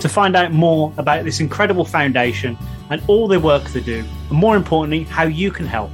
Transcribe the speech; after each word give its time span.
To 0.00 0.08
find 0.08 0.34
out 0.34 0.52
more 0.52 0.94
about 0.96 1.24
this 1.24 1.40
incredible 1.40 1.84
foundation 1.84 2.56
and 2.88 3.02
all 3.06 3.28
the 3.28 3.38
work 3.38 3.64
they 3.64 3.80
do, 3.80 3.98
and 3.98 4.30
more 4.30 4.56
importantly, 4.56 5.04
how 5.04 5.24
you 5.24 5.50
can 5.50 5.66
help, 5.66 5.90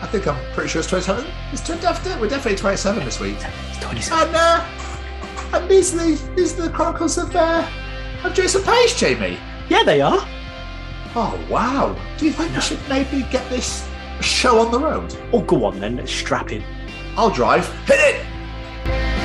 I 0.00 0.06
think 0.06 0.26
I'm 0.26 0.42
pretty 0.54 0.70
sure 0.70 0.80
it's 0.80 0.88
27. 0.88 1.26
It's 1.52 1.60
27. 1.60 2.20
We're 2.22 2.28
definitely 2.30 2.56
27 2.56 3.04
this 3.04 3.20
week. 3.20 3.36
It's 3.68 3.78
27. 3.80 4.28
And, 4.28 4.34
uh, 4.34 4.66
and 5.52 5.70
these 5.70 5.92
are 5.92 5.98
the, 5.98 6.30
these 6.36 6.58
are 6.58 6.62
the 6.62 6.70
Chronicles 6.70 7.18
of, 7.18 7.36
uh, 7.36 7.68
of 8.24 8.32
Jason 8.32 8.62
Paige, 8.62 8.96
Jamie. 8.96 9.38
Yeah, 9.68 9.82
they 9.82 10.00
are. 10.00 10.26
Oh, 11.14 11.38
wow. 11.50 11.94
Do 12.16 12.24
you 12.24 12.32
think 12.32 12.54
we 12.54 12.62
should 12.62 12.80
maybe 12.88 13.26
get 13.30 13.46
this 13.50 13.86
show 14.22 14.58
on 14.58 14.72
the 14.72 14.80
road? 14.80 15.14
Oh, 15.34 15.42
go 15.42 15.66
on 15.66 15.80
then. 15.80 15.96
Let's 15.96 16.12
strap 16.12 16.50
in. 16.50 16.64
I'll 17.14 17.28
drive. 17.28 17.70
Hit 17.84 18.00
it! 18.00 19.17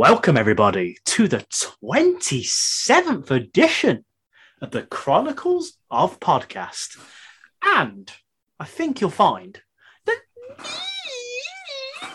Welcome, 0.00 0.38
everybody, 0.38 0.96
to 1.04 1.28
the 1.28 1.44
27th 1.52 3.30
edition 3.30 4.06
of 4.62 4.70
the 4.70 4.84
Chronicles 4.84 5.74
of 5.90 6.18
Podcast. 6.18 6.98
And 7.62 8.10
I 8.58 8.64
think 8.64 9.02
you'll 9.02 9.10
find 9.10 9.60
that 10.06 10.16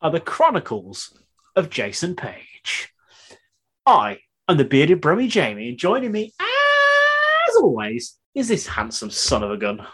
are 0.00 0.12
the 0.12 0.20
Chronicles 0.20 1.12
of 1.56 1.70
Jason 1.70 2.14
Paige. 2.14 2.90
I 3.84 4.18
am 4.48 4.58
the 4.58 4.64
bearded 4.64 5.00
Brummy 5.00 5.26
Jamie, 5.26 5.70
and 5.70 5.76
joining 5.76 6.12
me, 6.12 6.32
as 6.38 7.56
always, 7.56 8.16
is 8.32 8.46
this 8.46 8.68
handsome 8.68 9.10
son 9.10 9.42
of 9.42 9.50
a 9.50 9.56
gun. 9.56 9.84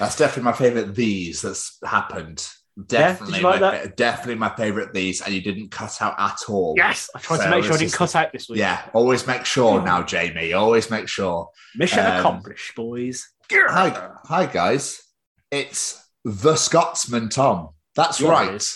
That's 0.00 0.16
definitely 0.16 0.50
my 0.50 0.52
favourite 0.56 0.96
these 0.96 1.42
that's 1.42 1.78
happened. 1.84 2.44
Yeah, 2.76 2.84
Definitely, 2.86 3.38
you 3.38 3.44
like 3.44 3.60
my, 3.60 3.86
definitely 3.96 4.34
my 4.36 4.48
favourite 4.56 4.92
these, 4.94 5.20
and 5.20 5.34
you 5.34 5.42
didn't 5.42 5.70
cut 5.70 6.00
out 6.00 6.14
at 6.18 6.38
all. 6.48 6.74
Yes, 6.76 7.10
I 7.14 7.18
tried 7.18 7.36
So 7.38 7.44
to 7.44 7.50
make 7.50 7.64
sure 7.64 7.74
I 7.74 7.76
didn't 7.78 7.92
cut 7.92 8.16
out 8.16 8.32
this 8.32 8.48
week. 8.48 8.58
Yeah, 8.60 8.88
always 8.94 9.26
make 9.26 9.44
sure 9.44 9.82
now, 9.82 10.02
Jamie. 10.02 10.54
Always 10.54 10.90
make 10.90 11.06
sure. 11.06 11.50
Mission 11.76 12.06
Um, 12.06 12.18
accomplished, 12.18 12.74
boys. 12.74 13.28
Hi, 13.50 14.10
hi, 14.24 14.46
guys. 14.46 15.02
It's 15.50 16.02
the 16.24 16.56
Scotsman, 16.56 17.28
Tom. 17.28 17.70
That's 17.94 18.20
Yeah, 18.20 18.30
right. 18.30 18.72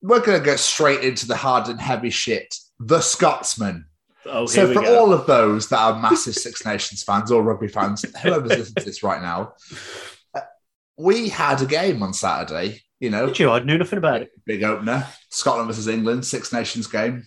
We're 0.00 0.20
going 0.20 0.38
to 0.38 0.44
go 0.44 0.56
straight 0.56 1.02
into 1.02 1.26
the 1.26 1.36
hard 1.36 1.68
and 1.68 1.80
heavy 1.80 2.10
shit. 2.10 2.54
The 2.78 3.00
Scotsman. 3.00 3.86
Oh, 4.26 4.46
so, 4.46 4.72
for 4.72 4.82
go. 4.82 5.00
all 5.00 5.12
of 5.12 5.26
those 5.26 5.68
that 5.70 5.78
are 5.80 5.98
massive 6.00 6.34
Six 6.34 6.64
Nations 6.66 7.02
fans 7.02 7.32
or 7.32 7.42
rugby 7.42 7.68
fans, 7.68 8.04
whoever's 8.22 8.50
listening 8.50 8.74
to 8.76 8.84
this 8.84 9.02
right 9.02 9.20
now, 9.20 9.54
uh, 10.34 10.40
we 10.96 11.28
had 11.30 11.60
a 11.62 11.66
game 11.66 12.02
on 12.02 12.12
Saturday. 12.12 12.82
You 13.00 13.10
know, 13.10 13.26
Did 13.26 13.38
you? 13.38 13.50
I 13.50 13.60
knew 13.60 13.78
nothing 13.78 13.98
about 13.98 14.22
it. 14.22 14.30
big 14.46 14.62
opener 14.62 15.06
Scotland 15.30 15.68
versus 15.68 15.88
England, 15.88 16.24
Six 16.26 16.52
Nations 16.52 16.86
game. 16.86 17.24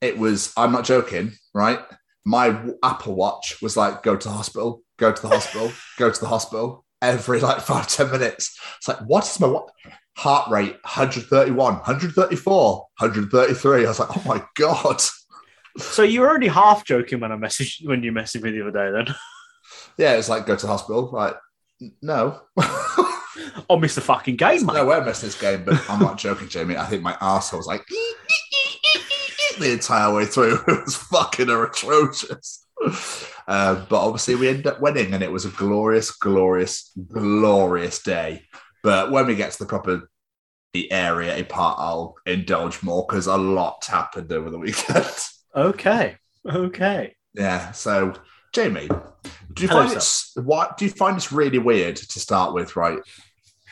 It 0.00 0.16
was, 0.16 0.52
I'm 0.56 0.72
not 0.72 0.84
joking, 0.84 1.32
right? 1.54 1.80
My 2.24 2.58
Apple 2.82 3.14
Watch 3.14 3.60
was 3.60 3.76
like, 3.76 4.02
go 4.02 4.16
to 4.16 4.28
the 4.28 4.34
hospital, 4.34 4.82
go 4.96 5.12
to 5.12 5.22
the 5.22 5.28
hospital, 5.28 5.72
go 5.98 6.10
to 6.10 6.20
the 6.20 6.28
hospital 6.28 6.84
every 7.02 7.40
like 7.40 7.60
five, 7.60 7.86
10 7.86 8.10
minutes. 8.10 8.58
It's 8.78 8.88
like, 8.88 8.98
what 9.00 9.24
is 9.24 9.38
my 9.40 9.46
what? 9.48 9.68
Heart 10.16 10.50
rate 10.50 10.74
131, 10.84 11.56
134, 11.56 12.76
133. 12.98 13.84
I 13.84 13.88
was 13.88 13.98
like, 13.98 14.16
oh 14.16 14.22
my 14.26 14.42
God. 14.54 15.02
So 15.76 16.04
you 16.04 16.20
were 16.20 16.30
only 16.30 16.46
half 16.46 16.84
joking 16.84 17.18
when 17.18 17.32
I 17.32 17.36
messaged 17.36 17.84
when 17.86 18.04
you 18.04 18.12
messaged 18.12 18.42
me 18.42 18.52
the 18.52 18.68
other 18.68 18.70
day. 18.70 18.92
Then, 18.92 19.14
Yeah, 19.98 20.14
it's 20.14 20.28
like, 20.28 20.46
go 20.46 20.54
to 20.54 20.66
the 20.66 20.70
hospital. 20.70 21.10
Like, 21.12 21.36
no. 22.00 22.40
I 23.68 23.76
missed 23.76 23.94
the 23.94 24.00
fucking 24.00 24.36
game, 24.36 24.66
mate. 24.66 24.74
no 24.74 24.84
won't 24.84 25.06
miss 25.06 25.20
this 25.20 25.40
game, 25.40 25.64
but 25.64 25.82
I'm 25.88 26.00
not 26.00 26.18
joking, 26.18 26.48
Jamie. 26.48 26.76
I 26.76 26.86
think 26.86 27.02
my 27.02 27.14
arsehole 27.14 27.58
was 27.58 27.66
like 27.66 27.84
the 29.58 29.72
entire 29.72 30.12
way 30.12 30.26
through. 30.26 30.58
It 30.68 30.84
was 30.84 30.96
fucking 30.96 31.48
atrocious. 31.48 32.66
Uh, 33.46 33.84
but 33.88 34.00
obviously, 34.00 34.34
we 34.34 34.48
ended 34.48 34.66
up 34.66 34.80
winning, 34.80 35.14
and 35.14 35.22
it 35.22 35.30
was 35.30 35.44
a 35.44 35.50
glorious, 35.50 36.10
glorious, 36.10 36.92
glorious 37.12 38.02
day. 38.02 38.42
But 38.82 39.10
when 39.10 39.26
we 39.26 39.34
get 39.34 39.52
to 39.52 39.58
the 39.58 39.66
proper 39.66 40.08
the 40.74 40.90
area, 40.92 41.36
a 41.36 41.44
part, 41.44 41.78
I'll 41.78 42.16
indulge 42.26 42.82
more 42.82 43.06
because 43.08 43.26
a 43.26 43.36
lot 43.36 43.84
happened 43.86 44.32
over 44.32 44.50
the 44.50 44.58
weekend. 44.58 45.06
Okay, 45.56 46.16
okay. 46.50 47.14
yeah. 47.32 47.70
So, 47.70 48.14
Jamie, 48.52 48.88
do 49.52 49.62
you 49.62 49.68
Hello, 49.68 49.84
find 49.84 49.96
it's 49.96 50.32
why 50.34 50.72
do 50.76 50.84
you 50.84 50.90
find 50.90 51.16
this 51.16 51.30
really 51.30 51.60
weird 51.60 51.94
to 51.94 52.18
start 52.18 52.52
with? 52.54 52.74
Right? 52.74 52.98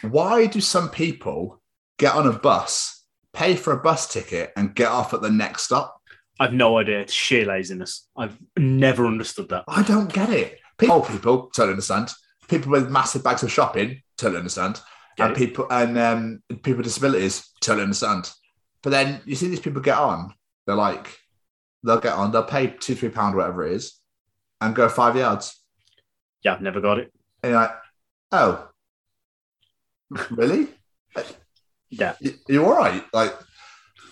Why 0.02 0.46
do 0.46 0.60
some 0.60 0.88
people 0.90 1.60
get 1.99 2.14
on 2.14 2.26
a 2.26 2.32
bus, 2.32 3.04
pay 3.32 3.54
for 3.56 3.72
a 3.72 3.81
bus 3.81 4.12
ticket, 4.12 4.52
and 4.56 4.75
get 4.75 4.88
off 4.88 5.14
at 5.14 5.22
the 5.22 5.31
next 5.31 5.62
stop? 5.62 6.00
I've 6.40 6.52
no 6.52 6.78
idea. 6.78 7.00
It's 7.00 7.12
sheer 7.12 7.44
laziness. 7.46 8.08
I've 8.16 8.37
never 8.56 9.06
understood 9.06 9.49
that. 9.50 9.64
I 9.69 9.82
don't 9.82 10.12
get 10.12 10.31
it. 10.31 10.58
People, 10.78 10.96
old 10.96 11.06
people 11.08 11.50
totally 11.50 11.72
understand. 11.72 12.10
People 12.49 12.72
with 12.72 12.90
massive 12.90 13.22
bags 13.22 13.43
of 13.43 13.52
shopping 13.52 14.02
totally 14.16 14.38
understand, 14.38 14.81
Get 15.16 15.28
and 15.28 15.37
it? 15.37 15.38
people 15.38 15.66
and 15.70 15.99
um, 15.99 16.43
people 16.48 16.78
with 16.78 16.87
disabilities 16.87 17.48
totally 17.60 17.84
understand. 17.84 18.31
But 18.82 18.90
then 18.90 19.20
you 19.25 19.37
see 19.37 19.48
these 19.48 19.60
people 19.60 19.81
get 19.81 19.96
on. 19.98 20.34
They're 20.66 20.75
like, 20.75 21.16
they'll 21.84 22.00
get 22.00 22.14
on. 22.14 22.32
They'll 22.32 22.43
pay 22.43 22.66
two, 22.69 22.94
three 22.94 23.10
pound, 23.10 23.37
whatever 23.37 23.64
it 23.64 23.75
is, 23.75 23.94
and 24.60 24.75
go 24.75 24.88
five 24.88 25.16
yards. 25.16 25.60
Yeah, 26.43 26.55
I've 26.55 26.60
never 26.62 26.81
got 26.81 26.98
it. 26.98 27.12
And 27.43 27.52
you're 27.52 27.60
like, 27.60 27.70
oh, 28.32 28.69
really? 30.30 30.68
Yeah, 31.90 32.14
You- 32.20 32.38
You're 32.48 32.64
all 32.64 32.76
right. 32.76 33.04
Like 33.12 33.34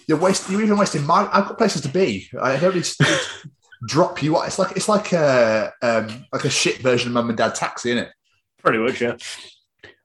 you're 0.07 0.19
wasting. 0.19 0.53
You're 0.55 0.65
even 0.65 0.77
wasting 0.79 1.07
my. 1.07 1.29
I've 1.33 1.47
got 1.47 1.57
places 1.59 1.83
to 1.83 1.89
be. 1.89 2.29
I 2.41 2.57
don't 2.57 2.75
need 2.75 2.85
to 2.85 3.19
drop 3.87 4.23
you. 4.23 4.41
It's 4.43 4.59
like 4.59 4.77
it's 4.77 4.89
like 4.89 5.13
a 5.13 5.73
um, 5.83 6.27
like 6.33 6.45
a 6.45 6.51
shit 6.51 6.79
version 6.79 7.09
of 7.09 7.15
Mum 7.15 7.29
and 7.31 7.39
Dad 7.39 7.55
Taxi, 7.55 7.91
isn't 7.91 8.05
it? 8.05 8.13
Pretty 8.63 8.79
much, 8.79 9.01
yeah. 9.01 9.17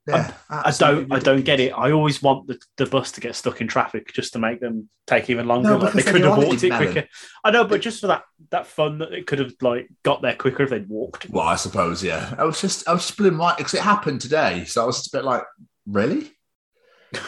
Yeah, 0.07 0.31
I 0.51 0.69
don't, 0.77 1.11
I 1.11 1.17
don't 1.17 1.41
get 1.41 1.59
it. 1.59 1.71
I 1.71 1.91
always 1.91 2.21
want 2.21 2.45
the, 2.45 2.59
the 2.77 2.85
bus 2.85 3.11
to 3.13 3.21
get 3.21 3.35
stuck 3.35 3.59
in 3.59 3.67
traffic 3.67 4.13
just 4.13 4.33
to 4.33 4.39
make 4.39 4.59
them 4.61 4.87
take 5.07 5.31
even 5.31 5.47
longer. 5.47 5.69
No, 5.69 5.77
like 5.77 5.93
they 5.93 6.03
could 6.03 6.21
have 6.21 6.37
walked 6.37 6.63
it 6.63 6.69
Melon. 6.69 6.91
quicker. 6.93 7.07
I 7.43 7.49
know, 7.49 7.63
but 7.63 7.81
just 7.81 8.01
for 8.01 8.07
that 8.07 8.21
that 8.51 8.67
fun 8.67 8.99
that 8.99 9.11
it 9.13 9.25
could 9.25 9.39
have 9.39 9.53
like 9.61 9.89
got 10.03 10.21
there 10.21 10.35
quicker 10.35 10.61
if 10.61 10.69
they'd 10.69 10.87
walked. 10.87 11.27
Well, 11.31 11.47
I 11.47 11.55
suppose, 11.55 12.03
yeah. 12.03 12.35
I 12.37 12.43
was 12.43 12.61
just, 12.61 12.87
I 12.87 12.93
was 12.93 13.01
just 13.07 13.17
blown 13.17 13.35
right 13.37 13.57
because 13.57 13.73
it 13.73 13.81
happened 13.81 14.21
today, 14.21 14.63
so 14.65 14.83
I 14.83 14.85
was 14.85 14.97
just 14.97 15.11
a 15.11 15.17
bit 15.17 15.25
like, 15.25 15.41
really? 15.85 16.31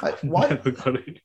Like, 0.02 0.20
why? 0.22 0.50
Never 0.50 0.72
got 0.72 0.96
it. 0.96 1.22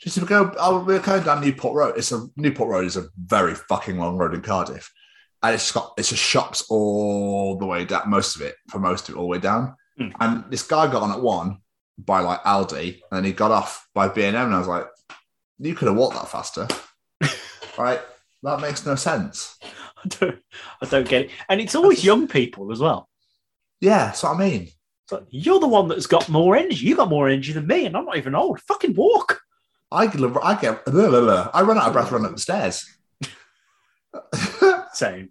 just 0.00 0.18
to 0.18 0.24
go, 0.24 0.54
oh, 0.58 0.84
we're 0.84 1.00
going 1.00 1.22
down 1.22 1.40
Newport 1.40 1.74
Road. 1.74 1.94
It's 1.96 2.12
a 2.12 2.26
Newport 2.36 2.70
Road 2.70 2.86
is 2.86 2.96
a 2.96 3.08
very 3.16 3.54
fucking 3.54 3.98
long 3.98 4.16
road 4.16 4.34
in 4.34 4.42
Cardiff, 4.42 4.92
and 5.42 5.54
it's 5.54 5.72
got 5.72 5.94
it's 5.98 6.10
just 6.10 6.22
shops 6.22 6.66
all 6.68 7.56
the 7.56 7.66
way 7.66 7.84
down, 7.84 8.08
most 8.08 8.36
of 8.36 8.42
it, 8.42 8.56
for 8.68 8.78
most 8.78 9.08
of 9.08 9.14
it, 9.14 9.18
all 9.18 9.24
the 9.24 9.28
way 9.28 9.38
down. 9.38 9.74
Mm. 9.98 10.12
And 10.20 10.44
this 10.50 10.62
guy 10.62 10.90
got 10.90 11.02
on 11.02 11.12
at 11.12 11.22
one 11.22 11.58
by 11.98 12.20
like 12.20 12.42
Aldi, 12.42 13.00
and 13.10 13.10
then 13.10 13.24
he 13.24 13.32
got 13.32 13.50
off 13.50 13.88
by 13.94 14.08
B 14.08 14.24
and 14.24 14.36
M, 14.36 14.46
and 14.46 14.54
I 14.54 14.58
was 14.58 14.68
like, 14.68 14.86
you 15.58 15.74
could 15.74 15.88
have 15.88 15.96
walked 15.96 16.16
that 16.16 16.28
faster, 16.28 16.68
right? 17.78 18.00
That 18.42 18.60
makes 18.60 18.84
no 18.84 18.94
sense. 18.94 19.58
I 20.04 20.08
don't, 20.08 20.38
I 20.82 20.86
don't 20.86 21.08
get 21.08 21.22
it. 21.22 21.30
And 21.48 21.60
it's 21.60 21.74
always 21.74 22.04
young 22.04 22.28
people 22.28 22.70
as 22.70 22.80
well. 22.80 23.08
Yeah, 23.80 24.06
that's 24.06 24.22
what 24.22 24.36
I 24.36 24.38
mean. 24.38 24.68
It's 25.06 25.12
like, 25.12 25.26
you're 25.30 25.60
the 25.60 25.68
one 25.68 25.86
that's 25.86 26.08
got 26.08 26.28
more 26.28 26.56
energy. 26.56 26.84
You 26.84 26.96
got 26.96 27.08
more 27.08 27.28
energy 27.28 27.52
than 27.52 27.68
me, 27.68 27.86
and 27.86 27.96
I'm 27.96 28.06
not 28.06 28.16
even 28.16 28.34
old. 28.34 28.60
Fucking 28.62 28.96
walk. 28.96 29.40
I 29.92 30.08
get, 30.08 30.20
I 30.42 30.60
get, 30.60 30.84
blah, 30.84 31.08
blah, 31.08 31.20
blah. 31.20 31.50
I 31.54 31.62
run 31.62 31.78
out 31.78 31.86
of 31.86 31.92
breath 31.92 32.10
running 32.10 32.26
up 32.26 32.34
the 32.34 32.40
stairs. 32.40 32.92
Same. 34.94 35.28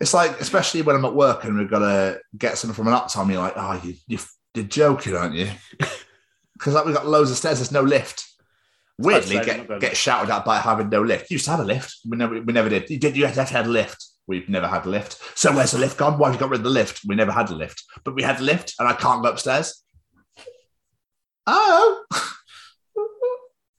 it's 0.00 0.12
like, 0.12 0.40
especially 0.40 0.82
when 0.82 0.96
I'm 0.96 1.04
at 1.04 1.14
work 1.14 1.44
and 1.44 1.56
we've 1.56 1.70
got 1.70 1.78
to 1.78 2.18
get 2.36 2.58
something 2.58 2.74
from 2.74 2.88
an 2.88 2.98
uptime, 2.98 3.30
you're 3.30 3.40
like, 3.40 3.52
oh, 3.54 3.80
you, 3.84 3.94
you, 4.08 4.18
you're 4.54 4.64
joking, 4.64 5.14
aren't 5.14 5.34
you? 5.34 5.48
Because 6.54 6.74
like 6.74 6.84
we've 6.84 6.94
got 6.94 7.08
loads 7.08 7.32
of 7.32 7.36
stairs, 7.36 7.58
there's 7.58 7.72
no 7.72 7.82
lift. 7.82 8.24
Weirdly, 8.96 9.36
I'd 9.36 9.44
say 9.44 9.50
they're 9.50 9.58
not 9.58 9.68
get, 9.68 9.80
get 9.80 9.96
shouted 9.96 10.32
at 10.32 10.44
by 10.44 10.58
having 10.58 10.90
no 10.90 11.02
lift. 11.02 11.28
You 11.28 11.34
used 11.34 11.46
to 11.46 11.50
have 11.50 11.58
a 11.58 11.64
lift. 11.64 11.96
We 12.08 12.16
never, 12.16 12.40
we 12.40 12.52
never 12.52 12.68
did. 12.68 12.88
You 12.88 13.00
did. 13.00 13.16
You 13.16 13.26
had 13.26 13.34
to 13.34 13.44
have 13.52 13.66
a 13.66 13.68
lift. 13.68 14.06
We've 14.26 14.48
never 14.48 14.66
had 14.68 14.86
a 14.86 14.88
lift. 14.88 15.20
So 15.38 15.54
where's 15.54 15.72
the 15.72 15.78
lift 15.78 15.98
gone? 15.98 16.18
Why 16.18 16.28
have 16.28 16.34
you 16.36 16.40
got 16.40 16.50
rid 16.50 16.60
of 16.60 16.64
the 16.64 16.70
lift? 16.70 17.00
We 17.06 17.14
never 17.16 17.32
had 17.32 17.50
a 17.50 17.54
lift, 17.54 17.82
but 18.04 18.14
we 18.14 18.22
had 18.22 18.38
a 18.40 18.42
lift, 18.42 18.74
and 18.78 18.88
I 18.88 18.92
can't 18.94 19.22
go 19.22 19.30
upstairs. 19.30 19.82
Oh, 21.46 22.04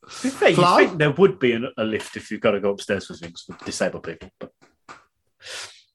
fair, 0.07 0.49
you 0.49 0.55
think 0.77 0.97
there 0.97 1.11
would 1.11 1.39
be 1.39 1.53
an, 1.53 1.69
a 1.77 1.83
lift 1.83 2.17
if 2.17 2.29
you've 2.29 2.41
got 2.41 2.51
to 2.51 2.59
go 2.59 2.71
upstairs 2.71 3.07
for 3.07 3.13
things 3.15 3.43
for 3.43 3.57
disabled 3.65 4.03
people, 4.03 4.29
but 4.39 4.51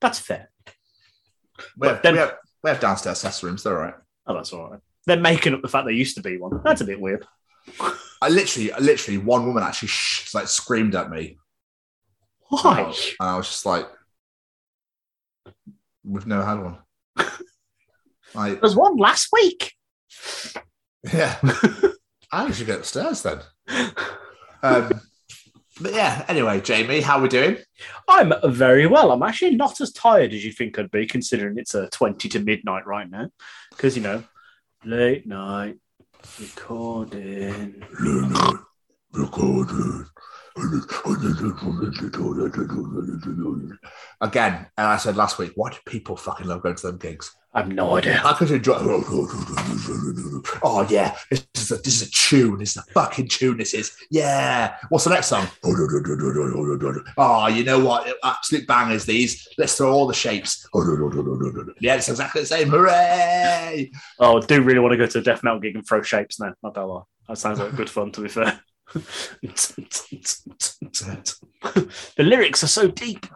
that's 0.01 0.19
fair. 0.19 0.51
we 1.77 1.89
have, 1.89 2.03
then- 2.03 2.15
we 2.15 2.19
have, 2.21 2.35
we 2.65 2.71
have 2.71 2.81
downstairs 2.81 3.21
test 3.21 3.43
rooms. 3.43 3.63
They're 3.63 3.77
all 3.77 3.85
right. 3.85 3.95
Oh, 4.27 4.35
that's 4.35 4.53
all 4.53 4.71
right. 4.71 4.81
They're 5.07 5.21
making 5.21 5.55
up 5.55 5.63
the 5.63 5.69
fact 5.69 5.85
there 5.87 5.95
used 5.95 6.17
to 6.17 6.23
be 6.23 6.37
one. 6.39 6.61
That's 6.65 6.81
a 6.81 6.85
bit 6.85 7.01
weird. 7.01 7.27
I 8.23 8.29
literally, 8.29 8.71
literally, 8.81 9.19
one 9.19 9.47
woman 9.47 9.63
actually 9.63 9.89
sh- 9.89 10.35
like 10.35 10.49
screamed 10.49 10.95
at 10.95 11.11
me 11.11 11.39
Why? 12.49 12.95
And 13.21 13.29
I 13.29 13.37
was 13.37 13.47
just 13.49 13.67
like, 13.67 13.87
we've 16.05 16.27
never 16.27 16.45
had 16.45 16.63
one. 16.63 16.79
like, 18.35 18.61
There's 18.61 18.77
one 18.77 18.97
last 18.97 19.29
week. 19.33 19.73
yeah. 21.13 21.39
I 22.33 22.51
should 22.51 22.67
get 22.67 22.81
upstairs 22.81 23.23
then. 23.23 23.41
Um, 24.63 25.01
but 25.81 25.95
yeah, 25.95 26.25
anyway, 26.29 26.61
Jamie, 26.61 27.01
how 27.01 27.19
are 27.19 27.23
we 27.23 27.29
doing? 27.29 27.57
I'm 28.09 28.33
very 28.45 28.87
well. 28.87 29.13
I'm 29.13 29.23
actually 29.23 29.55
not 29.55 29.81
as 29.81 29.93
tired 29.93 30.33
as 30.35 30.45
you 30.45 30.53
think 30.53 30.79
I'd 30.79 30.91
be, 30.91 31.07
considering 31.07 31.57
it's 31.59 31.75
a 31.75 31.89
20 31.89 32.29
to 32.31 32.41
midnight 32.41 32.87
right 32.87 33.09
now. 33.09 33.31
Because, 33.71 33.97
you 33.97 34.03
know, 34.03 34.25
late 34.85 35.27
night 35.27 35.77
recording. 36.41 37.83
Again, 44.21 44.67
and 44.77 44.87
I 44.87 44.97
said 44.97 45.17
last 45.17 45.39
week, 45.39 45.53
why 45.55 45.71
do 45.71 45.77
people 45.87 46.17
fucking 46.17 46.47
love 46.47 46.63
going 46.63 46.75
to 46.77 46.87
them 46.89 46.99
gigs? 46.99 47.35
I 47.55 47.61
have 47.61 47.73
no 47.73 47.97
idea. 47.97 48.21
I 48.25 48.35
could 48.35 48.51
enjoy. 48.51 48.77
Oh 50.63 50.87
yeah, 50.91 51.17
this 51.31 51.47
is 51.55 51.71
a 51.71 51.77
this 51.77 52.03
is 52.03 52.09
a 52.09 52.11
tune. 52.11 52.59
This 52.59 52.77
is 52.77 52.77
a 52.77 52.93
fucking 52.93 53.29
tune. 53.29 53.57
This 53.57 53.73
is 53.73 53.97
yeah. 54.11 54.77
What's 54.91 55.05
the 55.05 55.11
next 55.11 55.29
song? 55.29 55.47
Oh, 57.17 57.47
you 57.49 57.65
know 57.65 57.83
what? 57.83 58.13
Absolute 58.23 58.67
bangers. 58.67 59.07
These. 59.07 59.49
Let's 59.57 59.77
throw 59.77 59.91
all 59.91 60.07
the 60.07 60.15
shapes. 60.15 60.69
Yeah, 61.81 61.95
it's 61.97 62.09
exactly 62.11 62.43
the 62.43 62.47
same. 62.47 62.69
Hooray! 62.69 63.91
Oh, 64.19 64.43
I 64.43 64.47
do 64.47 64.63
really 64.63 64.81
want 64.81 64.93
to 64.93 64.99
go 64.99 65.07
to 65.07 65.19
a 65.19 65.23
death 65.23 65.43
metal 65.43 65.59
gig 65.59 65.75
and 65.75 65.87
throw 65.87 66.03
shapes 66.03 66.39
now. 66.39 66.53
Not 66.63 66.75
that 66.75 66.85
lie. 66.85 67.03
That 67.29 67.39
sounds 67.39 67.61
like 67.61 67.77
good 67.77 67.91
fun, 67.91 68.13
to 68.13 68.21
be 68.21 68.29
fair. 68.29 68.61
The 72.17 72.25
lyrics 72.25 72.63
are 72.65 72.69
so 72.69 72.89
deep. 72.89 73.27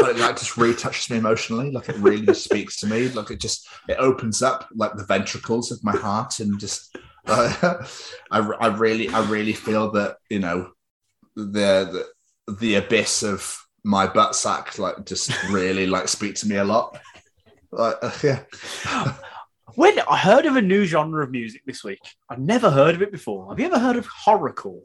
but 0.00 0.10
it 0.10 0.18
like 0.18 0.38
just 0.38 0.56
really 0.56 0.74
touches 0.74 1.10
me 1.10 1.18
emotionally. 1.18 1.70
Like 1.70 1.88
it 1.88 1.96
really 1.96 2.32
speaks 2.34 2.78
to 2.80 2.86
me. 2.86 3.08
Like 3.08 3.30
it 3.30 3.40
just 3.40 3.68
it 3.88 3.96
opens 3.98 4.42
up 4.42 4.68
like 4.74 4.94
the 4.96 5.04
ventricles 5.04 5.70
of 5.70 5.82
my 5.84 5.96
heart 5.96 6.40
and 6.40 6.58
just 6.58 6.96
uh, 7.26 7.84
I, 8.30 8.38
I 8.38 8.66
really 8.68 9.08
I 9.08 9.28
really 9.28 9.52
feel 9.52 9.90
that 9.92 10.16
you 10.28 10.38
know 10.38 10.70
the 11.36 12.06
the, 12.46 12.52
the 12.54 12.74
abyss 12.76 13.22
of 13.22 13.56
my 13.82 14.06
butt 14.06 14.36
sack 14.36 14.78
like 14.78 15.06
just 15.06 15.30
really 15.50 15.86
like 15.86 16.08
speak 16.08 16.34
to 16.36 16.48
me 16.48 16.56
a 16.56 16.64
lot. 16.64 16.98
Like 17.72 17.96
uh, 18.02 18.10
yeah, 18.22 19.14
When 19.74 19.98
I 20.00 20.16
heard 20.16 20.46
of 20.46 20.56
a 20.56 20.62
new 20.62 20.84
genre 20.84 21.22
of 21.22 21.30
music 21.30 21.62
this 21.66 21.84
week, 21.84 22.00
I've 22.28 22.38
never 22.38 22.70
heard 22.70 22.94
of 22.94 23.02
it 23.02 23.12
before. 23.12 23.48
Have 23.48 23.60
you 23.60 23.66
ever 23.66 23.78
heard 23.78 23.96
of 23.96 24.06
horrorcore? 24.06 24.82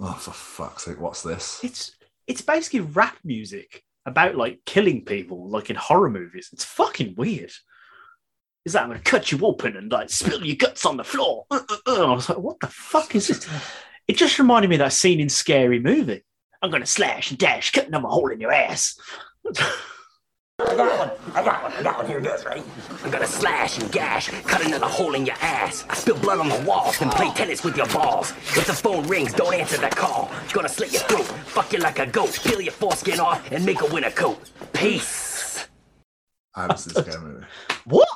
oh 0.00 0.12
for 0.12 0.32
fuck's 0.32 0.84
sake, 0.84 1.00
what's 1.00 1.22
this? 1.22 1.60
It's 1.62 1.96
it's 2.26 2.42
basically 2.42 2.80
rap 2.80 3.16
music 3.24 3.82
about 4.04 4.36
like 4.36 4.60
killing 4.64 5.04
people, 5.04 5.48
like 5.48 5.70
in 5.70 5.76
horror 5.76 6.10
movies. 6.10 6.50
It's 6.52 6.64
fucking 6.64 7.14
weird. 7.16 7.52
Is 8.64 8.72
that 8.72 8.82
I'm 8.82 8.88
gonna 8.88 9.00
cut 9.00 9.32
you 9.32 9.38
open 9.42 9.76
and 9.76 9.90
like 9.90 10.10
spill 10.10 10.44
your 10.44 10.56
guts 10.56 10.84
on 10.84 10.96
the 10.96 11.04
floor? 11.04 11.46
Uh, 11.50 11.62
uh, 11.68 11.76
uh. 11.86 12.12
I 12.12 12.14
was 12.14 12.28
like, 12.28 12.38
what 12.38 12.60
the 12.60 12.68
fuck 12.68 13.14
is 13.14 13.28
this? 13.28 13.48
It 14.08 14.16
just 14.16 14.38
reminded 14.38 14.68
me 14.68 14.76
of 14.76 14.80
that 14.80 14.92
scene 14.92 15.20
in 15.20 15.28
Scary 15.28 15.80
Movie. 15.80 16.24
I'm 16.62 16.70
gonna 16.70 16.86
slash 16.86 17.30
and 17.30 17.38
dash, 17.38 17.72
cutting 17.72 17.90
them 17.90 18.04
a 18.04 18.08
hole 18.08 18.30
in 18.30 18.40
your 18.40 18.52
ass. 18.52 18.98
I 20.58 20.74
got 20.74 20.98
one. 20.98 21.10
I 21.34 21.44
got 21.44 21.62
one. 21.62 21.72
I 21.74 21.82
got 21.82 21.96
one. 21.98 22.06
Here 22.06 22.18
it 22.18 22.26
is, 22.26 22.44
right? 22.46 22.64
I'm 23.04 23.10
gonna 23.10 23.26
slash 23.26 23.78
and 23.78 23.92
gash, 23.92 24.30
cut 24.44 24.64
another 24.64 24.86
hole 24.86 25.14
in 25.14 25.26
your 25.26 25.34
ass. 25.42 25.84
I 25.90 25.94
spill 25.94 26.18
blood 26.18 26.38
on 26.38 26.48
the 26.48 26.58
walls 26.66 26.98
and 27.02 27.10
play 27.10 27.30
tennis 27.34 27.62
with 27.62 27.76
your 27.76 27.86
balls. 27.88 28.30
If 28.30 28.66
the 28.66 28.72
phone 28.72 29.06
rings, 29.06 29.34
don't 29.34 29.52
answer 29.52 29.76
the 29.76 29.88
call. 29.88 30.30
Gonna 30.54 30.70
slit 30.70 30.92
your 30.94 31.02
throat, 31.02 31.24
fuck 31.24 31.72
you 31.74 31.78
like 31.80 31.98
a 31.98 32.06
goat, 32.06 32.38
peel 32.42 32.62
your 32.62 32.72
foreskin 32.72 33.20
off, 33.20 33.52
and 33.52 33.66
make 33.66 33.82
a 33.82 33.86
winter 33.86 34.10
coat. 34.10 34.38
Peace. 34.72 35.68
I 36.54 36.62
haven't 36.62 36.78
seen 36.78 36.94
Scary 36.94 37.20
Movie, 37.20 37.46
what? 37.84 38.08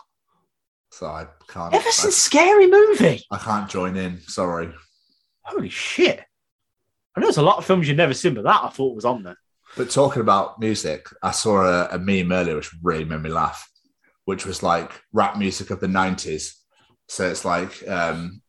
so 0.91 1.07
I 1.09 1.27
can't. 1.47 1.75
Ever 1.75 1.89
I, 1.89 1.91
since 1.91 2.17
Scary 2.17 2.69
Movie? 2.69 3.23
I 3.31 3.37
can't 3.37 3.69
join 3.69 3.97
in. 3.99 4.19
Sorry. 4.23 4.71
Holy 5.43 5.69
shit! 5.69 6.21
I 7.15 7.21
know 7.21 7.27
there's 7.27 7.37
a 7.37 7.43
lot 7.43 7.59
of 7.59 7.67
films 7.67 7.87
you've 7.87 7.99
never 7.99 8.15
seen, 8.15 8.33
but 8.33 8.45
that 8.45 8.65
I 8.65 8.71
thought 8.71 8.95
was 8.95 9.05
on 9.05 9.25
there. 9.25 9.37
But 9.77 9.91
talking 9.91 10.21
about 10.21 10.59
music, 10.59 11.07
I 11.23 11.31
saw 11.31 11.63
a, 11.63 11.89
a 11.93 11.99
meme 11.99 12.33
earlier 12.33 12.57
which 12.57 12.71
really 12.83 13.05
made 13.05 13.23
me 13.23 13.31
laugh, 13.31 13.71
which 14.25 14.45
was 14.45 14.63
like 14.63 14.91
rap 15.13 15.39
music 15.39 15.71
of 15.71 15.81
the 15.81 15.87
90s. 15.87 16.55
So 17.09 17.29
it's 17.29 17.45
like 17.45 17.87
um, 17.89 18.43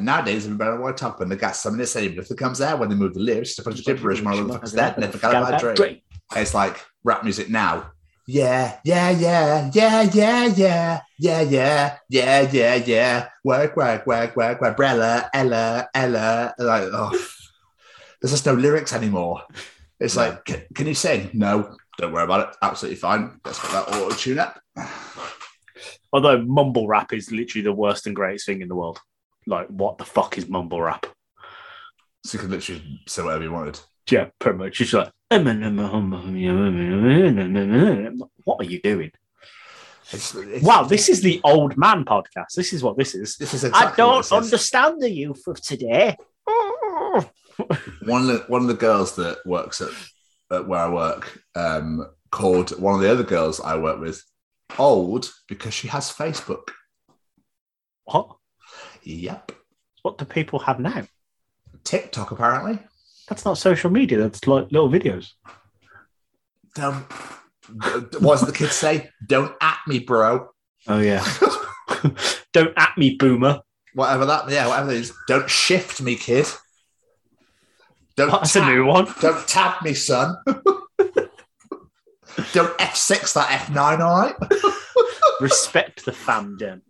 nowadays 0.00 0.44
everybody 0.44 0.78
want 0.78 0.96
top 0.96 1.20
and 1.20 1.30
they 1.30 1.36
got 1.36 1.56
something 1.56 1.80
to 1.80 1.86
say, 1.86 2.08
but 2.08 2.24
if 2.24 2.30
it 2.30 2.38
comes 2.38 2.60
out 2.60 2.78
when 2.78 2.88
they 2.88 2.94
move 2.94 3.14
the 3.14 3.20
lyrics, 3.20 3.50
it's 3.50 3.58
a 3.58 3.62
bunch 3.62 3.78
of 3.80 3.86
gibberish, 3.86 4.20
motherfuckers 4.20 4.74
dead, 4.74 4.98
never 4.98 5.12
forgot 5.12 5.36
about 5.36 5.76
Drake. 5.76 6.02
It's 6.36 6.54
like 6.54 6.84
rap 7.04 7.24
music 7.24 7.48
now. 7.48 7.92
Yeah, 8.26 8.78
yeah, 8.84 9.08
yeah, 9.08 9.70
yeah, 9.72 10.02
yeah, 10.02 10.52
yeah, 10.54 11.00
yeah, 11.18 11.42
yeah, 11.48 11.96
yeah, 12.10 12.40
yeah, 12.52 12.74
yeah. 12.74 13.28
Work, 13.42 13.74
work, 13.74 14.06
work, 14.06 14.36
work, 14.36 14.60
work. 14.60 14.76
Brella, 14.76 15.30
Ella, 15.32 15.88
Ella. 15.94 16.54
Like, 16.58 16.82
oh, 16.92 17.10
there's 18.20 18.32
just 18.32 18.44
no 18.44 18.52
lyrics 18.52 18.92
anymore. 18.92 19.44
It's 20.00 20.16
like, 20.16 20.44
can, 20.44 20.62
can 20.74 20.86
you 20.86 20.94
sing? 20.94 21.30
No, 21.32 21.76
don't 21.98 22.12
worry 22.12 22.24
about 22.24 22.48
it. 22.48 22.56
Absolutely 22.62 22.96
fine. 22.96 23.40
Let's 23.44 23.58
put 23.58 23.72
that 23.72 23.88
auto 23.88 24.14
tune 24.14 24.38
up. 24.38 24.60
Although 26.12 26.42
mumble 26.42 26.86
rap 26.86 27.12
is 27.12 27.30
literally 27.32 27.64
the 27.64 27.72
worst 27.72 28.06
and 28.06 28.16
greatest 28.16 28.46
thing 28.46 28.62
in 28.62 28.68
the 28.68 28.76
world. 28.76 29.00
Like, 29.46 29.68
what 29.68 29.98
the 29.98 30.04
fuck 30.04 30.38
is 30.38 30.48
mumble 30.48 30.80
rap? 30.80 31.06
So 32.24 32.34
you 32.34 32.38
can 32.40 32.50
literally 32.50 33.00
say 33.06 33.22
whatever 33.22 33.44
you 33.44 33.52
wanted. 33.52 33.80
Yeah, 34.10 34.28
pretty 34.38 34.58
much. 34.58 34.80
It's 34.80 34.92
like, 34.92 35.10
what 38.44 38.60
are 38.60 38.64
you 38.64 38.80
doing? 38.80 39.10
It's, 40.10 40.34
it's, 40.34 40.64
Wow, 40.64 40.84
this 40.84 41.08
is 41.10 41.20
the 41.20 41.40
old 41.44 41.76
man 41.76 42.04
podcast. 42.04 42.54
This 42.56 42.72
is 42.72 42.82
what 42.82 42.96
this 42.96 43.14
is. 43.14 43.36
This 43.36 43.52
is 43.52 43.64
exactly 43.64 43.92
I 43.92 43.96
don't 43.96 44.32
understand 44.32 45.02
the 45.02 45.10
youth 45.10 45.46
of 45.46 45.60
today. 45.60 46.16
One 48.04 48.22
of 48.22 48.26
the 48.28 48.44
one 48.48 48.62
of 48.62 48.68
the 48.68 48.74
girls 48.74 49.16
that 49.16 49.38
works 49.44 49.80
at, 49.80 49.90
at 50.50 50.66
where 50.66 50.80
I 50.80 50.88
work 50.88 51.42
um, 51.54 52.06
called 52.30 52.70
one 52.80 52.94
of 52.94 53.00
the 53.00 53.10
other 53.10 53.24
girls 53.24 53.60
I 53.60 53.76
work 53.76 54.00
with 54.00 54.22
old 54.78 55.30
because 55.48 55.74
she 55.74 55.88
has 55.88 56.12
Facebook. 56.12 56.68
What? 58.04 58.36
Yep. 59.02 59.52
What 60.02 60.18
do 60.18 60.24
people 60.24 60.58
have 60.60 60.80
now? 60.80 61.04
TikTok, 61.84 62.30
apparently. 62.30 62.78
That's 63.28 63.44
not 63.44 63.58
social 63.58 63.90
media. 63.90 64.18
That's 64.18 64.46
like 64.46 64.70
little 64.70 64.88
videos. 64.88 65.32
Don't, 66.74 67.04
what 68.20 68.38
does 68.38 68.46
the 68.46 68.52
kids 68.52 68.74
say? 68.74 69.10
Don't 69.26 69.54
at 69.60 69.78
me, 69.86 69.98
bro. 69.98 70.48
Oh 70.86 71.00
yeah. 71.00 71.26
Don't 72.52 72.72
at 72.76 72.96
me, 72.96 73.16
boomer. 73.16 73.60
Whatever 73.94 74.26
that, 74.26 74.50
yeah, 74.50 74.68
whatever 74.68 74.92
it 74.92 74.98
is. 74.98 75.12
Don't 75.26 75.50
shift 75.50 76.00
me, 76.00 76.14
kid. 76.14 76.46
Don't 78.18 78.30
That's 78.32 78.56
a 78.56 78.66
new 78.66 78.84
one. 78.84 79.06
Don't 79.20 79.46
tab 79.46 79.80
me, 79.84 79.94
son. 79.94 80.36
Don't 82.52 82.76
F6 82.78 83.32
that 83.34 83.48
F9, 83.68 84.00
all 84.00 84.18
right? 84.20 84.34
Respect 85.40 86.04
the 86.04 86.10
fandom. 86.10 86.80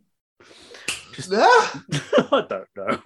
Yeah, 1.29 1.41
I 2.33 2.47
don't 2.49 2.67
know. 2.77 2.99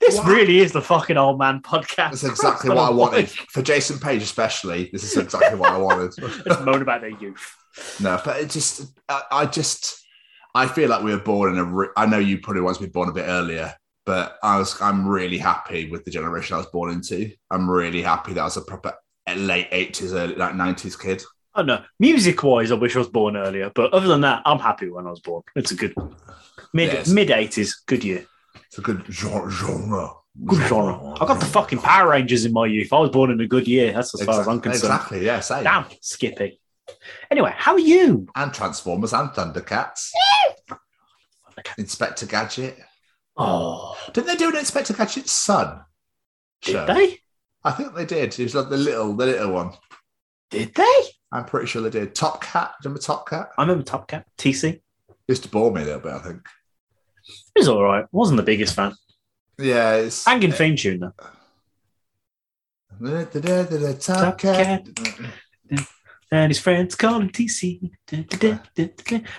This 0.00 0.16
Wow. 0.16 0.24
really 0.24 0.60
is 0.60 0.72
the 0.72 0.80
fucking 0.80 1.18
old 1.18 1.38
man 1.38 1.60
podcast. 1.60 1.96
that's 2.12 2.24
exactly 2.24 2.70
what 2.70 2.78
I 2.78 2.90
wanted. 2.90 3.28
For 3.28 3.60
Jason 3.60 3.98
Paige, 3.98 4.22
especially, 4.22 4.88
this 4.90 5.04
is 5.04 5.16
exactly 5.18 5.58
what 5.58 5.72
I 5.72 5.76
wanted. 5.76 6.14
Just 6.46 6.62
moan 6.62 6.80
about 6.80 7.02
their 7.02 7.10
youth. 7.10 7.54
No, 8.00 8.18
but 8.24 8.40
it 8.40 8.48
just, 8.50 8.90
I, 9.08 9.22
I 9.32 9.46
just, 9.46 10.02
I 10.54 10.66
feel 10.66 10.88
like 10.88 11.02
we 11.02 11.10
were 11.10 11.20
born 11.20 11.58
in 11.58 11.58
a. 11.58 11.86
I 12.00 12.06
know 12.06 12.18
you 12.18 12.38
probably 12.38 12.62
want 12.62 12.76
to 12.78 12.84
be 12.84 12.88
born 12.88 13.10
a 13.10 13.12
bit 13.12 13.26
earlier, 13.26 13.74
but 14.06 14.38
I 14.42 14.58
was, 14.58 14.80
I'm 14.80 15.06
really 15.08 15.38
happy 15.38 15.90
with 15.90 16.04
the 16.04 16.10
generation 16.10 16.54
I 16.54 16.58
was 16.58 16.66
born 16.66 16.92
into. 16.92 17.32
I'm 17.50 17.70
really 17.70 18.02
happy 18.02 18.32
that 18.34 18.40
I 18.40 18.44
was 18.44 18.56
a 18.56 18.62
proper 18.62 18.94
late 19.34 19.68
eighties, 19.72 20.12
early 20.12 20.34
like 20.34 20.54
nineties 20.54 20.96
kid. 20.96 21.22
I 21.54 21.60
don't 21.60 21.66
know. 21.68 21.84
Music 22.00 22.42
wise, 22.42 22.72
I 22.72 22.74
wish 22.74 22.96
I 22.96 22.98
was 22.98 23.08
born 23.08 23.36
earlier, 23.36 23.70
but 23.74 23.92
other 23.92 24.08
than 24.08 24.22
that, 24.22 24.42
I'm 24.44 24.58
happy 24.58 24.88
when 24.90 25.06
I 25.06 25.10
was 25.10 25.20
born. 25.20 25.42
It's 25.54 25.70
a 25.70 25.76
good 25.76 25.94
mid 26.72 27.06
mid 27.08 27.30
eighties, 27.30 27.82
good 27.86 28.02
year, 28.04 28.26
It's 28.66 28.78
a 28.78 28.82
good 28.82 29.04
gen- 29.08 29.48
genre. 29.50 30.10
good 30.44 30.60
genre. 30.68 31.14
I 31.14 31.26
got 31.26 31.38
the 31.40 31.46
fucking 31.46 31.78
Power 31.78 32.10
Rangers 32.10 32.44
in 32.44 32.52
my 32.52 32.66
youth. 32.66 32.92
I 32.92 32.98
was 32.98 33.10
born 33.10 33.30
in 33.30 33.40
a 33.40 33.46
good 33.46 33.68
year. 33.68 33.92
That's 33.92 34.12
as 34.20 34.26
far 34.26 34.40
as 34.40 34.48
I'm 34.48 34.60
concerned. 34.60 34.92
exactly. 34.92 35.24
Yeah, 35.24 35.40
same. 35.40 35.62
Damn, 35.64 35.86
Skippy. 36.00 36.60
Anyway, 37.30 37.52
how 37.56 37.72
are 37.74 37.78
you? 37.78 38.26
And 38.34 38.52
Transformers 38.52 39.12
and 39.14 39.30
Thundercats. 39.30 40.10
Inspector 41.78 42.26
Gadget. 42.26 42.78
Oh, 43.36 43.96
Didn't 44.12 44.26
they 44.28 44.36
do 44.36 44.48
an 44.50 44.56
Inspector 44.56 44.92
Gadget's 44.94 45.32
son? 45.32 45.80
did 46.62 46.72
show? 46.72 46.86
they? 46.86 47.18
I 47.64 47.72
think 47.72 47.94
they 47.94 48.04
did. 48.06 48.38
It 48.38 48.42
was 48.42 48.54
like 48.54 48.68
the 48.68 48.76
little, 48.76 49.14
the 49.14 49.26
little 49.26 49.52
one. 49.52 49.72
Did 50.50 50.74
they? 50.74 51.00
I'm 51.32 51.44
pretty 51.46 51.66
sure 51.66 51.82
they 51.82 51.90
did. 51.90 52.14
Top 52.14 52.42
Cat. 52.42 52.74
Do 52.80 52.88
you 52.88 52.90
remember 52.90 53.02
Top 53.02 53.28
Cat? 53.28 53.50
I 53.58 53.62
remember 53.62 53.82
Top 53.82 54.06
Cat, 54.06 54.26
TC. 54.38 54.80
Used 55.26 55.42
to 55.44 55.48
bore 55.48 55.72
me 55.72 55.82
a 55.82 55.84
little 55.84 56.00
bit. 56.00 56.12
I 56.12 56.18
think. 56.20 56.46
It 57.56 57.60
was 57.60 57.68
all 57.68 57.82
right. 57.82 58.04
Wasn't 58.12 58.36
the 58.36 58.42
biggest 58.42 58.74
fan. 58.74 58.92
Yeah, 59.58 59.94
it's 59.94 60.24
Hanging 60.26 60.52
theme 60.52 60.76
tune 60.76 61.00
though. 61.00 61.12
Top 63.00 63.98
Top 63.98 64.38
Cat. 64.38 64.86
And 66.30 66.50
his 66.50 66.58
friends 66.60 66.94
call 66.94 67.20
him 67.20 67.30
TC. 67.30 67.90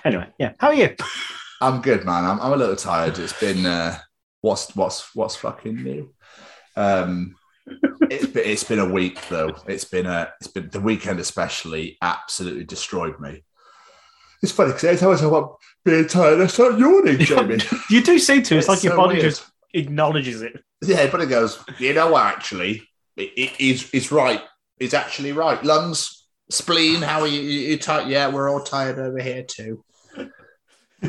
Anyway, 0.04 0.26
yeah. 0.38 0.52
How 0.58 0.68
are 0.68 0.74
you? 0.74 0.94
I'm 1.60 1.80
good, 1.80 2.04
man. 2.04 2.24
I'm, 2.24 2.40
I'm 2.40 2.52
a 2.52 2.56
little 2.56 2.76
tired. 2.76 3.18
It's 3.18 3.38
been 3.38 3.64
uh, 3.64 3.98
what's 4.40 4.74
what's 4.76 5.14
what's 5.14 5.36
fucking 5.36 5.82
new. 5.82 6.12
Um, 6.76 7.36
it's 8.10 8.26
been, 8.26 8.44
it's 8.44 8.64
been 8.64 8.78
a 8.78 8.88
week 8.88 9.18
though. 9.28 9.56
It's 9.66 9.84
been 9.84 10.06
a 10.06 10.32
it's 10.40 10.48
been 10.48 10.68
the 10.70 10.80
weekend 10.80 11.20
especially 11.20 11.98
absolutely 12.02 12.64
destroyed 12.64 13.18
me. 13.20 13.42
It's 14.42 14.52
funny 14.52 14.70
because 14.70 14.84
every 14.84 14.98
time 14.98 15.10
I 15.10 15.16
talk 15.16 15.28
about 15.28 15.56
being 15.84 16.06
tired, 16.06 16.40
I 16.40 16.46
start 16.46 16.78
yawning, 16.78 17.18
Jamie. 17.20 17.58
You 17.90 18.02
do 18.02 18.18
seem 18.18 18.42
to. 18.44 18.58
It's, 18.58 18.68
like 18.68 18.84
your 18.84 18.96
body 18.96 19.14
weird. 19.14 19.30
just 19.30 19.46
acknowledges 19.72 20.42
it. 20.42 20.62
Yeah, 20.82 21.10
but 21.10 21.22
it 21.22 21.26
goes, 21.26 21.62
you 21.78 21.94
know 21.94 22.12
what, 22.12 22.26
actually, 22.26 22.82
it, 23.16 23.32
it, 23.36 23.52
it's, 23.58 23.94
it's 23.94 24.12
right. 24.12 24.42
It's 24.78 24.92
actually 24.92 25.32
right. 25.32 25.62
Lungs, 25.64 26.28
spleen, 26.50 27.00
how 27.00 27.20
are 27.20 27.26
you? 27.26 27.40
You, 27.40 27.60
you 27.70 27.78
tired? 27.78 28.08
Yeah, 28.08 28.28
we're 28.28 28.50
all 28.50 28.62
tired 28.62 28.98
over 28.98 29.18
here 29.18 29.42
too. 29.42 29.82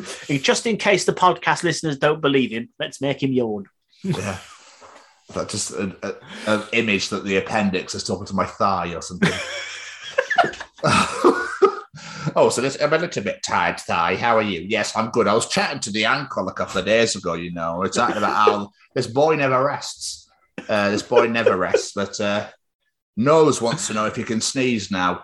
Just 0.42 0.66
in 0.66 0.77
case 0.77 1.06
the 1.06 1.13
podcast 1.13 1.63
listeners 1.63 1.98
don't 1.98 2.22
believe 2.22 2.51
him, 2.51 2.70
let's 2.80 3.01
make 3.01 3.22
him 3.22 3.32
yawn. 3.32 3.66
Yeah. 4.04 4.38
That 5.34 5.50
just 5.50 5.72
an, 5.72 5.94
a, 6.04 6.13
an 6.46 6.63
image 6.72 7.10
that 7.10 7.25
the 7.25 7.36
appendix 7.36 7.94
is 7.94 8.06
talking 8.06 8.25
to 8.27 8.34
my 8.34 8.46
thigh 8.46 8.96
or 8.96 9.01
something. 9.01 9.34
oh, 12.36 12.50
so 12.51 12.62
this, 12.62 12.80
I'm 12.82 12.94
a 12.94 12.98
little 12.98 13.24
bit 13.24 13.42
tired, 13.44 13.80
thigh. 13.80 14.16
How 14.16 14.38
are 14.38 14.44
you? 14.44 14.62
Yes, 14.62 14.96
I'm 14.96 15.10
good. 15.10 15.27
I 15.27 15.34
was 15.34 15.48
chatting 15.48 15.80
to 15.82 15.92
the 15.92 16.06
ankle 16.06 16.48
a 16.48 16.54
couple 16.54 16.80
of 16.80 16.86
days 16.86 17.16
ago, 17.16 17.34
you 17.34 17.51
know. 17.51 17.77
We're 17.80 17.89
talking 17.89 18.18
about 18.18 18.36
how 18.36 18.72
this 18.94 19.08
boy 19.08 19.36
never 19.36 19.63
rests. 19.63 20.30
Uh, 20.70 20.89
this 20.89 21.04
boy 21.04 21.27
never 21.27 21.58
rests, 21.58 21.94
but 21.94 22.20
uh, 22.20 22.48
Nose 23.16 23.62
wants 23.62 23.88
to 23.88 23.94
know 23.94 24.06
if 24.06 24.18
you 24.18 24.24
can 24.24 24.42
sneeze 24.42 24.92
now. 24.92 25.24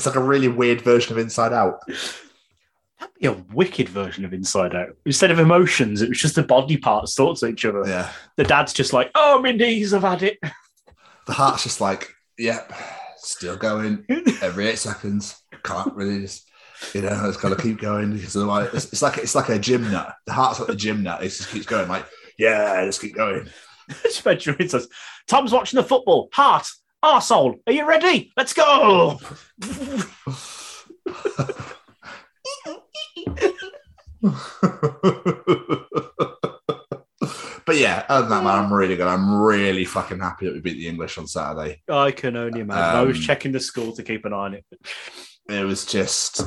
It's 0.00 0.06
like 0.06 0.16
a 0.16 0.22
really 0.22 0.48
weird 0.48 0.80
version 0.80 1.12
of 1.12 1.18
Inside 1.18 1.52
Out. 1.52 1.80
That'd 1.86 3.14
be 3.20 3.26
a 3.26 3.44
wicked 3.52 3.86
version 3.86 4.24
of 4.24 4.32
Inside 4.32 4.74
Out. 4.74 4.96
Instead 5.04 5.30
of 5.30 5.38
emotions, 5.38 6.00
it 6.00 6.08
was 6.08 6.18
just 6.18 6.36
the 6.36 6.42
body 6.42 6.78
parts 6.78 7.14
talk 7.14 7.38
to 7.38 7.46
each 7.48 7.66
other. 7.66 7.82
Yeah. 7.86 8.10
The 8.38 8.44
dad's 8.44 8.72
just 8.72 8.94
like, 8.94 9.10
"Oh, 9.14 9.42
my 9.42 9.52
knees 9.52 9.90
have 9.90 10.00
had 10.00 10.22
it." 10.22 10.38
the 11.26 11.34
heart's 11.34 11.64
just 11.64 11.82
like, 11.82 12.08
yep, 12.38 12.72
still 13.18 13.58
going 13.58 14.06
every 14.42 14.68
eight 14.68 14.78
seconds. 14.78 15.38
Can't 15.62 15.94
really 15.94 16.20
just, 16.22 16.48
you 16.94 17.02
know, 17.02 17.28
it's 17.28 17.36
got 17.36 17.50
to 17.50 17.62
keep 17.62 17.78
going 17.78 18.14
because 18.14 18.34
otherwise 18.36 18.70
it's, 18.72 18.86
it's 18.86 19.02
like 19.02 19.18
it's 19.18 19.34
like 19.34 19.50
a 19.50 19.58
gym 19.58 19.90
nut. 19.90 20.14
The 20.24 20.32
heart's 20.32 20.60
like 20.60 20.68
the 20.68 20.76
gym 20.76 21.02
nut. 21.02 21.22
It 21.22 21.28
just 21.28 21.50
keeps 21.50 21.66
going. 21.66 21.88
Like, 21.88 22.06
yeah, 22.38 22.80
let's 22.82 22.98
keep 22.98 23.14
going. 23.14 23.50
Says, 24.08 24.88
"Tom's 25.28 25.52
watching 25.52 25.76
the 25.76 25.84
football. 25.84 26.30
Heart, 26.32 26.68
arsehole. 27.04 27.60
Are 27.66 27.72
you 27.72 27.86
ready? 27.86 28.32
Let's 28.36 28.52
go." 28.52 29.18
but 37.66 37.76
yeah, 37.76 38.04
other 38.08 38.28
than 38.28 38.30
that, 38.30 38.44
man, 38.44 38.64
I'm 38.64 38.72
really 38.72 38.96
good. 38.96 39.06
I'm 39.06 39.32
really 39.42 39.84
fucking 39.84 40.18
happy 40.20 40.46
that 40.46 40.54
we 40.54 40.60
beat 40.60 40.74
the 40.74 40.88
English 40.88 41.18
on 41.18 41.26
Saturday. 41.26 41.82
I 41.88 42.10
can 42.10 42.36
only 42.36 42.60
imagine. 42.60 42.82
I 42.96 43.02
was 43.02 43.16
Um, 43.16 43.22
checking 43.22 43.52
the 43.52 43.60
school 43.60 43.94
to 43.96 44.02
keep 44.02 44.24
an 44.24 44.32
eye 44.32 44.36
on 44.36 44.54
it. 44.54 44.64
It 45.48 45.64
was 45.64 45.84
just 45.86 46.42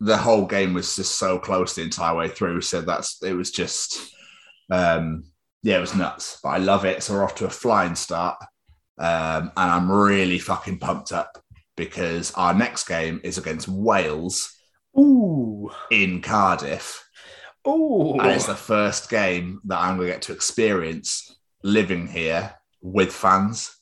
the 0.00 0.16
whole 0.16 0.44
game 0.46 0.74
was 0.74 0.94
just 0.96 1.18
so 1.18 1.38
close 1.38 1.74
the 1.74 1.82
entire 1.82 2.14
way 2.14 2.28
through. 2.28 2.60
So 2.60 2.82
that's 2.82 3.22
it 3.22 3.32
was 3.32 3.50
just 3.50 3.98
um 4.70 5.24
yeah, 5.62 5.78
it 5.78 5.80
was 5.80 5.94
nuts. 5.94 6.38
But 6.42 6.50
I 6.50 6.58
love 6.58 6.84
it. 6.84 7.02
So 7.02 7.14
we're 7.14 7.24
off 7.24 7.34
to 7.36 7.46
a 7.46 7.50
flying 7.50 7.94
start. 7.94 8.36
Um, 8.98 9.52
and 9.56 9.70
I'm 9.70 9.90
really 9.92 10.38
fucking 10.38 10.78
pumped 10.78 11.12
up 11.12 11.38
because 11.76 12.32
our 12.34 12.54
next 12.54 12.86
game 12.88 13.20
is 13.22 13.36
against 13.38 13.68
Wales 13.68 14.52
Ooh, 14.98 15.70
in 15.90 16.22
Cardiff. 16.22 17.06
ooh. 17.68 18.18
And 18.18 18.30
it's 18.30 18.46
the 18.46 18.54
first 18.54 19.10
game 19.10 19.60
that 19.64 19.78
I'm 19.78 19.96
going 19.96 20.08
to 20.08 20.14
get 20.14 20.22
to 20.22 20.32
experience 20.32 21.36
living 21.62 22.06
here 22.06 22.54
with 22.80 23.12
fans. 23.12 23.76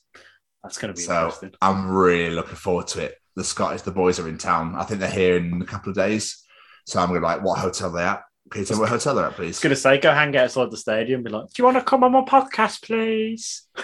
That's 0.63 0.77
going 0.77 0.93
to 0.93 0.97
be 0.99 1.03
So 1.05 1.15
interesting. 1.25 1.53
I'm 1.61 1.87
really 1.89 2.33
looking 2.35 2.55
forward 2.55 2.87
to 2.87 3.03
it. 3.03 3.15
The 3.35 3.43
Scottish, 3.43 3.83
the 3.83 3.91
boys 3.91 4.19
are 4.19 4.27
in 4.27 4.37
town. 4.37 4.75
I 4.75 4.83
think 4.83 4.99
they're 4.99 5.09
here 5.09 5.37
in 5.37 5.61
a 5.61 5.65
couple 5.65 5.89
of 5.91 5.95
days. 5.95 6.43
So 6.85 6.99
I'm 6.99 7.07
going 7.09 7.21
to 7.21 7.25
be 7.25 7.27
like, 7.27 7.43
what 7.43 7.59
hotel 7.59 7.91
they 7.91 8.03
at? 8.03 8.23
Can 8.51 8.61
you 8.61 8.65
tell 8.65 8.77
me 8.77 8.81
what 8.81 8.89
hotel 8.89 9.15
they're 9.15 9.25
at, 9.25 9.33
I 9.33 9.35
please? 9.35 9.47
was 9.47 9.59
going 9.59 9.69
to 9.71 9.75
say, 9.75 9.97
go 9.99 10.11
hang 10.13 10.35
outside 10.37 10.69
the 10.71 10.77
stadium. 10.77 11.23
Be 11.23 11.31
like, 11.31 11.45
"Do 11.47 11.53
you 11.57 11.65
want 11.65 11.77
to 11.77 11.83
come 11.83 12.03
on 12.03 12.11
my 12.11 12.21
podcast, 12.21 12.83
please?" 12.83 13.63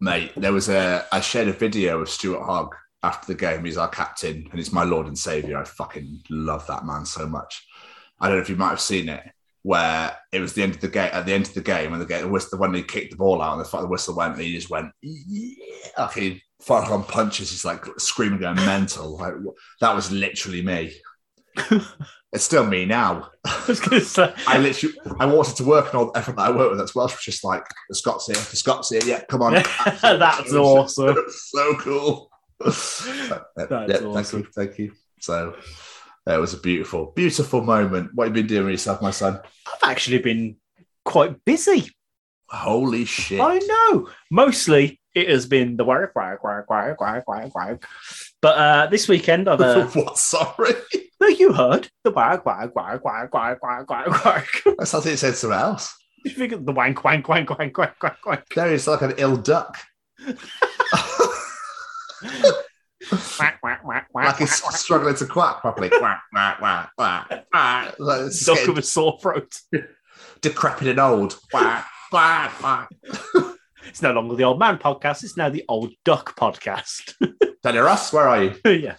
Mate, 0.00 0.32
there 0.36 0.52
was 0.52 0.68
a, 0.68 1.06
I 1.10 1.20
shared 1.20 1.48
a 1.48 1.52
video 1.52 2.00
of 2.00 2.10
Stuart 2.10 2.44
Hogg 2.44 2.74
after 3.02 3.32
the 3.32 3.38
game. 3.38 3.64
He's 3.64 3.78
our 3.78 3.88
captain 3.88 4.46
and 4.50 4.58
he's 4.58 4.72
my 4.72 4.84
Lord 4.84 5.06
and 5.06 5.18
Savior. 5.18 5.58
I 5.58 5.64
fucking 5.64 6.22
love 6.30 6.66
that 6.66 6.84
man 6.84 7.06
so 7.06 7.26
much. 7.26 7.66
I 8.20 8.28
don't 8.28 8.36
know 8.36 8.42
if 8.42 8.50
you 8.50 8.56
might 8.56 8.70
have 8.70 8.80
seen 8.80 9.08
it, 9.08 9.22
where 9.62 10.16
it 10.32 10.40
was 10.40 10.52
the 10.52 10.62
end 10.62 10.74
of 10.74 10.80
the 10.80 10.88
game, 10.88 11.10
at 11.12 11.26
the 11.26 11.32
end 11.32 11.46
of 11.46 11.54
the 11.54 11.60
game, 11.60 11.90
when 11.90 12.00
the 12.00 12.06
game, 12.06 12.30
the 12.30 12.56
when 12.56 12.74
he 12.74 12.82
kicked 12.82 13.10
the 13.10 13.16
ball 13.16 13.42
out 13.42 13.56
and 13.56 13.64
the, 13.64 13.78
the 13.78 13.86
whistle 13.86 14.16
went, 14.16 14.34
and 14.34 14.42
he 14.42 14.54
just 14.54 14.70
went, 14.70 14.90
yeah, 15.02 15.88
like 15.98 16.14
he 16.14 16.42
on 16.68 17.04
punches. 17.04 17.50
He's 17.50 17.64
like 17.64 17.84
screaming, 17.98 18.40
going 18.40 18.56
mental. 18.56 19.16
Like, 19.16 19.34
that 19.80 19.94
was 19.94 20.10
literally 20.10 20.62
me. 20.62 20.92
it's 22.32 22.44
still 22.44 22.66
me 22.66 22.84
now. 22.84 23.30
I 23.44 23.64
was 23.66 23.80
going 23.80 24.00
to 24.00 24.06
say, 24.06 24.34
I 24.46 24.58
literally, 24.58 24.96
I 25.18 25.26
wanted 25.26 25.56
to 25.56 25.64
work 25.64 25.86
and 25.86 25.94
all 25.94 26.12
everyone 26.14 26.36
that 26.36 26.52
I 26.52 26.56
work 26.56 26.70
with. 26.70 26.78
That's 26.78 26.94
Welsh 26.94 27.14
was 27.14 27.24
just 27.24 27.44
like 27.44 27.64
the 27.88 27.94
Scots 27.94 28.26
here, 28.26 28.36
the 28.36 28.56
Scots 28.56 28.90
here. 28.90 29.02
Yeah, 29.04 29.22
come 29.22 29.42
on. 29.42 29.54
That's 30.02 30.52
awesome. 30.52 31.16
so 31.28 31.74
cool. 31.76 32.30
That's 32.58 33.06
yeah, 33.06 33.38
Thank 33.66 34.32
you, 34.32 34.46
thank 34.54 34.78
you. 34.78 34.92
So 35.20 35.56
uh, 36.26 36.34
it 36.34 36.40
was 36.40 36.54
a 36.54 36.58
beautiful, 36.58 37.12
beautiful 37.14 37.62
moment. 37.62 38.14
What 38.14 38.28
have 38.28 38.36
you 38.36 38.42
been 38.42 38.48
doing 38.48 38.64
with 38.64 38.72
yourself, 38.72 39.02
my 39.02 39.10
son? 39.10 39.40
I've 39.66 39.90
actually 39.90 40.18
been 40.18 40.56
quite 41.04 41.44
busy. 41.44 41.90
Holy 42.48 43.04
shit! 43.04 43.40
I 43.40 43.58
know. 43.58 44.08
Mostly 44.30 45.00
it 45.16 45.30
has 45.30 45.46
been 45.46 45.76
the 45.76 45.84
work, 45.84 46.14
work, 46.14 46.44
work, 46.44 46.68
work, 46.68 47.00
work, 47.00 47.26
work, 47.26 47.54
work. 47.54 47.86
But 48.42 48.56
uh, 48.56 48.86
this 48.88 49.08
weekend, 49.08 49.48
I've 49.48 49.60
uh, 49.60 49.86
what? 49.94 50.18
Sorry. 50.18 50.74
no, 51.20 51.28
you 51.28 51.52
heard 51.52 51.88
the 52.04 52.10
work, 52.10 52.44
work, 52.44 52.74
work, 52.74 53.04
work, 53.04 53.32
work, 53.34 53.62
work, 53.62 53.90
work, 53.90 54.24
work. 54.24 54.76
That 54.78 54.86
sounds 54.86 55.04
like 55.04 55.14
it 55.14 55.18
said 55.18 55.34
something 55.34 55.58
else. 55.58 55.94
You 56.24 56.32
think 56.32 56.66
the 56.66 56.72
wank, 56.72 57.04
wank, 57.04 57.28
wank, 57.28 57.50
wank, 57.50 57.78
wank, 57.78 58.02
wank, 58.02 58.26
wank. 58.26 58.48
There 58.54 58.72
is 58.72 58.86
like 58.86 59.02
an 59.02 59.14
ill 59.16 59.36
duck. 59.36 59.78
Whack, 63.38 63.58
whack, 63.62 63.84
whack, 63.84 64.08
like 64.12 64.38
he's 64.38 64.54
struggling 64.76 65.14
to 65.14 65.26
quack 65.26 65.60
properly. 65.60 65.90
quack, 65.90 66.22
quack, 66.32 66.58
quack, 66.58 66.90
quack, 66.96 67.46
quack. 67.52 67.94
Like 67.98 68.20
Duck 68.44 68.56
getting 68.56 68.70
of 68.70 68.78
a 68.78 68.82
sore 68.82 69.18
throat. 69.20 69.60
decrepit 70.40 70.88
and 70.88 70.98
old. 70.98 71.38
Quack, 71.50 71.86
quack, 72.10 72.50
quack. 72.52 72.88
It's 73.86 74.02
no 74.02 74.12
longer 74.12 74.34
the 74.34 74.44
old 74.44 74.58
man 74.58 74.78
podcast. 74.78 75.24
It's 75.24 75.36
now 75.36 75.48
the 75.48 75.64
old 75.68 75.92
duck 76.04 76.36
podcast. 76.36 77.14
Danny 77.62 77.78
Ross, 77.78 78.12
where 78.12 78.28
are 78.28 78.42
you? 78.42 78.54
yeah. 78.64 78.96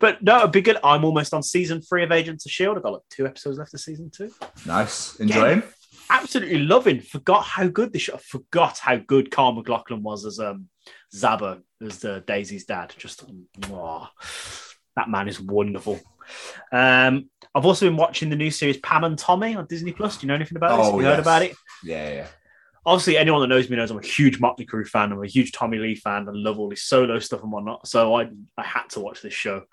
But 0.00 0.22
no, 0.22 0.38
it'd 0.38 0.52
be 0.52 0.60
good. 0.60 0.78
I'm 0.82 1.04
almost 1.04 1.32
on 1.32 1.42
season 1.42 1.80
three 1.80 2.02
of 2.02 2.10
Agents 2.12 2.46
of 2.46 2.52
Shield. 2.52 2.76
I've 2.76 2.82
got 2.82 2.94
like 2.94 3.02
two 3.10 3.26
episodes 3.26 3.58
left 3.58 3.74
of 3.74 3.80
season 3.80 4.10
two. 4.10 4.32
Nice. 4.66 5.16
Enjoying? 5.16 5.62
Absolutely 6.10 6.58
loving. 6.58 7.00
Forgot 7.00 7.44
how 7.44 7.66
good 7.68 7.92
the 7.92 7.98
show. 7.98 8.16
Forgot 8.16 8.78
how 8.78 8.96
good 8.96 9.30
Kyle 9.30 9.52
MacLachlan 9.52 10.02
was 10.02 10.24
as 10.24 10.38
um 10.38 10.68
Zabo 11.14 11.62
as 11.84 12.04
uh, 12.04 12.20
Daisy's 12.26 12.64
dad. 12.64 12.94
Just 12.96 13.24
oh, 13.70 14.08
that 14.96 15.08
man 15.08 15.28
is 15.28 15.40
wonderful. 15.40 16.00
Um, 16.72 17.30
I've 17.54 17.66
also 17.66 17.86
been 17.86 17.96
watching 17.96 18.30
the 18.30 18.36
new 18.36 18.50
series 18.50 18.78
Pam 18.78 19.04
and 19.04 19.18
Tommy 19.18 19.54
on 19.54 19.66
Disney 19.66 19.92
Plus. 19.92 20.16
Do 20.16 20.26
you 20.26 20.28
know 20.28 20.34
anything 20.34 20.56
about 20.56 20.76
this? 20.76 20.86
Oh, 20.86 20.92
Have 20.92 21.00
you 21.00 21.06
heard 21.06 21.20
about 21.20 21.42
it? 21.42 21.54
Yeah, 21.84 22.12
yeah. 22.12 22.26
Obviously 22.86 23.18
anyone 23.18 23.40
that 23.40 23.48
knows 23.48 23.68
me 23.68 23.76
knows 23.76 23.90
I'm 23.90 23.98
a 23.98 24.06
huge 24.06 24.40
Motley 24.40 24.64
Crue 24.64 24.86
fan. 24.86 25.12
I'm 25.12 25.22
a 25.22 25.26
huge 25.26 25.52
Tommy 25.52 25.78
Lee 25.78 25.96
fan. 25.96 26.28
I 26.28 26.32
love 26.32 26.58
all 26.58 26.70
his 26.70 26.82
solo 26.82 27.18
stuff 27.18 27.42
and 27.42 27.52
whatnot. 27.52 27.86
So 27.86 28.14
I 28.14 28.30
I 28.56 28.62
had 28.62 28.88
to 28.90 29.00
watch 29.00 29.20
this 29.20 29.34
show. 29.34 29.64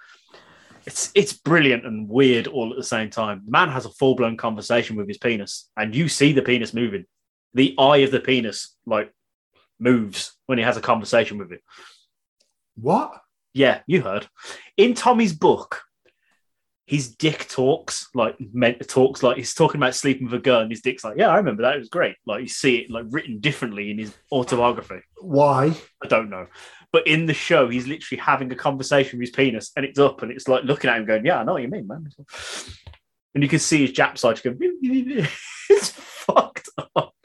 It's 0.86 1.12
it's 1.15 1.32
brilliant 1.32 1.86
and 1.86 2.10
weird 2.10 2.48
all 2.48 2.72
at 2.72 2.77
the 2.77 2.84
same 2.84 3.10
time. 3.10 3.43
The 3.46 3.51
man 3.51 3.70
has 3.70 3.86
a 3.86 3.91
full 3.91 4.15
blown 4.15 4.36
conversation 4.36 4.96
with 4.96 5.08
his 5.08 5.17
penis, 5.17 5.70
and 5.77 5.96
you 5.96 6.10
see 6.10 6.34
the 6.34 6.41
penis 6.41 6.74
moving. 6.74 7.05
The 7.53 7.75
eye 7.77 7.98
of 7.98 8.12
the 8.12 8.20
penis 8.20 8.75
like 8.86 9.13
moves 9.79 10.36
when 10.48 10.58
he 10.58 10.63
has 10.63 10.75
a 10.75 10.82
conversation 10.82 11.38
with 11.38 11.51
it. 11.51 11.62
What? 12.75 13.13
Yeah, 13.53 13.82
you 13.86 14.01
heard. 14.01 14.27
In 14.77 14.96
Tommy's 14.96 15.34
book, 15.34 15.84
his 16.85 17.15
dick 17.15 17.47
talks 17.47 18.09
like 18.13 18.35
meant 18.51 18.85
talks 18.89 19.23
like 19.23 19.37
he's 19.37 19.53
talking 19.53 19.79
about 19.79 19.95
sleeping 19.95 20.25
with 20.25 20.33
a 20.33 20.39
girl, 20.39 20.61
and 20.61 20.71
his 20.71 20.81
dick's 20.81 21.03
like, 21.03 21.17
yeah, 21.17 21.29
I 21.29 21.37
remember 21.37 21.63
that. 21.63 21.75
It 21.75 21.79
was 21.79 21.89
great. 21.89 22.15
Like 22.25 22.41
you 22.41 22.47
see 22.47 22.77
it 22.77 22.91
like 22.91 23.05
written 23.09 23.39
differently 23.39 23.89
in 23.89 23.97
his 23.99 24.13
autobiography. 24.31 24.99
Why? 25.21 25.73
I 26.03 26.07
don't 26.07 26.29
know. 26.29 26.47
But 26.91 27.07
in 27.07 27.25
the 27.25 27.33
show, 27.33 27.69
he's 27.69 27.87
literally 27.87 28.19
having 28.21 28.51
a 28.51 28.55
conversation 28.55 29.17
with 29.17 29.29
his 29.29 29.35
penis, 29.35 29.71
and 29.75 29.85
it's 29.85 29.97
up, 29.97 30.21
and 30.21 30.31
it's 30.31 30.47
like 30.47 30.63
looking 30.65 30.89
at 30.89 30.97
him, 30.97 31.05
going, 31.05 31.25
"Yeah, 31.25 31.39
I 31.39 31.43
know 31.43 31.53
what 31.53 31.61
you 31.61 31.69
mean, 31.69 31.87
man." 31.87 32.09
And 33.33 33.41
you 33.43 33.49
can 33.49 33.59
see 33.59 33.87
his 33.87 33.95
Jap 33.95 34.17
side 34.17 34.43
going, 34.43 34.57
"It's 35.69 35.89
fucked 35.89 36.69
up." 36.95 37.15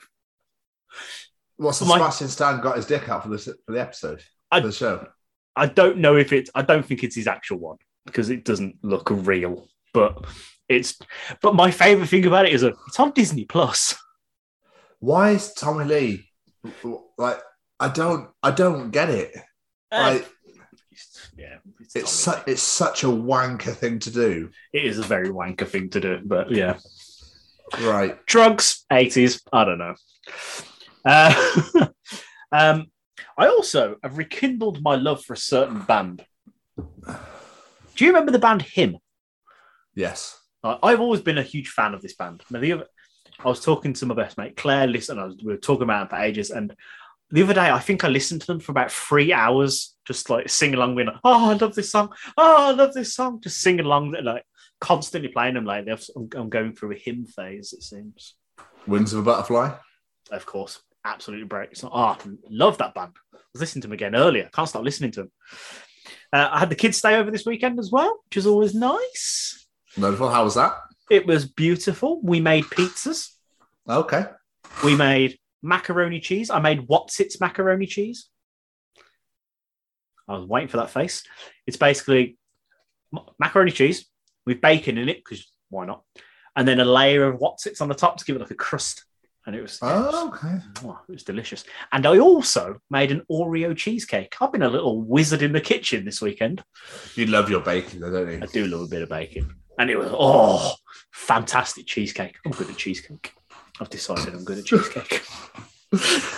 What's 1.57 1.81
the 1.81 1.87
My- 1.87 1.99
Sebastian 1.99 2.29
Stan 2.29 2.61
got 2.61 2.77
his 2.77 2.87
dick 2.87 3.09
out 3.09 3.25
for 3.25 3.29
the 3.29 3.39
for 3.39 3.73
the 3.73 3.81
episode? 3.81 4.23
I- 4.53 4.61
for 4.61 4.69
the 4.69 4.73
show. 4.73 5.09
I 5.57 5.67
don't 5.67 5.99
know 5.99 6.17
if 6.17 6.33
it's. 6.33 6.49
I 6.55 6.63
don't 6.63 6.87
think 6.87 7.03
it's 7.03 7.17
his 7.17 7.27
actual 7.27 7.59
one 7.59 7.79
because 8.09 8.31
it 8.31 8.45
doesn't 8.45 8.77
look 8.83 9.09
real. 9.11 9.69
But 9.95 10.25
it's. 10.69 10.99
But 11.41 11.55
my 11.55 11.71
favorite 11.71 12.09
thing 12.09 12.27
about 12.27 12.47
it 12.47 12.53
is 12.53 12.63
that 12.63 12.75
it's 12.89 12.99
on 13.01 13.13
Disney 13.13 13.45
Plus. 13.45 13.95
Why 14.99 15.31
is 15.31 15.53
Tommy 15.55 15.85
Lee 15.85 16.31
like? 17.17 17.41
I 17.81 17.89
don't. 17.89 18.31
I 18.43 18.51
don't 18.51 18.91
get 18.91 19.09
it. 19.11 19.37
Like 19.93 20.29
yeah, 21.39 21.59
it's, 21.81 21.95
it's 21.97 22.11
su- 22.11 22.43
it's 22.47 22.63
such 22.63 23.05
a 23.05 23.07
wanker 23.07 23.73
thing 23.73 24.01
to 24.01 24.11
do. 24.11 24.51
It 24.73 24.85
is 24.85 24.99
a 24.99 25.03
very 25.03 25.29
wanker 25.29 25.67
thing 25.67 25.89
to 25.91 26.01
do. 26.01 26.21
But 26.25 26.51
yeah, 26.51 26.79
Right. 27.81 28.25
drugs, 28.27 28.85
80s, 28.93 29.43
I 29.53 29.65
don't 29.65 29.79
know. 29.79 29.95
Uh, 31.05 31.87
um, 32.53 32.87
I 33.37 33.47
also 33.47 33.97
have 34.03 34.19
rekindled 34.19 34.83
my 34.83 34.97
love 34.97 35.25
for 35.25 35.35
a 35.35 35.39
certain 35.39 35.81
band. 35.81 36.25
Do 37.99 38.05
you 38.05 38.13
remember 38.13 38.31
the 38.31 38.39
band 38.39 38.63
Him? 38.63 38.99
Yes. 39.97 40.41
Uh, 40.63 40.77
I've 40.85 41.01
always 41.01 41.21
been 41.21 41.39
a 41.39 41.43
huge 41.43 41.71
fan 41.71 41.95
of 41.95 42.01
this 42.01 42.15
band. 42.15 42.45
Now, 42.49 42.61
the 42.61 42.73
other, 42.75 42.87
I 43.41 43.49
was 43.49 43.59
talking 43.59 43.93
to 43.93 44.07
my 44.07 44.15
best 44.15 44.39
mate 44.39 44.57
Claire. 44.57 44.87
Listen, 44.87 45.19
I 45.19 45.25
was, 45.25 45.35
we 45.43 45.53
were 45.53 45.59
talking 45.59 45.83
about 45.83 46.07
it 46.07 46.11
for 46.11 46.17
ages, 46.17 46.51
and 46.53 46.77
the 47.33 47.43
other 47.43 47.55
day 47.55 47.69
I 47.71 47.81
think 47.81 48.05
I 48.05 48.09
listened 48.09 48.43
to 48.43 48.47
them 48.47 48.61
for 48.61 48.71
about 48.71 48.93
three 48.93 49.33
hours, 49.33 49.97
just 50.07 50.31
like 50.31 50.49
singing 50.49 50.77
along, 50.77 50.95
with, 50.95 51.09
"Oh, 51.25 51.51
I 51.51 51.55
love 51.55 51.75
this 51.75 51.91
song! 51.91 52.11
Oh, 52.37 52.69
I 52.69 52.71
love 52.71 52.95
this 52.95 53.15
song!" 53.15 53.41
Just 53.41 53.61
singing 53.61 53.85
along, 53.85 54.15
like 54.23 54.45
constantly 54.81 55.31
playing 55.31 55.55
them. 55.55 55.65
Like 55.65 55.89
I'm, 56.37 56.49
going 56.49 56.77
through 56.77 56.93
a 56.93 56.97
Him 56.97 57.27
phase. 57.27 57.73
It 57.73 57.83
seems. 57.83 58.37
Wings 58.87 59.13
of 59.13 59.19
a 59.19 59.23
butterfly. 59.23 59.75
of 60.31 60.47
course, 60.47 60.81
absolutely 61.05 61.47
break. 61.47 61.75
So, 61.75 61.91
oh, 61.93 61.99
I 62.01 62.19
love 62.49 62.79
that 62.79 62.95
band. 62.95 63.17
I 63.35 63.39
was 63.53 63.61
listening 63.61 63.83
to 63.83 63.89
them 63.89 63.95
again 63.95 64.15
earlier. 64.15 64.49
Can't 64.55 64.69
stop 64.69 64.85
listening 64.85 65.11
to 65.13 65.23
them. 65.23 65.33
Uh, 66.33 66.49
I 66.51 66.59
had 66.59 66.71
the 66.71 66.77
kids 66.77 66.99
stay 66.99 67.17
over 67.17 67.31
this 67.31 67.47
weekend 67.47 67.79
as 67.79 67.91
well, 67.91 68.21
which 68.27 68.37
is 68.37 68.47
always 68.47 68.75
nice. 68.75 69.67
Wonderful. 69.97 70.29
How 70.29 70.45
was 70.45 70.55
that? 70.55 70.75
It 71.11 71.27
was 71.27 71.47
beautiful. 71.47 72.21
We 72.23 72.41
made 72.41 72.65
pizzas. 72.65 73.31
Okay. 73.89 74.27
We 74.85 74.95
made 74.95 75.39
macaroni 75.63 76.21
cheese. 76.21 76.51
I 76.51 76.61
made 76.61 76.85
what's 76.87 77.21
its 77.21 77.41
macaroni 77.41 77.87
cheese. 77.87 78.29
I 80.29 80.35
was 80.35 80.45
waiting 80.45 80.69
for 80.69 80.77
that 80.77 80.91
face. 80.91 81.25
It's 81.67 81.79
basically 81.79 82.37
macaroni 83.39 83.71
cheese 83.71 84.07
with 84.45 84.61
bacon 84.61 84.99
in 84.99 85.09
it 85.09 85.19
because 85.25 85.51
why 85.71 85.87
not? 85.87 86.03
And 86.55 86.69
then 86.69 86.81
a 86.81 86.85
layer 86.85 87.27
of 87.27 87.41
what's 87.41 87.67
its 87.67 87.81
on 87.81 87.89
the 87.89 87.95
top 87.95 88.19
to 88.19 88.25
give 88.25 88.37
it 88.37 88.41
like 88.41 88.51
a 88.51 88.55
crust. 88.55 89.05
And 89.49 89.57
it 89.57 89.63
was, 89.63 89.79
Oh, 89.81 90.29
okay. 90.29 90.59
Oh, 90.85 91.01
it 91.09 91.13
was 91.13 91.25
delicious. 91.25 91.65
And 91.91 92.05
I 92.05 92.19
also 92.19 92.83
made 92.91 93.11
an 93.11 93.23
Oreo 93.33 93.75
cheesecake. 93.75 94.37
I've 94.43 94.53
been 94.53 94.61
a 94.61 94.69
little 94.69 95.01
wizard 95.01 95.41
in 95.41 95.53
the 95.53 95.61
kitchen 95.63 96.05
this 96.05 96.21
weekend. 96.21 96.63
You 97.15 97.25
love 97.25 97.49
your 97.49 97.63
bacon, 97.63 98.01
though, 98.01 98.11
don't 98.11 98.31
you? 98.31 98.41
I 98.43 98.47
do 98.53 98.67
love 98.67 98.83
a 98.83 98.89
bit 98.89 99.01
of 99.01 99.09
bacon. 99.09 99.55
And 99.79 99.89
it 99.89 99.99
was, 99.99 100.11
oh, 100.13 100.75
fantastic 101.13 101.87
cheesecake. 101.87 102.37
I'm 102.45 102.53
good 102.53 102.69
at 102.69 102.77
cheesecake. 102.77 103.33
I've 103.81 103.89
decided 103.89 104.35
I'm 104.35 104.45
good 104.45 104.59
at 104.59 104.67
cheesecake. 104.67 105.23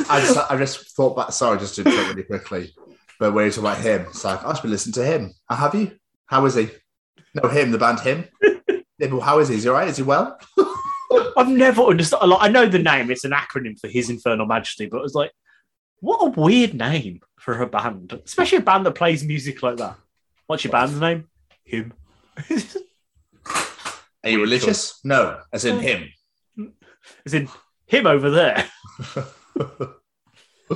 I 0.08 0.20
just, 0.20 0.38
I 0.48 0.56
just 0.56 0.94
thought 0.94 1.16
back. 1.16 1.32
Sorry, 1.32 1.58
just 1.58 1.74
to 1.74 1.80
interrupt 1.82 2.10
really 2.10 2.22
quickly. 2.22 2.72
But 3.18 3.32
when 3.32 3.46
you 3.46 3.50
talk 3.50 3.64
about 3.64 3.78
him, 3.78 4.02
it's 4.02 4.24
like 4.24 4.46
I've 4.46 4.62
been 4.62 4.70
listening 4.70 4.92
to 4.92 5.04
him. 5.04 5.32
Uh, 5.48 5.56
have 5.56 5.74
you? 5.74 5.96
How 6.26 6.46
is 6.46 6.54
he? 6.54 6.70
No, 7.34 7.48
him, 7.48 7.72
the 7.72 7.78
band 7.78 7.98
him. 7.98 8.26
How 9.20 9.40
is 9.40 9.48
he? 9.48 9.56
Is 9.56 9.64
he 9.64 9.68
all 9.68 9.74
right? 9.74 9.88
Is 9.88 9.96
he 9.96 10.04
well? 10.04 10.38
I've 11.36 11.48
never 11.48 11.82
understood. 11.82 12.18
a 12.22 12.26
lot- 12.26 12.42
I 12.42 12.48
know 12.48 12.66
the 12.66 12.78
name, 12.78 13.10
it's 13.10 13.24
an 13.24 13.32
acronym 13.32 13.78
for 13.80 13.88
His 13.88 14.10
Infernal 14.10 14.46
Majesty, 14.46 14.86
but 14.86 15.02
it's 15.04 15.14
like, 15.14 15.32
what 16.00 16.18
a 16.36 16.40
weird 16.40 16.74
name 16.74 17.20
for 17.38 17.60
a 17.60 17.66
band, 17.66 18.18
especially 18.24 18.58
a 18.58 18.62
band 18.62 18.86
that 18.86 18.92
plays 18.92 19.22
music 19.24 19.62
like 19.62 19.76
that. 19.78 19.96
What's 20.46 20.64
your 20.64 20.72
band's 20.72 20.98
name? 21.00 21.28
Him. 21.64 21.92
Are 24.22 24.28
you 24.30 24.40
religious? 24.40 25.00
No, 25.04 25.40
as 25.52 25.64
in 25.64 25.78
him. 25.80 26.08
As 27.26 27.34
in 27.34 27.48
him 27.86 28.06
over 28.06 28.30
there. 28.30 28.68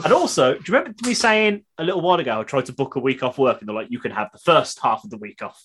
And 0.02 0.12
also, 0.12 0.54
do 0.54 0.58
you 0.66 0.74
remember 0.74 0.92
me 1.06 1.14
saying 1.14 1.64
a 1.78 1.84
little 1.84 2.00
while 2.00 2.18
ago 2.18 2.40
I 2.40 2.42
tried 2.42 2.66
to 2.66 2.72
book 2.72 2.96
a 2.96 3.00
week 3.00 3.22
off 3.22 3.38
work 3.38 3.60
and 3.60 3.68
they're 3.68 3.76
like, 3.76 3.90
you 3.90 4.00
can 4.00 4.10
have 4.10 4.28
the 4.32 4.38
first 4.40 4.80
half 4.82 5.04
of 5.04 5.10
the 5.10 5.18
week 5.18 5.40
off, 5.40 5.62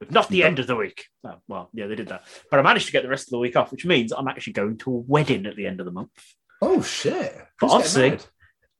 but 0.00 0.10
not 0.10 0.28
the 0.28 0.42
end 0.42 0.58
of 0.58 0.66
the 0.66 0.76
week. 0.76 1.06
Oh, 1.24 1.36
well, 1.48 1.70
yeah, 1.72 1.86
they 1.86 1.94
did 1.94 2.08
that. 2.08 2.24
But 2.50 2.60
I 2.60 2.62
managed 2.62 2.86
to 2.86 2.92
get 2.92 3.02
the 3.02 3.08
rest 3.08 3.28
of 3.28 3.30
the 3.30 3.38
week 3.38 3.56
off, 3.56 3.70
which 3.72 3.86
means 3.86 4.12
I'm 4.12 4.28
actually 4.28 4.54
going 4.54 4.78
to 4.78 4.90
a 4.90 4.98
wedding 4.98 5.46
at 5.46 5.56
the 5.56 5.66
end 5.66 5.80
of 5.80 5.86
the 5.86 5.92
month. 5.92 6.10
Oh 6.60 6.82
shit! 6.82 7.36
But 7.60 7.70
obviously-? 7.70 8.18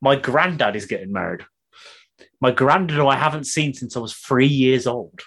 My 0.00 0.16
granddad 0.16 0.76
is 0.76 0.86
getting 0.86 1.12
married. 1.12 1.44
My 2.40 2.50
granddad, 2.50 2.96
who 2.96 3.06
I 3.06 3.16
haven't 3.16 3.44
seen 3.44 3.72
since 3.72 3.96
I 3.96 4.00
was 4.00 4.12
three 4.12 4.46
years 4.46 4.86
old. 4.86 5.20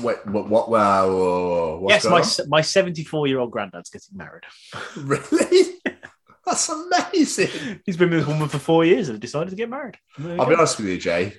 Wait, 0.00 0.26
what? 0.26 0.48
What? 0.48 0.68
Wow! 0.68 1.08
whoa, 1.08 1.48
whoa, 1.48 1.78
what's 1.80 2.04
yes, 2.04 2.38
my 2.38 2.44
on? 2.44 2.50
my 2.50 2.60
74 2.60 3.28
year 3.28 3.38
old 3.38 3.50
granddad's 3.50 3.90
getting 3.90 4.16
married. 4.16 4.42
really? 4.96 5.74
That's 6.44 6.68
amazing. 6.68 7.80
He's 7.84 7.96
been 7.96 8.10
with 8.10 8.20
this 8.20 8.28
woman 8.28 8.48
for 8.48 8.58
four 8.58 8.84
years 8.84 9.08
and 9.08 9.18
decided 9.18 9.50
to 9.50 9.56
get 9.56 9.68
married. 9.68 9.96
I'll 10.18 10.36
go. 10.36 10.46
be 10.46 10.54
honest 10.54 10.78
with 10.78 10.88
you, 10.88 10.98
Jay. 10.98 11.34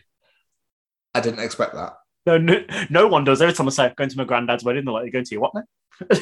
I 1.14 1.22
didn't 1.22 1.40
expect 1.40 1.74
that. 1.76 1.94
No, 2.28 2.38
no, 2.38 2.64
no 2.90 3.08
one 3.08 3.24
does. 3.24 3.42
Every 3.42 3.54
time 3.54 3.68
I 3.68 3.70
say 3.72 3.86
I'm 3.86 3.94
going 3.96 4.10
to 4.10 4.18
my 4.18 4.26
granddad's 4.26 4.64
wedding, 4.64 4.84
they're 4.84 4.94
like, 4.94 5.06
"You're 5.06 5.12
going 5.12 5.26
to 5.26 5.32
your 5.34 5.42
what, 5.42 5.54
man?" 5.56 5.64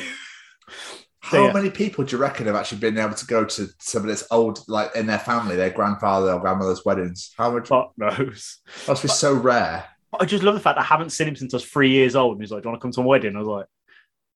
How 1.20 1.46
yeah. 1.48 1.54
many 1.54 1.72
people 1.72 2.06
do 2.06 2.16
you 2.16 2.22
reckon 2.22 2.46
have 2.46 2.56
actually 2.56 2.78
been 2.78 3.00
able 3.00 3.16
to 3.16 3.26
go 3.26 3.44
to 3.44 3.68
some 3.80 4.04
of 4.04 4.08
this 4.08 4.28
old, 4.30 4.60
like 4.68 4.96
in 4.96 5.08
their 5.08 5.18
family, 5.18 5.56
their 5.56 5.72
grandfather 5.72 6.32
or 6.32 6.40
grandmother's 6.40 6.86
weddings? 6.86 7.34
How 7.36 7.50
much? 7.50 7.70
Fuck 7.70 7.94
knows. 7.98 8.60
Must 8.88 9.02
be 9.02 9.08
so 9.08 9.34
rare. 9.34 9.86
I 10.20 10.26
just 10.26 10.44
love 10.44 10.54
the 10.54 10.60
fact 10.60 10.76
that 10.78 10.84
I 10.84 10.86
haven't 10.86 11.10
seen 11.10 11.28
him 11.28 11.36
since 11.36 11.56
I 11.56 11.58
was 11.58 11.66
three 11.66 11.90
years 11.90 12.16
old. 12.16 12.34
And 12.34 12.42
he's 12.42 12.52
like, 12.52 12.62
"Do 12.62 12.68
you 12.68 12.72
want 12.72 12.82
to 12.82 12.86
come 12.86 12.92
to 12.92 13.02
my 13.02 13.08
wedding?" 13.08 13.36
I 13.36 13.40
was 13.40 13.48
like, 13.48 13.66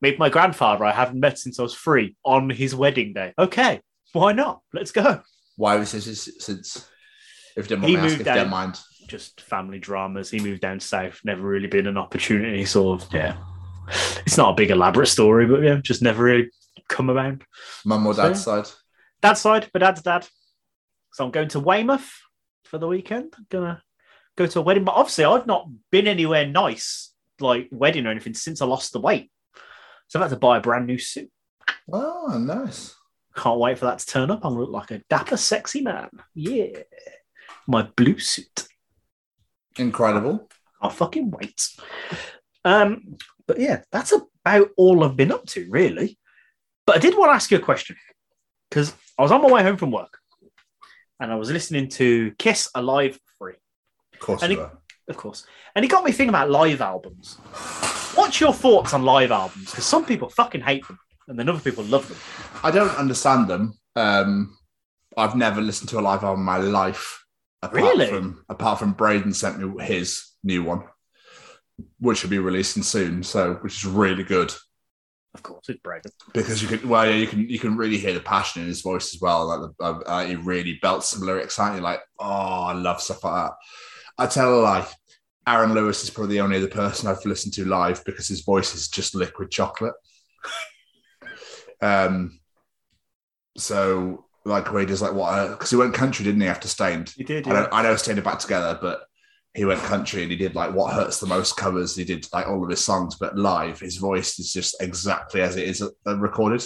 "Meet 0.02 0.18
my 0.18 0.30
grandfather. 0.30 0.84
I 0.84 0.92
haven't 0.92 1.20
met 1.20 1.38
since 1.38 1.60
I 1.60 1.64
was 1.64 1.76
three 1.76 2.16
on 2.24 2.50
his 2.50 2.74
wedding 2.74 3.14
day." 3.14 3.34
Okay, 3.38 3.82
why 4.14 4.32
not? 4.32 4.62
Let's 4.74 4.92
go. 4.92 5.22
Why 5.58 5.76
was 5.76 5.92
this 5.92 6.32
since? 6.40 6.90
If 7.56 7.70
you 7.70 7.76
don't 7.76 7.88
He 7.88 7.96
moved 7.98 8.14
if 8.14 8.18
you 8.20 8.26
don't 8.26 8.38
out. 8.38 8.50
mind. 8.50 8.80
Just 9.10 9.42
family 9.42 9.80
dramas. 9.80 10.30
He 10.30 10.40
moved 10.40 10.62
down 10.62 10.80
south. 10.80 11.20
Never 11.24 11.42
really 11.42 11.68
been 11.68 11.88
an 11.88 11.98
opportunity. 11.98 12.64
Sort 12.66 13.02
of. 13.02 13.14
Yeah. 13.14 13.38
It's 14.26 14.38
not 14.38 14.52
a 14.52 14.56
big 14.56 14.70
elaborate 14.70 15.08
story, 15.08 15.48
but 15.48 15.64
yeah, 15.64 15.80
just 15.82 16.02
never 16.02 16.24
really 16.24 16.52
come 16.88 17.10
around. 17.10 17.44
Mum 17.86 18.06
or 18.06 18.14
dad's 18.14 18.44
side. 18.44 18.68
Dad's 19.22 19.42
side, 19.42 19.70
but 19.74 19.80
dad's 19.80 20.04
dad. 20.04 20.28
So 21.12 21.26
I'm 21.26 21.32
going 21.32 21.48
to 21.50 21.60
Weymouth 21.60 22.10
for 22.66 22.78
the 22.78 22.88
weekend. 22.88 23.34
I'm 23.36 23.48
gonna 23.50 23.82
go 24.36 24.46
to 24.46 24.60
a 24.60 24.62
wedding, 24.62 24.84
but 24.86 24.96
obviously 24.96 25.26
I've 25.26 25.48
not 25.48 25.68
been 25.92 26.08
anywhere 26.08 26.46
nice, 26.46 27.12
like 27.40 27.68
wedding 27.72 28.06
or 28.06 28.12
anything, 28.12 28.36
since 28.36 28.62
I 28.62 28.66
lost 28.66 28.94
the 28.94 29.02
weight. 29.02 29.32
So 30.08 30.20
I've 30.20 30.30
had 30.30 30.36
to 30.36 30.40
buy 30.40 30.58
a 30.58 30.62
brand 30.62 30.86
new 30.86 31.00
suit. 31.00 31.32
Oh, 31.92 32.38
nice. 32.40 32.96
Can't 33.36 33.60
wait 33.60 33.80
for 33.80 33.86
that 33.86 34.00
to 34.00 34.06
turn 34.06 34.30
up. 34.30 34.46
I'm 34.46 34.54
gonna 34.54 34.66
look 34.66 34.72
like 34.72 34.92
a 34.92 35.04
dapper, 35.10 35.38
sexy 35.38 35.82
man. 35.82 36.10
Yeah, 36.36 36.68
my 37.66 37.82
blue 37.82 38.20
suit. 38.20 38.68
Incredible. 39.80 40.48
Can't 40.82 40.94
fucking 40.94 41.32
wait. 41.32 41.68
Um, 42.66 43.18
but 43.48 43.60
yeah, 43.60 43.82
that's 43.92 44.12
about 44.14 44.70
all 44.78 45.04
I've 45.04 45.16
been 45.18 45.32
up 45.32 45.46
to, 45.48 45.68
really. 45.70 46.18
But 46.86 46.98
I 46.98 47.00
did 47.00 47.18
want 47.18 47.30
to 47.30 47.34
ask 47.36 47.52
you 47.52 47.58
a 47.58 47.62
question 47.62 47.96
because 48.70 48.94
I 49.18 49.22
was 49.22 49.32
on 49.32 49.42
my 49.42 49.50
way 49.52 49.64
home 49.64 49.78
from 49.78 49.92
work 49.92 50.18
and 51.20 51.32
I 51.32 51.36
was 51.36 51.52
listening 51.52 51.88
to 51.90 52.32
Kiss 52.38 52.70
Alive 52.76 53.20
Free, 53.38 53.56
Of 54.14 54.20
course 54.20 54.42
And 54.44 54.52
you 54.54 54.60
it- 54.60 54.62
were. 54.64 54.72
of 55.10 55.18
course, 55.18 55.46
and 55.76 55.84
it 55.86 55.88
got 55.90 56.04
me 56.04 56.12
thinking 56.12 56.30
about 56.30 56.50
live 56.50 56.82
albums. 56.82 57.36
What's 58.16 58.40
your 58.42 58.54
thoughts 58.54 58.94
on 58.94 59.04
live 59.04 59.32
albums? 59.32 59.70
Because 59.72 59.86
some 59.86 60.06
people 60.06 60.30
fucking 60.30 60.62
hate 60.62 60.86
them, 60.88 61.00
and 61.28 61.38
then 61.38 61.48
other 61.50 61.60
people 61.60 61.84
love 61.86 62.08
them. 62.08 62.18
I 62.64 62.72
don't 62.72 62.96
understand 62.98 63.48
them. 63.48 63.74
Um, 63.96 64.58
I've 65.18 65.36
never 65.36 65.62
listened 65.62 65.90
to 65.90 66.00
a 66.00 66.02
live 66.02 66.24
album 66.24 66.42
in 66.42 66.46
my 66.46 66.58
life. 66.58 67.24
Apart 67.62 67.74
Really? 67.74 68.08
From, 68.08 68.46
apart 68.48 68.80
from 68.80 68.94
Braden 68.94 69.34
sent 69.34 69.60
me 69.60 69.84
his 69.84 70.32
new 70.44 70.64
one, 70.64 70.84
which 72.00 72.24
will 72.24 72.30
be 72.30 72.40
releasing 72.40 72.84
soon. 72.84 73.24
So, 73.24 73.56
which 73.56 73.76
is 73.76 73.86
really 73.86 74.24
good 74.24 74.54
Of 75.34 75.44
course, 75.44 75.68
it's 75.68 75.80
Braden. 75.82 76.12
because 76.34 76.62
you 76.62 76.70
can, 76.70 76.88
well, 76.88 77.06
yeah, 77.06 77.16
you 77.16 77.28
can, 77.28 77.50
you 77.50 77.60
can 77.60 77.76
really 77.76 77.98
hear 77.98 78.14
the 78.14 78.22
passion 78.22 78.62
in 78.62 78.68
his 78.68 78.82
voice 78.82 79.14
as 79.14 79.22
well. 79.22 79.48
Like, 79.48 79.60
the, 79.78 79.84
uh, 79.84 80.00
uh, 80.06 80.26
he 80.26 80.36
really 80.36 80.80
belts 80.82 81.10
some 81.10 81.22
lyrics 81.22 81.60
out. 81.60 81.74
You're 81.74 81.84
like, 81.84 82.02
oh, 82.20 82.64
I 82.64 82.74
love 82.74 83.02
stuff 83.02 83.24
like 83.24 83.46
that. 83.46 83.54
I 84.18 84.28
tell 84.28 84.60
a 84.60 84.62
lie. 84.62 84.88
Aaron 85.48 85.74
Lewis 85.74 86.04
is 86.04 86.10
probably 86.12 86.36
the 86.36 86.42
only 86.42 86.58
other 86.58 86.68
person 86.68 87.08
I've 87.08 87.26
listened 87.26 87.54
to 87.56 87.66
live 87.66 88.04
because 88.06 88.28
his 88.28 88.42
voice 88.42 88.76
is 88.76 88.88
just 88.88 89.16
liquid 89.16 89.50
chocolate. 89.50 89.96
um, 91.82 92.40
so 93.58 94.26
like 94.50 94.72
where 94.72 94.82
he 94.82 94.86
does 94.86 95.02
like 95.02 95.14
what 95.14 95.50
because 95.52 95.70
he 95.70 95.76
went 95.76 95.94
country, 95.94 96.26
didn't 96.26 96.42
he? 96.42 96.48
After 96.48 96.68
Staind, 96.68 97.10
he 97.16 97.24
did, 97.24 97.48
I 97.48 97.52
know, 97.54 97.70
I 97.72 97.82
know 97.84 97.96
Staind 97.96 98.20
are 98.20 98.24
back 98.24 98.40
together, 98.40 98.78
but 98.82 99.02
he 99.54 99.66
went 99.66 99.80
country 99.82 100.22
and 100.22 100.32
he 100.32 100.38
did 100.38 100.56
like 100.56 100.74
what 100.74 100.94
hurts 100.94 101.20
the 101.20 101.28
most 101.28 101.58
covers. 101.58 101.96
He 101.96 102.04
did 102.04 102.28
like 102.34 102.48
all 102.48 102.64
of 102.64 102.70
his 102.70 102.84
songs, 102.84 103.16
but 103.20 103.38
live, 103.38 103.80
his 103.80 103.98
voice 103.98 104.38
is 104.40 104.52
just 104.54 104.82
exactly 104.82 105.42
as 105.42 105.56
it 105.56 105.68
is 105.68 105.82
uh, 105.82 106.18
recorded. 106.18 106.66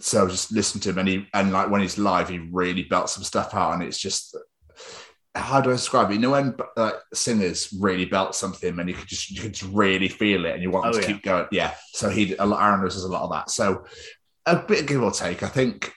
So 0.00 0.28
just 0.28 0.52
listen 0.52 0.80
to 0.82 0.90
him, 0.90 0.98
and 0.98 1.08
he 1.08 1.26
and 1.32 1.52
like 1.52 1.70
when 1.70 1.80
he's 1.80 1.96
live, 1.98 2.28
he 2.28 2.38
really 2.38 2.82
belts 2.84 3.14
some 3.14 3.24
stuff 3.24 3.54
out, 3.54 3.72
and 3.72 3.82
it's 3.82 3.98
just 3.98 4.36
how 5.34 5.60
do 5.60 5.70
I 5.70 5.74
describe 5.74 6.10
it? 6.10 6.14
You 6.14 6.20
know 6.20 6.30
when 6.30 6.54
like 6.76 6.94
singers 7.14 7.74
really 7.80 8.04
belt 8.04 8.34
something, 8.34 8.78
and 8.78 8.88
you 8.88 8.94
could 8.94 9.08
just 9.08 9.30
you 9.30 9.40
could 9.40 9.54
just 9.54 9.70
really 9.72 10.08
feel 10.08 10.44
it, 10.44 10.52
and 10.54 10.62
you 10.62 10.70
want 10.70 10.86
Oh, 10.86 10.92
to 10.92 11.00
yeah. 11.00 11.06
keep 11.06 11.22
going. 11.22 11.46
Yeah. 11.50 11.74
So 11.94 12.10
he 12.10 12.34
a 12.38 12.46
Aaron 12.46 12.82
does 12.82 13.02
a 13.04 13.08
lot 13.08 13.22
of 13.22 13.30
that. 13.32 13.50
So 13.50 13.84
a 14.44 14.56
bit 14.56 14.82
of 14.82 14.86
give 14.86 15.02
or 15.02 15.10
take. 15.10 15.42
I 15.42 15.48
think 15.48 15.92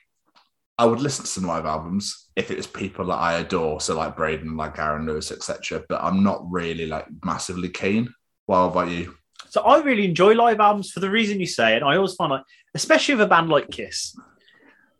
I 0.79 0.85
would 0.85 1.01
listen 1.01 1.25
to 1.25 1.29
some 1.29 1.43
live 1.43 1.65
albums 1.65 2.29
if 2.37 2.51
it 2.51 2.55
was 2.55 2.65
people 2.65 3.07
that 3.07 3.17
I 3.17 3.39
adore, 3.39 3.81
so 3.81 3.97
like 3.97 4.15
Braden, 4.15 4.55
like 4.55 4.79
Aaron 4.79 5.05
Lewis, 5.05 5.29
etc. 5.29 5.83
But 5.89 6.01
I'm 6.01 6.23
not 6.23 6.49
really 6.49 6.85
like 6.85 7.05
massively 7.25 7.67
keen. 7.67 8.13
How 8.47 8.69
about 8.69 8.89
you? 8.89 9.17
So 9.49 9.59
I 9.61 9.81
really 9.81 10.05
enjoy 10.05 10.35
live 10.35 10.61
albums 10.61 10.89
for 10.91 11.01
the 11.01 11.09
reason 11.09 11.41
you 11.41 11.47
say 11.47 11.75
it. 11.75 11.83
I 11.83 11.97
always 11.97 12.13
find 12.13 12.31
like, 12.31 12.43
especially 12.75 13.15
with 13.15 13.23
a 13.23 13.27
band 13.27 13.49
like 13.49 13.69
Kiss, 13.69 14.15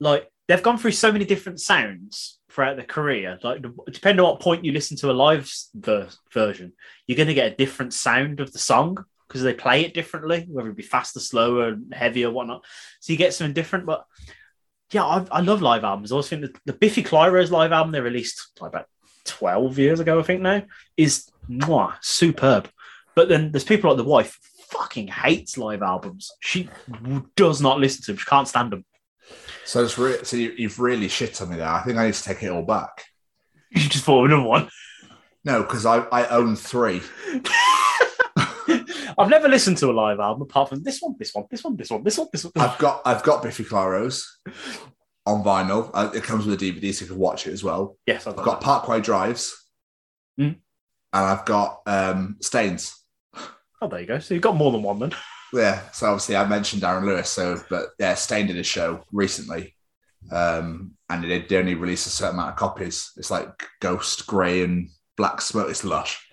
like 0.02 0.30
they've 0.50 0.62
gone 0.62 0.78
through 0.78 0.92
so 0.92 1.14
many 1.14 1.24
different 1.24 1.62
sounds 1.62 2.40
throughout 2.52 2.76
their 2.76 2.86
career. 2.86 3.40
Like 3.42 3.64
depending 3.90 4.20
on 4.20 4.32
what 4.32 4.42
point 4.42 4.66
you 4.66 4.74
listen 4.74 4.98
to 4.98 5.12
a 5.12 5.14
live 5.14 5.50
ver- 5.76 6.10
version, 6.34 6.74
you're 7.08 7.16
going 7.16 7.30
to 7.30 7.34
get 7.34 7.54
a 7.54 7.56
different 7.56 7.94
sound 7.94 8.42
of 8.42 8.52
the 8.52 8.60
song 8.60 9.06
because 9.30 9.44
they 9.44 9.54
play 9.54 9.86
it 9.86 9.94
differently, 9.94 10.46
whether 10.50 10.70
it 10.70 10.76
be 10.76 10.84
faster, 10.84 11.22
slower, 11.22 11.78
heavier, 11.94 12.32
whatnot. 12.32 12.66
So 13.00 13.14
you 13.14 13.18
get 13.18 13.34
something 13.34 13.54
different. 13.54 13.86
But 13.86 14.06
yeah, 14.92 15.06
I, 15.06 15.26
I 15.32 15.42
love 15.42 15.62
live 15.62 15.84
albums. 15.84 16.12
I 16.12 16.16
always 16.16 16.30
think 16.30 16.42
that 16.42 16.58
the 16.66 16.74
Biffy 16.74 17.04
Clyro's 17.04 17.52
live 17.52 17.72
album 17.72 17.92
they 17.92 18.02
released 18.02 18.60
like 18.60 18.70
about 18.70 18.88
12 19.26 19.78
years 19.78 20.00
ago, 20.00 20.20
I 20.20 20.24
think 20.24 20.42
now, 20.42 20.64
is 20.98 21.30
mwah, 21.50 21.96
superb. 22.02 22.70
But 23.16 23.30
then 23.30 23.52
there's 23.52 23.64
people 23.64 23.90
like 23.90 23.98
the 23.98 24.04
wife 24.04 24.40
fucking 24.70 25.08
hates 25.08 25.58
live 25.58 25.82
albums. 25.82 26.32
She 26.40 26.70
does 27.36 27.62
not 27.62 27.80
listen 27.80 28.02
to 28.04 28.12
them. 28.12 28.18
She 28.18 28.26
can't 28.26 28.48
stand 28.48 28.72
them. 28.72 28.86
So 29.66 29.84
it's 29.84 29.98
re- 29.98 30.24
so 30.24 30.38
you, 30.38 30.54
you've 30.58 30.80
really 30.80 31.08
shit 31.08 31.42
on 31.42 31.50
me 31.50 31.58
there. 31.58 31.68
I 31.68 31.82
think 31.84 31.98
I 31.98 32.06
need 32.06 32.14
to 32.16 32.24
take 32.24 32.42
it 32.44 32.52
all 32.52 32.64
back. 32.64 33.06
You 33.72 33.88
just 33.88 34.06
bought 34.06 34.26
another 34.26 34.44
one. 34.44 34.70
No, 35.46 35.62
because 35.62 35.86
I, 35.86 36.00
I 36.12 36.28
own 36.28 36.56
three. 36.56 37.02
I've 39.20 39.30
never 39.30 39.48
listened 39.50 39.78
to 39.80 39.90
a 39.90 39.94
live 39.94 40.20
album 40.20 40.42
apart 40.44 40.70
from 40.70 40.82
this 40.84 41.00
one, 41.02 41.16
this 41.20 41.34
one, 41.36 41.46
this 41.52 41.64
one, 41.64 41.76
this 41.78 41.90
one, 41.92 42.04
this 42.04 42.18
one, 42.18 42.28
this 42.32 42.44
one. 42.46 42.54
I've 42.58 42.78
got 42.78 43.02
I've 43.06 43.22
got 43.24 43.44
Biffy 43.44 43.64
Clyro's 43.66 44.40
on 45.26 45.44
vinyl. 45.44 45.92
Uh, 45.94 46.10
it 46.16 46.24
comes 46.24 46.46
with 46.46 46.62
a 46.62 46.66
DVD, 46.66 46.94
so 46.94 47.04
you 47.06 47.12
can 47.12 47.20
watch 47.20 47.46
it 47.46 47.52
as 47.54 47.64
well. 47.64 47.98
yes, 48.08 48.26
I've 48.26 48.40
I've 48.40 48.46
got, 48.46 48.62
Parkway 48.62 49.02
Drives, 49.02 49.56
Mm. 50.40 50.56
and 50.56 51.26
I've 51.26 51.44
got 51.46 51.82
um, 51.86 52.38
Staind's. 52.42 52.96
Oh, 53.82 53.88
there 53.90 54.00
you 54.02 54.06
go. 54.08 54.20
So 54.20 54.34
you've 54.34 54.44
got 54.44 54.56
more 54.56 54.72
than 54.72 54.84
one 54.84 55.00
then. 55.00 55.12
Yeah, 55.54 55.82
so 55.92 56.06
obviously 56.08 56.36
I 56.36 56.46
mentioned 56.46 56.84
Aaron 56.84 57.06
Lewis. 57.06 57.30
So, 57.30 57.60
but 57.70 57.88
yeah, 58.00 58.14
Staind 58.14 58.48
did 58.48 58.58
a 58.58 58.64
show 58.64 59.04
recently, 59.12 59.76
um, 60.32 60.92
and 61.10 61.24
they, 61.24 61.42
they 61.42 61.58
only 61.58 61.76
released 61.76 62.08
a 62.08 62.10
certain 62.12 62.36
amount 62.36 62.52
of 62.52 62.56
copies. 62.56 63.12
It's 63.18 63.32
like 63.32 63.50
Ghost, 63.82 64.28
Grey, 64.28 64.64
and 64.64 64.90
Black 65.18 65.42
Smoke. 65.42 65.70
It's 65.70 65.84
lush. 65.84 66.26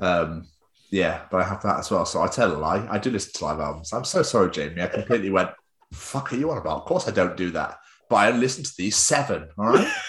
Um, 0.00 0.46
yeah, 0.90 1.22
but 1.30 1.40
I 1.40 1.44
have 1.44 1.62
that 1.62 1.78
as 1.78 1.90
well. 1.90 2.04
So 2.04 2.22
I 2.22 2.26
tell 2.28 2.52
a 2.52 2.58
lie. 2.58 2.86
I 2.90 2.98
do 2.98 3.10
listen 3.10 3.32
to 3.34 3.44
live 3.44 3.60
albums. 3.60 3.92
I'm 3.92 4.04
so 4.04 4.22
sorry, 4.22 4.50
Jamie. 4.50 4.82
I 4.82 4.86
completely 4.88 5.30
went. 5.30 5.50
Fuck 5.92 6.32
are 6.32 6.36
you 6.36 6.50
on 6.50 6.58
about? 6.58 6.78
Of 6.80 6.84
course 6.84 7.08
I 7.08 7.10
don't 7.12 7.36
do 7.36 7.50
that. 7.50 7.78
But 8.08 8.16
I 8.16 8.30
listen 8.30 8.64
to 8.64 8.72
these 8.76 8.96
seven. 8.96 9.48
All 9.58 9.66
right. 9.66 9.92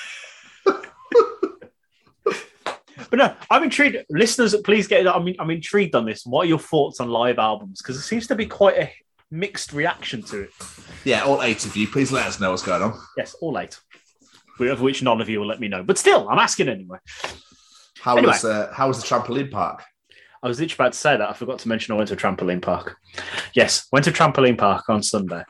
But 3.10 3.18
no, 3.18 3.36
I'm 3.50 3.64
intrigued. 3.64 3.98
Listeners, 4.10 4.56
please 4.64 4.88
get. 4.88 5.02
it. 5.02 5.08
I 5.08 5.20
mean, 5.22 5.36
I'm 5.38 5.50
intrigued 5.52 5.96
on 5.96 6.06
this. 6.06 6.26
What 6.26 6.46
are 6.46 6.50
your 6.50 6.60
thoughts 6.60 7.02
on 7.02 7.10
live 7.10 7.40
albums? 7.40 7.82
Because 7.82 7.98
it 7.98 8.04
seems 8.04 8.26
to 8.28 8.36
be 8.36 8.46
quite 8.46 8.78
a 8.78 8.90
mixed 9.30 9.74
reaction 9.74 10.22
to 10.24 10.44
it. 10.44 10.50
yeah, 11.04 11.24
all 11.24 11.42
eight 11.42 11.66
of 11.66 11.76
you, 11.76 11.88
please 11.90 12.12
let 12.14 12.26
us 12.26 12.40
know 12.40 12.52
what's 12.52 12.64
going 12.64 12.82
on. 12.82 12.98
Yes, 13.18 13.34
all 13.42 13.60
eight. 13.60 13.78
Of 14.62 14.80
which 14.80 15.02
none 15.04 15.20
of 15.20 15.28
you 15.28 15.40
will 15.42 15.48
let 15.48 15.60
me 15.60 15.68
know. 15.68 15.84
But 15.84 15.98
still, 15.98 16.30
I'm 16.30 16.40
asking 16.40 16.70
anyway. 16.70 17.00
How 18.00 18.16
Anyway. 18.16 18.32
was 18.32 18.46
uh, 18.46 18.72
how 18.74 18.88
was 18.88 19.02
the 19.02 19.08
trampoline 19.08 19.52
park? 19.52 19.84
I 20.44 20.48
was 20.48 20.60
literally 20.60 20.76
about 20.86 20.94
to 20.94 20.98
say 21.00 21.18
that. 21.18 21.30
I 21.30 21.34
forgot 21.34 21.60
to 21.60 21.68
mention 21.70 21.94
I 21.94 21.98
went 21.98 22.08
to 22.10 22.16
a 22.16 22.18
trampoline 22.18 22.62
park. 22.62 22.98
Yes, 23.54 23.88
went 23.92 24.06
to 24.06 24.12
trampoline 24.12 24.58
park 24.58 24.90
on 24.90 25.04
Sunday. 25.04 25.44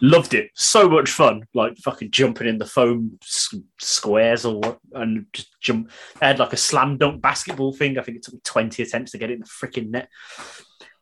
Loved 0.00 0.34
it. 0.34 0.50
So 0.54 0.88
much 0.88 1.10
fun. 1.10 1.42
Like 1.54 1.76
fucking 1.78 2.10
jumping 2.10 2.46
in 2.48 2.58
the 2.58 2.66
foam 2.66 3.18
s- 3.22 3.54
squares 3.78 4.44
or 4.44 4.58
what, 4.60 4.78
and 4.92 5.26
just 5.32 5.48
jump. 5.60 5.90
They 6.20 6.26
had 6.26 6.38
like 6.38 6.52
a 6.52 6.56
slam 6.56 6.98
dunk 6.98 7.20
basketball 7.20 7.72
thing. 7.72 7.98
I 7.98 8.02
think 8.02 8.18
it 8.18 8.22
took 8.24 8.34
me 8.34 8.40
20 8.44 8.82
attempts 8.82 9.12
to 9.12 9.18
get 9.18 9.30
it 9.30 9.34
in 9.34 9.40
the 9.40 9.46
freaking 9.46 9.90
net. 9.90 10.08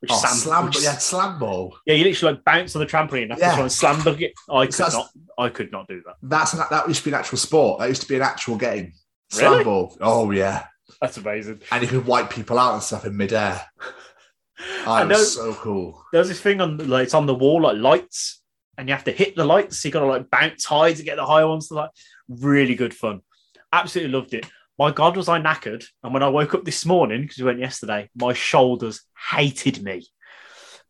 Which 0.00 0.10
Oh, 0.12 0.16
Sam- 0.16 0.36
slam! 0.36 0.64
which- 0.66 0.82
Yeah, 0.82 0.98
slam 0.98 1.38
ball. 1.38 1.78
yeah, 1.86 1.94
you 1.94 2.04
literally 2.04 2.34
like 2.34 2.44
bounce 2.44 2.74
on 2.76 2.80
the 2.80 2.86
trampoline 2.86 3.32
to 3.34 3.38
Yeah. 3.38 3.52
try 3.54 3.60
and 3.62 3.72
slam 3.72 4.02
dunk 4.02 4.20
it. 4.20 4.32
I 4.50 4.66
could 4.66 4.78
not. 4.92 5.08
I 5.38 5.48
could 5.48 5.72
not 5.72 5.88
do 5.88 6.02
that. 6.06 6.16
That's 6.22 6.52
an, 6.52 6.60
that 6.70 6.86
used 6.88 7.00
to 7.00 7.04
be 7.10 7.14
an 7.14 7.20
actual 7.20 7.38
sport. 7.38 7.80
That 7.80 7.88
used 7.88 8.02
to 8.02 8.08
be 8.08 8.16
an 8.16 8.22
actual 8.22 8.56
game. 8.56 8.92
Really? 9.36 9.54
Slam 9.62 9.64
ball. 9.64 9.96
Oh 10.00 10.30
yeah, 10.30 10.66
That's 11.04 11.18
amazing. 11.18 11.60
and 11.70 11.82
you 11.82 11.88
could 11.88 12.06
wipe 12.06 12.30
people 12.30 12.58
out 12.58 12.72
and 12.72 12.82
stuff 12.82 13.04
in 13.04 13.14
midair. 13.14 13.60
I 14.86 15.04
know. 15.04 15.10
was 15.10 15.34
so 15.34 15.52
cool. 15.52 16.02
There's 16.12 16.28
this 16.28 16.40
thing 16.40 16.62
on 16.62 16.78
like 16.88 17.04
it's 17.04 17.12
on 17.12 17.26
the 17.26 17.34
wall 17.34 17.60
like 17.60 17.76
lights, 17.76 18.40
and 18.78 18.88
you 18.88 18.94
have 18.94 19.04
to 19.04 19.12
hit 19.12 19.36
the 19.36 19.44
lights. 19.44 19.78
So 19.80 19.88
you 19.88 19.92
got 19.92 20.00
to 20.00 20.06
like 20.06 20.30
bounce 20.30 20.64
high 20.64 20.94
to 20.94 21.02
get 21.02 21.16
the 21.16 21.26
higher 21.26 21.46
ones. 21.46 21.68
To 21.68 21.74
like 21.74 21.90
really 22.26 22.74
good 22.74 22.94
fun. 22.94 23.20
Absolutely 23.70 24.14
loved 24.14 24.32
it. 24.32 24.46
My 24.78 24.92
God, 24.92 25.14
was 25.14 25.28
I 25.28 25.42
knackered? 25.42 25.84
And 26.02 26.14
when 26.14 26.22
I 26.22 26.28
woke 26.28 26.54
up 26.54 26.64
this 26.64 26.86
morning 26.86 27.20
because 27.20 27.36
we 27.36 27.44
went 27.44 27.58
yesterday, 27.58 28.08
my 28.16 28.32
shoulders 28.32 29.02
hated 29.30 29.82
me. 29.82 30.06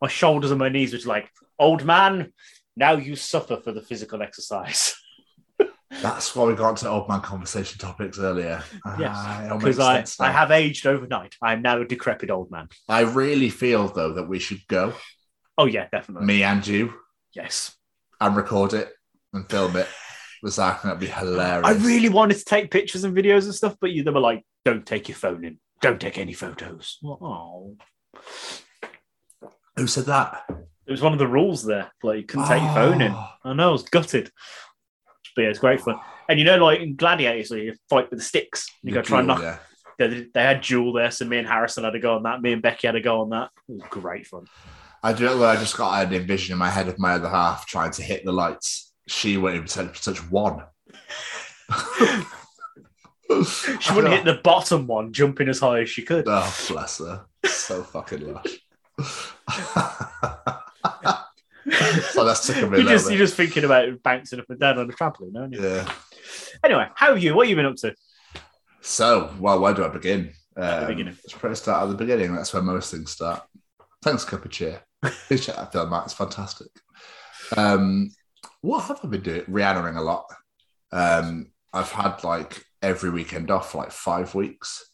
My 0.00 0.06
shoulders 0.06 0.52
and 0.52 0.60
my 0.60 0.68
knees 0.68 0.92
were 0.92 0.98
just 0.98 1.08
like, 1.08 1.28
old 1.58 1.84
man, 1.84 2.32
now 2.76 2.92
you 2.92 3.16
suffer 3.16 3.56
for 3.56 3.72
the 3.72 3.82
physical 3.82 4.22
exercise. 4.22 4.94
That's 5.90 6.34
why 6.34 6.44
we 6.46 6.54
got 6.54 6.76
to 6.78 6.88
old 6.88 7.08
man 7.08 7.20
conversation 7.20 7.78
topics 7.78 8.18
earlier. 8.18 8.62
Yes, 8.98 9.12
Ah, 9.16 9.56
Because 9.58 9.78
makes 9.78 10.20
I. 10.20 10.28
I 10.28 10.30
have 10.32 10.50
aged 10.50 10.86
overnight. 10.86 11.36
I 11.40 11.52
am 11.52 11.62
now 11.62 11.80
a 11.80 11.84
decrepit 11.84 12.30
old 12.30 12.50
man. 12.50 12.68
I 12.88 13.00
really 13.00 13.50
feel 13.50 13.88
though 13.88 14.14
that 14.14 14.28
we 14.28 14.38
should 14.38 14.66
go, 14.66 14.94
Oh 15.56 15.66
yeah, 15.66 15.86
definitely. 15.92 16.26
me 16.26 16.42
and 16.42 16.66
you, 16.66 16.94
Yes. 17.34 17.76
and 18.20 18.34
record 18.36 18.72
it 18.74 18.92
and 19.32 19.48
film 19.48 19.76
it 19.76 19.88
Was 20.42 20.56
that 20.56 20.82
to 20.82 20.94
be 20.96 21.06
hilarious? 21.06 21.64
I 21.66 21.72
really 21.86 22.08
wanted 22.08 22.38
to 22.38 22.44
take 22.44 22.70
pictures 22.70 23.04
and 23.04 23.16
videos 23.16 23.44
and 23.44 23.54
stuff, 23.54 23.76
but 23.80 23.90
you, 23.92 24.02
they 24.02 24.10
were 24.10 24.20
like, 24.20 24.44
"Don't 24.64 24.84
take 24.84 25.08
your 25.08 25.16
phone 25.16 25.44
in. 25.44 25.58
Don't 25.80 26.00
take 26.00 26.18
any 26.18 26.32
photos." 26.32 26.98
Oh, 27.04 27.76
Who 29.76 29.86
said 29.86 30.06
that? 30.06 30.44
it 30.86 30.90
was 30.90 31.00
one 31.00 31.12
of 31.14 31.18
the 31.18 31.26
rules 31.26 31.64
there. 31.64 31.90
Like, 32.02 32.18
you 32.18 32.24
couldn't 32.24 32.46
take 32.46 32.62
your 32.62 32.74
phone 32.74 33.00
in. 33.00 33.12
Oh. 33.12 33.28
I 33.44 33.54
know, 33.54 33.70
I 33.70 33.72
was 33.72 33.84
gutted. 33.84 34.30
But 35.34 35.42
yeah, 35.42 35.48
it's 35.48 35.58
great 35.58 35.80
fun. 35.80 35.96
And 36.28 36.38
you 36.38 36.44
know, 36.44 36.56
like 36.64 36.80
in 36.80 36.96
Gladiators, 36.96 37.50
where 37.50 37.60
you 37.60 37.74
fight 37.90 38.10
with 38.10 38.18
the 38.18 38.24
sticks. 38.24 38.66
You 38.82 38.94
The 38.94 39.02
to 39.02 39.06
try 39.06 39.18
and 39.20 39.28
duel, 39.28 39.38
knock. 39.38 39.44
yeah. 39.44 39.58
They, 40.08 40.26
they 40.34 40.42
had 40.42 40.60
Duel 40.62 40.92
there, 40.92 41.10
so 41.12 41.24
me 41.24 41.38
and 41.38 41.46
Harrison 41.46 41.84
had 41.84 41.92
to 41.92 42.00
go 42.00 42.16
on 42.16 42.24
that. 42.24 42.42
Me 42.42 42.52
and 42.52 42.60
Becky 42.62 42.88
had 42.88 42.92
to 42.94 43.00
go 43.00 43.20
on 43.20 43.30
that. 43.30 43.50
It 43.68 43.74
was 43.74 43.82
great 43.90 44.26
fun. 44.26 44.46
I 45.02 45.12
do. 45.12 45.26
well, 45.26 45.44
I 45.44 45.56
just 45.56 45.76
got 45.76 46.04
an 46.06 46.12
envision 46.14 46.52
in 46.52 46.58
my 46.58 46.70
head 46.70 46.88
of 46.88 46.98
my 46.98 47.12
other 47.14 47.28
half 47.28 47.66
trying 47.66 47.90
to 47.92 48.02
hit 48.02 48.24
the 48.24 48.32
lights. 48.32 48.92
She 49.06 49.36
went 49.36 49.56
in 49.56 49.66
touch, 49.66 50.02
touch 50.02 50.18
one. 50.30 50.62
She 53.80 53.92
wouldn't 53.94 54.14
hit 54.14 54.24
the 54.24 54.40
bottom 54.42 54.86
one, 54.86 55.12
jumping 55.12 55.48
as 55.48 55.60
high 55.60 55.80
as 55.80 55.90
she 55.90 56.02
could. 56.02 56.24
Oh, 56.26 56.54
bless 56.68 56.98
her. 56.98 57.24
So 57.44 57.82
fucking 57.82 58.32
lush. 58.32 58.58
so 62.10 62.24
that's 62.24 62.46
took 62.46 62.56
a. 62.56 62.60
You're 62.60 62.82
just, 62.82 63.08
you're 63.08 63.18
just 63.18 63.34
thinking 63.36 63.64
about 63.64 64.02
bouncing 64.02 64.40
up 64.40 64.50
and 64.50 64.58
down 64.60 64.78
on 64.78 64.90
a 64.90 64.92
trampoline, 64.92 65.36
aren't 65.38 65.54
you? 65.54 65.62
yeah. 65.62 65.90
Anyway, 66.62 66.86
how 66.94 67.08
have 67.14 67.22
you? 67.22 67.34
What 67.34 67.46
have 67.46 67.50
you 67.50 67.56
been 67.56 67.66
up 67.66 67.76
to? 67.76 67.94
So, 68.80 69.32
well, 69.38 69.60
where 69.60 69.72
do 69.74 69.84
I 69.84 69.88
begin? 69.88 70.32
At 70.56 70.80
the 70.80 70.80
Um, 70.82 70.86
beginning. 70.88 71.14
Let's 71.24 71.32
probably 71.32 71.56
start 71.56 71.82
at 71.84 71.88
the 71.90 71.96
beginning. 71.96 72.34
That's 72.34 72.52
where 72.52 72.62
most 72.62 72.90
things 72.90 73.10
start. 73.12 73.42
Thanks, 74.02 74.24
Cup 74.24 74.44
of 74.44 74.50
Cheer. 74.50 74.82
Check 75.28 75.56
that 75.56 75.72
film. 75.72 75.92
It's 76.04 76.12
fantastic. 76.12 76.68
Um, 77.56 78.10
what 78.60 78.84
have 78.84 79.00
I 79.02 79.08
been 79.08 79.22
doing? 79.22 79.42
Rihannaing 79.42 79.96
a 79.96 80.00
lot. 80.02 80.26
Um, 80.92 81.50
I've 81.72 81.90
had 81.90 82.22
like 82.24 82.64
every 82.82 83.10
weekend 83.10 83.50
off 83.50 83.72
for 83.72 83.78
like 83.78 83.90
five 83.90 84.34
weeks 84.34 84.84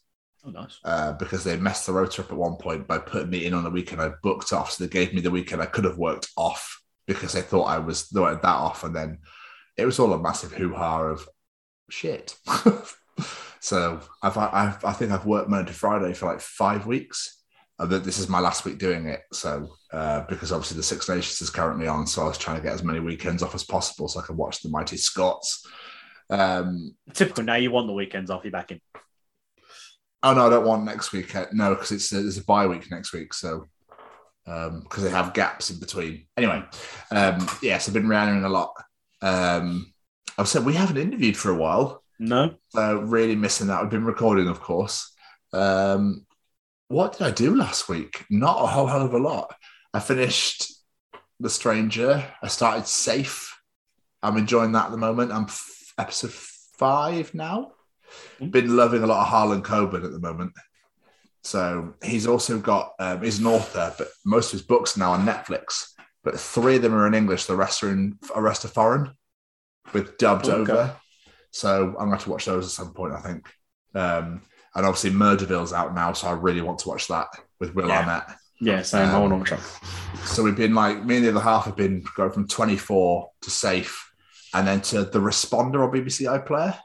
Oh, 0.43 0.49
nice. 0.49 0.79
uh, 0.83 1.13
because 1.13 1.43
they 1.43 1.57
messed 1.57 1.85
the 1.85 1.93
rota 1.93 2.21
up 2.21 2.31
at 2.31 2.37
one 2.37 2.55
point 2.55 2.87
by 2.87 2.97
putting 2.97 3.29
me 3.29 3.45
in 3.45 3.53
on 3.53 3.63
the 3.63 3.69
weekend 3.69 4.01
I 4.01 4.11
booked 4.23 4.53
off. 4.53 4.71
So 4.71 4.83
they 4.83 4.89
gave 4.89 5.13
me 5.13 5.21
the 5.21 5.29
weekend 5.31 5.61
I 5.61 5.67
could 5.67 5.85
have 5.85 5.97
worked 5.97 6.29
off 6.35 6.81
because 7.07 7.33
they 7.33 7.41
thought 7.41 7.65
I 7.65 7.77
was 7.77 8.09
that 8.09 8.43
off, 8.43 8.83
and 8.83 8.95
then 8.95 9.19
it 9.77 9.85
was 9.85 9.99
all 9.99 10.13
a 10.13 10.19
massive 10.19 10.53
hoo 10.53 10.73
ha 10.73 11.01
of 11.03 11.27
shit. 11.89 12.35
so 13.59 13.99
I've, 14.23 14.37
I've 14.37 14.83
I 14.83 14.93
think 14.93 15.11
I've 15.11 15.25
worked 15.25 15.49
Monday 15.49 15.71
to 15.71 15.77
Friday 15.77 16.13
for 16.13 16.27
like 16.27 16.41
five 16.41 16.85
weeks. 16.87 17.37
And 17.79 17.89
that 17.89 18.03
this 18.03 18.19
is 18.19 18.29
my 18.29 18.39
last 18.39 18.63
week 18.63 18.77
doing 18.77 19.07
it. 19.07 19.21
So 19.33 19.67
uh, 19.91 20.21
because 20.29 20.51
obviously 20.51 20.77
the 20.77 20.83
Six 20.83 21.09
Nations 21.09 21.41
is 21.41 21.49
currently 21.49 21.87
on, 21.87 22.05
so 22.05 22.21
I 22.21 22.27
was 22.27 22.37
trying 22.37 22.57
to 22.57 22.63
get 22.63 22.73
as 22.73 22.83
many 22.83 22.99
weekends 22.99 23.41
off 23.41 23.55
as 23.55 23.63
possible 23.63 24.07
so 24.07 24.19
I 24.19 24.23
could 24.23 24.37
watch 24.37 24.61
the 24.61 24.69
mighty 24.69 24.97
Scots. 24.97 25.65
Um, 26.29 26.95
Typical. 27.13 27.43
Now 27.43 27.55
you 27.55 27.71
want 27.71 27.87
the 27.87 27.93
weekends 27.93 28.29
off. 28.29 28.43
You're 28.43 28.51
back 28.51 28.71
in. 28.71 28.81
Oh 30.23 30.33
no, 30.33 30.47
I 30.47 30.49
don't 30.49 30.65
want 30.65 30.83
next 30.85 31.11
week. 31.11 31.35
Uh, 31.35 31.45
No, 31.51 31.73
because 31.73 31.91
it's 31.91 32.09
there's 32.09 32.37
a 32.37 32.43
bye 32.43 32.67
week 32.67 32.89
next 32.91 33.11
week, 33.13 33.33
so 33.33 33.67
because 34.45 35.03
they 35.03 35.09
have 35.09 35.33
gaps 35.33 35.69
in 35.69 35.79
between. 35.79 36.25
Anyway, 36.37 36.63
um, 37.11 37.47
yes, 37.61 37.87
I've 37.87 37.93
been 37.93 38.07
rounding 38.09 38.43
a 38.43 38.49
lot. 38.49 38.73
Um, 39.21 39.93
I've 40.37 40.47
said 40.47 40.65
we 40.65 40.73
haven't 40.73 40.97
interviewed 40.97 41.37
for 41.37 41.51
a 41.51 41.55
while, 41.55 42.03
No. 42.19 42.55
so 42.69 42.99
really 42.99 43.35
missing 43.35 43.67
that. 43.67 43.81
We've 43.81 43.91
been 43.91 44.05
recording, 44.05 44.47
of 44.47 44.59
course. 44.59 45.13
Um, 45.53 46.25
what 46.87 47.13
did 47.13 47.21
I 47.27 47.31
do 47.31 47.55
last 47.55 47.87
week? 47.89 48.25
Not 48.29 48.61
a 48.63 48.67
whole 48.67 48.87
hell 48.87 49.05
of 49.05 49.13
a 49.13 49.17
lot. 49.19 49.53
I 49.93 49.99
finished 49.99 50.71
The 51.39 51.49
Stranger. 51.49 52.25
I 52.41 52.47
started 52.47 52.87
Safe. 52.87 53.57
I'm 54.23 54.37
enjoying 54.37 54.71
that 54.73 54.85
at 54.85 54.91
the 54.91 54.97
moment. 54.97 55.31
I'm 55.31 55.43
f- 55.45 55.93
episode 55.97 56.31
five 56.33 57.33
now. 57.33 57.71
Been 58.39 58.75
loving 58.75 59.03
a 59.03 59.07
lot 59.07 59.21
of 59.21 59.27
Harlan 59.27 59.61
Coben 59.63 60.03
at 60.03 60.11
the 60.11 60.19
moment. 60.19 60.53
So 61.43 61.95
he's 62.03 62.27
also 62.27 62.59
got, 62.59 62.93
um, 62.99 63.21
he's 63.23 63.39
an 63.39 63.47
author, 63.47 63.93
but 63.97 64.07
most 64.25 64.47
of 64.47 64.51
his 64.53 64.61
books 64.61 64.95
are 64.95 64.99
now 64.99 65.11
on 65.13 65.25
Netflix. 65.25 65.87
But 66.23 66.39
three 66.39 66.75
of 66.75 66.81
them 66.83 66.93
are 66.93 67.07
in 67.07 67.13
English. 67.15 67.45
The 67.45 67.55
rest 67.55 67.81
are 67.83 67.89
in, 67.89 68.17
the 68.33 68.41
rest 68.41 68.63
are 68.65 68.67
foreign 68.69 69.11
with 69.93 70.17
dubbed 70.17 70.47
Okay. 70.47 70.71
over. 70.71 70.95
So 71.51 71.87
I'm 71.87 71.93
going 71.93 72.09
to 72.11 72.15
have 72.15 72.23
to 72.25 72.29
watch 72.29 72.45
those 72.45 72.65
at 72.65 72.71
some 72.71 72.93
point, 72.93 73.13
I 73.13 73.21
think. 73.21 73.47
Um, 73.95 74.41
and 74.75 74.85
obviously 74.85 75.09
Murderville's 75.11 75.73
out 75.73 75.93
now, 75.95 76.13
so 76.13 76.27
I 76.27 76.31
really 76.33 76.61
want 76.61 76.79
to 76.79 76.89
watch 76.89 77.07
that 77.07 77.27
with 77.59 77.73
Will 77.75 77.87
Yeah. 77.87 77.99
Arnett. 78.01 78.23
Yeah, 78.61 78.81
same. 78.83 79.09
I 79.09 79.17
want 79.17 79.31
to 79.33 79.37
watch 79.37 79.49
that. 79.49 80.27
So 80.27 80.43
we've 80.43 80.55
been 80.55 80.75
like 80.75 81.03
me 81.03 81.17
and 81.17 81.25
the 81.25 81.29
other 81.31 81.39
half 81.39 81.65
have 81.65 81.75
been 81.75 82.03
going 82.15 82.31
from 82.31 82.47
24 82.47 83.31
to 83.41 83.49
Safe, 83.49 84.11
and 84.53 84.67
then 84.67 84.81
to 84.81 85.03
the 85.03 85.19
Responder 85.19 85.83
on 85.83 85.91
BBC 85.91 86.27
iPlayer. 86.27 86.77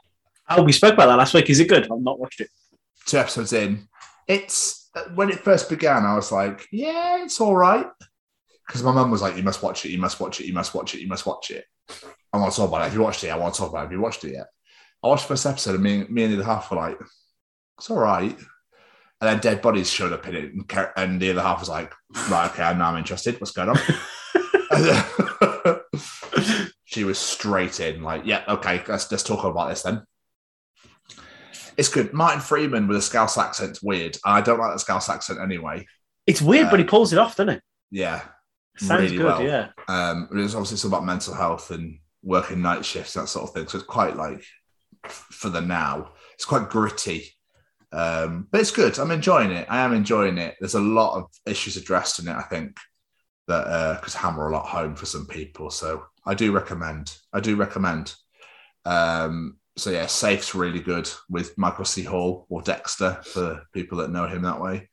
Oh, 0.49 0.63
we 0.63 0.71
spoke 0.71 0.93
about 0.93 1.07
that 1.07 1.17
last 1.17 1.33
week. 1.33 1.49
Is 1.49 1.59
it 1.59 1.67
good? 1.67 1.91
I've 1.91 2.01
not 2.01 2.19
watched 2.19 2.41
it. 2.41 2.49
Two 3.05 3.17
episodes 3.17 3.53
in, 3.53 3.87
it's 4.27 4.89
uh, 4.95 5.03
when 5.15 5.29
it 5.29 5.39
first 5.39 5.69
began. 5.69 6.05
I 6.05 6.15
was 6.15 6.31
like, 6.31 6.67
yeah, 6.71 7.23
it's 7.23 7.39
all 7.39 7.55
right, 7.55 7.87
because 8.65 8.83
my 8.83 8.91
mum 8.91 9.11
was 9.11 9.21
like, 9.21 9.37
you 9.37 9.43
must 9.43 9.63
watch 9.63 9.85
it, 9.85 9.91
you 9.91 9.97
must 9.97 10.19
watch 10.19 10.41
it, 10.41 10.45
you 10.45 10.53
must 10.53 10.75
watch 10.75 10.93
it, 10.93 11.01
you 11.01 11.07
must 11.07 11.25
watch 11.25 11.51
it. 11.51 11.65
I 12.33 12.37
want 12.37 12.51
to 12.51 12.57
talk 12.57 12.69
about 12.69 12.81
it. 12.81 12.85
Have 12.85 12.93
you 12.93 13.01
watched 13.01 13.23
it? 13.23 13.29
I 13.29 13.37
want 13.37 13.53
to 13.53 13.61
talk 13.61 13.69
about 13.69 13.79
it. 13.79 13.83
Have 13.83 13.91
you 13.93 14.01
watched 14.01 14.23
it 14.25 14.33
yet? 14.33 14.47
I 15.03 15.07
watched 15.07 15.23
the 15.23 15.29
first 15.29 15.45
episode, 15.45 15.75
and 15.75 15.83
me, 15.83 16.05
me 16.09 16.23
and 16.23 16.33
the 16.33 16.37
other 16.37 16.45
half 16.45 16.69
were 16.69 16.77
like, 16.77 16.97
it's 17.77 17.89
all 17.89 17.99
right. 17.99 18.37
And 19.19 19.29
then 19.29 19.39
dead 19.39 19.61
bodies 19.61 19.89
showed 19.89 20.11
up 20.11 20.27
in 20.27 20.35
it, 20.35 20.53
and, 20.53 20.89
and 20.97 21.21
the 21.21 21.31
other 21.31 21.41
half 21.41 21.61
was 21.61 21.69
like, 21.69 21.93
right, 22.29 22.51
okay, 22.51 22.77
now 22.77 22.91
I'm 22.91 22.97
interested. 22.97 23.39
What's 23.39 23.51
going 23.51 23.69
on? 23.69 23.77
she 26.85 27.03
was 27.03 27.17
straight 27.17 27.79
in, 27.79 28.03
like, 28.03 28.23
yeah, 28.25 28.43
okay, 28.47 28.83
let's 28.87 29.11
let's 29.11 29.23
talk 29.23 29.43
about 29.45 29.69
this 29.69 29.81
then. 29.83 30.03
It's 31.77 31.89
good. 31.89 32.11
Martin 32.11 32.41
Freeman 32.41 32.87
with 32.87 32.97
a 32.97 33.01
Scouse 33.01 33.37
accent's 33.37 33.81
weird. 33.83 34.17
I 34.25 34.41
don't 34.41 34.59
like 34.59 34.73
the 34.73 34.79
Scouse 34.79 35.09
accent 35.09 35.39
anyway. 35.39 35.85
It's 36.25 36.41
weird, 36.41 36.67
Uh, 36.67 36.71
but 36.71 36.79
he 36.79 36.85
pulls 36.85 37.13
it 37.13 37.19
off, 37.19 37.35
doesn't 37.35 37.55
it? 37.55 37.61
Yeah. 37.91 38.21
Sounds 38.77 39.01
really 39.03 39.17
good. 39.17 39.25
well. 39.25 39.41
Yeah. 39.43 39.69
Um, 39.87 40.27
it's 40.33 40.53
obviously 40.55 40.75
it's 40.75 40.83
about 40.83 41.05
mental 41.05 41.33
health 41.33 41.71
and 41.71 41.99
working 42.23 42.61
night 42.61 42.83
shifts, 42.83 43.13
that 43.13 43.27
sort 43.29 43.47
of 43.47 43.53
thing. 43.55 43.67
So 43.67 43.77
it's 43.77 43.87
quite 43.87 44.15
like 44.17 44.43
for 45.07 45.49
the 45.49 45.61
now, 45.61 46.11
it's 46.33 46.45
quite 46.45 46.69
gritty. 46.69 47.25
Um, 47.91 48.47
but 48.51 48.59
it's 48.61 48.71
good. 48.71 48.99
I'm 48.99 49.11
enjoying 49.11 49.51
it. 49.51 49.65
I 49.69 49.79
am 49.79 49.93
enjoying 49.93 50.37
it. 50.37 50.55
There's 50.59 50.73
a 50.75 50.81
lot 50.81 51.15
of 51.17 51.25
issues 51.45 51.77
addressed 51.77 52.19
in 52.19 52.27
it, 52.27 52.35
I 52.35 52.41
think, 52.41 52.75
that 53.47 53.99
because 53.99 54.13
hammer 54.13 54.47
a 54.49 54.51
lot 54.51 54.65
home 54.67 54.95
for 54.95 55.05
some 55.05 55.25
people. 55.25 55.69
So 55.69 56.05
I 56.25 56.33
do 56.33 56.51
recommend. 56.51 57.15
I 57.31 57.39
do 57.39 57.55
recommend. 57.55 58.13
Um, 58.85 59.56
so 59.77 59.91
yeah, 59.91 60.07
Safe's 60.07 60.55
really 60.55 60.79
good 60.79 61.09
with 61.29 61.57
Michael 61.57 61.85
C. 61.85 62.03
Hall 62.03 62.45
or 62.49 62.61
Dexter 62.61 63.21
for 63.23 63.61
people 63.73 63.99
that 63.99 64.11
know 64.11 64.27
him 64.27 64.41
that 64.43 64.59
way. 64.61 64.89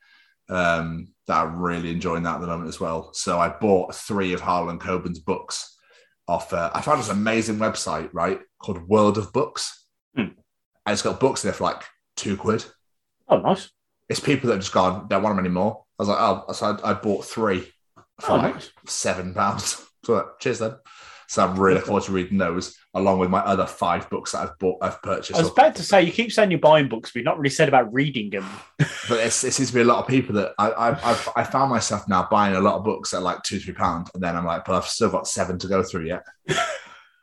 Um, 0.48 1.08
that 1.26 1.40
I'm 1.46 1.56
really 1.58 1.90
enjoying 1.90 2.22
that 2.24 2.34
at 2.34 2.40
the 2.42 2.46
moment 2.46 2.68
as 2.68 2.78
well. 2.78 3.12
So 3.14 3.38
I 3.40 3.48
bought 3.48 3.94
three 3.94 4.34
of 4.34 4.42
Harlan 4.42 4.78
Coben's 4.78 5.18
books 5.18 5.74
off. 6.28 6.52
Uh, 6.52 6.70
I 6.74 6.82
found 6.82 7.00
this 7.00 7.08
amazing 7.08 7.56
website, 7.56 8.10
right, 8.12 8.40
called 8.58 8.86
World 8.88 9.16
of 9.18 9.32
Books, 9.32 9.86
Hmm. 10.14 10.20
and 10.20 10.92
it's 10.92 11.00
got 11.02 11.18
books 11.18 11.40
there 11.42 11.54
for 11.54 11.64
like 11.64 11.82
two 12.16 12.36
quid. 12.36 12.64
Oh, 13.26 13.38
nice. 13.38 13.70
It's 14.10 14.20
people 14.20 14.48
that 14.48 14.56
have 14.56 14.62
just 14.62 14.74
gone, 14.74 15.08
don't 15.08 15.22
want 15.22 15.34
them 15.34 15.44
anymore. 15.44 15.84
I 15.98 16.02
was 16.02 16.08
like, 16.10 16.18
oh, 16.20 16.52
so 16.52 16.78
I, 16.84 16.90
I 16.90 16.94
bought 16.94 17.24
three 17.24 17.60
for 18.20 18.32
Oh, 18.32 18.36
like 18.36 18.54
nice. 18.54 18.70
seven 18.86 19.32
pounds. 19.34 19.80
So 20.04 20.32
cheers 20.38 20.58
then. 20.58 20.74
So 21.28 21.44
I'm 21.44 21.58
really 21.58 21.74
looking 21.74 21.86
forward 21.86 22.04
to 22.04 22.12
reading 22.12 22.38
those 22.38 22.76
along 22.94 23.18
with 23.18 23.30
my 23.30 23.40
other 23.40 23.66
five 23.66 24.08
books 24.10 24.32
that 24.32 24.40
I've 24.40 24.58
bought, 24.58 24.78
I've 24.82 25.02
purchased. 25.02 25.38
I 25.38 25.42
was 25.42 25.50
about 25.50 25.74
to 25.76 25.82
say, 25.82 26.02
you 26.02 26.12
keep 26.12 26.32
saying 26.32 26.50
you're 26.50 26.60
buying 26.60 26.88
books, 26.88 27.10
but 27.10 27.16
you've 27.16 27.24
not 27.24 27.38
really 27.38 27.50
said 27.50 27.68
about 27.68 27.92
reading 27.92 28.30
them. 28.30 28.48
but 28.78 29.18
it's, 29.18 29.42
it 29.42 29.52
seems 29.52 29.70
to 29.70 29.74
be 29.74 29.80
a 29.80 29.84
lot 29.84 29.98
of 29.98 30.08
people 30.08 30.34
that 30.36 30.52
I, 30.58 30.70
I, 30.70 31.10
I've, 31.10 31.28
I 31.36 31.44
found 31.44 31.70
myself 31.70 32.08
now 32.08 32.28
buying 32.30 32.54
a 32.54 32.60
lot 32.60 32.76
of 32.76 32.84
books 32.84 33.14
at 33.14 33.22
like 33.22 33.42
two, 33.42 33.58
three 33.58 33.74
pounds. 33.74 34.10
And 34.14 34.22
then 34.22 34.36
I'm 34.36 34.46
like, 34.46 34.64
but 34.64 34.76
I've 34.76 34.86
still 34.86 35.10
got 35.10 35.26
seven 35.26 35.58
to 35.58 35.66
go 35.66 35.82
through 35.82 36.06
yet. 36.06 36.24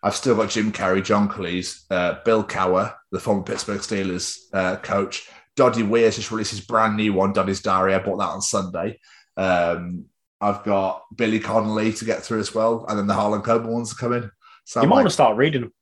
I've 0.03 0.15
still 0.15 0.35
got 0.35 0.49
Jim 0.49 0.71
Carrey, 0.71 1.03
John 1.03 1.29
Cleese, 1.29 1.83
uh, 1.91 2.19
Bill 2.25 2.43
Cowher, 2.43 2.95
the 3.11 3.19
former 3.19 3.43
Pittsburgh 3.43 3.81
Steelers 3.81 4.39
uh, 4.53 4.77
coach. 4.77 5.29
Doddie 5.55 5.83
Weir's 5.83 6.15
just 6.15 6.31
released 6.31 6.51
his 6.51 6.61
brand 6.61 6.97
new 6.97 7.13
one, 7.13 7.33
Doddie's 7.33 7.61
Diary. 7.61 7.93
I 7.93 7.99
bought 7.99 8.17
that 8.17 8.29
on 8.29 8.41
Sunday. 8.41 8.99
Um, 9.37 10.05
I've 10.41 10.63
got 10.63 11.03
Billy 11.15 11.39
Connolly 11.39 11.93
to 11.93 12.05
get 12.05 12.23
through 12.23 12.39
as 12.39 12.53
well. 12.53 12.85
And 12.89 12.97
then 12.97 13.07
the 13.07 13.13
Harlan 13.13 13.41
Coben 13.43 13.67
ones 13.67 13.93
are 13.93 13.95
coming. 13.95 14.29
So 14.65 14.79
you 14.79 14.83
I'm 14.83 14.89
might 14.89 14.95
like, 14.95 15.01
want 15.03 15.09
to 15.09 15.13
start 15.13 15.37
reading 15.37 15.61
them. 15.61 15.73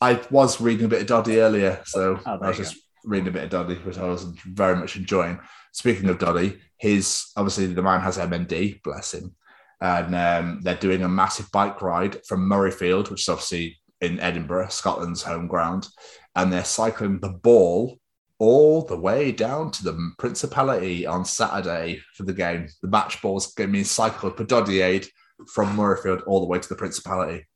I 0.00 0.20
was 0.30 0.60
reading 0.60 0.86
a 0.86 0.88
bit 0.88 1.02
of 1.02 1.06
Doddie 1.08 1.40
earlier, 1.40 1.80
so 1.84 2.20
Oh, 2.24 2.38
I 2.40 2.48
was 2.48 2.56
just 2.56 2.76
reading 3.04 3.28
a 3.28 3.32
bit 3.32 3.44
of 3.44 3.50
Doddie, 3.50 3.74
which 3.76 3.98
I 3.98 4.04
was 4.04 4.24
very 4.24 4.76
much 4.76 4.96
enjoying. 4.96 5.40
Speaking 5.72 6.08
of 6.08 6.18
Doddie, 6.18 6.58
his 6.78 7.26
obviously 7.36 7.66
the 7.66 7.82
man 7.82 8.00
has 8.00 8.16
MND, 8.16 8.82
bless 8.82 9.12
him, 9.14 9.34
and 9.80 10.14
um, 10.14 10.60
they're 10.62 10.76
doing 10.76 11.02
a 11.02 11.08
massive 11.08 11.50
bike 11.52 11.82
ride 11.82 12.24
from 12.26 12.48
Murrayfield, 12.48 13.10
which 13.10 13.22
is 13.22 13.28
obviously 13.28 13.76
in 14.00 14.20
Edinburgh, 14.20 14.68
Scotland's 14.68 15.22
home 15.22 15.48
ground, 15.48 15.88
and 16.36 16.52
they're 16.52 16.64
cycling 16.64 17.18
the 17.18 17.30
ball 17.30 17.98
all 18.38 18.82
the 18.82 18.96
way 18.96 19.32
down 19.32 19.70
to 19.72 19.84
the 19.84 20.12
Principality 20.18 21.06
on 21.06 21.24
Saturday 21.24 22.00
for 22.14 22.22
the 22.22 22.32
game. 22.32 22.68
The 22.82 22.88
match 22.88 23.20
ball's 23.20 23.54
going 23.54 23.70
to 23.70 23.72
be 23.72 23.84
cycled 23.84 24.36
per 24.36 24.44
Doddie 24.44 25.04
from 25.52 25.76
Murrayfield 25.76 26.22
all 26.26 26.40
the 26.40 26.46
way 26.46 26.58
to 26.58 26.68
the 26.68 26.76
Principality. 26.76 27.46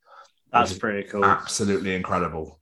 That's 0.52 0.76
pretty 0.76 1.08
cool. 1.08 1.24
absolutely 1.24 1.94
incredible. 1.94 2.60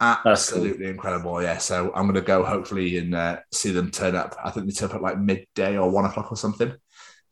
cool. 0.00 0.32
Absolutely 0.32 0.86
incredible. 0.86 1.42
Yeah. 1.42 1.58
So 1.58 1.92
I'm 1.94 2.04
going 2.04 2.14
to 2.14 2.20
go 2.20 2.44
hopefully 2.44 2.98
and 2.98 3.14
uh, 3.14 3.40
see 3.52 3.70
them 3.70 3.90
turn 3.90 4.14
up. 4.14 4.36
I 4.42 4.50
think 4.50 4.66
they 4.66 4.72
turn 4.72 4.90
up 4.90 4.96
at 4.96 5.02
like 5.02 5.18
midday 5.18 5.76
or 5.76 5.90
one 5.90 6.04
o'clock 6.04 6.32
or 6.32 6.36
something. 6.36 6.72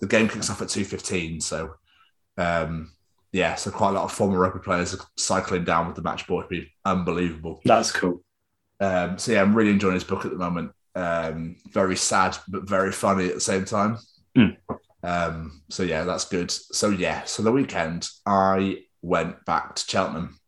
The 0.01 0.07
game 0.07 0.29
kicks 0.29 0.51
off 0.51 0.61
at 0.61 0.69
two 0.69 0.85
fifteen. 0.85 1.41
So 1.41 1.77
um, 2.37 2.93
yeah, 3.33 3.55
so 3.55 3.71
quite 3.71 3.91
a 3.91 3.93
lot 3.93 4.05
of 4.05 4.13
former 4.13 4.39
rugby 4.39 4.61
players 4.61 4.95
are 4.95 5.01
cycling 5.17 5.65
down 5.65 5.87
with 5.87 5.97
the 5.97 6.03
match 6.03 6.27
board. 6.27 6.47
It'd 6.51 6.65
be 6.65 6.73
unbelievable. 6.85 7.61
That's 7.65 7.93
cool. 7.93 8.23
Um, 8.81 9.19
so 9.19 9.33
yeah, 9.33 9.43
I'm 9.43 9.55
really 9.55 9.71
enjoying 9.71 9.95
his 9.95 10.05
book 10.05 10.25
at 10.25 10.31
the 10.31 10.39
moment. 10.39 10.73
Um, 10.95 11.57
very 11.71 11.97
sad, 11.97 12.37
but 12.49 12.69
very 12.69 12.93
funny 12.93 13.29
at 13.29 13.35
the 13.35 13.41
same 13.41 13.65
time. 13.65 13.99
Mm. 14.37 14.57
Um, 15.03 15.63
so 15.69 15.83
yeah, 15.83 16.05
that's 16.05 16.25
good. 16.25 16.51
So 16.51 16.91
yeah, 16.91 17.25
so 17.25 17.43
the 17.43 17.53
weekend 17.53 18.09
I 18.25 18.85
went 19.03 19.45
back 19.45 19.77
to 19.77 19.85
Cheltenham 19.87 20.39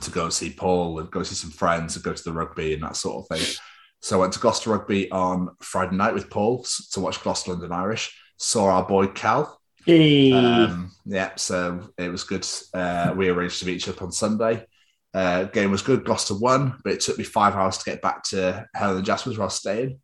to 0.00 0.10
go 0.10 0.28
see 0.28 0.50
Paul 0.50 0.98
and 1.00 1.10
go 1.10 1.22
see 1.22 1.34
some 1.34 1.50
friends 1.50 1.96
and 1.96 2.04
go 2.04 2.12
to 2.12 2.24
the 2.24 2.32
rugby 2.32 2.74
and 2.74 2.82
that 2.82 2.96
sort 2.96 3.24
of 3.24 3.36
thing. 3.36 3.56
So 4.00 4.16
I 4.16 4.20
went 4.20 4.32
to 4.32 4.40
Gloucester 4.40 4.70
Rugby 4.70 5.10
on 5.12 5.50
Friday 5.60 5.96
night 5.96 6.14
with 6.14 6.28
Paul 6.28 6.66
to 6.92 7.00
watch 7.00 7.22
Gloucester 7.22 7.52
London 7.52 7.72
Irish. 7.72 8.16
Saw 8.36 8.66
our 8.66 8.84
boy 8.84 9.06
Cal. 9.06 9.60
Hey. 9.86 10.32
Um, 10.32 10.90
yeah, 11.04 11.30
so 11.36 11.88
it 11.96 12.08
was 12.08 12.24
good. 12.24 12.46
Uh, 12.74 13.14
we 13.16 13.28
arranged 13.28 13.60
to 13.60 13.66
meet 13.66 13.88
up 13.88 14.02
on 14.02 14.10
Sunday. 14.10 14.66
Uh, 15.14 15.44
game 15.44 15.70
was 15.70 15.82
good. 15.82 16.04
Gloucester 16.04 16.34
won, 16.34 16.80
but 16.84 16.92
it 16.94 17.00
took 17.00 17.18
me 17.18 17.24
five 17.24 17.54
hours 17.54 17.78
to 17.78 17.84
get 17.84 18.00
back 18.00 18.22
to 18.24 18.66
Helen 18.74 18.96
and 18.98 19.06
Jasper's 19.06 19.36
where 19.36 19.44
I 19.44 19.46
was 19.46 19.54
staying. 19.54 19.98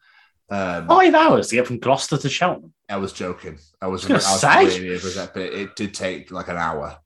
Um, 0.51 0.87
Five 0.89 1.15
hours 1.15 1.49
to 1.49 1.57
get 1.57 1.67
from 1.67 1.79
Gloucester 1.79 2.17
to 2.19 2.29
Cheltenham. 2.29 2.73
I 2.89 2.97
was 2.97 3.13
joking. 3.13 3.59
I 3.83 3.87
was, 3.87 4.09
I 4.11 4.15
was 4.15 4.27
I 4.27 4.33
was 4.33 4.41
gonna 4.43 4.71
say. 4.71 4.81
really 4.81 4.97
upset, 4.97 5.35
but 5.35 5.43
it 5.43 5.77
did 5.77 5.93
take 5.95 6.31
like 6.31 6.49
an 6.49 6.57
hour 6.57 6.97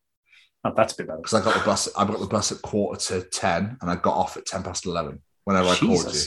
Oh, 0.64 0.72
that's 0.76 0.92
a 0.92 0.96
bit 0.98 1.08
better. 1.08 1.18
because 1.18 1.34
I 1.34 1.42
got 1.44 1.54
the 1.58 1.64
bus. 1.64 1.88
I 1.96 2.04
got 2.06 2.20
the 2.20 2.26
bus 2.26 2.52
at 2.52 2.62
quarter 2.62 3.00
to 3.20 3.22
ten, 3.30 3.76
and 3.80 3.90
I 3.90 3.96
got 3.96 4.14
off 4.16 4.36
at 4.36 4.46
ten 4.46 4.62
past 4.62 4.86
eleven. 4.86 5.20
Whenever 5.44 5.68
I 5.68 5.74
called 5.76 6.14
you, 6.14 6.20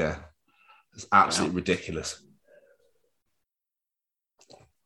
yeah, 0.00 0.16
it's 0.94 1.06
absolutely 1.12 1.54
ridiculous. 1.54 2.20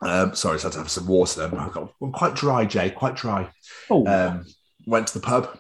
Um, 0.03 0.35
sorry, 0.35 0.59
so 0.59 0.65
I 0.65 0.69
had 0.69 0.73
to 0.73 0.79
have 0.81 0.91
some 0.91 1.07
water 1.07 1.49
then. 1.49 1.59
I 1.59 1.69
got 1.71 1.93
I'm 2.03 2.13
quite 2.13 2.35
dry, 2.35 2.65
Jay, 2.67 2.91
quite 2.91 3.17
dry. 3.17 3.49
Oh, 3.89 4.07
Um, 4.07 4.45
went 4.87 5.07
to 5.09 5.15
the 5.19 5.25
pub. 5.25 5.59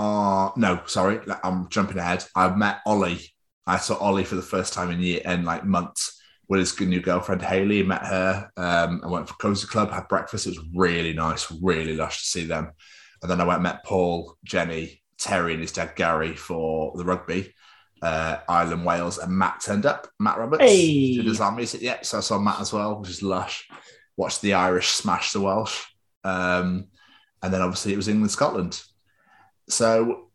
Uh, 0.00 0.50
no, 0.56 0.80
sorry, 0.86 1.20
I'm 1.44 1.68
jumping 1.68 1.98
ahead. 1.98 2.24
I 2.34 2.48
met 2.56 2.78
Ollie. 2.86 3.20
I 3.66 3.76
saw 3.76 3.96
Ollie 3.96 4.24
for 4.24 4.34
the 4.36 4.40
first 4.42 4.72
time 4.72 4.90
in 4.90 5.00
year 5.00 5.20
in 5.26 5.44
like 5.44 5.66
months 5.66 6.18
with 6.48 6.60
his 6.60 6.72
good 6.72 6.88
new 6.88 7.02
girlfriend 7.02 7.42
Haley. 7.42 7.82
Met 7.82 8.06
her. 8.06 8.50
Um, 8.56 9.02
I 9.04 9.08
went 9.08 9.28
for 9.28 9.34
Cosy 9.34 9.66
Club, 9.66 9.90
had 9.90 10.08
breakfast. 10.08 10.46
It 10.46 10.56
was 10.56 10.66
really 10.74 11.12
nice, 11.12 11.52
really 11.62 11.96
lush 11.96 12.22
to 12.22 12.28
see 12.28 12.44
them. 12.46 12.70
And 13.20 13.30
then 13.30 13.42
I 13.42 13.44
went 13.44 13.56
and 13.58 13.64
met 13.64 13.84
Paul, 13.84 14.38
Jenny, 14.42 15.02
Terry, 15.18 15.52
and 15.52 15.60
his 15.60 15.72
dad 15.72 15.92
Gary 15.96 16.34
for 16.34 16.96
the 16.96 17.04
rugby. 17.04 17.52
Uh, 18.00 18.38
Ireland, 18.48 18.86
Wales, 18.86 19.18
and 19.18 19.30
Matt 19.36 19.60
turned 19.60 19.84
up. 19.84 20.08
Matt 20.18 20.38
Roberts, 20.38 20.64
Hey. 20.64 21.14
who 21.14 21.22
does 21.24 21.42
our 21.42 21.52
music. 21.54 21.82
Yeah, 21.82 21.98
so 22.00 22.16
I 22.16 22.20
saw 22.22 22.38
Matt 22.38 22.60
as 22.60 22.72
well, 22.72 22.98
which 22.98 23.10
is 23.10 23.22
lush. 23.22 23.68
Watched 24.16 24.40
the 24.40 24.54
Irish 24.54 24.88
smash 24.88 25.32
the 25.32 25.42
Welsh. 25.42 25.84
Um, 26.24 26.86
and 27.42 27.52
then 27.52 27.60
obviously 27.60 27.92
it 27.92 27.96
was 27.96 28.08
England 28.08 28.30
Scotland. 28.30 28.82
So 29.70 30.30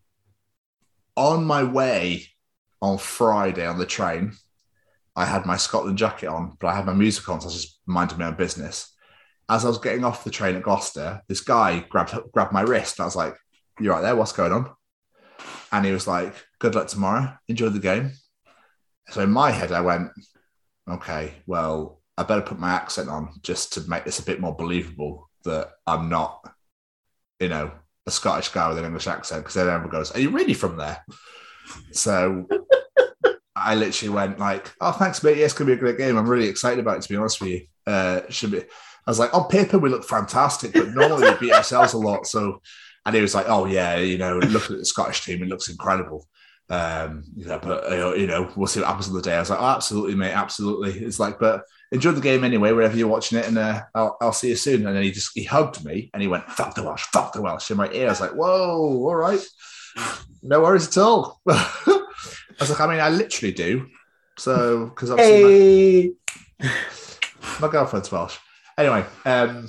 on 1.16 1.46
my 1.46 1.64
way 1.64 2.28
on 2.82 2.98
Friday 2.98 3.66
on 3.66 3.78
the 3.78 3.86
train, 3.86 4.34
I 5.16 5.26
had 5.26 5.46
my 5.46 5.58
Scotland 5.58 5.98
jacket 5.98 6.28
on, 6.28 6.58
but 6.60 6.68
I 6.68 6.76
had 6.76 6.86
my 6.86 6.94
music 6.94 7.28
on, 7.30 7.40
so 7.40 7.46
I 7.46 7.48
was 7.48 7.62
just 7.62 7.80
minding 7.86 8.18
my 8.18 8.28
own 8.28 8.36
business. 8.36 8.94
As 9.48 9.64
I 9.64 9.70
was 9.70 9.78
getting 9.78 10.04
off 10.04 10.24
the 10.24 10.32
train 10.32 10.56
at 10.56 10.64
Gloucester, 10.64 11.22
this 11.28 11.42
guy 11.42 11.86
grabbed 11.90 12.16
grabbed 12.34 12.52
my 12.52 12.62
wrist. 12.62 13.00
I 13.00 13.06
was 13.06 13.16
like, 13.16 13.36
"You're 13.80 13.94
right 13.94 14.02
there? 14.02 14.16
What's 14.16 14.32
going 14.32 14.52
on?" 14.52 14.72
And 15.72 15.86
he 15.86 15.92
was 15.92 16.08
like, 16.08 16.34
"Good 16.60 16.76
luck 16.76 16.88
tomorrow. 16.88 17.38
Enjoy 17.48 17.70
the 17.70 17.80
game." 17.80 18.12
So 19.10 19.22
in 19.22 19.32
my 19.32 19.52
head, 19.52 19.72
I 19.72 19.82
went, 19.82 20.12
"Okay, 20.90 21.36
well, 21.46 22.02
I 22.18 22.24
better 22.24 22.42
put 22.42 22.60
my 22.60 22.72
accent 22.72 23.10
on 23.10 23.40
just 23.42 23.74
to 23.74 23.82
make 23.82 24.06
this 24.06 24.20
a 24.20 24.26
bit 24.26 24.40
more 24.42 24.56
believable 24.56 25.30
that 25.44 25.72
I'm 25.86 26.10
not, 26.10 26.44
you 27.40 27.50
know, 27.50 27.72
a 28.06 28.12
Scottish 28.12 28.50
guy 28.50 28.70
with 28.70 28.78
an 28.78 28.86
English 28.86 29.08
accent." 29.08 29.44
Because 29.44 29.56
then 29.56 29.68
everyone 29.68 29.90
goes, 29.90 30.12
"Are 30.16 30.20
you 30.20 30.30
really 30.30 30.54
from 30.54 30.78
there?" 30.78 31.04
So 31.92 32.48
I 33.56 33.76
literally 33.76 34.14
went 34.14 34.40
like, 34.40 34.74
"Oh, 34.82 34.92
thanks, 34.92 35.24
mate. 35.24 35.38
Yeah, 35.38 35.46
it's 35.46 35.54
gonna 35.54 35.70
be 35.70 35.74
a 35.74 35.78
great 35.78 35.98
game. 35.98 36.18
I'm 36.18 36.30
really 36.30 36.48
excited 36.48 36.80
about 36.80 36.98
it. 36.98 37.04
To 37.04 37.10
be 37.10 37.16
honest 37.16 37.42
with 37.42 37.50
you, 37.52 37.68
uh, 37.88 38.22
should 38.30 38.52
be." 38.52 38.62
I 38.62 39.12
was 39.12 39.20
like, 39.20 39.34
"On 39.34 39.48
paper, 39.48 39.78
we 39.78 39.90
look 39.90 40.04
fantastic, 40.04 40.74
but 40.74 40.90
normally 40.90 41.30
we 41.30 41.38
beat 41.38 41.54
ourselves 41.54 41.94
a 41.94 41.98
lot." 41.98 42.26
So, 42.26 42.62
and 43.06 43.16
he 43.16 43.22
was 43.22 43.36
like, 43.36 43.48
"Oh 43.48 43.66
yeah, 43.66 43.98
you 43.98 44.18
know, 44.18 44.38
look 44.40 44.70
at 44.70 44.78
the 44.78 44.86
Scottish 44.86 45.24
team. 45.24 45.44
It 45.44 45.50
looks 45.50 45.70
incredible." 45.70 46.28
Um, 46.70 47.24
you 47.36 47.46
know, 47.46 47.60
but 47.60 47.92
uh, 47.92 48.14
you 48.14 48.28
know, 48.28 48.52
we'll 48.56 48.68
see 48.68 48.80
what 48.80 48.88
happens 48.88 49.08
on 49.08 49.14
the 49.14 49.22
day. 49.22 49.36
I 49.36 49.40
was 49.40 49.50
like, 49.50 49.62
"Oh, 49.62 49.66
absolutely, 49.66 50.16
mate, 50.16 50.34
absolutely." 50.34 50.94
It's 51.00 51.20
like, 51.20 51.40
but 51.40 51.64
enjoy 51.92 52.12
the 52.12 52.22
game 52.22 52.44
anyway, 52.44 52.72
wherever 52.72 52.96
you're 52.96 53.08
watching 53.08 53.38
it, 53.38 53.48
and 53.48 53.58
uh, 53.58 53.84
I'll, 53.94 54.18
I'll 54.22 54.34
see 54.34 54.50
you 54.50 54.56
soon. 54.56 54.86
And 54.86 54.96
then 54.96 55.04
he 55.04 55.12
just 55.12 55.32
he 55.34 55.44
hugged 55.44 55.84
me 55.86 56.10
and 56.14 56.22
he 56.22 56.28
went, 56.28 56.50
"Fuck 56.50 56.76
the 56.76 56.84
Welsh, 56.84 57.04
fuck 57.14 57.34
the 57.34 57.42
Welsh" 57.42 57.72
in 57.72 57.78
my 57.78 57.90
ear. 57.92 58.08
I 58.08 58.10
was 58.10 58.22
like, 58.22 58.32
"Whoa, 58.32 58.78
all 58.80 59.16
right." 59.16 59.44
No 60.44 60.62
worries 60.62 60.88
at 60.88 61.02
all. 61.02 61.42
I 61.48 62.04
was 62.60 62.70
like, 62.70 62.80
I 62.80 62.88
mean, 62.88 63.00
I 63.00 63.10
literally 63.10 63.54
do. 63.54 63.88
So, 64.38 64.88
because 64.88 65.12
obviously 65.12 65.42
hey. 65.42 66.12
my, 66.62 66.72
my 67.62 67.68
girlfriend's 67.70 68.12
Welsh. 68.12 68.38
Anyway, 68.78 69.06
um, 69.26 69.68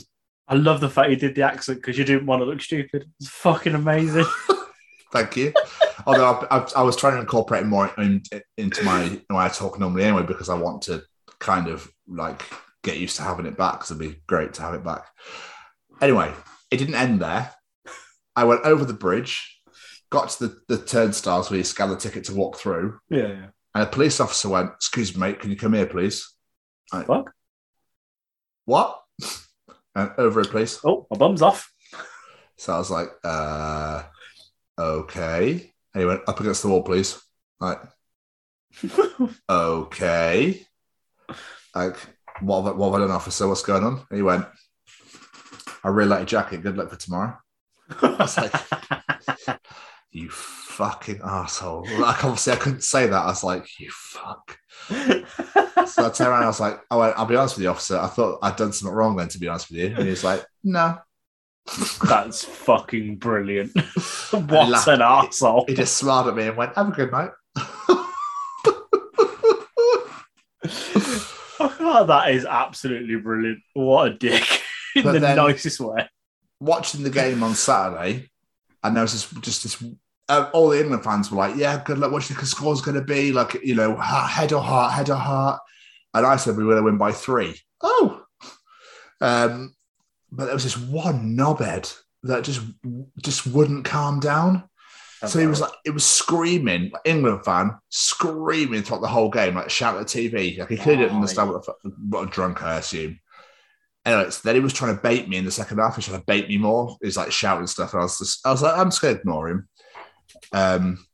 I 0.48 0.54
love 0.54 0.80
the 0.80 0.90
fact 0.90 1.10
you 1.10 1.16
did 1.16 1.34
the 1.34 1.42
accent 1.42 1.78
because 1.78 1.96
you 1.96 2.04
didn't 2.04 2.26
want 2.26 2.40
to 2.40 2.46
look 2.46 2.60
stupid. 2.60 3.10
It's 3.20 3.28
fucking 3.28 3.74
amazing. 3.74 4.26
thank 5.12 5.36
you. 5.36 5.52
Although 6.06 6.46
I, 6.50 6.58
I, 6.58 6.68
I 6.76 6.82
was 6.82 6.96
trying 6.96 7.14
to 7.14 7.20
incorporate 7.20 7.66
more 7.66 7.92
in, 7.98 8.22
into 8.56 8.84
my 8.84 9.20
my 9.30 9.48
talk 9.48 9.78
normally 9.78 10.04
anyway, 10.04 10.24
because 10.24 10.48
I 10.48 10.54
want 10.54 10.82
to 10.82 11.02
kind 11.38 11.68
of 11.68 11.90
like 12.08 12.42
get 12.82 12.98
used 12.98 13.16
to 13.16 13.22
having 13.22 13.46
it 13.46 13.56
back 13.58 13.74
because 13.74 13.90
it'd 13.90 14.00
be 14.00 14.20
great 14.26 14.54
to 14.54 14.62
have 14.62 14.74
it 14.74 14.84
back. 14.84 15.06
Anyway, 16.00 16.32
it 16.70 16.76
didn't 16.78 16.94
end 16.94 17.20
there. 17.20 17.52
I 18.34 18.44
went 18.44 18.62
over 18.64 18.84
the 18.84 18.92
bridge, 18.92 19.60
got 20.10 20.28
to 20.30 20.48
the, 20.48 20.60
the 20.76 20.84
turnstiles 20.84 21.50
where 21.50 21.58
you 21.58 21.64
scan 21.64 21.88
the 21.88 21.96
ticket 21.96 22.24
to 22.24 22.34
walk 22.34 22.56
through, 22.58 22.98
yeah, 23.08 23.28
yeah. 23.28 23.46
and 23.74 23.84
a 23.84 23.86
police 23.86 24.20
officer 24.20 24.48
went, 24.50 24.72
Excuse 24.74 25.14
me, 25.14 25.20
mate, 25.20 25.40
can 25.40 25.50
you 25.50 25.56
come 25.56 25.72
here, 25.72 25.86
please? 25.86 26.32
I- 26.92 27.04
Fuck. 27.04 27.32
what? 28.64 29.00
And 29.94 30.10
over 30.18 30.42
it, 30.42 30.50
please. 30.50 30.78
Oh, 30.84 31.06
my 31.10 31.16
bum's 31.16 31.40
off. 31.40 31.72
So 32.58 32.74
I 32.74 32.76
was 32.76 32.90
like, 32.90 33.08
uh, 33.24 34.02
okay. 34.78 35.72
And 35.94 36.00
he 36.00 36.04
went, 36.04 36.20
up 36.28 36.38
against 36.38 36.60
the 36.62 36.68
wall, 36.68 36.82
please. 36.82 37.18
Like, 37.60 37.80
okay. 39.48 40.65
Like, 41.76 41.96
what 42.40 42.62
have, 42.62 42.74
I, 42.74 42.76
what 42.76 42.86
have 42.92 42.94
I 43.02 43.06
done, 43.06 43.10
officer? 43.14 43.46
What's 43.48 43.62
going 43.62 43.84
on? 43.84 44.04
And 44.10 44.16
he 44.16 44.22
went, 44.22 44.46
I 45.84 45.88
really 45.88 46.08
like 46.08 46.20
your 46.20 46.26
jacket. 46.26 46.62
Good 46.62 46.76
luck 46.76 46.90
for 46.90 46.96
tomorrow. 46.96 47.36
I 48.02 48.16
was 48.18 48.36
like- 48.38 49.58
You 50.10 50.30
fucking 50.30 51.20
asshole. 51.22 51.86
Like, 51.98 52.24
obviously, 52.24 52.54
I 52.54 52.56
couldn't 52.56 52.82
say 52.84 53.06
that. 53.06 53.22
I 53.22 53.26
was 53.26 53.44
like, 53.44 53.66
you 53.78 53.90
fuck. 53.90 54.56
So 54.88 56.06
I 56.06 56.10
turned 56.10 56.30
around. 56.30 56.44
I 56.44 56.46
was 56.46 56.60
like, 56.60 56.80
oh, 56.90 57.00
I'll 57.00 57.26
be 57.26 57.36
honest 57.36 57.56
with 57.56 57.64
you, 57.64 57.70
officer. 57.70 57.98
I 57.98 58.06
thought 58.06 58.38
I'd 58.42 58.56
done 58.56 58.72
something 58.72 58.94
wrong 58.96 59.16
then, 59.16 59.28
to 59.28 59.38
be 59.38 59.48
honest 59.48 59.70
with 59.70 59.78
you. 59.80 59.86
And 59.88 60.04
he 60.04 60.10
was 60.10 60.24
like, 60.24 60.42
no. 60.64 60.96
That's 62.08 62.44
fucking 62.44 63.16
brilliant. 63.16 63.72
what 64.30 64.88
an 64.88 65.02
asshole. 65.02 65.66
He 65.68 65.74
just 65.74 65.96
smiled 65.98 66.28
at 66.28 66.36
me 66.36 66.46
and 66.46 66.56
went, 66.56 66.74
have 66.76 66.88
a 66.88 66.92
good 66.92 67.12
night. 67.12 67.30
Oh, 71.88 72.04
that 72.04 72.30
is 72.32 72.44
absolutely 72.44 73.14
brilliant. 73.14 73.60
What 73.74 74.08
a 74.08 74.14
dick. 74.14 74.42
In 74.96 75.04
But 75.04 75.12
the 75.12 75.34
nicest 75.34 75.78
way. 75.78 76.08
Watching 76.58 77.04
the 77.04 77.10
game 77.10 77.42
on 77.44 77.54
Saturday, 77.54 78.30
and 78.82 78.96
there 78.96 79.02
was 79.02 79.12
this, 79.12 79.40
just 79.42 79.62
this, 79.62 79.84
uh, 80.28 80.50
all 80.52 80.70
the 80.70 80.80
England 80.80 81.04
fans 81.04 81.30
were 81.30 81.36
like, 81.36 81.54
yeah, 81.54 81.80
good 81.84 81.98
luck. 81.98 82.10
What 82.10 82.22
do 82.22 82.24
you 82.24 82.28
think 82.28 82.40
the 82.40 82.46
score's 82.46 82.80
going 82.80 82.96
to 82.96 83.04
be? 83.04 83.30
Like, 83.30 83.54
you 83.62 83.76
know, 83.76 83.94
head 83.96 84.52
or 84.52 84.62
heart, 84.62 84.94
head 84.94 85.10
or 85.10 85.16
heart. 85.16 85.60
And 86.12 86.26
I 86.26 86.36
said 86.36 86.56
we 86.56 86.64
were 86.64 86.72
going 86.72 86.82
to 86.82 86.90
win 86.90 86.98
by 86.98 87.12
three. 87.12 87.60
Oh. 87.82 88.24
Um, 89.20 89.74
but 90.32 90.46
there 90.46 90.54
was 90.54 90.64
this 90.64 90.78
one 90.78 91.36
knobhead 91.36 91.94
that 92.24 92.42
just 92.42 92.62
just 93.22 93.46
wouldn't 93.46 93.84
calm 93.84 94.18
down. 94.18 94.68
So 95.24 95.38
he 95.38 95.46
was 95.46 95.62
like, 95.62 95.72
it 95.84 95.90
was 95.90 96.04
screaming, 96.04 96.90
like 96.92 97.02
England 97.06 97.44
fan, 97.44 97.78
screaming 97.88 98.82
throughout 98.82 99.00
the 99.00 99.08
whole 99.08 99.30
game, 99.30 99.54
like 99.54 99.70
shouting 99.70 100.00
at 100.00 100.08
the 100.08 100.28
TV. 100.30 100.58
Like 100.58 100.68
he 100.68 100.76
clearly 100.76 101.04
didn't 101.04 101.16
understand 101.16 101.50
what, 101.50 101.64
the, 101.64 101.90
what 102.10 102.28
a 102.28 102.30
drunk, 102.30 102.62
I 102.62 102.78
assume. 102.78 103.18
Anyway, 104.04 104.30
so 104.30 104.40
then 104.44 104.54
he 104.54 104.60
was 104.60 104.74
trying 104.74 104.94
to 104.94 105.02
bait 105.02 105.28
me 105.28 105.38
in 105.38 105.46
the 105.46 105.50
second 105.50 105.78
half. 105.78 105.94
He 105.94 105.98
was 105.98 106.06
trying 106.06 106.20
to 106.20 106.26
bait 106.26 106.48
me 106.48 106.58
more. 106.58 106.96
He's 107.02 107.16
like 107.16 107.32
shouting 107.32 107.66
stuff. 107.66 107.94
And 107.94 108.00
I 108.00 108.04
was 108.04 108.18
just, 108.18 108.46
I 108.46 108.50
was 108.50 108.62
like, 108.62 108.76
I'm 108.76 108.90
just 108.90 109.00
to 109.00 109.10
ignore 109.10 109.48
him. 109.48 109.68
Um, 110.52 111.06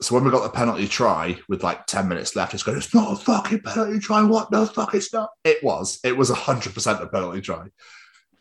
so 0.00 0.14
when 0.14 0.24
we 0.24 0.30
got 0.30 0.42
the 0.42 0.48
penalty 0.48 0.88
try 0.88 1.38
with 1.48 1.62
like 1.62 1.86
10 1.86 2.08
minutes 2.08 2.34
left, 2.34 2.52
he's 2.52 2.62
going, 2.62 2.78
it's 2.78 2.94
not 2.94 3.12
a 3.12 3.16
fucking 3.16 3.60
penalty 3.60 4.00
try. 4.00 4.22
What 4.22 4.50
the 4.50 4.66
fuck? 4.66 4.94
It's 4.94 5.12
not. 5.12 5.30
It 5.44 5.62
was. 5.62 6.00
It 6.02 6.16
was 6.16 6.30
100% 6.30 7.02
a 7.02 7.06
penalty 7.06 7.40
try. 7.42 7.66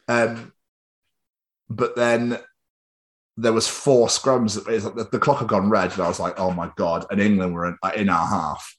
Um, 0.07 0.53
but 1.69 1.95
then 1.95 2.39
there 3.41 3.53
was 3.53 3.67
four 3.67 4.07
scrums. 4.07 4.63
The, 4.63 5.07
the 5.11 5.19
clock 5.19 5.39
had 5.39 5.47
gone 5.47 5.69
red, 5.69 5.91
and 5.91 6.01
I 6.01 6.07
was 6.07 6.19
like, 6.19 6.39
"Oh 6.39 6.51
my 6.51 6.71
god!" 6.75 7.05
And 7.09 7.21
England 7.21 7.53
were 7.53 7.67
in, 7.67 7.77
uh, 7.83 7.91
in 7.95 8.09
our 8.09 8.25
half, 8.25 8.75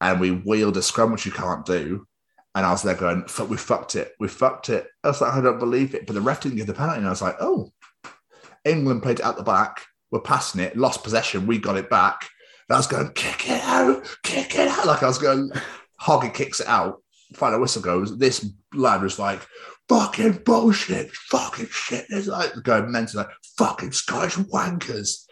and 0.00 0.20
we 0.20 0.30
wheeled 0.30 0.76
a 0.76 0.82
scrum, 0.82 1.12
which 1.12 1.26
you 1.26 1.32
can't 1.32 1.64
do. 1.64 2.06
And 2.54 2.66
I 2.66 2.70
was 2.70 2.82
there 2.82 2.94
going, 2.94 3.24
"Fuck, 3.26 3.48
"We 3.48 3.56
fucked 3.56 3.96
it. 3.96 4.12
We 4.20 4.28
fucked 4.28 4.68
it." 4.68 4.86
I 5.02 5.08
was 5.08 5.20
like, 5.20 5.32
"I 5.32 5.40
don't 5.40 5.58
believe 5.58 5.94
it," 5.94 6.06
but 6.06 6.14
the 6.14 6.20
ref 6.20 6.40
didn't 6.40 6.58
give 6.58 6.66
the 6.66 6.74
penalty, 6.74 6.98
and 6.98 7.06
I 7.06 7.10
was 7.10 7.22
like, 7.22 7.36
"Oh." 7.40 7.72
England 8.64 9.02
played 9.02 9.18
it 9.18 9.26
at 9.26 9.36
the 9.36 9.42
back. 9.42 9.82
We're 10.12 10.20
passing 10.20 10.60
it, 10.60 10.76
lost 10.76 11.02
possession. 11.02 11.48
We 11.48 11.58
got 11.58 11.76
it 11.76 11.90
back. 11.90 12.28
And 12.68 12.76
I 12.76 12.78
was 12.78 12.86
going, 12.86 13.10
"Kick 13.12 13.48
it 13.50 13.62
out, 13.64 14.06
kick 14.22 14.54
it 14.54 14.68
out!" 14.68 14.86
Like 14.86 15.02
I 15.02 15.08
was 15.08 15.18
going, 15.18 15.50
Hoggy 16.02 16.34
kicks 16.34 16.60
it 16.60 16.66
out. 16.66 17.02
Final 17.34 17.60
whistle 17.60 17.82
goes. 17.82 18.18
This 18.18 18.48
lad 18.74 19.02
was 19.02 19.18
like, 19.18 19.40
fucking 19.92 20.42
bullshit, 20.44 21.12
fucking 21.12 21.68
shit. 21.70 22.06
It's 22.08 22.26
like 22.26 22.54
going 22.62 22.90
mental, 22.90 23.18
like 23.18 23.30
fucking 23.58 23.92
Scottish 23.92 24.36
wankers. 24.36 25.24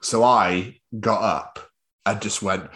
So 0.00 0.24
I 0.24 0.80
got 0.98 1.22
up 1.22 1.58
and 2.06 2.20
just 2.22 2.42
went, 2.42 2.70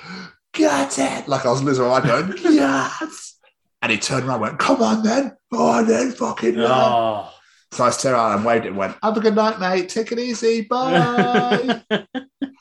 get 0.53 0.99
it. 0.99 1.27
Like 1.27 1.47
I 1.47 1.51
was 1.51 1.63
losing 1.63 1.85
my 1.87 2.01
mind 2.01 2.33
going, 2.35 2.55
yes. 2.55 3.39
And 3.81 3.91
he 3.91 3.99
turned 3.99 4.27
around 4.27 4.35
and 4.37 4.43
went, 4.43 4.59
come 4.59 4.83
on 4.83 5.03
then. 5.03 5.35
On 5.53 5.87
then, 5.87 6.13
fucking 6.13 6.59
ah. 6.61 6.63
run. 6.63 6.73
Oh. 6.73 7.35
So 7.73 7.85
I 7.85 7.91
turned 7.91 8.15
around 8.15 8.37
and 8.37 8.45
waved 8.45 8.67
it 8.67 8.69
and 8.69 8.77
went, 8.77 8.97
have 9.03 9.17
a 9.17 9.21
good 9.21 9.35
night, 9.35 9.61
mate. 9.61 9.89
Take 9.89 10.13
it 10.13 10.19
easy. 10.19 10.63
Bye. 10.63 11.83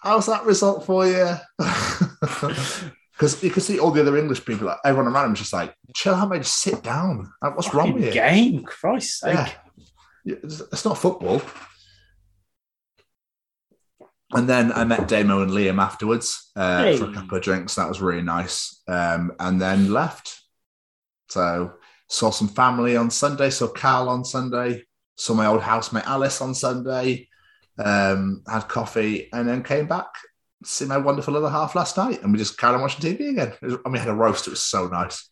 How's 0.03 0.27
that 0.27 0.45
result 0.45 0.85
for 0.85 1.05
you? 1.05 1.35
Because 3.17 3.41
you 3.41 3.49
can 3.49 3.63
see 3.63 3.79
all 3.79 3.89
the 3.89 4.01
other 4.01 4.15
English 4.15 4.45
people, 4.45 4.67
like 4.67 4.77
everyone 4.85 5.11
around 5.11 5.25
him, 5.25 5.33
is 5.33 5.39
just 5.39 5.53
like, 5.53 5.73
chill 5.95 6.13
out, 6.13 6.29
mate. 6.29 6.43
Just 6.43 6.61
sit 6.61 6.83
down. 6.83 7.27
Like, 7.41 7.55
What's 7.55 7.73
wrong 7.73 7.93
with 7.93 8.05
you? 8.05 8.11
Game, 8.11 8.63
Christ's 8.63 9.21
sake. 9.21 9.33
Yeah. 9.33 9.51
It's 10.43 10.59
it's 10.59 10.85
not 10.85 10.97
football. 10.99 11.41
And 14.33 14.47
then 14.47 14.71
I 14.73 14.83
met 14.83 15.07
Damo 15.07 15.41
and 15.41 15.51
Liam 15.51 15.81
afterwards 15.81 16.51
uh, 16.55 16.95
for 16.97 17.09
a 17.09 17.13
couple 17.13 17.37
of 17.37 17.43
drinks. 17.43 17.75
That 17.75 17.87
was 17.87 18.01
really 18.01 18.21
nice. 18.21 18.81
Um, 18.87 19.31
and 19.39 19.59
then 19.59 19.93
left. 19.93 20.41
So 21.29 21.73
saw 22.09 22.29
some 22.31 22.49
family 22.49 22.97
on 22.97 23.09
Sunday. 23.09 23.49
Saw 23.49 23.67
Carl 23.67 24.09
on 24.09 24.25
Sunday. 24.25 24.83
Saw 25.15 25.33
my 25.33 25.45
old 25.47 25.61
housemate 25.61 26.05
Alice 26.05 26.41
on 26.41 26.53
Sunday. 26.53 27.29
Um, 27.79 28.43
had 28.47 28.67
coffee 28.67 29.29
and 29.31 29.47
then 29.47 29.63
came 29.63 29.87
back. 29.87 30.07
See 30.63 30.85
my 30.85 30.97
wonderful 30.97 31.37
other 31.37 31.49
half 31.49 31.75
last 31.75 31.97
night, 31.97 32.23
and 32.23 32.31
we 32.31 32.39
just 32.39 32.57
carried 32.57 32.75
on 32.75 32.81
watching 32.81 33.01
TV 33.15 33.29
again. 33.29 33.53
Was- 33.61 33.77
and 33.83 33.93
we 33.93 33.99
had 33.99 34.07
a 34.07 34.13
roast. 34.13 34.47
It 34.47 34.51
was 34.51 34.61
so 34.63 34.87
nice, 34.87 35.29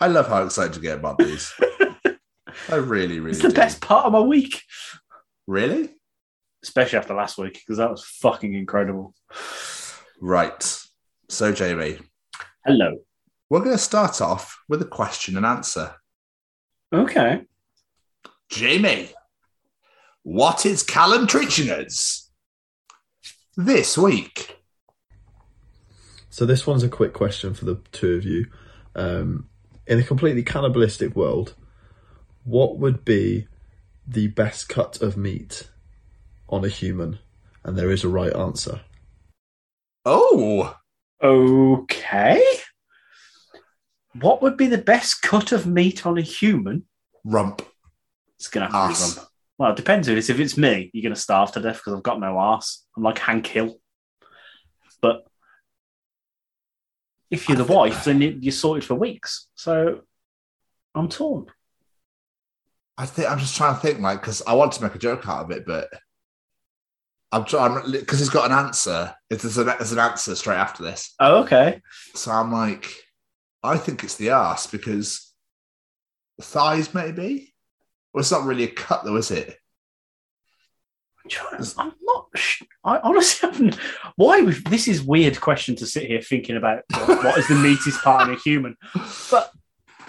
I 0.00 0.08
love 0.08 0.26
how 0.26 0.42
excited 0.42 0.74
you 0.74 0.82
get 0.82 0.98
about 0.98 1.18
these. 1.18 1.52
I 2.68 2.74
really, 2.74 3.20
really 3.20 3.34
It's 3.36 3.42
the 3.42 3.50
do. 3.50 3.54
best 3.54 3.80
part 3.80 4.04
of 4.04 4.10
my 4.12 4.18
week. 4.18 4.62
Really? 5.46 5.90
Especially 6.64 6.98
after 6.98 7.14
last 7.14 7.38
week, 7.38 7.52
because 7.54 7.76
that 7.78 7.88
was 7.92 8.04
fucking 8.04 8.52
incredible. 8.54 9.14
Right. 10.20 10.82
So, 11.28 11.52
Jamie, 11.52 11.98
Hello. 12.66 12.96
we're 13.48 13.60
going 13.60 13.76
to 13.76 13.78
start 13.78 14.20
off 14.20 14.60
with 14.68 14.82
a 14.82 14.86
question 14.86 15.36
and 15.36 15.46
answer. 15.46 15.94
Okay. 16.92 17.42
Jamie, 18.50 19.10
what 20.24 20.66
is 20.66 20.82
Callum 20.82 21.28
treating 21.28 21.68
this 23.56 23.96
week? 23.96 24.56
So 26.28 26.44
this 26.44 26.66
one's 26.66 26.82
a 26.82 26.88
quick 26.88 27.12
question 27.12 27.54
for 27.54 27.66
the 27.66 27.80
two 27.92 28.14
of 28.14 28.24
you. 28.24 28.46
Um, 28.96 29.48
in 29.86 30.00
a 30.00 30.02
completely 30.02 30.42
cannibalistic 30.42 31.14
world, 31.14 31.54
what 32.42 32.78
would 32.78 33.04
be 33.04 33.46
the 34.04 34.26
best 34.26 34.68
cut 34.68 35.00
of 35.00 35.16
meat 35.16 35.70
on 36.48 36.64
a 36.64 36.68
human? 36.68 37.20
And 37.62 37.78
there 37.78 37.92
is 37.92 38.02
a 38.02 38.08
right 38.08 38.34
answer. 38.34 38.80
Oh, 40.04 40.76
Okay. 41.22 42.44
What 44.20 44.42
would 44.42 44.56
be 44.56 44.66
the 44.66 44.78
best 44.78 45.22
cut 45.22 45.52
of 45.52 45.66
meat 45.66 46.06
on 46.06 46.18
a 46.18 46.22
human? 46.22 46.86
rump. 47.26 47.62
It's 48.38 48.48
gonna 48.48 48.70
have 48.70 48.96
to 48.96 49.14
be 49.14 49.18
rump. 49.18 49.28
Well, 49.58 49.70
it 49.72 49.76
depends 49.76 50.06
who 50.06 50.12
it 50.12 50.18
is. 50.18 50.30
If 50.30 50.40
it's 50.40 50.56
me, 50.56 50.90
you're 50.92 51.02
gonna 51.02 51.16
starve 51.16 51.52
to 51.52 51.60
death 51.60 51.76
because 51.78 51.94
I've 51.94 52.02
got 52.02 52.20
no 52.20 52.38
ass. 52.38 52.84
I'm 52.96 53.02
like 53.02 53.18
Hank 53.18 53.46
Hill. 53.46 53.78
But 55.00 55.26
if 57.30 57.48
you're 57.48 57.58
the 57.58 57.64
wife, 57.64 58.04
then 58.04 58.20
you're 58.20 58.52
sorted 58.52 58.84
for 58.84 58.94
weeks. 58.94 59.48
So 59.54 60.02
I'm 60.94 61.08
torn. 61.08 61.46
I 62.96 63.04
think 63.04 63.28
I'm 63.28 63.38
just 63.38 63.56
trying 63.56 63.74
to 63.74 63.80
think, 63.80 64.00
like, 64.00 64.20
because 64.20 64.42
I 64.46 64.54
want 64.54 64.72
to 64.72 64.82
make 64.82 64.94
a 64.94 64.98
joke 64.98 65.28
out 65.28 65.44
of 65.44 65.50
it, 65.50 65.66
but 65.66 65.88
I'm 67.32 67.44
trying 67.44 67.90
because 67.90 68.18
he's 68.20 68.28
got 68.30 68.50
an 68.50 68.56
answer. 68.56 69.14
It's 69.30 69.42
there's 69.42 69.58
an, 69.58 69.68
an 69.68 69.98
answer 69.98 70.34
straight 70.36 70.56
after 70.56 70.82
this, 70.84 71.14
Oh, 71.20 71.42
okay. 71.42 71.82
so 72.14 72.30
I'm 72.30 72.52
like, 72.52 72.90
I 73.62 73.76
think 73.78 74.04
it's 74.04 74.14
the 74.16 74.30
ass 74.30 74.66
because 74.66 75.32
the 76.38 76.44
thighs 76.44 76.94
maybe. 76.94 77.52
Well, 78.14 78.20
it's 78.20 78.30
not 78.30 78.44
really 78.44 78.64
a 78.64 78.68
cut 78.68 79.04
though, 79.04 79.16
is 79.16 79.30
it? 79.30 79.58
I'm 81.76 81.92
not. 82.02 82.26
sh- 82.36 82.62
I 82.84 82.98
honestly 82.98 83.48
haven't. 83.50 83.74
Why? 84.14 84.42
This 84.70 84.86
is 84.86 85.02
weird 85.02 85.40
question 85.40 85.74
to 85.76 85.86
sit 85.86 86.04
here 86.06 86.20
thinking 86.22 86.56
about. 86.56 86.84
What, 86.94 87.24
what 87.24 87.38
is 87.38 87.48
the 87.48 87.54
meatiest 87.54 88.00
part 88.04 88.22
of 88.28 88.36
a 88.36 88.40
human? 88.40 88.76
But 89.30 89.50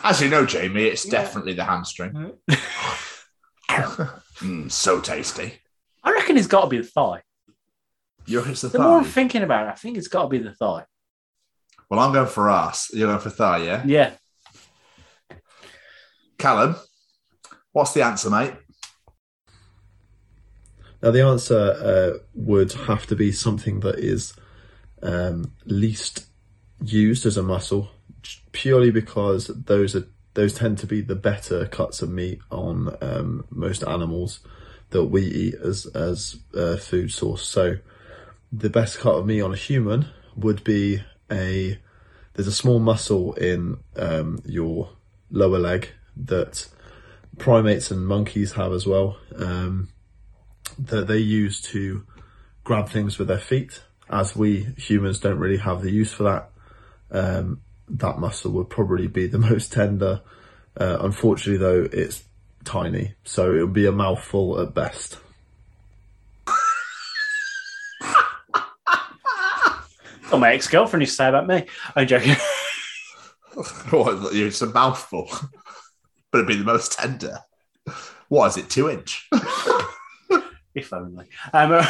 As 0.03 0.21
you 0.21 0.29
know, 0.29 0.45
Jamie, 0.45 0.83
it's 0.83 1.05
Yeah. 1.05 1.11
definitely 1.23 1.53
the 1.53 1.63
hamstring. 1.65 2.33
Mm, 3.69 4.71
so 4.71 5.01
tasty. 5.01 5.53
I 6.07 6.13
reckon 6.13 6.37
it's 6.37 6.47
got 6.47 6.61
to 6.61 6.67
be 6.67 6.77
the 6.77 6.83
thigh. 6.85 7.21
You're 8.25 8.47
it's 8.47 8.61
the 8.61 8.69
The 8.69 8.79
more 8.79 8.99
I'm 8.99 9.03
thinking 9.03 9.43
about 9.43 9.67
it, 9.67 9.71
I 9.71 9.75
think 9.75 9.97
it's 9.97 10.07
got 10.07 10.23
to 10.23 10.29
be 10.29 10.37
the 10.37 10.53
thigh. 10.53 10.85
Well, 11.89 11.99
I'm 11.99 12.13
going 12.13 12.27
for 12.27 12.49
ass. 12.49 12.89
You're 12.93 13.09
going 13.09 13.19
for 13.19 13.29
thigh, 13.29 13.57
yeah? 13.57 13.83
Yeah. 13.85 14.11
Callum, 16.37 16.77
what's 17.73 17.93
the 17.93 18.03
answer, 18.03 18.29
mate? 18.29 18.53
Now 21.03 21.11
the 21.11 21.23
answer 21.23 21.57
uh, 21.59 22.23
would 22.33 22.71
have 22.71 23.05
to 23.07 23.15
be 23.15 23.33
something 23.33 23.81
that 23.81 23.99
is 23.99 24.33
um, 25.03 25.51
least 25.65 26.27
used 26.81 27.25
as 27.25 27.35
a 27.35 27.43
muscle, 27.43 27.89
purely 28.53 28.91
because 28.91 29.47
those 29.47 29.93
are 29.93 30.07
those 30.35 30.53
tend 30.53 30.77
to 30.77 30.87
be 30.87 31.01
the 31.01 31.15
better 31.15 31.65
cuts 31.65 32.01
of 32.01 32.09
meat 32.09 32.39
on 32.49 32.95
um, 33.01 33.45
most 33.49 33.83
animals 33.83 34.39
that 34.89 35.05
we 35.05 35.23
eat 35.23 35.55
as 35.55 35.85
as 35.87 36.37
a 36.53 36.77
food 36.77 37.11
source. 37.11 37.43
So 37.43 37.77
the 38.51 38.69
best 38.69 38.99
cut 38.99 39.15
of 39.15 39.25
meat 39.25 39.41
on 39.41 39.53
a 39.53 39.57
human 39.57 40.07
would 40.35 40.63
be 40.63 41.03
a 41.31 41.77
there's 42.33 42.47
a 42.47 42.53
small 42.53 42.79
muscle 42.79 43.33
in 43.33 43.77
um, 43.95 44.39
your 44.45 44.89
lower 45.31 45.59
leg 45.59 45.89
that 46.15 46.67
primates 47.37 47.91
and 47.91 48.07
monkeys 48.07 48.53
have 48.53 48.71
as 48.71 48.85
well 48.85 49.17
um, 49.35 49.89
that 50.77 51.07
they 51.07 51.17
use 51.17 51.61
to 51.61 52.05
grab 52.63 52.89
things 52.89 53.17
with 53.17 53.27
their 53.27 53.39
feet 53.39 53.81
as 54.09 54.35
we 54.35 54.67
humans 54.77 55.19
don't 55.19 55.39
really 55.39 55.57
have 55.57 55.81
the 55.81 55.91
use 55.91 56.13
for 56.13 56.23
that 56.23 56.49
um, 57.11 57.61
that 57.89 58.19
muscle 58.19 58.51
would 58.51 58.69
probably 58.69 59.07
be 59.07 59.27
the 59.27 59.37
most 59.49 59.73
tender 59.73 60.21
uh, 60.79 60.97
unfortunately 61.01 61.57
though 61.57 61.89
it's 61.91 62.23
tiny 62.67 63.13
so 63.23 63.53
it 63.55 63.61
would 63.61 63.73
be 63.73 63.85
a 63.85 63.91
mouthful 63.91 64.59
at 64.59 64.73
best 64.73 65.17
Oh, 70.29 70.37
my 70.37 70.53
ex 70.53 70.67
girlfriend 70.67 71.01
used 71.03 71.13
to 71.13 71.15
say 71.23 71.29
about 71.29 71.47
me. 71.47 71.65
I'm 71.95 72.05
joking. 72.05 72.35
What, 73.89 74.33
it's 74.35 74.61
a 74.61 74.67
mouthful, 74.67 75.29
but 76.31 76.39
it'd 76.39 76.47
be 76.47 76.57
the 76.57 76.65
most 76.65 76.91
tender. 76.91 77.39
What 78.27 78.47
is 78.47 78.57
it, 78.57 78.69
two 78.69 78.89
inch? 78.89 79.27
if 80.75 80.91
only. 80.93 81.25
Um, 81.53 81.71
uh, 81.71 81.85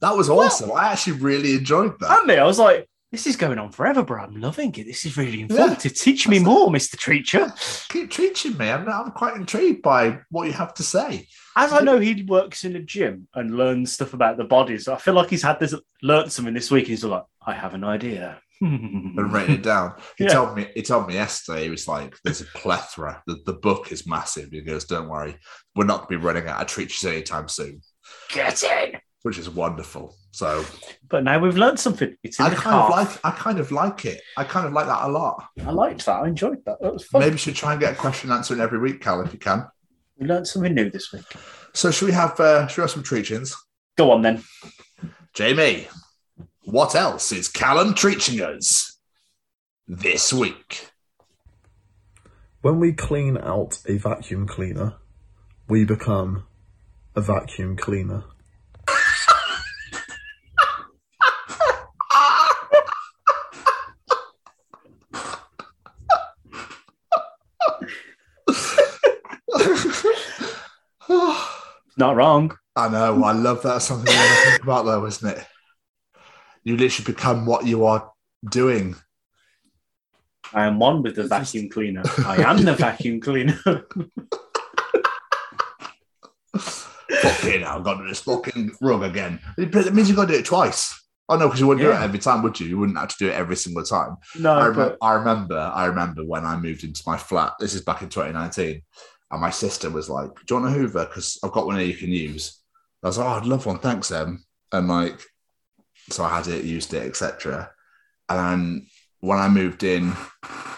That 0.00 0.16
was 0.16 0.30
awesome. 0.30 0.70
I 0.72 0.92
actually 0.92 1.18
really 1.18 1.54
enjoyed 1.56 1.98
that. 2.00 2.18
and 2.20 2.26
me, 2.28 2.36
I 2.36 2.46
was 2.46 2.58
like, 2.60 2.88
this 3.10 3.26
is 3.26 3.36
going 3.36 3.58
on 3.58 3.72
forever, 3.72 4.02
bro. 4.02 4.22
I'm 4.22 4.40
loving 4.40 4.74
it. 4.76 4.84
This 4.84 5.04
is 5.06 5.16
really 5.16 5.40
informative. 5.40 5.94
Teach 5.94 6.28
me 6.28 6.38
more, 6.38 6.68
Mr. 6.68 6.96
Treacher. 6.96 7.88
Keep 7.88 8.10
teaching 8.10 8.56
me. 8.58 8.68
I'm, 8.70 8.88
I'm 8.88 9.12
quite 9.12 9.36
intrigued 9.36 9.82
by 9.82 10.18
what 10.30 10.46
you 10.46 10.52
have 10.52 10.74
to 10.74 10.82
say. 10.82 11.26
As 11.56 11.72
I 11.72 11.80
know 11.80 11.98
he 11.98 12.22
works 12.24 12.64
in 12.64 12.76
a 12.76 12.80
gym 12.82 13.26
and 13.34 13.56
learns 13.56 13.92
stuff 13.92 14.12
about 14.14 14.36
the 14.36 14.44
bodies, 14.44 14.88
I 14.88 14.96
feel 14.98 15.14
like 15.14 15.30
he's 15.30 15.42
had 15.42 15.58
this 15.58 15.74
learned 16.02 16.32
something 16.32 16.52
this 16.54 16.70
week. 16.70 16.86
He's 16.86 17.02
like, 17.04 17.24
I 17.44 17.54
have 17.54 17.74
an 17.74 17.84
idea. 17.84 18.40
and 18.60 19.32
written 19.32 19.54
it 19.54 19.62
down. 19.62 19.94
He 20.16 20.24
Yeah. 20.24 20.30
told 20.30 20.56
me 20.56 20.68
he 20.74 20.82
told 20.82 21.06
me 21.06 21.14
yesterday, 21.14 21.62
he 21.64 21.70
was 21.70 21.86
like, 21.86 22.14
There's 22.24 22.40
a 22.40 22.44
plethora. 22.56 23.22
The, 23.26 23.36
the 23.46 23.52
book 23.52 23.92
is 23.92 24.04
massive. 24.06 24.48
He 24.50 24.60
goes, 24.62 24.84
Don't 24.84 25.08
worry, 25.08 25.36
we're 25.76 25.84
not 25.84 25.98
gonna 26.08 26.18
be 26.18 26.26
running 26.26 26.48
out 26.48 26.60
of 26.60 26.66
treaches 26.66 27.04
anytime 27.04 27.46
soon. 27.48 27.80
Get 28.30 28.62
in. 28.64 29.00
Which 29.22 29.38
is 29.38 29.50
wonderful. 29.50 30.14
So 30.30 30.64
But 31.08 31.24
now 31.24 31.38
we've 31.38 31.56
learned 31.56 31.80
something. 31.80 32.14
It's 32.22 32.38
in 32.38 32.46
I 32.46 32.50
the 32.50 32.56
kind 32.56 32.76
of 32.76 32.90
like 32.90 33.18
I 33.24 33.30
kind 33.32 33.58
of 33.58 33.72
like 33.72 34.04
it. 34.04 34.20
I 34.36 34.44
kind 34.44 34.66
of 34.66 34.72
like 34.72 34.86
that 34.86 35.04
a 35.04 35.08
lot. 35.08 35.48
I 35.64 35.70
liked 35.72 36.06
that. 36.06 36.22
I 36.22 36.28
enjoyed 36.28 36.64
that. 36.66 36.80
That 36.80 36.92
was 36.92 37.04
fun. 37.04 37.20
Maybe 37.20 37.32
you 37.32 37.38
should 37.38 37.56
try 37.56 37.72
and 37.72 37.80
get 37.80 37.94
a 37.94 37.96
question 37.96 38.30
answering 38.30 38.60
every 38.60 38.78
week, 38.78 39.00
Cal, 39.00 39.20
if 39.22 39.32
you 39.32 39.38
can. 39.38 39.66
We 40.18 40.26
learned 40.26 40.46
something 40.46 40.72
new 40.74 40.90
this 40.90 41.12
week. 41.12 41.24
So 41.72 41.90
should 41.90 42.06
we 42.06 42.12
have 42.12 42.38
uh 42.38 42.66
should 42.68 42.78
we 42.78 42.82
have 42.82 42.90
some 42.90 43.02
treachings? 43.02 43.56
Go 43.96 44.12
on 44.12 44.22
then. 44.22 44.44
Jamie, 45.34 45.88
what 46.64 46.94
else 46.94 47.32
is 47.32 47.48
Callum 47.48 47.94
treaching 47.94 48.40
us 48.40 48.98
this 49.86 50.32
week? 50.32 50.88
when 52.60 52.80
we 52.80 52.92
clean 52.92 53.38
out 53.38 53.80
a 53.86 53.96
vacuum 53.96 54.46
cleaner 54.46 54.94
we 55.68 55.84
become 55.84 56.44
a 57.14 57.20
vacuum 57.20 57.76
cleaner 57.76 58.24
Not 71.98 72.16
wrong. 72.16 72.56
I 72.76 72.88
know. 72.88 73.24
I 73.24 73.32
love 73.32 73.62
that. 73.62 73.82
Something 73.82 74.06
to 74.06 74.50
think 74.50 74.62
about, 74.62 74.84
though, 74.84 75.04
isn't 75.04 75.28
it? 75.36 75.44
You 76.62 76.76
literally 76.76 77.12
become 77.12 77.44
what 77.44 77.66
you 77.66 77.84
are 77.86 78.10
doing. 78.48 78.94
I 80.54 80.66
am 80.66 80.78
one 80.78 81.02
with 81.02 81.16
the 81.16 81.24
vacuum 81.24 81.68
cleaner. 81.68 82.02
I 82.24 82.42
am 82.42 82.64
the 82.64 82.74
vacuum 82.74 83.20
cleaner. 83.20 83.58
Fucking 86.56 87.62
hell, 87.62 87.78
I've 87.78 87.84
got 87.84 87.94
to 87.94 88.02
do 88.04 88.08
this 88.08 88.20
fucking 88.20 88.72
rug 88.80 89.02
again. 89.02 89.40
It 89.56 89.92
means 89.92 90.08
you've 90.08 90.16
got 90.16 90.26
to 90.26 90.34
do 90.34 90.38
it 90.38 90.44
twice. 90.44 90.94
Oh 91.28 91.36
no, 91.36 91.46
because 91.48 91.60
you 91.60 91.66
wouldn't 91.66 91.84
do 91.84 91.92
it 91.92 92.00
every 92.00 92.18
time, 92.18 92.42
would 92.42 92.58
you? 92.58 92.66
You 92.66 92.78
wouldn't 92.78 92.96
have 92.96 93.08
to 93.08 93.16
do 93.18 93.28
it 93.28 93.34
every 93.34 93.56
single 93.56 93.82
time. 93.82 94.16
no, 94.38 94.52
I, 94.52 94.66
remember, 94.66 94.96
but 95.00 95.04
I 95.04 95.14
remember. 95.14 95.72
I 95.74 95.84
remember 95.86 96.24
when 96.24 96.46
I 96.46 96.56
moved 96.56 96.84
into 96.84 97.02
my 97.06 97.18
flat. 97.18 97.54
This 97.58 97.74
is 97.74 97.82
back 97.82 98.00
in 98.02 98.08
2019, 98.08 98.82
and 99.30 99.40
my 99.40 99.50
sister 99.50 99.90
was 99.90 100.08
like, 100.08 100.34
"Do 100.46 100.54
you 100.54 100.60
want 100.60 100.74
a 100.74 100.78
Hoover? 100.78 101.06
Because 101.06 101.38
I've 101.42 101.52
got 101.52 101.66
one 101.66 101.78
here 101.78 101.86
you 101.86 101.96
can 101.96 102.10
use." 102.10 102.60
I 103.02 103.08
was 103.08 103.18
like, 103.18 103.26
"Oh, 103.26 103.30
I'd 103.30 103.46
love 103.46 103.66
one, 103.66 103.78
thanks, 103.78 104.10
Em." 104.10 104.44
And 104.72 104.88
like, 104.88 105.20
so 106.10 106.24
I 106.24 106.36
had 106.36 106.46
it, 106.48 106.64
used 106.64 106.94
it, 106.94 107.06
etc. 107.06 107.70
And 108.28 108.38
then 108.38 108.86
when 109.20 109.38
I 109.38 109.48
moved 109.48 109.82
in 109.82 110.12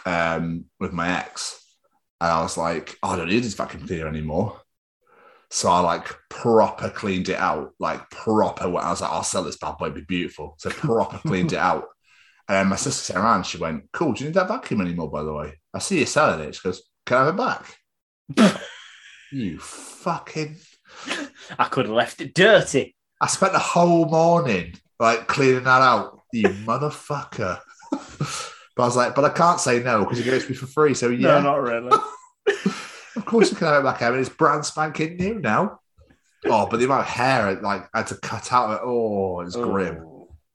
um, 0.06 0.66
with 0.78 0.92
my 0.92 1.18
ex, 1.18 1.62
and 2.20 2.30
I 2.30 2.42
was 2.42 2.56
like, 2.56 2.96
oh, 3.02 3.10
"I 3.10 3.16
don't 3.16 3.28
need 3.28 3.44
this 3.44 3.54
vacuum 3.54 3.86
cleaner 3.86 4.08
anymore." 4.08 4.60
So 5.52 5.68
I 5.68 5.80
like 5.80 6.14
proper 6.28 6.90
cleaned 6.90 7.28
it 7.28 7.38
out, 7.38 7.72
like 7.80 8.08
proper. 8.10 8.64
I 8.64 8.66
was 8.66 9.00
like, 9.00 9.10
"I'll 9.10 9.22
sell 9.22 9.44
this 9.44 9.58
bad 9.58 9.78
boy, 9.78 9.86
it'd 9.86 9.94
be 9.96 10.02
beautiful." 10.02 10.56
So 10.58 10.70
proper 10.70 11.18
cleaned 11.26 11.52
it 11.52 11.58
out. 11.58 11.86
And 12.50 12.56
then 12.56 12.66
my 12.66 12.74
sister 12.74 13.12
turned 13.12 13.24
around 13.24 13.46
she 13.46 13.58
went, 13.58 13.84
Cool, 13.92 14.12
do 14.12 14.24
you 14.24 14.30
need 14.30 14.34
that 14.34 14.48
vacuum 14.48 14.80
anymore, 14.80 15.08
by 15.08 15.22
the 15.22 15.32
way? 15.32 15.52
I 15.72 15.78
see 15.78 16.00
you 16.00 16.06
selling 16.06 16.40
it. 16.40 16.56
She 16.56 16.60
goes, 16.64 16.82
Can 17.06 17.18
I 17.18 17.24
have 17.26 17.34
it 17.34 17.38
back? 17.38 17.76
you 19.32 19.58
fucking. 19.58 20.56
I 21.58 21.64
could 21.64 21.86
have 21.86 21.94
left 21.94 22.20
it 22.20 22.34
dirty. 22.34 22.94
I 23.20 23.26
spent 23.26 23.52
the 23.52 23.58
whole 23.58 24.06
morning 24.06 24.74
like 24.98 25.26
cleaning 25.26 25.64
that 25.64 25.82
out, 25.82 26.22
you 26.32 26.48
motherfucker. 26.66 27.60
but 27.90 28.82
I 28.82 28.86
was 28.86 28.96
like, 28.96 29.14
But 29.14 29.24
I 29.24 29.30
can't 29.30 29.60
say 29.60 29.82
no 29.82 30.04
because 30.04 30.20
it 30.20 30.24
goes 30.24 30.44
to 30.44 30.50
me 30.50 30.56
for 30.56 30.66
free. 30.66 30.94
So 30.94 31.08
yeah, 31.08 31.38
No, 31.38 31.42
not 31.42 31.62
really. 31.62 31.90
of 33.16 33.24
course 33.26 33.50
you 33.50 33.56
can 33.56 33.66
have 33.68 33.82
it 33.82 33.84
back, 33.84 34.02
Evan. 34.02 34.20
It's 34.20 34.28
brand 34.28 34.64
spanking 34.64 35.16
new 35.16 35.38
now. 35.38 35.80
Oh, 36.46 36.66
but 36.70 36.78
the 36.78 36.86
amount 36.86 37.02
of 37.02 37.06
hair 37.08 37.60
like 37.60 37.88
I 37.92 37.98
had 37.98 38.06
to 38.08 38.16
cut 38.16 38.52
out. 38.52 38.70
Of 38.70 38.76
it. 38.76 38.80
Oh, 38.84 39.40
it's 39.40 39.56
grim. 39.56 40.06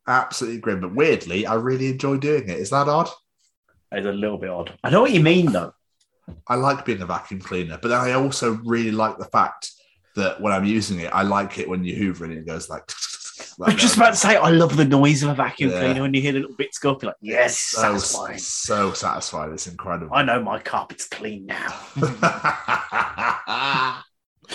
Absolutely 0.07 0.59
grim. 0.59 0.81
But 0.81 0.95
weirdly, 0.95 1.45
I 1.45 1.55
really 1.55 1.87
enjoy 1.89 2.17
doing 2.17 2.49
it. 2.49 2.59
Is 2.59 2.71
that 2.71 2.87
odd? 2.87 3.09
It's 3.91 4.05
a 4.05 4.11
little 4.11 4.37
bit 4.37 4.49
odd. 4.49 4.77
I 4.83 4.89
know 4.89 5.01
what 5.01 5.11
you 5.11 5.19
mean, 5.21 5.51
though. 5.51 5.73
I 6.47 6.55
like 6.55 6.85
being 6.85 7.01
a 7.01 7.05
vacuum 7.05 7.41
cleaner, 7.41 7.77
but 7.81 7.89
then 7.89 7.99
I 7.99 8.13
also 8.13 8.53
really 8.65 8.91
like 8.91 9.17
the 9.17 9.25
fact 9.25 9.71
that 10.15 10.41
when 10.41 10.53
I'm 10.53 10.65
using 10.65 10.99
it, 10.99 11.11
I 11.13 11.23
like 11.23 11.59
it 11.59 11.67
when 11.69 11.83
you 11.83 11.95
hoover 11.95 12.25
it 12.25 12.31
and 12.31 12.39
it 12.39 12.47
goes 12.47 12.69
like. 12.69 12.83
like 13.57 13.73
I'm 13.73 13.77
just 13.77 13.97
about 13.97 14.11
to 14.11 14.15
say, 14.15 14.37
I 14.37 14.49
love 14.49 14.77
the 14.77 14.85
noise 14.85 15.23
of 15.23 15.29
a 15.29 15.35
vacuum 15.35 15.71
Yeah. 15.71 15.79
cleaner 15.79 16.01
when 16.01 16.13
you 16.13 16.21
hear 16.21 16.31
the 16.31 16.39
little 16.39 16.55
bits 16.55 16.77
go 16.77 16.91
up. 16.91 17.03
You're 17.03 17.09
like, 17.09 17.17
yes, 17.21 17.57
so, 17.57 17.81
satisfying. 17.81 18.37
so 18.37 18.93
satisfying. 18.93 19.53
It's 19.53 19.67
incredible. 19.67 20.15
I 20.15 20.23
know 20.23 20.41
my 20.41 20.59
carpet's 20.59 21.07
clean 21.07 21.45
now. 21.45 21.73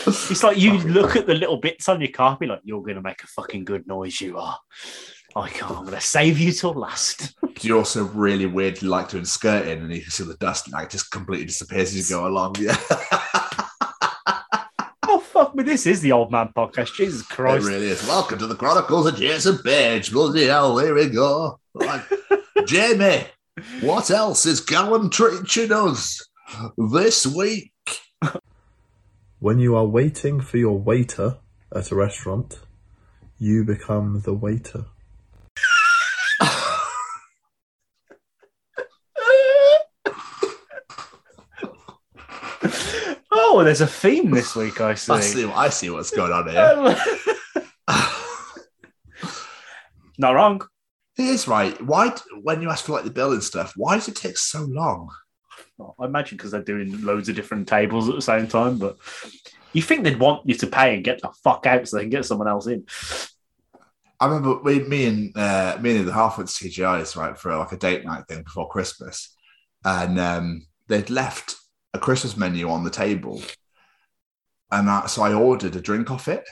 It's 0.06 0.44
like 0.44 0.56
you 0.56 0.78
look 0.78 1.16
at 1.16 1.26
the 1.26 1.34
little 1.34 1.56
bits 1.56 1.88
on 1.88 2.00
your 2.00 2.12
carpet, 2.12 2.48
like 2.48 2.60
you're 2.62 2.80
going 2.82 2.94
to 2.94 3.02
make 3.02 3.24
a 3.24 3.26
fucking 3.26 3.64
good 3.64 3.88
noise. 3.88 4.20
You 4.20 4.38
are. 4.38 4.56
Oh, 5.36 5.42
I 5.42 5.48
can't. 5.50 5.70
I'm 5.70 5.84
going 5.84 5.94
to 5.94 6.00
save 6.00 6.38
you 6.40 6.50
till 6.50 6.72
last. 6.74 7.36
Do 7.54 7.68
you 7.68 7.78
also 7.78 8.04
really 8.04 8.46
weirdly 8.46 8.88
like 8.88 9.10
doing 9.10 9.24
skirting 9.24 9.80
and 9.80 9.92
you 9.94 10.02
can 10.02 10.10
see 10.10 10.24
the 10.24 10.34
dust 10.36 10.66
and 10.66 10.72
like 10.72 10.90
just 10.90 11.10
completely 11.12 11.46
disappears 11.46 11.94
as 11.94 12.10
you 12.10 12.16
go 12.16 12.26
along? 12.26 12.56
Yeah, 12.58 12.76
oh 15.06 15.20
fuck 15.20 15.54
me! 15.54 15.62
This 15.62 15.86
is 15.86 16.00
the 16.00 16.10
old 16.12 16.32
man 16.32 16.48
podcast. 16.56 16.94
Jesus 16.94 17.22
Christ. 17.22 17.58
it 17.58 17.60
Christ! 17.60 17.66
really 17.68 17.86
is. 17.90 18.06
Welcome 18.08 18.38
to 18.38 18.46
the 18.46 18.56
Chronicles 18.56 19.06
of 19.06 19.16
Jason 19.16 19.58
Paige. 19.58 20.10
Bloody 20.10 20.46
hell, 20.46 20.78
here 20.78 20.94
we 20.94 21.10
go. 21.10 21.60
Like, 21.74 22.02
Jamie, 22.66 23.26
what 23.82 24.10
else 24.10 24.46
is 24.46 24.60
Callum 24.60 25.10
teaching 25.10 25.70
us 25.70 26.26
this 26.76 27.26
week? 27.26 27.72
when 29.38 29.58
you 29.58 29.76
are 29.76 29.86
waiting 29.86 30.40
for 30.40 30.56
your 30.58 30.78
waiter 30.78 31.38
at 31.74 31.90
a 31.90 31.94
restaurant 31.94 32.60
you 33.38 33.64
become 33.64 34.20
the 34.24 34.34
waiter 34.34 34.84
Oh, 43.52 43.64
there's 43.64 43.80
a 43.80 43.86
theme 43.86 44.30
this 44.30 44.54
week. 44.54 44.80
I 44.80 44.94
see. 44.96 45.12
I 45.12 45.20
see. 45.20 45.44
I 45.44 45.68
see 45.70 45.90
what's 45.90 46.12
going 46.12 46.30
on 46.30 46.48
here. 46.48 46.96
Not 50.18 50.34
wrong. 50.36 50.62
It 51.18 51.24
is 51.24 51.48
right. 51.48 51.78
Why, 51.84 52.14
when 52.42 52.62
you 52.62 52.70
ask 52.70 52.84
for 52.84 52.92
like 52.92 53.02
the 53.02 53.10
bill 53.10 53.32
and 53.32 53.42
stuff, 53.42 53.72
why 53.74 53.96
does 53.96 54.06
it 54.06 54.14
take 54.14 54.38
so 54.38 54.62
long? 54.62 55.10
I 55.98 56.04
imagine 56.04 56.36
because 56.36 56.52
they're 56.52 56.62
doing 56.62 57.02
loads 57.02 57.28
of 57.28 57.34
different 57.34 57.66
tables 57.66 58.08
at 58.08 58.14
the 58.14 58.22
same 58.22 58.46
time, 58.46 58.78
but 58.78 58.98
you 59.72 59.82
think 59.82 60.04
they'd 60.04 60.20
want 60.20 60.48
you 60.48 60.54
to 60.54 60.66
pay 60.68 60.94
and 60.94 61.02
get 61.02 61.20
the 61.20 61.30
fuck 61.42 61.66
out 61.66 61.88
so 61.88 61.96
they 61.96 62.04
can 62.04 62.10
get 62.10 62.26
someone 62.26 62.46
else 62.46 62.68
in. 62.68 62.86
I 64.20 64.26
remember 64.26 64.58
we, 64.62 64.78
me 64.80 65.06
and 65.06 65.36
uh, 65.36 65.76
me 65.80 65.96
and 65.96 66.06
the 66.06 66.12
half 66.12 66.38
went 66.38 66.50
to 66.50 66.64
TGI's 66.68 67.16
right 67.16 67.36
for 67.36 67.56
like 67.56 67.72
a 67.72 67.76
date 67.76 68.04
night 68.04 68.28
thing 68.28 68.44
before 68.44 68.68
Christmas, 68.68 69.34
and 69.84 70.20
um, 70.20 70.66
they'd 70.86 71.10
left 71.10 71.56
a 71.94 71.98
Christmas 71.98 72.36
menu 72.36 72.70
on 72.70 72.84
the 72.84 72.90
table, 72.90 73.42
and 74.70 74.88
I, 74.88 75.06
so 75.06 75.22
I 75.22 75.34
ordered 75.34 75.76
a 75.76 75.80
drink 75.80 76.10
off 76.10 76.28
it, 76.28 76.48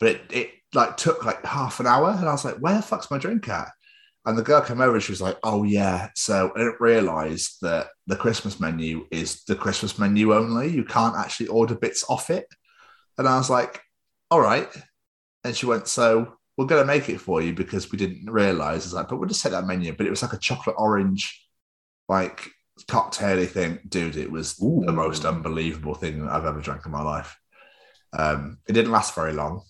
but 0.00 0.08
it, 0.08 0.22
it 0.30 0.50
like 0.74 0.96
took 0.96 1.24
like 1.24 1.44
half 1.44 1.80
an 1.80 1.86
hour, 1.86 2.10
and 2.10 2.28
I 2.28 2.32
was 2.32 2.44
like, 2.44 2.56
"Where 2.56 2.74
the 2.74 2.82
fuck's 2.82 3.10
my 3.10 3.18
drink 3.18 3.48
at?" 3.48 3.70
And 4.26 4.38
the 4.38 4.42
girl 4.42 4.62
came 4.62 4.80
over 4.80 4.94
and 4.94 5.02
she 5.02 5.12
was 5.12 5.20
like, 5.20 5.38
"Oh 5.42 5.64
yeah." 5.64 6.08
So 6.14 6.50
I 6.54 6.58
didn't 6.58 6.80
realize 6.80 7.56
that 7.62 7.88
the 8.06 8.16
Christmas 8.16 8.58
menu 8.58 9.06
is 9.10 9.44
the 9.44 9.54
Christmas 9.56 9.98
menu 9.98 10.34
only. 10.34 10.68
You 10.68 10.84
can't 10.84 11.16
actually 11.16 11.48
order 11.48 11.74
bits 11.74 12.04
off 12.08 12.30
it. 12.30 12.46
And 13.18 13.28
I 13.28 13.36
was 13.38 13.50
like, 13.50 13.80
"All 14.30 14.40
right." 14.40 14.68
And 15.44 15.56
she 15.56 15.66
went, 15.66 15.88
"So 15.88 16.36
we're 16.56 16.66
going 16.66 16.82
to 16.82 16.86
make 16.86 17.08
it 17.08 17.20
for 17.20 17.42
you 17.42 17.52
because 17.52 17.92
we 17.92 17.98
didn't 17.98 18.30
realize." 18.30 18.84
It's 18.84 18.94
like, 18.94 19.08
but 19.08 19.18
we'll 19.18 19.28
just 19.28 19.42
set 19.42 19.52
that 19.52 19.66
menu. 19.66 19.92
But 19.92 20.06
it 20.06 20.10
was 20.10 20.22
like 20.22 20.32
a 20.32 20.38
chocolate 20.38 20.76
orange, 20.78 21.46
like 22.08 22.50
cocktaily 22.82 23.46
thing, 23.46 23.78
dude. 23.88 24.16
It 24.16 24.30
was 24.30 24.56
the 24.56 24.92
most 24.92 25.24
unbelievable 25.24 25.94
thing 25.94 26.28
I've 26.28 26.44
ever 26.44 26.60
drank 26.60 26.86
in 26.86 26.92
my 26.92 27.02
life. 27.02 27.38
Um, 28.12 28.58
it 28.68 28.72
didn't 28.72 28.92
last 28.92 29.14
very 29.14 29.32
long, 29.32 29.62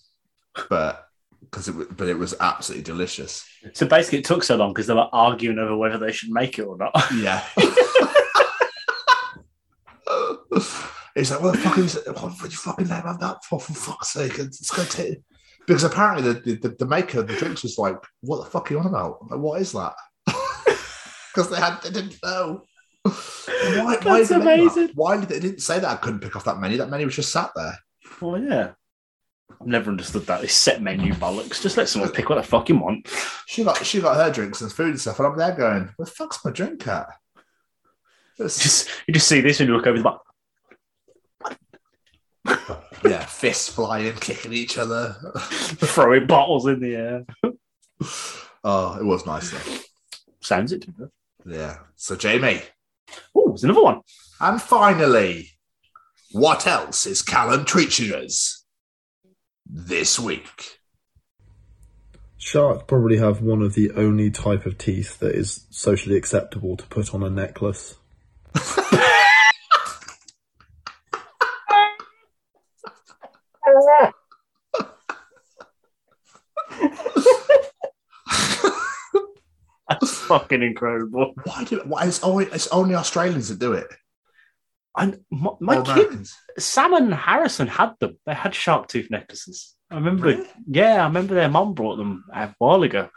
but 0.69 1.07
because 1.41 1.67
it, 1.67 1.97
but 1.97 2.07
it 2.07 2.17
was 2.17 2.35
absolutely 2.39 2.83
delicious. 2.83 3.45
So 3.73 3.87
basically, 3.87 4.19
it 4.19 4.25
took 4.25 4.43
so 4.43 4.55
long 4.55 4.73
because 4.73 4.87
they 4.87 4.93
were 4.93 5.09
arguing 5.13 5.59
over 5.59 5.77
whether 5.77 5.97
they 5.97 6.11
should 6.11 6.31
make 6.31 6.59
it 6.59 6.63
or 6.63 6.77
not. 6.77 6.91
Yeah. 7.15 7.43
it's 11.15 11.31
like, 11.31 11.41
what 11.41 11.53
the 11.53 11.59
fuck 11.59 11.77
is 11.77 11.95
it? 11.95 12.07
What 12.07 12.41
would 12.41 12.51
you 12.51 12.57
fucking 12.57 12.87
name 12.87 13.01
have 13.01 13.19
that 13.19 13.43
for? 13.43 13.59
For 13.59 13.73
fuck's 13.73 14.13
sake, 14.13 14.37
it's 14.39 14.69
take. 14.93 15.19
Because 15.65 15.83
apparently 15.83 16.33
the, 16.33 16.55
the, 16.55 16.69
the 16.77 16.85
maker 16.85 17.19
of 17.21 17.27
the 17.27 17.35
drinks 17.35 17.63
was 17.63 17.77
like, 17.77 17.97
what 18.21 18.43
the 18.43 18.49
fuck 18.49 18.69
are 18.69 18.73
you 18.73 18.79
on 18.79 18.85
about? 18.85 19.29
Like, 19.29 19.39
what 19.39 19.61
is 19.61 19.71
that? 19.71 19.93
Because 21.33 21.49
they 21.49 21.59
had 21.59 21.81
they 21.81 21.89
didn't 21.89 22.17
know. 22.23 22.63
Why, 23.05 23.11
why, 23.83 23.97
That's 24.03 24.29
did 24.29 24.41
they 24.41 24.45
that? 24.45 24.59
amazing. 24.59 24.89
why 24.95 25.17
did 25.17 25.29
they 25.29 25.39
didn't 25.39 25.61
say 25.61 25.79
that 25.79 25.89
I 25.89 25.95
couldn't 25.95 26.21
pick 26.21 26.35
off 26.35 26.43
that 26.45 26.59
menu? 26.59 26.77
That 26.77 26.89
menu 26.89 27.05
was 27.05 27.15
just 27.15 27.31
sat 27.31 27.51
there. 27.55 27.77
well, 28.21 28.41
yeah. 28.41 28.71
I've 29.61 29.67
never 29.67 29.91
understood 29.91 30.25
that. 30.25 30.41
This 30.41 30.53
set 30.53 30.81
menu 30.81 31.13
bollocks. 31.13 31.61
Just 31.61 31.77
let 31.77 31.87
someone 31.87 32.11
pick 32.11 32.29
what 32.29 32.35
they 32.35 32.43
fucking 32.47 32.79
want. 32.79 33.07
She 33.45 33.63
got 33.63 33.85
she 33.85 34.01
got 34.01 34.15
her 34.17 34.31
drinks 34.31 34.61
and 34.61 34.71
food 34.71 34.89
and 34.89 34.99
stuff, 34.99 35.19
and 35.19 35.27
I'm 35.27 35.37
there 35.37 35.55
going, 35.55 35.89
where 35.95 36.05
the 36.05 36.11
fuck's 36.11 36.43
my 36.43 36.51
drink 36.51 36.87
at? 36.87 37.07
It's- 38.39 38.61
Just 38.61 38.89
you 39.07 39.13
just 39.13 39.27
see 39.27 39.41
this 39.41 39.59
and 39.59 39.69
you 39.69 39.75
look 39.77 39.87
over 39.87 39.97
the 39.97 40.03
bar. 40.03 40.19
yeah, 43.05 43.25
fists 43.25 43.69
flying, 43.69 44.13
kicking 44.15 44.53
each 44.53 44.77
other. 44.77 45.15
throwing 45.39 46.27
bottles 46.27 46.67
in 46.67 46.79
the 46.79 46.95
air. 46.95 47.25
oh, 48.63 48.97
it 48.99 49.05
was 49.05 49.25
nice 49.25 49.51
though. 49.51 49.77
Sounds 50.41 50.71
it. 50.73 50.85
Yeah. 51.45 51.77
So 51.95 52.15
Jamie, 52.15 52.61
Oh, 53.35 53.49
there's 53.49 53.63
another 53.63 53.83
one. 53.83 54.01
and 54.39 54.61
finally, 54.61 55.49
what 56.31 56.67
else 56.67 57.05
is 57.05 57.21
Callum 57.21 57.65
teaching 57.65 58.13
us 58.13 58.65
this 59.65 60.19
week? 60.19 60.79
Sharks 62.37 62.83
probably 62.87 63.17
have 63.17 63.41
one 63.41 63.61
of 63.61 63.73
the 63.73 63.91
only 63.91 64.29
type 64.29 64.65
of 64.65 64.77
teeth 64.77 65.19
that 65.19 65.33
is 65.33 65.65
socially 65.71 66.15
acceptable 66.15 66.77
to 66.77 66.85
put 66.87 67.13
on 67.13 67.23
a 67.23 67.29
necklace. 67.29 67.95
fucking 80.25 80.61
incredible. 80.61 81.33
Why 81.43 81.63
do 81.63 81.81
why 81.85 82.05
it's 82.05 82.23
only 82.23 82.45
it's 82.45 82.67
only 82.67 82.95
Australians 82.95 83.49
that 83.49 83.59
do 83.59 83.73
it? 83.73 83.87
And 84.97 85.19
my, 85.29 85.51
my 85.59 85.77
oh, 85.77 85.79
Or 85.81 85.95
kid, 85.95 86.27
Sam 86.57 86.93
and 86.93 87.13
Harrison 87.13 87.67
had 87.67 87.93
them. 87.99 88.17
They 88.25 88.33
had 88.33 88.55
shark 88.55 88.87
tooth 88.87 89.11
necklaces. 89.11 89.75
I 89.91 89.95
remember. 89.95 90.27
Really? 90.27 90.47
Yeah, 90.67 91.03
I 91.03 91.07
remember 91.07 91.35
their 91.35 91.49
mom 91.49 91.73
brought 91.73 91.97
them 91.97 92.23
a 92.33 92.53
while 92.57 92.83
ago. 92.83 93.09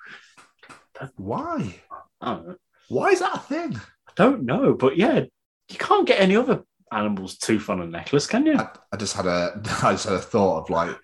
Why? 1.16 1.76
I 2.20 2.34
don't 2.34 2.48
know. 2.48 2.56
Why 2.88 3.10
is 3.10 3.20
that 3.20 3.36
a 3.36 3.38
thing? 3.38 3.76
I 3.76 4.12
don't 4.16 4.44
know, 4.44 4.74
but 4.74 4.96
yeah, 4.96 5.20
you 5.68 5.78
can't 5.78 6.06
get 6.06 6.20
any 6.20 6.36
other 6.36 6.62
animal's 6.90 7.36
tooth 7.36 7.68
on 7.68 7.80
a 7.80 7.86
necklace, 7.86 8.26
can 8.26 8.46
you? 8.46 8.56
I, 8.56 8.68
I 8.92 8.96
just 8.96 9.14
had 9.14 9.26
a 9.26 9.60
I 9.82 9.92
just 9.92 10.06
had 10.06 10.14
a 10.14 10.20
thought 10.20 10.62
of 10.62 10.70
like 10.70 10.96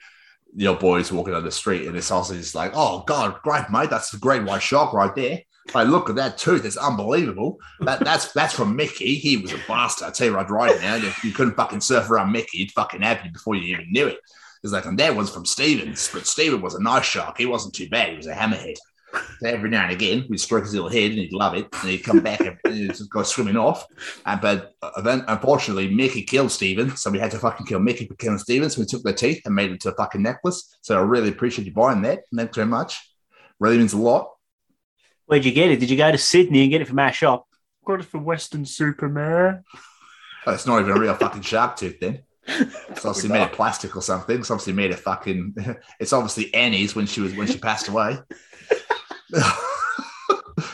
your 0.57 0.77
boys 0.77 1.11
walking 1.13 1.35
down 1.35 1.45
the 1.45 1.51
street 1.51 1.87
and 1.87 1.97
it's 1.97 2.11
also 2.11 2.35
just 2.35 2.55
like, 2.55 2.73
oh 2.75 3.05
god, 3.07 3.41
great 3.43 3.71
mate, 3.71 3.91
that's 3.91 4.15
a 4.15 4.19
great 4.19 4.45
white 4.45 4.63
shark 4.63 4.93
right 4.93 5.15
there. 5.15 5.41
Like, 5.73 5.89
look 5.89 6.11
at 6.11 6.17
that 6.17 6.37
tooth, 6.37 6.65
it's 6.65 6.77
unbelievable. 6.77 7.59
That, 7.81 8.01
that's 8.01 8.33
that's 8.33 8.55
from 8.55 8.77
Mickey. 8.77 9.15
He 9.15 9.39
was 9.39 9.53
a 9.53 9.59
bastard. 9.67 10.09
I 10.09 10.11
tell 10.11 10.27
you 10.27 10.35
right, 10.35 10.51
right 10.51 10.81
now, 10.81 10.97
if 10.97 11.25
you 11.25 11.33
couldn't 11.33 11.55
fucking 11.55 11.81
surf 11.81 12.11
around 12.11 12.33
Mickey, 12.33 12.59
he'd 12.59 12.73
fucking 12.73 13.03
have 13.03 13.25
you 13.25 13.33
before 13.33 13.55
you 13.55 13.75
even 13.75 13.91
knew 13.91 14.09
it. 14.09 14.19
It's 14.63 14.73
like, 14.73 14.87
and 14.87 14.99
that 14.99 15.15
one's 15.15 15.31
from 15.31 15.45
Stevens, 15.45 16.11
but 16.13 16.27
Steven 16.27 16.61
was 16.61 16.75
a 16.75 16.83
nice 16.83 17.05
shark. 17.05 17.39
He 17.39 17.47
wasn't 17.47 17.75
too 17.75 17.89
bad. 17.89 18.11
He 18.11 18.17
was 18.17 18.27
a 18.27 18.35
hammerhead. 18.35 18.77
So 19.41 19.49
every 19.49 19.71
now 19.71 19.85
and 19.85 19.93
again, 19.93 20.27
we'd 20.29 20.41
stroke 20.41 20.65
his 20.65 20.75
little 20.75 20.89
head 20.89 21.11
and 21.11 21.21
he'd 21.21 21.33
love 21.33 21.55
it, 21.55 21.69
and 21.73 21.91
he'd 21.91 21.99
come 21.99 22.21
back 22.21 22.41
and 22.41 22.59
he'd 22.67 22.99
go 23.11 23.23
swimming 23.23 23.57
off. 23.57 23.87
But 24.25 24.73
uh, 24.83 25.01
then, 25.03 25.25
unfortunately, 25.29 25.95
Mickey 25.95 26.23
killed 26.23 26.51
Steven, 26.51 26.97
so 26.97 27.11
we 27.11 27.19
had 27.19 27.31
to 27.31 27.39
fucking 27.39 27.67
kill 27.67 27.79
Mickey 27.79 28.07
for 28.07 28.17
killing 28.17 28.39
Steven. 28.39 28.69
So 28.71 28.81
we 28.81 28.87
took 28.87 29.03
their 29.03 29.13
teeth 29.13 29.43
and 29.45 29.55
made 29.55 29.71
it 29.71 29.75
into 29.75 29.93
a 29.93 29.95
fucking 29.95 30.23
necklace. 30.23 30.77
So 30.81 30.99
I 30.99 31.03
really 31.03 31.29
appreciate 31.29 31.67
you 31.67 31.73
buying 31.73 32.03
that. 32.03 32.25
Thanks 32.35 32.57
very 32.57 32.67
much. 32.67 33.09
Really 33.61 33.79
means 33.79 33.93
a 33.93 33.99
lot. 33.99 34.34
Where'd 35.27 35.45
you 35.45 35.53
get 35.53 35.71
it? 35.71 35.81
Did 35.81 35.91
you 35.91 35.97
go 35.97 36.11
to 36.11 36.19
Sydney 36.19 36.63
and 36.63 36.71
get 36.71 36.83
it 36.83 36.89
from 36.89 36.99
our 36.99 37.13
shop? 37.13 37.47
Got 37.87 38.01
it 38.01 38.07
from 38.07 38.25
Weston-super-Mare. 38.25 39.65
Oh, 40.47 40.53
it's 40.53 40.67
not 40.67 40.81
even 40.81 40.97
a 40.97 41.01
real 41.01 41.15
fucking 41.15 41.43
shark 41.43 41.77
tooth 41.77 42.01
then. 42.01 42.23
It's 42.91 43.05
obviously 43.07 43.31
made 43.31 43.43
of 43.43 43.53
plastic 43.53 43.97
or 43.97 44.03
something. 44.03 44.39
It's 44.39 44.51
obviously 44.51 44.75
made 44.75 44.93
of 44.93 45.01
fucking. 45.01 45.57
It's 46.01 46.13
obviously 46.13 46.53
Annie's 46.55 46.95
when 46.95 47.07
she 47.07 47.23
was 47.23 47.35
when 47.35 47.47
she 47.47 47.59
passed 47.59 47.89
away. 47.89 48.19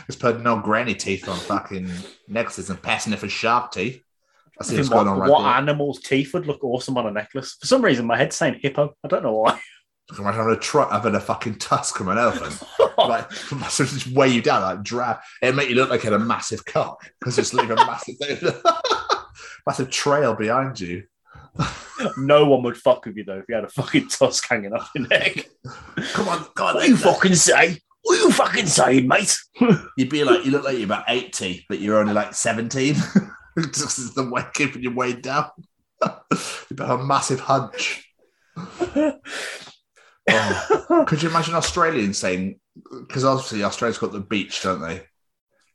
it's 0.08 0.16
putting 0.18 0.42
no 0.42 0.58
granny 0.58 0.94
teeth 0.94 1.28
on 1.28 1.38
fucking 1.38 1.90
necklaces 2.26 2.70
and 2.70 2.82
passing 2.82 3.12
it 3.12 3.20
for 3.20 3.28
shark 3.28 3.70
teeth. 3.70 4.02
I 4.60 4.64
see 4.64 4.76
what's 4.76 4.90
what 4.90 5.04
going 5.04 5.08
on 5.08 5.18
right 5.20 5.30
what 5.30 5.42
there. 5.42 5.52
animal's 5.52 6.00
teeth 6.00 6.34
would 6.34 6.46
look 6.46 6.62
awesome 6.64 6.98
on 6.98 7.06
a 7.06 7.10
necklace? 7.12 7.56
For 7.60 7.66
some 7.66 7.82
reason, 7.82 8.04
my 8.04 8.16
head's 8.16 8.36
saying 8.36 8.58
hippo. 8.60 8.94
I 9.04 9.08
don't 9.08 9.22
know 9.22 9.34
why. 9.34 9.60
Can 10.10 10.24
imagine 10.24 10.40
having 10.40 10.56
a 10.56 10.58
truck 10.58 10.90
having 10.90 11.14
a 11.14 11.20
fucking 11.20 11.58
tusk 11.58 11.96
from 11.96 12.08
an 12.08 12.18
elephant. 12.18 12.60
like 13.08 13.32
so 13.70 13.84
just 13.84 14.08
weigh 14.08 14.28
you 14.28 14.42
down, 14.42 14.62
like 14.62 14.82
drag. 14.82 15.18
It'd 15.42 15.56
make 15.56 15.68
you 15.68 15.76
look 15.76 15.90
like 15.90 16.02
you 16.04 16.10
had 16.10 16.20
a 16.20 16.24
massive 16.24 16.64
cock 16.64 17.10
because 17.18 17.38
it's 17.38 17.54
leaving 17.54 17.72
a 17.72 17.74
massive 17.86 18.16
massive 19.66 19.90
trail 19.90 20.34
behind 20.34 20.80
you. 20.80 21.04
no 22.16 22.46
one 22.46 22.62
would 22.62 22.76
fuck 22.76 23.04
with 23.04 23.16
you 23.16 23.24
though 23.24 23.38
if 23.38 23.44
you 23.48 23.54
had 23.54 23.64
a 23.64 23.68
fucking 23.68 24.08
tusk 24.08 24.48
hanging 24.48 24.72
off 24.72 24.90
your 24.94 25.06
neck. 25.08 25.46
Come 26.12 26.28
on, 26.28 26.44
come 26.54 26.68
on. 26.68 26.74
What 26.76 26.88
you 26.88 26.96
fucking 26.96 27.34
say? 27.34 27.78
What 28.02 28.16
you 28.16 28.30
fucking 28.30 28.66
saying, 28.66 29.06
mate? 29.06 29.36
You'd 29.96 30.08
be 30.08 30.24
like, 30.24 30.44
you 30.44 30.52
look 30.52 30.64
like 30.64 30.76
you're 30.76 30.86
about 30.86 31.04
80, 31.06 31.66
but 31.68 31.80
you're 31.80 31.98
only 31.98 32.14
like 32.14 32.34
17. 32.34 32.94
Just 33.74 33.98
as 33.98 34.14
the 34.14 34.28
way 34.30 34.42
keeping 34.54 34.82
you 34.82 34.94
weighed 34.94 35.20
down. 35.20 35.50
You'd 36.02 36.80
have 36.80 37.00
a 37.00 37.04
massive 37.04 37.40
hunch. 37.40 38.06
Oh. 40.32 41.04
Could 41.06 41.22
you 41.22 41.30
imagine 41.30 41.54
Australians 41.54 42.18
saying, 42.18 42.60
because 42.90 43.24
obviously 43.24 43.64
Australia's 43.64 43.98
got 43.98 44.12
the 44.12 44.20
beach, 44.20 44.62
don't 44.62 44.80
they? 44.80 45.02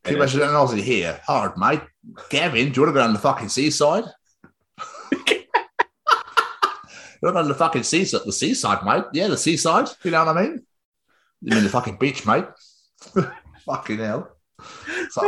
Can 0.04 0.14
you 0.14 0.18
imagine 0.18 0.42
an 0.42 0.50
Aussie 0.50 0.84
here? 0.84 1.20
Hard, 1.26 1.58
mate. 1.58 1.82
Gavin, 2.30 2.72
do 2.72 2.80
you 2.80 2.86
want 2.86 2.96
to 2.96 3.00
go 3.00 3.00
down 3.00 3.14
the 3.14 3.20
fucking 3.20 3.50
seaside? 3.50 4.04
you 5.12 5.18
want 5.18 5.38
to 7.20 7.22
go 7.22 7.34
down 7.34 7.48
the 7.48 7.56
fucking 7.56 7.84
seaside? 7.84 8.22
The 8.24 8.32
seaside, 8.32 8.86
mate. 8.86 9.06
Yeah, 9.14 9.28
the 9.28 9.38
seaside. 9.38 9.90
You 10.04 10.12
know 10.12 10.26
what 10.26 10.38
I 10.38 10.44
mean? 10.44 10.66
You 11.42 11.56
mean 11.56 11.64
the 11.64 11.70
fucking 11.70 11.98
beach, 11.98 12.26
mate? 12.26 12.46
fucking 13.66 13.98
hell. 13.98 14.32
So, 15.10 15.22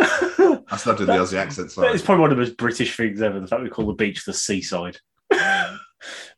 that's 0.70 0.86
not 0.86 0.98
doing 0.98 1.08
the 1.08 1.14
Aussie 1.14 1.38
accent, 1.38 1.72
sorry. 1.72 1.94
It's 1.94 2.04
probably 2.04 2.22
one 2.22 2.32
of 2.32 2.38
the 2.38 2.44
most 2.44 2.58
British 2.58 2.96
things 2.96 3.22
ever. 3.22 3.40
The 3.40 3.48
fact 3.48 3.64
we 3.64 3.70
call 3.70 3.88
the 3.88 3.94
beach 3.94 4.26
the 4.26 4.34
seaside. 4.34 4.98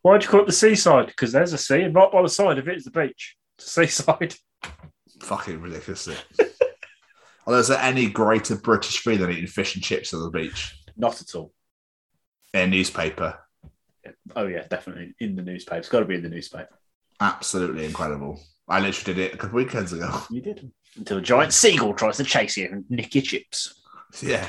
Why'd 0.01 0.23
you 0.23 0.29
call 0.29 0.41
it 0.41 0.47
the 0.47 0.53
seaside? 0.53 1.07
Because 1.07 1.31
there's 1.31 1.53
a 1.53 1.57
sea, 1.57 1.81
and 1.81 1.95
right 1.95 2.11
by 2.11 2.21
the 2.21 2.29
side 2.29 2.57
of 2.57 2.67
it 2.67 2.77
is 2.77 2.85
the 2.85 2.91
beach. 2.91 3.35
It's 3.57 3.73
the 3.73 3.87
seaside. 3.87 4.35
Fucking 5.21 5.59
ridiculous. 5.61 6.09
Well, 7.45 7.59
is 7.59 7.67
there 7.69 7.79
any 7.79 8.09
greater 8.09 8.55
British 8.55 8.99
food 8.99 9.19
than 9.19 9.31
eating 9.31 9.47
fish 9.47 9.75
and 9.75 9.83
chips 9.83 10.13
on 10.13 10.23
the 10.23 10.29
beach? 10.29 10.75
Not 10.95 11.21
at 11.21 11.35
all. 11.35 11.53
In 12.53 12.61
a 12.61 12.67
newspaper. 12.67 13.39
Oh 14.35 14.47
yeah, 14.47 14.65
definitely 14.67 15.13
in 15.19 15.35
the 15.35 15.41
newspaper. 15.41 15.77
It's 15.77 15.89
got 15.89 15.99
to 15.99 16.05
be 16.05 16.15
in 16.15 16.23
the 16.23 16.29
newspaper. 16.29 16.79
Absolutely 17.19 17.85
incredible. 17.85 18.39
I 18.67 18.79
literally 18.79 19.13
did 19.13 19.25
it 19.25 19.33
a 19.33 19.37
couple 19.37 19.59
of 19.59 19.65
weekends 19.65 19.93
ago. 19.93 20.21
You 20.29 20.41
did 20.41 20.71
until 20.95 21.17
a 21.17 21.21
giant 21.21 21.53
seagull 21.53 21.93
tries 21.93 22.17
to 22.17 22.23
chase 22.23 22.57
you 22.57 22.69
and 22.71 22.85
nick 22.89 23.13
your 23.13 23.23
chips. 23.23 23.78
Yeah. 24.21 24.47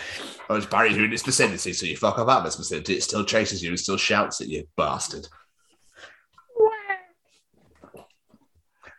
I 0.49 0.55
was 0.55 0.67
buried 0.67 0.97
in 0.97 1.13
its 1.13 1.23
vicinity, 1.23 1.73
so 1.73 1.87
you 1.87 1.97
fuck 1.97 2.19
off 2.19 2.29
out 2.29 2.41
of 2.41 2.47
its 2.47 2.57
vicinity. 2.57 2.95
It 2.95 3.03
still 3.03 3.25
chases 3.25 3.63
you 3.63 3.71
and 3.71 3.79
still 3.79 3.97
shouts 3.97 4.41
at 4.41 4.49
you, 4.49 4.67
bastard. 4.77 5.29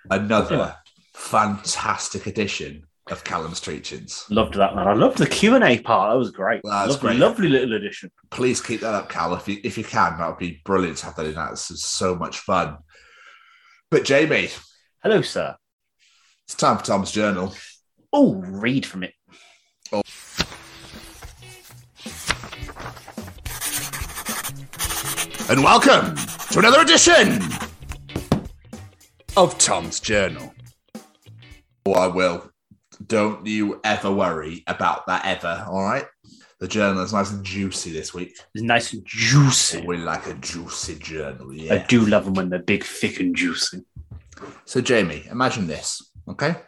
Another 0.09 0.76
fantastic 1.14 2.28
edition 2.28 2.84
of 3.09 3.24
Callum's 3.24 3.59
Treachings. 3.59 4.26
Loved 4.30 4.55
that 4.55 4.76
man. 4.76 4.88
I 4.88 4.93
loved 4.93 5.18
the 5.18 5.28
Q 5.28 5.55
and 5.55 5.64
A 5.64 5.80
part. 5.80 6.12
That 6.12 6.18
was 6.18 6.32
great. 6.32 6.62
That 6.64 6.88
was 6.88 6.95
lovely, 6.95 7.09
great. 7.09 7.20
lovely 7.20 7.49
little 7.49 7.74
addition. 7.76 8.12
Please 8.30 8.62
keep 8.62 8.82
that 8.82 8.93
up, 8.93 9.09
Cal. 9.09 9.34
If 9.36 9.47
you 9.47 9.57
if 9.64 9.78
you 9.78 9.84
can, 9.84 10.18
that 10.18 10.28
would 10.28 10.38
be 10.38 10.62
brilliant 10.66 10.97
to 10.99 11.05
have 11.05 11.16
that 11.16 11.26
in. 11.28 11.36
That's 11.36 11.84
so 11.86 12.16
much 12.16 12.39
fun. 12.39 12.78
But 13.89 14.05
Jamie, 14.05 14.49
Hello, 15.03 15.22
sir. 15.22 15.55
it's 16.45 16.55
time 16.55 16.78
for 16.78 16.86
Tom's 16.86 17.12
journal. 17.12 17.53
Oh, 18.14 18.36
read 18.36 18.86
from 18.86 19.03
it. 19.03 19.14
Oh. 19.91 20.01
And 25.51 25.65
welcome 25.65 26.15
to 26.51 26.59
another 26.59 26.79
edition 26.79 27.41
of 29.35 29.57
Tom's 29.57 29.99
Journal. 29.99 30.53
Oh, 31.85 31.91
I 31.91 32.07
will. 32.07 32.49
Don't 33.05 33.45
you 33.45 33.81
ever 33.83 34.09
worry 34.09 34.63
about 34.67 35.07
that 35.07 35.25
ever, 35.25 35.65
all 35.67 35.83
right? 35.83 36.05
The 36.61 36.69
journal 36.69 37.03
is 37.03 37.11
nice 37.11 37.31
and 37.31 37.43
juicy 37.43 37.91
this 37.91 38.13
week. 38.13 38.33
It's 38.55 38.63
nice 38.63 38.93
and 38.93 39.05
juicy. 39.05 39.81
We 39.85 39.97
like 39.97 40.25
a 40.27 40.35
juicy 40.35 40.95
journal, 40.95 41.53
yeah. 41.53 41.73
I 41.73 41.85
do 41.85 42.05
love 42.05 42.23
them 42.23 42.35
when 42.35 42.49
they're 42.49 42.59
big, 42.59 42.85
thick, 42.85 43.19
and 43.19 43.35
juicy. 43.35 43.81
So, 44.63 44.79
Jamie, 44.79 45.27
imagine 45.29 45.67
this, 45.67 46.11
okay? 46.29 46.61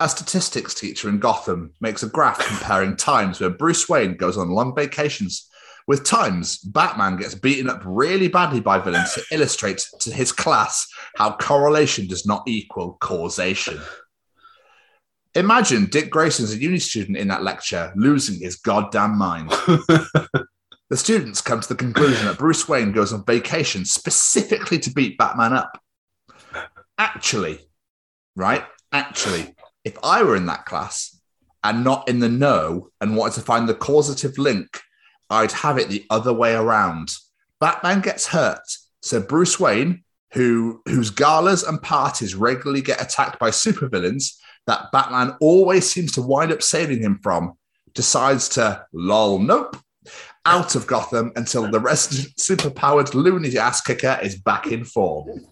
A 0.00 0.08
statistics 0.10 0.74
teacher 0.74 1.08
in 1.08 1.18
Gotham 1.18 1.72
makes 1.80 2.02
a 2.02 2.10
graph 2.10 2.46
comparing 2.46 2.94
times 2.94 3.40
where 3.40 3.48
Bruce 3.48 3.88
Wayne 3.88 4.18
goes 4.18 4.36
on 4.36 4.50
long 4.50 4.74
vacations 4.74 5.48
with 5.86 6.04
times 6.04 6.58
Batman 6.58 7.16
gets 7.16 7.34
beaten 7.34 7.68
up 7.68 7.82
really 7.84 8.28
badly 8.28 8.60
by 8.60 8.78
villains 8.78 9.14
to 9.14 9.22
illustrate 9.32 9.84
to 10.00 10.12
his 10.12 10.32
class 10.32 10.86
how 11.16 11.36
correlation 11.36 12.06
does 12.06 12.26
not 12.26 12.42
equal 12.46 12.96
causation. 13.00 13.80
Imagine 15.34 15.86
Dick 15.86 16.10
Grayson's 16.10 16.52
a 16.52 16.58
uni 16.58 16.78
student 16.78 17.16
in 17.16 17.28
that 17.28 17.42
lecture 17.42 17.92
losing 17.96 18.38
his 18.40 18.56
goddamn 18.56 19.16
mind. 19.16 19.50
the 19.70 20.46
students 20.92 21.40
come 21.40 21.60
to 21.60 21.68
the 21.68 21.74
conclusion 21.74 22.26
that 22.26 22.38
Bruce 22.38 22.68
Wayne 22.68 22.92
goes 22.92 23.12
on 23.12 23.24
vacation 23.24 23.84
specifically 23.84 24.78
to 24.80 24.92
beat 24.92 25.16
Batman 25.16 25.54
up. 25.54 25.80
Actually, 26.98 27.60
right? 28.36 28.64
Actually, 28.92 29.54
if 29.84 29.96
I 30.04 30.22
were 30.22 30.36
in 30.36 30.46
that 30.46 30.66
class 30.66 31.18
and 31.64 31.82
not 31.82 32.08
in 32.08 32.18
the 32.18 32.28
know 32.28 32.90
and 33.00 33.16
wanted 33.16 33.34
to 33.36 33.40
find 33.40 33.66
the 33.66 33.74
causative 33.74 34.36
link, 34.36 34.80
I'd 35.32 35.52
have 35.52 35.78
it 35.78 35.88
the 35.88 36.04
other 36.10 36.32
way 36.32 36.54
around. 36.54 37.14
Batman 37.58 38.00
gets 38.00 38.26
hurt, 38.26 38.62
so 39.00 39.20
Bruce 39.20 39.58
Wayne, 39.58 40.04
who 40.32 40.82
whose 40.86 41.10
galas 41.10 41.62
and 41.62 41.80
parties 41.80 42.34
regularly 42.34 42.82
get 42.82 43.02
attacked 43.02 43.38
by 43.38 43.50
supervillains 43.50 44.36
that 44.66 44.92
Batman 44.92 45.36
always 45.40 45.90
seems 45.90 46.12
to 46.12 46.22
wind 46.22 46.52
up 46.52 46.62
saving 46.62 47.02
him 47.02 47.18
from, 47.22 47.54
decides 47.94 48.48
to 48.50 48.84
lol 48.92 49.38
nope 49.38 49.76
out 50.44 50.74
of 50.74 50.86
Gotham 50.86 51.32
until 51.36 51.70
the 51.70 51.80
resident 51.80 52.34
superpowered 52.36 53.14
loony 53.14 53.56
ass 53.56 53.80
kicker 53.80 54.18
is 54.22 54.36
back 54.36 54.66
in 54.66 54.84
form. 54.84 55.46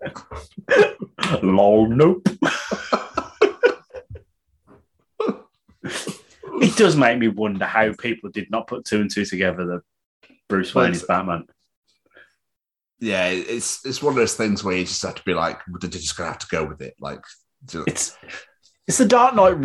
Lol, 1.42 1.88
nope. 1.88 2.26
it 6.66 6.76
does 6.76 6.96
make 6.96 7.18
me 7.18 7.28
wonder 7.28 7.64
how 7.64 7.92
people 7.92 8.30
did 8.30 8.50
not 8.50 8.66
put 8.66 8.84
two 8.84 9.00
and 9.00 9.10
two 9.10 9.24
together 9.24 9.66
that 9.66 9.80
Bruce 10.48 10.74
Wayne 10.74 10.92
is 10.92 11.04
Batman. 11.04 11.46
Yeah, 12.98 13.28
it's 13.28 13.84
it's 13.86 14.02
one 14.02 14.12
of 14.12 14.16
those 14.16 14.34
things 14.34 14.62
where 14.62 14.76
you 14.76 14.84
just 14.84 15.02
have 15.02 15.14
to 15.14 15.22
be 15.24 15.32
like, 15.32 15.58
they're 15.80 15.88
just 15.88 16.16
gonna 16.16 16.28
have 16.30 16.38
to 16.40 16.46
go 16.48 16.64
with 16.64 16.82
it. 16.82 16.94
Like, 17.00 17.22
It's 17.86 18.16
it's 18.86 18.98
the 18.98 19.06
Dark 19.06 19.34
Knight 19.34 19.56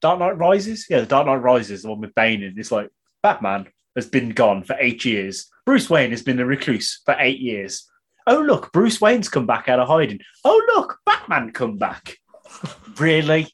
Dark 0.00 0.20
Knight 0.20 0.38
Rises. 0.38 0.86
Yeah, 0.88 1.00
the 1.00 1.06
Dark 1.06 1.26
Knight 1.26 1.36
Rises, 1.42 1.82
the 1.82 1.88
one 1.88 2.00
with 2.00 2.14
Bane 2.14 2.42
in. 2.42 2.58
It's 2.58 2.70
like 2.70 2.90
Batman 3.22 3.66
has 3.96 4.06
been 4.06 4.28
gone 4.28 4.62
for 4.62 4.76
eight 4.78 5.04
years. 5.04 5.50
Bruce 5.64 5.90
Wayne 5.90 6.10
has 6.10 6.22
been 6.22 6.38
a 6.38 6.46
recluse 6.46 7.00
for 7.04 7.16
eight 7.18 7.40
years. 7.40 7.90
Oh 8.28 8.40
look, 8.40 8.72
Bruce 8.72 9.00
Wayne's 9.00 9.28
come 9.28 9.46
back 9.46 9.68
out 9.68 9.80
of 9.80 9.88
hiding. 9.88 10.20
Oh 10.44 10.62
look, 10.74 10.98
Batman 11.04 11.52
come 11.52 11.78
back. 11.78 12.16
really? 12.98 13.48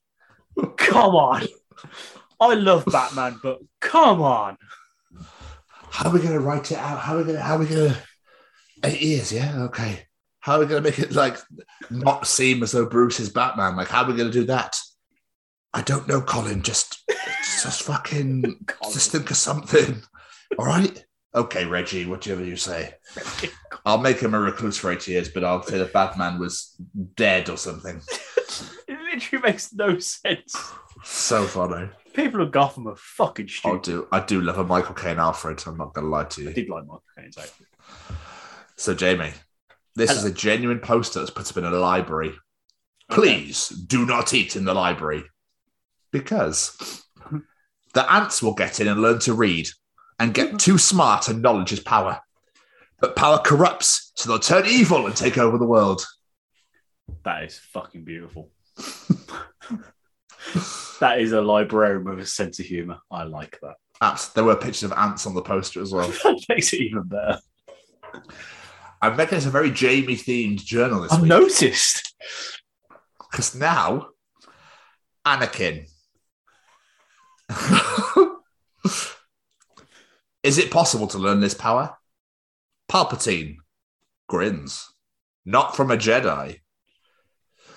Come 0.77 1.15
on. 1.15 1.47
I 2.51 2.55
love 2.55 2.85
Batman, 2.87 3.39
but 3.43 3.59
come 3.81 4.23
on. 4.23 4.57
how 5.91 6.11
are 6.11 6.13
we 6.13 6.21
gonna 6.21 6.41
write 6.41 6.73
it 6.73 6.79
out? 6.79 6.99
How 7.01 7.15
are 7.15 7.19
we 7.19 7.25
gonna 7.25 7.41
how 7.41 7.57
are 7.57 7.59
we 7.59 7.67
gonna 7.67 7.97
eight 8.85 9.01
years, 9.01 9.33
yeah, 9.33 9.63
okay. 9.65 10.07
How 10.41 10.57
are 10.57 10.61
we 10.61 10.67
gonna 10.67 10.81
make 10.81 10.99
it 10.99 11.13
like 11.13 11.37
not 11.91 12.27
seem 12.27 12.63
as 12.63 12.73
though 12.73 12.87
Bruce 12.87 13.21
is 13.21 13.31
Batman? 13.31 13.77
Like, 13.77 13.89
how 13.89 14.03
are 14.03 14.11
we 14.11 14.17
gonna 14.17 14.31
do 14.31 14.45
that? 14.45 14.77
I 15.75 15.83
don't 15.83 16.09
know, 16.09 16.21
Colin. 16.21 16.63
Just 16.63 17.03
just 17.63 17.83
fucking 17.83 18.65
just 18.93 19.11
think 19.11 19.31
of 19.31 19.37
something. 19.37 20.03
All 20.59 20.67
right. 20.67 21.05
Okay, 21.35 21.65
Reggie, 21.65 22.05
whatever 22.05 22.45
you 22.45 22.57
say. 22.57 22.95
I'll 23.87 23.99
make 23.99 24.21
him 24.21 24.35
a 24.35 24.39
recluse 24.41 24.77
for 24.77 24.93
eight 24.93 25.09
years, 25.09 25.31
but 25.31 25.45
I'll 25.45 25.63
say 25.63 25.79
that 25.79 25.93
Batman 25.93 26.39
was 26.39 26.77
dead 27.17 27.49
or 27.49 27.57
something. 27.57 28.01
It 28.87 28.99
literally 29.01 29.43
makes 29.43 29.73
no 29.73 29.99
sense. 29.99 30.55
So 31.05 31.45
funny. 31.47 31.89
People 32.13 32.43
of 32.43 32.51
Gotham 32.51 32.89
are 32.89 32.97
fucking 32.97 33.49
stupid. 33.49 33.79
I 33.79 33.83
stupid. 33.83 34.01
do 34.03 34.09
I 34.13 34.21
do 34.21 34.41
love 34.41 34.59
a 34.59 34.65
Michael 34.65 34.95
Caine 34.95 35.19
Alfred. 35.19 35.63
I'm 35.67 35.79
not 35.79 35.95
gonna 35.95 36.09
lie 36.09 36.25
to 36.25 36.43
you. 36.43 36.49
I 36.49 36.51
you. 36.51 36.55
did 36.55 36.69
like 36.69 36.85
Michael 36.85 37.03
Caine's 37.17 37.39
outfit. 37.39 37.67
So, 38.77 38.95
Jamie, 38.95 39.33
this 39.95 40.11
is 40.11 40.25
a 40.25 40.33
genuine 40.33 40.81
poster 40.81 41.21
that's 41.21 41.31
put 41.31 41.51
up 41.51 41.57
in 41.57 41.65
a 41.65 41.71
library. 41.71 42.35
Please 43.11 43.69
do 43.69 44.07
not 44.07 44.33
eat 44.35 44.57
in 44.57 44.65
the 44.65 44.75
library 44.75 45.25
because 46.11 47.05
the 47.95 48.13
ants 48.13 48.43
will 48.43 48.55
get 48.55 48.81
in 48.81 48.89
and 48.89 49.01
learn 49.01 49.19
to 49.21 49.35
read 49.35 49.69
and 50.19 50.35
get 50.35 50.49
mm-hmm. 50.49 50.57
too 50.57 50.79
smart, 50.79 51.29
and 51.29 51.43
knowledge 51.43 51.73
is 51.73 51.81
power. 51.81 52.21
But 53.01 53.17
power 53.17 53.39
corrupts, 53.39 54.13
so 54.15 54.29
they'll 54.29 54.39
turn 54.39 54.67
evil 54.67 55.07
and 55.07 55.17
take 55.17 55.37
over 55.37 55.59
the 55.59 55.67
world. 55.67 56.07
That 57.25 57.45
is 57.45 57.59
fucking 57.59 58.05
beautiful. 58.05 58.51
that 61.01 61.21
is 61.21 61.33
a 61.33 61.41
librarian 61.41 62.05
with 62.05 62.19
a 62.21 62.27
sense 62.27 62.59
of 62.59 62.67
humour. 62.67 62.99
I 63.11 63.25
like 63.25 63.59
that. 63.63 63.75
Ants, 64.01 64.29
there 64.29 64.45
were 64.45 64.57
pictures 64.57 64.85
of 64.85 64.93
ants 64.93 65.27
on 65.27 65.35
the 65.35 65.43
poster 65.43 65.81
as 65.81 65.93
well. 65.93 66.09
That 66.25 66.45
makes 66.49 66.73
it 66.73 66.81
even 66.83 67.05
better. 67.05 67.39
I'm 69.01 69.17
making 69.17 69.37
this 69.37 69.47
a 69.47 69.51
very 69.51 69.71
Jamie 69.71 70.17
themed 70.17 70.65
journal 70.65 71.01
this 71.03 71.13
I've 71.13 71.23
week. 71.23 71.29
noticed. 71.29 72.15
Because 73.31 73.55
now, 73.55 74.09
Anakin. 75.27 75.89
Is 80.43 80.59
it 80.59 80.71
possible 80.71 81.07
to 81.09 81.19
learn 81.19 81.41
this 81.41 81.55
power? 81.55 81.97
Palpatine 82.91 83.57
grins. 84.29 84.89
Not 85.45 85.77
from 85.77 85.91
a 85.91 85.97
Jedi. 85.97 86.59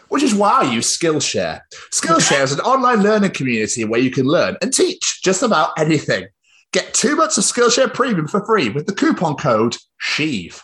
Which 0.09 0.23
is 0.23 0.35
why 0.35 0.61
I 0.61 0.71
use 0.71 0.97
Skillshare. 0.97 1.61
Skillshare 1.91 2.43
is 2.43 2.51
an 2.51 2.59
online 2.61 3.01
learning 3.01 3.31
community 3.31 3.83
where 3.85 3.99
you 3.99 4.11
can 4.11 4.25
learn 4.25 4.55
and 4.61 4.73
teach 4.73 5.21
just 5.23 5.43
about 5.43 5.71
anything. 5.77 6.27
Get 6.71 6.93
two 6.93 7.15
months 7.15 7.37
of 7.37 7.43
Skillshare 7.43 7.93
Premium 7.93 8.27
for 8.27 8.45
free 8.45 8.69
with 8.69 8.85
the 8.85 8.93
coupon 8.93 9.35
code 9.35 9.77
SHEEVE. 9.97 10.61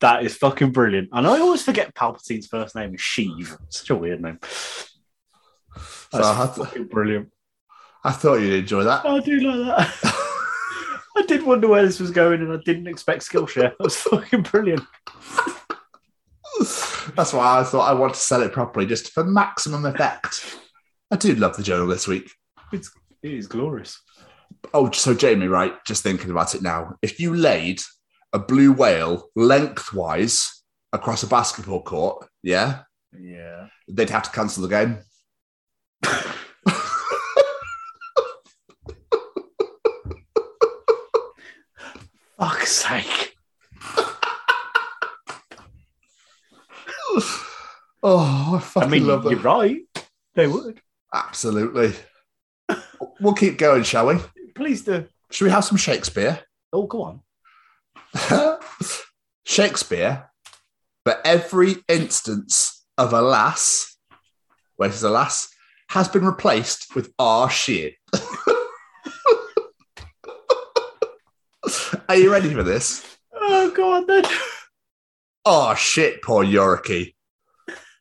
That 0.00 0.24
is 0.24 0.36
fucking 0.36 0.72
brilliant. 0.72 1.10
And 1.12 1.28
I 1.28 1.38
always 1.38 1.62
forget 1.62 1.94
Palpatine's 1.94 2.48
first 2.48 2.74
name 2.74 2.92
is 2.94 3.00
Sheev. 3.00 3.56
Such 3.68 3.90
a 3.90 3.94
weird 3.94 4.20
name. 4.20 4.40
So 4.42 6.18
That's 6.18 6.26
I, 6.26 6.46
th- 6.46 6.66
fucking 6.66 6.86
brilliant. 6.88 7.32
I 8.02 8.10
thought 8.10 8.40
you'd 8.40 8.52
enjoy 8.54 8.82
that. 8.82 9.06
I 9.06 9.20
do 9.20 9.38
like 9.38 9.76
that. 9.76 10.08
I 11.16 11.22
did 11.22 11.44
wonder 11.44 11.68
where 11.68 11.84
this 11.84 12.00
was 12.00 12.10
going 12.10 12.40
and 12.40 12.52
I 12.52 12.56
didn't 12.64 12.86
expect 12.86 13.22
Skillshare. 13.28 13.70
That 13.76 13.80
was 13.80 13.96
fucking 13.96 14.42
brilliant. 14.42 14.82
That's 17.16 17.32
why 17.32 17.60
I 17.60 17.64
thought 17.64 17.88
I 17.90 17.94
want 17.94 18.14
to 18.14 18.20
sell 18.20 18.42
it 18.42 18.52
properly, 18.52 18.86
just 18.86 19.12
for 19.12 19.24
maximum 19.24 19.84
effect. 19.84 20.58
I 21.10 21.16
do 21.16 21.34
love 21.34 21.56
the 21.56 21.62
journal 21.62 21.86
this 21.86 22.06
week. 22.06 22.30
It's, 22.72 22.90
it 23.22 23.32
is 23.32 23.46
glorious. 23.46 24.00
Oh, 24.72 24.90
so 24.90 25.12
Jamie, 25.14 25.48
right? 25.48 25.72
Just 25.84 26.02
thinking 26.02 26.30
about 26.30 26.54
it 26.54 26.62
now. 26.62 26.94
If 27.02 27.18
you 27.20 27.34
laid 27.34 27.80
a 28.32 28.38
blue 28.38 28.72
whale 28.72 29.28
lengthwise 29.36 30.62
across 30.92 31.22
a 31.22 31.26
basketball 31.26 31.82
court, 31.82 32.26
yeah, 32.42 32.82
Yeah. 33.18 33.66
they'd 33.88 34.10
have 34.10 34.22
to 34.24 34.30
cancel 34.30 34.62
the 34.66 34.68
game. 34.68 34.98
Fuck's 42.38 42.72
sake. 42.72 43.34
Oh, 48.04 48.68
I 48.76 48.80
I 48.80 48.88
mean, 48.88 49.06
love 49.06 49.30
you're 49.30 49.38
right. 49.38 49.78
They 50.34 50.48
would. 50.48 50.80
Absolutely. 51.14 51.92
We'll 53.20 53.34
keep 53.34 53.58
going, 53.58 53.84
shall 53.84 54.08
we? 54.08 54.16
Please 54.56 54.82
do. 54.82 55.06
Should 55.30 55.44
we 55.44 55.50
have 55.52 55.64
some 55.64 55.76
Shakespeare? 55.76 56.40
Oh, 56.72 56.86
go 56.86 57.02
on. 57.04 57.20
Shakespeare, 59.44 60.30
but 61.04 61.20
every 61.24 61.76
instance 61.88 62.84
of 62.98 63.12
alas, 63.12 63.30
lass, 63.30 63.96
where 64.76 64.88
it 64.88 64.92
says 64.92 65.04
a 65.04 65.10
lass, 65.10 65.48
has 65.90 66.08
been 66.08 66.24
replaced 66.24 66.96
with 66.96 67.12
ah 67.18 67.46
shit. 67.46 67.94
Are 72.08 72.16
you 72.16 72.32
ready 72.32 72.52
for 72.52 72.62
this? 72.62 73.18
Oh 73.34 73.70
god, 73.70 74.06
then. 74.06 74.24
Oh 75.44 75.74
shit, 75.74 76.22
poor 76.22 76.44
Yorick. 76.44 77.14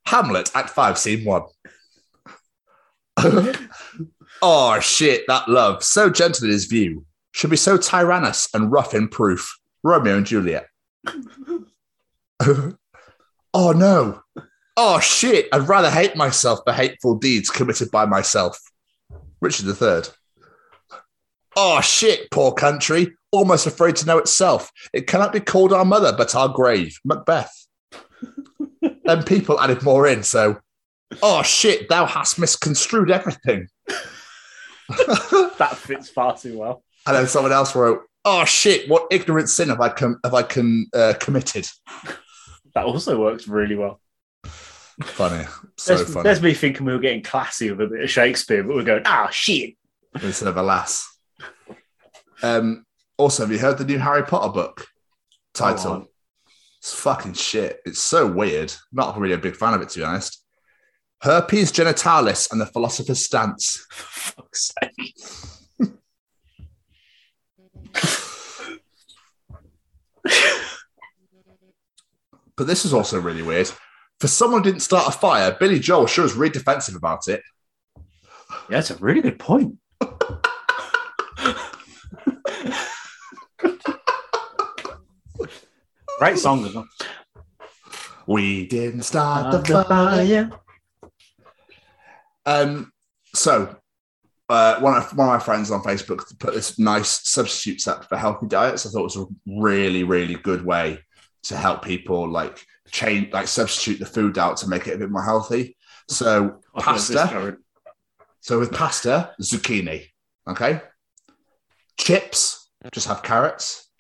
Hamlet, 0.05 0.51
Act 0.55 0.69
5, 0.71 0.97
Scene 0.97 1.25
1. 1.25 1.41
oh 4.41 4.79
shit, 4.79 5.23
that 5.27 5.47
love, 5.47 5.83
so 5.83 6.09
gentle 6.09 6.45
in 6.45 6.51
his 6.51 6.65
view, 6.65 7.05
should 7.31 7.49
be 7.49 7.57
so 7.57 7.77
tyrannous 7.77 8.47
and 8.53 8.71
rough 8.71 8.93
in 8.93 9.07
proof. 9.07 9.57
Romeo 9.83 10.17
and 10.17 10.25
Juliet. 10.25 10.67
oh 12.43 12.75
no. 13.53 14.21
Oh 14.77 14.99
shit, 14.99 15.47
I'd 15.51 15.67
rather 15.67 15.89
hate 15.89 16.15
myself 16.15 16.61
for 16.65 16.73
hateful 16.73 17.15
deeds 17.15 17.49
committed 17.49 17.91
by 17.91 18.05
myself. 18.05 18.59
Richard 19.41 19.67
III. 19.81 20.03
Oh 21.55 21.81
shit, 21.81 22.29
poor 22.31 22.53
country, 22.53 23.15
almost 23.31 23.67
afraid 23.67 23.95
to 23.97 24.05
know 24.05 24.17
itself. 24.17 24.71
It 24.93 25.07
cannot 25.07 25.33
be 25.33 25.39
called 25.39 25.73
our 25.73 25.85
mother, 25.85 26.13
but 26.15 26.35
our 26.35 26.49
grave. 26.49 26.99
Macbeth. 27.05 27.67
then 29.05 29.23
people 29.23 29.59
added 29.59 29.83
more 29.83 30.07
in, 30.07 30.23
so, 30.23 30.59
oh 31.21 31.43
shit, 31.43 31.89
thou 31.89 32.05
hast 32.05 32.39
misconstrued 32.39 33.11
everything. 33.11 33.67
That 35.57 35.77
fits 35.77 36.09
far 36.09 36.37
too 36.37 36.57
well. 36.57 36.83
And 37.07 37.15
then 37.15 37.27
someone 37.27 37.51
else 37.51 37.75
wrote, 37.75 38.01
"Oh 38.25 38.45
shit! 38.45 38.89
What 38.89 39.07
ignorant 39.11 39.49
sin 39.49 39.69
have 39.69 39.81
I 39.81 39.89
com- 39.89 40.19
have 40.23 40.33
I 40.33 40.43
con- 40.43 40.87
uh, 40.93 41.13
committed?" 41.19 41.67
That 42.75 42.85
also 42.85 43.19
works 43.19 43.47
really 43.47 43.75
well. 43.75 43.99
Funny, 45.03 45.45
so 45.77 45.95
there's, 45.95 46.13
funny. 46.13 46.23
there's 46.23 46.41
me 46.41 46.53
thinking 46.53 46.85
we 46.85 46.93
were 46.93 46.99
getting 46.99 47.23
classy 47.23 47.71
with 47.71 47.81
a 47.81 47.87
bit 47.87 48.03
of 48.03 48.09
Shakespeare, 48.09 48.63
but 48.63 48.75
we're 48.75 48.83
going, 48.83 49.01
ah, 49.05 49.29
shit. 49.31 49.75
Instead 50.21 50.49
of 50.49 50.57
alas. 50.57 51.07
Um. 52.43 52.85
Also, 53.21 53.43
have 53.43 53.51
you 53.51 53.59
heard 53.59 53.77
the 53.77 53.85
new 53.85 53.99
Harry 53.99 54.23
Potter 54.23 54.51
book 54.51 54.87
title? 55.53 56.07
it's 56.79 56.91
fucking 56.91 57.33
shit. 57.33 57.79
It's 57.85 57.99
so 57.99 58.25
weird. 58.25 58.73
Not 58.91 59.15
really 59.15 59.35
a 59.35 59.37
big 59.37 59.55
fan 59.55 59.75
of 59.75 59.81
it, 59.83 59.89
to 59.89 59.99
be 59.99 60.03
honest. 60.03 60.43
Herpes 61.21 61.71
genitalis 61.71 62.51
and 62.51 62.59
the 62.59 62.65
philosopher's 62.65 63.23
stance. 63.23 63.85
For 63.91 64.31
fuck's 64.31 64.73
sake. 64.81 65.13
But 72.57 72.65
this 72.65 72.85
is 72.85 72.93
also 72.93 73.21
really 73.21 73.43
weird. 73.43 73.69
For 74.19 74.27
someone 74.27 74.63
who 74.63 74.71
didn't 74.71 74.81
start 74.81 75.07
a 75.07 75.11
fire, 75.15 75.55
Billy 75.59 75.77
Joel 75.77 76.07
sure 76.07 76.25
is 76.25 76.33
really 76.33 76.53
defensive 76.53 76.95
about 76.95 77.27
it. 77.27 77.43
Yeah, 78.71 78.79
it's 78.79 78.89
a 78.89 78.95
really 78.95 79.21
good 79.21 79.37
point. 79.37 79.75
Great 86.21 86.37
song 86.37 86.63
as 86.67 86.75
well. 86.75 86.87
We 88.27 88.67
didn't 88.67 89.01
start 89.01 89.51
the 89.51 89.83
fire. 89.83 90.51
Um, 92.45 92.91
so 93.33 93.75
uh, 94.47 94.79
one 94.81 94.97
of 94.97 95.17
one 95.17 95.29
of 95.29 95.33
my 95.33 95.39
friends 95.39 95.71
on 95.71 95.81
Facebook 95.81 96.37
put 96.37 96.53
this 96.53 96.77
nice 96.77 97.27
substitutes 97.27 97.87
up 97.87 98.07
for 98.07 98.17
healthy 98.17 98.45
diets. 98.45 98.85
I 98.85 98.91
thought 98.91 98.99
it 98.99 99.15
was 99.15 99.17
a 99.17 99.25
really, 99.47 100.03
really 100.03 100.35
good 100.35 100.63
way 100.63 100.99
to 101.45 101.57
help 101.57 101.83
people 101.83 102.29
like 102.29 102.63
change, 102.91 103.33
like 103.33 103.47
substitute 103.47 103.97
the 103.97 104.05
food 104.05 104.37
out 104.37 104.57
to 104.57 104.69
make 104.69 104.85
it 104.85 104.93
a 104.93 104.99
bit 104.99 105.09
more 105.09 105.23
healthy. 105.23 105.75
So 106.07 106.59
Where's 106.73 106.85
pasta. 106.85 107.57
So 108.41 108.59
with 108.59 108.71
pasta, 108.71 109.33
zucchini. 109.41 110.05
Okay. 110.47 110.81
Chips, 111.97 112.69
just 112.91 113.07
have 113.07 113.23
carrots. 113.23 113.90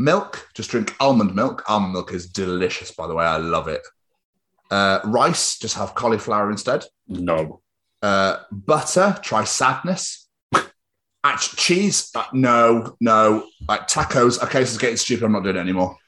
Milk, 0.00 0.48
just 0.54 0.70
drink 0.70 0.96
almond 0.98 1.34
milk. 1.34 1.62
Almond 1.68 1.92
milk 1.92 2.12
is 2.12 2.28
delicious, 2.28 2.90
by 2.90 3.06
the 3.06 3.14
way. 3.14 3.24
I 3.24 3.36
love 3.36 3.68
it. 3.68 3.86
Uh, 4.70 5.00
rice, 5.04 5.58
just 5.58 5.76
have 5.76 5.94
cauliflower 5.94 6.50
instead. 6.50 6.84
No. 7.06 7.60
Uh, 8.00 8.38
butter, 8.50 9.18
try 9.22 9.44
sadness. 9.44 10.28
Actually, 11.22 11.56
cheese, 11.56 12.10
uh, 12.14 12.24
no, 12.32 12.96
no. 12.98 13.46
Like 13.68 13.88
tacos, 13.88 14.42
okay, 14.42 14.60
this 14.60 14.72
is 14.72 14.78
getting 14.78 14.96
stupid. 14.96 15.24
I'm 15.24 15.32
not 15.32 15.42
doing 15.42 15.56
it 15.56 15.60
anymore. 15.60 15.98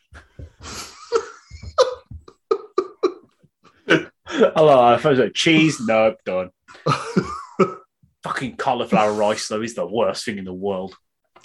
Hello, 4.27 4.81
I 4.81 4.97
was 4.97 5.19
like 5.19 5.35
cheese. 5.35 5.79
No, 5.81 6.15
done. 6.25 6.51
Fucking 8.23 8.57
cauliflower 8.57 9.13
rice, 9.13 9.49
though, 9.49 9.61
is 9.61 9.75
the 9.75 9.87
worst 9.87 10.25
thing 10.25 10.39
in 10.39 10.47
the 10.47 10.53
world. 10.53 10.95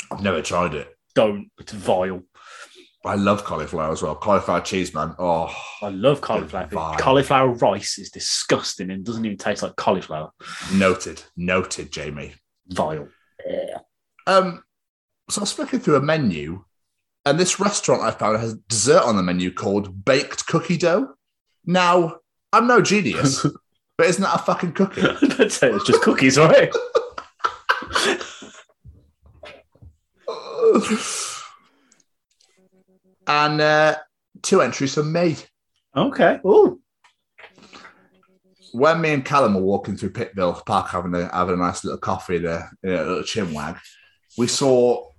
I've 0.09 0.23
never 0.23 0.41
tried 0.41 0.75
it. 0.75 0.95
Don't. 1.13 1.51
It's 1.59 1.73
vile. 1.73 2.23
I 3.07 3.15
love 3.15 3.43
cauliflower 3.43 3.91
as 3.91 4.01
well. 4.01 4.15
Cauliflower 4.15 4.61
cheese, 4.61 4.93
man. 4.93 5.15
Oh, 5.17 5.53
I 5.81 5.89
love 5.89 6.21
cauliflower. 6.21 6.97
Cauliflower 6.97 7.49
rice 7.53 7.97
is 7.97 8.09
disgusting 8.09 8.91
and 8.91 9.03
doesn't 9.03 9.25
even 9.25 9.37
taste 9.37 9.63
like 9.63 9.75
cauliflower. 9.75 10.31
noted, 10.73 11.23
noted, 11.35 11.91
Jamie. 11.91 12.35
Vile. 12.67 13.07
Yeah. 13.45 13.79
Um, 14.25 14.63
so 15.29 15.41
I 15.41 15.43
was 15.43 15.51
flicking 15.53 15.79
through 15.79 15.95
a 15.95 16.01
menu, 16.01 16.63
and 17.25 17.39
this 17.39 17.59
restaurant 17.59 18.03
I 18.03 18.11
found 18.11 18.39
has 18.39 18.55
dessert 18.55 19.03
on 19.03 19.15
the 19.15 19.23
menu 19.23 19.51
called 19.51 20.05
baked 20.05 20.45
cookie 20.47 20.77
dough. 20.77 21.15
Now, 21.65 22.17
I'm 22.51 22.67
no 22.67 22.81
genius, 22.81 23.45
but 23.97 24.07
isn't 24.07 24.23
that 24.23 24.35
a 24.35 24.43
fucking 24.43 24.73
cookie? 24.73 25.01
I'd 25.39 25.51
say 25.51 25.71
it's 25.71 25.85
just 25.85 26.01
cookies, 26.01 26.37
right? 26.37 26.71
and 33.27 33.61
uh, 33.61 33.97
two 34.41 34.61
entries 34.61 34.93
for 34.93 35.03
me. 35.03 35.35
Okay. 35.95 36.39
Oh, 36.43 36.79
When 38.71 39.01
me 39.01 39.13
and 39.13 39.25
Callum 39.25 39.55
were 39.55 39.61
walking 39.61 39.97
through 39.97 40.11
Pitville 40.11 40.65
Park 40.65 40.89
having 40.89 41.13
a 41.15 41.33
having 41.33 41.55
a 41.55 41.57
nice 41.57 41.83
little 41.83 41.99
coffee 41.99 42.37
there, 42.37 42.71
a 42.83 42.87
little 42.87 43.23
chin 43.23 43.53
wag, 43.53 43.77
we 44.37 44.47
saw 44.47 45.09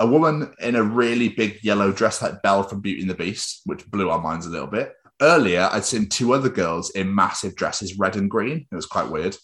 a 0.00 0.06
woman 0.06 0.52
in 0.60 0.74
a 0.74 0.82
really 0.82 1.28
big 1.28 1.62
yellow 1.62 1.92
dress 1.92 2.22
like 2.22 2.42
Belle 2.42 2.64
from 2.64 2.80
Beauty 2.80 3.02
and 3.02 3.10
the 3.10 3.14
Beast, 3.14 3.60
which 3.66 3.88
blew 3.90 4.10
our 4.10 4.20
minds 4.20 4.46
a 4.46 4.50
little 4.50 4.66
bit. 4.66 4.92
Earlier, 5.20 5.68
I'd 5.70 5.84
seen 5.84 6.08
two 6.08 6.32
other 6.32 6.48
girls 6.48 6.90
in 6.90 7.14
massive 7.14 7.54
dresses, 7.54 7.98
red 7.98 8.16
and 8.16 8.28
green. 8.28 8.66
It 8.70 8.74
was 8.74 8.86
quite 8.86 9.10
weird. 9.10 9.36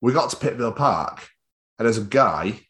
We 0.00 0.12
got 0.12 0.30
to 0.30 0.36
Pitville 0.36 0.76
Park, 0.76 1.26
and 1.78 1.86
there's 1.86 1.98
a 1.98 2.04
guy 2.04 2.60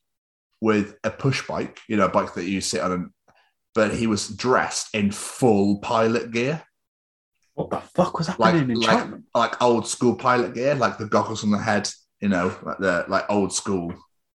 with 0.60 0.96
a 1.04 1.10
push 1.10 1.46
bike, 1.46 1.80
you 1.88 1.96
know, 1.96 2.06
a 2.06 2.08
bike 2.08 2.32
that 2.34 2.44
you 2.44 2.62
sit 2.62 2.80
on, 2.80 2.92
and, 2.92 3.10
but 3.74 3.94
he 3.94 4.06
was 4.06 4.28
dressed 4.28 4.94
in 4.94 5.10
full 5.10 5.78
pilot 5.78 6.30
gear 6.30 6.62
what 7.54 7.70
the 7.70 7.80
fuck 7.80 8.18
was 8.18 8.28
like 8.28 8.54
happening 8.54 8.70
in 8.70 8.80
like, 8.82 8.90
Cheltenham? 8.90 9.24
like 9.34 9.62
old 9.62 9.86
school 9.86 10.16
pilot 10.16 10.54
gear, 10.54 10.74
like 10.74 10.98
the 10.98 11.06
goggles 11.06 11.44
on 11.44 11.50
the 11.50 11.58
head, 11.58 11.88
you 12.20 12.28
know, 12.28 12.54
like 12.62 12.78
the 12.78 13.04
like 13.08 13.24
old 13.28 13.52
school, 13.52 13.94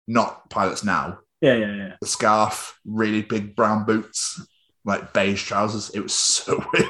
not 0.07 0.49
pilots 0.49 0.83
now. 0.83 1.19
Yeah, 1.41 1.55
yeah, 1.55 1.75
yeah. 1.75 1.95
The 1.99 2.07
scarf, 2.07 2.79
really 2.85 3.23
big 3.23 3.55
brown 3.55 3.85
boots, 3.85 4.41
like 4.85 5.13
beige 5.13 5.43
trousers. 5.43 5.89
It 5.91 5.99
was 6.01 6.13
so 6.13 6.63
weird. 6.73 6.87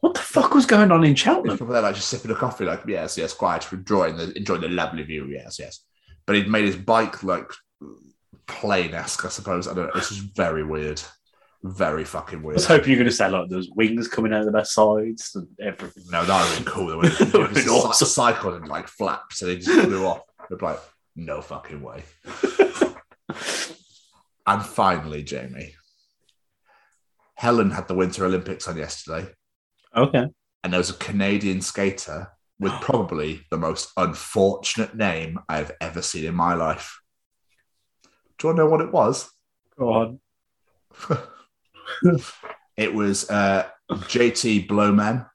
What 0.00 0.14
the 0.14 0.20
fuck 0.20 0.54
was 0.54 0.66
going 0.66 0.90
on 0.90 1.04
in 1.04 1.14
Cheltenham? 1.14 1.56
probably 1.56 1.74
there, 1.74 1.82
like 1.82 1.94
just 1.94 2.08
sipping 2.08 2.30
a 2.32 2.34
coffee, 2.34 2.64
like 2.64 2.82
yes, 2.86 3.16
yes, 3.16 3.32
quiet, 3.32 3.72
enjoying 3.72 4.16
the 4.16 4.36
enjoying 4.36 4.62
the 4.62 4.68
lovely 4.68 5.04
view, 5.04 5.26
yes, 5.26 5.58
yes. 5.58 5.80
But 6.26 6.36
he'd 6.36 6.48
made 6.48 6.64
his 6.64 6.76
bike 6.76 7.22
like 7.22 7.50
plane 8.48 8.94
esque, 8.94 9.24
I 9.24 9.28
suppose. 9.28 9.68
I 9.68 9.74
don't 9.74 9.86
know. 9.86 9.92
This 9.94 10.10
was 10.10 10.18
very 10.18 10.64
weird, 10.64 11.00
very 11.62 12.04
fucking 12.04 12.42
weird. 12.42 12.54
I 12.54 12.58
was 12.58 12.66
hoping 12.66 12.90
you 12.90 12.96
were 12.96 13.02
going 13.04 13.10
to 13.10 13.16
say 13.16 13.28
like 13.28 13.48
there's 13.48 13.68
wings 13.74 14.06
coming 14.08 14.32
out 14.32 14.46
of 14.46 14.52
their 14.52 14.64
sides 14.64 15.32
and 15.34 15.48
everything. 15.60 16.04
No, 16.10 16.24
that 16.24 16.40
would 16.40 16.54
have 16.56 16.64
been 16.64 16.72
cool. 16.72 16.90
It 16.90 16.96
would 16.98 17.12
have 17.12 17.32
That 17.32 17.54
been 17.54 17.68
awesome. 17.68 18.06
cycled 18.08 18.54
and 18.54 18.68
like 18.68 18.86
flapped, 18.88 19.34
so 19.34 19.46
they 19.46 19.56
just 19.56 19.70
flew 19.86 20.06
off. 20.06 20.20
They'd 20.48 20.58
be 20.58 20.64
like, 20.66 20.80
no 21.16 21.40
fucking 21.40 21.82
way. 21.82 22.04
and 24.46 24.62
finally, 24.64 25.22
Jamie, 25.22 25.74
Helen 27.34 27.70
had 27.70 27.88
the 27.88 27.94
Winter 27.94 28.24
Olympics 28.24 28.66
on 28.68 28.76
yesterday, 28.76 29.28
Okay. 29.96 30.26
and 30.64 30.72
there 30.72 30.78
was 30.78 30.90
a 30.90 30.94
Canadian 30.94 31.60
skater 31.60 32.28
with 32.60 32.72
probably 32.80 33.42
the 33.50 33.58
most 33.58 33.90
unfortunate 33.96 34.96
name 34.96 35.38
I've 35.48 35.72
ever 35.80 36.02
seen 36.02 36.24
in 36.24 36.34
my 36.34 36.54
life. 36.54 37.00
Do 38.38 38.48
you 38.48 38.54
want 38.54 38.56
to 38.58 38.64
know 38.64 38.70
what 38.70 38.80
it 38.80 38.92
was? 38.92 39.28
Go 39.78 39.92
on. 39.92 40.20
It 42.76 42.94
was 42.94 43.28
uh, 43.28 43.66
JT 43.90 44.68
Blowman. 44.68 45.26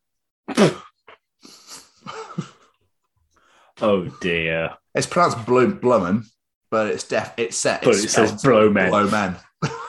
Oh 3.81 4.05
dear. 4.21 4.71
It's 4.95 5.07
pronounced 5.07 5.45
Blow 5.45 5.67
Blowman, 5.71 6.25
but 6.71 6.87
it's 6.87 7.03
def 7.03 7.33
it's 7.37 7.57
set. 7.57 7.83
But 7.83 7.95
it's 7.95 8.05
it 8.05 8.09
says 8.11 8.31
Blowman. 8.43 8.89
Blowman. 8.89 9.39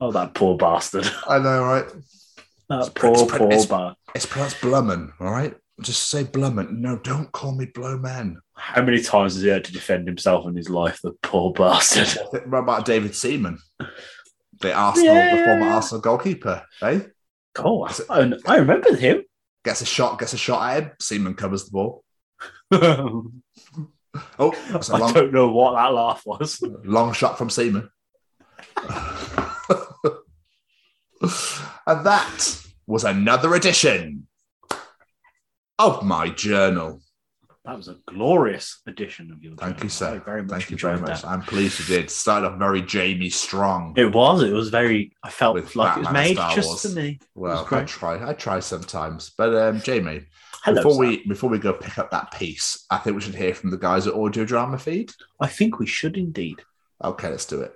Oh, 0.00 0.12
that 0.12 0.32
poor 0.32 0.56
bastard. 0.56 1.08
I 1.28 1.40
know, 1.40 1.60
right? 1.64 1.84
That 2.68 2.86
It's- 2.86 2.90
poor, 2.94 3.10
it's- 3.14 3.30
poor 3.36 3.46
it's- 3.48 3.66
bastard. 3.66 3.96
It's 4.14 4.26
pronounced 4.26 4.56
Blummen, 4.60 5.10
all 5.20 5.30
right? 5.32 5.56
Just 5.80 6.08
say 6.08 6.22
Blummen. 6.22 6.70
No, 6.78 6.98
don't 6.98 7.32
call 7.32 7.52
me 7.52 7.66
Blowman. 7.66 8.36
How 8.54 8.82
many 8.82 9.02
times 9.02 9.34
has 9.34 9.42
he 9.42 9.48
had 9.48 9.64
to 9.64 9.72
defend 9.72 10.06
himself 10.06 10.46
in 10.46 10.54
his 10.54 10.70
life? 10.70 11.00
The 11.02 11.12
poor 11.22 11.52
bastard. 11.52 12.06
What 12.30 12.58
about 12.60 12.84
David 12.84 13.16
Seaman? 13.16 13.58
The 14.60 14.72
Arsenal, 14.72 15.14
Yeah, 15.14 15.36
the 15.36 15.44
former. 15.44 15.66
Arsenal 15.66 16.00
goalkeeper, 16.00 16.64
eh? 16.82 17.00
Oh, 17.58 17.84
I, 18.10 18.32
I 18.46 18.56
remember 18.56 18.94
him. 18.94 19.22
Gets 19.64 19.80
a 19.82 19.86
shot, 19.86 20.18
gets 20.18 20.32
a 20.32 20.38
shot 20.38 20.70
at 20.76 20.82
him. 20.82 20.90
Seaman 21.00 21.34
covers 21.34 21.64
the 21.64 21.70
ball. 21.70 22.04
I 22.72 23.20
Oh, 24.38 24.52
a 24.90 24.98
long, 24.98 25.12
don't 25.12 25.32
know 25.32 25.48
what 25.50 25.74
that 25.74 25.92
laugh 25.92 26.22
was. 26.24 26.60
long 26.84 27.12
shot 27.12 27.38
from 27.38 27.50
Seaman. 27.50 27.88
and 31.86 32.06
that 32.06 32.62
was 32.86 33.04
another 33.04 33.54
edition 33.54 34.26
of 35.78 36.02
my 36.04 36.28
journal. 36.30 37.00
That 37.68 37.76
was 37.76 37.88
a 37.88 37.98
glorious 38.06 38.80
edition 38.86 39.30
of 39.30 39.42
your. 39.44 39.54
Thank 39.56 39.74
journal. 39.74 39.84
you, 39.84 39.88
sir. 39.90 40.14
I 40.14 40.18
very 40.20 40.42
much 40.42 40.50
Thank 40.52 40.70
you 40.70 40.76
very 40.78 40.98
much. 40.98 41.20
that. 41.20 41.28
I'm 41.28 41.42
pleased 41.42 41.78
you 41.78 41.84
did. 41.96 42.08
Started 42.08 42.46
off 42.46 42.58
very 42.58 42.80
Jamie 42.80 43.28
Strong. 43.28 43.92
It 43.98 44.10
was. 44.14 44.42
It 44.42 44.54
was 44.54 44.70
very. 44.70 45.12
I 45.22 45.28
felt 45.28 45.52
With 45.52 45.76
like 45.76 45.98
it 45.98 46.00
was 46.00 46.10
made 46.10 46.36
Star 46.36 46.54
just 46.54 46.66
Wars. 46.68 46.82
for 46.82 46.88
me. 46.98 47.20
Well, 47.34 47.68
I 47.70 47.84
try. 47.84 48.26
I 48.26 48.32
try 48.32 48.60
sometimes. 48.60 49.32
But 49.36 49.54
um, 49.54 49.82
Jamie, 49.82 50.22
Hello. 50.64 50.76
before 50.76 50.92
Sam. 50.92 50.98
we 51.00 51.26
before 51.26 51.50
we 51.50 51.58
go 51.58 51.74
pick 51.74 51.98
up 51.98 52.10
that 52.10 52.32
piece, 52.32 52.86
I 52.88 52.96
think 52.96 53.16
we 53.16 53.20
should 53.20 53.34
hear 53.34 53.52
from 53.52 53.68
the 53.68 53.76
guys 53.76 54.06
at 54.06 54.14
Audio 54.14 54.46
Drama 54.46 54.78
Feed. 54.78 55.12
I 55.38 55.48
think 55.48 55.78
we 55.78 55.86
should 55.86 56.16
indeed. 56.16 56.62
Okay, 57.04 57.28
let's 57.28 57.44
do 57.44 57.60
it. 57.60 57.74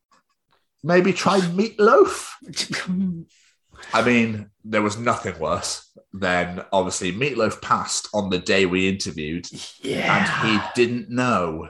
Maybe 0.84 1.14
try 1.14 1.40
Meatloaf? 1.40 2.32
I 3.94 4.02
mean, 4.02 4.50
there 4.66 4.82
was 4.82 4.98
nothing 4.98 5.38
worse 5.38 5.87
than 6.20 6.64
obviously 6.72 7.12
Meatloaf 7.12 7.62
passed 7.62 8.10
on 8.14 8.30
the 8.30 8.40
day 8.40 8.66
we 8.66 8.88
interviewed, 8.90 9.48
Yeah. 9.82 10.18
and 10.44 10.50
he 10.50 10.60
didn't 10.76 11.10
know. 11.10 11.70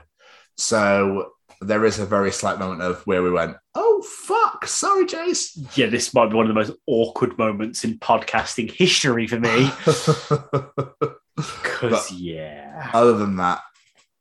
So 0.57 1.31
there 1.61 1.85
is 1.85 1.99
a 1.99 2.05
very 2.05 2.31
slight 2.31 2.59
moment 2.59 2.81
of 2.81 3.01
where 3.07 3.23
we 3.23 3.31
went, 3.31 3.57
"Oh 3.75 4.01
fuck, 4.03 4.65
sorry, 4.67 5.05
Jace." 5.05 5.57
Yeah, 5.77 5.87
this 5.87 6.13
might 6.13 6.29
be 6.29 6.35
one 6.35 6.45
of 6.45 6.49
the 6.49 6.53
most 6.61 6.71
awkward 6.87 7.37
moments 7.37 7.83
in 7.83 7.97
podcasting 7.99 8.71
history 8.71 9.27
for 9.27 9.39
me. 9.39 9.69
Because, 11.35 12.11
yeah. 12.11 12.89
Other 12.93 13.13
than 13.13 13.35
that, 13.35 13.61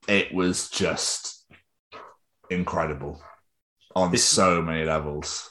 it 0.07 0.35
was 0.35 0.69
just 0.69 1.47
incredible 2.51 3.23
on 3.95 4.11
This- 4.13 4.25
so 4.25 4.61
many 4.61 4.85
levels. 4.85 5.51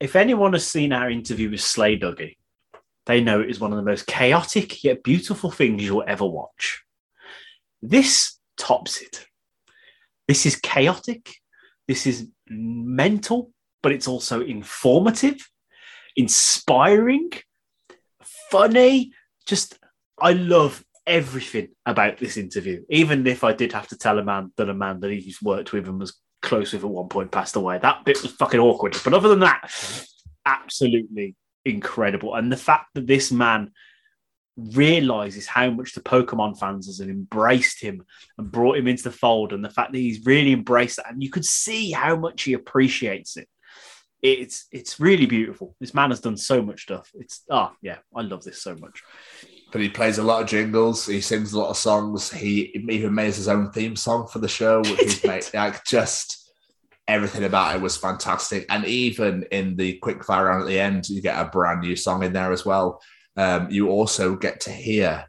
If 0.00 0.16
anyone 0.16 0.52
has 0.54 0.66
seen 0.66 0.92
our 0.92 1.08
interview 1.08 1.50
with 1.50 1.60
Slay 1.60 1.96
Dougie, 1.98 2.36
they 3.06 3.20
know 3.20 3.40
it 3.40 3.50
is 3.50 3.60
one 3.60 3.72
of 3.72 3.76
the 3.76 3.84
most 3.84 4.06
chaotic 4.06 4.82
yet 4.84 5.02
beautiful 5.02 5.50
things 5.50 5.82
you'll 5.82 6.04
ever 6.06 6.26
watch. 6.26 6.82
This 7.80 8.38
tops 8.56 9.00
it. 9.00 9.26
This 10.26 10.44
is 10.44 10.56
chaotic. 10.56 11.34
This 11.86 12.06
is 12.06 12.28
mental, 12.48 13.52
but 13.82 13.92
it's 13.92 14.08
also 14.08 14.40
informative, 14.40 15.38
inspiring, 16.16 17.30
funny. 18.50 19.12
Just, 19.46 19.78
I 20.20 20.32
love 20.32 20.84
everything 21.06 21.68
about 21.84 22.18
this 22.18 22.36
interview. 22.36 22.82
Even 22.90 23.24
if 23.28 23.44
I 23.44 23.52
did 23.52 23.72
have 23.72 23.86
to 23.88 23.98
tell 23.98 24.18
a 24.18 24.24
man 24.24 24.52
that 24.56 24.68
a 24.68 24.74
man 24.74 24.98
that 25.00 25.12
he's 25.12 25.40
worked 25.40 25.72
with 25.72 25.86
and 25.88 26.00
was 26.00 26.18
close 26.42 26.72
with 26.72 26.82
at 26.82 26.90
one 26.90 27.08
point 27.08 27.30
passed 27.30 27.54
away, 27.54 27.78
that 27.78 28.04
bit 28.04 28.20
was 28.20 28.32
fucking 28.32 28.58
awkward. 28.58 28.96
But 29.04 29.14
other 29.14 29.28
than 29.28 29.40
that, 29.40 29.70
absolutely 30.44 31.36
incredible. 31.66 32.34
And 32.34 32.50
the 32.50 32.56
fact 32.56 32.94
that 32.94 33.06
this 33.06 33.30
man 33.30 33.72
realizes 34.56 35.46
how 35.46 35.70
much 35.70 35.92
the 35.92 36.00
Pokemon 36.00 36.58
fans 36.58 36.98
have 36.98 37.08
embraced 37.08 37.80
him 37.80 38.04
and 38.38 38.50
brought 38.50 38.78
him 38.78 38.88
into 38.88 39.02
the 39.02 39.10
fold, 39.10 39.52
and 39.52 39.64
the 39.64 39.70
fact 39.70 39.92
that 39.92 39.98
he's 39.98 40.24
really 40.24 40.52
embraced 40.52 40.96
that, 40.96 41.10
and 41.10 41.22
you 41.22 41.30
could 41.30 41.44
see 41.44 41.90
how 41.90 42.16
much 42.16 42.44
he 42.44 42.54
appreciates 42.54 43.36
it. 43.36 43.48
It's 44.22 44.66
it's 44.72 44.98
really 44.98 45.26
beautiful. 45.26 45.76
This 45.78 45.92
man 45.92 46.10
has 46.10 46.20
done 46.20 46.38
so 46.38 46.62
much 46.62 46.82
stuff. 46.82 47.10
It's 47.14 47.42
oh 47.50 47.72
yeah, 47.82 47.98
I 48.14 48.22
love 48.22 48.44
this 48.44 48.62
so 48.62 48.74
much. 48.76 49.02
But 49.72 49.82
he 49.82 49.90
plays 49.90 50.18
a 50.18 50.22
lot 50.22 50.42
of 50.42 50.48
jingles. 50.48 51.06
He 51.06 51.20
sings 51.20 51.52
a 51.52 51.58
lot 51.58 51.68
of 51.68 51.76
songs. 51.76 52.32
He 52.32 52.72
even 52.74 53.14
made 53.14 53.34
his 53.34 53.48
own 53.48 53.72
theme 53.72 53.94
song 53.94 54.26
for 54.26 54.38
the 54.38 54.48
show, 54.48 54.80
which 54.80 55.00
he's 55.00 55.24
made 55.24 55.44
like 55.52 55.84
just 55.84 56.45
everything 57.08 57.44
about 57.44 57.74
it 57.76 57.80
was 57.80 57.96
fantastic. 57.96 58.66
And 58.68 58.84
even 58.84 59.44
in 59.50 59.76
the 59.76 59.98
quick 59.98 60.24
fire 60.24 60.46
round 60.46 60.62
at 60.62 60.68
the 60.68 60.80
end, 60.80 61.08
you 61.08 61.22
get 61.22 61.38
a 61.40 61.48
brand 61.48 61.80
new 61.80 61.96
song 61.96 62.22
in 62.22 62.32
there 62.32 62.52
as 62.52 62.64
well. 62.64 63.00
Um, 63.36 63.70
you 63.70 63.88
also 63.90 64.34
get 64.36 64.60
to 64.62 64.70
hear 64.70 65.26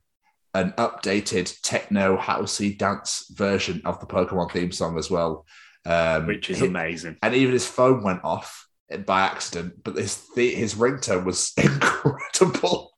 an 0.53 0.71
updated 0.77 1.53
techno 1.61 2.17
housey 2.17 2.77
dance 2.77 3.25
version 3.35 3.81
of 3.85 3.99
the 3.99 4.07
Pokemon 4.07 4.51
theme 4.51 4.71
song 4.71 4.97
as 4.97 5.11
well, 5.11 5.45
um, 5.85 6.25
Which 6.25 6.49
is 6.49 6.61
amazing. 6.61 7.17
and 7.21 7.35
even 7.35 7.53
his 7.53 7.67
phone 7.67 8.01
went 8.01 8.23
off 8.23 8.67
by 9.05 9.21
accident, 9.21 9.83
but 9.83 9.95
his 9.97 10.23
his 10.35 10.75
ringtone 10.75 11.25
was 11.25 11.51
incredible. 11.57 12.91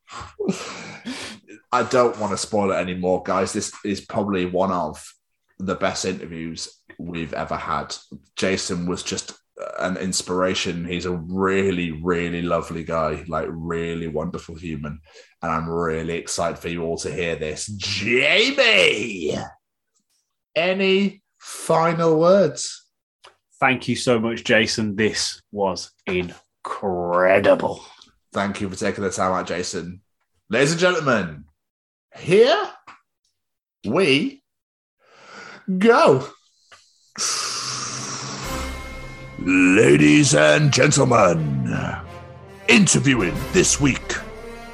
I 1.72 1.84
don't 1.84 2.18
want 2.20 2.32
to 2.32 2.38
spoil 2.38 2.72
it 2.72 2.76
anymore, 2.76 3.24
guys. 3.24 3.54
This 3.54 3.74
is 3.84 4.02
probably 4.02 4.46
one 4.46 4.72
of 4.72 5.04
the 5.60 5.76
best 5.76 6.06
interviews 6.06 6.70
we've 7.00 7.34
ever 7.34 7.56
had. 7.56 7.96
Jason 8.36 8.86
was 8.86 9.02
just 9.02 9.34
an 9.80 9.98
inspiration. 9.98 10.86
He's 10.86 11.06
a 11.06 11.18
really, 11.18 11.92
really 11.92 12.42
lovely 12.42 12.84
guy, 12.84 13.24
like 13.28 13.48
really 13.50 14.08
wonderful 14.08 14.56
human. 14.56 15.00
And 15.42 15.52
I'm 15.52 15.70
really 15.70 16.16
excited 16.16 16.60
for 16.60 16.70
you 16.70 16.84
all 16.84 16.98
to 17.00 17.12
hear 17.12 17.36
this. 17.36 17.66
Jamie, 17.68 19.38
any 20.56 21.24
final 21.40 22.20
words? 22.20 22.86
Thank 23.60 23.88
you 23.88 23.96
so 23.96 24.20
much, 24.20 24.44
Jason. 24.44 24.96
This 24.96 25.42
was 25.52 25.92
incredible. 26.06 27.84
Thank 28.32 28.62
you 28.62 28.70
for 28.70 28.76
taking 28.76 29.04
the 29.04 29.10
time 29.10 29.32
out, 29.32 29.48
Jason. 29.48 30.02
Ladies 30.50 30.72
and 30.72 30.80
gentlemen, 30.80 31.46
here 32.16 32.70
we 33.86 34.44
go. 35.78 36.28
Ladies 39.40 40.36
and 40.36 40.72
gentlemen, 40.72 41.76
interviewing 42.68 43.34
this 43.52 43.80
week, 43.80 44.16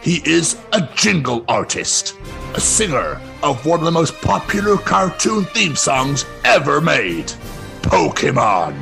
he 0.01 0.21
is 0.25 0.57
a 0.73 0.87
jingle 0.95 1.43
artist, 1.47 2.15
a 2.53 2.59
singer, 2.59 3.19
of 3.41 3.65
one 3.65 3.79
of 3.79 3.85
the 3.85 3.91
most 3.91 4.19
popular 4.21 4.77
cartoon 4.77 5.45
theme 5.45 5.75
songs 5.75 6.25
ever 6.43 6.81
made 6.81 7.27
Pokemon. 7.81 8.75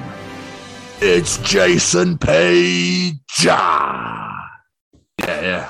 It's 1.01 1.37
Jason 1.39 2.17
Paige. 2.17 3.19
Yeah, 3.43 5.41
yeah. 5.41 5.69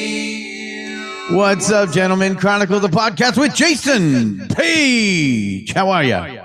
What's 1.31 1.71
up, 1.71 1.91
gentlemen? 1.91 2.35
Chronicle 2.35 2.81
the 2.81 2.89
podcast 2.89 3.37
with 3.37 3.55
Jason 3.55 4.49
Paige. 4.49 5.71
How 5.71 5.89
are 5.89 6.03
you? 6.03 6.41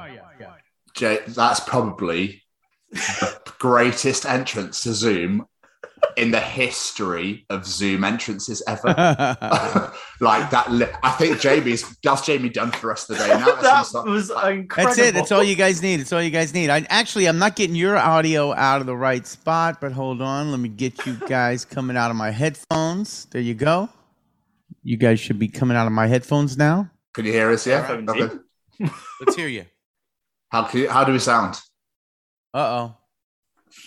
Jay, 0.95 1.19
that's 1.27 1.59
probably 1.59 2.45
the 2.93 3.41
greatest 3.59 4.25
entrance 4.25 4.85
to 4.85 4.95
Zoom 4.95 5.45
in 6.17 6.31
the 6.31 6.39
history 6.39 7.45
of 7.51 7.67
Zoom 7.67 8.05
entrances 8.05 8.63
ever. 8.69 8.87
like 10.21 10.51
that, 10.51 10.67
li- 10.71 10.87
I 11.03 11.11
think 11.11 11.41
Jamie's 11.41 11.97
that's 12.05 12.25
Jamie 12.25 12.49
done 12.49 12.71
for 12.71 12.93
us 12.93 13.09
today. 13.09 13.27
Now 13.27 13.45
that 13.47 13.63
that's 13.63 13.93
was 13.93 14.31
incredible. 14.31 14.95
That's 14.95 14.99
it. 14.99 15.15
That's 15.15 15.33
all 15.33 15.43
you 15.43 15.57
guys 15.57 15.83
need. 15.83 15.99
It's 15.99 16.13
all 16.13 16.23
you 16.23 16.31
guys 16.31 16.55
need. 16.55 16.71
I 16.71 16.87
actually, 16.91 17.27
I'm 17.27 17.39
not 17.39 17.57
getting 17.57 17.75
your 17.75 17.97
audio 17.99 18.55
out 18.55 18.81
of 18.81 18.87
the 18.87 18.97
right 18.97 19.27
spot, 19.27 19.81
but 19.81 19.91
hold 19.91 20.23
on. 20.23 20.53
Let 20.53 20.61
me 20.61 20.69
get 20.69 21.05
you 21.07 21.17
guys 21.29 21.65
coming 21.65 21.97
out 21.97 22.13
of 22.13 22.17
my 22.17 22.31
headphones. 22.31 23.27
There 23.33 23.43
you 23.43 23.55
go. 23.55 23.89
You 24.87 24.97
guys 24.97 25.19
should 25.19 25.41
be 25.41 25.49
coming 25.49 25.77
out 25.77 25.89
of 25.89 25.93
my 25.93 26.07
headphones 26.07 26.57
now. 26.57 26.89
Can 27.13 27.25
you 27.25 27.33
hear 27.33 27.51
us? 27.51 27.67
Yeah. 27.67 27.85
Headphones 27.85 28.23
Okay. 28.23 28.37
Let's 29.21 29.35
hear 29.35 29.49
you. 29.49 29.65
How 30.53 30.63
can 30.63 30.79
you, 30.79 30.89
how 30.89 31.03
do 31.03 31.11
we 31.11 31.19
sound? 31.19 31.57
Uh 32.55 32.59
oh. 32.59 32.97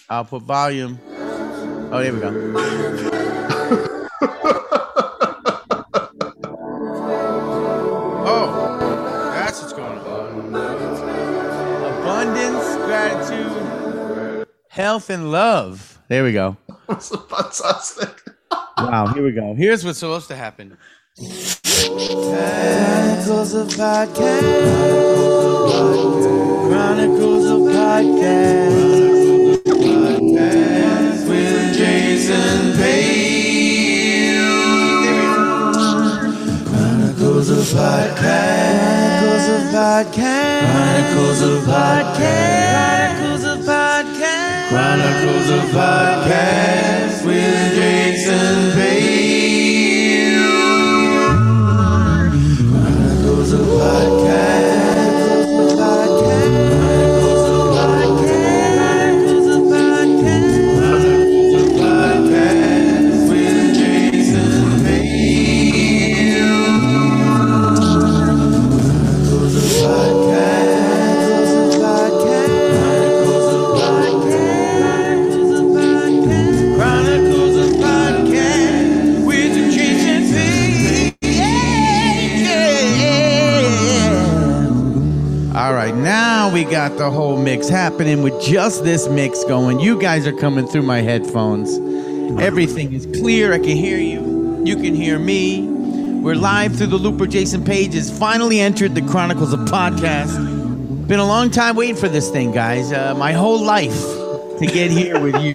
I'll 0.10 0.26
put 0.26 0.43
volume. 0.43 1.00
Oh, 1.89 2.00
there 2.04 2.14
we 2.14 2.20
go. 2.20 2.30
Oh, 8.32 9.32
that's 9.34 9.62
what's 9.62 9.74
going 9.74 10.00
on. 10.00 10.54
Abundance, 12.02 12.76
gratitude, 12.86 14.45
health, 14.68 15.10
and 15.10 15.32
love. 15.32 15.97
There 16.10 16.26
we 16.26 16.34
go. 16.34 16.58
That's 16.88 17.10
fantastic. 17.10 18.22
Wow, 18.82 19.07
here 19.13 19.23
we 19.23 19.32
go. 19.34 19.53
Here's 19.55 19.84
what's 19.84 19.99
supposed 19.99 20.27
to 20.30 20.36
happen. 20.36 20.77
Chronicles 21.17 23.53
of 23.53 23.67
Podcast. 23.67 24.41
Chronicles 26.69 27.45
of 27.45 27.59
Podcast. 27.75 29.63
Podcast 29.65 31.27
with 31.27 31.75
Jason 31.75 32.73
Paige. 32.77 34.38
Chronicles 36.69 37.49
of 37.49 37.65
Podcast. 37.65 39.19
Chronicles 39.19 39.49
of 39.49 39.61
Podcast. 39.75 40.71
Chronicles 40.71 41.41
of 41.41 41.63
Podcast. 41.63 43.17
Chronicles 43.17 43.43
of. 43.43 43.59
Chronicles 44.70 45.49
of 45.49 45.63
Podcast 45.72 47.26
with 47.26 47.74
Jason 47.74 48.72
Paige. 48.74 50.38
Chronicles 52.70 53.53
of 53.53 53.61
Podcast. 53.61 55.09
We 86.60 86.66
got 86.66 86.97
the 86.97 87.10
whole 87.10 87.38
mix 87.41 87.70
happening 87.70 88.22
with 88.22 88.41
just 88.41 88.84
this 88.84 89.07
mix 89.07 89.45
going. 89.45 89.80
You 89.80 89.97
guys 89.97 90.28
are 90.28 90.34
coming 90.34 90.68
through 90.68 90.82
my 90.82 90.99
headphones. 90.99 91.78
Everything 92.38 92.91
is 92.91 93.05
clear. 93.18 93.53
I 93.53 93.60
can 93.60 93.78
hear 93.78 93.97
you. 93.97 94.62
You 94.66 94.76
can 94.76 94.93
hear 94.93 95.18
me. 95.20 95.62
We're 95.62 96.36
live 96.36 96.76
through 96.76 96.88
the 96.88 96.97
looper. 96.97 97.28
Jason 97.28 97.64
Paige 97.64 97.93
has 97.93 98.12
finally 98.12 98.60
entered 98.60 98.93
the 98.93 99.01
Chronicles 99.03 99.53
of 99.53 99.62
Podcast. 99.62 100.36
Been 101.07 101.22
a 101.22 101.26
long 101.26 101.49
time 101.49 101.78
waiting 101.78 101.95
for 101.95 102.10
this 102.10 102.30
thing, 102.30 102.51
guys. 102.51 102.91
Uh, 102.91 103.16
my 103.16 103.32
whole 103.32 103.64
life 103.64 103.97
to 104.60 104.66
get 104.70 104.91
here 104.91 105.18
with 105.18 105.41
you. 105.41 105.53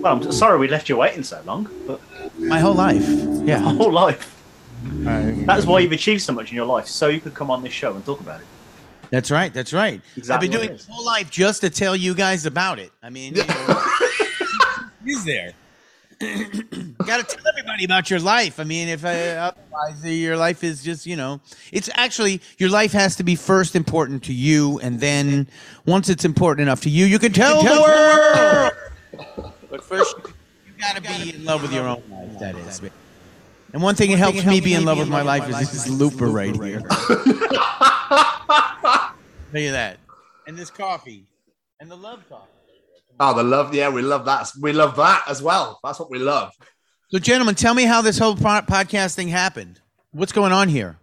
Well, 0.00 0.14
I'm 0.14 0.32
sorry 0.32 0.58
we 0.58 0.68
left 0.68 0.88
you 0.88 0.96
waiting 0.96 1.24
so 1.24 1.42
long, 1.44 1.68
but 1.86 2.00
My 2.38 2.60
whole 2.60 2.72
life. 2.74 3.06
Yeah. 3.06 3.58
my 3.60 3.74
whole 3.74 3.92
life. 3.92 4.32
That's 5.46 5.66
why 5.66 5.80
you've 5.80 5.92
achieved 5.92 6.22
so 6.22 6.32
much 6.32 6.50
in 6.50 6.56
your 6.56 6.66
life, 6.66 6.86
so 6.86 7.08
you 7.08 7.20
could 7.20 7.34
come 7.34 7.50
on 7.50 7.62
this 7.62 7.72
show 7.72 7.94
and 7.94 8.04
talk 8.04 8.20
about 8.20 8.40
it. 8.40 8.46
That's 9.10 9.30
right. 9.30 9.52
That's 9.52 9.72
right. 9.72 10.00
Exactly 10.16 10.34
I've 10.34 10.40
been 10.40 10.60
doing 10.60 10.74
it 10.74 10.78
this 10.78 10.86
whole 10.86 11.04
life 11.04 11.30
just 11.30 11.60
to 11.60 11.70
tell 11.70 11.94
you 11.94 12.14
guys 12.14 12.46
about 12.46 12.78
it. 12.78 12.90
I 13.02 13.10
mean, 13.10 13.34
you 13.36 13.44
know, 13.44 13.84
is 15.06 15.24
there? 15.24 15.52
Got 16.18 17.28
to 17.28 17.36
tell 17.36 17.44
everybody 17.46 17.84
about 17.84 18.08
your 18.08 18.20
life. 18.20 18.58
I 18.58 18.64
mean, 18.64 18.88
if 18.88 19.04
uh, 19.04 19.52
otherwise 19.52 20.02
uh, 20.04 20.08
your 20.08 20.36
life 20.36 20.64
is 20.64 20.82
just, 20.82 21.06
you 21.06 21.14
know, 21.14 21.40
it's 21.72 21.90
actually 21.94 22.40
your 22.58 22.70
life 22.70 22.92
has 22.92 23.16
to 23.16 23.22
be 23.22 23.36
first 23.36 23.76
important 23.76 24.22
to 24.24 24.32
you, 24.32 24.78
and 24.80 24.98
then 24.98 25.46
once 25.84 26.08
it's 26.08 26.24
important 26.24 26.62
enough 26.66 26.80
to 26.82 26.90
you, 26.90 27.04
you 27.04 27.18
can 27.18 27.32
tell, 27.32 27.62
the 27.62 28.72
world. 29.28 29.52
But 29.68 29.84
first, 29.84 30.16
you, 30.18 30.32
you 30.66 30.80
got 30.80 30.96
to 30.96 31.02
be 31.02 31.34
in 31.34 31.44
love 31.44 31.60
with 31.60 31.72
your 31.72 31.86
own 31.86 32.02
life. 32.10 32.38
That 32.38 32.56
is. 32.56 32.80
And 33.76 33.82
one 33.82 33.94
thing 33.94 34.10
that 34.10 34.16
helps 34.16 34.42
me 34.46 34.62
be 34.62 34.72
in 34.72 34.86
love 34.86 34.96
with 34.96 35.10
my 35.10 35.20
life 35.20 35.46
is 35.50 35.70
this 35.70 35.86
looper 35.86 36.28
right 36.28 36.56
here. 36.62 36.80
Tell 36.88 37.20
you 39.52 39.72
that. 39.72 39.98
And 40.46 40.56
this 40.56 40.70
coffee. 40.70 41.26
And 41.78 41.90
the 41.90 41.96
love 41.96 42.26
coffee. 42.26 42.48
Oh, 43.20 43.34
the 43.34 43.42
love. 43.42 43.74
Yeah, 43.74 43.90
we 43.90 44.00
love 44.00 44.24
that. 44.24 44.50
We 44.62 44.72
love 44.72 44.96
that 44.96 45.24
as 45.28 45.42
well. 45.42 45.78
That's 45.84 46.00
what 46.00 46.10
we 46.10 46.18
love. 46.18 46.54
So, 47.10 47.18
gentlemen, 47.18 47.54
tell 47.54 47.74
me 47.74 47.84
how 47.84 48.00
this 48.00 48.18
whole 48.18 48.34
po- 48.34 48.62
podcast 48.62 49.14
thing 49.14 49.28
happened. 49.28 49.78
What's 50.10 50.32
going 50.32 50.52
on 50.52 50.70
here? 50.70 50.96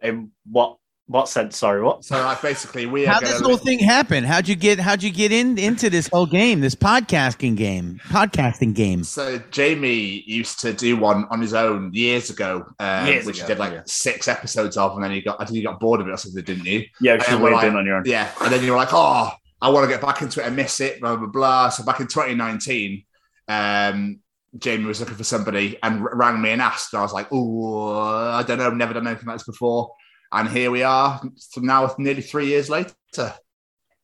In 0.00 0.30
what 0.48 0.76
what 1.06 1.28
sense? 1.28 1.56
Sorry, 1.58 1.82
what? 1.82 2.04
So, 2.04 2.16
like, 2.22 2.40
basically, 2.40 2.86
we 2.86 3.04
How 3.04 3.16
are 3.16 3.20
this 3.20 3.40
whole 3.40 3.58
to. 3.58 3.64
thing 3.64 3.78
happened? 3.80 4.24
How'd 4.26 4.48
you 4.48 4.54
get? 4.56 4.78
How'd 4.78 5.02
you 5.02 5.10
get 5.10 5.32
in 5.32 5.58
into 5.58 5.90
this 5.90 6.08
whole 6.08 6.26
game? 6.26 6.60
This 6.60 6.74
podcasting 6.74 7.56
game, 7.56 8.00
podcasting 8.08 8.74
game. 8.74 9.04
So 9.04 9.38
Jamie 9.50 10.22
used 10.26 10.60
to 10.60 10.72
do 10.72 10.96
one 10.96 11.26
on 11.30 11.40
his 11.40 11.54
own 11.54 11.90
years 11.92 12.30
ago, 12.30 12.64
um, 12.78 13.06
Years 13.06 13.26
which 13.26 13.38
ago, 13.38 13.46
he 13.46 13.52
did 13.52 13.58
like 13.58 13.72
yeah. 13.72 13.82
six 13.86 14.28
episodes 14.28 14.76
of, 14.76 14.94
and 14.94 15.04
then 15.04 15.12
you 15.12 15.22
got 15.22 15.40
I 15.40 15.44
think 15.44 15.56
you 15.56 15.64
got 15.64 15.80
bored 15.80 16.00
of 16.00 16.08
it 16.08 16.12
or 16.12 16.16
something, 16.16 16.42
didn't 16.44 16.64
you? 16.64 16.84
Yeah, 17.00 17.12
And 17.12 17.20
because 17.20 17.34
then 17.34 17.42
you're 17.42 17.52
like- 17.52 17.66
in 17.66 17.76
on 17.76 17.84
your 17.86 17.96
own. 17.96 18.02
Yeah, 18.06 18.30
and 18.40 18.52
then 18.52 18.62
you 18.64 18.70
were 18.70 18.76
like, 18.78 18.92
oh, 18.92 19.30
I 19.60 19.68
want 19.68 19.84
to 19.84 19.88
get 19.92 20.00
back 20.00 20.22
into 20.22 20.40
it. 20.42 20.46
I 20.46 20.50
miss 20.50 20.80
it. 20.80 21.00
Blah 21.00 21.16
blah 21.16 21.26
blah. 21.28 21.68
So 21.68 21.84
back 21.84 22.00
in 22.00 22.06
2019, 22.06 23.04
um, 23.48 24.20
Jamie 24.58 24.84
was 24.84 25.00
looking 25.00 25.16
for 25.16 25.24
somebody 25.24 25.78
and 25.82 26.02
r- 26.02 26.14
rang 26.16 26.40
me 26.40 26.50
and 26.50 26.62
asked. 26.62 26.92
And 26.92 27.00
I 27.00 27.02
was 27.02 27.12
like, 27.12 27.28
oh, 27.32 27.98
I 28.00 28.42
don't 28.42 28.58
know, 28.58 28.66
I've 28.66 28.74
never 28.76 28.94
done 28.94 29.06
anything 29.06 29.26
like 29.26 29.36
this 29.38 29.46
before. 29.46 29.92
And 30.32 30.48
here 30.48 30.70
we 30.70 30.82
are, 30.82 31.20
so 31.36 31.60
now 31.60 31.94
nearly 31.98 32.22
three 32.22 32.46
years 32.46 32.70
later. 32.70 32.94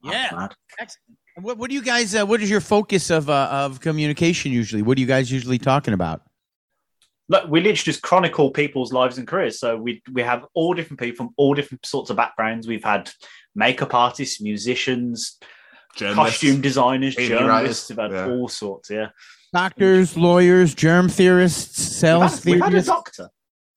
Yeah. 0.03 0.49
Excellent. 0.79 1.19
What, 1.41 1.57
what 1.57 1.71
do 1.71 1.75
you 1.75 1.83
guys? 1.83 2.15
Uh, 2.15 2.27
what 2.27 2.43
is 2.43 2.51
your 2.51 2.61
focus 2.61 3.11
of 3.11 3.31
uh, 3.31 3.49
of 3.51 3.81
communication 3.81 4.53
usually? 4.53 4.83
What 4.83 4.99
are 4.99 5.01
you 5.01 5.07
guys 5.07 5.31
usually 5.31 5.59
talking 5.59 5.95
about? 5.95 6.23
Look, 7.29 7.49
we 7.49 7.61
literally 7.61 7.77
just 7.77 8.03
chronicle 8.03 8.51
people's 8.51 8.93
lives 8.93 9.19
and 9.19 9.27
careers. 9.27 9.59
So 9.61 9.77
we 9.77 10.03
we 10.13 10.23
have 10.23 10.45
all 10.55 10.75
different 10.75 11.01
people 11.01 11.17
from 11.17 11.35
all 11.37 11.55
different 11.55 11.87
sorts 11.87 12.11
of 12.11 12.17
backgrounds. 12.17 12.67
We've 12.67 12.85
had 12.85 13.11
makeup 13.55 13.95
artists, 13.95 14.41
musicians, 14.41 15.39
Journalists. 15.95 16.41
costume 16.41 16.61
designers, 16.61 17.15
journalists, 17.15 17.49
writers, 17.49 17.89
we've 17.89 17.99
had 17.99 18.11
yeah. 18.11 18.35
all 18.35 18.49
sorts. 18.49 18.91
Yeah, 18.91 19.09
Doctors, 19.53 20.17
lawyers, 20.17 20.75
germ 20.75 21.09
theorists, 21.09 21.79
we've 21.79 21.87
sales 21.87 22.37
had, 22.37 22.45
we've 22.45 22.55
had 22.61 22.69
a 22.69 22.71
theorists. 22.71 22.91
doctor. 22.91 23.29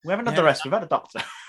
We 0.04 0.10
haven't 0.10 0.26
had 0.26 0.36
the 0.36 0.44
rest. 0.44 0.64
We've 0.64 0.72
had 0.72 0.82
a 0.82 0.86
doctor. 0.88 1.20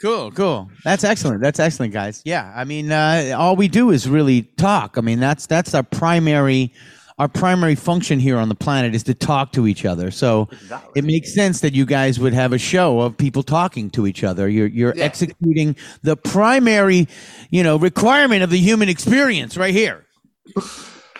Cool, 0.00 0.30
cool. 0.32 0.70
That's 0.84 1.04
excellent. 1.04 1.40
That's 1.40 1.58
excellent, 1.58 1.92
guys. 1.92 2.20
Yeah, 2.24 2.52
I 2.54 2.64
mean, 2.64 2.92
uh, 2.92 3.34
all 3.36 3.56
we 3.56 3.66
do 3.68 3.90
is 3.90 4.08
really 4.08 4.42
talk. 4.42 4.98
I 4.98 5.00
mean, 5.00 5.20
that's 5.20 5.46
that's 5.46 5.74
our 5.74 5.82
primary 5.82 6.72
our 7.18 7.28
primary 7.28 7.74
function 7.74 8.18
here 8.20 8.36
on 8.36 8.50
the 8.50 8.54
planet 8.54 8.94
is 8.94 9.02
to 9.04 9.14
talk 9.14 9.50
to 9.52 9.66
each 9.66 9.86
other. 9.86 10.10
So 10.10 10.48
Exactly. 10.52 10.92
it 10.96 11.04
makes 11.06 11.32
sense 11.34 11.60
that 11.60 11.72
you 11.72 11.86
guys 11.86 12.20
would 12.20 12.34
have 12.34 12.52
a 12.52 12.58
show 12.58 13.00
of 13.00 13.16
people 13.16 13.42
talking 13.42 13.88
to 13.90 14.06
each 14.06 14.22
other. 14.22 14.50
You're 14.50 14.66
you're 14.66 14.92
Yeah. 14.94 15.04
executing 15.04 15.76
the 16.02 16.14
primary, 16.16 17.08
you 17.50 17.62
know, 17.62 17.78
requirement 17.78 18.42
of 18.42 18.50
the 18.50 18.58
human 18.58 18.90
experience 18.90 19.56
right 19.56 19.72
here. 19.72 20.04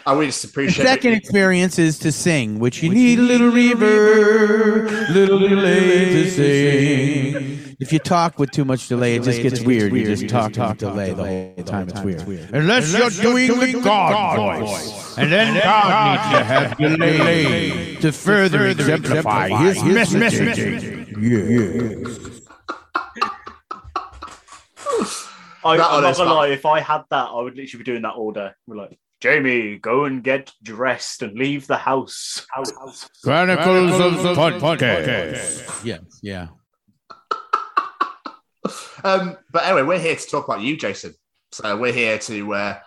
I 0.05 0.13
would 0.13 0.27
just 0.27 0.43
The 0.43 0.49
appreciate 0.51 0.85
second 0.85 1.15
it. 1.15 1.17
experience 1.17 1.79
is 1.79 1.99
to 2.01 2.13
sing, 2.13 2.59
which 2.59 2.83
you 2.83 2.91
need 2.91 3.19
a 3.19 3.23
little 3.23 3.51
reverb, 3.51 5.09
little 5.15 5.39
delay 5.49 6.11
to 6.13 6.31
sing. 6.31 7.66
If 7.79 7.93
you 7.93 7.99
talk 7.99 8.39
with 8.39 8.51
too 8.53 8.65
much 8.65 8.89
delay, 8.89 9.17
it 9.17 9.23
just 9.23 9.43
gets 9.43 9.61
weird. 9.61 9.93
You 9.93 10.07
just 10.07 10.29
talk, 10.29 10.53
talk, 10.53 10.79
delay 10.79 11.13
the 11.13 11.25
whole 11.25 11.65
time. 11.65 11.89
It's 11.89 12.01
weird. 12.25 12.51
Unless 12.55 12.93
you're 12.93 13.11
doing 13.11 13.59
the 13.59 13.81
God 13.83 14.61
voice, 14.65 15.19
and 15.19 15.31
then 15.31 15.55
God 15.63 16.13
needs 16.13 16.39
to 16.39 16.45
have 16.45 16.79
delay 16.79 17.97
to 17.97 18.13
further 18.13 18.67
exemplify 18.67 19.49
His 19.49 19.83
message. 20.15 20.59
Yeah. 21.19 22.37
I, 25.65 25.77
That 25.79 25.87
I'm 25.87 25.95
one 25.95 26.03
not 26.05 26.17
gonna 26.17 26.35
lie. 26.35 26.49
If 26.49 26.65
I 26.65 26.81
had 26.81 27.03
that, 27.11 27.29
I 27.29 27.41
would 27.41 27.57
literally 27.57 27.83
be 27.83 27.85
doing 27.85 28.03
that 28.03 28.15
all 28.15 28.31
day. 28.31 28.51
We're 28.69 28.77
like, 28.77 28.97
Jamie, 29.21 29.79
go 29.79 30.05
and 30.05 30.23
get 30.23 30.53
dressed 30.63 31.23
and 31.23 31.37
leave 31.37 31.67
the 31.67 31.77
house. 31.77 32.47
house. 32.55 33.09
Chronicles 33.25 33.99
of 34.01 34.23
the 34.23 34.35
Podcast. 34.35 35.85
Yes, 35.85 36.21
yeah. 36.23 36.49
Um, 39.05 39.37
but 39.51 39.65
anyway, 39.65 39.83
we're 39.83 39.99
here 39.99 40.17
to 40.17 40.27
talk 40.27 40.47
about 40.47 40.61
you, 40.61 40.77
Jason. 40.77 41.15
So 41.53 41.77
we're 41.77 41.93
here 41.93 42.19
to 42.19 42.55
uh, 42.55 42.79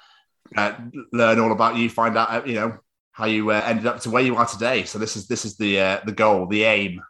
uh, 0.56 0.73
learn 1.14 1.39
all 1.39 1.51
about 1.51 1.77
you, 1.77 1.89
find 1.89 2.18
out, 2.18 2.30
uh, 2.30 2.41
you 2.45 2.56
know, 2.56 2.77
how 3.11 3.26
you 3.26 3.51
uh, 3.51 3.61
ended 3.65 3.85
up 3.85 3.99
to 4.01 4.10
where 4.10 4.23
you 4.23 4.35
are 4.35 4.45
today. 4.45 4.84
So 4.84 4.99
this 4.99 5.15
is 5.15 5.27
this 5.27 5.45
is 5.45 5.57
the 5.57 5.80
uh, 5.80 5.99
the 6.06 6.11
goal, 6.11 6.47
the 6.47 6.64
aim. 6.64 7.01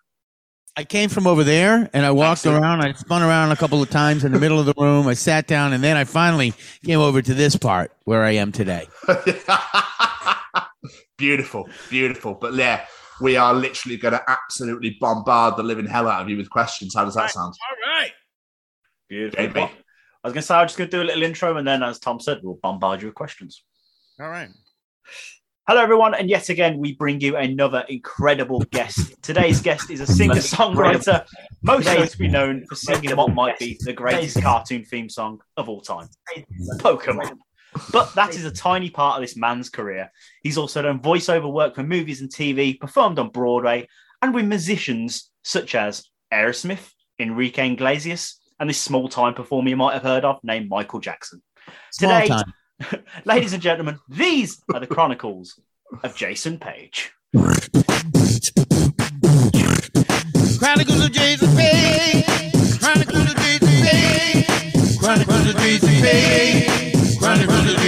I 0.75 0.83
came 0.83 1.09
from 1.09 1.27
over 1.27 1.43
there 1.43 1.89
and 1.91 2.05
I 2.05 2.11
walked 2.11 2.45
Excellent. 2.45 2.63
around. 2.63 2.81
I 2.81 2.93
spun 2.93 3.21
around 3.21 3.51
a 3.51 3.57
couple 3.57 3.81
of 3.81 3.89
times 3.89 4.23
in 4.23 4.31
the 4.31 4.39
middle 4.39 4.59
of 4.59 4.65
the 4.65 4.73
room. 4.77 5.07
I 5.07 5.13
sat 5.13 5.45
down 5.45 5.73
and 5.73 5.83
then 5.83 5.97
I 5.97 6.05
finally 6.05 6.53
came 6.85 6.99
over 6.99 7.21
to 7.21 7.33
this 7.33 7.57
part 7.57 7.91
where 8.05 8.23
I 8.23 8.31
am 8.31 8.53
today. 8.53 8.87
beautiful, 11.17 11.67
beautiful. 11.89 12.33
But 12.33 12.53
yeah, 12.53 12.85
we 13.19 13.35
are 13.35 13.53
literally 13.53 13.97
going 13.97 14.13
to 14.13 14.23
absolutely 14.29 14.95
bombard 15.01 15.57
the 15.57 15.63
living 15.63 15.85
hell 15.85 16.07
out 16.07 16.21
of 16.21 16.29
you 16.29 16.37
with 16.37 16.49
questions. 16.49 16.95
How 16.95 17.03
does 17.03 17.15
that 17.15 17.31
sound? 17.31 17.55
All 17.69 17.93
right. 17.93 18.11
Beautiful. 19.09 19.45
Jamie. 19.45 19.71
I 20.23 20.27
was 20.27 20.33
gonna 20.33 20.41
say 20.41 20.55
I'm 20.55 20.67
just 20.67 20.77
gonna 20.77 20.89
do 20.89 21.01
a 21.01 21.03
little 21.03 21.23
intro, 21.23 21.57
and 21.57 21.67
then, 21.67 21.81
as 21.83 21.99
Tom 21.99 22.19
said, 22.19 22.39
we'll 22.43 22.59
bombard 22.61 23.01
you 23.01 23.07
with 23.07 23.15
questions. 23.15 23.63
All 24.19 24.29
right. 24.29 24.49
Hello, 25.67 25.81
everyone, 25.81 26.15
and 26.15 26.29
yet 26.29 26.49
again, 26.49 26.79
we 26.79 26.93
bring 26.93 27.21
you 27.21 27.35
another 27.35 27.85
incredible 27.89 28.59
guest. 28.71 29.21
Today's 29.21 29.61
guest 29.61 29.91
is 29.91 29.99
a 30.01 30.07
singer-songwriter, 30.07 31.25
most 31.61 31.85
notably 31.85 32.27
known 32.27 32.65
for 32.65 32.73
singing 32.73 33.15
what 33.15 33.33
might 33.35 33.59
be 33.59 33.77
the 33.81 33.93
greatest 33.93 34.41
cartoon 34.41 34.83
theme 34.83 35.09
song 35.09 35.39
of 35.57 35.69
all 35.69 35.81
time, 35.81 36.09
Pokemon. 36.77 37.37
But 37.91 38.15
that 38.15 38.33
is 38.33 38.45
a 38.45 38.51
tiny 38.51 38.89
part 38.89 39.17
of 39.17 39.21
this 39.21 39.37
man's 39.37 39.69
career. 39.69 40.11
He's 40.41 40.57
also 40.57 40.81
done 40.81 41.01
voiceover 41.01 41.53
work 41.53 41.75
for 41.75 41.83
movies 41.83 42.21
and 42.21 42.31
TV, 42.31 42.79
performed 42.79 43.19
on 43.19 43.29
Broadway, 43.29 43.87
and 44.23 44.33
with 44.33 44.45
musicians 44.45 45.29
such 45.43 45.75
as 45.75 46.03
Aerosmith, 46.33 46.91
Enrique 47.19 47.73
Iglesias, 47.73 48.38
and 48.59 48.69
this 48.69 48.79
small-time 48.79 49.33
performer 49.33 49.69
you 49.69 49.77
might 49.77 49.93
have 49.93 50.03
heard 50.03 50.25
of 50.25 50.39
named 50.43 50.69
Michael 50.69 50.99
Jackson. 50.99 51.41
Small 51.91 52.21
Today, 52.21 52.27
time. 52.27 52.53
ladies 53.25 53.53
and 53.53 53.61
gentlemen, 53.61 53.99
these 54.09 54.61
are 54.73 54.79
the 54.79 54.87
chronicles 54.87 55.59
of 56.03 56.15
Jason 56.15 56.59
Paige. 56.59 57.11
Chronicles 60.59 61.05
of 61.05 61.11
Jason 61.11 61.55
Paige. 61.55 62.79
Chronicles 62.79 63.31
of 63.31 63.35
Jason 63.37 63.81
Paige. 63.83 64.99
Chronicles 64.99 65.47
of 65.47 65.55
Jason 65.57 66.01
Paige. 66.01 67.19
Chronicles 67.19 67.73
of 67.73 67.78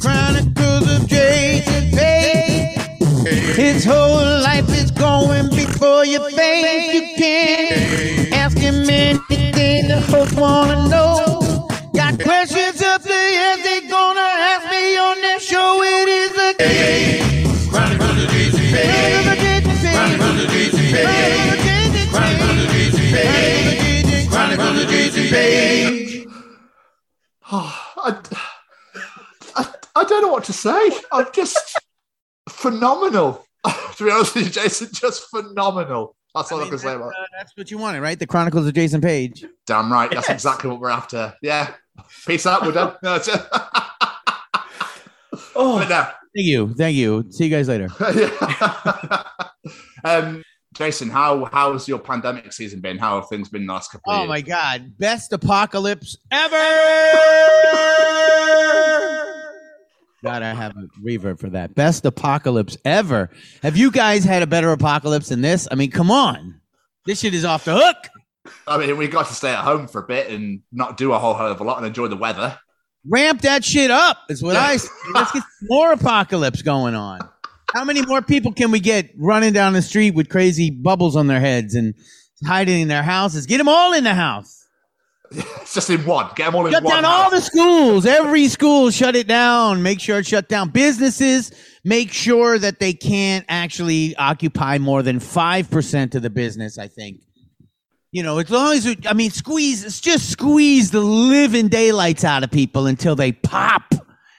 chronicles 0.00 0.86
of 0.94 1.08
Jason 1.08 1.90
Paige. 1.90 2.76
His 3.56 3.84
whole 3.84 4.40
life 4.42 4.68
is 4.70 4.90
going 4.90 5.50
before 5.50 6.04
your 6.06 6.30
face. 6.30 6.94
You 6.94 7.02
can't 7.16 8.32
ask 8.32 8.56
him 8.56 8.88
anything 8.88 9.88
the 9.88 10.00
folks 10.10 10.32
wanna 10.34 10.88
know. 10.88 11.68
Got 11.94 12.20
questions 12.20 12.80
up 12.82 13.02
there, 13.02 13.30
yes, 13.30 13.62
they 13.64 13.88
gonna 13.88 14.20
ask 14.20 14.70
me 14.70 14.96
on 14.96 15.20
their 15.20 15.40
show. 15.40 15.82
It 15.82 16.08
is 16.08 16.30
the 16.32 16.54
game. 16.58 17.70
Chronicles 17.70 18.22
of 18.22 18.28
Jason 18.30 18.66
Paige. 18.72 19.94
Chronicles 19.96 20.42
of 20.44 20.48
Jason 20.50 20.86
Paige. 20.94 22.10
Chronicles 22.10 22.62
of 22.62 22.70
Jason 22.70 23.06
Paige. 23.14 24.30
Chronicles 24.30 24.82
of 24.82 24.88
Jason 24.88 25.26
Paige. 25.28 26.26
I, 29.98 30.00
I, 30.00 30.04
I 30.04 30.04
don't 30.08 30.22
know 30.22 30.28
what 30.28 30.44
to 30.44 30.52
say. 30.52 30.90
I'm 31.12 31.26
just 31.32 31.80
phenomenal. 32.48 33.44
to 33.96 34.04
be 34.04 34.10
honest 34.10 34.34
with 34.34 34.44
you, 34.44 34.50
Jason, 34.50 34.88
just 34.92 35.28
phenomenal. 35.30 36.14
That's 36.34 36.52
all 36.52 36.62
I, 36.62 36.68
can 36.68 36.78
say 36.78 36.94
about 36.94 37.08
it. 37.08 37.14
uh, 37.20 37.24
that's 37.38 37.56
what 37.56 37.70
you 37.70 37.78
wanted, 37.78 38.00
right? 38.00 38.18
The 38.18 38.26
Chronicles 38.26 38.66
of 38.66 38.74
Jason 38.74 39.00
Paige. 39.00 39.44
Damn 39.66 39.92
right. 39.92 40.10
That's 40.10 40.28
Yes. 40.28 40.34
exactly 40.36 40.70
what 40.70 40.78
we're 40.80 40.90
after. 40.90 41.34
Yeah. 41.42 41.72
Peace 42.26 42.46
out, 42.46 42.62
we're 42.64 42.72
done. 42.72 42.94
No, 43.02 43.12
that's 43.18 43.28
it. 43.28 43.40
Oh, 45.56 45.78
no. 45.78 45.86
Thank 45.88 46.46
you. 46.46 46.74
Thank 46.74 46.96
you. 46.96 47.24
See 47.30 47.46
you 47.46 47.50
guys 47.50 47.66
later. 47.68 47.88
um, 50.04 50.44
Jason, 50.74 51.08
how 51.10 51.46
how's 51.46 51.88
your 51.88 51.98
pandemic 51.98 52.52
season 52.52 52.80
been? 52.80 52.98
How 52.98 53.18
have 53.20 53.28
things 53.28 53.48
been 53.48 53.66
the 53.66 53.72
last 53.72 53.90
couple 53.90 54.12
of 54.12 54.20
Oh 54.20 54.26
my 54.26 54.40
God. 54.42 54.96
Best 54.98 55.32
apocalypse 55.32 56.16
ever. 56.30 56.56
Gotta 60.22 60.46
have 60.46 60.76
a 60.76 60.88
reverb 61.00 61.38
for 61.38 61.50
that. 61.50 61.74
Best 61.74 62.04
apocalypse 62.04 62.76
ever. 62.84 63.30
Have 63.62 63.76
you 63.76 63.90
guys 63.90 64.24
had 64.24 64.42
a 64.42 64.46
better 64.46 64.72
apocalypse 64.72 65.28
than 65.28 65.42
this? 65.42 65.68
I 65.70 65.76
mean, 65.76 65.90
come 65.90 66.10
on. 66.10 66.60
This 67.06 67.20
shit 67.20 67.34
is 67.34 67.44
off 67.44 67.64
the 67.64 67.74
hook. 67.76 67.96
I 68.66 68.78
mean, 68.78 68.96
we 68.96 69.06
got 69.06 69.28
to 69.28 69.34
stay 69.34 69.50
at 69.50 69.62
home 69.62 69.86
for 69.86 70.02
a 70.02 70.06
bit 70.06 70.30
and 70.30 70.62
not 70.72 70.96
do 70.96 71.12
a 71.12 71.18
whole 71.18 71.34
hell 71.34 71.50
of 71.52 71.60
a 71.60 71.64
lot 71.64 71.78
and 71.78 71.86
enjoy 71.86 72.08
the 72.08 72.16
weather. 72.16 72.58
Ramp 73.06 73.42
that 73.42 73.64
shit 73.64 73.90
up, 73.90 74.18
is 74.28 74.42
what 74.42 74.56
I 74.56 74.76
say. 74.76 74.88
Let's 75.14 75.32
get 75.32 75.42
more 75.62 75.92
apocalypse 75.92 76.62
going 76.62 76.94
on. 76.94 77.20
How 77.72 77.84
many 77.84 78.04
more 78.04 78.20
people 78.22 78.52
can 78.52 78.70
we 78.70 78.80
get 78.80 79.10
running 79.16 79.52
down 79.52 79.74
the 79.74 79.82
street 79.82 80.14
with 80.14 80.28
crazy 80.28 80.70
bubbles 80.70 81.16
on 81.16 81.26
their 81.26 81.40
heads 81.40 81.74
and 81.74 81.94
hiding 82.44 82.80
in 82.80 82.88
their 82.88 83.02
houses? 83.02 83.46
Get 83.46 83.58
them 83.58 83.68
all 83.68 83.92
in 83.92 84.04
the 84.04 84.14
house. 84.14 84.57
It's 85.30 85.74
just 85.74 85.90
in 85.90 86.04
one. 86.04 86.30
Get 86.36 86.46
them 86.46 86.56
all 86.56 86.66
in 86.66 86.72
Shut 86.72 86.84
down 86.84 87.04
all 87.04 87.30
the 87.30 87.40
schools. 87.40 88.06
Every 88.06 88.48
school, 88.48 88.90
shut 88.90 89.14
it 89.14 89.28
down. 89.28 89.82
Make 89.82 90.00
sure 90.00 90.18
it's 90.18 90.28
shut 90.28 90.48
down. 90.48 90.70
Businesses, 90.70 91.52
make 91.84 92.12
sure 92.12 92.58
that 92.58 92.80
they 92.80 92.92
can't 92.92 93.44
actually 93.48 94.16
occupy 94.16 94.78
more 94.78 95.02
than 95.02 95.18
5% 95.18 96.14
of 96.14 96.22
the 96.22 96.30
business, 96.30 96.78
I 96.78 96.88
think. 96.88 97.20
You 98.10 98.22
know, 98.22 98.38
as 98.38 98.48
long 98.48 98.74
as, 98.74 98.86
it, 98.86 99.06
I 99.06 99.12
mean, 99.12 99.30
squeeze, 99.30 99.84
it's 99.84 100.00
just 100.00 100.30
squeeze 100.30 100.90
the 100.90 101.00
living 101.00 101.68
daylights 101.68 102.24
out 102.24 102.42
of 102.42 102.50
people 102.50 102.86
until 102.86 103.14
they 103.14 103.32
pop, 103.32 103.94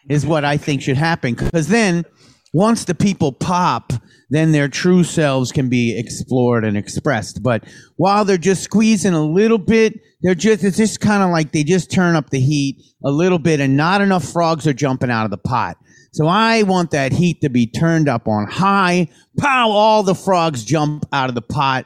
is 0.10 0.26
what 0.26 0.44
I 0.44 0.58
think 0.58 0.82
should 0.82 0.98
happen. 0.98 1.36
Because 1.36 1.68
then, 1.68 2.04
once 2.52 2.86
the 2.86 2.96
people 2.96 3.32
pop, 3.32 3.94
then 4.30 4.52
their 4.52 4.68
true 4.68 5.04
selves 5.04 5.52
can 5.52 5.70
be 5.70 5.98
explored 5.98 6.64
and 6.64 6.78
expressed. 6.78 7.42
But 7.42 7.64
while 7.98 8.26
they're 8.26 8.38
just 8.38 8.64
squeezing 8.64 9.14
a 9.14 9.26
little 9.26 9.58
bit, 9.58 10.00
they're 10.22 10.36
just, 10.36 10.64
it's 10.64 10.78
just 10.78 11.00
kind 11.00 11.24
of 11.24 11.32
like 11.32 11.52
they 11.52 11.64
just 11.64 11.92
turn 11.92 12.16
up 12.16 12.30
the 12.30 12.40
heat 12.40 12.82
a 13.06 13.12
little 13.12 13.40
bit 13.40 13.60
and 13.60 13.76
not 13.76 14.02
enough 14.02 14.24
frogs 14.24 14.68
are 14.68 14.74
jumping 14.74 15.10
out 15.10 15.26
of 15.26 15.32
the 15.32 15.38
pot. 15.38 15.78
So 16.12 16.28
I 16.28 16.64
want 16.64 16.92
that 16.92 17.12
heat 17.12 17.42
to 17.42 17.50
be 17.50 17.68
turned 17.68 18.10
up 18.10 18.28
on 18.28 18.48
high. 18.48 19.10
Pow, 19.38 19.70
all 19.70 20.04
the 20.04 20.16
frogs 20.16 20.64
jump 20.64 21.06
out 21.14 21.30
of 21.30 21.36
the 21.36 21.42
pot 21.42 21.86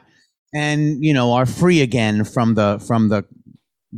and, 0.54 1.04
you 1.04 1.12
know, 1.12 1.32
are 1.32 1.46
free 1.46 1.82
again 1.82 2.24
from 2.24 2.54
the, 2.54 2.82
from 2.86 3.08
the, 3.08 3.24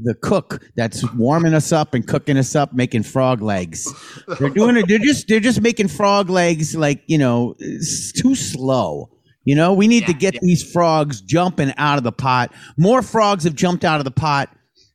the 0.02 0.14
cook 0.14 0.62
that's 0.76 1.10
warming 1.14 1.54
us 1.54 1.72
up 1.72 1.94
and 1.94 2.06
cooking 2.06 2.36
us 2.36 2.54
up, 2.54 2.74
making 2.74 3.02
frog 3.02 3.40
legs. 3.40 3.90
They're 4.38 4.50
doing 4.50 4.76
it. 4.76 4.86
They're 4.88 4.98
just 4.98 5.26
they're 5.28 5.40
just 5.40 5.62
making 5.62 5.88
frog 5.88 6.28
legs 6.28 6.76
like 6.76 7.02
you 7.06 7.16
know 7.18 7.54
too 7.58 8.34
slow. 8.34 9.08
You 9.44 9.54
know, 9.54 9.72
we 9.74 9.86
need 9.86 10.06
to 10.06 10.12
get 10.12 10.34
these 10.40 10.68
frogs 10.72 11.20
jumping 11.20 11.72
out 11.76 11.98
of 11.98 12.04
the 12.04 12.12
pot. 12.12 12.52
More 12.76 13.00
frogs 13.00 13.44
have 13.44 13.54
jumped 13.54 13.84
out 13.84 14.00
of 14.00 14.04
the 14.04 14.10
pot 14.10 14.50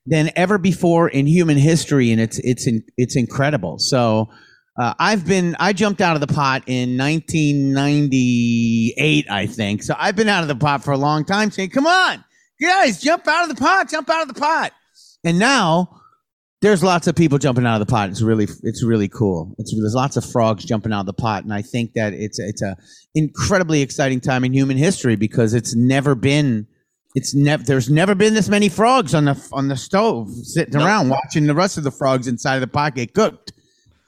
than 0.05 0.29
ever 0.35 0.57
before 0.57 1.07
in 1.07 1.25
human 1.25 1.55
history, 1.57 2.11
and 2.11 2.19
it's 2.19 2.37
it's 2.39 2.67
in, 2.67 2.83
it's 2.97 3.15
incredible. 3.15 3.79
So. 3.79 4.29
Uh, 4.79 4.93
I've 4.99 5.27
been 5.27 5.57
I 5.59 5.73
jumped 5.73 5.99
out 5.99 6.15
of 6.15 6.21
the 6.21 6.33
pot 6.33 6.63
in 6.65 6.97
1998, 6.97 9.29
I 9.29 9.45
think. 9.45 9.83
So 9.83 9.93
I've 9.99 10.15
been 10.15 10.29
out 10.29 10.43
of 10.43 10.47
the 10.47 10.55
pot 10.55 10.81
for 10.81 10.91
a 10.91 10.97
long 10.97 11.25
time, 11.25 11.51
saying, 11.51 11.71
"Come 11.71 11.85
on, 11.85 12.23
guys, 12.59 13.01
jump 13.01 13.27
out 13.27 13.43
of 13.43 13.49
the 13.55 13.61
pot, 13.61 13.89
jump 13.89 14.09
out 14.09 14.21
of 14.21 14.29
the 14.33 14.39
pot." 14.39 14.71
And 15.23 15.39
now 15.39 16.01
there's 16.61 16.83
lots 16.83 17.07
of 17.07 17.15
people 17.15 17.37
jumping 17.37 17.65
out 17.65 17.81
of 17.81 17.87
the 17.87 17.91
pot. 17.91 18.09
It's 18.09 18.21
really 18.21 18.47
it's 18.63 18.83
really 18.83 19.07
cool. 19.07 19.55
It's, 19.57 19.73
there's 19.75 19.95
lots 19.95 20.17
of 20.17 20.25
frogs 20.25 20.63
jumping 20.63 20.93
out 20.93 21.01
of 21.01 21.05
the 21.07 21.13
pot, 21.13 21.43
and 21.43 21.53
I 21.53 21.61
think 21.61 21.93
that 21.93 22.13
it's 22.13 22.39
it's 22.39 22.61
a 22.61 22.77
incredibly 23.15 23.81
exciting 23.81 24.19
time 24.19 24.43
in 24.43 24.53
human 24.53 24.77
history 24.77 25.15
because 25.15 25.53
it's 25.53 25.75
never 25.75 26.15
been 26.15 26.67
it's 27.15 27.33
never 27.33 27.63
there's 27.63 27.89
never 27.89 28.15
been 28.15 28.33
this 28.33 28.47
many 28.49 28.69
frogs 28.69 29.13
on 29.13 29.25
the 29.25 29.49
on 29.51 29.67
the 29.67 29.77
stove 29.77 30.29
sitting 30.29 30.75
around 30.75 31.09
watching 31.09 31.45
the 31.47 31.55
rest 31.55 31.77
of 31.77 31.83
the 31.83 31.91
frogs 31.91 32.27
inside 32.27 32.55
of 32.55 32.61
the 32.61 32.67
pot 32.67 32.95
get 32.95 33.13
cooked. 33.13 33.53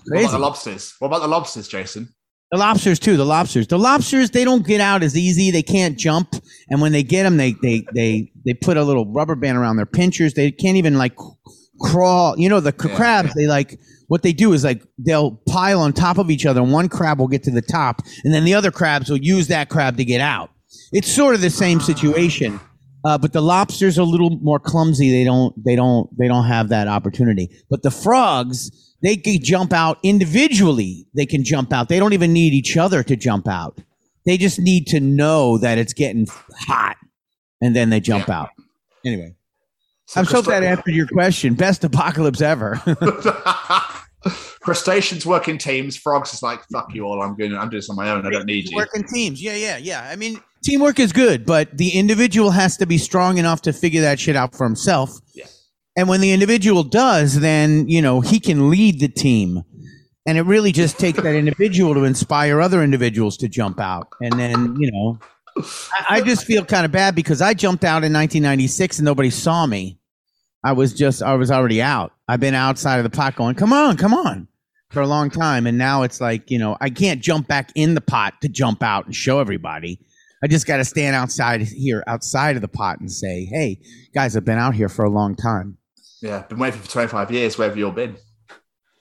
What 0.06 0.20
about 0.20 0.32
the 0.32 0.40
lobsters? 0.40 0.96
What 1.00 1.08
about 1.08 1.22
the 1.22 1.28
lobsters, 1.28 1.68
Jason? 1.68 2.14
The 2.54 2.60
lobsters 2.60 3.00
too. 3.00 3.18
The 3.18 3.26
lobsters. 3.26 3.66
The 3.66 3.80
lobsters. 3.80 4.30
They 4.30 4.46
don't 4.46 4.64
get 4.64 4.80
out 4.80 5.02
as 5.02 5.18
easy. 5.18 5.50
They 5.50 5.64
can't 5.64 5.98
jump. 5.98 6.36
And 6.70 6.80
when 6.82 6.92
they 6.92 7.02
get 7.02 7.24
them, 7.24 7.38
they 7.38 7.56
they 7.64 7.84
they 7.96 8.32
they 8.46 8.54
put 8.54 8.78
a 8.78 8.84
little 8.84 9.12
rubber 9.12 9.34
band 9.34 9.58
around 9.58 9.78
their 9.78 9.88
pinchers. 9.88 10.36
They 10.36 10.52
can't 10.52 10.78
even 10.78 10.96
like 10.96 11.16
crawl. 11.82 12.38
You 12.38 12.50
know, 12.50 12.60
the 12.60 12.72
c- 12.80 12.90
Yeah, 12.90 12.96
crabs. 12.96 13.34
They 13.34 13.48
like 13.48 13.80
what 14.08 14.22
they 14.22 14.34
do 14.34 14.54
is 14.54 14.64
like 14.64 14.84
they'll 15.00 15.32
pile 15.50 15.80
on 15.82 15.94
top 15.94 16.20
of 16.20 16.30
each 16.30 16.46
other. 16.46 16.62
And 16.62 16.72
one 16.72 16.90
crab 16.90 17.18
will 17.18 17.28
get 17.28 17.42
to 17.46 17.52
the 17.52 17.64
top, 17.64 18.04
and 18.24 18.32
then 18.32 18.44
the 18.44 18.54
other 18.54 18.70
crabs 18.70 19.10
will 19.10 19.18
use 19.18 19.48
that 19.48 19.70
crab 19.70 19.98
to 19.98 20.06
get 20.06 20.22
out. 20.22 20.52
It's 20.92 21.12
sort 21.12 21.34
of 21.34 21.42
the 21.42 21.50
same 21.50 21.80
situation. 21.80 22.60
Uh, 23.04 23.18
but 23.18 23.34
the 23.34 23.42
lobsters 23.42 23.98
are 23.98 24.04
a 24.04 24.06
little 24.06 24.30
more 24.44 24.60
clumsy. 24.60 25.10
They 25.10 25.24
don't. 25.24 25.56
They 25.66 25.76
don't. 25.76 26.08
They 26.20 26.28
don't 26.28 26.46
have 26.46 26.70
that 26.70 26.88
opportunity. 26.88 27.50
But 27.72 27.82
the 27.82 27.90
frogs, 27.90 28.70
they 29.04 29.18
can 29.18 29.44
jump 29.44 29.74
out 29.74 30.00
individually. 30.02 31.06
They 31.14 31.26
can 31.26 31.44
jump 31.44 31.74
out. 31.74 31.90
They 31.90 32.00
don't 32.00 32.14
even 32.14 32.34
need 32.34 32.54
each 32.54 32.78
other 32.78 33.04
to 33.04 33.16
jump 33.16 33.48
out. 33.48 33.80
They 34.26 34.38
just 34.38 34.58
need 34.60 34.88
to 34.88 35.02
know 35.02 35.58
that 35.58 35.78
it's 35.78 35.94
getting 35.94 36.26
hot, 36.58 36.96
and 37.62 37.76
then 37.76 37.90
they 37.90 38.00
jump 38.00 38.30
out. 38.30 38.50
Anyway, 39.06 39.36
So 40.06 40.22
I'm 40.22 40.26
so 40.26 40.42
glad 40.42 40.64
I 40.64 40.68
answered 40.68 40.96
your 40.96 41.08
question. 41.08 41.56
Best 41.56 41.84
apocalypse 41.84 42.42
ever. 42.42 42.82
Crustaceans 44.62 45.26
work 45.26 45.50
in 45.50 45.58
teams. 45.58 45.98
Frogs 45.98 46.34
is 46.34 46.42
like, 46.42 46.62
fuck 46.72 46.96
you 46.96 47.04
all. 47.04 47.22
I'm 47.22 47.36
going. 47.36 47.54
I'm 47.54 47.70
doing 47.70 47.80
this 47.80 47.90
on 47.90 47.98
my 47.98 48.10
own. 48.10 48.26
I 48.26 48.30
don't 48.30 48.46
need 48.46 48.70
you. 48.70 48.78
Work 48.78 48.96
in 48.96 49.04
teams. 49.04 49.44
Yeah, 49.44 49.56
yeah, 49.56 49.76
yeah. 49.76 50.10
I 50.10 50.16
mean, 50.16 50.40
teamwork 50.64 51.00
is 51.00 51.12
good, 51.12 51.46
but 51.46 51.78
the 51.78 51.90
individual 51.90 52.52
has 52.52 52.78
to 52.78 52.86
be 52.86 52.98
strong 52.98 53.38
enough 53.38 53.62
to 53.64 53.74
figure 53.74 54.02
that 54.02 54.22
shit 54.22 54.38
out 54.38 54.56
for 54.56 54.64
himself. 54.64 55.12
Yeah. 55.36 55.44
And 55.96 56.10
when 56.10 56.22
the 56.22 56.32
individual 56.32 56.84
does, 56.84 57.40
then, 57.40 57.88
you 57.88 58.02
know, 58.02 58.22
he 58.22 58.40
can 58.40 58.70
lead 58.70 59.00
the 59.00 59.08
team. 59.08 59.64
And 60.26 60.38
it 60.38 60.44
really 60.44 60.72
just 60.72 60.98
takes 60.98 61.22
that 61.22 61.36
individual 61.36 61.94
to 61.94 62.06
inspire 62.06 62.62
other 62.62 62.82
individuals 62.82 63.38
to 63.38 63.50
jump 63.50 63.80
out. 63.80 64.08
And 64.22 64.40
then, 64.40 64.76
you 64.80 64.90
know, 64.92 65.20
I, 65.58 66.18
I 66.18 66.22
just 66.22 66.46
feel 66.46 66.66
kind 66.66 66.86
of 66.86 66.92
bad 66.92 67.14
because 67.14 67.42
I 67.42 67.54
jumped 67.54 67.84
out 67.84 68.04
in 68.04 68.14
1996 68.14 69.00
and 69.00 69.06
nobody 69.06 69.30
saw 69.30 69.66
me. 69.66 70.00
I 70.64 70.72
was 70.72 70.94
just, 70.94 71.22
I 71.22 71.36
was 71.36 71.52
already 71.52 71.82
out. 71.82 72.14
I've 72.28 72.40
been 72.40 72.56
outside 72.56 72.98
of 72.98 73.04
the 73.04 73.10
pot 73.10 73.36
going, 73.36 73.56
come 73.56 73.74
on, 73.74 73.98
come 73.98 74.14
on 74.14 74.48
for 74.90 75.02
a 75.02 75.08
long 75.08 75.30
time. 75.30 75.68
And 75.68 75.78
now 75.78 76.04
it's 76.04 76.22
like, 76.22 76.50
you 76.50 76.58
know, 76.58 76.78
I 76.80 76.90
can't 76.90 77.22
jump 77.22 77.48
back 77.48 77.72
in 77.76 77.96
the 77.96 78.02
pot 78.02 78.36
to 78.42 78.50
jump 78.50 78.82
out 78.82 79.06
and 79.06 79.14
show 79.14 79.40
everybody. 79.40 80.00
I 80.42 80.48
just 80.48 80.68
got 80.68 80.78
to 80.78 80.86
stand 80.86 81.16
outside 81.16 81.62
here, 81.62 82.04
outside 82.08 82.56
of 82.56 82.62
the 82.62 82.68
pot 82.68 83.00
and 83.00 83.12
say, 83.12 83.46
hey, 83.46 83.80
guys, 84.14 84.38
I've 84.38 84.46
been 84.46 84.58
out 84.58 84.76
here 84.76 84.90
for 84.90 85.04
a 85.04 85.10
long 85.10 85.36
time. 85.36 85.78
Yeah, 86.24 86.44
been 86.44 86.58
waiting 86.58 86.80
for 86.80 86.90
25 86.90 87.32
years. 87.32 87.58
Where 87.58 87.68
have 87.68 87.78
you 87.78 87.86
all 87.88 87.92
been? 87.92 88.16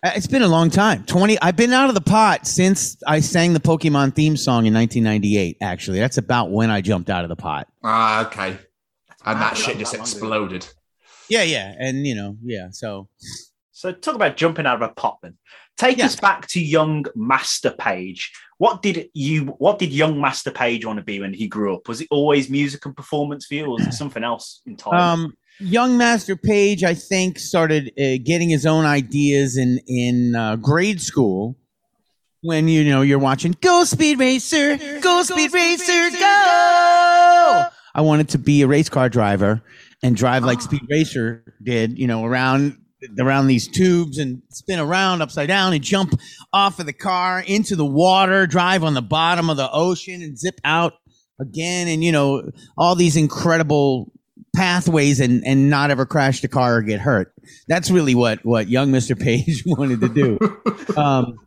Uh, 0.04 0.10
It's 0.16 0.26
been 0.26 0.42
a 0.42 0.48
long 0.48 0.70
time. 0.70 1.04
20 1.04 1.38
I've 1.40 1.54
been 1.54 1.72
out 1.72 1.88
of 1.88 1.94
the 1.94 2.00
pot 2.00 2.48
since 2.48 2.96
I 3.06 3.20
sang 3.20 3.52
the 3.52 3.60
Pokemon 3.60 4.16
theme 4.16 4.36
song 4.36 4.66
in 4.66 4.74
1998 4.74 5.58
actually. 5.60 6.00
That's 6.00 6.18
about 6.18 6.50
when 6.50 6.68
I 6.68 6.80
jumped 6.80 7.08
out 7.10 7.22
of 7.24 7.28
the 7.28 7.36
pot. 7.36 7.68
Ah, 7.84 8.26
okay. 8.26 8.58
And 9.24 9.40
that 9.40 9.52
Ah, 9.52 9.54
shit 9.54 9.78
just 9.78 9.92
that 9.92 9.98
long 9.98 10.08
ago. 10.08 10.16
exploded. 10.16 10.66
Yeah, 11.28 11.44
yeah, 11.44 11.74
and 11.78 12.04
you 12.04 12.16
know, 12.16 12.36
yeah. 12.42 12.68
So 12.72 13.08
So 13.70 13.92
talk 13.92 14.16
about 14.16 14.36
jumping 14.36 14.66
out 14.66 14.82
of 14.82 14.90
a 14.90 14.92
pot 14.92 15.18
then. 15.22 15.38
Take 15.78 15.98
Yeah. 15.98 16.06
us 16.06 16.16
back 16.16 16.48
to 16.48 16.60
young 16.60 17.04
Master 17.14 17.70
Paige. 17.70 18.32
What 18.58 18.82
did 18.82 19.08
you 19.14 19.46
what 19.58 19.78
did 19.78 19.92
young 19.92 20.20
Master 20.20 20.50
Paige 20.50 20.84
want 20.84 20.98
to 20.98 21.04
be 21.04 21.20
when 21.20 21.32
he 21.34 21.46
grew 21.46 21.74
up? 21.76 21.86
Was 21.88 22.00
it 22.00 22.08
always 22.10 22.50
music 22.50 22.84
and 22.84 22.96
performance 22.96 23.46
for 23.46 23.54
you, 23.54 23.66
or 23.66 23.74
was 23.74 23.86
it 23.86 23.92
something 24.02 24.24
else 24.24 24.60
entirely? 24.66 24.98
Um, 25.00 25.34
young 25.58 25.96
Master 25.96 26.36
Paige, 26.36 26.84
I 26.84 26.94
think, 26.94 27.38
started 27.38 27.92
uh, 27.98 28.22
getting 28.24 28.48
his 28.48 28.66
own 28.66 28.84
ideas 28.84 29.56
in 29.56 29.80
in 29.86 30.34
uh, 30.34 30.56
grade 30.56 31.00
school. 31.00 31.56
When 32.44 32.66
you 32.66 32.84
know 32.84 33.02
you're 33.02 33.20
watching 33.20 33.54
Go 33.60 33.84
Speed 33.84 34.18
Racer, 34.18 34.76
Go 35.00 35.22
Speed 35.22 35.52
Racer, 35.52 36.10
Go! 36.10 37.66
I 37.94 38.00
wanted 38.00 38.30
to 38.30 38.38
be 38.38 38.62
a 38.62 38.66
race 38.66 38.88
car 38.88 39.08
driver 39.08 39.62
and 40.02 40.16
drive 40.16 40.44
like 40.44 40.60
Speed 40.60 40.82
Racer 40.90 41.44
did, 41.62 41.98
you 41.98 42.06
know, 42.06 42.24
around 42.24 42.78
around 43.18 43.46
these 43.48 43.68
tubes 43.68 44.18
and 44.18 44.42
spin 44.50 44.78
around 44.78 45.22
upside 45.22 45.48
down 45.48 45.72
and 45.72 45.82
jump 45.82 46.18
off 46.52 46.78
of 46.78 46.86
the 46.86 46.92
car 46.92 47.40
into 47.40 47.76
the 47.76 47.84
water, 47.84 48.46
drive 48.46 48.84
on 48.84 48.94
the 48.94 49.02
bottom 49.02 49.50
of 49.50 49.56
the 49.56 49.70
ocean 49.72 50.22
and 50.22 50.38
zip 50.38 50.60
out 50.64 50.94
again 51.40 51.88
and 51.88 52.04
you 52.04 52.12
know 52.12 52.50
all 52.76 52.94
these 52.94 53.16
incredible 53.16 54.12
pathways 54.54 55.20
and 55.20 55.42
and 55.46 55.70
not 55.70 55.90
ever 55.90 56.04
crash 56.04 56.40
the 56.40 56.48
car 56.48 56.76
or 56.76 56.82
get 56.82 57.00
hurt. 57.00 57.32
That's 57.68 57.90
really 57.90 58.14
what 58.14 58.44
what 58.44 58.68
young 58.68 58.90
Mr. 58.90 59.18
Paige 59.18 59.62
wanted 59.66 60.00
to 60.00 60.08
do. 60.08 60.38
Um, 60.96 61.38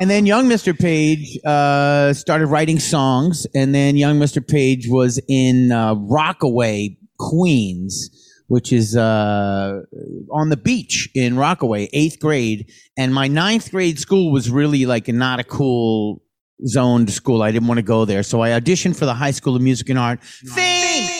and 0.00 0.10
then 0.10 0.26
young 0.26 0.48
Mr. 0.48 0.78
Paige 0.78 1.38
uh, 1.44 2.12
started 2.12 2.46
writing 2.46 2.78
songs, 2.78 3.46
and 3.54 3.74
then 3.74 3.96
young 3.96 4.18
Mr. 4.18 4.46
Paige 4.46 4.88
was 4.88 5.20
in 5.28 5.72
uh, 5.72 5.94
Rockaway, 5.94 6.96
Queens, 7.18 8.10
which 8.48 8.72
is 8.72 8.96
uh, 8.96 9.80
on 10.32 10.48
the 10.50 10.56
beach 10.56 11.08
in 11.14 11.36
Rockaway, 11.36 11.88
eighth 11.92 12.18
grade. 12.20 12.70
And 12.96 13.14
my 13.14 13.28
ninth 13.28 13.70
grade 13.70 13.98
school 13.98 14.32
was 14.32 14.50
really 14.50 14.86
like 14.86 15.08
not 15.08 15.40
a 15.40 15.44
cool 15.44 16.22
zoned 16.66 17.10
school. 17.10 17.42
I 17.42 17.52
didn't 17.52 17.68
want 17.68 17.78
to 17.78 17.82
go 17.82 18.04
there, 18.04 18.22
so 18.22 18.42
I 18.42 18.50
auditioned 18.50 18.96
for 18.96 19.06
the 19.06 19.14
High 19.14 19.30
School 19.30 19.56
of 19.56 19.62
Music 19.62 19.88
and 19.88 19.98
Art. 19.98 20.22
Fame, 20.22 21.08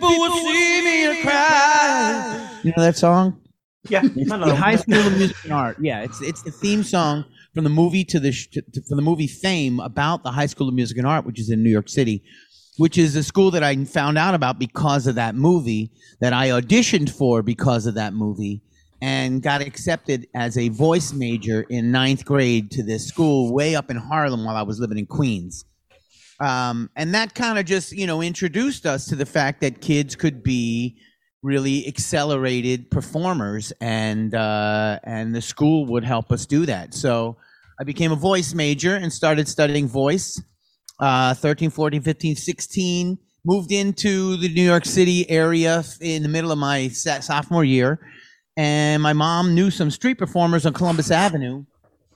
People 0.00 0.18
will 0.18 0.36
see 0.36 0.82
me 0.84 1.06
and 1.10 1.18
cry. 1.22 2.60
You 2.62 2.72
know 2.76 2.82
that 2.82 2.96
song? 2.96 3.40
yeah, 3.88 4.02
no, 4.14 4.36
no, 4.36 4.46
The 4.48 4.56
High 4.56 4.76
School 4.76 4.98
of 4.98 5.16
Music 5.16 5.36
and 5.44 5.52
Art. 5.52 5.76
Yeah, 5.80 6.02
it's 6.02 6.20
it's 6.22 6.42
the 6.42 6.50
theme 6.50 6.82
song 6.82 7.24
from 7.54 7.64
the 7.64 7.70
movie 7.70 8.04
to 8.04 8.20
the 8.20 8.32
sh- 8.32 8.48
to, 8.48 8.62
to, 8.62 8.82
from 8.82 8.96
the 8.96 9.02
movie 9.02 9.26
Fame 9.26 9.80
about 9.80 10.22
the 10.22 10.30
High 10.30 10.46
School 10.46 10.68
of 10.68 10.74
Music 10.74 10.98
and 10.98 11.06
Art, 11.06 11.24
which 11.24 11.40
is 11.40 11.50
in 11.50 11.62
New 11.62 11.70
York 11.70 11.88
City, 11.88 12.22
which 12.76 12.98
is 12.98 13.16
a 13.16 13.22
school 13.22 13.50
that 13.52 13.62
I 13.62 13.84
found 13.84 14.18
out 14.18 14.34
about 14.34 14.58
because 14.58 15.06
of 15.06 15.14
that 15.16 15.34
movie 15.34 15.90
that 16.20 16.32
I 16.32 16.48
auditioned 16.48 17.10
for 17.10 17.42
because 17.42 17.86
of 17.86 17.94
that 17.94 18.12
movie 18.14 18.62
and 19.02 19.42
got 19.42 19.62
accepted 19.62 20.26
as 20.34 20.58
a 20.58 20.68
voice 20.68 21.12
major 21.12 21.62
in 21.70 21.90
ninth 21.90 22.24
grade 22.24 22.70
to 22.72 22.82
this 22.82 23.06
school 23.06 23.52
way 23.52 23.74
up 23.74 23.90
in 23.90 23.96
Harlem 23.96 24.44
while 24.44 24.56
I 24.56 24.62
was 24.62 24.78
living 24.78 24.98
in 24.98 25.06
Queens. 25.06 25.64
Um, 26.40 26.90
and 26.96 27.14
that 27.14 27.34
kind 27.34 27.58
of 27.58 27.66
just, 27.66 27.92
you 27.92 28.06
know, 28.06 28.22
introduced 28.22 28.86
us 28.86 29.06
to 29.06 29.16
the 29.16 29.26
fact 29.26 29.60
that 29.60 29.80
kids 29.80 30.16
could 30.16 30.42
be 30.42 30.98
really 31.42 31.86
accelerated 31.86 32.90
performers 32.90 33.72
and 33.80 34.34
uh, 34.34 34.98
and 35.04 35.34
the 35.34 35.40
school 35.40 35.86
would 35.86 36.04
help 36.04 36.32
us 36.32 36.46
do 36.46 36.66
that. 36.66 36.94
So 36.94 37.36
I 37.78 37.84
became 37.84 38.12
a 38.12 38.16
voice 38.16 38.54
major 38.54 38.96
and 38.96 39.12
started 39.12 39.48
studying 39.48 39.88
voice. 39.88 40.42
Uh, 40.98 41.32
13, 41.32 41.70
14, 41.70 42.02
15, 42.02 42.36
16, 42.36 43.18
moved 43.44 43.72
into 43.72 44.36
the 44.36 44.52
New 44.52 44.62
York 44.62 44.84
City 44.84 45.28
area 45.30 45.82
in 46.02 46.22
the 46.22 46.28
middle 46.28 46.52
of 46.52 46.58
my 46.58 46.88
sophomore 46.88 47.64
year. 47.64 47.98
And 48.58 49.02
my 49.02 49.14
mom 49.14 49.54
knew 49.54 49.70
some 49.70 49.90
street 49.90 50.18
performers 50.18 50.66
on 50.66 50.74
Columbus 50.74 51.10
Avenue 51.10 51.64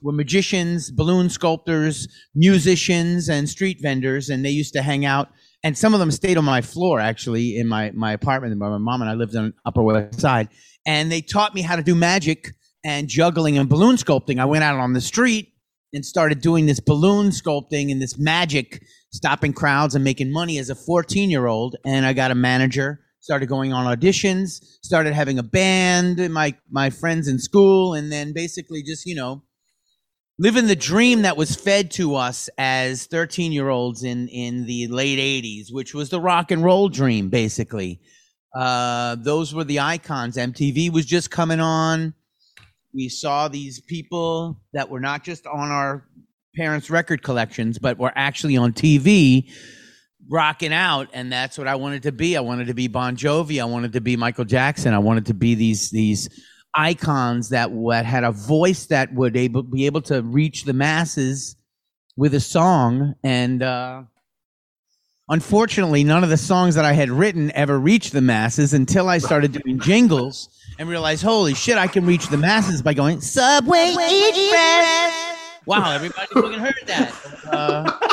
were 0.05 0.13
magicians, 0.13 0.91
balloon 0.91 1.31
sculptors, 1.31 2.07
musicians, 2.35 3.31
and 3.31 3.49
street 3.49 3.81
vendors, 3.81 4.29
and 4.29 4.45
they 4.45 4.51
used 4.51 4.75
to 4.75 4.83
hang 4.83 5.07
out. 5.07 5.31
And 5.65 5.77
some 5.77 5.95
of 5.95 6.01
them 6.01 6.11
stayed 6.11 6.37
on 6.37 6.45
my 6.45 6.61
floor, 6.61 7.01
actually, 7.01 7.57
in 7.57 7.67
my 7.67 7.91
my 7.93 8.13
apartment. 8.13 8.57
My 8.59 8.77
mom 8.77 9.01
and 9.01 9.11
I 9.11 9.15
lived 9.15 9.35
on 9.35 9.55
Upper 9.65 9.83
West 9.83 10.21
Side, 10.21 10.49
and 10.87 11.11
they 11.11 11.23
taught 11.23 11.55
me 11.55 11.63
how 11.63 11.75
to 11.75 11.83
do 11.83 11.95
magic 11.95 12.53
and 12.85 13.09
juggling 13.09 13.57
and 13.57 13.67
balloon 13.67 13.97
sculpting. 13.97 14.39
I 14.39 14.45
went 14.45 14.63
out 14.63 14.79
on 14.79 14.93
the 14.93 15.01
street 15.01 15.55
and 15.95 16.05
started 16.05 16.43
doing 16.43 16.67
this 16.67 16.81
balloon 16.81 17.31
sculpting 17.31 17.91
and 17.91 18.03
this 18.03 18.19
magic, 18.19 18.83
stopping 19.11 19.55
crowds 19.55 19.95
and 19.95 20.05
making 20.05 20.31
money 20.31 20.59
as 20.59 20.69
a 20.69 20.75
14 20.75 21.31
year 21.31 21.47
old. 21.47 21.77
And 21.87 22.05
I 22.05 22.13
got 22.13 22.31
a 22.31 22.35
manager, 22.35 23.01
started 23.21 23.47
going 23.47 23.73
on 23.73 23.87
auditions, 23.87 24.63
started 24.83 25.15
having 25.15 25.39
a 25.39 25.43
band, 25.43 26.31
my, 26.31 26.55
my 26.71 26.91
friends 26.91 27.27
in 27.27 27.39
school, 27.39 27.95
and 27.95 28.13
then 28.13 28.35
basically 28.35 28.83
just, 28.83 29.07
you 29.07 29.15
know, 29.15 29.43
living 30.39 30.67
the 30.67 30.77
dream 30.77 31.23
that 31.23 31.37
was 31.37 31.55
fed 31.55 31.91
to 31.93 32.15
us 32.17 32.49
as 32.59 33.07
13 33.07 33.53
year 33.53 33.69
olds 33.69 34.03
in, 34.03 34.29
in 34.29 34.67
the 34.67 34.89
late 34.89 35.19
80s, 35.19 35.67
which 35.71 35.95
was 35.95 36.11
the 36.11 36.21
rock 36.21 36.51
and 36.51 36.65
roll 36.65 36.89
dream, 36.89 37.29
basically. 37.29 38.01
Uh, 38.57 39.17
those 39.19 39.55
were 39.55 39.65
the 39.65 39.81
icons. 39.81 40.37
MTV 40.37 40.93
was 40.93 41.07
just 41.07 41.31
coming 41.31 41.61
on 41.61 42.15
we 42.95 43.09
saw 43.09 43.49
these 43.49 43.81
people 43.81 44.61
that 44.73 44.89
were 44.89 45.01
not 45.01 45.25
just 45.25 45.47
on 45.47 45.71
our 45.71 46.07
parents' 46.55 46.89
record 46.89 47.23
collections, 47.23 47.79
but 47.79 47.99
were 47.99 48.13
actually 48.15 48.57
on 48.57 48.73
TV 48.73 49.51
rocking 50.31 50.73
out 50.73 51.09
and 51.13 51.31
that's 51.31 51.59
what 51.59 51.67
I 51.67 51.75
wanted 51.75 52.05
to 52.05 52.13
be. 52.13 52.37
I 52.37 52.41
wanted 52.41 52.69
to 52.69 52.75
be 52.75 52.89
Bon 52.89 53.17
Jovi, 53.17 53.61
I 53.61 53.65
wanted 53.65 53.93
to 53.95 54.01
be 54.01 54.17
Michael 54.17 54.45
Jackson, 54.45 54.95
I 54.95 54.99
wanted 54.99 55.27
to 55.27 55.35
be 55.35 55.55
these 55.55 55.91
these 55.91 56.29
icons 56.75 57.51
that 57.51 57.71
had 58.05 58.25
a 58.25 58.33
voice 58.33 58.87
that 58.87 59.13
would 59.15 59.37
able 59.37 59.63
be 59.63 59.87
able 59.87 60.03
to 60.03 60.23
reach 60.23 60.65
the 60.65 60.73
masses 60.73 61.57
with 62.17 62.35
a 62.35 62.41
song 62.41 63.15
and 63.23 63.63
uh 63.63 64.03
unfortunately 65.29 66.05
none 66.05 66.23
of 66.23 66.31
the 66.31 66.37
songs 66.37 66.75
that 66.75 66.85
I 66.85 66.93
had 66.93 67.11
written 67.11 67.51
ever 67.53 67.79
reached 67.79 68.13
the 68.13 68.21
masses 68.21 68.75
until 68.75 69.09
I 69.09 69.19
started 69.19 69.53
doing 69.53 69.79
jingles 69.81 70.49
and 70.79 70.89
realized, 70.89 71.23
holy 71.23 71.55
shit, 71.55 71.79
I 71.79 71.87
can 71.87 72.05
reach 72.05 72.29
the 72.29 72.37
masses 72.37 72.83
by 72.83 72.95
going 72.95 73.21
Subway 73.21 73.91
Express. 73.91 75.39
Wow, 75.67 75.93
everybody 75.93 76.27
fucking 76.33 76.59
heard 76.59 76.75
that. 76.87 77.15
Uh, 77.51 78.09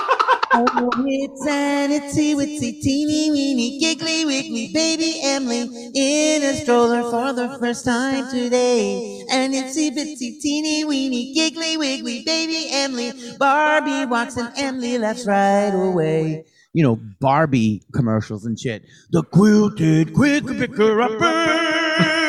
oh, 0.53 0.90
it's 1.07 1.44
sanity, 1.44 2.36
witsy, 2.36 2.82
teeny, 2.82 3.32
weeny, 3.32 3.80
giggly, 3.80 4.26
wiggly, 4.26 4.72
baby 4.73 5.19
Emily 5.23 5.91
in 5.95 6.44
a 6.44 6.53
stroller 6.56 7.03
for 7.10 7.34
the 7.34 7.57
first 7.60 7.86
time 7.86 8.30
today. 8.30 9.23
And 9.32 9.53
itsy 9.53 9.91
bitsy, 9.91 10.40
teeny, 10.40 10.84
weeny, 10.86 11.34
giggly, 11.34 11.78
wiggly, 11.78 12.23
baby 12.23 12.68
Emily. 12.72 13.14
Barbie 13.38 14.06
walks 14.06 14.38
and 14.38 14.52
Emily 14.57 14.98
laughs 14.98 15.26
right 15.26 15.72
away. 15.73 16.45
You 16.73 16.84
know, 16.84 16.99
Barbie 17.19 17.84
commercials 17.94 18.45
and 18.45 18.60
shit. 18.60 18.84
The 19.11 19.23
quilted 19.23 20.14
quick 20.14 20.45
picker 20.48 21.02
upper. 21.02 22.20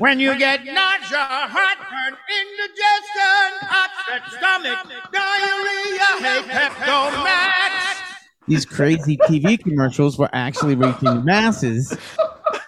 When 0.00 0.18
you 0.18 0.38
get 0.38 0.64
nausea, 0.64 1.26
heartburn, 1.28 2.16
indigestion, 2.40 3.68
upset 3.68 4.22
stomach, 4.30 4.78
diarrhea, 5.12 6.08
hey, 6.24 6.40
Pepto-Max. 6.48 8.00
These 8.48 8.64
crazy 8.64 9.18
TV 9.18 9.62
commercials 9.62 10.18
were 10.18 10.30
actually 10.32 10.74
reaching 10.74 11.04
the 11.04 11.22
masses. 11.22 11.94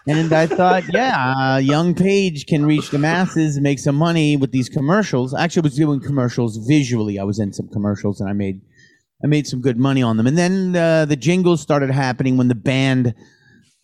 And 0.06 0.30
I 0.30 0.46
thought, 0.46 0.84
yeah, 0.92 1.32
uh, 1.34 1.56
young 1.56 1.94
Paige 1.94 2.44
can 2.44 2.66
reach 2.66 2.90
the 2.90 2.98
masses, 2.98 3.59
make 3.59 3.78
some 3.78 3.96
money 3.96 4.36
with 4.36 4.52
these 4.52 4.68
commercials. 4.68 5.32
Actually, 5.32 5.62
I 5.62 5.68
was 5.68 5.76
doing 5.76 6.00
commercials 6.00 6.59
visually. 6.59 7.18
I 7.18 7.24
was 7.24 7.38
in 7.38 7.54
some 7.54 7.68
commercials, 7.68 8.20
and 8.20 8.28
I 8.28 8.34
made, 8.34 8.60
I 9.24 9.26
made 9.26 9.46
some 9.46 9.62
good 9.62 9.78
money 9.78 10.02
on 10.02 10.18
them. 10.18 10.26
And 10.26 10.36
then 10.36 10.76
uh, 10.76 11.06
the 11.06 11.16
jingles 11.16 11.62
started 11.62 11.92
happening 11.92 12.36
when 12.36 12.48
the 12.48 12.54
band 12.54 13.14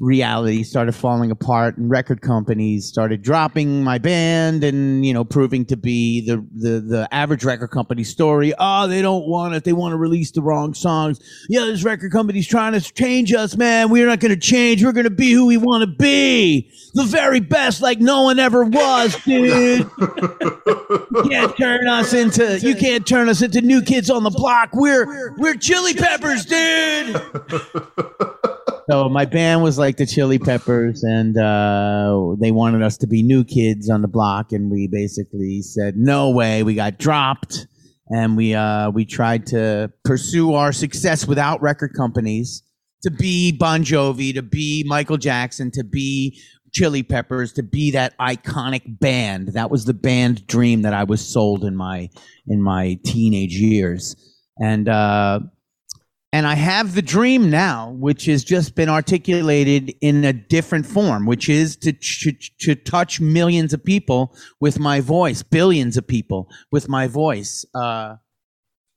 reality 0.01 0.63
started 0.63 0.93
falling 0.93 1.33
apart 1.33 1.77
and 1.77 1.91
record 1.91 2.21
companies 2.21 2.87
started 2.87 3.21
dropping 3.21 3.83
my 3.83 3.99
band 3.99 4.63
and 4.63 5.05
you 5.05 5.13
know 5.13 5.25
proving 5.25 5.65
to 5.65 5.77
be 5.77 6.25
the 6.25 6.37
the 6.55 6.81
the 6.81 7.09
average 7.11 7.45
record 7.45 7.69
company 7.69 8.05
story. 8.05 8.55
Oh 8.59 8.87
they 8.87 9.03
don't 9.03 9.27
want 9.29 9.55
it. 9.55 9.65
They 9.65 9.73
want 9.73 9.93
to 9.93 9.97
release 9.97 10.31
the 10.31 10.41
wrong 10.41 10.73
songs. 10.73 11.19
Yeah 11.49 11.65
this 11.65 11.83
record 11.83 12.13
company's 12.13 12.47
trying 12.47 12.75
to 12.75 12.81
change 12.81 13.33
us 13.33 13.57
man. 13.57 13.91
We're 13.91 14.07
not 14.07 14.21
going 14.21 14.35
to 14.35 14.41
change. 14.41 14.85
We're 14.85 14.93
going 14.93 15.05
to 15.05 15.11
be 15.11 15.33
who 15.33 15.47
we 15.47 15.57
want 15.57 15.83
to 15.83 15.89
be. 15.89 16.71
The 16.95 17.05
very 17.05 17.41
best 17.41 17.83
like 17.83 17.99
no 17.99 18.23
one 18.23 18.39
ever 18.39 18.65
was 18.65 19.17
dude. 19.25 19.91
You 19.99 21.23
can't 21.29 21.57
turn 21.57 21.89
us 21.89 22.13
into 22.13 22.61
you 22.61 22.77
can't 22.77 23.05
turn 23.05 23.29
us 23.29 23.43
into 23.43 23.63
new 23.63 23.83
kids 23.83 24.11
on 24.11 24.23
the 24.23 24.31
block. 24.31 24.71
We're 24.75 25.35
we're 25.39 25.57
chili 25.57 25.95
peppers 25.95 26.45
dude 26.45 27.21
so 28.91 29.09
my 29.11 29.27
band 29.27 29.63
was 29.63 29.79
like 29.79 29.99
the 29.99 30.07
Chili 30.07 30.39
Peppers, 30.39 31.03
and 31.03 31.37
uh, 31.37 32.35
they 32.41 32.51
wanted 32.51 32.83
us 32.83 32.97
to 32.99 33.07
be 33.07 33.23
new 33.23 33.45
kids 33.45 33.91
on 33.91 34.01
the 34.01 34.09
block, 34.09 34.53
and 34.53 34.71
we 34.71 34.89
basically 34.91 35.61
said 35.61 35.97
no 35.97 36.31
way. 36.31 36.63
We 36.63 36.75
got 36.75 36.99
dropped, 36.99 37.67
and 38.09 38.35
we 38.35 38.55
uh, 38.55 38.91
we 38.91 39.05
tried 39.05 39.47
to 39.49 39.93
pursue 40.05 40.55
our 40.55 40.73
success 40.73 41.27
without 41.27 41.61
record 41.61 41.93
companies 41.95 42.63
to 43.03 43.11
be 43.11 43.53
Bon 43.53 43.85
Jovi, 43.85 44.33
to 44.35 44.43
be 44.43 44.85
Michael 44.87 45.19
Jackson, 45.19 45.71
to 45.73 45.85
be 45.85 46.41
Chili 46.73 47.03
Peppers, 47.03 47.53
to 47.55 47.63
be 47.63 47.91
that 47.91 48.17
iconic 48.19 48.83
band. 48.87 49.49
That 49.49 49.71
was 49.71 49.85
the 49.85 49.95
band 49.95 50.47
dream 50.47 50.83
that 50.83 50.95
I 50.95 51.05
was 51.05 51.21
sold 51.21 51.63
in 51.63 51.77
my 51.77 52.09
in 52.47 52.63
my 52.63 52.99
teenage 53.05 53.55
years, 53.55 54.17
and. 54.59 54.89
Uh, 54.89 55.41
and 56.33 56.47
I 56.47 56.55
have 56.55 56.95
the 56.95 57.03
dream 57.03 57.49
now, 57.51 57.91
which 57.93 58.27
has 58.27 58.45
just 58.45 58.75
been 58.75 58.91
articulated 58.91 59.95
in 60.03 60.25
a 60.25 60.33
different 60.33 60.85
form, 60.85 61.25
which 61.25 61.49
is 61.49 61.77
to, 61.77 61.93
to, 61.93 62.33
to 62.61 62.75
touch 62.75 63.19
millions 63.21 63.73
of 63.73 63.83
people 63.83 64.37
with 64.61 64.79
my 64.79 65.01
voice, 65.01 65.43
billions 65.43 65.97
of 65.97 66.07
people 66.07 66.51
with 66.71 66.89
my 66.89 67.07
voice. 67.07 67.65
Uh, 67.75 68.17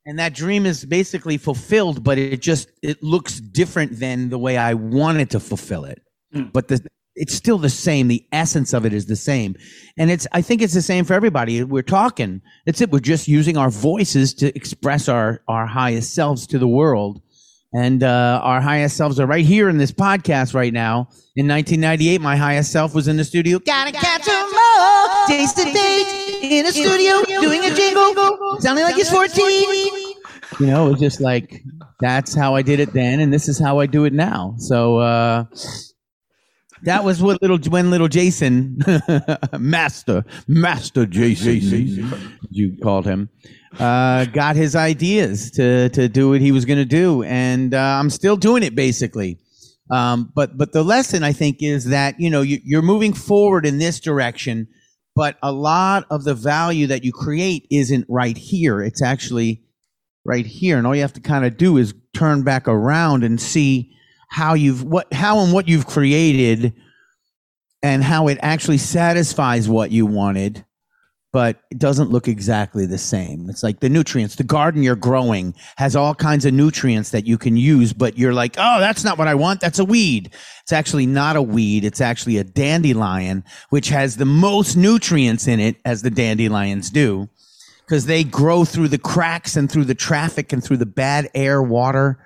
and 0.05 0.19
that 0.19 0.33
dream 0.33 0.65
is 0.65 0.83
basically 0.83 1.37
fulfilled, 1.37 2.03
but 2.03 2.17
it 2.17 2.41
just, 2.41 2.69
it 2.81 3.01
looks 3.01 3.39
different 3.39 3.99
than 3.99 4.29
the 4.29 4.39
way 4.39 4.57
I 4.57 4.73
wanted 4.73 5.29
to 5.29 5.39
fulfill 5.39 5.85
it. 5.85 6.01
Mm. 6.35 6.51
But 6.51 6.67
the, 6.67 6.85
it's 7.15 7.33
still 7.33 7.57
the 7.57 7.69
same. 7.69 8.07
The 8.07 8.25
essence 8.31 8.73
of 8.73 8.85
it 8.85 8.93
is 8.93 9.05
the 9.05 9.15
same. 9.15 9.55
And 9.97 10.09
it's, 10.09 10.27
I 10.31 10.41
think 10.41 10.61
it's 10.61 10.73
the 10.73 10.81
same 10.81 11.05
for 11.05 11.13
everybody. 11.13 11.63
We're 11.63 11.81
talking. 11.81 12.41
It's 12.65 12.81
it. 12.81 12.91
We're 12.91 12.99
just 12.99 13.27
using 13.27 13.57
our 13.57 13.69
voices 13.69 14.33
to 14.35 14.55
express 14.55 15.09
our, 15.09 15.41
our 15.47 15.65
highest 15.65 16.13
selves 16.13 16.47
to 16.47 16.59
the 16.59 16.67
world. 16.67 17.21
And 17.73 18.03
uh, 18.03 18.41
our 18.43 18.59
highest 18.59 18.97
selves 18.97 19.17
are 19.19 19.25
right 19.25 19.45
here 19.45 19.69
in 19.69 19.77
this 19.77 19.91
podcast 19.93 20.53
right 20.53 20.73
now. 20.73 21.07
In 21.37 21.47
1998, 21.47 22.19
my 22.19 22.35
highest 22.35 22.71
self 22.71 22.93
was 22.93 23.07
in 23.07 23.15
the 23.15 23.23
studio. 23.23 23.59
Gotta 23.59 23.93
catch 23.93 24.27
'em 24.27 24.49
all. 24.53 25.27
Jason 25.29 25.71
Paige 25.71 26.43
in 26.43 26.65
a 26.65 26.71
studio 26.71 27.23
doing 27.39 27.63
a 27.63 27.73
jingle, 27.73 28.59
sounding 28.59 28.83
like 28.83 28.95
he's 28.95 29.09
14. 29.09 30.11
You 30.59 30.67
know, 30.67 30.87
it 30.87 30.91
was 30.91 30.99
just 30.99 31.21
like, 31.21 31.63
that's 32.01 32.35
how 32.35 32.55
I 32.55 32.61
did 32.61 32.81
it 32.81 32.91
then, 32.91 33.21
and 33.21 33.31
this 33.31 33.47
is 33.47 33.57
how 33.57 33.79
I 33.79 33.85
do 33.85 34.03
it 34.03 34.11
now. 34.11 34.55
So, 34.57 34.97
uh, 34.97 35.45
that 36.83 37.03
was 37.03 37.21
what 37.21 37.41
little 37.41 37.57
when 37.69 37.91
little 37.91 38.07
Jason, 38.07 38.79
master, 39.59 40.25
master 40.47 41.05
Jason, 41.05 42.11
you 42.49 42.77
called 42.81 43.05
him, 43.05 43.29
uh, 43.79 44.25
got 44.25 44.55
his 44.55 44.75
ideas 44.75 45.51
to 45.51 45.89
to 45.89 46.09
do 46.09 46.29
what 46.29 46.41
he 46.41 46.51
was 46.51 46.65
going 46.65 46.79
to 46.79 46.85
do, 46.85 47.23
and 47.23 47.73
uh, 47.73 47.79
I'm 47.99 48.09
still 48.09 48.35
doing 48.35 48.63
it 48.63 48.75
basically. 48.75 49.39
Um, 49.91 50.31
but 50.33 50.57
but 50.57 50.71
the 50.71 50.83
lesson 50.83 51.23
I 51.23 51.33
think 51.33 51.57
is 51.61 51.85
that 51.85 52.19
you 52.19 52.29
know 52.29 52.41
you, 52.41 52.59
you're 52.63 52.81
moving 52.81 53.13
forward 53.13 53.65
in 53.65 53.77
this 53.77 53.99
direction, 53.99 54.67
but 55.15 55.37
a 55.43 55.51
lot 55.51 56.05
of 56.09 56.23
the 56.23 56.33
value 56.33 56.87
that 56.87 57.03
you 57.03 57.11
create 57.11 57.67
isn't 57.69 58.05
right 58.09 58.37
here. 58.37 58.81
It's 58.81 59.01
actually 59.01 59.61
right 60.25 60.45
here, 60.45 60.77
and 60.77 60.87
all 60.87 60.95
you 60.95 61.01
have 61.01 61.13
to 61.13 61.21
kind 61.21 61.45
of 61.45 61.57
do 61.57 61.77
is 61.77 61.93
turn 62.13 62.43
back 62.43 62.67
around 62.67 63.23
and 63.23 63.39
see 63.39 63.93
how 64.31 64.53
you've 64.53 64.83
what 64.83 65.13
how 65.13 65.39
and 65.39 65.53
what 65.53 65.67
you've 65.67 65.85
created 65.85 66.73
and 67.83 68.03
how 68.03 68.27
it 68.27 68.37
actually 68.41 68.77
satisfies 68.77 69.67
what 69.67 69.91
you 69.91 70.05
wanted 70.05 70.65
but 71.33 71.61
it 71.71 71.77
doesn't 71.77 72.09
look 72.09 72.27
exactly 72.27 72.85
the 72.85 72.97
same. 72.97 73.49
It's 73.49 73.63
like 73.63 73.79
the 73.79 73.89
nutrients. 73.89 74.35
The 74.35 74.43
garden 74.43 74.83
you're 74.83 74.97
growing 74.97 75.55
has 75.77 75.95
all 75.95 76.13
kinds 76.13 76.43
of 76.45 76.53
nutrients 76.53 77.11
that 77.11 77.25
you 77.25 77.37
can 77.37 77.55
use, 77.55 77.93
but 77.93 78.17
you're 78.17 78.33
like, 78.33 78.55
oh, 78.57 78.79
that's 78.79 79.03
not 79.03 79.17
what 79.17 79.29
I 79.29 79.35
want. 79.35 79.61
That's 79.61 79.79
a 79.79 79.85
weed. 79.85 80.31
It's 80.61 80.73
actually 80.73 81.05
not 81.05 81.37
a 81.37 81.41
weed. 81.41 81.85
It's 81.85 82.01
actually 82.01 82.37
a 82.37 82.43
dandelion, 82.43 83.45
which 83.69 83.89
has 83.89 84.17
the 84.17 84.25
most 84.25 84.75
nutrients 84.75 85.47
in 85.47 85.61
it, 85.61 85.77
as 85.85 86.01
the 86.01 86.09
dandelions 86.09 86.89
do, 86.89 87.29
because 87.85 88.07
they 88.07 88.25
grow 88.25 88.65
through 88.65 88.89
the 88.89 88.97
cracks 88.97 89.55
and 89.55 89.71
through 89.71 89.85
the 89.85 89.95
traffic 89.95 90.51
and 90.51 90.61
through 90.61 90.77
the 90.77 90.85
bad 90.85 91.29
air, 91.33 91.61
water, 91.61 92.19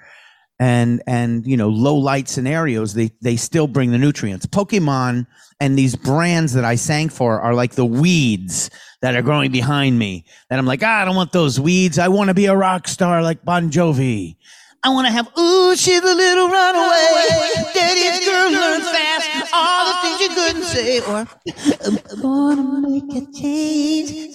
and 0.60 1.03
and 1.06 1.45
you 1.45 1.57
know 1.57 1.69
low 1.69 1.95
light 1.95 2.30
scenarios 2.30 2.94
they 2.94 3.11
they 3.22 3.36
still 3.36 3.68
bring 3.68 3.91
the 3.91 3.98
nutrients. 3.98 4.45
Pokemon 4.45 5.27
and 5.60 5.77
these 5.77 5.95
brands 5.95 6.53
that 6.53 6.65
i 6.65 6.76
sang 6.76 7.07
for 7.10 7.40
are 7.40 7.53
like 7.53 7.76
the 7.76 7.86
weeds 7.86 8.69
that 9.02 9.15
are 9.15 9.22
growing 9.22 9.52
behind 9.52 9.99
me. 9.99 10.26
That 10.49 10.60
i'm 10.60 10.65
like 10.65 10.84
ah, 10.84 11.02
i 11.02 11.06
don't 11.06 11.15
want 11.15 11.32
those 11.32 11.60
weeds. 11.60 11.99
I 11.99 12.07
want 12.07 12.30
to 12.30 12.34
be 12.34 12.45
a 12.45 12.56
rock 12.56 12.88
star 12.88 13.22
like 13.22 13.44
bon 13.44 13.69
jovi 13.69 14.38
I 14.84 14.89
want 14.89 15.07
to 15.07 15.11
have, 15.14 15.27
ooh, 15.38 15.76
she's 15.76 16.02
a 16.02 16.15
little 16.15 16.47
runaway. 16.49 17.07
Daddy's 17.73 18.26
girl 18.27 18.52
learns 18.52 18.89
fast 18.89 19.52
all 19.53 19.85
the 19.85 19.97
things 20.02 20.19
you 20.22 20.30
couldn't 20.35 20.64
say. 20.64 20.99
Or, 21.02 21.27
I'm 21.85 22.22
gonna 22.22 22.89
make 22.89 23.11
a 23.15 23.31
change 23.31 24.31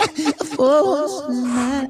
for 0.57 1.31
in 1.31 1.47
my 1.47 1.89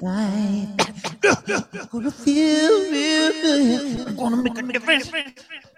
life. 0.00 1.90
Gonna 1.90 2.10
feel 2.10 2.90
real 2.90 3.32
good. 3.42 4.08
I'm 4.08 4.16
gonna 4.16 4.36
make 4.42 4.58
a 4.58 4.62
difference. 4.62 5.10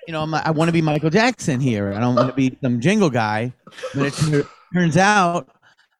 You 0.06 0.12
know, 0.12 0.22
I'm, 0.22 0.34
I 0.34 0.50
want 0.52 0.68
to 0.68 0.72
be 0.72 0.82
Michael 0.82 1.10
Jackson 1.10 1.60
here. 1.60 1.92
I 1.92 2.00
don't 2.00 2.14
want 2.14 2.28
to 2.28 2.34
be 2.34 2.56
some 2.62 2.80
jingle 2.80 3.10
guy. 3.10 3.52
But 3.94 4.06
it 4.06 4.14
tur- 4.14 4.48
turns 4.72 4.96
out 4.96 5.48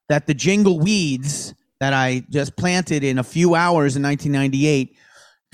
that 0.09 0.27
the 0.27 0.35
jingle 0.35 0.79
weeds 0.79 1.55
that 1.81 1.93
I 1.93 2.25
just 2.31 2.57
planted 2.57 3.05
in 3.05 3.19
a 3.19 3.25
few 3.25 3.55
hours 3.55 3.97
in 3.97 4.03
1998 4.03 4.97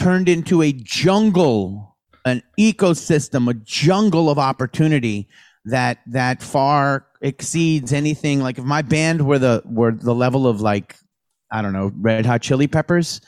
turned 0.02 0.28
into 0.28 0.62
a 0.62 0.72
jungle, 0.72 1.96
an 2.24 2.42
ecosystem, 2.58 3.48
a 3.48 3.54
jungle 3.54 4.28
of 4.28 4.38
opportunity 4.38 5.28
that 5.64 5.98
that 6.08 6.42
far 6.42 7.06
exceeds 7.20 7.92
anything. 7.92 8.40
Like 8.40 8.58
if 8.58 8.64
my 8.64 8.82
band 8.82 9.24
were 9.24 9.38
the 9.38 9.62
were 9.64 9.92
the 9.92 10.14
level 10.14 10.46
of 10.48 10.60
like 10.60 10.96
I 11.52 11.62
don't 11.62 11.72
know 11.72 11.92
Red 11.96 12.26
Hot 12.26 12.42
Chili 12.42 12.66
Peppers, 12.66 13.20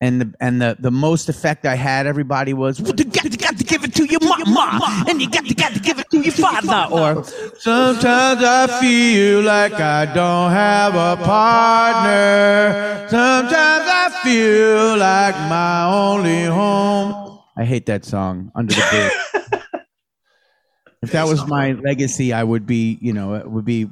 and 0.00 0.20
the 0.20 0.34
and 0.40 0.60
the 0.60 0.76
the 0.78 0.90
most 0.90 1.28
effect 1.28 1.64
I 1.64 1.74
had, 1.74 2.06
everybody 2.06 2.52
was 2.52 2.80
well, 2.80 2.94
you 2.96 3.04
got, 3.04 3.24
you 3.24 3.38
got 3.38 3.56
to 3.56 3.64
give 3.64 3.82
it 3.82 3.94
to 3.94 4.04
your 4.04 4.20
mama, 4.20 5.04
and 5.08 5.20
you 5.20 5.30
got 5.30 5.46
to 5.46 5.54
got 5.54 5.72
to 5.72 5.80
give 5.80 5.98
it 5.98 6.10
to 6.10 6.20
your 6.20 6.32
father. 6.32 6.92
Or 6.92 7.24
sometimes 7.58 8.42
I 8.42 8.78
feel 8.80 9.42
like 9.42 9.74
I 9.74 10.06
don't 10.06 10.50
have 10.50 10.94
a 10.94 11.22
partner. 11.24 13.08
Sometimes 13.08 13.84
I 13.86 14.20
feel 14.22 14.98
like 14.98 15.34
my 15.48 15.84
only 15.86 16.44
home. 16.44 17.40
I 17.56 17.64
hate 17.64 17.86
that 17.86 18.04
song, 18.04 18.52
Under 18.54 18.74
the 18.74 18.86
Bridge. 18.90 19.42
if 21.02 21.12
that 21.12 21.26
was 21.26 21.46
my 21.46 21.72
legacy, 21.72 22.34
I 22.34 22.44
would 22.44 22.66
be, 22.66 22.98
you 23.00 23.14
know, 23.14 23.34
it 23.34 23.50
would 23.50 23.64
be 23.64 23.88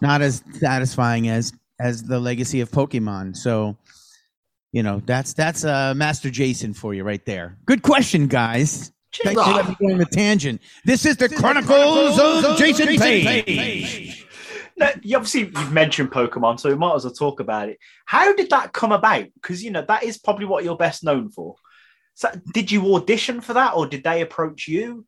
not 0.00 0.22
as 0.22 0.42
satisfying 0.58 1.28
as 1.28 1.52
as 1.80 2.04
the 2.04 2.18
legacy 2.18 2.60
of 2.62 2.70
Pokemon. 2.70 3.36
So 3.36 3.76
you 4.74 4.82
know 4.82 5.00
that's 5.06 5.32
that's 5.32 5.64
uh 5.64 5.94
master 5.94 6.28
jason 6.28 6.74
for 6.74 6.94
you 6.94 7.04
right 7.04 7.24
there 7.24 7.56
good 7.64 7.82
question 7.82 8.26
guys 8.26 8.90
Thanks 9.22 9.40
for 9.40 9.50
letting 9.52 9.70
me 9.70 9.76
go 9.80 9.92
on 9.92 9.98
the 9.98 10.06
tangent 10.06 10.60
this 10.84 11.06
is 11.06 11.16
the 11.16 11.28
chronicles 11.28 12.18
of 12.18 12.58
jason 12.58 12.88
paige 12.88 14.26
No, 14.76 14.90
you 15.02 15.16
obviously 15.16 15.42
you've 15.42 15.72
mentioned 15.72 16.10
Pokemon, 16.10 16.58
so 16.58 16.68
we 16.68 16.74
might 16.74 16.96
as 16.96 17.04
well 17.04 17.14
talk 17.14 17.38
about 17.38 17.68
it. 17.68 17.78
How 18.06 18.34
did 18.34 18.50
that 18.50 18.72
come 18.72 18.90
about? 18.90 19.26
Because 19.34 19.62
you 19.62 19.70
know 19.70 19.84
that 19.86 20.02
is 20.02 20.18
probably 20.18 20.46
what 20.46 20.64
you're 20.64 20.76
best 20.76 21.04
known 21.04 21.30
for. 21.30 21.54
So, 22.14 22.28
did 22.52 22.72
you 22.72 22.96
audition 22.96 23.40
for 23.40 23.52
that, 23.52 23.74
or 23.76 23.86
did 23.86 24.02
they 24.02 24.20
approach 24.20 24.66
you? 24.66 25.06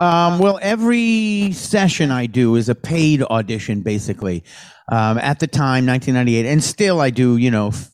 Um, 0.00 0.38
well, 0.38 0.58
every 0.62 1.52
session 1.52 2.10
I 2.10 2.24
do 2.24 2.54
is 2.54 2.70
a 2.70 2.74
paid 2.74 3.22
audition, 3.24 3.82
basically. 3.82 4.44
Um, 4.90 5.18
at 5.18 5.40
the 5.40 5.46
time, 5.46 5.84
1998, 5.86 6.46
and 6.46 6.64
still 6.64 7.00
I 7.00 7.10
do, 7.10 7.36
you 7.36 7.50
know, 7.50 7.68
f- 7.68 7.90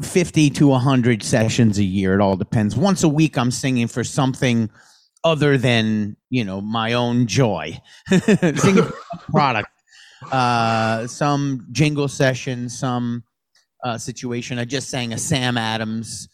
50 0.00 0.50
to 0.50 0.68
100 0.68 1.22
sessions 1.22 1.78
a 1.78 1.84
year. 1.84 2.14
It 2.14 2.20
all 2.20 2.36
depends. 2.36 2.76
Once 2.76 3.02
a 3.02 3.08
week, 3.08 3.36
I'm 3.36 3.50
singing 3.50 3.88
for 3.88 4.04
something 4.04 4.70
other 5.22 5.58
than, 5.58 6.16
you 6.30 6.44
know, 6.44 6.60
my 6.60 6.94
own 6.94 7.26
joy. 7.26 7.80
singing 8.56 8.88
product. 9.30 9.68
Uh, 10.30 11.06
some 11.06 11.66
jingle 11.72 12.08
session, 12.08 12.68
some 12.68 13.24
uh, 13.84 13.98
situation. 13.98 14.58
I 14.58 14.64
just 14.64 14.88
sang 14.88 15.12
a 15.12 15.18
Sam 15.18 15.56
Adams 15.56 16.28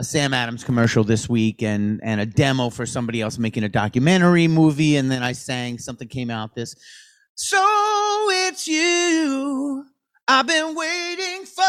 a 0.00 0.04
Sam 0.04 0.32
Adams 0.32 0.64
commercial 0.64 1.04
this 1.04 1.28
week 1.28 1.62
and 1.62 2.00
and 2.02 2.22
a 2.22 2.26
demo 2.26 2.70
for 2.70 2.86
somebody 2.86 3.20
else 3.20 3.36
making 3.36 3.64
a 3.64 3.68
documentary 3.68 4.48
movie 4.48 4.96
and 4.96 5.10
then 5.10 5.22
I 5.22 5.32
sang 5.32 5.76
something 5.76 6.08
came 6.08 6.30
out 6.30 6.54
this 6.54 6.74
so 7.34 7.58
it's 8.30 8.66
you 8.66 9.84
I've 10.32 10.46
been 10.46 10.76
waiting 10.76 11.44
for 11.44 11.64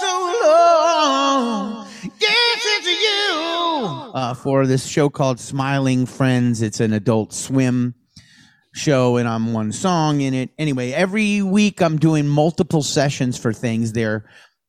so 0.00 0.40
long. 0.44 1.88
You. 2.20 4.12
Uh, 4.14 4.32
for 4.34 4.64
this 4.64 4.86
show 4.86 5.08
called 5.10 5.40
Smiling 5.40 6.06
Friends 6.06 6.62
it's 6.62 6.78
an 6.78 6.92
adult 6.92 7.32
swim 7.32 7.96
show 8.72 9.16
and 9.16 9.28
I'm 9.28 9.52
one 9.52 9.72
song 9.72 10.20
in 10.20 10.34
it. 10.34 10.50
Anyway 10.56 10.92
every 10.92 11.42
week 11.42 11.82
I'm 11.82 11.98
doing 11.98 12.28
multiple 12.28 12.84
sessions 12.84 13.36
for 13.36 13.52
things. 13.52 13.92
They're 13.92 14.24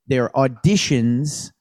they're 0.08 0.30
auditions 0.30 1.52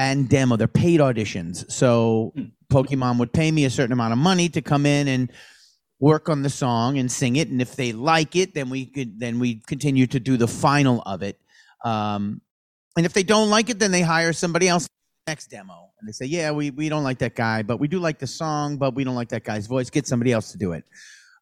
and 0.00 0.28
demo. 0.28 0.56
They're 0.56 0.66
paid 0.66 0.98
auditions. 0.98 1.70
So 1.70 2.34
Pokemon 2.72 3.20
would 3.20 3.32
pay 3.32 3.52
me 3.52 3.64
a 3.64 3.70
certain 3.70 3.92
amount 3.92 4.14
of 4.14 4.18
money 4.18 4.48
to 4.48 4.62
come 4.62 4.84
in 4.84 5.06
and 5.06 5.30
work 6.00 6.28
on 6.28 6.42
the 6.42 6.50
song 6.50 6.98
and 6.98 7.10
sing 7.10 7.36
it. 7.36 7.48
And 7.48 7.60
if 7.60 7.76
they 7.76 7.92
like 7.92 8.36
it, 8.36 8.54
then 8.54 8.70
we 8.70 8.86
could 8.86 9.18
then 9.18 9.38
we 9.38 9.56
continue 9.66 10.06
to 10.08 10.20
do 10.20 10.36
the 10.36 10.48
final 10.48 11.02
of 11.02 11.22
it. 11.22 11.38
Um, 11.84 12.40
and 12.96 13.06
if 13.06 13.12
they 13.12 13.22
don't 13.22 13.50
like 13.50 13.70
it, 13.70 13.78
then 13.78 13.92
they 13.92 14.02
hire 14.02 14.32
somebody 14.32 14.68
else 14.68 14.88
next 15.26 15.48
demo. 15.48 15.90
And 16.00 16.08
they 16.08 16.12
say, 16.12 16.26
yeah, 16.26 16.50
we, 16.50 16.70
we 16.70 16.88
don't 16.88 17.04
like 17.04 17.18
that 17.18 17.34
guy, 17.34 17.62
but 17.62 17.78
we 17.78 17.86
do 17.86 17.98
like 18.00 18.18
the 18.18 18.26
song, 18.26 18.76
but 18.76 18.94
we 18.94 19.04
don't 19.04 19.14
like 19.14 19.28
that 19.28 19.44
guy's 19.44 19.66
voice. 19.66 19.90
Get 19.90 20.06
somebody 20.06 20.32
else 20.32 20.52
to 20.52 20.58
do 20.58 20.72
it. 20.72 20.84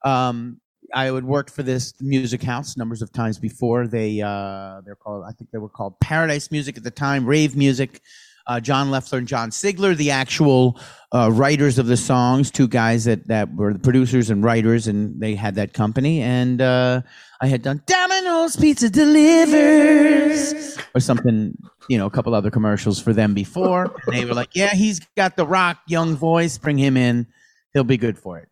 Um, 0.05 0.61
I 0.95 1.11
would 1.11 1.24
work 1.24 1.51
for 1.51 1.62
this 1.62 1.95
music 2.01 2.43
house 2.43 2.77
numbers 2.77 3.03
of 3.03 3.12
times 3.12 3.39
before. 3.39 3.87
They 3.87 4.20
uh, 4.20 4.83
they're 4.85 4.95
called 4.97 5.24
I 5.27 5.33
think 5.33 5.51
they 5.51 5.59
were 5.59 5.69
called 5.69 5.99
Paradise 6.01 6.51
Music 6.51 6.77
at 6.77 6.85
the 6.85 6.91
time, 6.91 7.27
rave 7.27 7.57
music 7.57 8.01
uh, 8.47 8.60
John 8.60 8.90
Loeffler 8.90 9.18
and 9.18 9.28
John 9.28 9.51
Siegler, 9.51 9.97
the 9.97 10.10
actual 10.10 10.78
uh, 11.12 11.31
writers 11.32 11.78
of 11.78 11.86
the 11.86 11.97
songs, 11.97 12.51
two 12.51 12.68
guys 12.68 13.05
that, 13.05 13.27
that 13.28 13.55
were 13.55 13.73
the 13.73 13.78
producers 13.78 14.31
and 14.31 14.44
writers, 14.44 14.86
and 14.86 15.20
they 15.20 15.35
had 15.35 15.55
that 15.56 15.73
company. 15.73 16.20
And 16.20 16.60
uh, 16.60 17.02
I 17.40 17.47
had 17.48 17.62
done 17.62 17.82
Domino's 17.86 18.56
Pizza 18.56 18.89
Delivers 18.90 20.78
or 20.94 21.01
something, 21.01 21.56
you 21.89 21.98
know, 21.98 22.06
a 22.06 22.10
couple 22.10 22.35
other 22.35 22.51
commercials 22.51 23.01
for 23.01 23.12
them 23.12 23.35
before. 23.35 23.94
And 24.06 24.16
they 24.16 24.24
were 24.24 24.35
like, 24.35 24.55
yeah, 24.55 24.74
he's 24.74 25.01
got 25.16 25.36
the 25.36 25.47
rock 25.47 25.78
young 25.86 26.16
voice. 26.16 26.59
Bring 26.59 26.78
him 26.78 26.97
in. 26.97 27.27
He'll 27.73 27.85
be 27.85 27.97
good 27.97 28.18
for 28.18 28.39
it. 28.39 28.48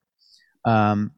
Um, 0.64 1.12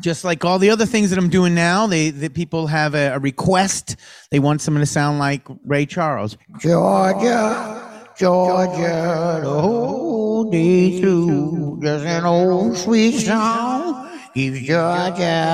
just 0.00 0.24
like 0.24 0.44
all 0.44 0.58
the 0.58 0.70
other 0.70 0.86
things 0.86 1.10
that 1.10 1.18
I'm 1.18 1.30
doing 1.30 1.54
now, 1.54 1.86
they 1.86 2.10
the 2.10 2.28
people 2.28 2.66
have 2.66 2.94
a, 2.94 3.14
a 3.14 3.18
request. 3.18 3.96
They 4.30 4.38
want 4.38 4.60
someone 4.60 4.80
to 4.80 4.86
sound 4.86 5.18
like 5.18 5.42
Ray 5.64 5.86
Charles. 5.86 6.36
Georgia, 6.58 7.85
Georgia, 8.18 9.40
the 9.42 9.60
whole 9.60 10.50
day 10.50 11.00
through, 11.00 11.78
just 11.82 12.06
an 12.06 12.24
old 12.24 12.74
sweet 12.76 13.12
song 13.12 14.10
keeps 14.32 14.60
Georgia 14.60 15.44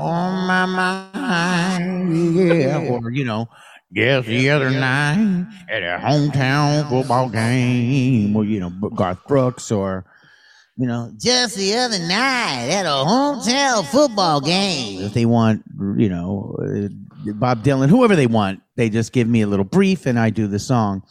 on 0.00 0.46
my 0.46 0.64
mind. 0.64 2.36
Yeah, 2.36 2.88
or 2.88 3.10
you 3.10 3.24
know. 3.24 3.48
Yes, 3.90 4.26
the 4.26 4.50
other 4.50 4.70
night 4.70 5.46
at 5.70 5.82
a 5.82 5.98
hometown 6.02 6.88
football 6.88 7.28
game, 7.28 8.36
or 8.36 8.44
you 8.44 8.60
know, 8.60 8.70
Garth 8.70 9.26
Brooks, 9.26 9.70
or 9.70 10.06
you 10.78 10.86
know, 10.86 11.12
just 11.18 11.56
the 11.56 11.74
other 11.74 11.98
night 11.98 12.68
at 12.70 12.86
a 12.86 13.04
hometown 13.04 13.84
football 13.86 14.40
game. 14.40 15.02
If 15.02 15.12
they 15.12 15.26
want, 15.26 15.62
you 15.96 16.08
know, 16.08 16.56
uh, 16.62 16.88
Bob 17.32 17.64
Dylan, 17.64 17.88
whoever 17.88 18.14
they 18.14 18.26
want, 18.26 18.60
they 18.76 18.88
just 18.88 19.12
give 19.12 19.28
me 19.28 19.42
a 19.42 19.46
little 19.46 19.64
brief 19.64 20.06
and 20.06 20.18
I 20.18 20.30
do 20.30 20.46
the 20.46 20.58
song. 20.58 21.02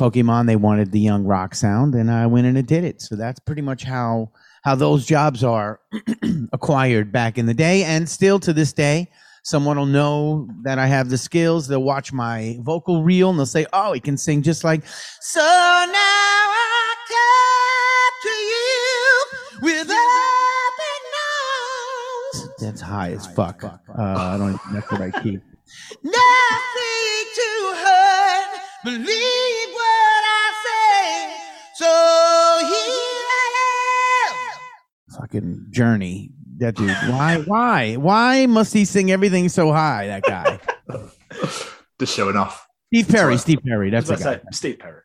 Pokemon, 0.00 0.46
they 0.46 0.56
wanted 0.56 0.92
the 0.92 0.98
young 0.98 1.24
rock 1.24 1.54
sound, 1.54 1.94
and 1.94 2.10
I 2.10 2.26
went 2.26 2.46
in 2.46 2.56
and 2.56 2.66
did 2.66 2.84
it. 2.84 3.02
So 3.02 3.16
that's 3.16 3.38
pretty 3.38 3.60
much 3.60 3.84
how 3.84 4.30
how 4.62 4.74
those 4.74 5.04
jobs 5.04 5.44
are 5.44 5.80
acquired 6.52 7.12
back 7.12 7.36
in 7.36 7.44
the 7.46 7.54
day, 7.54 7.84
and 7.84 8.08
still 8.08 8.40
to 8.40 8.52
this 8.52 8.72
day. 8.72 9.10
Someone 9.42 9.78
will 9.78 9.86
know 9.86 10.48
that 10.64 10.78
I 10.78 10.86
have 10.86 11.08
the 11.08 11.16
skills. 11.16 11.66
They'll 11.66 11.82
watch 11.82 12.12
my 12.12 12.58
vocal 12.60 13.02
reel 13.02 13.30
and 13.30 13.38
they'll 13.38 13.46
say, 13.46 13.66
"Oh, 13.72 13.92
he 13.92 14.00
can 14.00 14.16
sing 14.16 14.42
just 14.42 14.64
like." 14.64 14.86
So 15.20 15.40
now 15.40 15.44
I 15.46 16.94
come 17.08 18.12
to 18.22 18.28
you 18.52 19.24
with 19.62 19.90
open 19.90 21.02
arms. 22.36 22.60
That's 22.60 22.80
high 22.82 23.12
as 23.12 23.26
fuck. 23.28 23.64
Uh, 23.64 23.78
I 23.96 24.36
don't. 24.38 24.60
That's 24.72 24.90
what 24.90 25.00
right 25.00 25.14
key. 25.22 25.38
Nothing 26.02 27.26
to 27.34 27.74
hurt. 27.82 28.19
Believe 28.84 29.06
what 29.72 30.22
I 30.24 30.52
say. 30.64 31.34
So 31.74 31.86
here 32.66 33.26
I 33.28 34.30
am. 34.30 35.18
Fucking 35.20 35.66
journey. 35.70 36.30
That 36.58 36.76
dude. 36.76 36.90
Why? 36.90 37.42
Why? 37.46 37.94
Why 37.96 38.46
must 38.46 38.72
he 38.72 38.84
sing 38.84 39.10
everything 39.10 39.48
so 39.48 39.72
high? 39.72 40.06
That 40.06 40.22
guy. 40.22 40.58
Just 41.98 42.14
showing 42.14 42.36
off. 42.36 42.66
Steve 42.92 43.08
Perry. 43.08 43.36
Steve 43.38 43.60
Perry. 43.66 43.90
That's 43.90 44.08
That's 44.08 44.22
the 44.22 44.30
guy. 44.30 44.36
say, 44.36 44.42
Steve 44.52 44.78
Perry. 44.78 45.02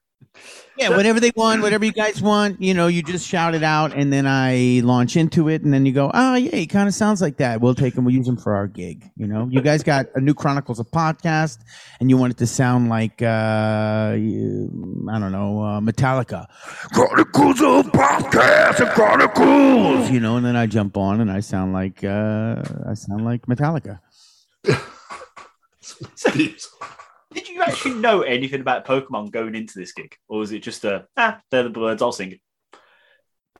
Yeah, 0.77 0.89
whatever 0.89 1.21
they 1.21 1.31
want, 1.35 1.61
whatever 1.61 1.85
you 1.85 1.93
guys 1.93 2.21
want, 2.21 2.61
you 2.61 2.73
know, 2.73 2.87
you 2.87 3.01
just 3.01 3.25
shout 3.25 3.55
it 3.55 3.63
out, 3.63 3.93
and 3.93 4.11
then 4.11 4.27
I 4.27 4.81
launch 4.83 5.15
into 5.15 5.47
it, 5.47 5.61
and 5.61 5.73
then 5.73 5.85
you 5.85 5.93
go, 5.93 6.11
oh 6.13 6.35
yeah, 6.35 6.53
he 6.53 6.67
kind 6.67 6.89
of 6.89 6.93
sounds 6.93 7.21
like 7.21 7.37
that. 7.37 7.61
We'll 7.61 7.75
take 7.75 7.95
him, 7.95 8.03
we'll 8.03 8.13
use 8.13 8.27
him 8.27 8.35
for 8.35 8.55
our 8.55 8.67
gig. 8.67 9.09
You 9.15 9.25
know, 9.25 9.47
you 9.49 9.61
guys 9.61 9.83
got 9.83 10.07
a 10.15 10.21
new 10.21 10.33
Chronicles 10.33 10.79
of 10.79 10.91
podcast, 10.91 11.59
and 12.01 12.09
you 12.09 12.17
want 12.17 12.33
it 12.33 12.37
to 12.39 12.47
sound 12.47 12.89
like 12.89 13.21
uh, 13.21 14.11
I 14.15 14.17
don't 14.17 15.31
know, 15.31 15.63
uh, 15.63 15.79
Metallica, 15.79 16.47
Chronicles 16.93 17.61
of 17.61 17.85
Podcast 17.93 18.81
and 18.81 18.89
Chronicles. 18.89 20.11
You 20.11 20.19
know, 20.19 20.35
and 20.35 20.45
then 20.45 20.57
I 20.57 20.65
jump 20.65 20.97
on, 20.97 21.21
and 21.21 21.31
I 21.31 21.39
sound 21.39 21.71
like 21.71 22.03
uh, 22.03 22.61
I 22.85 22.95
sound 22.95 23.23
like 23.23 23.45
Metallica. 23.45 24.01
Did 27.35 27.49
you 27.49 27.61
actually 27.63 27.95
know 27.95 28.21
anything 28.21 28.61
about 28.61 28.85
Pokemon 28.85 29.31
going 29.31 29.55
into 29.55 29.77
this 29.77 29.91
gig, 29.91 30.15
or 30.29 30.39
was 30.39 30.53
it 30.53 30.59
just 30.59 30.85
a 30.85 31.05
ah, 31.17 31.41
they're 31.51 31.63
the 31.63 31.69
birds, 31.69 32.01
I'll 32.01 32.13
sing? 32.13 32.39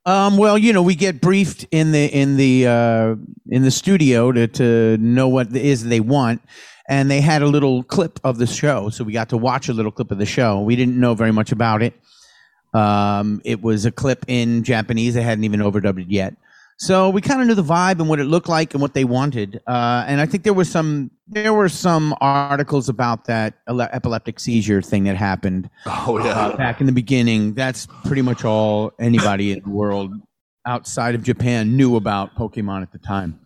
Um, 0.06 0.38
well, 0.38 0.58
you 0.58 0.72
know, 0.72 0.82
we 0.82 0.96
get 0.96 1.20
briefed 1.20 1.66
in 1.72 1.92
the 1.92 2.06
in 2.06 2.38
the 2.38 2.68
uh, 2.68 3.16
in 3.50 3.64
the 3.64 3.72
studio 3.72 4.32
to 4.32 4.48
to 4.48 4.98
know 4.98 5.28
what 5.28 5.48
it 5.48 5.58
is 5.58 5.84
they 5.84 6.00
want, 6.00 6.42
and 6.88 7.12
they 7.12 7.20
had 7.20 7.42
a 7.42 7.48
little 7.48 7.84
clip 7.84 8.18
of 8.24 8.38
the 8.38 8.48
show, 8.48 8.90
so 8.90 9.04
we 9.04 9.12
got 9.12 9.28
to 9.30 9.38
watch 9.38 9.68
a 9.68 9.74
little 9.74 9.92
clip 9.92 10.10
of 10.10 10.20
the 10.20 10.26
show. 10.26 10.62
We 10.62 10.78
didn't 10.78 10.98
know 10.98 11.14
very 11.14 11.34
much 11.34 11.52
about 11.52 11.84
it. 11.84 11.96
Um, 12.74 13.42
it 13.44 13.62
was 13.62 13.86
a 13.86 13.92
clip 13.92 14.24
in 14.30 14.64
Japanese; 14.64 15.16
they 15.16 15.22
hadn't 15.22 15.44
even 15.44 15.60
overdubbed 15.60 16.00
it 16.00 16.08
yet. 16.08 16.38
So 16.78 17.10
we 17.10 17.22
kind 17.22 17.40
of 17.42 17.48
knew 17.48 17.56
the 17.56 17.64
vibe 17.64 18.00
and 18.00 18.10
what 18.10 18.20
it 18.20 18.26
looked 18.26 18.50
like 18.50 18.74
and 18.74 18.82
what 18.82 18.94
they 18.94 19.06
wanted. 19.06 19.62
Uh, 19.66 20.04
and 20.08 20.20
I 20.20 20.26
think 20.26 20.44
there 20.44 20.54
was 20.54 20.70
some 20.70 21.10
there 21.28 21.54
were 21.54 21.70
some 21.70 22.14
articles 22.20 22.90
about 22.90 23.26
that 23.26 23.56
ele- 23.68 23.82
epileptic 23.82 24.40
seizure 24.40 24.82
thing 24.82 25.06
that 25.06 25.16
happened 25.16 25.70
Oh 25.86 26.20
yeah. 26.24 26.32
uh, 26.32 26.58
back 26.58 26.82
in 26.82 26.86
the 26.86 26.92
beginning. 26.92 27.54
That's 27.54 27.88
pretty 28.04 28.22
much 28.22 28.44
all 28.44 28.92
anybody 29.00 29.54
in 29.54 29.62
the 29.64 29.70
world 29.70 30.14
outside 30.66 31.16
of 31.16 31.24
Japan 31.24 31.78
knew 31.78 31.96
about 31.96 32.36
Pokemon 32.36 32.82
at 32.82 32.92
the 32.92 33.00
time. 33.00 33.40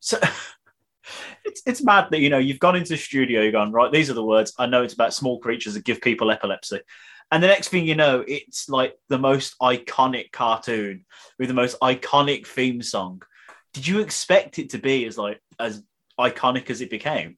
So 0.00 0.18
it's 1.46 1.62
it's 1.64 1.82
mad 1.82 2.08
that 2.10 2.20
you 2.20 2.28
know 2.28 2.38
you've 2.38 2.58
gone 2.58 2.76
into 2.76 2.90
the 2.90 2.98
studio, 2.98 3.40
you've 3.40 3.54
gone 3.54 3.72
right. 3.72 3.90
These 3.90 4.10
are 4.10 4.14
the 4.14 4.24
words. 4.24 4.52
I 4.58 4.66
know 4.66 4.82
it's 4.82 4.94
about 4.94 5.14
small 5.14 5.38
creatures 5.38 5.72
that 5.74 5.84
give 5.84 6.02
people 6.02 6.30
epilepsy, 6.30 6.80
and 7.34 7.42
the 7.42 7.48
next 7.48 7.68
thing 7.68 7.84
you 7.84 7.96
know, 7.96 8.24
it's 8.28 8.68
like 8.68 8.96
the 9.08 9.18
most 9.18 9.58
iconic 9.60 10.30
cartoon 10.30 11.04
with 11.36 11.48
the 11.48 11.54
most 11.54 11.76
iconic 11.80 12.46
theme 12.46 12.80
song. 12.80 13.22
Did 13.72 13.88
you 13.88 13.98
expect 13.98 14.60
it 14.60 14.70
to 14.70 14.78
be 14.78 15.04
as 15.04 15.18
like 15.18 15.40
as 15.58 15.82
iconic 16.16 16.70
as 16.70 16.80
it 16.80 16.90
became? 16.90 17.36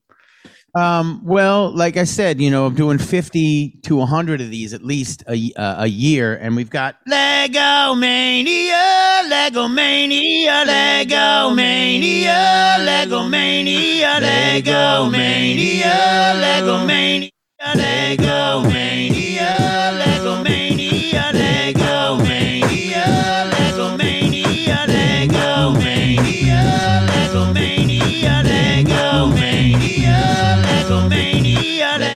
Um, 0.75 1.21
well, 1.25 1.75
like 1.75 1.97
I 1.97 2.03
said, 2.03 2.39
you 2.39 2.51
know, 2.51 2.67
I'm 2.67 2.75
doing 2.75 2.99
50 2.99 3.79
to 3.85 3.95
100 3.95 4.39
of 4.39 4.51
these 4.51 4.75
at 4.75 4.83
least 4.83 5.23
a, 5.27 5.51
uh, 5.55 5.77
a 5.79 5.87
year, 5.87 6.35
and 6.35 6.55
we've 6.55 6.69
got 6.69 6.97
Lego 7.07 7.95
Mania, 7.95 9.23
Lego 9.27 9.67
Mania, 9.67 10.63
Lego 10.67 11.55
Mania, 11.55 12.77
Lego 12.81 13.27
Mania, 13.27 14.19
Lego 14.21 15.09
Mania, 15.09 16.33
Lego 16.39 16.85
Mania, 16.85 17.31
Lego 17.59 18.61
Mania, 18.69 19.55
Lego 19.97 20.43
Mania, 20.43 21.31
Lego 21.33 22.17
Mania, 22.23 23.49
Lego 23.51 23.97
Mania, 23.97 24.85
Lego 24.87 25.71
Mania, 25.73 27.01
Lego 27.07 27.53
Mania, 27.53 28.53
Lego 28.53 29.27
Mania, 29.27 30.61
Lego 30.63 31.09
Mania, 31.09 31.97
Le- 31.99 32.15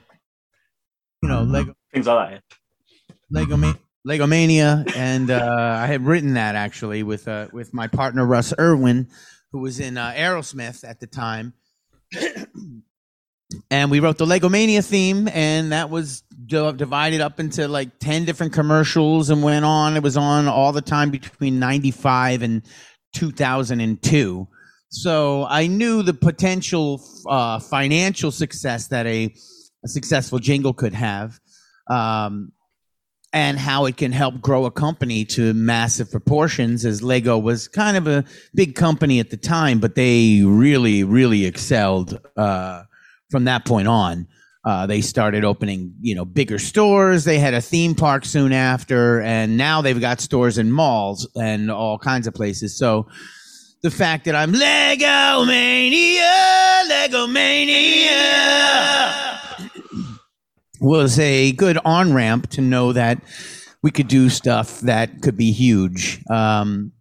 you 1.22 1.28
know, 1.28 1.42
Lego 1.42 1.74
Things 1.92 2.06
like 2.06 2.30
that. 2.30 2.42
yeah. 3.08 3.16
Lego 3.30 3.56
Ma- 3.56 3.74
Lego 4.04 4.26
Mania, 4.26 4.84
and 4.96 5.30
uh, 5.30 5.78
I 5.82 5.86
had 5.86 6.06
written 6.06 6.34
that 6.34 6.54
actually 6.54 7.02
with 7.02 7.26
uh, 7.26 7.48
with 7.52 7.74
my 7.74 7.88
partner 7.88 8.24
Russ 8.24 8.54
Irwin, 8.58 9.08
who 9.50 9.58
was 9.60 9.80
in 9.80 9.98
uh, 9.98 10.12
Aerosmith 10.16 10.88
at 10.88 11.00
the 11.00 11.06
time, 11.08 11.54
and 13.70 13.90
we 13.90 14.00
wrote 14.00 14.18
the 14.18 14.26
Lego 14.26 14.48
Mania 14.48 14.82
theme, 14.82 15.28
and 15.28 15.72
that 15.72 15.90
was 15.90 16.22
di- 16.46 16.72
divided 16.72 17.20
up 17.20 17.40
into 17.40 17.68
like 17.68 17.98
ten 17.98 18.24
different 18.24 18.52
commercials, 18.52 19.30
and 19.30 19.42
went 19.42 19.64
on. 19.64 19.96
It 19.96 20.02
was 20.02 20.16
on 20.16 20.48
all 20.48 20.72
the 20.72 20.82
time 20.82 21.10
between 21.10 21.58
'95 21.58 22.42
and 22.42 22.62
2002. 23.14 24.48
So 24.90 25.46
I 25.48 25.66
knew 25.66 26.02
the 26.02 26.14
potential 26.14 27.02
uh, 27.26 27.58
financial 27.58 28.30
success 28.30 28.88
that 28.88 29.06
a, 29.06 29.34
a 29.84 29.88
successful 29.88 30.38
jingle 30.38 30.74
could 30.74 30.94
have. 30.94 31.40
Um, 31.88 32.52
and 33.32 33.58
how 33.58 33.86
it 33.86 33.96
can 33.96 34.12
help 34.12 34.40
grow 34.40 34.66
a 34.66 34.70
company 34.70 35.24
to 35.24 35.54
massive 35.54 36.10
proportions 36.10 36.84
as 36.84 37.02
Lego 37.02 37.38
was 37.38 37.66
kind 37.66 37.96
of 37.96 38.06
a 38.06 38.24
big 38.54 38.74
company 38.74 39.20
at 39.20 39.30
the 39.30 39.36
time, 39.36 39.80
but 39.80 39.94
they 39.94 40.42
really, 40.44 41.02
really 41.02 41.46
excelled 41.46 42.20
uh, 42.36 42.82
from 43.32 43.44
that 43.44 43.64
point 43.64 43.88
on. 43.88 44.28
Uh, 44.64 44.86
they 44.86 45.00
started 45.00 45.44
opening, 45.44 45.92
you 46.00 46.14
know, 46.14 46.24
bigger 46.24 46.60
stores. 46.60 47.24
They 47.24 47.40
had 47.40 47.52
a 47.52 47.60
theme 47.60 47.96
park 47.96 48.24
soon 48.24 48.52
after, 48.52 49.20
and 49.22 49.56
now 49.56 49.82
they've 49.82 50.00
got 50.00 50.20
stores 50.20 50.56
in 50.56 50.70
malls 50.70 51.26
and 51.34 51.68
all 51.68 51.98
kinds 51.98 52.28
of 52.28 52.34
places. 52.34 52.78
So 52.78 53.08
the 53.82 53.90
fact 53.90 54.24
that 54.26 54.36
I'm 54.36 54.52
Lego 54.52 55.44
Mania, 55.44 56.84
Lego 56.88 57.26
Mania 57.26 58.20
was 60.80 61.18
a 61.18 61.50
good 61.52 61.78
on 61.84 62.12
ramp 62.12 62.48
to 62.50 62.60
know 62.60 62.92
that 62.92 63.20
we 63.82 63.90
could 63.90 64.06
do 64.06 64.28
stuff 64.28 64.78
that 64.82 65.22
could 65.22 65.36
be 65.36 65.50
huge. 65.50 66.22
Um, 66.30 66.92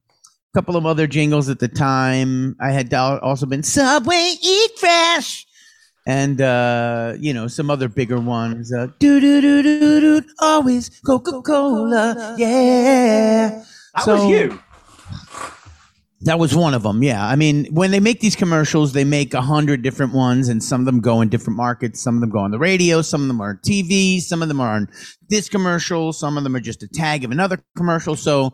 couple 0.54 0.76
of 0.76 0.86
other 0.86 1.08
jingles 1.08 1.48
at 1.48 1.60
the 1.60 1.68
time. 1.68 2.56
I 2.60 2.72
had 2.72 2.94
also 2.94 3.46
been 3.46 3.64
Subway 3.64 4.36
Eat 4.42 4.72
Fresh. 4.78 5.48
And 6.12 6.42
uh, 6.42 7.14
you 7.20 7.34
know 7.34 7.48
some 7.48 7.70
other 7.72 7.88
bigger 7.88 8.20
ones. 8.20 8.74
Uh, 8.74 8.88
do 9.00 9.20
do 9.22 9.40
do 9.40 9.64
do 9.64 10.02
do. 10.22 10.28
Always 10.40 10.90
Coca 11.06 11.42
Cola. 11.42 12.36
Yeah. 12.38 13.64
That 13.96 14.04
So- 14.04 14.16
was 14.16 14.26
you. 14.26 14.60
That 16.24 16.38
was 16.38 16.56
one 16.56 16.76
of 16.76 16.84
them. 16.84 17.02
Yeah. 17.02 17.26
I 17.26 17.36
mean, 17.36 17.66
when 17.74 17.90
they 17.90 18.00
make 18.00 18.20
these 18.20 18.36
commercials, 18.36 18.94
they 18.94 19.04
make 19.04 19.34
a 19.34 19.42
hundred 19.42 19.82
different 19.82 20.14
ones, 20.14 20.50
and 20.50 20.64
some 20.64 20.80
of 20.82 20.86
them 20.86 21.00
go 21.02 21.22
in 21.22 21.30
different 21.30 21.58
markets. 21.58 22.00
Some 22.00 22.14
of 22.16 22.22
them 22.22 22.30
go 22.30 22.38
on 22.40 22.52
the 22.52 22.60
radio. 22.60 23.02
Some 23.02 23.22
of 23.24 23.28
them 23.28 23.42
are 23.42 23.50
on 23.52 23.60
TV. 23.66 24.20
Some 24.22 24.44
of 24.44 24.48
them 24.48 24.60
are 24.62 24.76
on 24.76 24.88
this 25.30 25.50
commercial. 25.50 26.14
Some 26.14 26.38
of 26.38 26.44
them 26.44 26.56
are 26.56 26.60
just 26.60 26.84
a 26.84 26.88
tag 26.88 27.24
of 27.24 27.32
another 27.32 27.58
commercial. 27.76 28.16
So, 28.16 28.54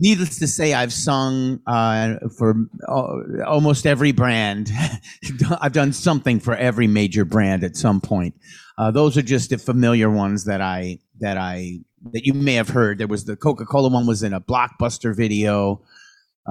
needless 0.00 0.38
to 0.38 0.48
say, 0.48 0.72
I've 0.74 0.92
sung 0.92 1.60
uh, 1.66 2.16
for 2.36 2.54
uh, 2.88 3.44
almost 3.46 3.86
every 3.86 4.12
brand. 4.12 4.70
I've 5.60 5.72
done 5.72 5.92
something 5.92 6.40
for 6.40 6.56
every 6.56 6.86
major 6.86 7.24
brand 7.24 7.62
at 7.62 7.76
some 7.76 8.00
point. 8.00 8.34
Uh, 8.78 8.90
those 8.90 9.16
are 9.16 9.22
just 9.22 9.50
the 9.50 9.58
familiar 9.58 10.10
ones 10.10 10.46
that 10.46 10.62
I 10.62 10.98
that 11.20 11.36
I 11.36 11.80
that 12.12 12.24
you 12.24 12.32
may 12.32 12.54
have 12.54 12.70
heard. 12.70 12.98
There 12.98 13.06
was 13.06 13.26
the 13.26 13.36
Coca 13.36 13.66
Cola 13.66 13.90
one 13.90 14.06
was 14.06 14.22
in 14.22 14.32
a 14.32 14.40
blockbuster 14.40 15.14
video 15.14 15.82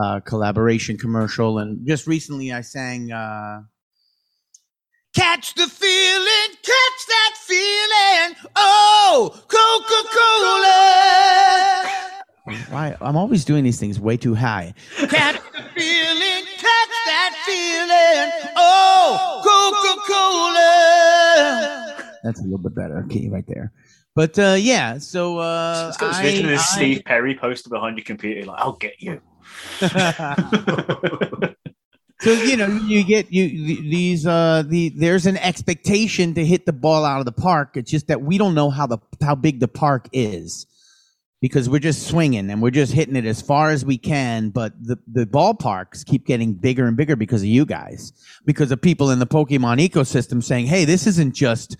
uh, 0.01 0.19
collaboration 0.19 0.97
commercial, 0.97 1.57
and 1.57 1.87
just 1.87 2.05
recently 2.05 2.53
I 2.53 2.61
sang 2.61 3.11
uh, 3.11 3.63
"Catch 5.15 5.55
the 5.55 5.67
Feeling, 5.67 6.55
Catch 6.61 7.05
That 7.07 7.35
Feeling." 7.47 8.51
Oh, 8.55 9.31
Coca 9.47 10.07
Cola. 10.13 12.08
Why 12.69 12.95
I'm 13.01 13.17
always 13.17 13.43
doing 13.45 13.63
these 13.63 13.79
things 13.79 13.99
way 13.99 14.17
too 14.17 14.35
high. 14.35 14.73
Catch 14.97 15.35
the 15.51 15.63
feeling, 15.75 16.45
catch 16.57 16.89
that 17.05 17.33
feeling. 17.45 18.31
Oh, 18.55 19.41
Coca 19.45 19.95
Cola. 20.07 21.95
That's 22.23 22.39
a 22.39 22.43
little 22.43 22.57
bit 22.59 22.75
better 22.75 23.05
key 23.09 23.29
right 23.29 23.45
there. 23.47 23.71
But 24.15 24.37
uh, 24.37 24.55
yeah, 24.59 24.97
so 24.97 25.37
uh, 25.37 25.85
It's 25.89 25.97
got 25.97 26.07
this 26.09 26.17
I- 26.17 26.23
vision 26.23 26.45
of 26.45 26.51
this 26.51 26.61
I- 26.61 26.75
Steve 26.75 27.01
Perry 27.05 27.35
poster 27.35 27.69
behind 27.69 27.97
your 27.97 28.05
computer, 28.05 28.45
like 28.45 28.59
I'll 28.59 28.73
get 28.73 29.01
you. 29.01 29.21
so 32.21 32.31
you 32.33 32.57
know 32.57 32.67
you 32.67 33.03
get 33.03 33.31
you 33.31 33.47
these 33.81 34.27
uh 34.27 34.61
the 34.67 34.89
there's 34.89 35.25
an 35.25 35.37
expectation 35.37 36.33
to 36.33 36.45
hit 36.45 36.65
the 36.65 36.73
ball 36.73 37.05
out 37.05 37.19
of 37.19 37.25
the 37.25 37.31
park 37.31 37.77
it's 37.77 37.89
just 37.89 38.07
that 38.07 38.21
we 38.21 38.37
don't 38.37 38.53
know 38.53 38.69
how 38.69 38.85
the 38.85 38.97
how 39.21 39.33
big 39.33 39.59
the 39.59 39.67
park 39.67 40.07
is 40.11 40.67
because 41.41 41.69
we're 41.69 41.79
just 41.79 42.07
swinging 42.07 42.49
and 42.49 42.61
we're 42.61 42.69
just 42.69 42.93
hitting 42.93 43.15
it 43.15 43.25
as 43.25 43.41
far 43.41 43.69
as 43.69 43.85
we 43.85 43.97
can 43.97 44.49
but 44.49 44.73
the 44.81 44.97
the 45.11 45.25
ballparks 45.25 46.05
keep 46.05 46.25
getting 46.25 46.53
bigger 46.53 46.85
and 46.87 46.97
bigger 46.97 47.15
because 47.15 47.41
of 47.41 47.47
you 47.47 47.65
guys 47.65 48.13
because 48.45 48.71
of 48.71 48.81
people 48.81 49.11
in 49.11 49.19
the 49.19 49.27
pokemon 49.27 49.85
ecosystem 49.85 50.43
saying 50.43 50.65
hey 50.65 50.85
this 50.85 51.07
isn't 51.07 51.33
just 51.33 51.77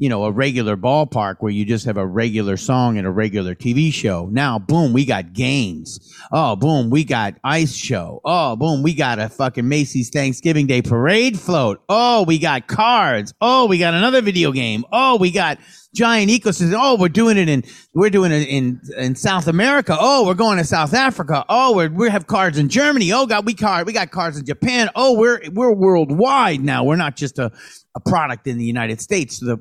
you 0.00 0.08
know, 0.08 0.24
a 0.24 0.32
regular 0.32 0.78
ballpark 0.78 1.36
where 1.40 1.52
you 1.52 1.66
just 1.66 1.84
have 1.84 1.98
a 1.98 2.06
regular 2.06 2.56
song 2.56 2.96
and 2.96 3.06
a 3.06 3.10
regular 3.10 3.54
TV 3.54 3.92
show. 3.92 4.30
Now, 4.32 4.58
boom, 4.58 4.94
we 4.94 5.04
got 5.04 5.34
games. 5.34 6.16
Oh, 6.32 6.56
boom, 6.56 6.88
we 6.88 7.04
got 7.04 7.34
ice 7.44 7.74
show. 7.74 8.22
Oh, 8.24 8.56
boom, 8.56 8.82
we 8.82 8.94
got 8.94 9.18
a 9.18 9.28
fucking 9.28 9.68
Macy's 9.68 10.08
Thanksgiving 10.08 10.66
Day 10.66 10.80
parade 10.80 11.38
float. 11.38 11.82
Oh, 11.90 12.24
we 12.24 12.38
got 12.38 12.66
cards. 12.66 13.34
Oh, 13.42 13.66
we 13.66 13.76
got 13.76 13.92
another 13.92 14.22
video 14.22 14.52
game. 14.52 14.86
Oh, 14.90 15.18
we 15.18 15.30
got 15.30 15.58
giant 15.94 16.30
ecosystem. 16.30 16.74
Oh, 16.76 16.96
we're 16.98 17.08
doing 17.08 17.36
it 17.36 17.48
in 17.48 17.64
we're 17.94 18.10
doing 18.10 18.32
it 18.32 18.48
in 18.48 18.80
in 18.96 19.14
South 19.14 19.46
America. 19.46 19.96
Oh, 19.98 20.26
we're 20.26 20.34
going 20.34 20.58
to 20.58 20.64
South 20.64 20.94
Africa. 20.94 21.44
Oh, 21.48 21.74
we're, 21.74 21.88
we 21.88 22.10
have 22.10 22.26
cards 22.26 22.58
in 22.58 22.68
Germany. 22.68 23.12
Oh, 23.12 23.26
God, 23.26 23.46
we 23.46 23.54
card 23.54 23.86
we 23.86 23.92
got 23.92 24.10
cards 24.10 24.38
in 24.38 24.46
Japan. 24.46 24.90
Oh, 24.94 25.18
we're 25.18 25.40
we're 25.52 25.72
worldwide 25.72 26.60
now. 26.60 26.84
We're 26.84 26.96
not 26.96 27.16
just 27.16 27.38
a, 27.38 27.50
a 27.94 28.00
product 28.00 28.46
in 28.46 28.58
the 28.58 28.64
United 28.64 29.00
States. 29.00 29.40
The 29.40 29.58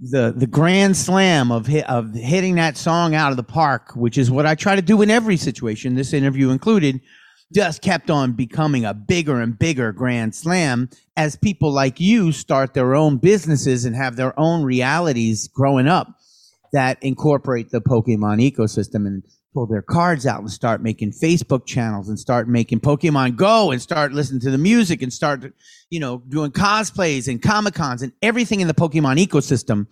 the 0.00 0.34
the 0.36 0.46
grand 0.46 0.96
slam 0.96 1.50
of 1.52 1.66
hit, 1.66 1.88
of 1.88 2.14
hitting 2.14 2.56
that 2.56 2.76
song 2.76 3.14
out 3.14 3.30
of 3.30 3.36
the 3.36 3.42
park, 3.42 3.92
which 3.94 4.18
is 4.18 4.30
what 4.30 4.46
I 4.46 4.54
try 4.54 4.76
to 4.76 4.82
do 4.82 5.00
in 5.02 5.10
every 5.10 5.36
situation, 5.36 5.94
this 5.94 6.12
interview 6.12 6.50
included, 6.50 7.00
just 7.52 7.82
kept 7.82 8.10
on 8.10 8.32
becoming 8.32 8.84
a 8.84 8.94
bigger 8.94 9.40
and 9.40 9.58
bigger 9.58 9.92
grand 9.92 10.34
slam 10.34 10.88
as 11.16 11.36
people 11.36 11.72
like 11.72 12.00
you 12.00 12.32
start 12.32 12.74
their 12.74 12.94
own 12.94 13.16
businesses 13.16 13.84
and 13.84 13.96
have 13.96 14.16
their 14.16 14.38
own 14.38 14.62
realities 14.62 15.48
growing 15.48 15.88
up 15.88 16.16
that 16.72 17.02
incorporate 17.02 17.70
the 17.70 17.80
Pokemon 17.80 18.40
ecosystem 18.40 19.06
and 19.06 19.22
pull 19.52 19.66
their 19.66 19.82
cards 19.82 20.26
out 20.26 20.40
and 20.40 20.50
start 20.50 20.82
making 20.82 21.10
Facebook 21.10 21.66
channels 21.66 22.08
and 22.08 22.18
start 22.18 22.48
making 22.48 22.80
Pokemon 22.80 23.36
Go 23.36 23.70
and 23.72 23.82
start 23.82 24.12
listening 24.12 24.40
to 24.40 24.50
the 24.50 24.58
music 24.58 25.02
and 25.02 25.12
start, 25.12 25.52
you 25.90 25.98
know, 25.98 26.22
doing 26.28 26.52
cosplays 26.52 27.26
and 27.26 27.42
Comic 27.42 27.74
Cons 27.74 28.02
and 28.02 28.12
everything 28.22 28.60
in 28.60 28.68
the 28.68 28.74
Pokemon 28.74 29.24
ecosystem. 29.24 29.86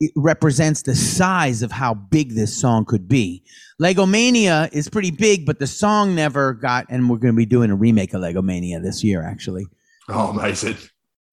It 0.00 0.12
represents 0.16 0.82
the 0.82 0.94
size 0.94 1.62
of 1.62 1.72
how 1.72 1.94
big 1.94 2.34
this 2.34 2.58
song 2.58 2.84
could 2.84 3.08
be. 3.08 3.44
Lego 3.78 4.06
Mania 4.06 4.70
is 4.72 4.88
pretty 4.88 5.10
big, 5.10 5.44
but 5.44 5.58
the 5.58 5.66
song 5.66 6.14
never 6.14 6.54
got, 6.54 6.86
and 6.88 7.10
we're 7.10 7.18
going 7.18 7.34
to 7.34 7.36
be 7.36 7.46
doing 7.46 7.70
a 7.70 7.76
remake 7.76 8.14
of 8.14 8.22
Lego 8.22 8.40
Mania 8.40 8.80
this 8.80 9.04
year, 9.04 9.22
actually. 9.22 9.66
Oh, 10.08 10.32
nice! 10.32 10.64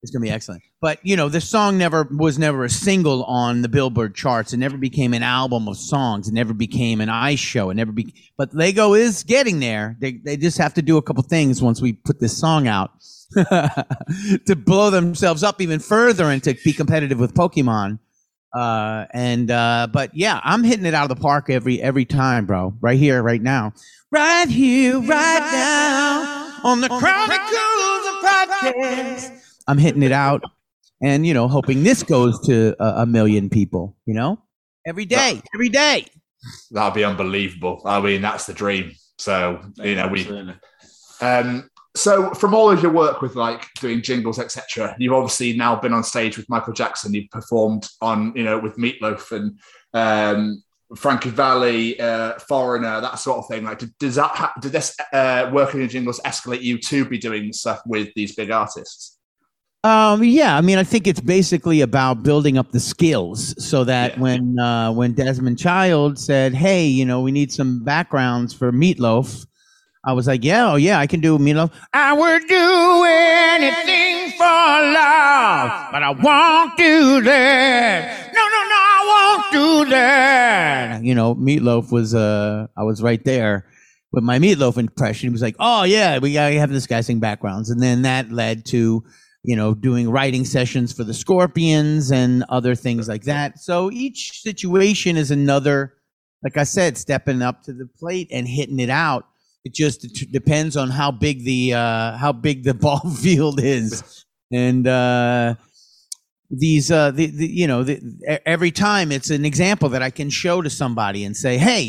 It's 0.04 0.12
gonna 0.12 0.24
be 0.24 0.30
excellent. 0.30 0.62
But 0.82 1.00
you 1.04 1.16
know, 1.16 1.30
the 1.30 1.40
song 1.40 1.78
never 1.78 2.06
was 2.12 2.38
never 2.38 2.66
a 2.66 2.70
single 2.70 3.24
on 3.24 3.62
the 3.62 3.70
Billboard 3.70 4.16
charts. 4.16 4.52
It 4.52 4.58
never 4.58 4.78
became 4.78 5.14
an 5.14 5.24
album 5.24 5.70
of 5.70 5.78
songs. 5.78 6.28
It 6.28 6.34
never 6.34 6.54
became 6.54 7.00
an 7.00 7.08
ice 7.08 7.40
show. 7.40 7.70
It 7.70 7.76
never 7.76 7.94
be. 7.94 8.14
But 8.38 8.54
Lego 8.54 8.94
is 8.94 9.24
getting 9.24 9.62
there. 9.62 9.96
They 10.02 10.20
they 10.26 10.36
just 10.36 10.58
have 10.58 10.74
to 10.74 10.82
do 10.82 10.98
a 10.98 11.02
couple 11.02 11.24
things 11.24 11.62
once 11.62 11.82
we 11.82 11.94
put 11.94 12.20
this 12.20 12.38
song 12.38 12.68
out 12.68 12.92
to 13.36 14.56
blow 14.58 14.90
themselves 14.90 15.42
up 15.42 15.62
even 15.62 15.80
further 15.80 16.26
and 16.26 16.44
to 16.44 16.54
be 16.66 16.74
competitive 16.74 17.20
with 17.20 17.34
Pokemon. 17.34 18.00
Uh, 18.54 19.06
and 19.14 19.50
uh, 19.50 19.88
but 19.92 20.12
yeah, 20.14 20.40
I'm 20.44 20.64
hitting 20.64 20.86
it 20.86 20.94
out 20.94 21.10
of 21.10 21.16
the 21.16 21.22
park 21.22 21.50
every 21.50 21.82
every 21.82 22.06
time, 22.06 22.46
bro. 22.46 22.74
Right 22.82 23.00
here, 23.00 23.22
right 23.24 23.42
now, 23.42 23.74
right 24.12 24.48
here, 24.48 25.00
right 25.00 25.50
now 25.52 26.62
on 26.64 26.82
the 26.82 26.90
Chronicles 26.90 28.06
of 28.08 28.24
Podcast. 28.24 29.32
I'm 29.68 29.78
hitting 29.78 30.04
it 30.04 30.12
out 30.12 30.44
and, 31.02 31.26
you 31.26 31.34
know, 31.34 31.48
hoping 31.48 31.84
this 31.84 32.04
goes 32.04 32.40
to 32.48 32.76
a, 32.80 33.02
a 33.02 33.06
million 33.06 33.50
people, 33.50 33.96
you 34.06 34.14
know, 34.14 34.42
every 34.86 35.06
day, 35.06 35.42
every 35.54 35.70
day. 35.70 36.06
That'd 36.72 36.94
be 36.94 37.04
unbelievable. 37.04 37.82
I 37.86 38.00
mean, 38.02 38.22
that's 38.22 38.46
the 38.46 38.54
dream. 38.54 38.94
So, 39.18 39.62
you 39.78 39.96
know, 39.96 40.08
we. 40.08 40.28
Um, 41.22 41.70
so, 41.96 42.32
from 42.34 42.54
all 42.56 42.72
of 42.72 42.82
your 42.82 42.92
work 42.92 43.22
with 43.22 43.36
like 43.36 43.68
doing 43.80 44.02
jingles, 44.02 44.40
etc., 44.40 44.96
you've 44.98 45.14
obviously 45.14 45.56
now 45.56 45.76
been 45.76 45.94
on 45.94 46.04
stage 46.04 46.38
with 46.38 46.50
Michael 46.50 46.74
Jackson. 46.74 47.14
You've 47.14 47.30
performed 47.30 47.88
on, 48.02 48.34
you 48.36 48.44
know, 48.44 48.58
with 48.58 48.78
Meatloaf 48.78 49.32
and 49.32 49.60
um, 49.94 50.64
Frankie 50.96 51.30
Valli, 51.30 52.00
uh, 52.00 52.40
Foreigner, 52.40 53.00
that 53.02 53.20
sort 53.20 53.40
of 53.40 53.48
thing. 53.48 53.64
Like, 53.64 53.80
did, 53.80 53.98
does 54.00 54.16
that 54.16 54.32
ha- 54.32 54.54
did 54.60 54.72
this 54.72 54.96
uh, 55.12 55.50
working 55.54 55.82
in 55.82 55.90
jingles 55.90 56.20
escalate 56.26 56.62
you 56.62 56.78
to 56.80 57.06
be 57.06 57.18
doing 57.18 57.54
stuff 57.54 57.82
with 57.86 58.10
these 58.16 58.36
big 58.36 58.50
artists? 58.50 59.18
Um, 59.84 60.24
yeah, 60.24 60.56
I 60.56 60.62
mean, 60.62 60.78
I 60.78 60.84
think 60.84 61.08
it's 61.08 61.20
basically 61.20 61.82
about 61.82 62.24
building 62.24 62.58
up 62.58 62.72
the 62.72 62.80
skills 62.80 63.54
so 63.64 63.84
that 63.84 64.14
Yeah. 64.14 64.20
when 64.22 64.58
uh, 64.60 64.92
when 64.94 65.12
Desmond 65.14 65.60
Child 65.60 66.18
said, 66.18 66.54
"Hey, 66.54 66.86
you 66.86 67.06
know, 67.06 67.20
we 67.22 67.32
need 67.34 67.52
some 67.52 67.84
backgrounds 67.84 68.54
for 68.54 68.72
Meatloaf," 68.72 69.46
I 70.06 70.14
was 70.14 70.28
like, 70.28 70.44
"Yeah, 70.44 70.74
oh 70.74 70.76
yeah, 70.76 71.00
I 71.00 71.08
can 71.08 71.22
do 71.22 71.38
Meatloaf. 71.38 71.72
I 71.94 72.14
would 72.14 72.48
do 72.48 73.04
anything 73.06 74.38
for 74.38 74.44
love, 74.44 75.92
but 75.92 76.04
I 76.04 76.10
won't 76.10 76.78
do 76.78 77.22
that. 77.22 78.34
No, 78.34 78.42
no, 78.42 78.48
no, 78.48 78.76
I 78.76 79.42
won't 79.42 79.86
do 79.86 79.90
that." 79.92 81.04
You 81.04 81.16
know, 81.16 81.36
Meatloaf 81.36 81.92
was 81.92 82.14
uh, 82.14 82.68
I 82.78 82.84
was 82.84 83.02
right 83.02 83.24
there 83.24 83.66
with 84.12 84.24
my 84.24 84.40
Meatloaf 84.40 84.78
impression. 84.78 85.30
He 85.30 85.32
was 85.32 85.42
like, 85.42 85.56
"Oh 85.60 85.84
yeah, 85.84 86.20
we 86.20 86.34
gotta 86.34 86.60
have 86.60 86.70
this 86.72 86.88
guy 86.88 87.02
sing 87.02 87.20
backgrounds," 87.20 87.70
and 87.70 87.82
then 87.82 88.02
that 88.02 88.32
led 88.32 88.66
to 88.68 89.04
you 89.44 89.56
know, 89.58 89.74
doing 89.74 90.10
writing 90.10 90.46
sessions 90.46 90.94
for 90.94 91.04
the 91.04 91.14
Scorpions 91.14 92.12
and 92.12 92.44
other 92.48 92.76
things 92.76 93.10
like 93.10 93.24
that. 93.24 93.60
So 93.60 93.92
each 93.92 94.42
situation 94.42 95.18
is 95.18 95.32
another, 95.32 95.96
like 96.44 96.56
I 96.58 96.64
said, 96.64 96.98
stepping 96.98 97.42
up 97.42 97.62
to 97.64 97.74
the 97.74 97.86
plate 98.00 98.30
and 98.32 98.48
hitting 98.48 98.80
it 98.80 98.90
out. 98.90 99.26
It 99.66 99.74
just 99.74 100.02
depends 100.32 100.76
on 100.76 100.90
how 100.90 101.12
big 101.12 101.46
the 101.46 101.74
uh, 101.74 102.18
how 102.18 102.34
big 102.34 102.64
the 102.64 102.74
ball 102.86 103.00
field 103.22 103.62
is, 103.62 104.26
and 104.52 104.86
uh, 104.88 105.56
these 106.50 106.92
uh, 106.92 107.12
the, 107.12 107.28
the 107.28 107.48
you 107.48 107.66
know 107.68 107.84
the, 107.84 108.00
every 108.46 108.72
time 108.72 109.12
it's 109.12 109.30
an 109.30 109.46
example 109.46 109.90
that 109.90 110.02
I 110.02 110.10
can 110.10 110.30
show 110.30 110.62
to 110.62 110.70
somebody 110.70 111.24
and 111.24 111.36
say, 111.36 111.58
hey, 111.58 111.84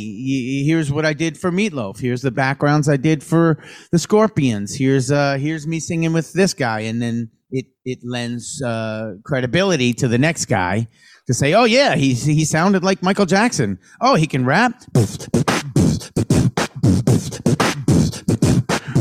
here's 0.64 0.90
what 0.90 1.04
I 1.04 1.12
did 1.12 1.36
for 1.36 1.50
Meatloaf. 1.50 2.00
Here's 2.00 2.22
the 2.22 2.30
backgrounds 2.30 2.88
I 2.88 2.96
did 2.96 3.22
for 3.22 3.62
the 3.92 3.98
Scorpions. 3.98 4.74
Here's 4.76 5.10
uh 5.10 5.36
here's 5.38 5.66
me 5.66 5.80
singing 5.80 6.12
with 6.12 6.32
this 6.32 6.54
guy, 6.54 6.80
and 6.80 7.02
then 7.02 7.30
it 7.50 7.66
it 7.84 7.98
lends 8.02 8.62
uh, 8.62 9.14
credibility 9.24 9.92
to 9.94 10.08
the 10.08 10.18
next 10.18 10.46
guy 10.46 10.88
to 11.26 11.34
say, 11.34 11.54
oh 11.54 11.64
yeah, 11.64 11.94
he 11.94 12.14
he 12.14 12.44
sounded 12.44 12.82
like 12.82 13.02
Michael 13.02 13.26
Jackson. 13.26 13.78
Oh, 14.00 14.14
he 14.14 14.26
can 14.26 14.44
rap. 14.44 14.82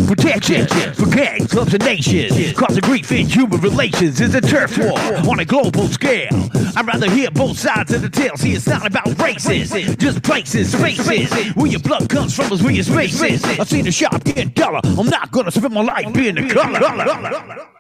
Protection 0.07 0.68
for 0.93 1.10
gangs, 1.10 1.51
clubs, 1.51 1.73
and 1.73 1.84
nations. 1.84 2.53
Causing 2.53 2.81
grief 2.81 3.11
in 3.11 3.27
human 3.27 3.60
relations 3.61 4.22
is 4.22 4.34
a 4.35 4.41
turf 4.41 4.77
war 4.77 4.97
on 5.30 5.39
a 5.39 5.45
global 5.45 5.88
scale. 5.88 6.49
I'd 6.76 6.85
rather 6.85 7.10
hear 7.10 7.31
both 7.31 7.57
sides 7.57 7.91
of 7.93 8.01
the 8.01 8.10
tale. 8.10 8.38
See, 8.38 8.53
it's 8.53 8.68
not 8.68 8.85
about 8.85 9.19
races, 9.19 9.72
just 9.97 10.23
places, 10.23 10.72
spaces. 10.72 11.55
Where 11.55 11.68
your 11.68 11.80
blood 11.80 12.10
comes 12.10 12.35
from 12.35 12.51
is 12.51 12.61
where 12.64 12.73
your 12.73 12.84
space 12.84 13.22
is. 13.22 13.43
I've 13.43 13.68
seen 13.68 13.85
the 13.85 13.91
shop 13.91 14.23
get 14.23 14.55
duller. 14.55 14.81
I'm 14.84 15.07
not 15.07 15.31
gonna 15.31 15.51
spend 15.51 15.73
my 15.73 15.81
life 15.81 16.14
being 16.14 16.35
the 16.35 16.49
color. 16.49 16.80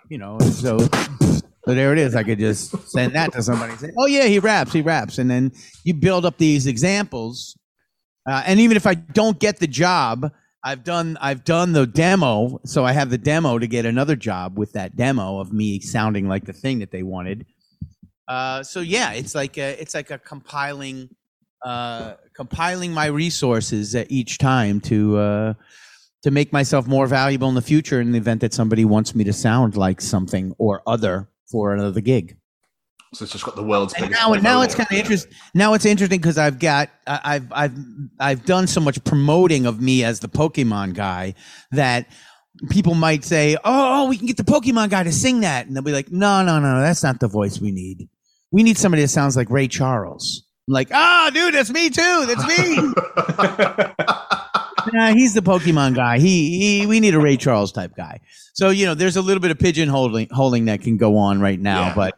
You 0.09 0.17
know, 0.17 0.39
so 0.39 0.79
so 0.79 1.73
there 1.73 1.93
it 1.93 1.99
is. 1.99 2.15
I 2.15 2.23
could 2.23 2.39
just 2.39 2.75
send 2.89 3.13
that 3.13 3.31
to 3.33 3.41
somebody 3.41 3.71
and 3.71 3.79
say, 3.79 3.91
oh 3.97 4.05
yeah, 4.05 4.25
he 4.25 4.39
raps, 4.39 4.73
he 4.73 4.81
raps, 4.81 5.17
and 5.17 5.29
then 5.29 5.51
you 5.83 5.93
build 5.93 6.25
up 6.25 6.37
these 6.37 6.67
examples. 6.67 7.57
Uh, 8.25 8.43
and 8.45 8.59
even 8.59 8.77
if 8.77 8.87
I 8.87 8.93
don't 8.93 9.39
get 9.39 9.59
the 9.59 9.67
job, 9.67 10.31
I've 10.63 10.83
done 10.83 11.17
I've 11.19 11.43
done 11.43 11.73
the 11.73 11.85
demo, 11.85 12.61
so 12.65 12.85
I 12.85 12.93
have 12.93 13.09
the 13.09 13.17
demo 13.17 13.59
to 13.59 13.67
get 13.67 13.85
another 13.85 14.15
job 14.15 14.57
with 14.57 14.71
that 14.73 14.95
demo 14.95 15.39
of 15.39 15.51
me 15.51 15.81
sounding 15.81 16.29
like 16.29 16.45
the 16.45 16.53
thing 16.53 16.79
that 16.79 16.91
they 16.91 17.03
wanted. 17.03 17.45
Uh, 18.29 18.63
so 18.63 18.79
yeah, 18.79 19.11
it's 19.11 19.35
like 19.35 19.57
a, 19.57 19.79
it's 19.81 19.93
like 19.93 20.09
a 20.09 20.17
compiling 20.17 21.09
uh, 21.65 22.13
compiling 22.33 22.91
my 22.93 23.07
resources 23.07 23.93
at 23.95 24.09
each 24.09 24.37
time 24.37 24.79
to 24.81 25.17
uh, 25.17 25.53
to 26.23 26.31
make 26.31 26.53
myself 26.53 26.87
more 26.87 27.07
valuable 27.07 27.49
in 27.49 27.55
the 27.55 27.61
future 27.61 27.99
in 27.99 28.13
the 28.13 28.17
event 28.17 28.39
that 28.41 28.53
somebody 28.53 28.85
wants 28.85 29.13
me 29.13 29.25
to 29.25 29.33
sound 29.33 29.75
like 29.75 29.99
something 29.99 30.53
or 30.57 30.81
other 30.87 31.29
for 31.51 31.73
another 31.73 32.01
gig. 32.01 32.37
So 33.13 33.23
it's 33.23 33.31
just 33.31 33.45
got 33.45 33.55
the 33.55 33.63
world's 33.63 33.93
And 33.93 34.03
biggest. 34.05 34.21
now, 34.21 34.33
now 34.33 34.61
it's 34.61 34.75
kind 34.75 34.87
of 34.91 34.97
interesting. 34.97 35.31
Now 35.53 35.73
it's 35.75 35.85
interesting 35.85 36.19
because 36.19 36.37
I've 36.37 36.59
got 36.59 36.89
I've 37.07 37.51
I've 37.51 37.73
I've 38.19 38.45
done 38.45 38.67
so 38.67 38.81
much 38.81 39.03
promoting 39.03 39.65
of 39.65 39.81
me 39.81 40.03
as 40.03 40.19
the 40.19 40.27
Pokemon 40.29 40.93
guy 40.95 41.35
that 41.71 42.07
people 42.69 42.95
might 42.95 43.23
say, 43.23 43.57
"Oh, 43.63 44.07
we 44.09 44.17
can 44.17 44.27
get 44.27 44.37
the 44.37 44.43
Pokemon 44.43 44.89
guy 44.89 45.03
to 45.03 45.11
sing 45.11 45.41
that," 45.41 45.67
and 45.67 45.75
they'll 45.75 45.83
be 45.83 45.91
like, 45.91 46.11
"No, 46.11 46.43
no, 46.43 46.59
no, 46.59 46.81
that's 46.81 47.03
not 47.03 47.19
the 47.19 47.27
voice 47.27 47.59
we 47.59 47.71
need. 47.71 48.09
We 48.51 48.63
need 48.63 48.77
somebody 48.77 49.01
that 49.03 49.09
sounds 49.09 49.35
like 49.35 49.49
Ray 49.49 49.67
Charles." 49.67 50.43
I'm 50.67 50.73
like, 50.73 50.89
"Ah, 50.91 51.29
dude, 51.33 51.53
that's 51.53 51.69
me 51.71 51.89
too. 51.89 52.25
That's 52.25 52.47
me." 52.47 52.77
nah, 54.93 55.13
he's 55.13 55.33
the 55.33 55.41
Pokemon 55.41 55.95
guy. 55.95 56.19
He, 56.19 56.79
he 56.79 56.85
we 56.87 56.99
need 56.99 57.15
a 57.15 57.19
Ray 57.19 57.37
Charles 57.37 57.71
type 57.71 57.95
guy. 57.95 58.19
So 58.53 58.69
you 58.69 58.85
know, 58.85 58.93
there's 58.95 59.17
a 59.17 59.21
little 59.21 59.41
bit 59.41 59.51
of 59.51 59.57
pigeonholing 59.57 60.31
holding 60.31 60.65
that 60.65 60.81
can 60.81 60.97
go 60.97 61.17
on 61.17 61.39
right 61.41 61.59
now, 61.59 61.87
Yeah. 61.87 61.95
but 61.95 62.17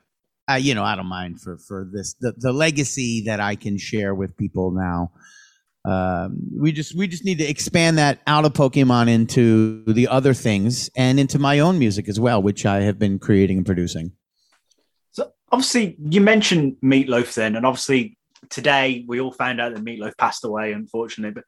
uh, 0.49 0.55
you 0.55 0.75
know, 0.75 0.83
I 0.83 0.95
don't 0.95 1.07
mind 1.07 1.41
for 1.41 1.57
for 1.57 1.87
this 1.91 2.13
the, 2.19 2.33
the 2.37 2.53
legacy 2.53 3.23
that 3.25 3.39
I 3.39 3.55
can 3.55 3.77
share 3.77 4.13
with 4.13 4.35
people 4.37 4.71
now. 4.71 5.11
Um, 5.85 6.37
we 6.59 6.71
just 6.71 6.95
we 6.95 7.07
just 7.07 7.25
need 7.25 7.37
to 7.39 7.43
expand 7.45 7.97
that 7.99 8.19
out 8.25 8.45
of 8.45 8.53
Pokemon 8.53 9.07
into 9.09 9.83
the 9.85 10.07
other 10.07 10.33
things 10.33 10.89
and 10.95 11.19
into 11.19 11.37
my 11.39 11.59
own 11.59 11.77
music 11.77 12.09
as 12.09 12.19
well, 12.19 12.41
which 12.41 12.65
I 12.65 12.81
have 12.81 12.97
been 12.97 13.19
creating 13.19 13.57
and 13.57 13.65
producing. 13.65 14.11
So 15.11 15.31
obviously, 15.51 15.95
you 15.99 16.21
mentioned 16.21 16.77
Meatloaf 16.83 17.33
then, 17.35 17.55
and 17.55 17.65
obviously 17.65 18.17
today 18.49 19.03
we 19.07 19.19
all 19.19 19.31
found 19.31 19.61
out 19.61 19.73
that 19.75 19.83
Meatloaf 19.83 20.17
passed 20.17 20.43
away, 20.43 20.71
unfortunately. 20.71 21.41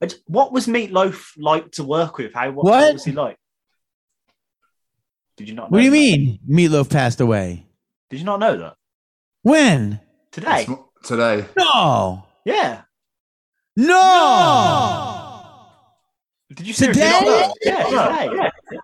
But 0.00 0.12
uh, 0.12 0.16
what 0.26 0.52
was 0.52 0.66
Meatloaf 0.68 1.32
like 1.36 1.72
to 1.72 1.84
work 1.84 2.18
with? 2.18 2.32
How 2.32 2.50
what, 2.52 2.64
What? 2.64 2.92
was 2.92 3.04
he 3.04 3.12
like? 3.12 3.36
Did 5.36 5.48
you 5.48 5.54
not? 5.54 5.70
Know 5.70 5.76
What 5.76 5.78
do 5.80 5.84
you 5.84 5.90
that? 5.90 5.96
mean 5.96 6.38
Meatloaf 6.48 6.90
passed 6.90 7.20
away? 7.20 7.66
Did 8.10 8.18
you 8.18 8.24
not 8.24 8.40
know 8.40 8.56
that? 8.56 8.74
When? 9.42 10.00
Today. 10.32 10.66
It's 10.68 11.08
today. 11.08 11.46
No. 11.56 12.24
Yeah. 12.44 12.82
No. 13.76 15.26
Did 16.54 16.66
you 16.66 16.72
seriously 16.74 17.02
Today? 17.04 17.20
not 17.20 17.24
know? 17.24 17.54
Yeah, 17.62 17.84
today. 18.28 18.80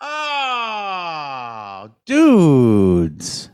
Oh, 0.00 1.90
dudes. 2.04 3.50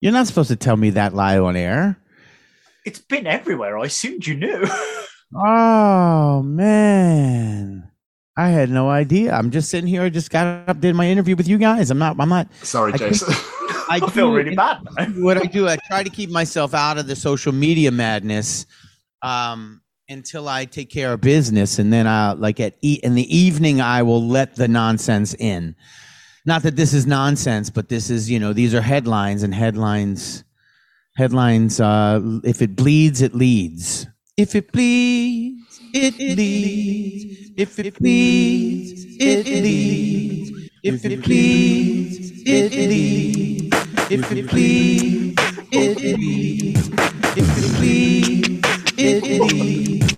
You're 0.00 0.12
not 0.12 0.26
supposed 0.26 0.50
to 0.50 0.56
tell 0.56 0.76
me 0.76 0.90
that 0.90 1.14
lie 1.14 1.38
on 1.38 1.56
air. 1.56 1.98
It's 2.84 2.98
been 3.00 3.26
everywhere. 3.26 3.78
I 3.78 3.86
assumed 3.86 4.26
you 4.26 4.34
knew. 4.36 4.64
Oh, 5.32 6.42
man. 6.42 7.88
I 8.36 8.48
had 8.48 8.68
no 8.68 8.90
idea. 8.90 9.32
I'm 9.32 9.52
just 9.52 9.70
sitting 9.70 9.86
here. 9.86 10.02
I 10.02 10.08
just 10.08 10.28
got 10.28 10.68
up, 10.68 10.80
did 10.80 10.96
my 10.96 11.06
interview 11.06 11.36
with 11.36 11.46
you 11.46 11.56
guys. 11.56 11.88
I'm 11.92 11.98
not, 11.98 12.16
I'm 12.18 12.28
not. 12.28 12.48
Sorry, 12.64 12.92
I 12.92 12.96
Jason. 12.96 13.32
I, 13.90 13.96
I 14.02 14.10
feel 14.10 14.30
do- 14.30 14.36
really 14.36 14.54
bad. 14.54 14.78
what 15.16 15.36
I 15.36 15.44
do, 15.46 15.68
I 15.68 15.76
try 15.88 16.02
to 16.02 16.10
keep 16.10 16.30
myself 16.30 16.72
out 16.74 16.96
of 16.96 17.06
the 17.06 17.16
social 17.16 17.52
media 17.52 17.90
madness 17.90 18.64
um, 19.22 19.82
until 20.08 20.48
I 20.48 20.64
take 20.64 20.90
care 20.90 21.12
of 21.12 21.20
business, 21.20 21.78
and 21.78 21.92
then 21.92 22.06
I 22.06 22.32
like 22.32 22.60
at 22.60 22.76
e- 22.82 23.00
in 23.02 23.14
the 23.14 23.36
evening 23.36 23.80
I 23.80 24.02
will 24.02 24.26
let 24.26 24.56
the 24.56 24.68
nonsense 24.68 25.34
in. 25.34 25.74
Not 26.46 26.62
that 26.62 26.76
this 26.76 26.94
is 26.94 27.06
nonsense, 27.06 27.68
but 27.68 27.88
this 27.88 28.08
is 28.10 28.30
you 28.30 28.38
know 28.38 28.52
these 28.52 28.74
are 28.74 28.80
headlines, 28.80 29.42
and 29.42 29.54
headlines, 29.54 30.42
headlines. 31.16 31.80
Uh, 31.80 32.20
if 32.44 32.62
it 32.62 32.76
bleeds, 32.76 33.20
it 33.20 33.34
leads. 33.34 34.06
If 34.36 34.54
it 34.54 34.72
bleeds, 34.72 35.80
it 35.92 36.18
leads. 36.18 37.50
If 37.58 37.78
it 37.78 37.98
bleeds, 37.98 39.04
it 39.20 39.46
leads. 39.46 40.70
If 40.82 41.04
it 41.04 41.22
bleeds, 41.22 42.42
it 42.46 42.72
leads. 42.72 43.69
If 44.10 44.32
you 44.32 44.48
please, 44.48 45.36
if 45.72 46.02
you 46.02 46.14
please, 46.16 46.90
if 47.36 47.58
you 47.58 47.68
please, 47.76 48.62
if 48.98 49.24
you 49.26 49.40
please, 49.40 50.16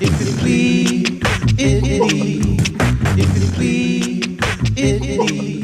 if 0.00 0.20
you 0.22 0.36
please, 0.38 1.20
if 1.58 1.86
you 1.86 2.56
if 3.18 3.36
you 3.36 3.48
please, 3.56 4.38
if 4.76 5.42
you. 5.50 5.55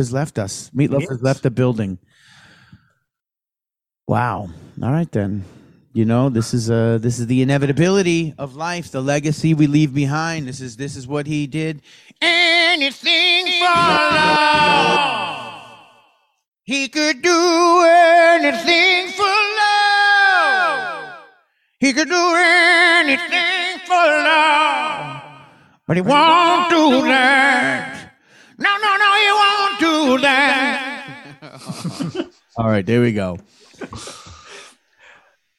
Has 0.00 0.12
left 0.12 0.38
us. 0.38 0.70
Meatloaf 0.74 1.08
has 1.08 1.22
left 1.22 1.42
the 1.42 1.50
building. 1.50 1.98
Wow. 4.08 4.48
All 4.82 4.90
right 4.90 5.10
then. 5.12 5.44
You 5.92 6.04
know, 6.04 6.28
this 6.28 6.54
is 6.54 6.70
uh 6.70 6.98
this 7.00 7.18
is 7.18 7.26
the 7.26 7.42
inevitability 7.42 8.34
of 8.38 8.54
life, 8.54 8.90
the 8.92 9.00
legacy 9.00 9.54
we 9.54 9.66
leave 9.66 9.92
behind. 9.92 10.46
This 10.46 10.60
is 10.60 10.76
this 10.76 10.96
is 10.96 11.06
what 11.06 11.26
he 11.26 11.46
did. 11.46 11.82
Anything 12.22 13.46
for 13.58 13.64
love. 13.64 15.62
He 16.62 16.88
could 16.88 17.22
do 17.22 17.84
anything 17.84 19.08
for 19.18 19.36
love. 19.62 21.14
He 21.80 21.92
could 21.92 22.08
do 22.08 22.34
anything 22.36 23.80
for 23.86 23.94
love. 23.94 25.22
But 25.88 25.96
he 25.96 26.02
won't 26.02 26.70
do 26.70 27.02
that. 27.08 27.99
Do 30.06 30.18
that. 30.22 31.26
All 32.56 32.68
right, 32.68 32.84
there 32.84 33.00
we 33.00 33.12
go. 33.12 33.38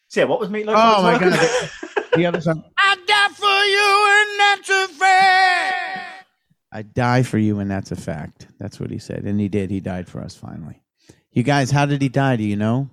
So 0.08 0.20
yeah, 0.20 0.26
what 0.26 0.40
was 0.40 0.50
Meatloaf? 0.50 0.74
Oh 0.76 1.04
my 1.04 1.18
god. 1.18 1.70
The 2.14 2.26
other 2.26 2.42
song. 2.42 2.62
I 2.78 2.98
die 3.08 3.30
for 3.34 3.46
you, 3.46 4.08
and 4.20 4.40
that's 4.40 4.70
a 4.70 4.88
fact. 5.00 6.28
I 6.74 6.82
die 6.82 7.24
for 7.24 7.38
you, 7.38 7.60
and 7.60 7.72
that's 7.72 7.92
a 7.94 7.96
fact. 7.96 8.48
That's 8.60 8.82
what 8.82 8.92
he 8.92 8.98
said, 8.98 9.24
and 9.24 9.40
he 9.40 9.48
did. 9.48 9.72
He 9.72 9.80
died 9.80 10.10
for 10.10 10.20
us 10.20 10.36
finally. 10.36 10.84
You 11.32 11.44
guys, 11.44 11.72
how 11.72 11.86
did 11.86 12.02
he 12.02 12.10
die? 12.10 12.36
Do 12.36 12.44
you 12.44 12.58
know? 12.58 12.90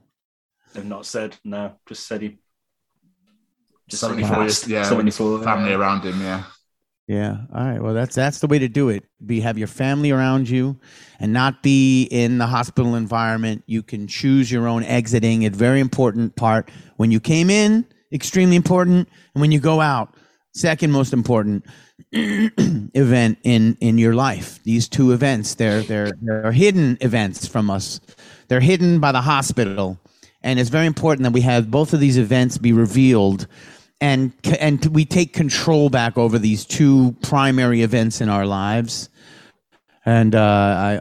They've 0.72 0.84
not 0.84 1.04
said 1.04 1.36
no. 1.42 1.72
Just 1.88 2.06
said 2.06 2.22
he. 2.22 2.38
Just 3.88 4.02
said 4.02 4.16
he 4.16 4.22
74 4.22 4.42
years, 4.44 4.68
yeah, 4.68 4.78
with 4.80 4.88
74, 4.88 5.42
family 5.42 5.70
yeah. 5.70 5.76
around 5.76 6.04
him, 6.04 6.20
yeah. 6.20 6.44
Yeah. 7.08 7.38
All 7.54 7.64
right. 7.64 7.82
Well, 7.82 7.94
that's 7.94 8.14
that's 8.14 8.40
the 8.40 8.46
way 8.46 8.58
to 8.58 8.68
do 8.68 8.90
it. 8.90 9.02
Be 9.24 9.40
have 9.40 9.56
your 9.56 9.66
family 9.66 10.10
around 10.10 10.46
you, 10.48 10.78
and 11.18 11.32
not 11.32 11.62
be 11.62 12.04
in 12.04 12.36
the 12.36 12.46
hospital 12.46 12.94
environment. 12.94 13.64
You 13.66 13.82
can 13.82 14.06
choose 14.06 14.52
your 14.52 14.68
own 14.68 14.84
exiting. 14.84 15.42
It's 15.42 15.56
very 15.56 15.80
important 15.80 16.36
part 16.36 16.70
when 16.98 17.10
you 17.10 17.18
came 17.18 17.48
in. 17.48 17.86
Extremely 18.12 18.56
important, 18.56 19.08
and 19.34 19.40
when 19.40 19.50
you 19.50 19.58
go 19.58 19.80
out. 19.80 20.14
Second 20.52 20.92
most 20.92 21.14
important 21.14 21.64
event 22.12 23.38
in 23.42 23.78
in 23.80 23.96
your 23.96 24.14
life. 24.14 24.62
These 24.64 24.86
two 24.86 25.12
events. 25.12 25.54
They're 25.54 25.80
they're 25.80 26.12
they're 26.20 26.52
hidden 26.52 26.98
events 27.00 27.46
from 27.46 27.70
us. 27.70 28.00
They're 28.48 28.60
hidden 28.60 29.00
by 29.00 29.12
the 29.12 29.22
hospital, 29.22 29.98
and 30.42 30.60
it's 30.60 30.70
very 30.70 30.86
important 30.86 31.22
that 31.22 31.32
we 31.32 31.40
have 31.40 31.70
both 31.70 31.94
of 31.94 32.00
these 32.00 32.18
events 32.18 32.58
be 32.58 32.74
revealed 32.74 33.46
and 34.00 34.32
and 34.60 34.84
we 34.86 35.04
take 35.04 35.32
control 35.32 35.90
back 35.90 36.16
over 36.16 36.38
these 36.38 36.64
two 36.64 37.16
primary 37.22 37.82
events 37.82 38.20
in 38.20 38.28
our 38.28 38.46
lives. 38.46 39.08
And 40.06 40.34
uh, 40.34 40.40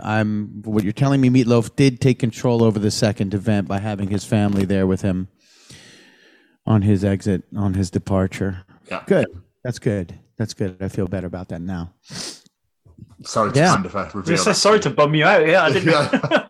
I, 0.04 0.20
I'm 0.20 0.62
what 0.64 0.84
you're 0.84 0.92
telling 0.92 1.22
me. 1.22 1.30
Meatloaf 1.30 1.76
did 1.76 2.02
take 2.02 2.20
control 2.20 2.62
over 2.64 2.78
the 2.78 2.92
second 2.92 3.34
event 3.34 3.68
by 3.68 3.80
having 3.80 4.10
his 4.10 4.26
family 4.26 4.66
there 4.66 4.86
with 4.86 5.02
him 5.02 5.30
on 6.66 6.82
his 6.82 7.06
exit, 7.06 7.44
on 7.56 7.74
his 7.76 7.90
departure. 7.90 8.66
Yeah. 8.90 9.04
Good. 9.08 9.28
That's 9.64 9.80
good. 9.80 10.20
That's 10.38 10.54
good. 10.54 10.78
I 10.82 10.90
feel 10.90 11.08
better 11.08 11.28
about 11.28 11.48
that 11.50 11.62
now. 11.62 11.94
Sorry 13.24 13.52
to 13.54 13.60
Yeah. 13.60 13.74
kind 13.76 13.86
of 13.86 13.96
uh, 13.96 14.10
reveal 14.14 14.34
Just 14.36 14.44
so 14.44 14.54
sorry 14.54 14.80
to 14.82 14.90
bum 14.90 15.16
you 15.16 15.24
out. 15.24 15.48
Yeah, 15.48 15.64
I 15.64 15.72
didn't. 15.72 15.94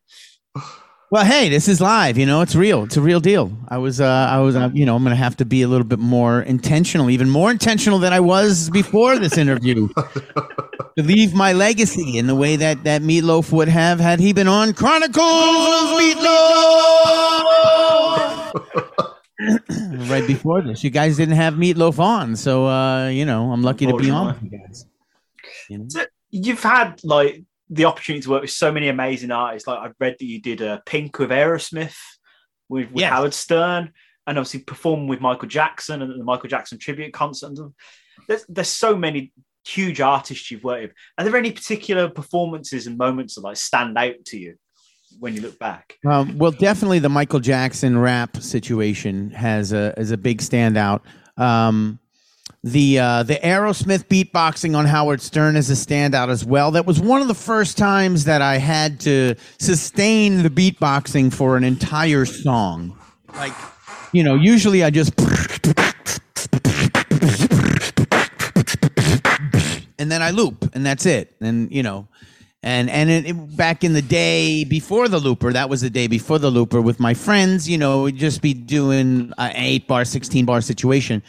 Yeah. 1.10 1.20
Well, 1.20 1.26
hey, 1.26 1.50
this 1.50 1.68
is 1.70 1.80
live. 1.80 2.18
You 2.18 2.26
know, 2.26 2.42
it's 2.42 2.56
real. 2.56 2.84
It's 2.84 2.98
a 2.98 3.02
real 3.02 3.20
deal. 3.22 3.52
I 3.70 3.78
was, 3.78 4.02
uh, 4.02 4.06
I 4.06 4.40
was, 4.40 4.56
uh, 4.58 4.70
you 4.74 4.86
know, 4.86 4.96
I'm 4.96 5.04
going 5.04 5.16
to 5.16 5.24
have 5.24 5.38
to 5.38 5.46
be 5.46 5.62
a 5.62 5.68
little 5.68 5.86
bit 5.86 6.00
more 6.00 6.42
intentional, 6.42 7.10
even 7.10 7.30
more 7.30 7.50
intentional 7.50 8.00
than 8.00 8.12
I 8.12 8.20
was 8.20 8.70
before 8.70 9.18
this 9.18 9.38
interview, 9.38 9.88
to 9.96 11.04
leave 11.04 11.34
my 11.34 11.54
legacy 11.54 12.18
in 12.18 12.28
the 12.28 12.36
way 12.36 12.58
that 12.58 12.84
that 12.84 13.02
Meatloaf 13.04 13.54
would 13.54 13.70
have 13.70 14.02
had 14.02 14.20
he 14.20 14.34
been 14.34 14.50
on 14.50 14.74
Chronicles 14.74 15.16
of 15.24 15.98
Meatloaf. 15.98 16.50
right 20.10 20.28
before 20.28 20.62
this, 20.62 20.84
you 20.84 20.90
guys 20.90 21.16
didn't 21.16 21.36
have 21.36 21.54
Meatloaf 21.54 22.00
on, 22.00 22.36
so 22.36 22.68
uh, 22.68 23.08
you 23.08 23.24
know, 23.26 23.52
I'm 23.52 23.64
lucky 23.64 23.86
to 23.86 23.96
be 23.96 24.10
on 24.10 24.28
with 24.28 24.44
you 24.44 24.50
guys. 24.60 24.86
You 25.70 25.78
know? 25.78 25.86
So 25.88 26.06
you've 26.32 26.64
had 26.64 27.02
like 27.04 27.44
the 27.70 27.86
opportunity 27.86 28.24
to 28.24 28.30
work 28.30 28.42
with 28.42 28.52
so 28.52 28.72
many 28.72 28.88
amazing 28.88 29.32
artists. 29.32 29.68
Like 29.68 29.80
I've 29.80 29.96
read 30.00 30.16
that 30.20 30.26
you 30.26 30.42
did 30.42 30.62
a 30.62 30.82
Pink 30.86 31.20
with 31.20 31.30
Aerosmith, 31.30 31.96
with, 32.70 32.92
with 32.92 33.02
Yes. 33.02 33.12
Howard 33.12 33.34
Stern, 33.34 33.92
and 34.26 34.38
obviously 34.38 34.62
performed 34.62 35.10
with 35.10 35.22
Michael 35.22 35.48
Jackson 35.48 36.02
and 36.02 36.20
the 36.20 36.24
Michael 36.24 36.50
Jackson 36.50 36.78
tribute 36.78 37.14
concert. 37.14 37.54
There's 38.28 38.46
there's 38.48 38.70
so 38.70 38.96
many 38.96 39.32
huge 39.66 40.00
artists 40.00 40.50
you've 40.50 40.64
worked 40.64 40.82
with. 40.82 40.92
Are 41.18 41.26
there 41.26 41.36
any 41.36 41.52
particular 41.52 42.10
performances 42.10 42.88
and 42.88 42.98
moments 42.98 43.36
that 43.36 43.42
like 43.42 43.58
stand 43.58 43.98
out 43.98 44.24
to 44.28 44.38
you 44.38 44.56
when 45.20 45.34
you 45.34 45.42
look 45.42 45.60
back? 45.60 45.98
Um, 46.06 46.38
well, 46.38 46.52
definitely 46.52 47.00
the 47.00 47.10
Michael 47.10 47.40
Jackson 47.40 47.98
rap 47.98 48.38
situation 48.38 49.32
has 49.32 49.74
a 49.74 49.94
is 49.98 50.12
a 50.12 50.18
big 50.18 50.40
standout. 50.40 51.02
Um, 51.38 52.00
the 52.72 53.00
uh, 53.00 53.24
the 53.24 53.36
Aerosmith 53.36 54.06
beatboxing 54.08 54.76
on 54.76 54.86
Howard 54.86 55.22
Stern 55.22 55.56
is 55.56 55.70
a 55.70 55.74
standout 55.74 56.30
as 56.30 56.44
well. 56.44 56.72
That 56.72 56.86
was 56.86 57.00
one 57.00 57.22
of 57.22 57.28
the 57.28 57.34
first 57.36 57.78
times 57.78 58.26
that 58.26 58.42
I 58.42 58.58
had 58.58 59.00
to 59.02 59.36
sustain 59.60 60.44
the 60.44 60.50
beatboxing 60.50 61.34
for 61.34 61.56
an 61.58 61.64
entire 61.64 62.26
song. 62.26 62.98
Like, 63.36 63.54
you 64.12 64.24
know, 64.24 64.36
usually 64.36 64.84
I 64.84 64.90
just 64.90 65.14
and 70.00 70.12
then 70.12 70.22
I 70.22 70.32
loop, 70.32 70.70
and 70.76 70.86
that's 70.86 71.06
it. 71.06 71.36
And 71.42 71.72
you 71.72 71.84
know, 71.84 72.08
and 72.64 72.90
and 72.90 73.10
it, 73.10 73.26
it- 73.28 73.58
back 73.58 73.84
in 73.84 73.94
the 73.94 74.02
day 74.02 74.64
before 74.64 75.08
the 75.08 75.20
looper, 75.20 75.54
that 75.54 75.70
was 75.70 75.82
the 75.82 75.90
day 75.90 76.08
before 76.08 76.40
the 76.40 76.50
looper 76.52 76.82
with 76.82 77.00
my 77.00 77.14
friends. 77.14 77.68
You 77.70 77.78
know, 77.78 78.04
we'd 78.04 78.18
just 78.18 78.42
be 78.42 78.54
doing 78.54 79.32
an 79.38 79.52
eight 79.56 79.88
bar, 79.88 80.06
sixteen 80.06 80.46
bar 80.46 80.62
situation. 80.62 81.24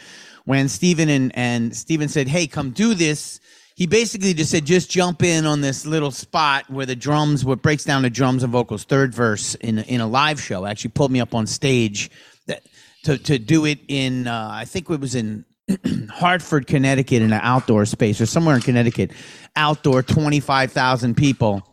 When 0.49 0.67
Stephen 0.67 1.09
and 1.09 1.31
and 1.37 1.77
Steven 1.77 2.09
said, 2.09 2.27
"Hey, 2.27 2.47
come 2.47 2.71
do 2.71 2.95
this." 2.95 3.39
He 3.75 3.85
basically 3.85 4.33
just 4.33 4.49
said, 4.49 4.65
"Just 4.65 4.89
jump 4.89 5.21
in 5.21 5.45
on 5.45 5.61
this 5.61 5.85
little 5.85 6.09
spot 6.09 6.67
where 6.71 6.87
the 6.87 6.95
drums, 6.95 7.45
what 7.45 7.61
breaks 7.61 7.83
down 7.83 8.01
the 8.01 8.09
drums 8.09 8.41
and 8.41 8.51
vocals, 8.51 8.83
third 8.83 9.13
verse 9.13 9.53
in 9.53 9.77
in 9.77 10.01
a 10.01 10.07
live 10.07 10.41
show." 10.41 10.65
Actually, 10.65 10.89
pulled 10.89 11.11
me 11.11 11.21
up 11.21 11.35
on 11.35 11.45
stage 11.45 12.09
that, 12.47 12.63
to 13.03 13.19
to 13.19 13.37
do 13.37 13.65
it 13.65 13.77
in. 13.89 14.25
Uh, 14.25 14.49
I 14.51 14.65
think 14.65 14.89
it 14.89 14.99
was 14.99 15.13
in 15.13 15.45
Hartford, 16.09 16.65
Connecticut, 16.65 17.21
in 17.21 17.31
an 17.31 17.41
outdoor 17.43 17.85
space 17.85 18.19
or 18.19 18.25
somewhere 18.25 18.55
in 18.55 18.63
Connecticut, 18.63 19.11
outdoor, 19.55 20.01
25,000 20.01 21.15
people. 21.15 21.68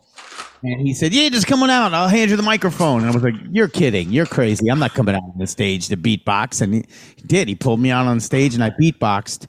And 0.63 0.81
he 0.81 0.93
said, 0.93 1.13
Yeah, 1.13 1.29
just 1.29 1.47
come 1.47 1.63
on 1.63 1.69
out. 1.69 1.93
I'll 1.93 2.07
hand 2.07 2.31
you 2.31 2.37
the 2.37 2.43
microphone. 2.43 3.01
And 3.01 3.09
I 3.09 3.13
was 3.13 3.23
like, 3.23 3.35
You're 3.51 3.67
kidding. 3.67 4.11
You're 4.11 4.25
crazy. 4.25 4.69
I'm 4.69 4.79
not 4.79 4.93
coming 4.93 5.15
out 5.15 5.23
on 5.23 5.37
the 5.37 5.47
stage 5.47 5.87
to 5.89 5.97
beatbox. 5.97 6.61
And 6.61 6.73
he, 6.73 6.85
he 7.15 7.21
did. 7.23 7.47
He 7.47 7.55
pulled 7.55 7.79
me 7.79 7.91
out 7.91 8.07
on 8.07 8.19
stage 8.19 8.55
and 8.55 8.63
I 8.63 8.71
beatboxed. 8.71 9.47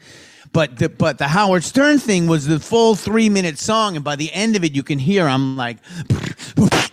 But 0.52 0.78
the, 0.78 0.89
but 0.89 1.18
the 1.18 1.28
Howard 1.28 1.62
Stern 1.62 1.98
thing 1.98 2.26
was 2.26 2.47
the 2.47 2.59
full 2.59 2.94
three 2.94 3.28
minute 3.28 3.59
song. 3.59 3.97
And 3.97 4.05
by 4.05 4.16
the 4.16 4.32
end 4.32 4.56
of 4.56 4.64
it, 4.64 4.74
you 4.74 4.82
can 4.82 4.98
hear 4.98 5.26
I'm 5.26 5.56
like, 5.56 5.78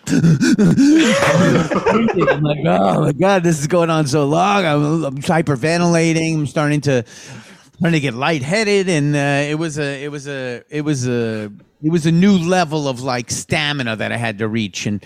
I'm 0.08 0.22
like, 2.42 2.60
oh 2.66 3.02
my 3.02 3.12
god, 3.14 3.44
this 3.44 3.60
is 3.60 3.68
going 3.68 3.90
on 3.90 4.08
so 4.08 4.26
long. 4.26 4.66
I'm, 4.66 5.04
I'm 5.04 5.18
hyperventilating. 5.18 6.36
I'm 6.36 6.48
starting 6.48 6.82
to 6.82 7.04
starting 7.78 7.94
to 7.94 8.00
get 8.00 8.14
lightheaded, 8.14 8.88
and 8.88 9.16
uh, 9.16 9.50
it 9.50 9.56
was 9.56 9.80
a 9.80 10.04
it 10.04 10.10
was 10.10 10.28
a 10.28 10.64
it 10.70 10.82
was 10.82 11.08
a 11.08 11.52
it 11.84 11.92
was 11.92 12.06
a 12.06 12.12
new 12.12 12.38
level 12.38 12.88
of 12.88 13.02
like 13.02 13.30
stamina 13.30 13.96
that 13.96 14.12
I 14.12 14.18
had 14.18 14.38
to 14.40 14.48
reach. 14.48 14.86
And 14.86 15.04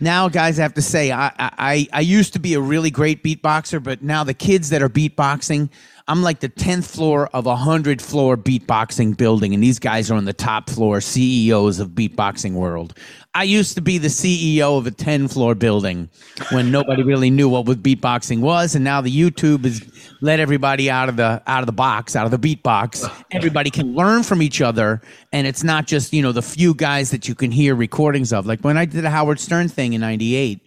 now, 0.00 0.28
guys, 0.28 0.58
I 0.58 0.62
have 0.62 0.74
to 0.74 0.82
say, 0.82 1.12
I 1.12 1.32
I 1.38 1.88
I 1.92 2.00
used 2.00 2.32
to 2.34 2.38
be 2.38 2.54
a 2.54 2.60
really 2.60 2.90
great 2.90 3.22
beatboxer, 3.22 3.82
but 3.82 4.02
now 4.02 4.24
the 4.24 4.34
kids 4.34 4.70
that 4.70 4.82
are 4.82 4.88
beatboxing. 4.88 5.70
I'm 6.08 6.22
like 6.22 6.38
the 6.38 6.48
10th 6.48 6.84
floor 6.84 7.28
of 7.32 7.46
a 7.46 7.50
100 7.50 8.00
floor 8.00 8.36
beatboxing 8.36 9.16
building, 9.16 9.54
and 9.54 9.62
these 9.62 9.80
guys 9.80 10.08
are 10.08 10.14
on 10.14 10.24
the 10.24 10.32
top 10.32 10.70
floor, 10.70 11.00
CEOs 11.00 11.80
of 11.80 11.90
beatboxing 11.90 12.52
world. 12.52 12.96
I 13.34 13.42
used 13.42 13.74
to 13.74 13.80
be 13.80 13.98
the 13.98 14.08
CEO 14.08 14.78
of 14.78 14.86
a 14.86 14.92
10 14.92 15.26
floor 15.26 15.56
building 15.56 16.08
when 16.52 16.70
nobody 16.70 17.02
really 17.02 17.28
knew 17.28 17.48
what 17.48 17.66
beatboxing 17.66 18.40
was, 18.40 18.76
and 18.76 18.84
now 18.84 19.00
the 19.00 19.10
YouTube 19.10 19.64
has 19.64 19.82
let 20.20 20.38
everybody 20.38 20.88
out 20.88 21.08
of 21.08 21.16
the 21.16 21.42
out 21.48 21.60
of 21.60 21.66
the 21.66 21.72
box, 21.72 22.14
out 22.14 22.24
of 22.24 22.30
the 22.30 22.38
beatbox. 22.38 23.10
Everybody 23.32 23.70
can 23.70 23.94
learn 23.94 24.22
from 24.22 24.42
each 24.42 24.60
other, 24.60 25.02
and 25.32 25.46
it's 25.46 25.64
not 25.64 25.86
just 25.86 26.12
you 26.12 26.22
know 26.22 26.32
the 26.32 26.40
few 26.40 26.72
guys 26.72 27.10
that 27.10 27.28
you 27.28 27.34
can 27.34 27.50
hear 27.50 27.74
recordings 27.74 28.32
of. 28.32 28.46
Like 28.46 28.60
when 28.60 28.78
I 28.78 28.84
did 28.84 29.02
the 29.02 29.10
Howard 29.10 29.40
Stern 29.40 29.68
thing 29.68 29.92
in 29.92 30.00
'98, 30.00 30.65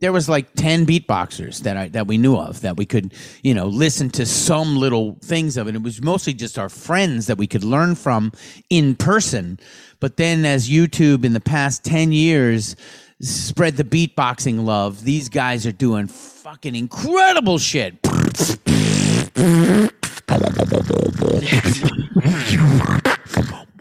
there 0.00 0.12
was 0.12 0.28
like 0.28 0.52
10 0.54 0.86
beatboxers 0.86 1.60
that 1.60 1.76
I 1.76 1.88
that 1.88 2.06
we 2.06 2.18
knew 2.18 2.36
of 2.36 2.60
that 2.60 2.76
we 2.76 2.84
could 2.84 3.14
you 3.42 3.54
know 3.54 3.66
listen 3.66 4.10
to 4.10 4.26
some 4.26 4.76
little 4.76 5.18
things 5.22 5.56
of 5.56 5.68
it 5.68 5.74
it 5.74 5.82
was 5.82 6.02
mostly 6.02 6.34
just 6.34 6.58
our 6.58 6.68
friends 6.68 7.26
that 7.26 7.38
we 7.38 7.46
could 7.46 7.64
learn 7.64 7.94
from 7.94 8.32
in 8.70 8.94
person. 8.94 9.58
But 9.98 10.18
then 10.18 10.44
as 10.44 10.68
YouTube 10.68 11.24
in 11.24 11.32
the 11.32 11.40
past 11.40 11.84
10 11.84 12.12
years 12.12 12.76
spread 13.20 13.78
the 13.78 13.84
beatboxing 13.84 14.64
love 14.64 15.04
these 15.04 15.30
guys 15.30 15.66
are 15.66 15.72
doing 15.72 16.06
fucking 16.06 16.74
incredible 16.74 17.58
shit 17.58 17.96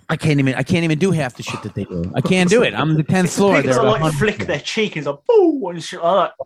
I 0.09 0.17
can't 0.17 0.39
even 0.39 0.53
I 0.55 0.63
can't 0.63 0.83
even 0.83 0.99
do 0.99 1.11
half 1.11 1.35
the 1.35 1.43
shit 1.43 1.61
that 1.63 1.73
they 1.73 1.85
do. 1.85 2.11
I 2.13 2.21
can't 2.21 2.49
do 2.49 2.63
it. 2.63 2.73
I'm 2.73 2.95
the 2.95 3.03
10th 3.03 3.35
floor. 3.35 3.61
They're 3.61 3.81
like 3.81 4.01
100 4.01 4.17
flick 4.17 4.47
their 4.47 4.59
cheek 4.59 4.95
and 4.95 5.05
like, 5.05 5.19
boo, 5.27 5.69
and 5.69 5.83
shit 5.83 6.01
like 6.03 6.31
that. 6.37 6.45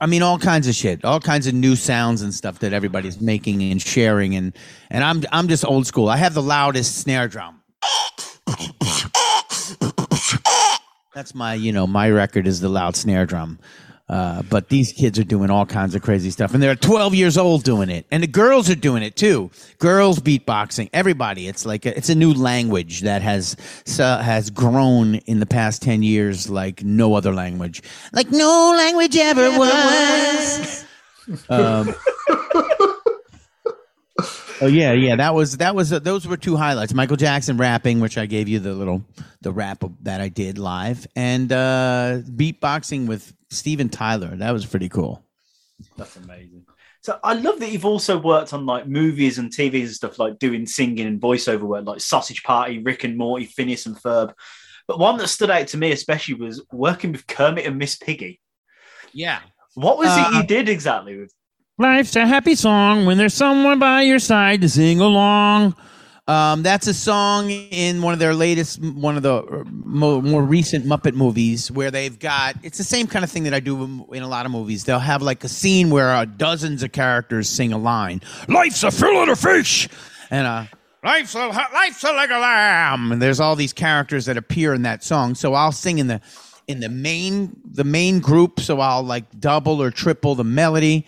I 0.00 0.06
mean, 0.06 0.22
all 0.22 0.38
kinds 0.38 0.68
of 0.68 0.74
shit, 0.74 1.04
all 1.04 1.20
kinds 1.20 1.46
of 1.46 1.54
new 1.54 1.74
sounds 1.74 2.22
and 2.22 2.32
stuff 2.32 2.60
that 2.60 2.72
everybody's 2.72 3.20
making 3.20 3.62
and 3.62 3.82
sharing, 3.82 4.34
and 4.34 4.56
and 4.90 5.02
I'm 5.04 5.24
I'm 5.32 5.48
just 5.48 5.64
old 5.64 5.86
school. 5.86 6.08
I 6.08 6.16
have 6.16 6.34
the 6.34 6.42
loudest 6.42 6.98
snare 6.98 7.28
drum. 7.28 7.62
That's 11.14 11.34
my 11.34 11.54
you 11.54 11.72
know 11.72 11.86
my 11.86 12.10
record 12.10 12.46
is 12.46 12.60
the 12.60 12.68
loud 12.68 12.96
snare 12.96 13.26
drum. 13.26 13.58
Uh, 14.08 14.42
but 14.42 14.70
these 14.70 14.92
kids 14.92 15.18
are 15.18 15.24
doing 15.24 15.50
all 15.50 15.66
kinds 15.66 15.94
of 15.94 16.00
crazy 16.00 16.30
stuff, 16.30 16.54
and 16.54 16.62
they're 16.62 16.74
12 16.74 17.14
years 17.14 17.36
old 17.36 17.62
doing 17.62 17.90
it, 17.90 18.06
and 18.10 18.22
the 18.22 18.26
girls 18.26 18.70
are 18.70 18.74
doing 18.74 19.02
it 19.02 19.16
too. 19.16 19.50
Girls 19.78 20.18
beatboxing, 20.18 20.88
everybody. 20.94 21.46
It's 21.46 21.66
like 21.66 21.84
a, 21.84 21.96
it's 21.96 22.08
a 22.08 22.14
new 22.14 22.32
language 22.32 23.02
that 23.02 23.20
has 23.20 23.54
so, 23.84 24.16
has 24.16 24.48
grown 24.48 25.16
in 25.26 25.40
the 25.40 25.46
past 25.46 25.82
10 25.82 26.02
years 26.02 26.48
like 26.48 26.82
no 26.82 27.14
other 27.14 27.34
language, 27.34 27.82
like 28.12 28.30
no 28.30 28.74
language 28.76 29.16
ever 29.16 29.50
was. 29.58 30.84
Um, 31.50 31.94
oh 34.60 34.66
yeah, 34.66 34.92
yeah. 34.92 35.16
That 35.16 35.34
was 35.34 35.56
that 35.58 35.74
was 35.74 35.90
those 35.90 36.26
were 36.26 36.36
two 36.36 36.56
highlights. 36.56 36.94
Michael 36.94 37.16
Jackson 37.16 37.56
rapping, 37.56 38.00
which 38.00 38.18
I 38.18 38.26
gave 38.26 38.48
you 38.48 38.58
the 38.58 38.72
little 38.74 39.02
the 39.40 39.52
rap 39.52 39.82
that 40.02 40.20
I 40.20 40.28
did 40.28 40.58
live, 40.58 41.06
and 41.16 41.50
uh, 41.52 42.18
beatboxing 42.30 43.06
with 43.06 43.32
Steven 43.50 43.88
Tyler. 43.88 44.34
That 44.36 44.52
was 44.52 44.66
pretty 44.66 44.88
cool. 44.88 45.22
That's 45.96 46.16
amazing. 46.16 46.66
So 47.00 47.18
I 47.22 47.34
love 47.34 47.60
that 47.60 47.70
you've 47.70 47.84
also 47.86 48.18
worked 48.18 48.52
on 48.52 48.66
like 48.66 48.86
movies 48.88 49.38
and 49.38 49.50
TVs 49.50 49.80
and 49.82 49.90
stuff, 49.90 50.18
like 50.18 50.38
doing 50.38 50.66
singing 50.66 51.06
and 51.06 51.20
voiceover 51.20 51.62
work, 51.62 51.86
like 51.86 52.00
Sausage 52.00 52.42
Party, 52.42 52.80
Rick 52.80 53.04
and 53.04 53.16
Morty, 53.16 53.44
Phineas 53.46 53.86
and 53.86 53.96
Ferb. 53.96 54.34
But 54.88 54.98
one 54.98 55.16
that 55.18 55.28
stood 55.28 55.50
out 55.50 55.68
to 55.68 55.76
me 55.76 55.92
especially 55.92 56.34
was 56.34 56.62
working 56.72 57.12
with 57.12 57.26
Kermit 57.26 57.66
and 57.66 57.78
Miss 57.78 57.96
Piggy. 57.96 58.40
Yeah. 59.12 59.38
What 59.74 59.98
was 59.98 60.08
Uh, 60.08 60.24
it 60.32 60.34
you 60.36 60.46
did 60.46 60.68
exactly 60.68 61.16
with? 61.16 61.32
Life's 61.80 62.16
a 62.16 62.26
happy 62.26 62.56
song 62.56 63.06
when 63.06 63.18
there's 63.18 63.34
someone 63.34 63.78
by 63.78 64.02
your 64.02 64.18
side 64.18 64.62
to 64.62 64.68
sing 64.68 64.98
along. 64.98 65.76
Um, 66.26 66.64
that's 66.64 66.88
a 66.88 66.92
song 66.92 67.50
in 67.50 68.02
one 68.02 68.12
of 68.12 68.18
their 68.18 68.34
latest, 68.34 68.82
one 68.82 69.16
of 69.16 69.22
the 69.22 69.64
more, 69.84 70.20
more 70.20 70.42
recent 70.42 70.86
Muppet 70.86 71.14
movies 71.14 71.70
where 71.70 71.92
they've 71.92 72.18
got. 72.18 72.56
It's 72.64 72.78
the 72.78 72.84
same 72.84 73.06
kind 73.06 73.24
of 73.24 73.30
thing 73.30 73.44
that 73.44 73.54
I 73.54 73.60
do 73.60 74.04
in 74.12 74.24
a 74.24 74.28
lot 74.28 74.44
of 74.44 74.50
movies. 74.50 74.84
They'll 74.84 74.98
have 74.98 75.22
like 75.22 75.44
a 75.44 75.48
scene 75.48 75.88
where 75.88 76.10
uh, 76.10 76.24
dozens 76.24 76.82
of 76.82 76.90
characters 76.90 77.48
sing 77.48 77.72
a 77.72 77.78
line. 77.78 78.22
Life's 78.48 78.82
a 78.82 78.90
fillet 78.90 79.30
of 79.30 79.38
fish, 79.38 79.88
and 80.30 80.48
uh, 80.48 80.64
life's 81.04 81.36
a 81.36 81.46
life's 81.46 82.02
a 82.02 82.12
like 82.12 82.30
a 82.30 82.38
lamb. 82.38 83.12
And 83.12 83.22
there's 83.22 83.38
all 83.38 83.54
these 83.54 83.72
characters 83.72 84.26
that 84.26 84.36
appear 84.36 84.74
in 84.74 84.82
that 84.82 85.04
song. 85.04 85.36
So 85.36 85.54
I'll 85.54 85.70
sing 85.70 85.98
in 85.98 86.08
the 86.08 86.20
in 86.66 86.80
the 86.80 86.88
main 86.88 87.56
the 87.64 87.84
main 87.84 88.18
group. 88.18 88.58
So 88.58 88.80
I'll 88.80 89.04
like 89.04 89.38
double 89.38 89.80
or 89.80 89.92
triple 89.92 90.34
the 90.34 90.42
melody. 90.42 91.06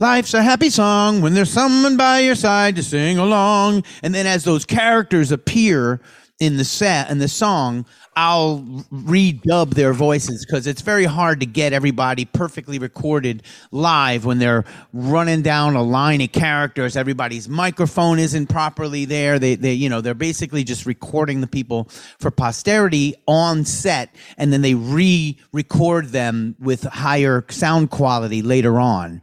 Life's 0.00 0.32
a 0.32 0.44
happy 0.44 0.70
song 0.70 1.20
when 1.22 1.34
there's 1.34 1.50
someone 1.50 1.96
by 1.96 2.20
your 2.20 2.36
side 2.36 2.76
to 2.76 2.84
sing 2.84 3.18
along. 3.18 3.82
And 4.04 4.14
then 4.14 4.28
as 4.28 4.44
those 4.44 4.64
characters 4.64 5.32
appear 5.32 6.00
in 6.38 6.56
the 6.56 6.64
set 6.64 7.10
and 7.10 7.20
the 7.20 7.26
song, 7.26 7.84
I'll 8.14 8.60
redub 8.92 9.74
their 9.74 9.92
voices 9.92 10.46
because 10.46 10.68
it's 10.68 10.82
very 10.82 11.04
hard 11.04 11.40
to 11.40 11.46
get 11.46 11.72
everybody 11.72 12.26
perfectly 12.26 12.78
recorded 12.78 13.42
live 13.72 14.24
when 14.24 14.38
they're 14.38 14.64
running 14.92 15.42
down 15.42 15.74
a 15.74 15.82
line 15.82 16.20
of 16.20 16.30
characters. 16.30 16.96
Everybody's 16.96 17.48
microphone 17.48 18.20
isn't 18.20 18.46
properly 18.46 19.04
there. 19.04 19.40
They, 19.40 19.56
they, 19.56 19.72
you 19.72 19.88
know, 19.88 20.00
they're 20.00 20.14
basically 20.14 20.62
just 20.62 20.86
recording 20.86 21.40
the 21.40 21.48
people 21.48 21.88
for 22.20 22.30
posterity 22.30 23.16
on 23.26 23.64
set, 23.64 24.14
and 24.36 24.52
then 24.52 24.62
they 24.62 24.74
re-record 24.74 26.10
them 26.10 26.54
with 26.60 26.84
higher 26.84 27.44
sound 27.48 27.90
quality 27.90 28.42
later 28.42 28.78
on 28.78 29.22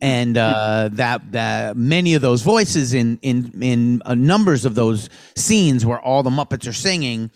and 0.00 0.36
uh, 0.36 0.88
that 0.92 1.32
that 1.32 1.76
many 1.76 2.14
of 2.14 2.22
those 2.22 2.42
voices 2.42 2.94
in 2.94 3.18
in 3.22 3.62
in 3.62 4.02
uh, 4.04 4.14
numbers 4.14 4.64
of 4.64 4.74
those 4.74 5.10
scenes 5.36 5.84
where 5.84 6.00
all 6.00 6.22
the 6.22 6.30
Muppets 6.30 6.66
are 6.68 6.72
singing 6.72 7.30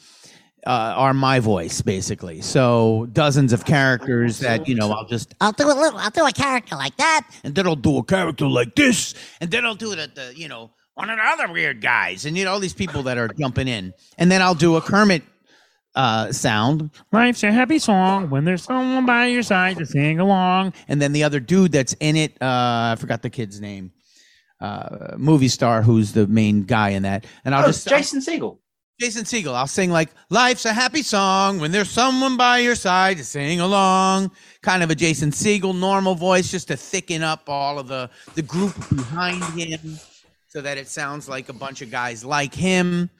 uh, 0.66 0.70
are 0.96 1.14
my 1.14 1.40
voice 1.40 1.82
basically. 1.82 2.40
So 2.40 3.06
dozens 3.12 3.52
of 3.52 3.64
characters 3.64 4.38
that 4.38 4.66
you 4.66 4.74
know 4.74 4.90
I'll 4.90 5.06
just 5.06 5.34
I'll 5.40 5.52
do 5.52 5.66
a 5.66 5.74
little. 5.74 5.98
I'll 5.98 6.10
do 6.10 6.26
a 6.26 6.32
character 6.32 6.76
like 6.76 6.96
that. 6.96 7.28
and 7.44 7.54
then 7.54 7.66
I'll 7.66 7.76
do 7.76 7.98
a 7.98 8.04
character 8.04 8.46
like 8.46 8.74
this, 8.74 9.14
and 9.40 9.50
then 9.50 9.64
I'll 9.64 9.74
do 9.74 9.92
at 9.92 10.14
the 10.14 10.32
you 10.34 10.48
know 10.48 10.70
one 10.94 11.10
of 11.10 11.18
the 11.18 11.24
other 11.24 11.52
weird 11.52 11.80
guys, 11.80 12.24
and 12.24 12.36
you 12.36 12.44
know 12.44 12.52
all 12.52 12.60
these 12.60 12.74
people 12.74 13.02
that 13.04 13.18
are 13.18 13.28
jumping 13.28 13.68
in, 13.68 13.92
and 14.16 14.30
then 14.30 14.40
I'll 14.40 14.54
do 14.54 14.76
a 14.76 14.80
Kermit 14.80 15.22
uh, 15.94 16.32
sound. 16.32 16.90
Life's 17.12 17.42
a 17.42 17.52
happy 17.52 17.78
song 17.78 18.30
when 18.30 18.44
there's 18.44 18.64
someone 18.64 19.06
by 19.06 19.26
your 19.26 19.42
side 19.42 19.76
to 19.78 19.86
sing 19.86 20.18
along. 20.20 20.72
And 20.88 21.00
then 21.00 21.12
the 21.12 21.22
other 21.24 21.40
dude 21.40 21.72
that's 21.72 21.94
in 22.00 22.16
it, 22.16 22.32
uh, 22.42 22.92
I 22.92 22.96
forgot 22.98 23.22
the 23.22 23.30
kid's 23.30 23.60
name, 23.60 23.92
uh, 24.60 25.14
movie 25.16 25.48
star 25.48 25.82
who's 25.82 26.12
the 26.12 26.26
main 26.26 26.62
guy 26.64 26.90
in 26.90 27.02
that. 27.04 27.26
And 27.44 27.54
I'll 27.54 27.64
Oh, 27.64 27.66
just 27.68 27.86
Jason 27.88 28.20
Segel. 28.20 28.58
Jason 29.00 29.24
Segel. 29.24 29.54
I'll 29.54 29.66
sing 29.66 29.90
like 29.90 30.10
"Life's 30.30 30.64
a 30.66 30.72
happy 30.72 31.02
song 31.02 31.58
when 31.58 31.72
there's 31.72 31.90
someone 31.90 32.36
by 32.36 32.58
your 32.58 32.76
side 32.76 33.16
to 33.16 33.24
sing 33.24 33.58
along." 33.60 34.30
Kind 34.62 34.84
of 34.84 34.90
a 34.90 34.94
Jason 34.94 35.32
Segel 35.32 35.76
normal 35.76 36.14
voice, 36.14 36.48
just 36.48 36.68
to 36.68 36.76
thicken 36.76 37.20
up 37.22 37.48
all 37.48 37.80
of 37.80 37.88
the 37.88 38.08
the 38.36 38.42
group 38.42 38.72
behind 38.94 39.42
him, 39.58 39.98
so 40.46 40.60
that 40.60 40.78
it 40.78 40.86
sounds 40.86 41.28
like 41.28 41.48
a 41.48 41.52
bunch 41.52 41.82
of 41.82 41.90
guys 41.90 42.24
like 42.24 42.54
him. 42.54 43.10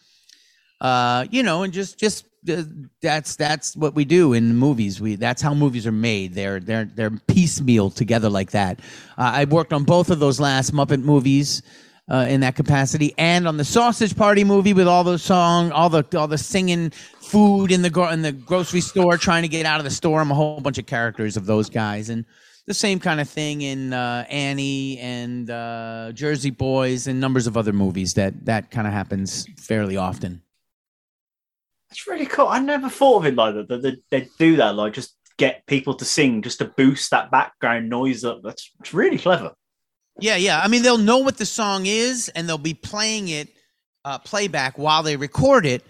Uh, 0.81 1.27
you 1.31 1.43
know, 1.43 1.63
and 1.63 1.73
just 1.73 1.99
just 1.99 2.27
uh, 2.49 2.63
that's 3.01 3.37
that's 3.37 3.77
what 3.77 3.95
we 3.95 4.05
do 4.05 4.33
in 4.33 4.55
movies. 4.57 5.01
We 5.01 5.17
that's 5.17 5.41
how 5.41 5.55
movies 5.55 5.87
are 5.87 5.93
made. 5.93 6.35
They're 6.35 6.61
they're 6.61 6.85
they're 6.85 7.11
piecemeal 7.11 7.91
together 7.91 8.29
like 8.29 8.51
that. 8.51 8.81
Uh, 9.17 9.33
I 9.35 9.45
worked 9.45 9.73
on 9.73 9.85
both 9.85 10.11
of 10.11 10.21
those 10.21 10.41
last 10.41 10.73
Muppet 10.73 11.03
movies 11.03 11.63
uh, 12.11 12.27
in 12.29 12.41
that 12.41 12.55
capacity, 12.55 13.15
and 13.17 13.49
on 13.49 13.57
the 13.57 13.65
Sausage 13.65 14.15
Party 14.15 14.45
movie 14.45 14.75
with 14.75 14.87
all 14.87 15.05
those 15.05 15.23
song, 15.23 15.73
all 15.73 15.89
the 15.89 16.05
all 16.19 16.29
the 16.29 16.39
singing, 16.39 16.91
food 16.91 17.73
in 17.73 17.83
the 17.83 17.91
gro- 17.91 18.11
in 18.11 18.23
the 18.23 18.33
grocery 18.33 18.83
store, 18.83 19.17
trying 19.17 19.43
to 19.43 19.49
get 19.49 19.65
out 19.65 19.81
of 19.81 19.85
the 19.85 19.91
store. 19.91 20.21
I'm 20.21 20.31
a 20.31 20.35
whole 20.35 20.61
bunch 20.61 20.79
of 20.79 20.87
characters 20.87 21.37
of 21.37 21.47
those 21.47 21.71
guys, 21.71 22.11
and 22.11 22.27
the 22.67 22.75
same 22.75 22.99
kind 22.99 23.21
of 23.21 23.29
thing 23.29 23.63
in 23.63 23.93
uh, 23.93 24.27
Annie 24.29 24.99
and 24.99 25.49
uh, 25.49 26.13
Jersey 26.13 26.51
Boys 26.51 27.07
and 27.07 27.21
numbers 27.21 27.47
of 27.47 27.57
other 27.57 27.73
movies. 27.73 28.15
That 28.15 28.45
that 28.45 28.71
kind 28.71 28.87
of 28.87 28.93
happens 28.93 29.47
fairly 29.59 29.97
often. 29.97 30.43
That's 31.95 32.09
really 32.09 32.27
cool. 32.27 32.49
I 32.49 32.59
never 32.59 32.89
thought 32.89 33.19
of 33.19 33.27
it 33.27 33.37
like 33.37 33.55
that. 33.55 33.69
That 33.69 33.83
they, 33.83 33.97
they 34.11 34.29
do 34.37 34.57
that, 34.57 34.75
like 34.75 34.95
just 34.95 35.15
get 35.37 35.65
people 35.67 35.95
to 35.95 36.05
sing, 36.05 36.43
just 36.43 36.59
to 36.59 36.65
boost 36.65 37.13
that 37.13 37.31
background 37.31 37.89
noise 37.89 38.25
up. 38.25 38.41
That's 38.43 38.69
it's 38.81 38.93
really 38.93 39.17
clever. 39.17 39.53
Yeah, 40.19 40.35
yeah. 40.35 40.61
I 40.61 40.67
mean, 40.67 40.83
they'll 40.83 40.99
know 40.99 41.19
what 41.19 41.37
the 41.39 41.47
song 41.47 41.87
is, 41.87 42.31
and 42.31 42.49
they'll 42.49 42.59
be 42.59 42.75
playing 42.75 43.29
it 43.29 43.49
uh, 44.05 44.19
playback 44.19 44.77
while 44.77 45.05
they 45.05 45.17
record 45.17 45.67
it 45.67 45.85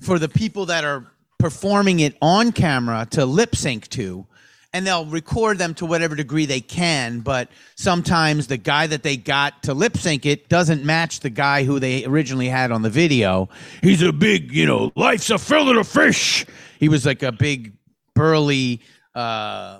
for 0.00 0.18
the 0.18 0.28
people 0.28 0.66
that 0.66 0.82
are 0.82 1.06
performing 1.38 2.00
it 2.00 2.16
on 2.20 2.50
camera 2.50 3.06
to 3.12 3.24
lip 3.24 3.54
sync 3.54 3.86
to. 3.90 4.26
And 4.74 4.86
they'll 4.86 5.06
record 5.06 5.56
them 5.56 5.72
to 5.74 5.86
whatever 5.86 6.14
degree 6.16 6.44
they 6.44 6.60
can, 6.60 7.20
but 7.20 7.48
sometimes 7.76 8.48
the 8.48 8.56
guy 8.56 8.86
that 8.88 9.02
they 9.02 9.16
got 9.16 9.62
to 9.62 9.72
lip 9.72 9.96
sync 9.96 10.26
it 10.26 10.48
doesn't 10.48 10.84
match 10.84 11.20
the 11.20 11.30
guy 11.30 11.62
who 11.64 11.78
they 11.78 12.04
originally 12.04 12.48
had 12.48 12.72
on 12.72 12.82
the 12.82 12.90
video. 12.90 13.48
He's 13.82 14.02
a 14.02 14.12
big, 14.12 14.52
you 14.52 14.66
know, 14.66 14.90
life's 14.96 15.30
a 15.30 15.38
fillet 15.38 15.78
of 15.78 15.88
fish. 15.88 16.44
He 16.80 16.88
was 16.88 17.06
like 17.06 17.22
a 17.22 17.30
big, 17.32 17.72
burly, 18.14 18.82
uh, 19.14 19.78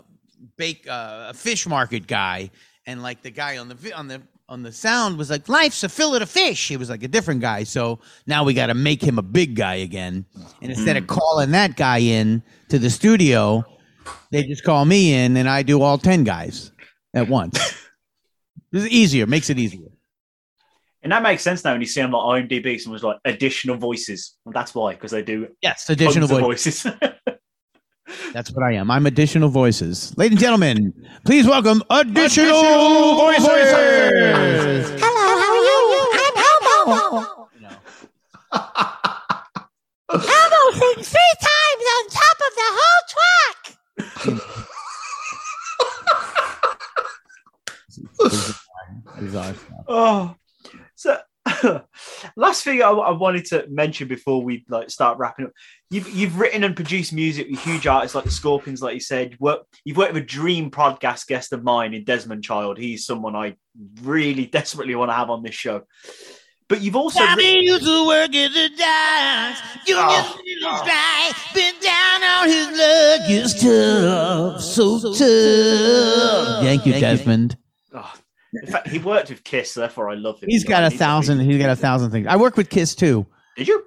bake 0.56 0.86
uh, 0.88 1.32
fish 1.32 1.66
market 1.66 2.06
guy, 2.06 2.50
and 2.86 3.02
like 3.02 3.22
the 3.22 3.30
guy 3.30 3.58
on 3.58 3.68
the 3.68 3.92
on 3.92 4.08
the 4.08 4.22
on 4.48 4.62
the 4.62 4.72
sound 4.72 5.18
was 5.18 5.30
like, 5.30 5.48
"Life's 5.48 5.82
a 5.82 5.88
fillet 5.88 6.22
of 6.22 6.30
fish." 6.30 6.68
He 6.68 6.76
was 6.76 6.90
like 6.90 7.02
a 7.02 7.08
different 7.08 7.40
guy, 7.40 7.64
so 7.64 7.98
now 8.26 8.44
we 8.44 8.54
got 8.54 8.66
to 8.66 8.74
make 8.74 9.02
him 9.02 9.18
a 9.18 9.22
big 9.22 9.56
guy 9.56 9.76
again. 9.76 10.24
And 10.62 10.70
instead 10.70 10.96
of 10.96 11.06
calling 11.06 11.50
that 11.52 11.76
guy 11.76 11.98
in 11.98 12.42
to 12.68 12.78
the 12.78 12.90
studio, 12.90 13.64
they 14.30 14.42
just 14.44 14.64
call 14.64 14.84
me 14.84 15.14
in, 15.14 15.36
and 15.36 15.48
I 15.48 15.62
do 15.62 15.80
all 15.82 15.98
ten 15.98 16.24
guys 16.24 16.72
at 17.14 17.28
once. 17.28 17.58
It's 18.76 18.92
easier, 18.92 19.24
makes 19.28 19.50
it 19.50 19.58
easier. 19.60 19.86
And 21.04 21.12
that 21.12 21.22
makes 21.22 21.42
sense 21.44 21.62
now 21.62 21.70
when 21.72 21.80
you 21.80 21.86
see 21.86 22.00
on 22.00 22.10
like 22.10 22.42
IMDb, 22.48 22.80
someone's 22.80 23.04
like 23.04 23.18
additional 23.24 23.76
voices. 23.76 24.34
And 24.44 24.52
that's 24.52 24.74
why, 24.74 24.94
because 24.94 25.12
they 25.12 25.22
do 25.22 25.46
Yes, 25.62 25.88
additional 25.88 26.26
tons 26.26 26.38
of 26.38 26.40
voices. 26.40 26.82
voices. 26.82 27.00
That's 28.32 28.50
what 28.50 28.64
I 28.64 28.72
am. 28.72 28.90
I'm 28.90 29.06
additional 29.06 29.48
voices. 29.48 30.12
Ladies 30.18 30.32
and 30.32 30.40
gentlemen, 30.40 30.92
please 31.24 31.46
welcome 31.46 31.84
additional, 31.88 33.14
voices. 33.14 33.46
Hello, 35.00 35.24
how 35.38 35.52
are 35.54 35.62
you? 35.62 36.10
I'm 36.18 36.36
Elmo. 36.88 37.48
Elmo 40.10 40.70
sings 40.72 41.08
three 41.08 41.34
times 41.40 41.84
on 41.94 42.08
top 42.10 42.36
of 42.48 42.52
the 42.56 42.70
whole 42.74 43.02
track. 43.08 43.53
Oh, 49.86 50.34
so 50.94 51.18
last 52.36 52.64
thing 52.64 52.82
I, 52.82 52.88
I 52.88 53.10
wanted 53.12 53.44
to 53.46 53.66
mention 53.68 54.08
before 54.08 54.42
we 54.42 54.64
like 54.68 54.90
start 54.90 55.18
wrapping 55.18 55.46
up, 55.46 55.52
you've 55.90 56.08
you've 56.10 56.38
written 56.38 56.64
and 56.64 56.74
produced 56.74 57.12
music 57.12 57.48
with 57.50 57.60
huge 57.60 57.86
artists 57.86 58.14
like 58.14 58.24
the 58.24 58.30
Scorpions, 58.30 58.82
like 58.82 58.94
you 58.94 59.00
said. 59.00 59.36
Work, 59.40 59.66
you've 59.84 59.96
worked 59.96 60.14
with 60.14 60.22
a 60.22 60.26
dream 60.26 60.70
podcast 60.70 61.26
guest 61.26 61.52
of 61.52 61.62
mine 61.62 61.94
in 61.94 62.04
Desmond 62.04 62.44
Child. 62.44 62.78
He's 62.78 63.06
someone 63.06 63.36
I 63.36 63.56
really 64.02 64.46
desperately 64.58 64.94
want 64.94 65.10
to 65.10 65.16
have 65.16 65.30
on 65.30 65.42
this 65.42 65.54
show. 65.54 65.82
But 66.68 66.80
you've 66.80 66.96
also 66.96 67.20
Bobby 67.20 67.42
written- 67.44 67.62
used 67.62 67.84
to 67.84 68.06
work 68.06 68.34
at 68.34 68.52
the 68.52 68.68
dance. 68.76 69.58
You 69.86 69.96
Oh, 69.98 70.08
just 70.10 70.36
little 70.62 70.86
guy, 70.86 71.30
been 71.54 71.74
down 71.80 72.22
on 72.24 72.48
his 72.48 72.66
luck. 72.68 73.20
It's 73.28 73.52
tough, 73.62 74.60
so 74.62 74.98
tough. 75.12 76.62
Thank 76.64 76.86
you, 76.86 76.94
Desmond. 76.94 77.56
oh, 77.94 78.12
in 78.62 78.66
fact, 78.72 78.88
he 78.88 78.98
worked 78.98 79.28
with 79.28 79.44
Kiss, 79.44 79.74
therefore 79.74 80.08
I 80.08 80.14
love 80.14 80.40
him. 80.40 80.48
He's 80.48 80.64
got 80.64 80.84
a 80.84 80.88
He's 80.88 80.98
thousand. 80.98 81.40
He's 81.40 81.58
got 81.58 81.70
a 81.70 81.76
thousand 81.76 82.10
things. 82.12 82.26
I 82.28 82.36
work 82.36 82.56
with 82.56 82.70
Kiss 82.70 82.94
too. 82.94 83.26
Did 83.56 83.68
you? 83.68 83.84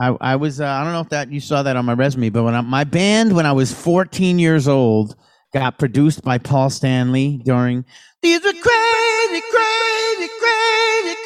I, 0.00 0.16
I 0.20 0.36
was. 0.36 0.60
Uh, 0.60 0.66
I 0.66 0.82
don't 0.82 0.92
know 0.92 1.00
if 1.00 1.10
that 1.10 1.30
you 1.30 1.40
saw 1.40 1.62
that 1.62 1.76
on 1.76 1.84
my 1.84 1.92
resume, 1.92 2.30
but 2.30 2.42
when 2.44 2.54
I, 2.54 2.62
my 2.62 2.84
band, 2.84 3.34
when 3.36 3.44
I 3.46 3.52
was 3.52 3.72
14 3.72 4.38
years 4.38 4.66
old, 4.66 5.14
got 5.52 5.78
produced 5.78 6.22
by 6.22 6.38
Paul 6.38 6.70
Stanley 6.70 7.40
during 7.44 7.84
These 8.22 8.38
are 8.38 8.40
crazy, 8.52 8.62
crazy, 8.62 10.28
crazy, 10.40 11.14
crazy 11.14 11.16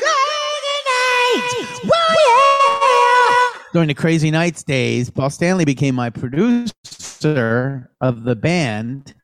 nights. 1.35 1.81
Whoa, 1.85 2.15
yeah. 2.27 3.61
during 3.73 3.89
the 3.89 3.95
Crazy 3.95 4.31
Nights 4.31 4.63
days. 4.63 5.11
Paul 5.11 5.31
Stanley 5.31 5.65
became 5.65 5.95
my 5.95 6.11
producer 6.11 7.91
of 8.01 8.25
the 8.25 8.37
band, 8.37 9.15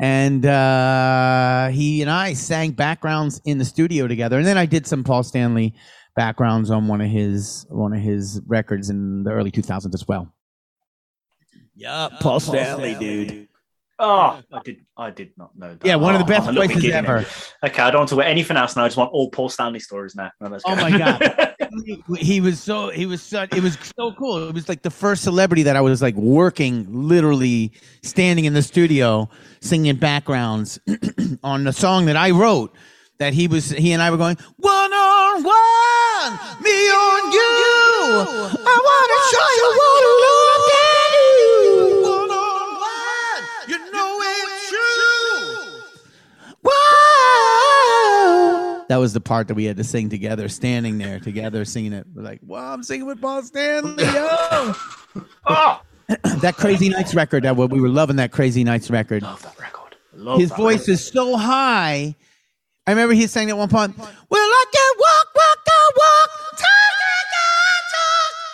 and 0.00 0.44
uh, 0.46 1.68
he 1.68 2.02
and 2.02 2.10
I 2.10 2.32
sang 2.34 2.72
backgrounds 2.72 3.40
in 3.44 3.58
the 3.58 3.64
studio 3.64 4.08
together. 4.08 4.38
And 4.38 4.46
then 4.46 4.58
I 4.58 4.66
did 4.66 4.86
some 4.86 5.04
Paul 5.04 5.22
Stanley 5.22 5.74
backgrounds 6.16 6.70
on 6.70 6.86
one 6.86 7.00
of 7.00 7.10
his 7.10 7.66
one 7.68 7.92
of 7.92 8.00
his 8.00 8.40
records 8.46 8.90
in 8.90 9.24
the 9.24 9.30
early 9.30 9.50
2000s 9.50 9.94
as 9.94 10.06
well. 10.06 10.32
Yeah, 11.76 12.08
Paul 12.20 12.40
Stanley, 12.40 12.94
dude. 12.94 13.48
Oh, 13.98 14.40
I 14.52 14.60
did. 14.64 14.76
I 14.96 15.10
did 15.10 15.30
not 15.36 15.56
know 15.56 15.74
that. 15.74 15.86
Yeah, 15.86 15.96
one 15.96 16.14
of 16.14 16.20
the 16.20 16.24
Oh, 16.24 16.28
best 16.36 16.48
I'm 16.48 16.54
not 16.54 16.62
voices 16.66 16.82
beginning 16.82 17.06
ever. 17.06 17.18
it. 17.18 17.54
Okay, 17.64 17.82
I 17.82 17.90
don't 17.90 18.00
want 18.00 18.08
to 18.10 18.16
wear 18.16 18.26
anything 18.26 18.56
else 18.56 18.74
now. 18.76 18.84
I 18.84 18.88
just 18.88 18.96
want 18.96 19.12
all 19.12 19.30
Paul 19.30 19.48
Stanley 19.48 19.80
stories 19.80 20.14
now. 20.16 20.30
No, 20.40 20.58
Oh 20.66 20.76
my 20.76 20.96
god. 20.96 21.54
he 22.18 22.40
was 22.40 22.60
so 22.60 22.90
he 22.90 23.06
was 23.06 23.22
so 23.22 23.42
it 23.42 23.62
was 23.62 23.76
so 23.96 24.12
cool. 24.12 24.48
It 24.48 24.54
was 24.54 24.68
like 24.68 24.82
the 24.82 24.90
first 24.90 25.22
celebrity 25.22 25.62
that 25.64 25.76
I 25.76 25.80
was 25.80 26.02
like 26.02 26.14
working 26.16 26.86
literally 26.90 27.72
standing 28.02 28.44
in 28.44 28.54
the 28.54 28.62
studio 28.62 29.28
singing 29.60 29.96
backgrounds 29.96 30.78
on 31.42 31.64
the 31.64 31.72
song 31.72 32.06
that 32.06 32.16
I 32.16 32.30
wrote 32.30 32.74
that 33.18 33.32
he 33.32 33.46
was 33.48 33.70
he 33.70 33.92
and 33.92 34.02
I 34.02 34.10
were 34.10 34.16
going 34.16 34.36
one 34.56 34.92
on 34.92 35.42
one 35.42 36.32
me 36.62 36.70
on 36.90 37.32
you 37.32 37.42
I 37.42 38.76
want 38.86 39.08
to 39.10 39.18
show 39.30 39.48
you 39.56 39.68
what 39.78 40.02
I 40.02 40.20
love 40.24 40.43
That 48.94 49.00
was 49.00 49.12
the 49.12 49.20
part 49.20 49.48
that 49.48 49.54
we 49.56 49.64
had 49.64 49.76
to 49.78 49.82
sing 49.82 50.08
together, 50.08 50.48
standing 50.48 50.98
there 50.98 51.18
together, 51.18 51.64
singing 51.64 51.92
it. 51.92 52.06
We're 52.14 52.22
like, 52.22 52.38
"Wow, 52.46 52.72
I'm 52.72 52.84
singing 52.84 53.08
with 53.08 53.20
Paul 53.20 53.42
Stanley." 53.42 54.04
Yo. 54.04 54.72
oh, 55.46 55.80
that 56.06 56.54
Crazy 56.56 56.90
Nights 56.90 57.12
record. 57.12 57.42
That 57.42 57.56
we 57.56 57.80
were 57.80 57.88
loving 57.88 58.14
that 58.16 58.30
Crazy 58.30 58.62
Nights 58.62 58.90
record. 58.92 59.24
love 59.24 59.42
that 59.42 59.58
record. 59.58 59.96
Love 60.12 60.38
His 60.38 60.50
that 60.50 60.56
voice 60.58 60.78
record. 60.82 60.92
is 60.92 61.04
so 61.08 61.36
high. 61.36 62.14
I 62.86 62.90
remember 62.92 63.14
he 63.14 63.26
sang 63.26 63.50
at 63.50 63.56
one 63.58 63.68
point. 63.68 63.98
Well, 63.98 64.06
I 64.30 64.64
can 64.72 64.92
walk, 65.00 65.34
walk, 65.34 65.58
I 65.66 65.90
walk, 65.96 66.30
talk, 66.56 66.70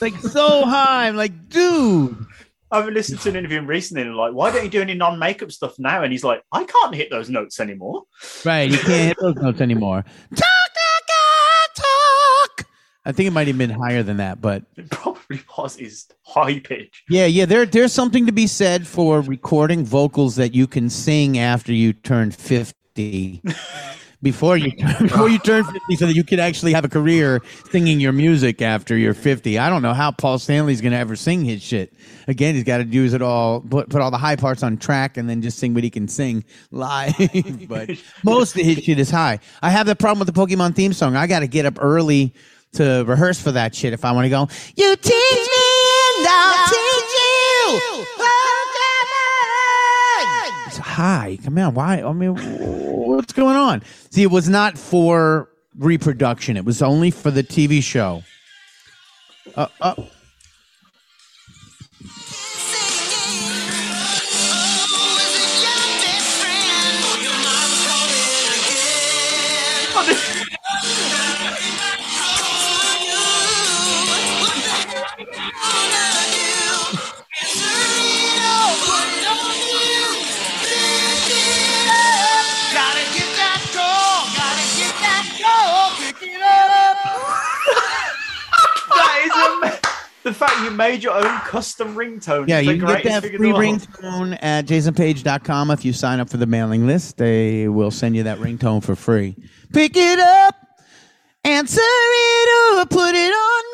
Like 0.00 0.14
so 0.20 0.64
high. 0.64 1.08
I'm 1.08 1.16
like, 1.16 1.48
dude. 1.48 2.26
I've 2.70 2.88
listened 2.88 3.20
to 3.20 3.28
an 3.28 3.36
interview 3.36 3.62
recently 3.62 4.02
and 4.02 4.16
like, 4.16 4.32
why 4.32 4.50
don't 4.50 4.64
you 4.64 4.70
do 4.70 4.80
any 4.82 4.94
non-makeup 4.94 5.52
stuff 5.52 5.78
now? 5.78 6.02
And 6.02 6.10
he's 6.12 6.24
like, 6.24 6.42
I 6.50 6.64
can't 6.64 6.94
hit 6.94 7.10
those 7.10 7.30
notes 7.30 7.60
anymore. 7.60 8.02
Right, 8.44 8.68
you 8.70 8.78
can't 8.78 9.08
hit 9.08 9.16
those 9.20 9.36
notes 9.36 9.60
anymore. 9.60 10.04
Talk, 10.34 10.38
talk, 10.40 11.08
I 11.08 11.66
talk. 11.76 12.66
I 13.04 13.12
think 13.12 13.28
it 13.28 13.30
might 13.30 13.46
have 13.46 13.56
been 13.56 13.70
higher 13.70 14.02
than 14.02 14.16
that, 14.16 14.40
but 14.40 14.64
It 14.76 14.90
probably 14.90 15.40
was 15.56 15.76
his 15.76 16.06
high 16.22 16.58
pitch. 16.58 17.04
yeah, 17.08 17.26
yeah. 17.26 17.44
There, 17.44 17.66
there's 17.66 17.92
something 17.92 18.26
to 18.26 18.32
be 18.32 18.48
said 18.48 18.84
for 18.86 19.20
recording 19.20 19.84
vocals 19.84 20.34
that 20.36 20.52
you 20.54 20.66
can 20.66 20.90
sing 20.90 21.38
after 21.38 21.72
you 21.72 21.92
turn 21.92 22.32
fifty, 22.32 23.42
before 24.22 24.56
you 24.56 24.72
before 25.00 25.28
you 25.28 25.38
turn 25.38 25.64
50 25.64 25.96
so 25.96 26.06
that 26.06 26.14
you 26.14 26.24
could 26.24 26.40
actually 26.40 26.72
have 26.72 26.84
a 26.84 26.88
career 26.88 27.40
singing 27.70 28.00
your 28.00 28.12
music 28.12 28.62
after 28.62 28.96
you're 28.96 29.14
50. 29.14 29.58
I 29.58 29.68
don't 29.68 29.82
know 29.82 29.94
how 29.94 30.10
Paul 30.10 30.38
Stanley's 30.38 30.80
going 30.80 30.92
to 30.92 30.98
ever 30.98 31.16
sing 31.16 31.44
his 31.44 31.62
shit. 31.62 31.92
Again, 32.28 32.54
he's 32.54 32.64
got 32.64 32.78
to 32.78 32.84
use 32.84 33.12
it 33.12 33.22
all 33.22 33.60
put 33.60 33.88
put 33.88 34.00
all 34.00 34.10
the 34.10 34.18
high 34.18 34.36
parts 34.36 34.62
on 34.62 34.76
track 34.76 35.16
and 35.16 35.28
then 35.28 35.42
just 35.42 35.58
sing 35.58 35.74
what 35.74 35.84
he 35.84 35.90
can 35.90 36.08
sing 36.08 36.44
live. 36.70 37.14
but 37.68 37.90
most 38.24 38.56
of 38.56 38.62
his 38.62 38.78
shit 38.78 38.98
is 38.98 39.10
high. 39.10 39.38
I 39.62 39.70
have 39.70 39.86
the 39.86 39.96
problem 39.96 40.24
with 40.24 40.34
the 40.34 40.40
Pokemon 40.40 40.74
theme 40.74 40.92
song. 40.92 41.16
I 41.16 41.26
got 41.26 41.40
to 41.40 41.46
get 41.46 41.66
up 41.66 41.78
early 41.80 42.34
to 42.72 43.04
rehearse 43.06 43.40
for 43.40 43.52
that 43.52 43.74
shit 43.74 43.92
if 43.92 44.04
I 44.04 44.12
want 44.12 44.26
to 44.26 44.30
go. 44.30 44.48
You 44.76 44.96
teach 44.96 45.12
me 45.12 45.66
and 46.18 46.26
I'll 46.28 46.68
teach 46.68 47.06
you. 48.20 48.35
It's 50.76 50.86
high. 50.86 51.38
Come 51.42 51.56
on. 51.56 51.72
Why? 51.72 52.02
I 52.02 52.12
mean, 52.12 52.34
what's 52.36 53.32
going 53.32 53.56
on? 53.56 53.82
See, 54.10 54.22
it 54.22 54.30
was 54.30 54.46
not 54.46 54.76
for 54.76 55.48
reproduction. 55.78 56.58
It 56.58 56.66
was 56.66 56.82
only 56.82 57.10
for 57.10 57.30
the 57.30 57.42
TV 57.42 57.82
show. 57.82 58.24
Uh, 59.54 59.68
uh, 59.80 59.94
the 90.26 90.34
fact 90.34 90.60
you 90.62 90.70
made 90.72 91.02
your 91.04 91.14
own 91.14 91.38
custom 91.40 91.94
ringtone. 91.94 92.48
yeah, 92.48 92.58
you 92.58 92.76
can 92.78 92.86
get 92.86 93.04
that 93.04 93.22
free 93.22 93.38
the 93.38 93.52
world. 93.52 93.62
ringtone 93.64 94.36
at 94.42 94.66
jasonpaige.com. 94.66 95.70
If 95.70 95.84
you 95.84 95.92
sign 95.92 96.18
up 96.18 96.28
for 96.28 96.36
the 96.36 96.46
mailing 96.46 96.86
list, 96.86 97.16
they 97.16 97.68
will 97.68 97.92
send 97.92 98.16
you 98.16 98.24
that 98.24 98.38
ringtone 98.38 98.82
for 98.82 98.96
free. 98.96 99.36
Pick 99.72 99.92
it 99.96 100.18
up, 100.18 100.56
answer 101.44 101.80
it, 101.80 102.76
or 102.78 102.86
put 102.86 103.14
it 103.14 103.32
on 103.32 103.64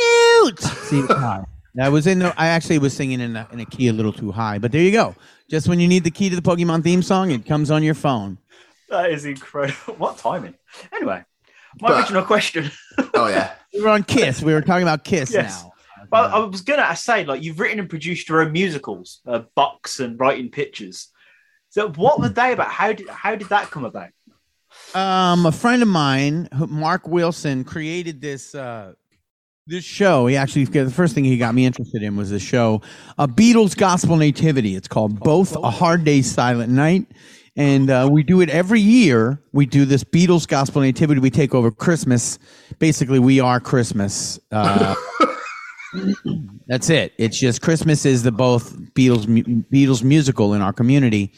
mute. 0.44 0.60
See, 0.60 1.00
it's. 1.08 1.46
I 1.80 1.88
was 1.88 2.06
in. 2.06 2.18
The, 2.18 2.34
I 2.38 2.48
actually 2.48 2.78
was 2.78 2.94
singing 2.94 3.20
in 3.20 3.34
a, 3.34 3.48
in 3.50 3.60
a 3.60 3.64
key 3.64 3.88
a 3.88 3.94
little 3.94 4.12
too 4.12 4.30
high, 4.30 4.58
but 4.58 4.72
there 4.72 4.82
you 4.82 4.92
go. 4.92 5.14
Just 5.48 5.68
when 5.68 5.80
you 5.80 5.88
need 5.88 6.04
the 6.04 6.10
key 6.10 6.28
to 6.28 6.36
the 6.36 6.42
Pokemon 6.42 6.82
theme 6.84 7.02
song, 7.02 7.30
it 7.30 7.46
comes 7.46 7.70
on 7.70 7.82
your 7.82 7.94
phone. 7.94 8.36
That 8.90 9.10
is 9.10 9.24
incredible. 9.24 9.94
What 9.98 10.18
timing? 10.18 10.54
Anyway, 10.92 11.24
my 11.80 11.88
But- 11.88 12.00
original 12.00 12.24
question. 12.24 12.70
Oh 13.14 13.28
yeah. 13.28 13.54
We 13.72 13.80
were 13.80 13.88
on 13.88 14.04
Kiss. 14.04 14.42
We 14.42 14.52
were 14.52 14.60
talking 14.60 14.82
about 14.82 15.02
Kiss 15.02 15.32
Yes. 15.32 15.62
now. 15.64 15.71
Well, 16.12 16.30
I 16.30 16.38
was 16.40 16.60
gonna 16.60 16.94
say, 16.94 17.24
like, 17.24 17.42
you've 17.42 17.58
written 17.58 17.78
and 17.78 17.88
produced 17.88 18.28
your 18.28 18.42
own 18.42 18.52
musicals, 18.52 19.22
uh, 19.26 19.44
Box 19.54 19.98
and 19.98 20.20
writing 20.20 20.50
pictures. 20.50 21.08
So, 21.70 21.88
what 21.92 22.20
were 22.20 22.28
they 22.28 22.52
about? 22.52 22.68
How 22.68 22.92
did 22.92 23.08
how 23.08 23.34
did 23.34 23.48
that 23.48 23.70
come 23.70 23.86
about? 23.86 24.10
Um, 24.94 25.46
a 25.46 25.52
friend 25.52 25.80
of 25.80 25.88
mine, 25.88 26.50
Mark 26.52 27.08
Wilson, 27.08 27.64
created 27.64 28.20
this 28.20 28.54
uh, 28.54 28.92
this 29.66 29.84
show. 29.84 30.26
He 30.26 30.36
actually 30.36 30.66
the 30.66 30.90
first 30.90 31.14
thing 31.14 31.24
he 31.24 31.38
got 31.38 31.54
me 31.54 31.64
interested 31.64 32.02
in 32.02 32.14
was 32.14 32.28
the 32.28 32.38
show, 32.38 32.82
a 33.16 33.26
Beatles 33.26 33.74
Gospel 33.74 34.16
Nativity. 34.16 34.76
It's 34.76 34.88
called 34.88 35.18
Both 35.18 35.56
a 35.56 35.70
Hard 35.70 36.04
Day's 36.04 36.30
Silent 36.30 36.70
Night, 36.70 37.06
and 37.56 37.88
uh, 37.88 38.06
we 38.12 38.22
do 38.22 38.42
it 38.42 38.50
every 38.50 38.80
year. 38.80 39.42
We 39.52 39.64
do 39.64 39.86
this 39.86 40.04
Beatles 40.04 40.46
Gospel 40.46 40.82
Nativity. 40.82 41.22
We 41.22 41.30
take 41.30 41.54
over 41.54 41.70
Christmas. 41.70 42.38
Basically, 42.78 43.18
we 43.18 43.40
are 43.40 43.60
Christmas. 43.60 44.38
Uh, 44.50 44.94
that's 46.66 46.90
it. 46.90 47.12
It's 47.18 47.38
just 47.38 47.62
Christmas 47.62 48.04
is 48.04 48.22
the 48.22 48.32
both 48.32 48.76
Beatles 48.94 49.26
Beatles 49.70 50.02
musical 50.02 50.54
in 50.54 50.62
our 50.62 50.72
community. 50.72 51.32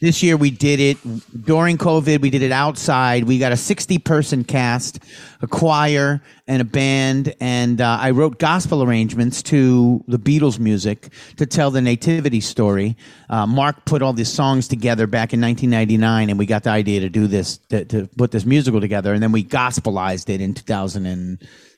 This 0.00 0.22
year 0.22 0.38
we 0.38 0.50
did 0.50 0.80
it 0.80 0.96
during 1.44 1.76
COVID. 1.76 2.22
We 2.22 2.30
did 2.30 2.40
it 2.40 2.52
outside. 2.52 3.24
We 3.24 3.38
got 3.38 3.52
a 3.52 3.56
60 3.56 3.98
person 3.98 4.44
cast, 4.44 4.98
a 5.42 5.46
choir, 5.46 6.22
and 6.46 6.62
a 6.62 6.64
band. 6.64 7.34
And 7.38 7.82
uh, 7.82 7.98
I 8.00 8.12
wrote 8.12 8.38
gospel 8.38 8.82
arrangements 8.82 9.42
to 9.44 10.02
the 10.08 10.18
Beatles 10.18 10.58
music 10.58 11.12
to 11.36 11.44
tell 11.44 11.70
the 11.70 11.82
nativity 11.82 12.40
story. 12.40 12.96
Uh, 13.28 13.46
Mark 13.46 13.84
put 13.84 14.00
all 14.00 14.14
these 14.14 14.32
songs 14.32 14.68
together 14.68 15.06
back 15.06 15.34
in 15.34 15.40
1999, 15.42 16.30
and 16.30 16.38
we 16.38 16.46
got 16.46 16.62
the 16.62 16.70
idea 16.70 17.00
to 17.00 17.10
do 17.10 17.26
this, 17.26 17.58
to, 17.68 17.84
to 17.84 18.08
put 18.16 18.30
this 18.30 18.46
musical 18.46 18.80
together. 18.80 19.12
And 19.12 19.22
then 19.22 19.32
we 19.32 19.44
gospelized 19.44 20.30
it 20.30 20.40
in 20.40 20.54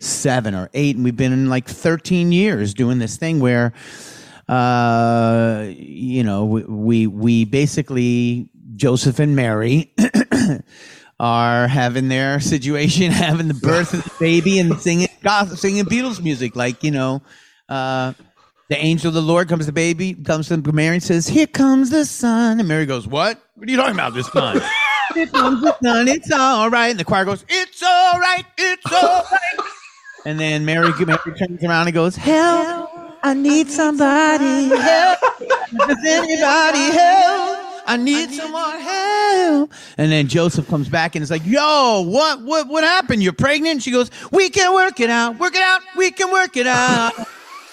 2007 0.03 0.55
or 0.55 0.69
8. 0.75 0.97
And 0.97 1.05
we've 1.05 1.17
been 1.17 1.33
in 1.33 1.49
like 1.49 1.67
13 1.67 2.33
years 2.33 2.75
doing 2.75 2.99
this 2.99 3.17
thing 3.17 3.41
where 3.41 3.73
uh, 4.49 5.67
you 5.69 6.23
know, 6.25 6.45
we, 6.45 7.07
we 7.07 7.45
basically 7.45 8.49
Joseph 8.75 9.19
and 9.19 9.37
Mary 9.37 9.95
are 11.21 11.69
having 11.69 12.09
their 12.09 12.41
situation, 12.41 13.11
having 13.13 13.49
the 13.49 13.55
birth 13.55 13.95
of 13.95 14.05
the 14.05 14.13
baby, 14.19 14.59
and 14.59 14.79
singing 14.81 15.09
singing 15.55 15.85
Beatles 15.85 16.23
music, 16.23 16.57
like 16.57 16.83
you 16.83 16.91
know. 16.91 17.23
Uh, 17.69 18.13
the 18.69 18.77
angel 18.77 19.09
of 19.09 19.15
the 19.15 19.23
Lord 19.23 19.49
comes 19.49 19.67
to 19.67 19.73
baby, 19.73 20.15
comes 20.15 20.49
to 20.49 20.57
Mary 20.73 20.97
and 20.97 21.03
says, 21.03 21.29
Here 21.29 21.47
comes 21.47 21.91
the 21.91 22.05
sun. 22.05 22.59
And 22.59 22.69
Mary 22.69 22.87
goes, 22.87 23.07
What? 23.07 23.41
What 23.55 23.69
are 23.69 23.71
you 23.71 23.77
talking 23.77 23.95
about, 23.95 24.15
this 24.15 24.29
sun? 24.29 24.61
Here 25.15 25.27
comes 25.27 25.63
the 25.63 25.77
sun, 25.83 26.09
it's 26.09 26.33
all 26.33 26.71
right. 26.71 26.89
And 26.89 26.99
the 26.99 27.05
choir 27.05 27.25
goes, 27.25 27.45
It's 27.49 27.83
all 27.83 28.19
right, 28.19 28.45
it's 28.59 28.93
all 28.93 29.25
right. 29.31 29.72
And 30.25 30.39
then 30.39 30.65
Mary, 30.65 30.93
Mary 31.05 31.19
turns 31.37 31.63
around 31.65 31.87
and 31.89 31.95
goes, 31.95 32.17
Help, 32.17 32.91
I 33.23 33.35
need 33.35 33.69
somebody 33.69 34.69
help. 34.69 35.19
Does 35.89 35.99
anybody 36.07 36.97
help? 36.97 37.59
I 37.85 37.97
need 37.97 38.31
someone 38.31 38.79
help. 38.81 39.73
And 39.99 40.13
then 40.13 40.29
Joseph 40.29 40.69
comes 40.69 40.89
back 40.89 41.17
and 41.17 41.23
is 41.23 41.31
like, 41.31 41.45
Yo, 41.45 42.03
what 42.07 42.41
what 42.43 42.69
what 42.69 42.85
happened? 42.85 43.23
You're 43.23 43.33
pregnant? 43.33 43.83
She 43.83 43.91
goes, 43.91 44.11
We 44.31 44.51
can 44.51 44.73
work 44.73 45.01
it 45.01 45.11
out, 45.11 45.39
work 45.39 45.55
it 45.55 45.63
out, 45.63 45.81
we 45.97 46.11
can 46.13 46.31
work 46.31 46.57
it 46.57 46.67
out. 46.67 47.13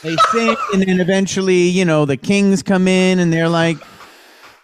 they 0.01 0.15
sing, 0.31 0.55
and 0.73 0.81
then 0.81 0.99
eventually, 0.99 1.63
you 1.67 1.85
know, 1.85 2.05
the 2.05 2.17
kings 2.17 2.63
come 2.63 2.87
in 2.87 3.19
and 3.19 3.31
they're 3.31 3.49
like, 3.49 3.77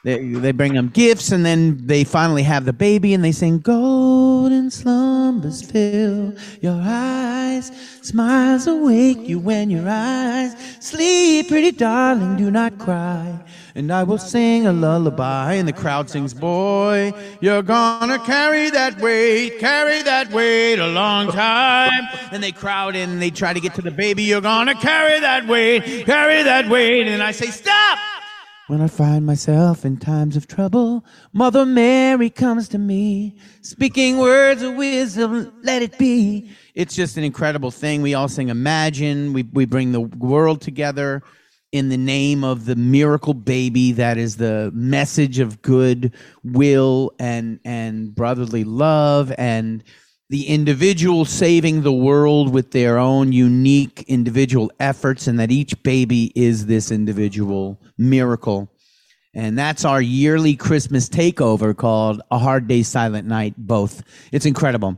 they, 0.06 0.20
they 0.20 0.52
bring 0.52 0.76
them 0.76 0.90
gifts, 0.90 1.32
and 1.32 1.44
then 1.44 1.80
they 1.88 2.04
finally 2.04 2.44
have 2.44 2.66
the 2.66 2.74
baby, 2.74 3.16
and 3.16 3.24
they 3.24 3.32
sing, 3.32 3.58
Golden 3.58 4.70
slumbers 4.70 5.64
fill 5.64 6.32
your 6.62 6.80
eyes, 6.80 7.72
smiles 8.04 8.68
awake 8.68 9.28
you 9.28 9.40
when 9.40 9.72
your 9.72 9.90
eyes 9.90 10.56
sleep, 10.80 11.48
pretty 11.48 11.72
darling, 11.72 12.36
do 12.36 12.52
not 12.52 12.78
cry. 12.78 13.44
And 13.74 13.92
I 13.92 14.04
will 14.04 14.20
sing 14.20 14.68
a 14.68 14.72
lullaby, 14.72 15.54
and 15.54 15.68
the 15.68 15.74
crowd 15.74 16.08
sings, 16.08 16.36
Boy, 16.36 17.12
you're 17.42 17.64
gonna 17.64 18.20
carry 18.20 18.70
that 18.70 19.02
weight, 19.02 19.58
carry 19.58 20.04
that 20.04 20.32
weight 20.32 20.78
a 20.78 20.88
long 20.88 21.32
time. 21.32 22.08
And 22.32 22.44
they 22.44 22.52
crowd 22.52 22.96
in, 22.96 23.10
and 23.10 23.20
they 23.20 23.32
try 23.32 23.54
to 23.54 23.60
get 23.60 23.74
to 23.74 23.82
the 23.82 23.90
baby, 23.90 24.22
you're 24.22 24.40
gonna 24.40 24.76
carry 24.76 25.20
that 25.20 25.48
weight, 25.48 26.06
carry 26.06 26.44
that 26.44 26.70
weight. 26.70 27.08
And 27.08 27.24
I 27.24 27.32
say, 27.32 27.48
Stop! 27.48 28.15
When 28.68 28.82
I 28.82 28.88
find 28.88 29.28
myself 29.28 29.86
in 29.86 29.98
times 29.98 30.36
of 30.36 30.48
trouble, 30.48 31.06
Mother 31.34 31.68
Mary 31.68 32.32
comes 32.32 32.68
to 32.70 32.80
me, 32.80 33.36
speaking 33.62 34.18
words 34.18 34.64
of 34.64 34.74
wisdom, 34.74 35.54
let 35.62 35.84
it 35.84 36.00
be. 36.00 36.50
It's 36.74 36.96
just 36.96 37.16
an 37.16 37.24
incredible 37.24 37.70
thing. 37.70 38.02
We 38.02 38.16
all 38.16 38.28
sing 38.28 38.50
Imagine. 38.50 39.34
We, 39.34 39.44
we 39.44 39.66
bring 39.66 39.92
the 39.92 40.02
world 40.02 40.62
together 40.62 41.22
in 41.72 41.90
the 41.90 41.98
name 41.98 42.44
of 42.44 42.66
the 42.66 42.76
miracle 42.76 43.36
baby 43.36 43.92
that 43.92 44.18
is 44.18 44.38
the 44.38 44.72
message 44.74 45.38
of 45.38 45.62
good 45.62 46.12
will 46.44 47.12
and, 47.20 47.60
and 47.66 48.16
brotherly 48.16 48.64
love 48.64 49.32
and 49.38 49.84
the 50.30 50.48
individual 50.48 51.24
saving 51.26 51.82
the 51.82 51.94
world 51.94 52.52
with 52.52 52.72
their 52.72 52.98
own 52.98 53.32
unique 53.32 54.04
individual 54.08 54.72
efforts, 54.80 55.28
and 55.28 55.40
that 55.40 55.52
each 55.52 55.82
baby 55.84 56.32
is 56.36 56.66
this 56.66 56.92
individual 56.92 57.80
miracle. 57.98 58.72
And 59.34 59.58
that's 59.58 59.84
our 59.84 60.02
yearly 60.02 60.56
Christmas 60.56 61.10
takeover 61.10 61.76
called 61.76 62.22
A 62.32 62.40
Hard 62.40 62.68
Day, 62.68 62.84
Silent 62.84 63.28
Night, 63.28 63.54
both. 63.58 64.02
It's 64.32 64.46
incredible. 64.46 64.98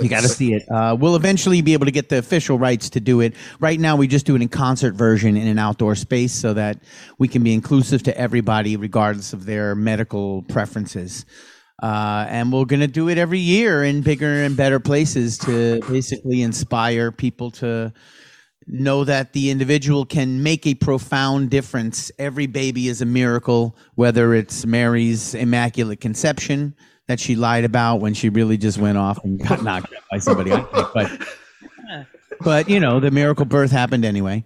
You 0.00 0.08
got 0.08 0.22
to 0.22 0.28
see 0.28 0.54
it. 0.54 0.64
Uh, 0.70 0.96
we'll 0.98 1.14
eventually 1.14 1.62
be 1.62 1.72
able 1.72 1.86
to 1.86 1.92
get 1.92 2.08
the 2.08 2.18
official 2.18 2.58
rights 2.58 2.90
to 2.90 3.00
do 3.00 3.20
it. 3.20 3.34
Right 3.60 3.78
now, 3.78 3.96
we 3.96 4.08
just 4.08 4.26
do 4.26 4.34
it 4.34 4.42
in 4.42 4.48
concert 4.48 4.94
version 4.94 5.36
in 5.36 5.46
an 5.46 5.58
outdoor 5.58 5.94
space 5.94 6.32
so 6.32 6.52
that 6.54 6.82
we 7.18 7.28
can 7.28 7.44
be 7.44 7.54
inclusive 7.54 8.02
to 8.04 8.18
everybody, 8.18 8.76
regardless 8.76 9.32
of 9.32 9.46
their 9.46 9.74
medical 9.76 10.42
preferences. 10.42 11.24
Uh, 11.82 12.26
and 12.28 12.52
we're 12.52 12.64
going 12.64 12.80
to 12.80 12.86
do 12.86 13.08
it 13.08 13.18
every 13.18 13.38
year 13.38 13.82
in 13.82 14.00
bigger 14.00 14.44
and 14.44 14.56
better 14.56 14.78
places 14.78 15.36
to 15.38 15.80
basically 15.88 16.42
inspire 16.42 17.10
people 17.10 17.50
to 17.50 17.92
know 18.66 19.04
that 19.04 19.32
the 19.32 19.50
individual 19.50 20.06
can 20.06 20.42
make 20.42 20.66
a 20.66 20.74
profound 20.74 21.50
difference. 21.50 22.10
Every 22.18 22.46
baby 22.46 22.88
is 22.88 23.02
a 23.02 23.06
miracle, 23.06 23.76
whether 23.96 24.34
it's 24.34 24.64
Mary's 24.64 25.34
Immaculate 25.34 26.00
Conception, 26.00 26.74
that 27.08 27.20
she 27.20 27.36
lied 27.36 27.64
about 27.64 27.96
when 27.96 28.14
she 28.14 28.28
really 28.28 28.56
just 28.56 28.78
went 28.78 28.96
off 28.96 29.22
and 29.24 29.38
got 29.38 29.62
knocked 29.62 29.92
out 29.92 30.02
by 30.10 30.18
somebody. 30.18 30.50
But 30.50 31.28
but 32.40 32.68
you 32.68 32.80
know, 32.80 33.00
the 33.00 33.10
miracle 33.10 33.44
birth 33.44 33.70
happened 33.70 34.04
anyway. 34.04 34.44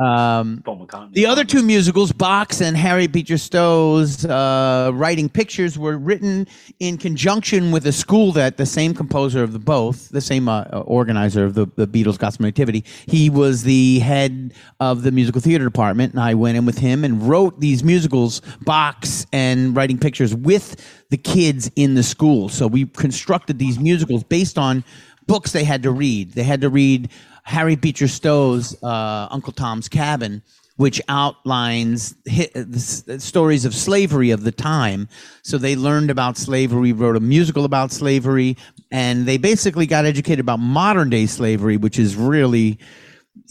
Um, 0.00 0.62
the 1.12 1.26
other 1.26 1.44
two 1.44 1.62
musicals, 1.62 2.10
Box 2.10 2.62
and 2.62 2.74
Harry 2.74 3.06
Beecher 3.06 3.36
Stowe's 3.36 4.24
uh, 4.24 4.90
Writing 4.94 5.28
Pictures, 5.28 5.78
were 5.78 5.98
written 5.98 6.46
in 6.78 6.96
conjunction 6.96 7.70
with 7.70 7.86
a 7.86 7.92
school 7.92 8.32
that 8.32 8.56
the 8.56 8.64
same 8.64 8.94
composer 8.94 9.42
of 9.42 9.52
the 9.52 9.58
both, 9.58 10.08
the 10.08 10.22
same 10.22 10.48
uh, 10.48 10.62
organizer 10.86 11.44
of 11.44 11.52
the, 11.52 11.66
the 11.76 11.86
Beatles 11.86 12.18
Gospel 12.18 12.46
Nativity, 12.46 12.82
he 13.06 13.28
was 13.28 13.62
the 13.62 13.98
head 13.98 14.54
of 14.80 15.02
the 15.02 15.12
musical 15.12 15.42
theater 15.42 15.64
department, 15.64 16.14
and 16.14 16.20
I 16.20 16.32
went 16.32 16.56
in 16.56 16.64
with 16.64 16.78
him 16.78 17.04
and 17.04 17.28
wrote 17.28 17.60
these 17.60 17.84
musicals, 17.84 18.40
Box 18.62 19.26
and 19.34 19.76
Writing 19.76 19.98
Pictures, 19.98 20.34
with 20.34 20.82
the 21.10 21.18
kids 21.18 21.70
in 21.76 21.94
the 21.94 22.02
school. 22.02 22.48
So 22.48 22.66
we 22.66 22.86
constructed 22.86 23.58
these 23.58 23.78
musicals 23.78 24.24
based 24.24 24.56
on 24.56 24.82
books 25.26 25.52
they 25.52 25.64
had 25.64 25.82
to 25.82 25.90
read. 25.90 26.32
They 26.32 26.42
had 26.42 26.62
to 26.62 26.70
read 26.70 27.10
Harry 27.44 27.76
Beecher 27.76 28.08
Stowe's 28.08 28.80
uh, 28.82 29.28
Uncle 29.30 29.52
Tom's 29.52 29.88
Cabin, 29.88 30.42
which 30.76 31.00
outlines 31.08 32.14
hi- 32.28 32.48
the 32.54 32.76
s- 32.76 33.02
the 33.02 33.20
stories 33.20 33.64
of 33.64 33.74
slavery 33.74 34.30
of 34.30 34.44
the 34.44 34.52
time. 34.52 35.08
So 35.42 35.58
they 35.58 35.76
learned 35.76 36.10
about 36.10 36.36
slavery, 36.36 36.92
wrote 36.92 37.16
a 37.16 37.20
musical 37.20 37.64
about 37.64 37.92
slavery, 37.92 38.56
and 38.90 39.26
they 39.26 39.36
basically 39.36 39.86
got 39.86 40.04
educated 40.04 40.40
about 40.40 40.58
modern 40.60 41.10
day 41.10 41.26
slavery, 41.26 41.76
which 41.76 41.98
is 41.98 42.16
really 42.16 42.78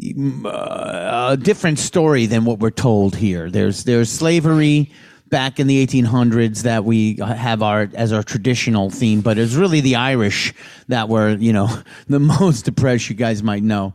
mm, 0.01 0.45
uh, 0.45 1.31
a 1.33 1.37
different 1.37 1.79
story 1.79 2.25
than 2.25 2.45
what 2.45 2.59
we're 2.59 2.71
told 2.71 3.15
here. 3.15 3.49
There's 3.49 3.83
there's 3.83 4.09
slavery 4.11 4.91
back 5.29 5.59
in 5.59 5.67
the 5.67 5.85
1800s 5.85 6.63
that 6.63 6.85
we 6.85 7.15
have 7.17 7.61
our 7.61 7.89
as 7.93 8.11
our 8.11 8.23
traditional 8.23 8.89
theme, 8.89 9.21
but 9.21 9.37
it's 9.37 9.53
really 9.53 9.81
the 9.81 9.95
Irish 9.95 10.53
that 10.87 11.09
were 11.09 11.31
you 11.31 11.53
know 11.53 11.69
the 12.07 12.19
most 12.19 12.65
depressed. 12.65 13.09
You 13.09 13.15
guys 13.15 13.43
might 13.43 13.63
know. 13.63 13.93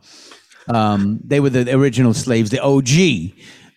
Um, 0.69 1.21
they 1.23 1.41
were 1.41 1.51
the 1.51 1.75
original 1.75 2.15
slaves, 2.15 2.51
the 2.51 2.63
OG 2.63 3.35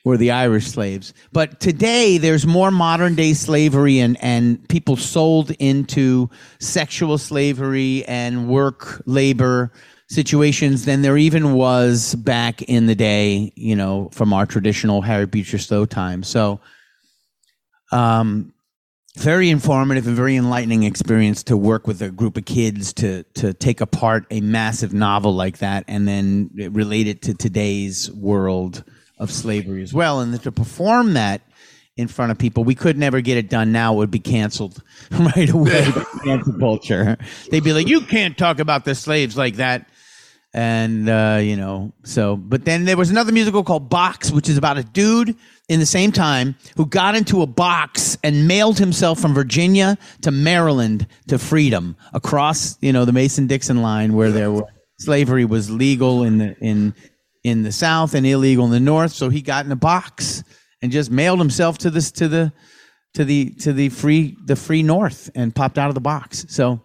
were 0.07 0.17
the 0.17 0.31
Irish 0.31 0.67
slaves. 0.67 1.13
But 1.33 1.59
today 1.59 2.17
there's 2.17 2.47
more 2.47 2.71
modern 2.71 3.13
day 3.13 3.33
slavery 3.33 3.99
and, 3.99 4.17
and 4.23 4.67
people 4.69 4.95
sold 4.95 5.51
into 5.59 6.29
sexual 6.59 7.17
slavery 7.17 8.05
and 8.05 8.47
work 8.47 9.01
labor 9.05 9.71
situations 10.07 10.85
than 10.85 11.01
there 11.01 11.17
even 11.17 11.53
was 11.53 12.15
back 12.15 12.61
in 12.63 12.85
the 12.85 12.95
day, 12.95 13.51
you 13.55 13.75
know, 13.75 14.09
from 14.13 14.31
our 14.31 14.45
traditional 14.45 15.01
Harry 15.01 15.25
Beecher 15.25 15.57
Stowe 15.57 15.85
time. 15.85 16.23
So, 16.23 16.61
um, 17.91 18.53
very 19.17 19.49
informative 19.49 20.05
and 20.07 20.15
very 20.15 20.35
enlightening 20.35 20.83
experience 20.83 21.43
to 21.43 21.57
work 21.57 21.87
with 21.87 22.01
a 22.01 22.09
group 22.11 22.37
of 22.37 22.45
kids 22.45 22.93
to 22.93 23.23
to 23.33 23.53
take 23.53 23.81
apart 23.81 24.25
a 24.29 24.41
massive 24.41 24.93
novel 24.93 25.33
like 25.33 25.57
that 25.57 25.83
and 25.87 26.07
then 26.07 26.51
relate 26.53 27.07
it 27.07 27.23
to 27.23 27.33
today's 27.33 28.11
world 28.11 28.83
of 29.17 29.31
slavery 29.31 29.81
as 29.81 29.93
well. 29.93 30.19
And 30.19 30.39
to 30.43 30.51
perform 30.51 31.13
that 31.13 31.41
in 31.95 32.07
front 32.07 32.31
of 32.31 32.37
people 32.37 32.63
we 32.63 32.75
could 32.75 32.97
never 32.97 33.21
get 33.21 33.37
it 33.37 33.49
done. 33.49 33.71
Now 33.71 33.93
it 33.93 33.97
would 33.97 34.11
be 34.11 34.19
canceled 34.19 34.83
right 35.11 35.49
away. 35.49 35.87
Cancel 36.23 36.59
culture. 36.59 37.17
They'd 37.49 37.63
be 37.63 37.73
like 37.73 37.87
you 37.87 38.01
can't 38.01 38.37
talk 38.37 38.59
about 38.59 38.85
the 38.85 38.93
slaves 38.93 39.35
like 39.35 39.55
that 39.55 39.89
and 40.57 41.07
uh, 41.07 41.39
you 41.41 41.55
know 41.55 41.93
so 42.03 42.35
but 42.35 42.65
then 42.65 42.83
there 42.83 42.97
was 42.97 43.09
another 43.09 43.31
musical 43.31 43.63
called 43.63 43.89
box 43.89 44.31
which 44.31 44.49
is 44.49 44.57
about 44.57 44.77
a 44.77 44.83
dude 44.83 45.35
in 45.69 45.79
the 45.79 45.85
same 45.85 46.11
time 46.11 46.55
who 46.75 46.85
got 46.85 47.15
into 47.15 47.41
a 47.41 47.47
box 47.47 48.17
and 48.23 48.47
mailed 48.47 48.77
himself 48.77 49.19
from 49.19 49.33
virginia 49.33 49.97
to 50.21 50.31
maryland 50.31 51.07
to 51.27 51.37
freedom 51.37 51.95
across 52.13 52.77
you 52.81 52.91
know 52.91 53.05
the 53.05 53.13
mason-dixon 53.13 53.81
line 53.81 54.13
where 54.13 54.31
there 54.31 54.51
were 54.51 54.65
slavery 54.99 55.45
was 55.45 55.69
legal 55.69 56.23
in 56.23 56.37
the 56.39 56.57
in 56.59 56.93
in 57.43 57.63
the 57.63 57.71
south 57.71 58.13
and 58.13 58.25
illegal 58.25 58.65
in 58.65 58.71
the 58.71 58.79
north. 58.79 59.11
So 59.11 59.29
he 59.29 59.41
got 59.41 59.65
in 59.65 59.71
a 59.71 59.75
box 59.77 60.43
and 60.81 60.91
just 60.91 61.09
mailed 61.09 61.39
himself 61.39 61.77
to 61.79 61.89
this 61.89 62.11
to 62.11 62.27
the 62.27 62.51
to 63.13 63.23
the 63.23 63.51
to 63.61 63.73
the 63.73 63.89
free 63.89 64.37
the 64.45 64.55
free 64.55 64.83
north 64.83 65.29
and 65.33 65.55
popped 65.55 65.77
out 65.77 65.89
of 65.89 65.95
the 65.95 66.01
box. 66.01 66.45
So 66.49 66.81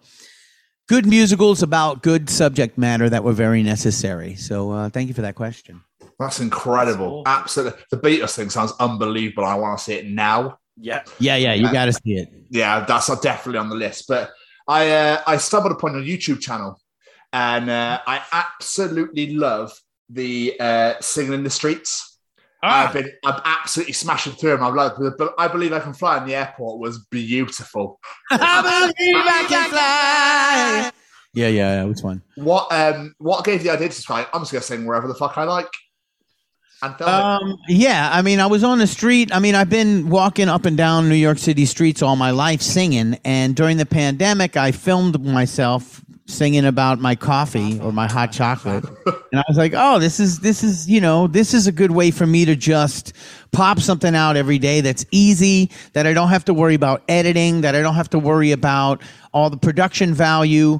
good 0.87 1.05
musicals 1.05 1.63
about 1.63 2.03
good 2.03 2.29
subject 2.29 2.77
matter 2.77 3.09
that 3.09 3.23
were 3.23 3.33
very 3.33 3.63
necessary. 3.63 4.35
So 4.35 4.71
uh, 4.71 4.89
thank 4.89 5.07
you 5.07 5.13
for 5.13 5.21
that 5.21 5.35
question. 5.35 5.81
That's 6.19 6.39
incredible. 6.39 7.23
Absolutely. 7.25 7.81
The 7.91 7.97
Beatles 7.97 8.35
thing 8.35 8.49
sounds 8.49 8.73
unbelievable. 8.79 9.45
I 9.45 9.55
want 9.55 9.77
to 9.77 9.83
see 9.83 9.93
it 9.93 10.05
now. 10.05 10.59
Yeah. 10.77 11.03
Yeah, 11.19 11.35
yeah, 11.35 11.53
you 11.53 11.71
got 11.71 11.85
to 11.85 11.93
see 11.93 12.13
it. 12.13 12.29
Yeah, 12.49 12.85
that's 12.85 13.07
definitely 13.21 13.59
on 13.59 13.69
the 13.69 13.75
list. 13.75 14.05
But 14.07 14.31
I 14.67 14.91
uh, 14.91 15.21
I 15.27 15.37
stumbled 15.37 15.73
upon 15.73 15.93
your 15.93 16.03
YouTube 16.17 16.39
channel 16.39 16.79
and 17.33 17.69
uh, 17.69 17.99
I 18.05 18.21
absolutely 18.31 19.33
love 19.33 19.73
the 20.09 20.55
uh, 20.59 20.93
singing 21.01 21.33
in 21.33 21.43
the 21.43 21.49
streets. 21.49 22.12
I've 22.63 22.93
been 22.93 23.11
I'm 23.25 23.41
absolutely 23.43 23.93
smashing 23.93 24.33
through 24.33 24.57
them. 24.57 24.75
Loved 24.75 25.17
but 25.17 25.33
I 25.37 25.47
believe 25.47 25.73
I 25.73 25.79
can 25.79 25.93
fly 25.93 26.17
in 26.17 26.25
the 26.25 26.35
airport 26.35 26.79
was 26.79 26.99
beautiful. 27.05 27.99
I 28.31 28.61
believe 28.97 29.15
I 29.17 29.45
can 29.49 30.93
Yeah, 31.33 31.47
yeah, 31.47 31.75
yeah, 31.75 31.83
which 31.83 32.01
one? 32.01 32.21
What 32.35 32.71
um 32.71 33.15
what 33.17 33.43
gave 33.43 33.63
the 33.63 33.69
idea 33.69 33.89
to 33.89 34.01
try? 34.01 34.25
I'm 34.33 34.41
just 34.41 34.51
gonna 34.51 34.61
sing 34.61 34.85
wherever 34.85 35.07
the 35.07 35.15
fuck 35.15 35.37
I 35.37 35.43
like. 35.43 35.67
And. 36.81 37.01
Um, 37.01 37.57
yeah, 37.69 38.09
I 38.11 38.21
mean, 38.21 38.41
I 38.41 38.47
was 38.47 38.61
on 38.63 38.77
the 38.77 38.87
street. 38.87 39.33
I 39.33 39.39
mean, 39.39 39.55
I've 39.55 39.69
been 39.69 40.09
walking 40.09 40.49
up 40.49 40.65
and 40.65 40.75
down 40.75 41.07
New 41.07 41.15
York 41.15 41.37
City 41.37 41.65
streets 41.65 42.01
all 42.01 42.17
my 42.17 42.31
life 42.31 42.61
singing. 42.61 43.17
And 43.23 43.55
during 43.55 43.77
the 43.77 43.85
pandemic, 43.85 44.57
I 44.57 44.73
filmed 44.73 45.23
myself 45.23 46.01
singing 46.25 46.65
about 46.65 46.99
my 46.99 47.15
coffee 47.15 47.79
or 47.81 47.91
my 47.91 48.07
hot 48.07 48.31
chocolate. 48.31 48.85
And 49.05 49.39
I 49.39 49.43
was 49.47 49.57
like, 49.57 49.73
oh, 49.75 49.99
this 49.99 50.19
is, 50.19 50.39
this 50.39 50.63
is, 50.63 50.89
you 50.89 51.01
know, 51.01 51.27
this 51.27 51.53
is 51.53 51.67
a 51.67 51.71
good 51.71 51.91
way 51.91 52.11
for 52.11 52.25
me 52.25 52.45
to 52.45 52.55
just 52.55 53.13
pop 53.51 53.79
something 53.79 54.15
out 54.15 54.37
every 54.37 54.57
day 54.57 54.81
that's 54.81 55.05
easy, 55.11 55.69
that 55.93 56.07
I 56.07 56.13
don't 56.13 56.29
have 56.29 56.45
to 56.45 56.53
worry 56.53 56.75
about 56.75 57.03
editing, 57.09 57.61
that 57.61 57.75
I 57.75 57.81
don't 57.81 57.95
have 57.95 58.09
to 58.11 58.19
worry 58.19 58.51
about 58.51 59.01
all 59.33 59.49
the 59.49 59.57
production 59.57 60.13
value. 60.13 60.79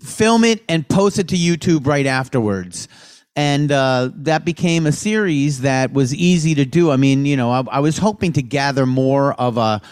Film 0.00 0.44
it 0.44 0.62
and 0.68 0.86
post 0.88 1.18
it 1.18 1.28
to 1.28 1.36
YouTube 1.36 1.86
right 1.86 2.06
afterwards 2.06 2.88
and 3.36 3.70
uh, 3.70 4.10
that 4.14 4.46
became 4.46 4.86
a 4.86 4.92
series 4.92 5.60
that 5.60 5.92
was 5.92 6.14
easy 6.14 6.54
to 6.54 6.64
do. 6.64 6.90
I 6.90 6.96
mean, 6.96 7.26
you 7.26 7.36
know, 7.36 7.50
I, 7.50 7.62
I 7.70 7.80
was 7.80 7.98
hoping 7.98 8.32
to 8.32 8.42
gather 8.42 8.86
more 8.86 9.34
of 9.34 9.58
a 9.58 9.82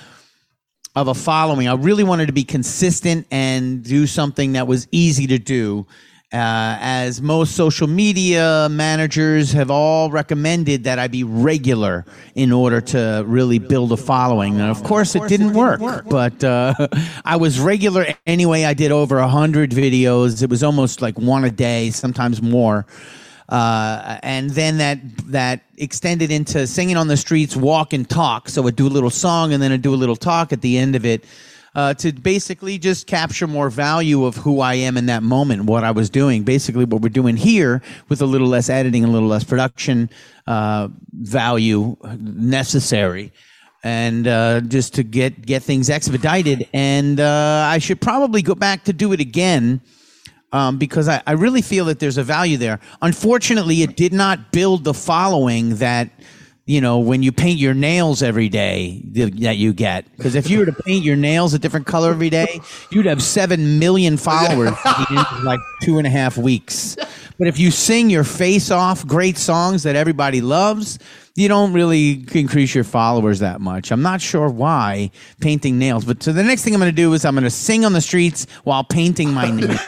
of 0.94 1.08
a 1.08 1.14
following. 1.14 1.68
I 1.68 1.74
really 1.74 2.04
wanted 2.04 2.26
to 2.26 2.32
be 2.32 2.44
consistent 2.44 3.26
and 3.30 3.82
do 3.82 4.06
something 4.06 4.52
that 4.52 4.66
was 4.66 4.86
easy 4.92 5.26
to 5.28 5.38
do. 5.38 5.86
Uh, 6.32 6.76
as 6.80 7.22
most 7.22 7.54
social 7.54 7.86
media 7.86 8.66
managers 8.68 9.52
have 9.52 9.70
all 9.70 10.10
recommended 10.10 10.82
that 10.82 10.98
I 10.98 11.06
be 11.06 11.22
regular 11.22 12.04
in 12.34 12.50
order 12.50 12.80
to 12.80 13.22
really 13.24 13.60
build 13.60 13.92
a 13.92 13.96
following. 13.96 14.60
And 14.60 14.68
of 14.68 14.82
course, 14.82 15.14
it 15.14 15.28
didn't 15.28 15.52
work, 15.52 15.80
but 16.08 16.42
uh, 16.42 16.74
I 17.24 17.36
was 17.36 17.60
regular 17.60 18.06
anyway. 18.26 18.64
I 18.64 18.74
did 18.74 18.90
over 18.90 19.18
a 19.18 19.28
hundred 19.28 19.70
videos. 19.70 20.42
It 20.42 20.50
was 20.50 20.64
almost 20.64 21.00
like 21.00 21.16
one 21.20 21.44
a 21.44 21.52
day, 21.52 21.90
sometimes 21.90 22.42
more. 22.42 22.84
Uh, 23.48 24.18
and 24.22 24.50
then 24.50 24.78
that 24.78 24.98
that 25.26 25.62
extended 25.76 26.30
into 26.30 26.66
singing 26.66 26.96
on 26.96 27.08
the 27.08 27.16
streets, 27.16 27.54
walk 27.54 27.92
and 27.92 28.08
talk. 28.08 28.48
So 28.48 28.66
I'd 28.66 28.76
do 28.76 28.86
a 28.86 28.88
little 28.88 29.10
song 29.10 29.52
and 29.52 29.62
then 29.62 29.72
I'd 29.72 29.82
do 29.82 29.94
a 29.94 29.96
little 29.96 30.16
talk 30.16 30.52
at 30.52 30.62
the 30.62 30.78
end 30.78 30.96
of 30.96 31.04
it 31.04 31.24
uh, 31.74 31.94
to 31.94 32.12
basically 32.12 32.78
just 32.78 33.06
capture 33.06 33.46
more 33.46 33.68
value 33.68 34.24
of 34.24 34.36
who 34.36 34.60
I 34.60 34.74
am 34.74 34.96
in 34.96 35.06
that 35.06 35.22
moment, 35.22 35.64
what 35.64 35.84
I 35.84 35.90
was 35.90 36.08
doing. 36.08 36.44
Basically, 36.44 36.84
what 36.84 37.02
we're 37.02 37.08
doing 37.08 37.36
here 37.36 37.82
with 38.08 38.22
a 38.22 38.26
little 38.26 38.48
less 38.48 38.70
editing, 38.70 39.04
a 39.04 39.08
little 39.08 39.28
less 39.28 39.44
production 39.44 40.08
uh, 40.46 40.88
value 41.12 41.96
necessary. 42.18 43.32
And 43.82 44.26
uh, 44.26 44.62
just 44.62 44.94
to 44.94 45.02
get 45.02 45.44
get 45.44 45.62
things 45.62 45.90
expedited, 45.90 46.66
and 46.72 47.20
uh, 47.20 47.68
I 47.68 47.78
should 47.78 48.00
probably 48.00 48.40
go 48.40 48.54
back 48.54 48.84
to 48.84 48.94
do 48.94 49.12
it 49.12 49.20
again 49.20 49.82
um, 50.55 50.78
because 50.78 51.09
I, 51.09 51.20
I 51.26 51.32
really 51.32 51.62
feel 51.62 51.85
that 51.86 51.98
there's 51.98 52.16
a 52.16 52.22
value 52.22 52.56
there. 52.56 52.78
Unfortunately, 53.02 53.82
it 53.82 53.97
did 53.97 54.12
not 54.12 54.52
build 54.52 54.85
the 54.85 54.94
following 54.94 55.76
that 55.76 56.10
you 56.66 56.81
know 56.81 57.01
when 57.01 57.22
you 57.22 57.32
paint 57.32 57.59
your 57.59 57.74
nails 57.74 58.22
every 58.22 58.48
day 58.48 59.02
that 59.10 59.56
you 59.56 59.72
get. 59.72 60.06
Because 60.16 60.36
if 60.36 60.48
you 60.48 60.60
were 60.60 60.66
to 60.66 60.72
paint 60.72 61.05
your 61.05 61.16
nails 61.16 61.55
a 61.55 61.59
different 61.59 61.86
color 61.86 62.10
every 62.10 62.31
day, 62.31 62.60
you'd 62.90 63.05
have 63.05 63.20
seven 63.20 63.81
million 63.81 64.16
followers 64.16 64.70
at 64.85 64.97
the 64.97 65.06
end 65.10 65.26
of 65.32 65.43
like 65.43 65.60
two 65.82 65.98
and 65.98 66.06
a 66.06 66.10
half 66.10 66.39
weeks. 66.39 66.97
But 67.36 67.48
if 67.48 67.59
you 67.59 67.72
sing 67.72 68.09
your 68.09 68.22
face 68.22 68.70
off 68.70 69.05
great 69.05 69.36
songs 69.36 69.82
that 69.82 69.97
everybody 69.97 70.40
loves, 70.40 71.01
you 71.35 71.48
don't 71.48 71.72
really 71.72 72.24
increase 72.32 72.76
your 72.76 72.85
followers 72.85 73.40
that 73.40 73.60
much. 73.60 73.90
I'm 73.90 74.02
not 74.02 74.20
sure 74.20 74.48
why 74.48 75.10
painting 75.40 75.81
nails. 75.81 76.05
But 76.05 76.22
so 76.22 76.32
the 76.32 76.44
next 76.44 76.62
thing 76.62 76.74
I'm 76.74 76.81
going 76.81 76.93
to 76.93 76.97
do 76.97 77.12
is 77.12 77.24
I'm 77.24 77.35
going 77.35 77.43
to 77.43 77.51
sing 77.51 77.85
on 77.85 77.93
the 77.93 78.01
streets 78.01 78.47
while 78.62 78.85
painting 78.85 79.35
my 79.35 79.51
nails. 79.51 79.81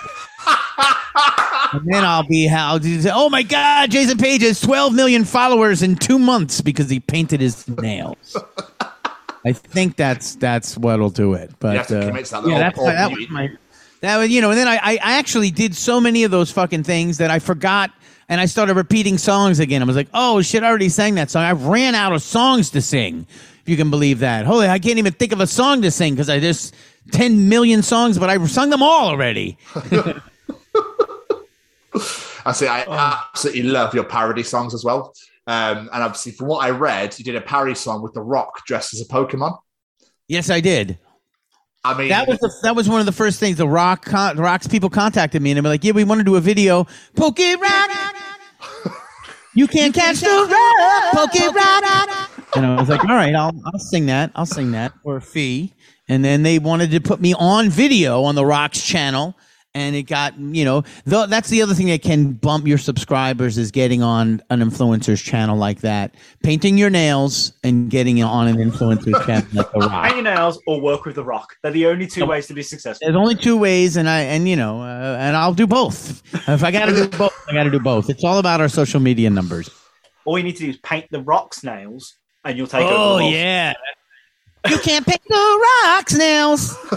And 1.72 1.82
then 1.86 2.04
I'll 2.04 2.26
be 2.26 2.46
how 2.46 2.78
oh 3.12 3.28
my 3.28 3.42
god, 3.42 3.90
Jason 3.90 4.18
Paige 4.18 4.42
has 4.42 4.60
12 4.60 4.94
million 4.94 5.24
followers 5.24 5.82
in 5.82 5.96
two 5.96 6.18
months 6.18 6.60
because 6.60 6.88
he 6.88 7.00
painted 7.00 7.40
his 7.40 7.66
nails. 7.68 8.36
I 9.44 9.52
think 9.52 9.96
that's 9.96 10.34
that's 10.36 10.76
what'll 10.76 11.10
do 11.10 11.34
it. 11.34 11.52
But 11.60 11.72
You 11.72 11.78
have 11.78 11.86
to 11.88 11.98
uh, 11.98 12.10
that 12.10 12.46
yeah, 12.48 12.58
that's, 12.58 12.78
or 12.78 12.92
that 12.92 13.10
was 13.10 13.30
my 13.30 13.50
that 14.00 14.16
was 14.18 14.28
you 14.30 14.40
know. 14.40 14.50
And 14.50 14.58
then 14.58 14.68
I, 14.68 14.76
I 14.76 14.98
actually 15.18 15.50
did 15.50 15.74
so 15.74 16.00
many 16.00 16.24
of 16.24 16.30
those 16.30 16.50
fucking 16.50 16.82
things 16.82 17.18
that 17.18 17.30
I 17.30 17.38
forgot, 17.38 17.92
and 18.28 18.40
I 18.40 18.46
started 18.46 18.74
repeating 18.74 19.18
songs 19.18 19.60
again. 19.60 19.82
I 19.82 19.84
was 19.84 19.96
like, 19.96 20.08
oh 20.14 20.42
shit, 20.42 20.62
I 20.62 20.68
already 20.68 20.88
sang 20.88 21.14
that 21.14 21.30
song. 21.30 21.42
I 21.44 21.52
ran 21.52 21.94
out 21.94 22.12
of 22.12 22.22
songs 22.22 22.70
to 22.70 22.82
sing. 22.82 23.26
If 23.62 23.68
you 23.68 23.76
can 23.76 23.90
believe 23.90 24.20
that. 24.20 24.46
Holy, 24.46 24.68
I 24.68 24.78
can't 24.78 24.98
even 24.98 25.12
think 25.12 25.32
of 25.32 25.40
a 25.40 25.46
song 25.46 25.82
to 25.82 25.90
sing 25.90 26.14
because 26.14 26.28
I 26.28 26.40
just 26.40 26.74
ten 27.12 27.48
million 27.48 27.82
songs, 27.82 28.18
but 28.18 28.28
I've 28.30 28.50
sung 28.50 28.70
them 28.70 28.82
all 28.82 29.08
already. 29.08 29.58
I 32.44 32.52
say 32.52 32.68
I 32.68 32.84
Oh. 32.84 32.92
absolutely 33.28 33.64
love 33.64 33.94
your 33.94 34.04
parody 34.04 34.42
songs 34.42 34.74
as 34.74 34.84
well. 34.84 35.12
Um, 35.46 35.88
and 35.92 36.02
obviously, 36.02 36.32
from 36.32 36.48
what 36.48 36.64
I 36.64 36.70
read, 36.70 37.16
you 37.18 37.24
did 37.24 37.36
a 37.36 37.40
parody 37.40 37.74
song 37.74 38.02
with 38.02 38.12
The 38.14 38.20
Rock 38.20 38.64
dressed 38.66 38.94
as 38.94 39.00
a 39.00 39.04
Pokemon. 39.06 39.56
Yes, 40.28 40.50
I 40.50 40.60
did. 40.60 40.98
I 41.84 41.96
mean, 41.96 42.08
That 42.08 42.26
was 42.26 42.38
the, 42.40 42.52
that 42.64 42.74
was 42.74 42.88
one 42.88 42.98
of 42.98 43.06
the 43.06 43.12
first 43.12 43.38
things. 43.38 43.58
The 43.58 43.68
rock 43.68 44.04
con- 44.04 44.34
the 44.34 44.42
rocks 44.42 44.66
people 44.66 44.90
contacted 44.90 45.40
me 45.40 45.52
and 45.52 45.56
they 45.56 45.60
were 45.60 45.68
like, 45.68 45.84
"Yeah, 45.84 45.92
we 45.92 46.02
want 46.02 46.18
to 46.18 46.24
do 46.24 46.34
a 46.34 46.40
video. 46.40 46.84
Poke 47.14 47.38
Rock, 47.38 47.90
you 49.54 49.68
can't 49.68 49.94
catch 49.94 50.18
the 50.20 50.26
rock. 50.26 51.12
Poke 51.30 51.54
Rock." 51.54 52.30
And 52.56 52.66
I 52.66 52.76
was 52.80 52.88
like, 52.88 53.04
"All 53.04 53.14
right, 53.14 53.32
I'll 53.34 53.52
I'll 53.72 53.78
sing 53.78 54.06
that. 54.06 54.32
I'll 54.34 54.46
sing 54.46 54.72
that 54.72 54.94
for 55.04 55.16
a 55.16 55.20
fee." 55.20 55.74
And 56.08 56.24
then 56.24 56.42
they 56.42 56.58
wanted 56.58 56.90
to 56.90 57.00
put 57.00 57.20
me 57.20 57.34
on 57.34 57.68
video 57.70 58.22
on 58.24 58.34
the 58.34 58.44
Rocks 58.44 58.82
channel, 58.82 59.36
and 59.76 59.94
it 59.94 60.04
got 60.04 60.36
you 60.38 60.64
know 60.64 60.80
th- 61.08 61.28
that's 61.28 61.50
the 61.50 61.60
other 61.60 61.74
thing 61.74 61.88
that 61.88 62.00
can 62.00 62.32
bump 62.32 62.66
your 62.66 62.78
subscribers 62.78 63.58
is 63.58 63.70
getting 63.70 64.02
on 64.02 64.42
an 64.48 64.60
influencer's 64.60 65.20
channel 65.20 65.56
like 65.56 65.82
that, 65.82 66.14
painting 66.42 66.78
your 66.78 66.88
nails 66.88 67.52
and 67.62 67.90
getting 67.90 68.22
on 68.22 68.48
an 68.48 68.56
influencer's 68.56 69.24
channel 69.26 69.46
like 69.52 69.70
the 69.72 69.80
Rock. 69.80 70.04
Paint 70.04 70.16
your 70.16 70.24
nails 70.24 70.58
or 70.66 70.80
work 70.80 71.04
with 71.04 71.16
the 71.16 71.24
rock. 71.24 71.54
They're 71.62 71.72
the 71.72 71.86
only 71.86 72.06
two 72.06 72.24
ways 72.24 72.46
to 72.46 72.54
be 72.54 72.62
successful. 72.62 73.06
There's 73.06 73.16
only 73.16 73.34
two 73.34 73.58
ways, 73.58 73.96
and 73.96 74.08
I 74.08 74.20
and 74.20 74.48
you 74.48 74.56
know, 74.56 74.80
uh, 74.80 75.18
and 75.20 75.36
I'll 75.36 75.54
do 75.54 75.66
both. 75.66 76.22
If 76.48 76.64
I 76.64 76.70
got 76.70 76.86
to 76.86 76.94
do 76.94 77.08
both, 77.18 77.34
I 77.46 77.52
got 77.52 77.64
to 77.64 77.70
do 77.70 77.80
both. 77.80 78.08
It's 78.08 78.24
all 78.24 78.38
about 78.38 78.62
our 78.62 78.68
social 78.68 78.98
media 78.98 79.28
numbers. 79.28 79.68
All 80.24 80.38
you 80.38 80.44
need 80.44 80.56
to 80.56 80.64
do 80.64 80.70
is 80.70 80.78
paint 80.78 81.06
the 81.10 81.22
rock's 81.22 81.62
nails, 81.62 82.16
and 82.46 82.56
you'll 82.56 82.66
take. 82.66 82.86
Oh 82.88 83.18
yeah, 83.18 83.74
you 84.70 84.78
can't 84.78 85.06
paint 85.06 85.22
the 85.28 85.68
rocks 85.84 86.14
nails. 86.14 86.74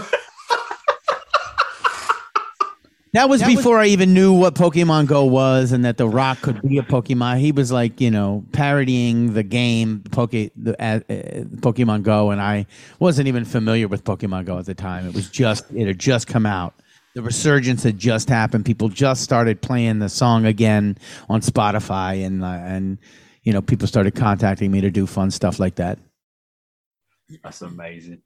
That 3.12 3.28
was 3.28 3.42
before 3.42 3.78
I 3.78 3.86
even 3.86 4.14
knew 4.14 4.32
what 4.32 4.54
Pokemon 4.54 5.06
Go 5.06 5.24
was 5.24 5.72
and 5.72 5.84
that 5.84 5.96
the 5.96 6.08
Rock 6.08 6.42
could 6.42 6.62
be 6.62 6.78
a 6.78 6.82
Pokemon. 6.82 7.40
He 7.40 7.50
was 7.50 7.72
like, 7.72 8.00
you 8.00 8.10
know, 8.10 8.44
parodying 8.52 9.32
the 9.32 9.42
game 9.42 10.04
Poke 10.12 10.30
the 10.30 10.76
uh, 10.78 11.00
uh, 11.08 11.44
Pokemon 11.56 12.04
Go, 12.04 12.30
and 12.30 12.40
I 12.40 12.66
wasn't 13.00 13.26
even 13.26 13.44
familiar 13.44 13.88
with 13.88 14.04
Pokemon 14.04 14.44
Go 14.44 14.58
at 14.58 14.66
the 14.66 14.74
time. 14.74 15.08
It 15.08 15.14
was 15.14 15.28
just 15.28 15.64
it 15.74 15.88
had 15.88 15.98
just 15.98 16.28
come 16.28 16.46
out. 16.46 16.74
The 17.14 17.22
resurgence 17.22 17.82
had 17.82 17.98
just 17.98 18.28
happened. 18.28 18.64
People 18.64 18.88
just 18.88 19.24
started 19.24 19.60
playing 19.60 19.98
the 19.98 20.08
song 20.08 20.46
again 20.46 20.96
on 21.28 21.40
Spotify, 21.40 22.24
and 22.24 22.44
uh, 22.44 22.46
and 22.46 22.98
you 23.42 23.52
know, 23.52 23.60
people 23.60 23.88
started 23.88 24.14
contacting 24.14 24.70
me 24.70 24.80
to 24.82 24.90
do 24.90 25.06
fun 25.06 25.32
stuff 25.32 25.58
like 25.58 25.74
that. 25.76 25.98
That's 27.42 27.62
amazing. 27.62 28.22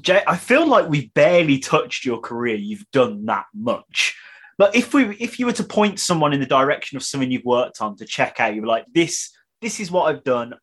Jay, 0.00 0.22
I 0.26 0.36
feel 0.36 0.66
like 0.66 0.88
we've 0.88 1.12
barely 1.14 1.58
touched 1.58 2.04
your 2.04 2.20
career. 2.20 2.56
You've 2.56 2.90
done 2.92 3.26
that 3.26 3.46
much. 3.54 4.16
But 4.58 4.76
if 4.76 4.92
we 4.92 5.16
if 5.16 5.38
you 5.38 5.46
were 5.46 5.52
to 5.52 5.64
point 5.64 5.98
someone 5.98 6.34
in 6.34 6.40
the 6.40 6.46
direction 6.46 6.96
of 6.96 7.02
something 7.02 7.30
you've 7.30 7.44
worked 7.44 7.80
on 7.80 7.96
to 7.96 8.04
check 8.04 8.40
out, 8.40 8.54
you're 8.54 8.66
like, 8.66 8.84
this, 8.92 9.30
this 9.62 9.80
is 9.80 9.90
what 9.90 10.14
I've 10.14 10.22
done. 10.22 10.54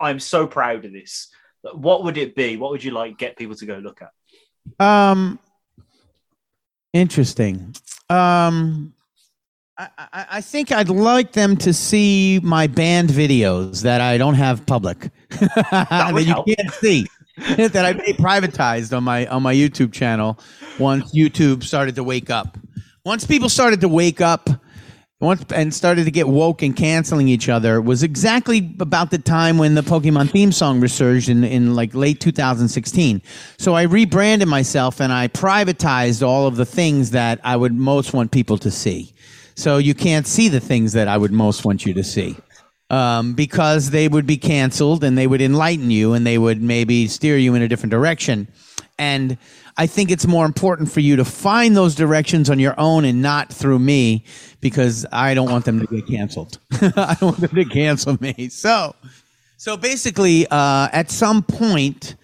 I'm 0.00 0.18
so 0.18 0.46
proud 0.46 0.84
of 0.84 0.92
this. 0.92 1.28
What 1.72 2.02
would 2.04 2.18
it 2.18 2.34
be? 2.34 2.56
What 2.56 2.72
would 2.72 2.82
you 2.82 2.90
like 2.90 3.16
get 3.16 3.36
people 3.36 3.54
to 3.56 3.66
go 3.66 3.76
look 3.76 4.02
at? 4.02 4.84
Um, 4.84 5.38
interesting. 6.92 7.74
Um, 8.10 8.92
I, 9.78 9.88
I, 9.98 10.26
I 10.32 10.40
think 10.40 10.72
I'd 10.72 10.88
like 10.88 11.32
them 11.32 11.56
to 11.58 11.72
see 11.72 12.40
my 12.42 12.66
band 12.66 13.10
videos 13.10 13.82
that 13.82 14.00
I 14.00 14.18
don't 14.18 14.34
have 14.34 14.66
public 14.66 15.10
that, 15.30 16.10
would 16.12 16.26
you 16.26 16.32
help. 16.32 16.46
can't 16.46 16.70
see 16.72 17.06
that 17.56 17.84
I 17.84 17.92
made 17.94 18.16
privatized 18.16 18.96
on 18.96 19.02
my 19.04 19.26
on 19.26 19.42
my 19.42 19.54
YouTube 19.54 19.92
channel. 19.92 20.38
Once 20.78 21.12
YouTube 21.14 21.64
started 21.64 21.96
to 21.96 22.04
wake 22.04 22.30
up, 22.30 22.58
once 23.04 23.26
people 23.26 23.48
started 23.48 23.80
to 23.80 23.88
wake 23.88 24.20
up. 24.20 24.50
Once 25.20 25.44
and 25.54 25.72
started 25.72 26.04
to 26.04 26.10
get 26.10 26.28
woke 26.28 26.60
and 26.60 26.76
canceling 26.76 27.28
each 27.28 27.48
other 27.48 27.80
was 27.80 28.02
exactly 28.02 28.74
about 28.80 29.10
the 29.10 29.16
time 29.16 29.56
when 29.56 29.74
the 29.74 29.80
Pokemon 29.80 30.28
theme 30.28 30.52
song 30.52 30.80
resurged 30.80 31.30
in, 31.30 31.44
in 31.44 31.74
like 31.74 31.94
late 31.94 32.20
2016. 32.20 33.22
So 33.56 33.74
I 33.74 33.82
rebranded 33.82 34.48
myself 34.48 35.00
and 35.00 35.12
I 35.12 35.28
privatized 35.28 36.26
all 36.26 36.46
of 36.46 36.56
the 36.56 36.66
things 36.66 37.12
that 37.12 37.40
I 37.42 37.56
would 37.56 37.72
most 37.72 38.12
want 38.12 38.32
people 38.32 38.58
to 38.58 38.70
see. 38.70 39.14
So 39.54 39.78
you 39.78 39.94
can't 39.94 40.26
see 40.26 40.48
the 40.48 40.60
things 40.60 40.92
that 40.92 41.08
I 41.08 41.16
would 41.16 41.32
most 41.32 41.64
want 41.64 41.86
you 41.86 41.94
to 41.94 42.04
see 42.04 42.36
um, 42.94 43.32
because 43.32 43.90
they 43.90 44.06
would 44.06 44.24
be 44.24 44.36
canceled 44.36 45.02
and 45.02 45.18
they 45.18 45.26
would 45.26 45.42
enlighten 45.42 45.90
you 45.90 46.12
and 46.12 46.24
they 46.24 46.38
would 46.38 46.62
maybe 46.62 47.08
steer 47.08 47.36
you 47.36 47.56
in 47.56 47.62
a 47.62 47.66
different 47.66 47.90
direction. 47.90 48.46
And 49.00 49.36
I 49.76 49.88
think 49.88 50.12
it's 50.12 50.28
more 50.28 50.46
important 50.46 50.92
for 50.92 51.00
you 51.00 51.16
to 51.16 51.24
find 51.24 51.76
those 51.76 51.96
directions 51.96 52.48
on 52.48 52.60
your 52.60 52.78
own 52.78 53.04
and 53.04 53.20
not 53.20 53.52
through 53.52 53.80
me 53.80 54.24
because 54.60 55.04
I 55.10 55.34
don't 55.34 55.50
want 55.50 55.64
them 55.64 55.80
to 55.80 55.86
get 55.88 56.06
canceled. 56.06 56.60
I 56.72 57.16
don't 57.18 57.22
want 57.22 57.38
them 57.38 57.56
to 57.56 57.64
cancel 57.64 58.16
me. 58.20 58.48
So, 58.48 58.94
so 59.56 59.76
basically, 59.76 60.46
uh, 60.46 60.88
at 60.92 61.10
some 61.10 61.42
point, 61.42 62.14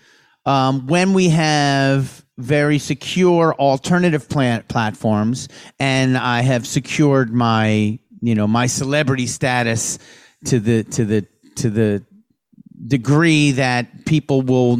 um, 0.47 0.87
when 0.87 1.15
we 1.15 1.31
have 1.31 2.25
very 2.39 2.79
secure 2.79 3.55
alternative 3.55 4.29
plant 4.29 4.69
platforms, 4.69 5.49
and 5.81 6.17
I 6.17 6.43
have 6.43 6.65
secured 6.65 7.35
my, 7.35 7.99
you 8.21 8.35
know, 8.37 8.47
my 8.47 8.67
celebrity 8.67 9.27
status 9.27 9.99
to 10.47 10.61
the 10.61 10.85
to 10.85 11.05
the 11.05 11.27
to 11.57 11.71
the 11.71 12.05
degree 12.87 13.53
that 13.53 14.07
people 14.07 14.43
will 14.43 14.77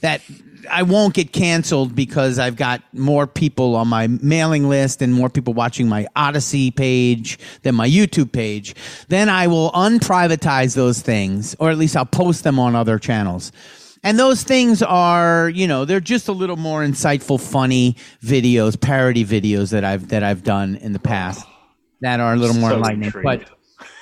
that 0.00 0.20
I 0.70 0.82
won't 0.82 1.14
get 1.14 1.32
canceled 1.32 1.94
because 1.94 2.38
I've 2.38 2.56
got 2.56 2.82
more 2.92 3.26
people 3.26 3.74
on 3.74 3.88
my 3.88 4.06
mailing 4.06 4.68
list 4.68 5.00
and 5.00 5.14
more 5.14 5.30
people 5.30 5.54
watching 5.54 5.88
my 5.88 6.06
Odysee 6.16 6.70
page 6.70 7.38
than 7.62 7.74
my 7.74 7.88
YouTube 7.88 8.32
page, 8.32 8.74
then 9.08 9.28
I 9.28 9.46
will 9.46 9.70
unprivatize 9.72 10.74
those 10.74 11.00
things, 11.00 11.56
or 11.58 11.70
at 11.70 11.78
least 11.78 11.96
I'll 11.96 12.04
post 12.04 12.44
them 12.44 12.58
on 12.58 12.74
other 12.74 12.98
channels. 12.98 13.50
And 14.02 14.18
those 14.18 14.42
things 14.42 14.82
are, 14.82 15.48
you 15.48 15.66
know, 15.66 15.84
they're 15.84 16.00
just 16.00 16.28
a 16.28 16.32
little 16.32 16.56
more 16.56 16.82
insightful, 16.82 17.40
funny 17.40 17.96
videos, 18.22 18.80
parody 18.80 19.24
videos 19.24 19.70
that 19.70 19.84
I've 19.84 20.08
that 20.08 20.22
I've 20.22 20.44
done 20.44 20.76
in 20.76 20.92
the 20.92 21.00
past 21.00 21.46
that 22.00 22.20
are 22.20 22.34
a 22.34 22.36
little 22.36 22.56
more 22.56 22.70
So 22.70 22.76
enlightening. 22.76 23.12
But 23.22 23.48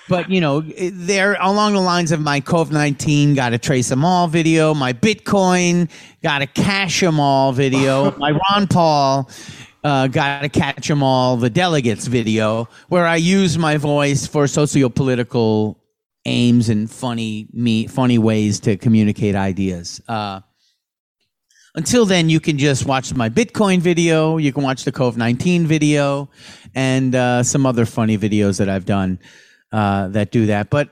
but 0.08 0.30
you 0.30 0.40
know 0.40 0.60
they're 0.60 1.36
along 1.40 1.74
the 1.74 1.80
lines 1.80 2.12
of 2.12 2.20
my 2.20 2.40
covid-19 2.40 3.34
got 3.34 3.50
to 3.50 3.58
trace 3.58 3.88
them 3.88 4.04
all 4.04 4.28
video 4.28 4.74
my 4.74 4.92
bitcoin 4.92 5.90
got 6.22 6.38
to 6.38 6.46
cash 6.46 7.00
them 7.00 7.20
all 7.20 7.52
video 7.52 8.10
my 8.18 8.30
ron 8.30 8.66
paul 8.66 9.30
uh, 9.84 10.06
got 10.08 10.42
to 10.42 10.48
catch 10.48 10.88
them 10.88 11.02
all 11.02 11.36
the 11.36 11.50
delegates 11.50 12.06
video 12.06 12.68
where 12.88 13.06
i 13.06 13.16
use 13.16 13.56
my 13.58 13.76
voice 13.76 14.26
for 14.26 14.46
socio-political 14.46 15.80
aims 16.24 16.68
and 16.68 16.90
funny 16.90 17.46
me 17.52 17.86
funny 17.86 18.18
ways 18.18 18.60
to 18.60 18.76
communicate 18.76 19.34
ideas 19.34 20.00
uh, 20.08 20.40
until 21.76 22.06
then, 22.06 22.30
you 22.30 22.40
can 22.40 22.56
just 22.56 22.86
watch 22.86 23.14
my 23.14 23.28
Bitcoin 23.28 23.80
video. 23.80 24.38
You 24.38 24.50
can 24.50 24.62
watch 24.62 24.84
the 24.84 24.92
COVID 24.92 25.18
19 25.18 25.66
video 25.66 26.30
and 26.74 27.14
uh, 27.14 27.42
some 27.42 27.66
other 27.66 27.84
funny 27.84 28.16
videos 28.16 28.56
that 28.58 28.70
I've 28.70 28.86
done 28.86 29.18
uh, 29.72 30.08
that 30.08 30.30
do 30.30 30.46
that. 30.46 30.70
But 30.70 30.90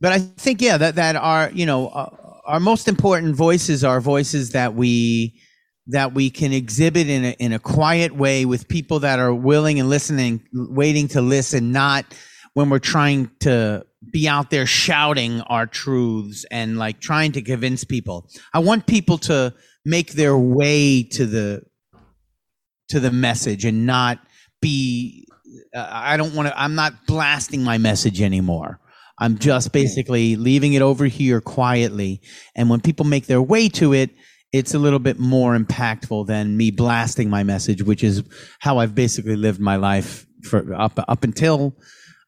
but 0.00 0.12
I 0.12 0.18
think 0.18 0.60
yeah 0.60 0.76
that 0.76 0.96
that 0.96 1.16
are 1.16 1.50
you 1.52 1.66
know 1.66 1.88
uh, 1.88 2.10
our 2.46 2.60
most 2.60 2.88
important 2.88 3.34
voices 3.34 3.84
are 3.84 4.00
voices 4.00 4.50
that 4.50 4.74
we 4.74 5.40
that 5.88 6.14
we 6.14 6.30
can 6.30 6.52
exhibit 6.52 7.08
in 7.08 7.24
a, 7.24 7.30
in 7.38 7.52
a 7.52 7.58
quiet 7.58 8.14
way 8.14 8.44
with 8.44 8.68
people 8.68 9.00
that 9.00 9.18
are 9.18 9.32
willing 9.32 9.78
and 9.78 9.88
listening, 9.88 10.42
waiting 10.52 11.06
to 11.08 11.20
listen, 11.20 11.70
not 11.70 12.04
when 12.54 12.70
we're 12.70 12.78
trying 12.78 13.30
to 13.40 13.84
be 14.12 14.28
out 14.28 14.50
there 14.50 14.66
shouting 14.66 15.40
our 15.42 15.66
truths 15.66 16.44
and 16.50 16.78
like 16.78 17.00
trying 17.00 17.32
to 17.32 17.42
convince 17.42 17.84
people. 17.84 18.28
I 18.52 18.58
want 18.60 18.86
people 18.86 19.18
to 19.18 19.54
make 19.84 20.12
their 20.12 20.36
way 20.36 21.02
to 21.02 21.26
the 21.26 21.62
to 22.88 23.00
the 23.00 23.10
message 23.10 23.64
and 23.64 23.84
not 23.84 24.18
be 24.60 25.25
uh, 25.76 25.88
I 25.90 26.16
don't 26.16 26.34
want 26.34 26.48
to 26.48 26.60
I'm 26.60 26.74
not 26.74 27.06
blasting 27.06 27.62
my 27.62 27.78
message 27.78 28.22
anymore. 28.22 28.80
I'm 29.18 29.38
just 29.38 29.72
basically 29.72 30.36
leaving 30.36 30.74
it 30.74 30.82
over 30.82 31.06
here 31.06 31.40
quietly 31.40 32.20
and 32.54 32.68
when 32.68 32.80
people 32.80 33.06
make 33.06 33.26
their 33.26 33.42
way 33.42 33.68
to 33.70 33.92
it 33.92 34.10
it's 34.52 34.74
a 34.74 34.78
little 34.78 34.98
bit 34.98 35.18
more 35.18 35.56
impactful 35.56 36.26
than 36.26 36.56
me 36.56 36.70
blasting 36.70 37.30
my 37.30 37.42
message 37.42 37.82
which 37.82 38.04
is 38.04 38.22
how 38.60 38.78
I've 38.78 38.94
basically 38.94 39.36
lived 39.36 39.60
my 39.60 39.76
life 39.76 40.26
for 40.42 40.74
up 40.74 40.98
up 41.08 41.24
until 41.24 41.76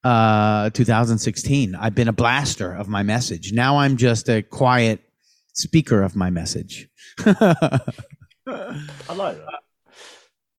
uh 0.05 0.71
2016 0.71 1.75
I've 1.75 1.95
been 1.95 2.09
a 2.09 2.13
blaster 2.13 2.73
of 2.73 2.89
my 2.89 3.03
message. 3.03 3.53
Now 3.53 3.79
I'm 3.79 3.97
just 3.97 4.29
a 4.29 4.43
quiet 4.43 5.01
speaker 5.55 6.03
of 6.03 6.17
my 6.17 6.31
message. 6.31 6.89
I 7.27 7.81
like 9.15 9.37
that. 9.37 9.61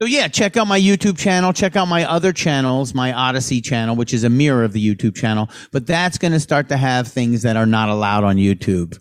So 0.01 0.07
yeah, 0.07 0.29
check 0.29 0.55
out 0.55 0.65
my 0.67 0.79
YouTube 0.79 1.17
channel. 1.17 1.51
Check 1.51 1.75
out 1.75 1.89
my 1.89 2.05
other 2.05 2.31
channels, 2.31 2.93
my 2.93 3.11
Odysee 3.11 3.61
channel, 3.61 3.97
which 3.97 4.13
is 4.13 4.23
a 4.23 4.29
mirror 4.29 4.63
of 4.63 4.71
the 4.71 4.95
YouTube 4.95 5.13
channel. 5.13 5.49
But 5.73 5.87
that's 5.87 6.17
going 6.17 6.31
to 6.31 6.39
start 6.39 6.69
to 6.69 6.77
have 6.77 7.09
things 7.09 7.41
that 7.41 7.57
are 7.57 7.65
not 7.65 7.89
allowed 7.89 8.23
on 8.23 8.37
YouTube 8.37 8.97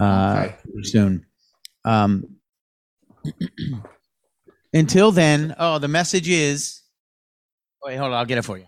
uh, 0.00 0.48
soon. 0.82 1.26
Um, 1.84 2.36
until 4.72 5.12
then, 5.12 5.54
oh, 5.58 5.78
the 5.78 5.88
message 5.88 6.30
is. 6.30 6.80
Wait, 7.84 7.96
hold 7.96 8.12
on. 8.12 8.18
I'll 8.18 8.24
get 8.24 8.38
it 8.38 8.42
for 8.42 8.56
you. 8.56 8.66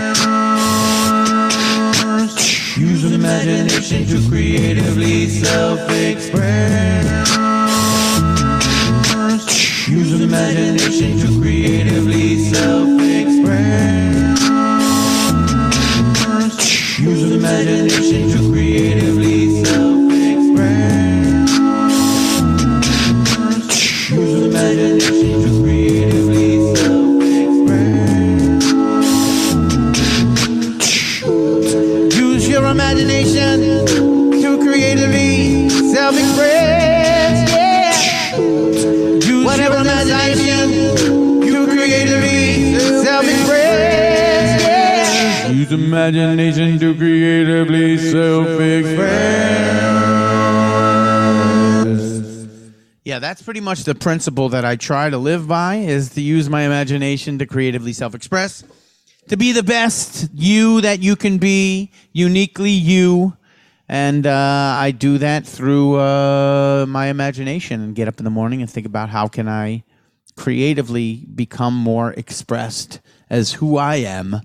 Use 2.79 3.13
imagination 3.13 4.07
to 4.07 4.29
creatively 4.29 5.29
self-express. 5.29 7.56
Use 9.97 10.21
imagination 10.21 11.17
to 11.21 11.41
creatively 11.41 12.37
self-express. 12.53 14.41
Use 16.99 17.33
imagination 17.33 18.26
imagination 45.97 46.79
to 46.79 46.95
creatively 46.95 47.97
self-express. 47.97 49.07
Yeah, 53.03 53.19
that's 53.19 53.41
pretty 53.41 53.61
much 53.61 53.85
the 53.85 53.95
principle 53.95 54.51
that 54.51 54.67
I 54.67 54.77
try 54.77 55.09
to 55.09 55.17
live 55.17 55.49
by 55.49 55.77
is 55.77 56.11
to 56.11 56.21
use 56.21 56.51
my 56.51 56.65
imagination 56.65 57.39
to 57.39 57.47
creatively 57.47 57.95
self-express. 57.95 58.65
To 59.29 59.39
be 59.39 59.53
the 59.53 59.63
best 59.63 60.29
you 60.35 60.83
that 60.83 61.01
you 61.01 61.17
can 61.17 61.39
be, 61.39 61.91
uniquely 62.13 62.73
you. 62.73 63.35
And 63.89 64.27
uh, 64.27 64.77
I 64.79 64.91
do 64.91 65.17
that 65.19 65.47
through 65.47 65.99
uh, 65.99 66.85
my 66.87 67.07
imagination 67.07 67.81
and 67.81 67.95
get 67.95 68.07
up 68.07 68.19
in 68.19 68.25
the 68.25 68.31
morning 68.31 68.61
and 68.61 68.71
think 68.71 68.87
about 68.87 69.09
how 69.09 69.29
can 69.29 69.49
I 69.49 69.83
creatively 70.37 71.25
become 71.35 71.75
more 71.75 72.13
expressed 72.13 73.01
as 73.31 73.55
who 73.55 73.79
I 73.79 73.97
am 73.97 74.43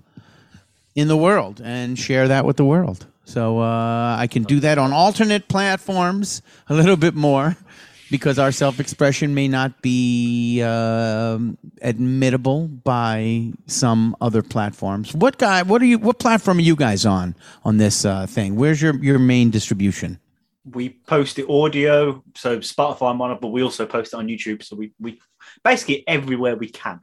in 0.94 1.08
the 1.08 1.16
world 1.16 1.60
and 1.64 1.98
share 1.98 2.28
that 2.28 2.44
with 2.44 2.56
the 2.56 2.64
world. 2.64 3.06
So 3.24 3.60
uh, 3.60 4.16
I 4.18 4.26
can 4.26 4.42
do 4.42 4.60
that 4.60 4.78
on 4.78 4.92
alternate 4.92 5.48
platforms 5.48 6.42
a 6.68 6.74
little 6.74 6.96
bit 6.96 7.14
more 7.14 7.56
because 8.10 8.38
our 8.38 8.52
self-expression 8.52 9.34
may 9.34 9.48
not 9.48 9.80
be 9.80 10.62
um 10.62 11.56
admittable 11.82 12.68
by 12.84 13.52
some 13.66 14.16
other 14.20 14.42
platforms. 14.42 15.14
What 15.14 15.38
guy? 15.38 15.62
What 15.62 15.80
are 15.82 15.86
you? 15.86 15.98
What 15.98 16.18
platform 16.18 16.58
are 16.58 16.62
you 16.62 16.76
guys 16.76 17.06
on 17.06 17.34
on 17.64 17.78
this 17.78 18.04
uh, 18.04 18.26
thing? 18.26 18.56
Where's 18.56 18.82
your 18.82 18.94
your 18.96 19.18
main 19.18 19.50
distribution? 19.50 20.18
We 20.64 20.90
post 20.90 21.36
the 21.36 21.48
audio, 21.48 22.22
so 22.36 22.58
Spotify 22.58 23.10
I'm 23.10 23.20
on 23.20 23.32
it, 23.32 23.40
but 23.40 23.48
we 23.48 23.62
also 23.62 23.84
post 23.86 24.12
it 24.12 24.16
on 24.16 24.28
YouTube. 24.28 24.62
So 24.62 24.76
we 24.76 24.92
we 25.00 25.20
basically 25.64 26.04
everywhere 26.06 26.56
we 26.56 26.68
can. 26.68 27.00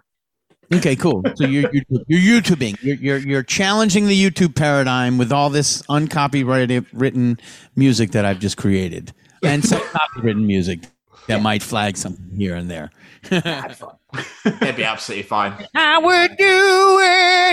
Okay, 0.71 0.95
cool. 0.95 1.23
So 1.35 1.45
you're 1.45 1.69
you're, 1.73 2.03
you're 2.07 2.41
YouTubing. 2.41 2.81
You're, 2.81 2.95
you're 2.95 3.17
you're 3.17 3.43
challenging 3.43 4.07
the 4.07 4.29
YouTube 4.29 4.55
paradigm 4.55 5.17
with 5.17 5.31
all 5.31 5.49
this 5.49 5.81
uncopyrighted 5.89 6.85
written 6.93 7.39
music 7.75 8.11
that 8.11 8.25
I've 8.25 8.39
just 8.39 8.57
created, 8.57 9.11
and 9.43 9.63
some 9.65 9.81
copywritten 9.81 10.45
music 10.45 10.81
that 11.27 11.41
might 11.41 11.63
flag 11.63 11.97
something 11.97 12.35
here 12.35 12.55
and 12.55 12.69
there. 12.69 12.91
It'd 13.31 14.75
be 14.75 14.83
absolutely 14.83 15.23
fine. 15.23 15.53
I 15.75 15.97
would 15.97 16.37
do 16.37 16.99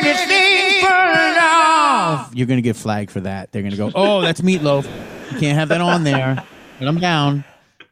anything 0.03 0.81
for 0.83 1.41
love. 1.41 2.35
You're 2.35 2.47
gonna 2.47 2.61
get 2.61 2.77
flagged 2.77 3.11
for 3.11 3.21
that. 3.21 3.53
They're 3.53 3.63
gonna 3.63 3.77
go, 3.77 3.91
"Oh, 3.95 4.21
that's 4.21 4.43
Meat 4.43 4.63
Loaf. 4.63 4.87
You 5.33 5.39
can't 5.39 5.59
have 5.59 5.69
that 5.71 5.81
on 5.81 6.05
there." 6.05 6.43
But 6.79 6.89
I'm 6.89 7.01
down. 7.01 7.45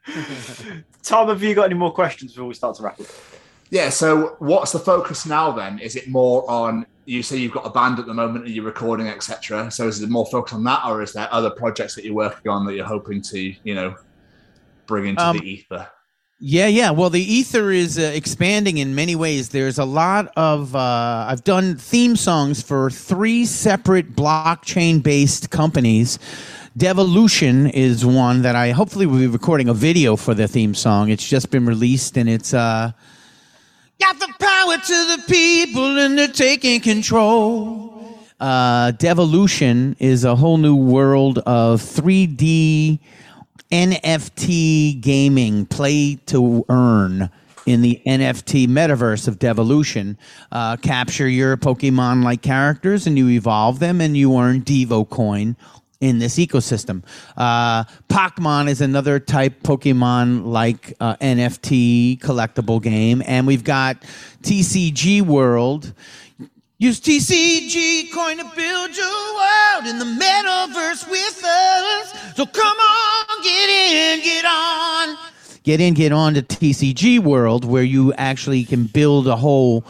Tom, 1.03 1.29
have 1.29 1.43
you 1.43 1.55
got 1.55 1.65
any 1.65 1.75
more 1.75 1.93
questions 1.93 2.33
before 2.33 2.47
we 2.49 2.55
start 2.55 2.77
to 2.77 2.83
wrap 2.83 3.01
up? 3.01 3.07
Yeah, 3.75 3.89
so 3.89 4.37
what's 4.39 4.71
the 4.71 4.79
focus 4.79 5.27
now 5.27 5.51
then? 5.51 5.81
Is 5.81 5.97
it 5.97 6.07
more 6.07 6.49
on 6.49 6.87
you 7.07 7.25
say 7.25 7.39
you've 7.39 7.51
got 7.51 7.67
a 7.67 7.71
band 7.71 7.99
at 7.99 8.07
the 8.07 8.15
moment 8.15 8.45
and 8.45 8.55
you're 8.55 8.65
recording, 8.65 9.09
etc. 9.09 9.69
So 9.73 9.89
is 9.89 10.01
it 10.01 10.09
more 10.09 10.27
focused 10.27 10.55
on 10.55 10.63
that, 10.63 10.83
or 10.87 11.03
is 11.03 11.13
there 11.13 11.27
other 11.33 11.51
projects 11.51 11.97
that 11.97 12.05
you're 12.05 12.15
working 12.15 12.53
on 12.53 12.65
that 12.67 12.75
you're 12.75 12.87
hoping 12.87 13.21
to, 13.23 13.53
you 13.65 13.75
know, 13.75 13.97
bring 14.87 15.07
into 15.07 15.21
Um, 15.21 15.39
the 15.39 15.51
ether? 15.51 15.89
Yeah, 16.39 16.69
yeah. 16.69 16.93
Well, 16.93 17.11
the 17.11 17.21
ether 17.21 17.73
is 17.73 17.99
uh, 17.99 18.13
expanding 18.15 18.79
in 18.79 18.95
many 18.95 19.17
ways. 19.17 19.49
There's 19.49 19.81
a 19.81 19.85
lot 19.85 20.33
of 20.37 20.77
uh, 20.77 21.27
I've 21.29 21.43
done 21.43 21.77
theme 21.77 22.15
songs 22.15 22.63
for 22.63 22.91
three 22.91 23.45
separate 23.45 24.15
blockchain-based 24.15 25.51
companies. 25.51 26.21
Devolution 26.77 27.67
is 27.67 28.07
one 28.07 28.43
that 28.43 28.55
I 28.55 28.71
hopefully 28.71 29.07
will 29.07 29.19
be 29.19 29.27
recording 29.27 29.69
a 29.69 29.75
video 29.75 30.15
for 30.15 30.33
the 30.33 30.47
theme 30.47 30.75
song. 30.75 31.11
It's 31.11 31.29
just 31.29 31.51
been 31.51 31.67
released 31.67 32.17
and 32.17 32.29
it's 32.29 32.55
uh 32.55 32.93
got 34.01 34.19
the 34.19 34.33
power 34.39 34.77
to 34.77 35.17
the 35.17 35.25
people 35.29 35.99
and 35.99 36.19
they're 36.19 36.29
taking 36.29 36.81
control. 36.81 37.93
Uh, 38.41 38.91
Devolution 38.93 39.97
is 39.99 40.25
a 40.25 40.37
whole 40.37 40.59
new 40.59 40.77
world 40.77 41.39
of 41.39 41.81
3D 41.81 42.99
NFT 43.71 45.01
gaming, 45.01 45.67
play 45.67 46.17
to 46.27 46.65
earn 46.69 47.31
in 47.67 47.81
the 47.81 48.01
NFT 48.07 48.69
metaverse 48.69 49.27
of 49.27 49.39
Devolution. 49.39 50.19
Uh, 50.53 50.77
capture 50.77 51.29
your 51.29 51.57
Pokemon 51.57 52.23
like 52.23 52.43
characters 52.43 53.07
and 53.07 53.17
you 53.17 53.29
evolve 53.31 53.79
them 53.79 54.01
and 54.01 54.17
you 54.17 54.37
earn 54.37 54.63
Devo 54.63 55.09
coin 55.09 55.57
in 56.01 56.19
this 56.19 56.37
ecosystem. 56.37 57.03
Uh, 57.37 57.85
Pokemon 58.09 58.69
is 58.69 58.81
another 58.81 59.19
type 59.19 59.63
Pokemon 59.63 60.47
like 60.47 60.95
uh, 61.01 61.17
NFT 61.17 62.19
collectible 62.21 62.83
game. 62.83 63.23
And 63.27 63.47
we've 63.47 63.65
got 63.65 64.03
TCG 64.43 65.23
World. 65.23 65.93
Use 66.79 67.01
TCG 67.01 68.13
coin 68.13 68.37
to 68.39 68.45
build 68.57 68.97
your 68.97 69.35
world 69.35 69.87
in 69.87 69.99
the 69.99 70.05
metaverse 70.05 71.09
with 71.09 71.45
us. 71.45 72.37
So 72.37 72.45
come 72.45 72.77
on, 72.77 73.43
get 73.43 73.71
in, 73.71 74.23
get 74.23 74.45
on. 74.45 75.17
Get 75.63 75.81
in, 75.81 75.95
get 75.95 76.13
on 76.13 76.35
to 76.35 76.43
TCG 76.43 77.21
World 77.21 77.65
where 77.65 77.85
you 77.85 78.13
actually 78.15 78.65
can 78.65 78.85
build 78.85 79.27
a 79.27 79.37
whole 79.37 79.85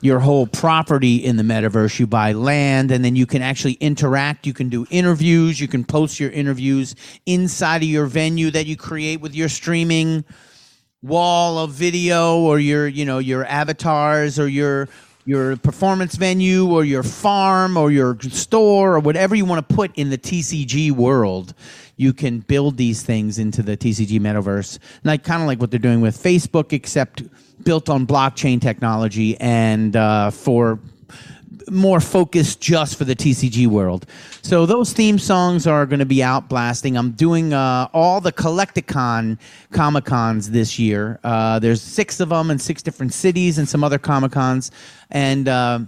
your 0.00 0.18
whole 0.20 0.46
property 0.46 1.16
in 1.16 1.36
the 1.36 1.42
metaverse. 1.42 1.98
You 1.98 2.06
buy 2.06 2.32
land 2.32 2.90
and 2.90 3.04
then 3.04 3.16
you 3.16 3.26
can 3.26 3.42
actually 3.42 3.74
interact. 3.74 4.46
You 4.46 4.54
can 4.54 4.68
do 4.68 4.86
interviews. 4.90 5.60
You 5.60 5.68
can 5.68 5.84
post 5.84 6.18
your 6.18 6.30
interviews 6.30 6.94
inside 7.26 7.82
of 7.82 7.88
your 7.88 8.06
venue 8.06 8.50
that 8.50 8.66
you 8.66 8.76
create 8.76 9.20
with 9.20 9.34
your 9.34 9.48
streaming 9.48 10.24
wall 11.02 11.58
of 11.58 11.70
video 11.70 12.38
or 12.40 12.58
your 12.58 12.86
you 12.86 13.06
know 13.06 13.18
your 13.18 13.46
avatars 13.46 14.38
or 14.38 14.46
your 14.46 14.86
your 15.24 15.56
performance 15.58 16.16
venue 16.16 16.70
or 16.70 16.84
your 16.84 17.02
farm 17.02 17.76
or 17.76 17.90
your 17.90 18.18
store 18.20 18.96
or 18.96 19.00
whatever 19.00 19.34
you 19.34 19.44
want 19.44 19.66
to 19.66 19.74
put 19.74 19.94
in 19.96 20.10
the 20.10 20.18
TCG 20.18 20.90
world, 20.90 21.54
you 21.96 22.12
can 22.12 22.40
build 22.40 22.76
these 22.76 23.02
things 23.02 23.38
into 23.38 23.62
the 23.62 23.76
TCG 23.76 24.18
metaverse. 24.18 24.78
Like 25.04 25.22
kind 25.22 25.42
of 25.42 25.46
like 25.46 25.60
what 25.60 25.70
they're 25.70 25.78
doing 25.78 26.00
with 26.00 26.16
Facebook, 26.16 26.72
except 26.72 27.22
built 27.64 27.88
on 27.88 28.06
blockchain 28.06 28.60
technology 28.60 29.38
and 29.40 29.96
uh, 29.96 30.30
for 30.30 30.78
more 31.70 32.00
focused 32.00 32.60
just 32.60 32.96
for 32.96 33.04
the 33.04 33.14
TCG 33.14 33.66
world. 33.66 34.06
So 34.42 34.66
those 34.66 34.92
theme 34.92 35.18
songs 35.18 35.66
are 35.66 35.86
going 35.86 36.00
to 36.00 36.06
be 36.06 36.22
out 36.22 36.48
blasting. 36.48 36.96
I'm 36.96 37.12
doing 37.12 37.52
uh, 37.52 37.88
all 37.92 38.20
the 38.20 38.32
Collect-A-Con 38.32 39.38
Comic 39.72 40.04
Cons 40.04 40.50
this 40.50 40.78
year. 40.78 41.20
Uh, 41.22 41.58
there's 41.58 41.80
six 41.80 42.20
of 42.20 42.30
them 42.30 42.50
in 42.50 42.58
six 42.58 42.82
different 42.82 43.12
cities 43.12 43.58
and 43.58 43.68
some 43.68 43.84
other 43.84 43.98
Comic 43.98 44.32
Cons. 44.32 44.70
And 45.10 45.48
uh, 45.48 45.80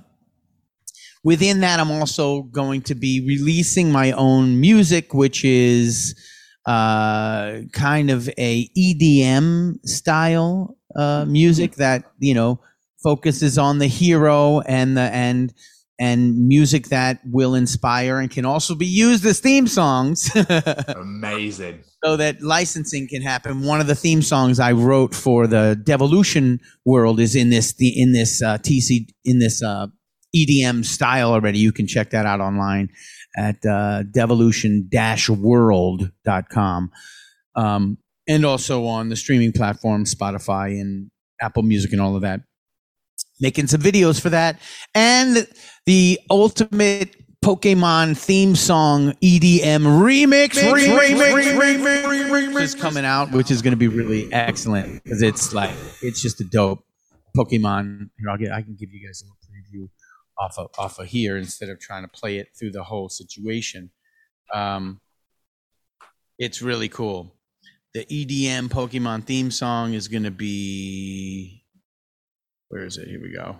within 1.24 1.60
that, 1.60 1.80
I'm 1.80 1.90
also 1.90 2.42
going 2.42 2.82
to 2.82 2.94
be 2.94 3.24
releasing 3.26 3.90
my 3.90 4.12
own 4.12 4.60
music, 4.60 5.14
which 5.14 5.44
is 5.44 6.14
uh, 6.66 7.62
kind 7.72 8.10
of 8.10 8.28
a 8.38 8.68
EDM 8.76 9.84
style 9.86 10.76
uh, 10.96 11.24
music 11.26 11.76
that 11.76 12.04
you 12.18 12.34
know 12.34 12.60
focuses 13.02 13.58
on 13.58 13.78
the 13.78 13.86
hero 13.86 14.60
and 14.60 14.96
the 14.96 15.02
and 15.02 15.52
and 15.98 16.48
music 16.48 16.86
that 16.86 17.20
will 17.24 17.54
inspire 17.54 18.18
and 18.18 18.30
can 18.30 18.44
also 18.44 18.74
be 18.74 18.86
used 18.86 19.24
as 19.24 19.40
theme 19.40 19.68
songs. 19.68 20.34
Amazing. 20.88 21.84
so 22.02 22.16
that 22.16 22.42
licensing 22.42 23.06
can 23.06 23.22
happen. 23.22 23.62
One 23.62 23.80
of 23.80 23.86
the 23.86 23.94
theme 23.94 24.22
songs 24.22 24.58
i 24.58 24.72
wrote 24.72 25.14
for 25.14 25.46
the 25.46 25.80
devolution 25.82 26.60
world 26.84 27.20
is 27.20 27.36
in 27.36 27.50
this 27.50 27.74
the 27.74 28.00
in 28.00 28.12
this 28.12 28.42
uh, 28.42 28.58
tc 28.58 29.06
in 29.24 29.38
this 29.38 29.62
uh, 29.62 29.86
edm 30.34 30.84
style 30.84 31.32
already. 31.32 31.58
You 31.58 31.72
can 31.72 31.86
check 31.86 32.10
that 32.10 32.26
out 32.26 32.40
online 32.40 32.90
at 33.36 33.64
uh, 33.64 34.02
devolution-world.com 34.02 36.90
um, 37.54 37.98
and 38.28 38.44
also 38.44 38.86
on 38.86 39.08
the 39.08 39.16
streaming 39.16 39.52
platform 39.52 40.04
spotify 40.04 40.80
and 40.80 41.10
apple 41.40 41.62
music 41.62 41.92
and 41.92 42.00
all 42.00 42.16
of 42.16 42.22
that 42.22 42.40
making 43.40 43.66
some 43.66 43.80
videos 43.80 44.20
for 44.20 44.30
that 44.30 44.58
and 44.94 45.46
the 45.86 46.18
ultimate 46.30 47.16
pokemon 47.44 48.16
theme 48.16 48.54
song 48.54 49.12
edm 49.20 49.82
remix, 50.00 50.50
remix, 50.50 51.18
remix, 51.18 52.30
remix 52.30 52.60
is 52.60 52.74
coming 52.74 53.04
out 53.04 53.32
which 53.32 53.50
is 53.50 53.60
going 53.60 53.72
to 53.72 53.76
be 53.76 53.88
really 53.88 54.32
excellent 54.32 55.02
because 55.02 55.22
it's 55.22 55.52
like 55.52 55.72
it's 56.02 56.22
just 56.22 56.40
a 56.40 56.44
dope 56.44 56.84
pokemon 57.36 58.08
here 58.18 58.30
i'll 58.30 58.36
get 58.36 58.52
i 58.52 58.62
can 58.62 58.76
give 58.76 58.92
you 58.92 59.04
guys 59.04 59.22
a 59.22 59.24
little 59.24 59.36
preview 59.42 59.88
off 60.38 60.56
of 60.56 60.70
off 60.78 60.98
of 61.00 61.06
here 61.06 61.36
instead 61.36 61.68
of 61.68 61.80
trying 61.80 62.02
to 62.02 62.08
play 62.08 62.38
it 62.38 62.48
through 62.56 62.70
the 62.70 62.84
whole 62.84 63.08
situation 63.08 63.90
um 64.54 65.00
it's 66.38 66.62
really 66.62 66.88
cool 66.88 67.34
the 67.94 68.04
edm 68.06 68.68
pokemon 68.68 69.24
theme 69.24 69.50
song 69.50 69.92
is 69.94 70.08
going 70.08 70.22
to 70.22 70.30
be 70.30 71.62
where 72.72 72.86
is 72.86 72.96
it? 72.96 73.06
Here 73.06 73.20
we 73.20 73.30
go. 73.30 73.56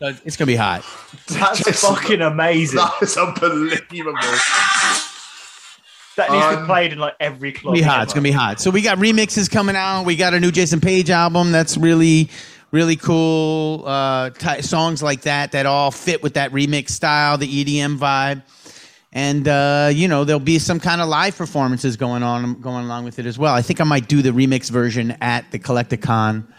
It's 0.00 0.36
gonna 0.36 0.46
be 0.46 0.56
hot. 0.56 0.84
That's 1.28 1.80
fucking 1.82 2.20
amazing. 2.22 2.78
That 3.00 3.02
is 3.02 3.16
unbelievable. 3.16 4.14
That 6.16 6.30
needs 6.30 6.44
to 6.44 6.48
Um, 6.56 6.62
be 6.62 6.66
played 6.66 6.92
in 6.92 6.98
like 6.98 7.14
every 7.20 7.50
It's 7.50 7.60
club. 7.60 7.74
gonna 7.74 7.82
be 7.82 7.88
hot. 7.88 8.02
It's 8.04 8.12
gonna 8.12 8.22
be 8.24 8.30
hot. 8.32 8.60
So 8.60 8.70
we 8.70 8.82
got 8.82 8.98
remixes 8.98 9.50
coming 9.50 9.76
out. 9.76 10.04
We 10.04 10.16
got 10.16 10.34
a 10.34 10.40
new 10.40 10.50
Jason 10.50 10.80
Paige 10.80 11.10
album 11.10 11.52
that's 11.52 11.76
really, 11.76 12.28
really 12.72 12.96
cool. 12.96 13.84
Uh, 13.86 14.30
ty 14.30 14.60
songs 14.60 15.02
like 15.02 15.22
that 15.22 15.52
that 15.52 15.66
all 15.66 15.90
fit 15.90 16.22
with 16.22 16.34
that 16.34 16.50
remix 16.52 16.90
style, 16.90 17.38
the 17.38 17.46
EDM 17.64 17.96
vibe, 17.98 18.42
and 19.12 19.46
uh, 19.48 19.90
you 19.92 20.08
know 20.08 20.24
there'll 20.24 20.40
be 20.40 20.58
some 20.58 20.80
kind 20.80 21.00
of 21.00 21.08
live 21.08 21.36
performances 21.38 21.96
going 21.96 22.22
on 22.22 22.60
going 22.60 22.84
along 22.84 23.04
with 23.04 23.18
it 23.18 23.26
as 23.26 23.38
well. 23.38 23.54
I 23.54 23.62
think 23.62 23.80
I 23.80 23.84
might 23.84 24.08
do 24.08 24.20
the 24.22 24.30
remix 24.30 24.70
version 24.70 25.16
at 25.20 25.50
the 25.52 25.58
Collect-A-Con. 25.58 26.52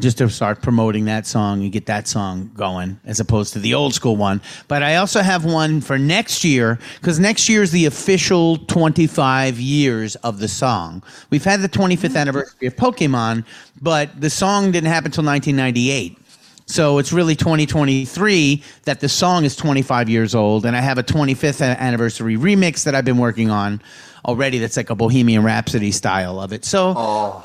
Just 0.00 0.18
to 0.18 0.28
start 0.30 0.62
promoting 0.62 1.04
that 1.04 1.26
song 1.26 1.62
and 1.62 1.70
get 1.70 1.86
that 1.86 2.08
song 2.08 2.50
going, 2.54 2.98
as 3.04 3.20
opposed 3.20 3.52
to 3.52 3.58
the 3.58 3.74
old 3.74 3.94
school 3.94 4.16
one. 4.16 4.40
But 4.66 4.82
I 4.82 4.96
also 4.96 5.20
have 5.20 5.44
one 5.44 5.80
for 5.80 5.98
next 5.98 6.44
year 6.44 6.78
because 6.96 7.20
next 7.20 7.48
year 7.48 7.62
is 7.62 7.70
the 7.72 7.84
official 7.86 8.56
25 8.56 9.60
years 9.60 10.16
of 10.16 10.38
the 10.38 10.48
song. 10.48 11.02
We've 11.30 11.44
had 11.44 11.60
the 11.60 11.68
25th 11.68 12.16
anniversary 12.16 12.66
of 12.66 12.74
Pokemon, 12.74 13.44
but 13.80 14.18
the 14.20 14.30
song 14.30 14.72
didn't 14.72 14.88
happen 14.88 15.08
until 15.08 15.24
1998. 15.24 16.18
So 16.66 16.98
it's 16.98 17.12
really 17.12 17.36
2023 17.36 18.62
that 18.84 19.00
the 19.00 19.08
song 19.08 19.44
is 19.44 19.54
25 19.54 20.08
years 20.08 20.34
old, 20.34 20.64
and 20.64 20.74
I 20.74 20.80
have 20.80 20.96
a 20.96 21.02
25th 21.02 21.62
anniversary 21.76 22.36
remix 22.36 22.84
that 22.84 22.94
I've 22.94 23.04
been 23.04 23.18
working 23.18 23.50
on 23.50 23.82
already. 24.24 24.58
That's 24.58 24.78
like 24.78 24.88
a 24.88 24.94
Bohemian 24.94 25.44
Rhapsody 25.44 25.92
style 25.92 26.40
of 26.40 26.52
it. 26.52 26.64
So 26.64 27.44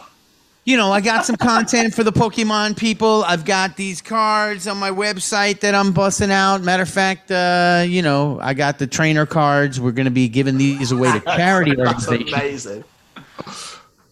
you 0.68 0.76
know, 0.76 0.92
I 0.92 1.00
got 1.00 1.26
some 1.26 1.38
content 1.38 1.94
for 1.94 2.04
the 2.04 2.12
Pokemon 2.12 2.76
people. 2.76 3.24
I've 3.24 3.46
got 3.46 3.78
these 3.78 4.02
cards 4.02 4.68
on 4.68 4.76
my 4.78 4.92
website 4.92 5.62
that 5.62 5.74
I'm 5.74 5.94
busting 5.94 6.30
out. 6.30 6.62
Matter 6.62 6.84
of 6.84 6.90
fact, 6.90 7.32
uh, 7.32 7.86
you 7.88 8.02
know, 8.02 8.38
I 8.42 8.54
got 8.54 8.78
the 8.78 8.86
trainer 8.86 9.26
cards. 9.26 9.80
We're 9.80 9.94
going 9.94 10.08
to 10.08 10.12
be 10.12 10.28
giving 10.28 10.58
these 10.58 10.92
away 10.92 11.14
to 11.14 11.22
charity 11.22 11.74
That's 11.78 12.06
amazing. 12.08 12.84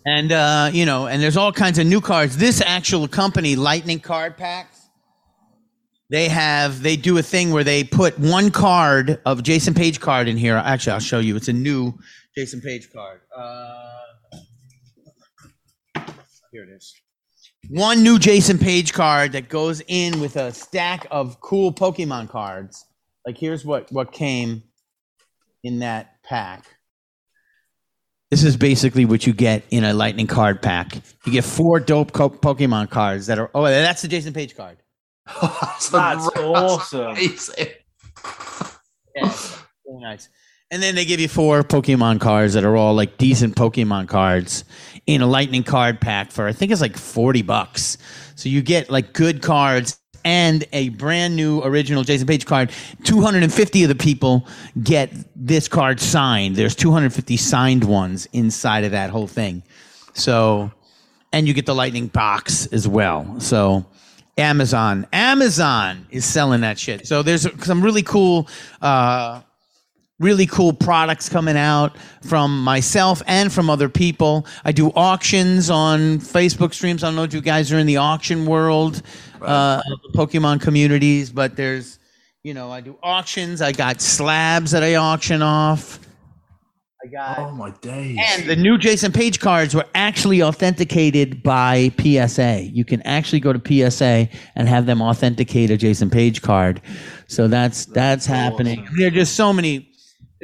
And 0.05 0.31
uh, 0.31 0.69
you 0.71 0.85
know, 0.85 1.07
and 1.07 1.21
there's 1.21 1.35
all 1.35 1.51
kinds 1.51 1.77
of 1.77 1.87
new 1.87 1.99
cards. 1.99 2.37
This 2.37 2.61
actual 2.61 3.09
company, 3.09 3.57
Lightning 3.57 3.99
Card 3.99 4.37
Packs, 4.37 4.87
they 6.09 6.29
have 6.29 6.81
they 6.81 6.95
do 6.95 7.17
a 7.17 7.23
thing 7.23 7.51
where 7.51 7.65
they 7.65 7.83
put 7.83 8.17
one 8.17 8.49
card 8.49 9.19
of 9.25 9.43
Jason 9.43 9.73
Paige 9.73 9.99
card 9.99 10.29
in 10.29 10.37
here. 10.37 10.55
Actually, 10.55 10.93
I'll 10.93 10.99
show 11.01 11.19
you. 11.19 11.35
It's 11.35 11.49
a 11.49 11.53
new 11.53 11.93
Jason 12.33 12.61
Paige 12.61 12.93
card. 12.93 13.19
Uh, 13.35 13.84
here 16.55 16.63
it 16.63 16.69
is. 16.69 16.95
One 17.69 18.01
new 18.01 18.17
Jason 18.17 18.57
Paige 18.57 18.93
card 18.93 19.33
that 19.33 19.49
goes 19.49 19.81
in 19.89 20.21
with 20.21 20.37
a 20.37 20.53
stack 20.53 21.05
of 21.11 21.41
cool 21.41 21.73
Pokemon 21.73 22.29
cards. 22.29 22.85
Like 23.25 23.37
here's 23.37 23.65
what 23.65 23.91
what 23.91 24.13
came 24.13 24.63
in 25.63 25.79
that 25.79 26.23
pack. 26.23 26.63
This 28.31 28.43
is 28.43 28.55
basically 28.55 29.03
what 29.03 29.27
you 29.27 29.33
get 29.33 29.63
in 29.69 29.83
a 29.83 29.93
lightning 29.93 30.27
card 30.27 30.61
pack. 30.61 30.95
You 31.25 31.31
get 31.33 31.43
four 31.43 31.79
dope 31.81 32.13
co- 32.13 32.29
Pokemon 32.29 32.89
cards 32.89 33.27
that 33.27 33.37
are. 33.37 33.51
Oh, 33.53 33.63
that's 33.65 34.01
the 34.01 34.07
Jason 34.07 34.33
Paige 34.33 34.55
card. 34.55 34.77
That's, 35.25 35.89
That's 35.89 36.23
that's 36.31 36.37
awesome. 36.37 37.07
amazing. 37.07 37.67
Yeah, 39.17 39.29
very 39.87 40.01
nice. 40.01 40.27
And 40.71 40.81
then 40.81 40.95
they 40.95 41.05
give 41.05 41.19
you 41.19 41.27
four 41.27 41.63
Pokemon 41.63 42.19
cards 42.19 42.53
that 42.55 42.63
are 42.63 42.75
all 42.75 42.95
like 42.95 43.17
decent 43.17 43.55
Pokemon 43.55 44.07
cards 44.07 44.63
in 45.05 45.21
a 45.21 45.27
lightning 45.27 45.63
card 45.63 46.01
pack 46.01 46.31
for 46.31 46.47
I 46.47 46.53
think 46.53 46.71
it's 46.71 46.81
like 46.81 46.97
40 46.97 47.43
bucks. 47.43 47.97
So 48.35 48.49
you 48.49 48.61
get 48.61 48.89
like 48.89 49.13
good 49.13 49.41
cards 49.41 49.99
and 50.23 50.65
a 50.73 50.89
brand 50.89 51.35
new 51.35 51.61
original 51.61 52.03
Jason 52.03 52.25
Paige 52.25 52.47
card. 52.47 52.71
250 53.03 53.83
of 53.83 53.89
the 53.89 53.95
people 53.95 54.47
get 54.81 55.13
this 55.35 55.67
card 55.67 55.99
signed. 55.99 56.55
There's 56.55 56.75
250 56.75 57.37
signed 57.37 57.83
ones 57.83 58.27
inside 58.33 58.83
of 58.83 58.91
that 58.91 59.11
whole 59.11 59.27
thing. 59.27 59.61
So 60.13 60.71
and 61.31 61.47
you 61.47 61.53
get 61.53 61.65
the 61.65 61.75
lightning 61.75 62.07
box 62.07 62.65
as 62.67 62.87
well. 62.87 63.39
So 63.39 63.85
Amazon, 64.37 65.05
Amazon 65.13 66.07
is 66.09 66.25
selling 66.25 66.61
that 66.61 66.79
shit. 66.79 67.05
So 67.05 67.23
there's 67.23 67.47
some 67.63 67.81
really 67.81 68.03
cool, 68.03 68.47
uh, 68.81 69.41
really 70.19 70.45
cool 70.45 70.71
products 70.71 71.27
coming 71.27 71.57
out 71.57 71.97
from 72.21 72.63
myself 72.63 73.21
and 73.27 73.51
from 73.51 73.69
other 73.69 73.89
people. 73.89 74.45
I 74.63 74.71
do 74.71 74.89
auctions 74.95 75.69
on 75.69 76.19
Facebook 76.19 76.73
streams. 76.73 77.03
I 77.03 77.07
don't 77.07 77.15
know 77.17 77.23
if 77.23 77.33
you 77.33 77.41
guys 77.41 77.71
are 77.73 77.79
in 77.79 77.85
the 77.87 77.97
auction 77.97 78.45
world, 78.45 79.01
uh, 79.41 79.81
Pokemon 80.13 80.61
communities, 80.61 81.29
but 81.31 81.57
there's, 81.57 81.99
you 82.43 82.53
know, 82.53 82.71
I 82.71 82.79
do 82.79 82.97
auctions. 83.03 83.61
I 83.61 83.73
got 83.73 83.99
slabs 84.01 84.71
that 84.71 84.83
I 84.83 84.95
auction 84.95 85.41
off. 85.41 85.99
I 87.03 87.07
got 87.09 87.37
Oh 87.37 87.51
my 87.51 87.69
days. 87.81 88.17
and 88.19 88.45
the 88.49 88.55
new 88.55 88.77
Jason 88.77 89.11
Paige 89.11 89.39
cards 89.39 89.75
were 89.75 89.85
actually 89.93 90.41
authenticated 90.41 91.43
by 91.43 91.91
PSA. 91.99 92.69
You 92.73 92.85
can 92.85 93.01
actually 93.03 93.41
go 93.41 93.51
to 93.53 93.61
PSA 93.91 94.29
and 94.55 94.67
have 94.69 94.85
them 94.85 95.01
authenticate 95.01 95.69
a 95.71 95.77
Jason 95.77 96.09
Paige 96.09 96.41
card. 96.41 96.81
So 97.27 97.47
that's 97.47 97.85
that's 97.85 98.25
happening. 98.25 98.87
There 98.97 99.07
are 99.07 99.11
just 99.11 99.35
so 99.35 99.53
many 99.53 99.91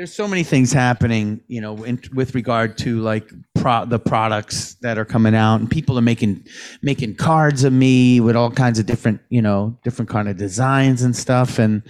there's 0.02 0.12
so 0.12 0.28
many 0.28 0.42
things 0.42 0.74
happening, 0.74 1.40
you 1.48 1.62
know, 1.62 1.84
in, 1.84 2.02
with 2.16 2.34
regard 2.34 2.76
to 2.76 3.00
like 3.02 3.32
pro, 3.54 3.86
the 3.86 4.00
products 4.00 4.74
that 4.82 4.98
are 4.98 5.06
coming 5.06 5.36
out, 5.36 5.60
and 5.60 5.70
people 5.70 5.96
are 5.96 6.02
making 6.02 6.44
making 6.82 7.14
cards 7.14 7.64
of 7.64 7.72
me 7.72 8.20
with 8.20 8.36
all 8.36 8.50
kinds 8.50 8.80
of 8.80 8.88
different, 8.88 9.22
you 9.30 9.44
know, 9.44 9.78
different 9.84 10.10
kind 10.10 10.28
of 10.28 10.38
designs 10.38 11.04
and 11.04 11.16
stuff. 11.16 11.60
And 11.60 11.84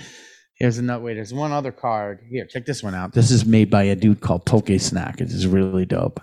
here's 0.56 0.77
another 0.77 1.01
way. 1.01 1.14
There's 1.14 1.33
one 1.33 1.53
other 1.53 1.72
card 1.72 2.19
here. 2.30 2.45
Check 2.45 2.65
this 2.65 2.83
one 2.83 2.93
out. 2.93 3.14
This 3.14 3.31
is 3.31 3.45
made 3.45 3.69
by 3.69 3.83
a 3.83 3.95
dude 3.95 4.19
called 4.19 4.45
Poke 4.45 4.77
Snack. 4.77 5.22
It 5.22 5.30
is 5.30 5.48
really 5.48 5.85
dope. 5.85 6.22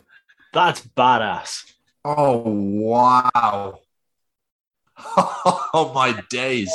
That's 0.53 0.83
badass. 0.83 1.73
Oh 2.05 2.43
wow. 2.45 3.79
Oh 5.73 5.93
my 5.95 6.23
days. 6.29 6.71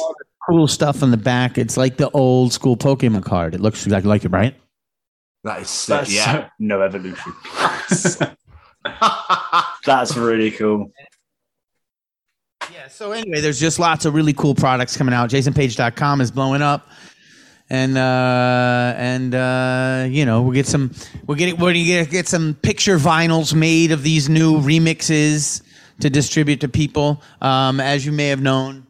Cool 0.49 0.67
stuff 0.67 1.03
on 1.03 1.11
the 1.11 1.17
back. 1.17 1.59
It's 1.59 1.77
like 1.77 1.97
the 1.97 2.09
old 2.11 2.51
school 2.51 2.75
Pokemon 2.75 3.25
card. 3.25 3.53
It 3.53 3.61
looks 3.61 3.85
exactly 3.85 4.09
like 4.09 4.25
it, 4.25 4.29
right? 4.29 4.55
That 5.43 5.61
is 5.61 5.69
sick. 5.69 5.99
That's 5.99 6.13
yeah. 6.13 6.49
no 6.59 6.81
evolution. 6.81 7.33
That's 9.85 10.15
really 10.15 10.51
cool. 10.51 10.91
Yeah. 12.71 12.87
So 12.87 13.11
anyway, 13.11 13.41
there's 13.41 13.59
just 13.59 13.77
lots 13.79 14.05
of 14.05 14.13
really 14.13 14.33
cool 14.33 14.55
products 14.55 14.95
coming 14.95 15.13
out. 15.13 15.29
JasonPaige.com 15.29 16.21
is 16.21 16.31
blowing 16.31 16.61
up. 16.61 16.87
And 17.69 17.97
uh, 17.97 18.93
and 18.97 19.33
uh, 19.33 20.05
you 20.09 20.25
know 20.25 20.41
we'll 20.41 20.53
get 20.53 20.67
some 20.67 20.91
we're 21.25 21.35
getting 21.35 21.55
we're 21.55 21.71
gonna 21.71 21.85
get, 21.85 22.09
get 22.09 22.27
some 22.27 22.55
picture 22.61 22.97
vinyls 22.97 23.53
made 23.53 23.91
of 23.91 24.03
these 24.03 24.29
new 24.29 24.59
remixes 24.59 25.61
to 26.01 26.09
distribute 26.09 26.59
to 26.61 26.67
people. 26.67 27.21
Um, 27.41 27.79
as 27.79 28.05
you 28.05 28.11
may 28.11 28.27
have 28.27 28.41
known, 28.41 28.82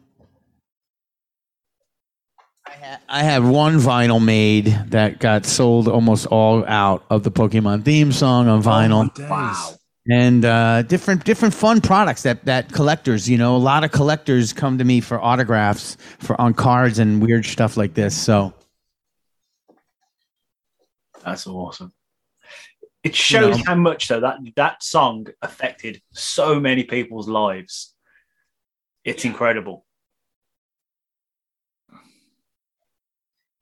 I 3.08 3.22
ha- 3.22 3.30
have 3.30 3.48
one 3.48 3.76
vinyl 3.78 4.22
made 4.24 4.66
that 4.88 5.18
got 5.18 5.44
sold 5.46 5.88
almost 5.88 6.26
all 6.26 6.64
out 6.66 7.04
of 7.10 7.22
the 7.22 7.30
Pokemon 7.30 7.84
theme 7.84 8.12
song 8.12 8.48
on 8.48 8.62
vinyl 8.62 9.10
Wow. 9.28 9.74
and 10.10 10.44
uh, 10.44 10.82
different 10.82 11.24
different 11.24 11.54
fun 11.54 11.80
products 11.80 12.22
that 12.22 12.44
that 12.46 12.72
collectors 12.72 13.28
you 13.28 13.36
know 13.38 13.56
a 13.56 13.58
lot 13.58 13.84
of 13.84 13.92
collectors 13.92 14.52
come 14.52 14.78
to 14.78 14.84
me 14.84 15.00
for 15.00 15.20
autographs 15.20 15.96
for 16.18 16.38
on 16.40 16.54
cards 16.54 16.98
and 16.98 17.20
weird 17.22 17.44
stuff 17.44 17.76
like 17.76 17.94
this 17.94 18.16
so 18.16 18.52
That's 21.24 21.46
awesome. 21.46 21.92
It 23.02 23.14
shows 23.14 23.56
know. 23.58 23.64
how 23.66 23.74
much 23.74 24.08
though 24.08 24.20
that 24.20 24.38
that 24.56 24.82
song 24.82 25.26
affected 25.42 26.00
so 26.12 26.58
many 26.60 26.84
people's 26.84 27.28
lives. 27.28 27.94
It's 29.04 29.24
incredible. 29.24 29.83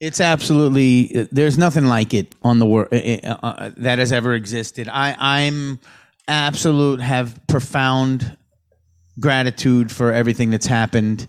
It's 0.02 0.20
absolutely 0.20 1.28
there's 1.30 1.56
nothing 1.56 1.86
like 1.86 2.12
it 2.12 2.34
on 2.42 2.58
the 2.58 2.66
world 2.66 2.88
uh, 2.92 3.70
that 3.76 4.00
has 4.00 4.10
ever 4.10 4.34
existed. 4.34 4.88
I 4.88 5.16
i'm 5.18 5.78
absolute 6.26 7.00
have 7.00 7.40
profound 7.46 8.36
gratitude 9.20 9.92
for 9.92 10.12
everything 10.12 10.50
that's 10.50 10.66
happened. 10.66 11.28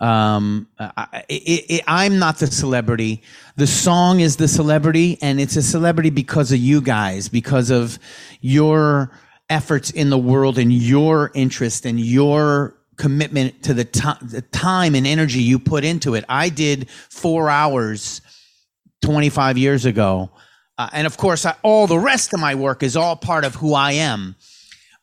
Um 0.00 0.66
I, 0.78 1.24
it, 1.28 1.64
it, 1.68 1.84
i'm 1.86 2.18
not 2.18 2.38
the 2.38 2.46
celebrity. 2.46 3.22
The 3.56 3.66
song 3.66 4.20
is 4.20 4.36
the 4.36 4.48
celebrity 4.48 5.18
and 5.20 5.38
it's 5.38 5.56
a 5.56 5.62
celebrity 5.62 6.10
because 6.10 6.50
of 6.52 6.58
you 6.58 6.80
guys 6.80 7.28
because 7.28 7.68
of 7.70 7.98
your 8.40 9.10
efforts 9.50 9.90
in 9.90 10.08
the 10.08 10.18
world 10.18 10.56
and 10.58 10.72
your 10.72 11.30
interest 11.34 11.84
and 11.84 12.00
your 12.00 12.75
commitment 12.96 13.62
to 13.64 13.74
the, 13.74 13.84
ti- 13.84 14.22
the 14.22 14.42
time 14.42 14.94
and 14.94 15.06
energy 15.06 15.42
you 15.42 15.58
put 15.58 15.84
into 15.84 16.14
it. 16.14 16.24
I 16.28 16.48
did 16.48 16.88
four 16.90 17.50
hours 17.50 18.20
25 19.02 19.58
years 19.58 19.84
ago 19.84 20.30
uh, 20.78 20.88
and 20.92 21.06
of 21.06 21.16
course 21.16 21.46
I, 21.46 21.54
all 21.62 21.86
the 21.86 21.98
rest 21.98 22.34
of 22.34 22.40
my 22.40 22.54
work 22.54 22.82
is 22.82 22.96
all 22.96 23.16
part 23.16 23.44
of 23.44 23.54
who 23.54 23.74
i 23.74 23.92
am. 23.92 24.36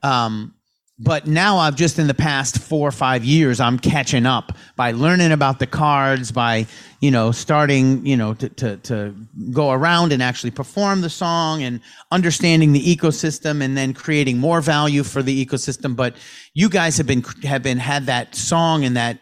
Um, 0.02 0.54
but 1.00 1.26
now 1.26 1.58
I've 1.58 1.76
just 1.76 1.98
in 1.98 2.06
the 2.06 2.14
past 2.14 2.60
four 2.60 2.88
or 2.88 2.92
five 2.92 3.26
years, 3.26 3.60
I'm 3.60 3.80
catching 3.80 4.28
up 4.28 4.56
by 4.76 4.92
learning 4.92 5.32
about 5.32 5.58
the 5.58 5.66
cards, 5.66 6.32
by 6.32 6.68
you 7.02 7.10
know 7.10 7.32
starting 7.32 8.06
you 8.06 8.16
know 8.16 8.36
to 8.36 8.50
to, 8.50 8.78
to 8.78 9.16
go 9.52 9.72
around 9.72 10.14
and 10.14 10.22
actually 10.22 10.52
perform 10.52 11.02
the 11.02 11.10
song 11.10 11.64
and 11.64 11.80
understanding 12.12 12.74
the 12.74 12.96
ecosystem 12.96 13.64
and 13.64 13.76
then 13.76 13.94
creating 13.94 14.38
more 14.38 14.62
value 14.62 15.04
for 15.04 15.24
the 15.24 15.46
ecosystem. 15.46 15.96
But 15.96 16.16
you 16.54 16.70
guys 16.70 16.98
have 16.98 17.08
been 17.08 17.24
have 17.44 17.64
been 17.64 17.80
had 17.80 18.06
that 18.06 18.36
song 18.36 18.86
and 18.86 18.96
that 18.96 19.20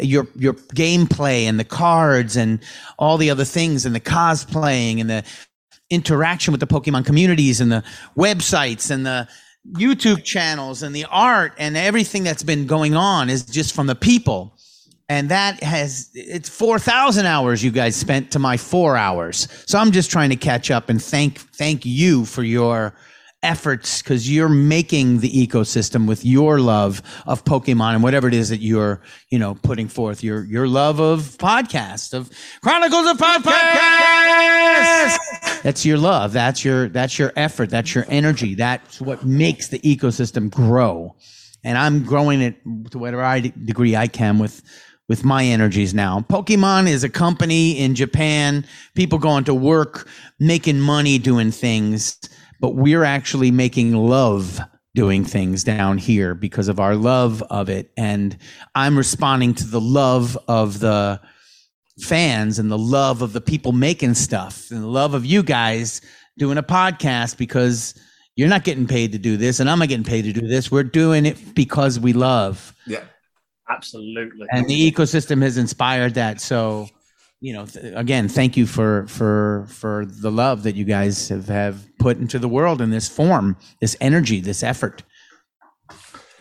your 0.00 0.28
your 0.36 0.54
gameplay 0.54 1.42
and 1.42 1.58
the 1.58 1.64
cards 1.64 2.36
and 2.36 2.60
all 3.00 3.16
the 3.18 3.30
other 3.30 3.44
things 3.44 3.84
and 3.84 3.96
the 3.96 4.00
cosplaying 4.00 5.00
and 5.00 5.10
the 5.10 5.24
interaction 5.90 6.52
with 6.52 6.60
the 6.60 6.66
Pokemon 6.66 7.04
communities 7.04 7.60
and 7.60 7.72
the 7.72 7.82
websites 8.16 8.90
and 8.90 9.04
the 9.04 9.26
YouTube 9.72 10.24
channels 10.24 10.82
and 10.82 10.94
the 10.94 11.04
art 11.10 11.52
and 11.58 11.76
everything 11.76 12.24
that's 12.24 12.42
been 12.42 12.66
going 12.66 12.94
on 12.94 13.30
is 13.30 13.44
just 13.44 13.74
from 13.74 13.86
the 13.86 13.94
people. 13.94 14.54
And 15.10 15.30
that 15.30 15.62
has 15.62 16.10
it's 16.14 16.48
4,000 16.48 17.24
hours 17.24 17.64
you 17.64 17.70
guys 17.70 17.96
spent 17.96 18.30
to 18.32 18.38
my 18.38 18.56
4 18.56 18.96
hours. 18.96 19.48
So 19.66 19.78
I'm 19.78 19.90
just 19.90 20.10
trying 20.10 20.30
to 20.30 20.36
catch 20.36 20.70
up 20.70 20.90
and 20.90 21.02
thank 21.02 21.38
thank 21.38 21.86
you 21.86 22.24
for 22.26 22.42
your 22.42 22.94
efforts 23.42 24.02
cuz 24.02 24.30
you're 24.30 24.48
making 24.48 25.20
the 25.20 25.30
ecosystem 25.30 26.06
with 26.06 26.24
your 26.24 26.60
love 26.60 27.02
of 27.26 27.44
Pokemon 27.44 27.94
and 27.94 28.02
whatever 28.02 28.28
it 28.28 28.34
is 28.34 28.48
that 28.48 28.60
you're, 28.60 29.00
you 29.30 29.38
know, 29.38 29.54
putting 29.54 29.88
forth 29.88 30.22
your 30.22 30.44
your 30.44 30.66
love 30.66 31.00
of 31.00 31.36
podcast 31.38 32.14
of 32.14 32.30
Chronicles 32.62 33.06
of 33.06 33.18
Podcast. 33.18 35.18
That's 35.62 35.84
your 35.84 35.98
love. 35.98 36.32
That's 36.32 36.64
your 36.64 36.88
that's 36.88 37.18
your 37.18 37.32
effort. 37.36 37.70
That's 37.70 37.94
your 37.94 38.04
energy. 38.08 38.54
That's 38.54 39.00
what 39.00 39.24
makes 39.24 39.68
the 39.68 39.78
ecosystem 39.80 40.50
grow. 40.50 41.16
And 41.64 41.76
I'm 41.76 42.04
growing 42.04 42.40
it 42.40 42.56
to 42.90 42.98
whatever 42.98 43.22
I, 43.22 43.40
degree 43.40 43.96
I 43.96 44.06
can 44.06 44.38
with 44.38 44.62
with 45.08 45.24
my 45.24 45.44
energies 45.44 45.94
now. 45.94 46.20
Pokemon 46.28 46.86
is 46.86 47.02
a 47.02 47.08
company 47.08 47.78
in 47.78 47.94
Japan. 47.94 48.64
People 48.94 49.18
going 49.18 49.44
to 49.44 49.54
work, 49.54 50.06
making 50.38 50.80
money, 50.80 51.18
doing 51.18 51.50
things, 51.50 52.18
but 52.60 52.74
we're 52.74 53.04
actually 53.04 53.50
making 53.50 53.94
love 53.94 54.60
doing 54.94 55.24
things 55.24 55.62
down 55.62 55.98
here 55.98 56.34
because 56.34 56.68
of 56.68 56.80
our 56.80 56.96
love 56.96 57.42
of 57.50 57.68
it. 57.68 57.92
And 57.96 58.36
I'm 58.74 58.96
responding 58.96 59.54
to 59.54 59.66
the 59.66 59.80
love 59.80 60.36
of 60.48 60.80
the 60.80 61.20
fans 62.00 62.58
and 62.58 62.70
the 62.70 62.78
love 62.78 63.22
of 63.22 63.32
the 63.32 63.40
people 63.40 63.72
making 63.72 64.14
stuff 64.14 64.70
and 64.70 64.82
the 64.82 64.88
love 64.88 65.14
of 65.14 65.26
you 65.26 65.42
guys 65.42 66.00
doing 66.36 66.58
a 66.58 66.62
podcast 66.62 67.36
because 67.36 67.94
you're 68.36 68.48
not 68.48 68.64
getting 68.64 68.86
paid 68.86 69.12
to 69.12 69.18
do 69.18 69.36
this 69.36 69.60
and 69.60 69.68
I'm 69.68 69.78
not 69.78 69.88
getting 69.88 70.04
paid 70.04 70.22
to 70.22 70.32
do 70.32 70.46
this. 70.46 70.70
We're 70.70 70.84
doing 70.84 71.26
it 71.26 71.54
because 71.54 71.98
we 71.98 72.12
love. 72.12 72.74
Yeah. 72.86 73.04
Absolutely. 73.68 74.46
And 74.50 74.66
the 74.66 74.90
ecosystem 74.90 75.42
has 75.42 75.58
inspired 75.58 76.14
that. 76.14 76.40
So, 76.40 76.88
you 77.40 77.52
know, 77.52 77.66
th- 77.66 77.92
again, 77.96 78.28
thank 78.28 78.56
you 78.56 78.66
for 78.66 79.06
for 79.08 79.66
for 79.68 80.04
the 80.06 80.30
love 80.30 80.62
that 80.64 80.74
you 80.74 80.84
guys 80.84 81.28
have 81.28 81.46
have 81.48 81.86
put 81.98 82.18
into 82.18 82.38
the 82.38 82.48
world 82.48 82.80
in 82.80 82.90
this 82.90 83.08
form, 83.08 83.56
this 83.80 83.96
energy, 84.00 84.40
this 84.40 84.62
effort. 84.62 85.02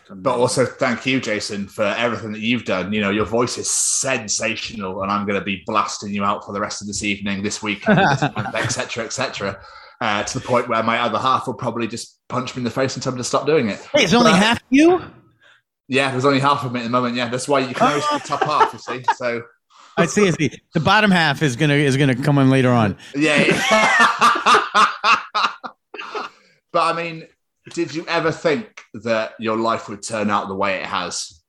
But 0.10 0.38
also 0.40 0.66
thank 0.66 1.06
you, 1.06 1.20
Jason, 1.20 1.68
for 1.68 1.84
everything 1.84 2.32
that 2.32 2.40
you've 2.40 2.64
done. 2.64 2.94
You 2.94 3.02
know, 3.02 3.10
your 3.10 3.26
voice 3.26 3.58
is 3.58 3.70
sensational, 3.70 5.02
and 5.02 5.12
I'm 5.12 5.28
going 5.28 5.38
to 5.38 5.44
be 5.44 5.64
blasting 5.66 6.14
you 6.14 6.24
out 6.24 6.46
for 6.46 6.54
the 6.54 6.62
rest 6.62 6.82
of 6.82 6.88
this 6.88 7.04
evening, 7.04 7.44
this 7.44 7.62
weekend, 7.62 8.00
etc., 8.00 9.04
etc. 9.04 9.60
Uh, 10.00 10.24
to 10.24 10.40
the 10.40 10.46
point 10.46 10.70
where 10.70 10.82
my 10.84 11.00
other 11.00 11.18
half 11.20 11.46
will 11.48 11.56
probably 11.56 11.88
just 11.88 12.20
punch 12.30 12.56
me 12.56 12.62
in 12.62 12.64
the 12.64 12.70
face 12.72 12.94
and 12.96 13.04
tell 13.04 13.12
me 13.12 13.18
to 13.18 13.24
stop 13.24 13.46
doing 13.46 13.68
it. 13.68 13.80
Hey, 13.94 14.04
it's 14.04 14.14
only 14.14 14.32
But- 14.32 14.40
half 14.40 14.60
you. 14.70 15.02
Yeah, 15.90 16.12
there's 16.12 16.26
only 16.26 16.40
half 16.40 16.64
of 16.66 16.72
me 16.74 16.82
at 16.82 16.84
the 16.84 16.90
moment. 16.90 17.16
Yeah, 17.16 17.30
that's 17.30 17.48
why 17.48 17.60
you 17.60 17.74
can 17.74 17.88
only 17.88 18.02
see 18.02 18.18
the 18.18 18.28
top 18.28 18.44
half. 18.44 18.74
You 18.74 18.80
see, 18.80 19.04
so 19.16 19.42
I 19.98 20.06
see. 20.06 20.28
I 20.28 20.32
see. 20.32 20.52
The 20.74 20.80
bottom 20.80 21.12
half 21.12 21.42
is 21.42 21.56
gonna 21.56 21.74
is 21.74 21.98
gonna 21.98 22.16
come 22.16 22.38
in 22.38 22.50
later 22.50 22.72
on. 22.72 22.98
yeah. 23.16 23.44
yeah. 23.44 23.64
but 26.72 26.82
I 26.82 26.94
mean, 26.96 27.28
did 27.74 27.94
you 27.94 28.06
ever 28.08 28.32
think 28.32 28.84
that 28.94 29.34
your 29.40 29.58
life 29.58 29.90
would 29.90 30.04
turn 30.04 30.30
out 30.30 30.48
the 30.48 30.56
way 30.56 30.76
it 30.76 30.86
has? 30.86 31.42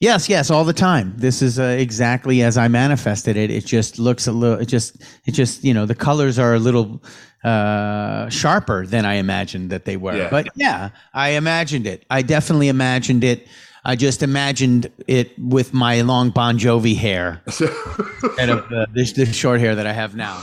Yes, 0.00 0.28
yes, 0.28 0.48
all 0.48 0.64
the 0.64 0.72
time. 0.72 1.12
This 1.16 1.42
is 1.42 1.58
uh, 1.58 1.76
exactly 1.78 2.42
as 2.42 2.56
I 2.56 2.68
manifested 2.68 3.36
it. 3.36 3.50
It 3.50 3.66
just 3.66 3.98
looks 3.98 4.28
a 4.28 4.32
little. 4.32 4.58
It 4.60 4.66
just, 4.66 5.02
it 5.26 5.32
just, 5.32 5.64
you 5.64 5.74
know, 5.74 5.86
the 5.86 5.94
colors 5.94 6.38
are 6.38 6.54
a 6.54 6.58
little 6.60 7.02
uh, 7.42 8.28
sharper 8.28 8.86
than 8.86 9.04
I 9.04 9.14
imagined 9.14 9.70
that 9.70 9.86
they 9.86 9.96
were. 9.96 10.16
Yeah. 10.16 10.30
But 10.30 10.48
yeah, 10.54 10.90
I 11.14 11.30
imagined 11.30 11.86
it. 11.88 12.04
I 12.10 12.22
definitely 12.22 12.68
imagined 12.68 13.24
it. 13.24 13.48
I 13.84 13.96
just 13.96 14.22
imagined 14.22 14.90
it 15.06 15.38
with 15.38 15.72
my 15.72 16.00
long 16.02 16.30
Bon 16.30 16.58
Jovi 16.58 16.96
hair 16.96 17.42
instead 17.46 18.50
of 18.50 18.72
uh, 18.72 18.86
this, 18.92 19.12
this 19.12 19.34
short 19.34 19.60
hair 19.60 19.74
that 19.74 19.86
I 19.86 19.92
have 19.92 20.14
now. 20.14 20.42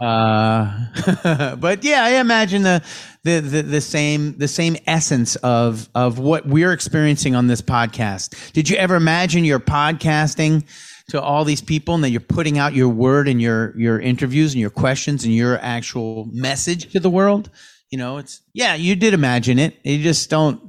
Uh, 0.00 1.56
but 1.56 1.84
yeah, 1.84 2.04
I 2.04 2.20
imagine 2.20 2.62
the, 2.62 2.82
the 3.22 3.40
the 3.40 3.62
the 3.62 3.80
same 3.80 4.36
the 4.38 4.48
same 4.48 4.76
essence 4.86 5.36
of 5.36 5.88
of 5.94 6.18
what 6.18 6.46
we're 6.46 6.72
experiencing 6.72 7.34
on 7.34 7.46
this 7.46 7.62
podcast. 7.62 8.52
Did 8.52 8.68
you 8.68 8.76
ever 8.76 8.96
imagine 8.96 9.44
you're 9.44 9.60
podcasting 9.60 10.64
to 11.08 11.20
all 11.20 11.44
these 11.44 11.62
people 11.62 11.94
and 11.94 12.04
that 12.04 12.10
you're 12.10 12.20
putting 12.20 12.58
out 12.58 12.74
your 12.74 12.88
word 12.88 13.28
and 13.28 13.40
your 13.40 13.78
your 13.78 14.00
interviews 14.00 14.52
and 14.52 14.60
your 14.60 14.70
questions 14.70 15.24
and 15.24 15.34
your 15.34 15.58
actual 15.58 16.28
message 16.32 16.92
to 16.92 17.00
the 17.00 17.10
world? 17.10 17.50
You 17.90 17.98
know, 17.98 18.18
it's 18.18 18.42
yeah, 18.52 18.74
you 18.74 18.96
did 18.96 19.14
imagine 19.14 19.58
it. 19.58 19.78
You 19.84 20.02
just 20.02 20.28
don't 20.28 20.60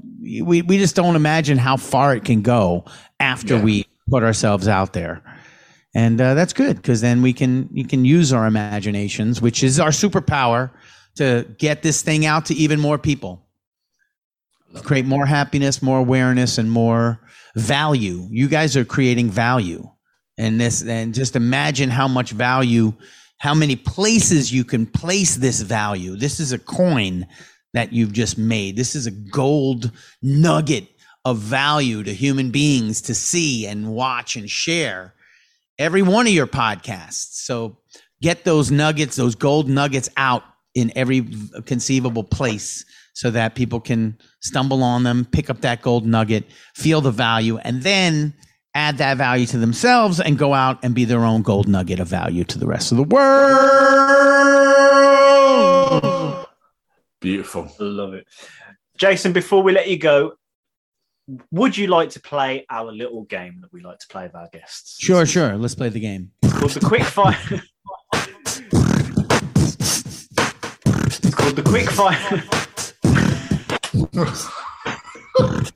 we 0.41 0.61
we 0.61 0.77
just 0.77 0.95
don't 0.95 1.15
imagine 1.15 1.57
how 1.57 1.77
far 1.77 2.15
it 2.15 2.25
can 2.25 2.41
go 2.41 2.85
after 3.19 3.59
we 3.59 3.85
put 4.09 4.23
ourselves 4.23 4.67
out 4.67 4.93
there. 4.93 5.21
And 5.93 6.19
uh, 6.19 6.33
that's 6.33 6.51
good 6.51 6.75
because 6.77 7.01
then 7.01 7.21
we 7.21 7.33
can 7.33 7.69
you 7.71 7.85
can 7.85 8.03
use 8.05 8.33
our 8.33 8.47
imaginations 8.47 9.41
which 9.41 9.63
is 9.63 9.79
our 9.79 9.89
superpower 9.89 10.71
to 11.15 11.45
get 11.57 11.81
this 11.81 12.01
thing 12.01 12.25
out 12.25 12.45
to 12.47 12.53
even 12.55 12.79
more 12.79 12.97
people. 12.97 13.41
Create 14.83 15.05
more 15.05 15.25
happiness 15.25 15.81
more 15.81 15.99
awareness 15.99 16.57
and 16.57 16.69
more 16.69 17.19
value. 17.55 18.27
You 18.29 18.49
guys 18.49 18.75
are 18.75 18.83
creating 18.83 19.29
value 19.29 19.89
and 20.37 20.59
this 20.59 20.83
and 20.83 21.13
just 21.13 21.35
imagine 21.35 21.89
how 21.89 22.07
much 22.07 22.31
value 22.31 22.93
how 23.37 23.53
many 23.53 23.75
places 23.75 24.51
you 24.51 24.63
can 24.63 24.85
place 24.85 25.35
this 25.35 25.61
value. 25.61 26.15
This 26.15 26.39
is 26.39 26.51
a 26.51 26.59
coin 26.59 27.27
that 27.75 27.93
you've 27.93 28.13
just 28.13 28.37
made 28.37 28.75
this 28.75 28.95
is 28.95 29.05
a 29.05 29.11
gold 29.11 29.91
nugget 30.21 30.87
of 31.25 31.37
value 31.37 32.03
to 32.03 32.13
human 32.13 32.51
beings 32.51 33.01
to 33.01 33.15
see 33.15 33.65
and 33.65 33.91
watch 33.91 34.35
and 34.35 34.49
share 34.49 35.13
every 35.79 36.01
one 36.01 36.27
of 36.27 36.33
your 36.33 36.47
podcasts. 36.47 37.43
So 37.45 37.77
get 38.21 38.43
those 38.43 38.71
nuggets, 38.71 39.15
those 39.15 39.35
gold 39.35 39.67
nuggets 39.67 40.09
out 40.17 40.43
in 40.75 40.91
every 40.95 41.27
conceivable 41.65 42.23
place 42.23 42.85
so 43.13 43.31
that 43.31 43.55
people 43.55 43.79
can 43.79 44.17
stumble 44.41 44.83
on 44.83 45.03
them, 45.03 45.25
pick 45.25 45.49
up 45.49 45.61
that 45.61 45.81
gold 45.81 46.05
nugget, 46.05 46.45
feel 46.75 47.01
the 47.01 47.11
value, 47.11 47.57
and 47.59 47.81
then 47.81 48.33
add 48.75 48.97
that 48.97 49.17
value 49.17 49.45
to 49.47 49.57
themselves 49.57 50.19
and 50.19 50.37
go 50.37 50.53
out 50.53 50.77
and 50.83 50.93
be 50.93 51.05
their 51.05 51.23
own 51.23 51.41
gold 51.41 51.67
nugget 51.67 51.99
of 51.99 52.07
value 52.07 52.43
to 52.43 52.59
the 52.59 52.67
rest 52.67 52.91
of 52.91 52.97
the 52.97 53.03
world. 53.03 54.64
Beautiful. 57.25 57.67
Love 57.79 58.13
it. 58.13 58.27
Jason, 58.97 59.33
before 59.33 59.63
we 59.63 59.71
let 59.71 59.87
you 59.89 59.97
go, 59.97 60.33
would 61.49 61.75
you 61.75 61.87
like 61.87 62.11
to 62.11 62.19
play 62.19 62.67
our 62.69 62.91
little 62.91 63.23
game 63.23 63.61
that 63.61 63.73
we 63.73 63.81
like 63.81 63.97
to 63.97 64.07
play 64.09 64.27
with 64.27 64.35
our 64.35 64.47
guests? 64.53 64.97
Sure, 64.99 65.25
sure. 65.25 65.57
Let's 65.57 65.73
play 65.73 65.89
the 65.89 65.99
game. 65.99 66.29
It's 66.43 66.53
called 66.53 66.69
the 66.73 66.81
quick 66.81 67.03
fire. 67.03 67.35
it's 71.23 71.33
called 71.33 71.55
the 71.55 71.63
quick 71.63 71.89
fire. 71.89 72.43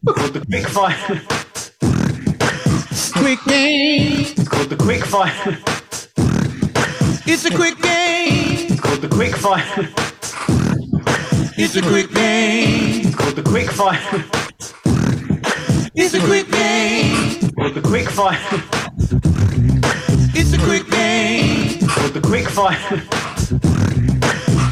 called 0.05 0.33
the 0.33 0.45
quick 0.45 0.67
fire. 0.67 1.21
Quick 3.23 3.39
game. 3.47 4.21
It's 4.37 4.47
called 4.47 4.69
the 4.69 4.77
quick 4.77 5.03
fire. 5.03 5.57
It's 7.25 7.45
a 7.45 7.55
quick 7.55 7.81
game. 7.81 8.67
It's 8.69 8.79
called 8.79 9.01
the 9.01 9.07
quick 9.07 9.35
fire. 9.35 10.08
It's 11.61 11.75
a 11.75 11.81
quick 11.81 12.09
game. 12.13 13.05
It's 13.05 13.15
called 13.15 13.35
the 13.35 13.43
quick 13.43 13.69
fire. 13.69 13.99
It's 15.93 16.13
a 16.13 16.19
quick 16.21 16.49
game. 16.49 17.11
It's 17.35 17.51
called 17.53 17.73
the 17.73 17.81
quick 17.81 18.09
fire. 18.09 18.39
It's 20.33 20.53
a 20.53 20.57
quick 20.57 20.89
game. 20.89 21.77
It's 21.81 21.93
called 21.93 22.13
the 22.13 22.21
quick 22.21 22.47
fire. 22.47 22.77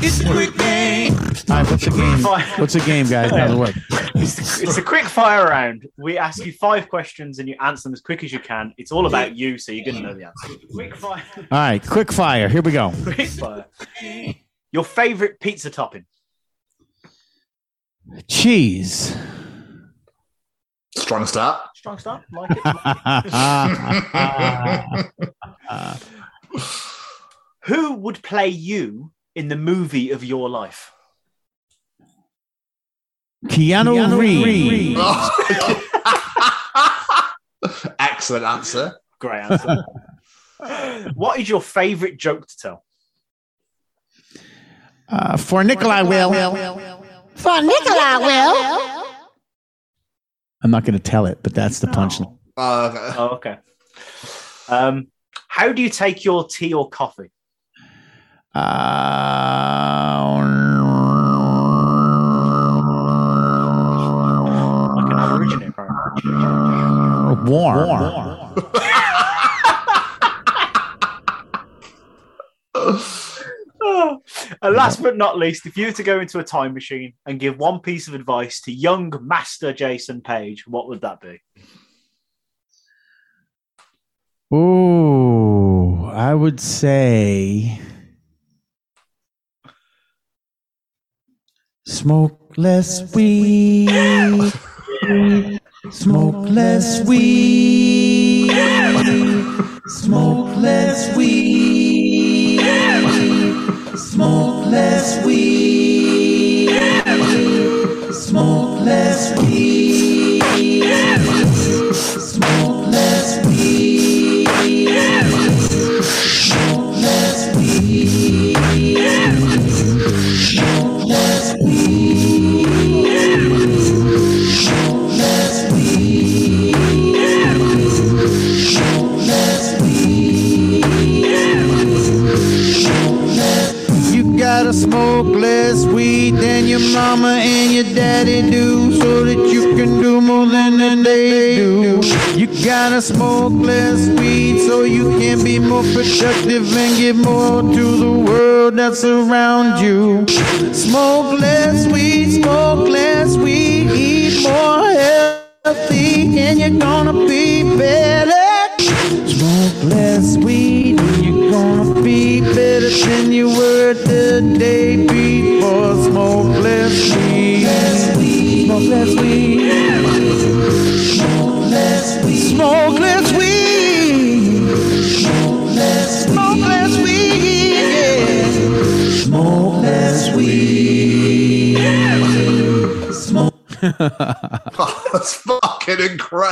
It's 0.02 0.22
a 0.22 0.32
quick 0.32 0.58
game. 0.58 1.14
All 1.50 1.58
right, 1.58 1.70
what's 1.70 1.88
a 1.88 1.90
game? 1.90 2.24
What's 2.58 2.76
a 2.76 2.80
game, 2.80 3.08
guys? 3.08 3.32
How's 3.32 3.52
it 3.52 3.58
work? 3.58 3.76
It's, 4.16 4.62
it's 4.62 4.78
a 4.78 4.82
quick 4.82 5.04
fire 5.04 5.46
round. 5.46 5.90
We 5.98 6.18
ask 6.18 6.46
you 6.46 6.54
five 6.54 6.88
questions 6.88 7.40
and 7.40 7.50
you 7.50 7.58
answer 7.60 7.90
them 7.90 7.94
as 7.94 8.02
quick 8.02 8.24
as 8.24 8.32
you 8.32 8.40
can. 8.40 8.74
It's 8.78 8.94
all 8.94 9.08
about 9.08 9.36
you, 9.36 9.58
so 9.58 9.74
you're 9.74 9.84
going 9.84 9.98
to 9.98 10.04
know 10.04 10.14
the 10.14 10.28
answer. 10.28 10.54
Quick 10.72 10.96
fire. 10.96 11.22
All 11.38 11.46
right, 11.52 11.86
quick 11.86 12.14
fire. 12.14 12.48
Here 12.48 12.62
we 12.62 12.72
go. 12.72 12.94
Quick 13.04 13.28
fire. 13.28 13.66
Your 14.72 14.86
favorite 14.86 15.42
pizza 15.42 15.70
topping? 15.70 16.06
Cheese. 18.28 19.16
Strong 20.96 21.26
start. 21.28 21.62
Strong 21.76 22.00
start. 22.00 22.24
Like 22.32 22.52
it. 22.52 22.58
Who 27.66 27.94
would 27.94 28.24
play 28.24 28.48
you 28.48 29.12
in 29.36 29.48
the 29.50 29.56
movie 29.56 30.12
of 30.12 30.24
your 30.24 30.50
life? 30.50 30.92
Keanu, 33.46 34.18
Reeves. 34.18 35.00
Excellent 38.00 38.46
answer. 38.46 38.98
Great 39.20 39.42
answer. 39.42 39.86
what 41.14 41.40
is 41.40 41.48
your 41.48 41.62
favorite 41.62 42.18
joke 42.18 42.48
to 42.48 42.58
tell? 42.58 42.84
Uh, 45.10 45.38
for 45.38 45.64
Nikolai 45.64 46.02
will. 46.02 46.32
For 47.38 47.62
Nicola 47.62 48.20
will. 48.20 49.06
I'm 50.64 50.72
not 50.72 50.84
going 50.86 50.94
to 50.94 51.00
tell 51.00 51.26
it, 51.28 51.40
but 51.44 51.54
that's 51.54 51.80
the 51.80 51.88
punchline. 51.88 52.38
Uh, 52.58 53.14
Oh, 53.18 53.28
okay. 53.36 53.58
Um, 54.68 55.08
how 55.48 55.72
do 55.72 55.82
you 55.82 55.90
take 55.90 56.26
your 56.26 56.48
tea 56.48 56.74
or 56.74 56.90
coffee? 56.90 57.30
Like 64.96 65.06
an 65.12 65.20
aborigine, 65.20 65.64
apparently. 65.70 66.34
Uh, 66.34 67.36
warm. 67.46 68.54
And 74.62 74.76
last 74.76 75.02
but 75.02 75.18
not 75.18 75.38
least, 75.38 75.66
if 75.66 75.78
you 75.78 75.88
were 75.88 75.92
to 75.94 76.04
go 76.04 76.20
into 76.20 76.40
a 76.40 76.44
time 76.44 76.74
machine 76.74 77.14
and 77.26 77.40
give 77.40 77.58
one 77.58 77.80
piece 77.80 78.08
of 78.08 78.14
advice 78.14 78.62
to 78.62 78.72
young 78.72 79.14
Master 79.22 79.74
Jason 79.74 80.22
Paige, 80.22 80.68
what 80.68 80.88
would 80.88 81.02
that 81.02 81.20
be? 81.22 81.42
Ooh, 84.56 86.06
I 86.06 86.34
would 86.34 86.60
say 86.60 87.82
smoke 91.86 92.54
less 92.58 93.14
weed. 93.14 94.54
Smoke 95.90 96.50
less 96.50 97.08
weed. 97.08 98.17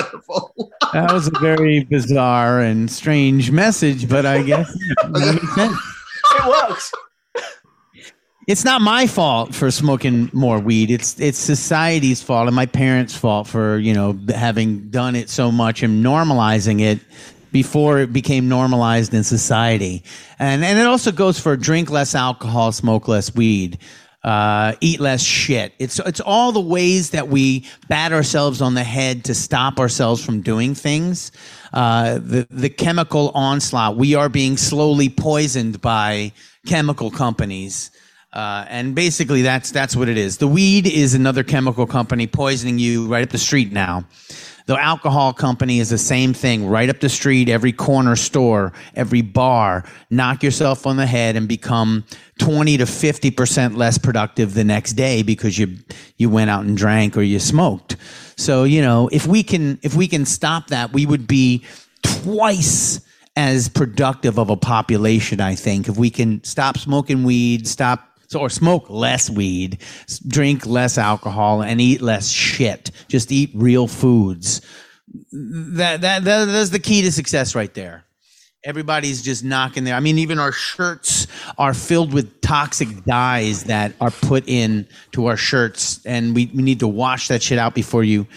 Incredible. 0.05 0.71
That 0.93 1.11
was 1.11 1.27
a 1.27 1.39
very 1.39 1.83
bizarre 1.83 2.61
and 2.61 2.89
strange 2.89 3.51
message, 3.51 4.07
but 4.07 4.25
I 4.25 4.41
guess 4.43 4.71
that 5.01 5.33
makes 5.33 5.55
sense. 5.55 5.77
It 6.35 6.47
works. 6.47 6.91
it's 8.47 8.63
not 8.63 8.81
my 8.81 9.07
fault 9.07 9.53
for 9.53 9.71
smoking 9.71 10.29
more 10.33 10.59
weed. 10.59 10.91
It's 10.91 11.19
it's 11.19 11.37
society's 11.37 12.21
fault 12.21 12.47
and 12.47 12.55
my 12.55 12.65
parents' 12.65 13.15
fault 13.15 13.47
for 13.47 13.77
you 13.77 13.93
know 13.93 14.17
having 14.33 14.89
done 14.89 15.15
it 15.15 15.29
so 15.29 15.51
much 15.51 15.83
and 15.83 16.05
normalizing 16.05 16.81
it 16.81 16.99
before 17.51 17.99
it 17.99 18.11
became 18.11 18.49
normalized 18.49 19.13
in 19.13 19.23
society. 19.23 20.03
And 20.39 20.63
and 20.63 20.79
it 20.79 20.87
also 20.87 21.11
goes 21.11 21.39
for 21.39 21.55
drink 21.57 21.89
less 21.89 22.15
alcohol, 22.15 22.71
smoke 22.71 23.07
less 23.07 23.33
weed. 23.33 23.79
Uh, 24.25 24.73
eat 24.81 24.99
less 24.99 25.21
shit. 25.21 25.75
It's 25.77 25.99
it's 25.99 26.19
all 26.19 26.51
the 26.51 26.59
ways 26.59 27.11
that 27.11 27.27
we 27.27 27.67
bat 27.89 28.11
ourselves 28.11 28.59
on 28.59 28.73
the 28.73 28.83
head 28.83 29.23
to 29.25 29.35
stop 29.35 29.79
ourselves 29.79 30.25
from 30.25 30.41
doing 30.41 30.73
things. 30.73 31.31
Uh, 31.71 32.15
the 32.15 32.47
the 32.49 32.71
chemical 32.71 33.29
onslaught. 33.35 33.97
We 33.97 34.15
are 34.15 34.27
being 34.27 34.57
slowly 34.57 35.09
poisoned 35.09 35.79
by 35.79 36.31
chemical 36.65 37.11
companies. 37.11 37.91
Uh, 38.33 38.65
and 38.67 38.95
basically, 38.95 39.43
that's 39.43 39.69
that's 39.69 39.95
what 39.95 40.09
it 40.09 40.17
is. 40.17 40.39
The 40.39 40.47
weed 40.47 40.87
is 40.87 41.13
another 41.13 41.43
chemical 41.43 41.85
company 41.85 42.25
poisoning 42.25 42.79
you 42.79 43.05
right 43.05 43.23
up 43.23 43.29
the 43.29 43.37
street 43.37 43.71
now. 43.71 44.05
The 44.65 44.81
alcohol 44.81 45.31
company 45.31 45.79
is 45.79 45.89
the 45.89 45.97
same 45.97 46.33
thing, 46.33 46.67
right 46.67 46.89
up 46.89 46.99
the 46.99 47.09
street, 47.09 47.49
every 47.49 47.71
corner 47.71 48.15
store, 48.15 48.73
every 48.95 49.21
bar. 49.21 49.83
Knock 50.09 50.41
yourself 50.41 50.87
on 50.87 50.97
the 50.97 51.05
head 51.05 51.35
and 51.35 51.47
become 51.47 52.03
twenty 52.39 52.77
to 52.77 52.85
fifty 52.85 53.29
percent 53.29 53.77
less 53.77 53.97
productive 53.97 54.53
the 54.53 54.63
next 54.63 54.93
day 54.93 55.21
because 55.21 55.59
you 55.59 55.77
you 56.17 56.29
went 56.29 56.49
out 56.49 56.65
and 56.65 56.75
drank 56.75 57.15
or 57.15 57.21
you 57.21 57.39
smoked. 57.39 57.97
So 58.37 58.63
you 58.63 58.81
know, 58.81 59.07
if 59.11 59.27
we 59.27 59.43
can 59.43 59.79
if 59.83 59.95
we 59.95 60.07
can 60.07 60.25
stop 60.25 60.67
that, 60.67 60.93
we 60.93 61.05
would 61.05 61.27
be 61.27 61.63
twice 62.01 63.01
as 63.35 63.67
productive 63.67 64.39
of 64.39 64.49
a 64.49 64.55
population, 64.55 65.41
I 65.41 65.55
think, 65.55 65.87
if 65.89 65.97
we 65.97 66.09
can 66.09 66.43
stop 66.43 66.77
smoking 66.77 67.23
weed, 67.23 67.67
stop 67.67 68.14
so, 68.35 68.41
or 68.41 68.49
smoke 68.49 68.89
less 68.89 69.29
weed, 69.29 69.77
drink 70.27 70.65
less 70.65 70.97
alcohol, 70.97 71.61
and 71.61 71.79
eat 71.79 72.01
less 72.01 72.29
shit. 72.29 72.91
Just 73.07 73.31
eat 73.31 73.49
real 73.53 73.87
foods. 73.87 74.61
That, 75.31 76.01
that, 76.01 76.25
that 76.25 76.45
that's 76.45 76.71
the 76.71 76.79
key 76.79 77.01
to 77.03 77.11
success 77.11 77.55
right 77.55 77.73
there. 77.73 78.03
Everybody's 78.65 79.21
just 79.21 79.43
knocking 79.43 79.83
there. 79.83 79.95
I 79.95 79.99
mean, 79.99 80.17
even 80.17 80.39
our 80.39 80.51
shirts 80.51 81.27
are 81.57 81.73
filled 81.73 82.13
with 82.13 82.41
toxic 82.41 83.05
dyes 83.05 83.65
that 83.65 83.93
are 84.01 84.11
put 84.11 84.43
in 84.49 84.87
to 85.11 85.27
our 85.27 85.37
shirts, 85.37 86.05
and 86.05 86.35
we, 86.35 86.51
we 86.53 86.61
need 86.63 86.79
to 86.79 86.87
wash 86.87 87.29
that 87.29 87.41
shit 87.41 87.59
out 87.59 87.73
before 87.73 88.03
you 88.03 88.27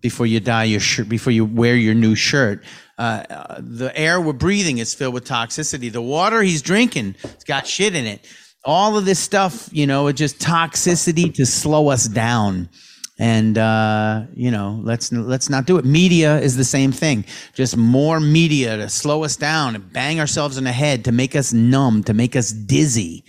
before 0.00 0.26
you 0.26 0.40
dye 0.40 0.64
your 0.64 0.80
shirt, 0.80 1.08
before 1.08 1.32
you 1.32 1.44
wear 1.44 1.76
your 1.76 1.94
new 1.94 2.14
shirt. 2.14 2.62
Uh, 2.98 3.24
uh, 3.30 3.60
the 3.60 3.90
air 3.96 4.20
we're 4.20 4.32
breathing 4.32 4.78
is 4.78 4.94
filled 4.94 5.14
with 5.14 5.24
toxicity. 5.24 5.90
The 5.90 6.02
water 6.02 6.42
he's 6.42 6.60
drinking, 6.60 7.14
it's 7.22 7.44
got 7.44 7.66
shit 7.66 7.94
in 7.94 8.04
it. 8.04 8.26
All 8.64 8.96
of 8.96 9.04
this 9.04 9.18
stuff, 9.18 9.68
you 9.72 9.86
know, 9.86 10.06
it's 10.06 10.18
just 10.18 10.38
toxicity 10.38 11.32
to 11.34 11.44
slow 11.44 11.88
us 11.88 12.06
down. 12.06 12.68
And 13.18 13.58
uh, 13.58 14.24
you 14.34 14.50
know, 14.50 14.80
let's 14.82 15.12
let's 15.12 15.48
not 15.48 15.66
do 15.66 15.78
it. 15.78 15.84
Media 15.84 16.40
is 16.40 16.56
the 16.56 16.64
same 16.64 16.90
thing. 16.90 17.24
Just 17.54 17.76
more 17.76 18.18
media 18.18 18.76
to 18.76 18.88
slow 18.88 19.22
us 19.22 19.36
down 19.36 19.76
and 19.76 19.92
bang 19.92 20.18
ourselves 20.18 20.58
in 20.58 20.64
the 20.64 20.72
head 20.72 21.04
to 21.04 21.12
make 21.12 21.36
us 21.36 21.52
numb, 21.52 22.02
to 22.04 22.14
make 22.14 22.34
us 22.34 22.50
dizzy, 22.50 23.24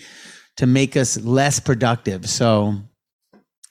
to 0.57 0.65
make 0.65 0.97
us 0.97 1.17
less 1.21 1.59
productive. 1.59 2.27
So 2.27 2.79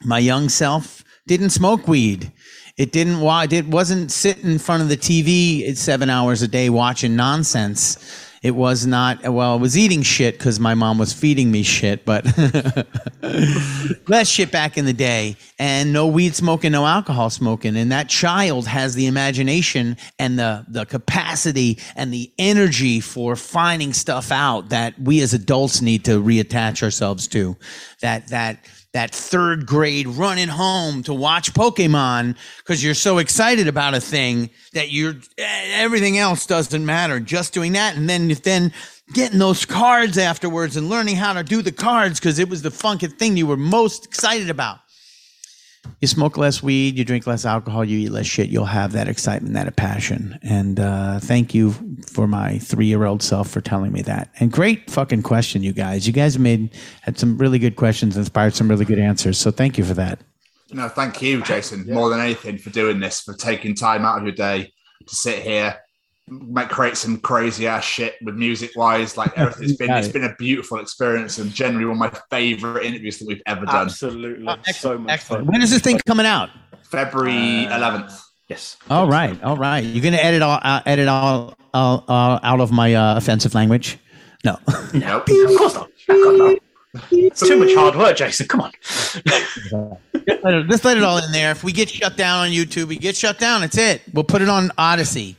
my 0.05 0.21
young 0.21 0.49
self 0.49 1.03
didn't 1.27 1.51
smoke 1.51 1.89
weed. 1.89 2.33
It 2.77 2.93
didn't 2.93 3.23
it 3.53 3.67
wasn't 3.69 4.11
sit 4.11 4.43
in 4.45 4.59
front 4.59 4.83
of 4.83 4.89
the 4.89 4.97
TV 4.97 5.77
seven 5.77 6.11
hours 6.11 6.43
a 6.43 6.49
day 6.49 6.71
watching 6.71 7.17
nonsense. 7.17 8.24
It 8.45 8.55
was 8.55 8.85
not 8.85 9.27
well. 9.27 9.55
I 9.55 9.57
was 9.57 9.79
eating 9.79 10.03
shit 10.03 10.37
because 10.37 10.61
my 10.61 10.75
mom 10.75 10.99
was 10.99 11.15
feeding 11.15 11.51
me 11.51 11.63
shit, 11.63 12.05
but 12.05 12.27
less 14.07 14.29
shit 14.29 14.53
back 14.53 14.77
in 14.77 14.85
the 14.85 14.93
day, 14.93 15.39
and 15.59 15.95
no 15.95 16.07
weed 16.07 16.35
smoking, 16.35 16.73
no 16.73 16.85
alcohol 16.85 17.31
smoking. 17.31 17.75
And 17.75 17.91
that 17.91 18.11
child 18.11 18.67
has 18.67 18.95
the 18.95 19.07
imagination 19.07 19.97
and 20.19 20.39
the 20.39 20.67
the 20.69 20.85
capacity 20.85 21.79
and 21.97 22.13
the 22.13 22.31
energy 22.39 23.01
for 23.01 23.35
finding 23.35 23.95
stuff 23.95 24.31
out 24.31 24.69
that 24.69 25.01
we 25.01 25.23
as 25.23 25.33
adults 25.33 25.81
need 25.81 26.05
to 26.05 26.23
reattach 26.23 26.83
ourselves 26.83 27.27
to. 27.29 27.57
That 28.03 28.29
that 28.29 28.59
that 28.95 29.11
third 29.11 29.67
grade 29.67 30.07
running 30.07 30.49
home 30.49 31.03
to 31.03 31.13
watch 31.13 31.53
Pokemon 31.53 32.37
because 32.59 32.83
you're 32.83 32.95
so 32.95 33.19
excited 33.19 33.69
about 33.69 33.93
a 33.93 34.01
thing 34.01 34.49
that 34.73 34.91
you're 34.91 35.17
eh, 35.37 35.71
everything 35.75 36.17
else 36.17 36.47
doesn't 36.47 36.87
matter. 36.87 37.21
Just 37.21 37.53
doing 37.53 37.73
that, 37.73 37.97
and 37.97 38.09
then 38.09 38.29
then 38.45 38.73
getting 39.13 39.39
those 39.39 39.67
cards 39.67 40.17
afterwards 40.17 40.77
and 40.77 40.89
learning 40.89 41.17
how 41.17 41.35
to 41.35 41.43
do 41.43 41.61
the 41.61 41.73
cards 41.73 42.19
because 42.19 42.39
it 42.39 42.49
was 42.49 42.63
the 42.63 42.71
funky 42.71 43.09
thing 43.09 43.37
you 43.37 43.47
were 43.47 43.57
most 43.57 44.07
excited 44.07 44.49
about. 44.49 44.79
You 46.01 46.09
smoke 46.09 46.37
less 46.37 46.63
weed, 46.63 46.97
you 46.97 47.05
drink 47.05 47.27
less 47.27 47.45
alcohol, 47.45 47.85
you 47.85 47.99
eat 47.99 48.11
less 48.11 48.27
shit. 48.27 48.49
You'll 48.49 48.65
have 48.65 48.93
that 48.93 49.09
excitement, 49.09 49.55
that 49.55 49.75
passion. 49.77 50.39
And 50.43 50.81
uh, 50.81 51.21
thank 51.21 51.55
you 51.55 51.75
for 52.07 52.27
my 52.27 52.59
three-year-old 52.59 53.23
self 53.23 53.49
for 53.51 53.61
telling 53.61 53.93
me 53.93 54.03
that. 54.03 54.31
And 54.41 54.53
great 54.53 54.91
fucking 54.91 55.23
question, 55.23 55.63
you 55.63 55.73
guys. 55.73 56.07
You 56.07 56.13
guys 56.13 56.39
made 56.39 56.75
had 57.03 57.19
some 57.19 57.39
really 57.39 57.59
good 57.59 57.77
questions, 57.77 58.17
inspired 58.17 58.55
some 58.55 58.69
really 58.69 58.85
good 58.85 58.99
answers. 58.99 59.39
So 59.39 59.51
thank 59.51 59.79
you 59.79 59.85
for 59.85 59.95
that. 59.95 60.21
No, 60.73 60.89
thank 60.89 61.23
you, 61.23 61.43
Jason, 61.43 61.87
more 61.93 62.11
than 62.11 62.21
anything 62.21 62.59
for 62.59 62.71
doing 62.71 62.99
this, 62.99 63.21
for 63.21 63.35
taking 63.35 63.75
time 63.75 64.05
out 64.05 64.19
of 64.19 64.25
your 64.25 64.35
day 64.35 64.73
to 65.07 65.15
sit 65.15 65.41
here, 65.43 65.79
make 66.29 66.69
create 66.69 66.97
some 66.97 67.19
crazy 67.19 67.67
ass 67.67 67.85
shit 67.85 68.17
with 68.23 68.35
music 68.35 68.71
wise. 68.77 69.17
Like 69.17 69.33
everything, 69.37 69.65
it's 69.65 69.77
been 69.77 69.89
Got 69.89 69.99
it's 69.99 70.09
it. 70.09 70.13
been 70.13 70.25
a 70.25 70.35
beautiful 70.37 70.79
experience 70.79 71.39
and 71.39 71.51
generally 71.53 71.87
one 71.87 71.97
of 71.97 72.13
my 72.13 72.21
favorite 72.31 72.87
interviews 72.87 73.19
that 73.19 73.29
we've 73.29 73.43
ever 73.47 73.67
done. 73.67 73.87
Absolutely. 73.87 74.47
so 74.73 74.99
much 74.99 75.21
fun. 75.21 75.47
When 75.47 75.63
is 75.63 75.71
this 75.71 75.83
thing 75.83 75.99
coming 76.07 76.27
out? 76.27 76.51
February 76.83 77.65
eleventh. 77.65 78.13
Yes. 78.49 78.77
All 78.91 79.09
right, 79.09 79.43
all 79.43 79.57
right. 79.57 79.83
You're 79.83 80.05
gonna 80.05 80.19
edit 80.19 80.43
all 80.43 80.61
uh, 80.63 80.81
edit 80.85 81.09
all, 81.09 81.57
all, 81.73 82.05
all 82.09 82.41
out 82.43 82.61
of 82.61 82.71
my 82.73 82.95
uh, 82.95 83.17
offensive 83.17 83.55
language. 83.55 83.99
No. 84.45 84.59
Nope. 84.95 85.29
Of 85.29 85.57
course 85.57 85.75
not. 85.75 85.91
Of 86.09 86.23
course 86.23 86.39
not. 86.39 86.59
It's 87.11 87.41
too 87.41 87.59
much 87.59 87.75
hard 87.75 87.97
work, 87.97 88.17
Jason. 88.17 88.47
Come 88.47 88.61
on. 88.61 88.73
just, 88.85 89.25
let 90.45 90.55
it, 90.55 90.69
just 90.69 90.85
let 90.85 90.97
it 90.97 91.03
all 91.03 91.19
in 91.19 91.33
there. 91.33 91.51
If 91.51 91.65
we 91.65 91.73
get 91.73 91.89
shut 91.89 92.17
down 92.17 92.47
on 92.47 92.51
YouTube, 92.51 92.85
we 92.85 92.97
get 92.97 93.17
shut 93.17 93.39
down. 93.39 93.65
It's 93.65 93.77
it. 93.77 94.03
We'll 94.13 94.23
put 94.23 94.43
it 94.43 94.49
on 94.49 94.71
Odysee. 94.79 95.35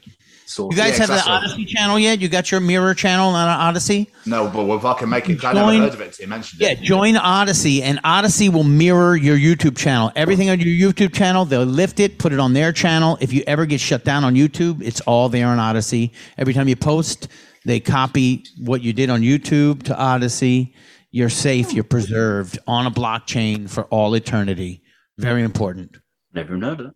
So, 0.47 0.69
You 0.69 0.77
guys 0.77 0.97
Yeah, 0.99 1.07
have 1.07 1.25
the. 1.25 1.31
Odysee 1.31 1.65
channel 1.67 1.97
yet? 1.97 2.21
You 2.21 2.29
got 2.29 2.51
your 2.51 2.59
mirror 2.61 2.93
channel 2.93 3.29
on 3.29 3.47
Odysee? 3.75 4.07
No, 4.27 4.47
but 4.47 4.65
we'll 4.65 4.79
fucking 4.79 5.09
make 5.09 5.27
it. 5.29 5.43
I 5.43 5.53
never 5.53 5.71
Join- 5.71 5.79
heard 5.81 5.93
of 5.93 6.01
it 6.01 6.05
until 6.07 6.23
you 6.23 6.29
mentioned 6.29 6.61
Yeah, 6.61 6.69
it. 6.69 6.81
join 6.81 7.15
Odysee, 7.15 7.81
and 7.81 7.99
Odysee 8.05 8.49
will 8.49 8.63
mirror 8.63 9.15
your 9.15 9.37
YouTube 9.37 9.75
channel. 9.75 10.11
Everything 10.15 10.49
on 10.51 10.59
your 10.59 10.91
YouTube 10.91 11.13
channel, 11.13 11.45
they'll 11.45 11.63
lift 11.63 11.99
it, 11.99 12.19
put 12.19 12.31
it 12.31 12.39
on 12.39 12.53
their 12.53 12.71
channel. 12.71 13.17
If 13.21 13.33
you 13.33 13.43
ever 13.47 13.65
get 13.65 13.79
shut 13.79 14.03
down 14.05 14.23
on 14.23 14.35
YouTube, 14.35 14.81
it's 14.83 15.01
all 15.01 15.29
there 15.29 15.47
on 15.47 15.57
Odysee. 15.59 16.11
Every 16.37 16.53
time 16.53 16.67
you 16.67 16.75
post, 16.75 17.27
they 17.65 17.79
copy 17.79 18.43
what 18.59 18.81
you 18.83 18.93
did 18.93 19.09
on 19.09 19.21
YouTube 19.21 19.81
to 19.83 19.93
Odysee. 19.95 20.73
You're 21.11 21.29
safe, 21.29 21.73
you're 21.73 21.83
preserved 21.85 22.59
on 22.67 22.85
a 22.85 22.91
blockchain 22.91 23.67
for 23.69 23.85
all 23.85 24.13
eternity. 24.15 24.81
Very 25.17 25.41
important. 25.43 25.97
Never 26.33 26.49
even 26.57 26.61
heard 26.61 26.79
of 26.81 26.85
that. 26.87 26.93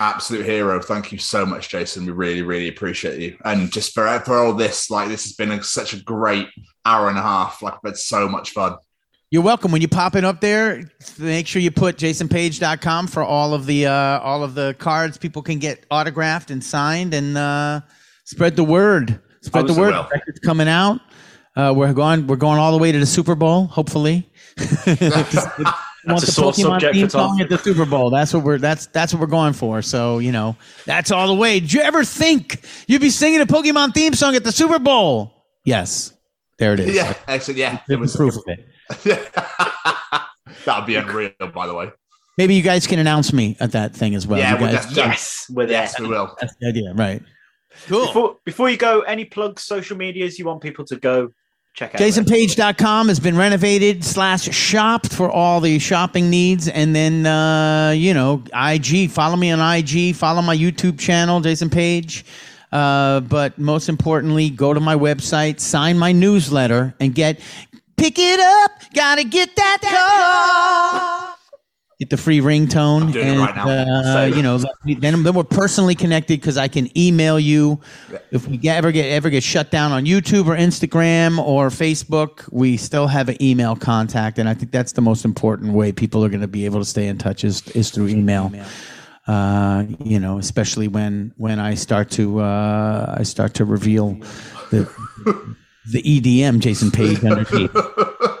Absolute 0.00 0.44
hero. 0.44 0.80
Thank 0.80 1.12
you 1.12 1.18
so 1.18 1.44
much, 1.44 1.68
Jason. 1.68 2.06
We 2.06 2.12
really, 2.12 2.42
really 2.42 2.68
appreciate 2.68 3.20
you. 3.20 3.36
And 3.44 3.70
just 3.72 3.92
for 3.92 4.06
for 4.20 4.38
all 4.38 4.54
this, 4.54 4.90
like 4.90 5.08
this 5.08 5.24
has 5.24 5.32
been 5.32 5.50
a, 5.50 5.62
such 5.62 5.92
a 5.92 6.02
great 6.02 6.48
hour 6.84 7.08
and 7.08 7.18
a 7.18 7.22
half. 7.22 7.62
Like 7.62 7.74
I've 7.74 7.80
had 7.84 7.96
so 7.96 8.28
much 8.28 8.50
fun. 8.50 8.76
You're 9.30 9.42
welcome. 9.42 9.72
When 9.72 9.80
you 9.80 9.88
pop 9.88 10.14
it 10.14 10.24
up 10.24 10.40
there, 10.40 10.90
make 11.18 11.46
sure 11.46 11.62
you 11.62 11.70
put 11.70 11.96
jasonpaige.com 11.96 13.06
for 13.06 13.22
all 13.22 13.54
of 13.54 13.66
the 13.66 13.86
uh, 13.86 14.20
all 14.20 14.44
of 14.44 14.54
the 14.54 14.76
cards 14.78 15.18
people 15.18 15.42
can 15.42 15.58
get 15.58 15.84
autographed 15.90 16.50
and 16.50 16.62
signed 16.62 17.14
and 17.14 17.36
uh, 17.36 17.80
spread 18.24 18.56
the 18.56 18.64
word. 18.64 19.20
Spread 19.40 19.66
the 19.66 19.74
word. 19.74 19.94
It's 20.26 20.38
coming 20.40 20.68
out. 20.68 21.00
Uh, 21.56 21.72
we're 21.74 21.92
going 21.92 22.26
we're 22.26 22.36
going 22.36 22.58
all 22.58 22.72
the 22.72 22.78
way 22.78 22.92
to 22.92 22.98
the 22.98 23.06
Super 23.06 23.34
Bowl, 23.34 23.66
hopefully. 23.66 24.30
That's 26.04 26.12
want 26.14 26.22
a 26.22 26.26
the 26.26 26.32
sore 26.32 26.52
Pokemon 26.52 26.54
subject 26.80 26.94
theme 26.94 27.06
for 27.06 27.12
Tom. 27.12 27.28
song 27.30 27.40
at 27.40 27.48
the 27.48 27.58
Super 27.58 27.84
Bowl. 27.84 28.10
That's 28.10 28.34
what 28.34 28.42
we're 28.42 28.58
that's 28.58 28.86
that's 28.86 29.12
what 29.14 29.20
we're 29.20 29.26
going 29.28 29.52
for. 29.52 29.82
So 29.82 30.18
you 30.18 30.32
know, 30.32 30.56
that's 30.84 31.10
all 31.10 31.28
the 31.28 31.34
way. 31.34 31.60
Did 31.60 31.72
you 31.72 31.80
ever 31.80 32.04
think 32.04 32.64
you'd 32.88 33.00
be 33.02 33.10
singing 33.10 33.40
a 33.40 33.46
Pokemon 33.46 33.94
theme 33.94 34.14
song 34.14 34.34
at 34.34 34.42
the 34.44 34.52
Super 34.52 34.78
Bowl? 34.78 35.44
Yes, 35.64 36.12
there 36.58 36.74
it 36.74 36.80
is. 36.80 36.94
Yeah, 36.94 37.14
excellent. 37.28 37.58
Yeah, 37.58 37.78
it 37.88 37.98
was 38.00 38.16
proof 38.16 38.36
of 38.36 38.42
it. 38.46 38.68
that 40.64 40.76
would 40.78 40.86
be 40.86 40.96
unreal. 40.96 41.30
By 41.54 41.66
the 41.66 41.74
way, 41.74 41.90
Maybe 42.38 42.54
you 42.54 42.62
guys 42.62 42.86
can 42.86 42.98
announce 42.98 43.32
me 43.32 43.56
at 43.60 43.72
that 43.72 43.94
thing 43.94 44.14
as 44.14 44.26
well. 44.26 44.38
yeah, 44.38 44.54
you 44.54 44.60
we'll 44.60 44.72
guys, 44.72 44.80
definitely- 44.86 45.02
Yes, 45.02 45.46
we're 45.50 45.66
there. 45.66 45.82
yes, 45.82 46.00
we 46.00 46.06
will. 46.08 46.34
that's 46.40 46.54
the 46.60 46.68
idea, 46.68 46.92
right? 46.94 47.22
Cool. 47.88 48.06
Before, 48.06 48.36
before 48.44 48.70
you 48.70 48.76
go, 48.76 49.00
any 49.02 49.24
plugs, 49.24 49.62
social 49.64 49.96
medias 49.96 50.38
you 50.38 50.44
want 50.46 50.62
people 50.62 50.84
to 50.86 50.96
go 50.96 51.30
check 51.74 51.94
out? 51.94 52.00
JasonPaige.com 52.00 53.08
has 53.08 53.20
been 53.20 53.36
renovated 53.36 54.04
slash 54.04 54.44
shopped 54.54 55.12
for 55.12 55.30
all 55.30 55.60
the 55.60 55.78
shopping 55.78 56.30
needs. 56.30 56.68
And 56.68 56.94
then, 56.94 57.26
uh, 57.26 57.90
you 57.90 58.14
know, 58.14 58.42
IG, 58.54 59.10
follow 59.10 59.36
me 59.36 59.50
on 59.50 59.60
IG, 59.60 60.14
follow 60.14 60.42
my 60.42 60.56
YouTube 60.56 60.98
channel, 60.98 61.40
Jason 61.40 61.70
Paige. 61.70 62.24
Uh, 62.72 63.20
but 63.20 63.58
most 63.58 63.88
importantly, 63.88 64.48
go 64.48 64.72
to 64.72 64.80
my 64.80 64.94
website, 64.94 65.60
sign 65.60 65.98
my 65.98 66.12
newsletter, 66.12 66.94
and 67.00 67.14
get 67.14 67.38
pick 67.96 68.18
it 68.18 68.40
up. 68.40 68.70
Gotta 68.94 69.24
get 69.24 69.54
that 69.56 71.28
car. 71.28 71.36
Get 72.02 72.10
the 72.10 72.16
free 72.16 72.40
ringtone, 72.40 73.14
and 73.14 73.38
right 73.38 73.56
uh, 73.56 74.24
you 74.34 74.42
know, 74.42 74.58
then, 74.84 75.22
then 75.22 75.34
we're 75.34 75.44
personally 75.44 75.94
connected 75.94 76.40
because 76.40 76.56
I 76.56 76.66
can 76.66 76.90
email 76.98 77.38
you 77.38 77.80
if 78.32 78.48
we 78.48 78.58
ever 78.68 78.90
get 78.90 79.04
ever 79.12 79.30
get 79.30 79.44
shut 79.44 79.70
down 79.70 79.92
on 79.92 80.04
YouTube 80.04 80.48
or 80.48 80.56
Instagram 80.56 81.38
or 81.38 81.68
Facebook. 81.68 82.48
We 82.50 82.76
still 82.76 83.06
have 83.06 83.28
an 83.28 83.40
email 83.40 83.76
contact, 83.76 84.40
and 84.40 84.48
I 84.48 84.54
think 84.54 84.72
that's 84.72 84.90
the 84.94 85.00
most 85.00 85.24
important 85.24 85.74
way 85.74 85.92
people 85.92 86.24
are 86.24 86.28
going 86.28 86.40
to 86.40 86.48
be 86.48 86.64
able 86.64 86.80
to 86.80 86.84
stay 86.84 87.06
in 87.06 87.18
touch 87.18 87.44
is 87.44 87.68
is 87.68 87.92
through 87.92 88.08
email. 88.08 88.52
Uh, 89.28 89.84
you 90.02 90.18
know, 90.18 90.38
especially 90.38 90.88
when 90.88 91.32
when 91.36 91.60
I 91.60 91.74
start 91.74 92.10
to 92.12 92.40
uh, 92.40 93.14
I 93.16 93.22
start 93.22 93.54
to 93.54 93.64
reveal 93.64 94.14
the 94.72 94.90
the 95.92 96.02
EDM 96.02 96.58
Jason 96.58 96.90
Paige 96.90 97.24
underneath. 97.24 97.70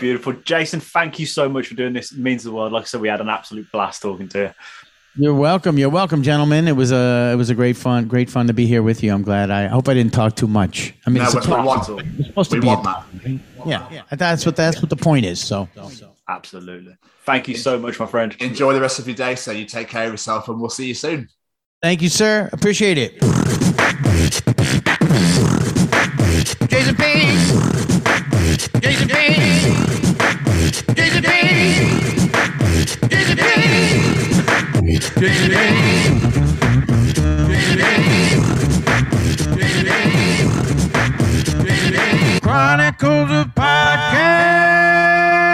Beautiful. 0.00 0.32
Jason, 0.32 0.80
thank 0.80 1.18
you 1.18 1.26
so 1.26 1.48
much 1.48 1.66
for 1.68 1.74
doing 1.74 1.92
this. 1.92 2.10
It 2.12 2.18
means 2.18 2.42
the 2.42 2.52
world. 2.52 2.72
Like 2.72 2.82
I 2.82 2.86
said, 2.86 3.00
we 3.00 3.08
had 3.08 3.20
an 3.20 3.28
absolute 3.28 3.70
blast 3.70 4.02
talking 4.02 4.28
to 4.30 4.38
you. 4.38 4.50
You're 5.16 5.34
welcome. 5.34 5.76
You're 5.76 5.90
welcome, 5.90 6.22
gentlemen. 6.22 6.68
It 6.68 6.76
was 6.76 6.92
a 6.92 7.30
it 7.32 7.36
was 7.36 7.50
a 7.50 7.54
great 7.54 7.76
fun 7.76 8.06
great 8.06 8.30
fun 8.30 8.46
to 8.46 8.52
be 8.52 8.66
here 8.66 8.82
with 8.82 9.02
you. 9.02 9.12
I'm 9.12 9.22
glad. 9.22 9.50
I 9.50 9.66
hope 9.66 9.88
I 9.88 9.94
didn't 9.94 10.12
talk 10.12 10.36
too 10.36 10.46
much. 10.46 10.94
I 11.06 11.10
mean, 11.10 11.22
No, 11.22 11.24
it's, 11.24 11.34
but 11.34 11.44
we 11.46 11.50
supposed, 11.50 11.90
want, 11.90 12.04
it's 12.18 12.26
supposed 12.28 12.50
to 12.52 12.56
we 12.56 12.60
be. 12.60 12.66
want 12.68 12.80
a- 12.86 13.28
that. 13.28 13.40
yeah, 13.66 13.88
yeah. 13.90 14.02
That's 14.16 14.46
what 14.46 14.54
that's 14.56 14.80
what 14.80 14.88
the 14.88 14.96
point 14.96 15.26
is. 15.26 15.40
So, 15.40 15.68
Absolutely. 16.28 16.96
Thank 17.26 17.48
you 17.48 17.56
so 17.56 17.76
much, 17.78 17.98
my 17.98 18.06
friend. 18.06 18.36
Enjoy 18.40 18.72
the 18.72 18.80
rest 18.80 19.00
of 19.00 19.06
your 19.08 19.16
day. 19.16 19.34
So 19.34 19.50
you 19.50 19.64
take 19.64 19.88
care 19.88 20.06
of 20.06 20.12
yourself, 20.12 20.48
and 20.48 20.60
we'll 20.60 20.70
see 20.70 20.86
you 20.86 20.94
soon. 20.94 21.28
thank 21.82 22.02
you, 22.02 22.08
sir. 22.08 22.48
Appreciate 22.52 22.96
it. 22.96 23.20
Jason 26.70 26.94
Paige. 26.94 27.99
Chronicles 42.42 43.30
of 43.30 43.46
Podcast. 43.54 45.49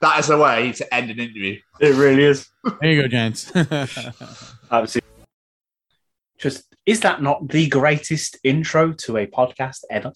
That 0.00 0.18
is 0.18 0.30
a 0.30 0.38
way 0.38 0.72
to 0.72 0.94
end 0.94 1.10
an 1.10 1.20
interview. 1.20 1.58
It 1.78 1.94
really 1.94 2.24
is. 2.24 2.48
There 2.80 2.90
you 2.90 3.02
go, 3.02 3.08
gents. 3.08 3.54
Absolutely. 4.70 5.00
Just 6.38 6.64
is 6.86 7.00
that 7.00 7.22
not 7.22 7.48
the 7.48 7.68
greatest 7.68 8.38
intro 8.42 8.92
to 8.92 9.18
a 9.18 9.26
podcast 9.26 9.84
ever? 9.90 10.12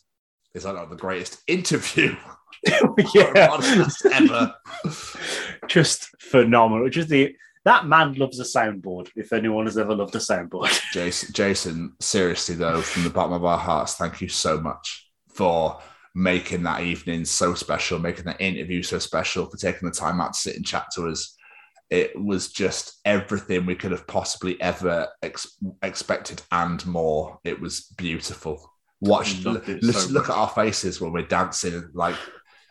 Is 0.55 0.63
that 0.63 0.75
not 0.75 0.89
the 0.89 0.97
greatest 0.97 1.43
interview 1.47 2.17
yeah. 3.15 3.59
ever? 4.07 4.55
Just 5.69 6.09
phenomenal. 6.21 6.89
Just 6.89 7.11
the 7.11 7.37
that 7.67 7.87
man 7.87 8.15
loves 8.15 8.41
a 8.41 8.45
soundboard. 8.45 9.11
If 9.17 9.33
anyone 9.35 9.67
has 9.67 9.77
ever 9.77 9.95
loved 9.95 10.15
a 10.15 10.19
soundboard, 10.19 10.81
Jason, 10.93 11.33
Jason, 11.35 11.95
seriously 12.01 12.55
though, 12.55 12.81
from 12.81 13.05
the 13.05 13.11
bottom 13.11 13.35
of 13.35 13.45
our 13.45 13.59
hearts, 13.59 13.97
thank 13.97 14.23
you 14.23 14.29
so 14.29 14.59
much 14.59 15.11
for 15.29 15.79
making 16.15 16.63
that 16.63 16.83
evening 16.83 17.25
so 17.25 17.55
special, 17.55 17.99
making 17.99 18.25
that 18.25 18.41
interview 18.41 18.83
so 18.83 18.99
special, 18.99 19.47
for 19.51 19.57
taking 19.57 19.89
the 19.89 19.95
time 19.95 20.21
out 20.21 20.33
to 20.33 20.39
sit 20.39 20.57
and 20.57 20.67
chat 20.67 20.87
to 20.95 21.09
us. 21.09 21.37
It 21.91 22.13
was 22.21 22.51
just 22.51 23.01
everything 23.05 23.67
we 23.67 23.75
could 23.75 23.91
have 23.91 24.07
possibly 24.07 24.61
ever 24.61 25.09
ex- 25.23 25.59
expected 25.83 26.43
and 26.51 26.85
more. 26.87 27.39
It 27.45 27.61
was 27.61 27.93
beautiful. 27.97 28.71
Watch, 29.01 29.45
it 29.45 29.85
so 29.85 30.09
look 30.11 30.31
at 30.31 30.37
our 30.37 30.49
faces 30.49 31.01
when 31.01 31.13
we're 31.13 31.27
dancing, 31.27 31.91
like 31.93 32.17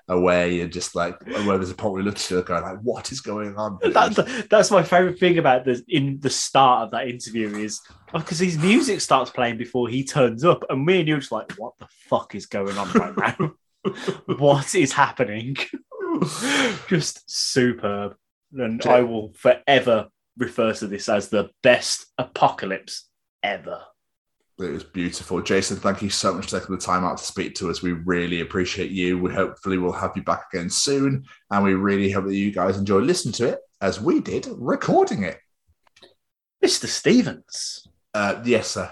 away, 0.07 0.61
and 0.61 0.71
just 0.71 0.95
like 0.95 1.21
where 1.25 1.57
there's 1.57 1.71
a 1.71 1.75
point 1.75 1.95
we 1.95 2.01
look 2.03 2.15
at 2.15 2.25
each 2.25 2.31
other, 2.31 2.43
going 2.43 2.63
like, 2.63 2.79
"What 2.81 3.11
is 3.11 3.21
going 3.21 3.55
on?" 3.55 3.79
that's 3.91 4.19
that's 4.47 4.71
my 4.71 4.83
favorite 4.83 5.19
thing 5.19 5.37
about 5.37 5.65
the 5.65 5.83
in 5.87 6.19
the 6.19 6.29
start 6.29 6.83
of 6.83 6.91
that 6.91 7.07
interview 7.07 7.55
is 7.55 7.81
oh, 8.13 8.19
because 8.19 8.39
his 8.39 8.57
music 8.57 9.01
starts 9.01 9.31
playing 9.31 9.57
before 9.57 9.87
he 9.87 10.03
turns 10.03 10.43
up, 10.43 10.63
and 10.69 10.85
me 10.85 10.99
and 10.99 11.07
you 11.07 11.15
are 11.15 11.19
just 11.19 11.31
like, 11.31 11.51
what 11.53 11.73
the 11.79 11.87
fuck 12.09 12.35
is 12.35 12.45
going 12.45 12.77
on 12.77 12.91
right 12.91 13.39
now? 13.39 13.53
what 14.37 14.75
is 14.75 14.93
happening? 14.93 15.55
just 16.87 17.23
superb, 17.27 18.15
and 18.53 18.85
I 18.85 19.01
will 19.01 19.33
forever 19.33 20.09
refer 20.37 20.73
to 20.73 20.87
this 20.87 21.09
as 21.09 21.29
the 21.29 21.49
best 21.61 22.07
apocalypse 22.17 23.07
ever. 23.41 23.81
It 24.59 24.69
was 24.71 24.83
beautiful. 24.83 25.41
Jason, 25.41 25.77
thank 25.77 26.01
you 26.03 26.09
so 26.11 26.33
much 26.33 26.45
for 26.49 26.59
taking 26.59 26.75
the 26.75 26.81
time 26.81 27.03
out 27.03 27.17
to 27.17 27.23
speak 27.23 27.55
to 27.55 27.69
us. 27.71 27.81
We 27.81 27.93
really 27.93 28.41
appreciate 28.41 28.91
you. 28.91 29.17
We 29.17 29.33
hopefully 29.33 29.79
will 29.79 29.91
have 29.91 30.11
you 30.15 30.21
back 30.23 30.43
again 30.53 30.69
soon. 30.69 31.25
And 31.49 31.63
we 31.63 31.73
really 31.73 32.11
hope 32.11 32.25
that 32.25 32.35
you 32.35 32.51
guys 32.51 32.77
enjoy 32.77 32.99
listening 32.99 33.33
to 33.33 33.49
it 33.49 33.59
as 33.81 33.99
we 33.99 34.19
did 34.21 34.47
recording 34.51 35.23
it. 35.23 35.39
Mr. 36.63 36.85
Stevens, 36.85 37.87
Uh, 38.13 38.41
yes, 38.45 38.69
sir. 38.69 38.91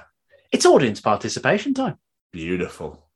it's 0.51 0.65
audience 0.65 0.99
participation 0.99 1.73
time. 1.75 1.97
Beautiful. 2.33 3.07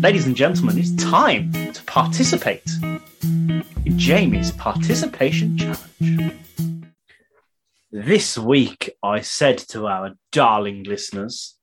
Ladies 0.00 0.26
and 0.26 0.36
gentlemen, 0.36 0.78
it's 0.78 0.94
time 1.02 1.52
to 1.52 1.82
participate 1.84 2.62
in 2.82 3.62
Jamie's 3.96 4.50
participation 4.52 5.56
challenge. 5.56 6.34
This 7.96 8.36
week, 8.36 8.90
I 9.04 9.20
said 9.20 9.56
to 9.68 9.86
our 9.86 10.14
darling 10.32 10.82
listeners, 10.82 11.56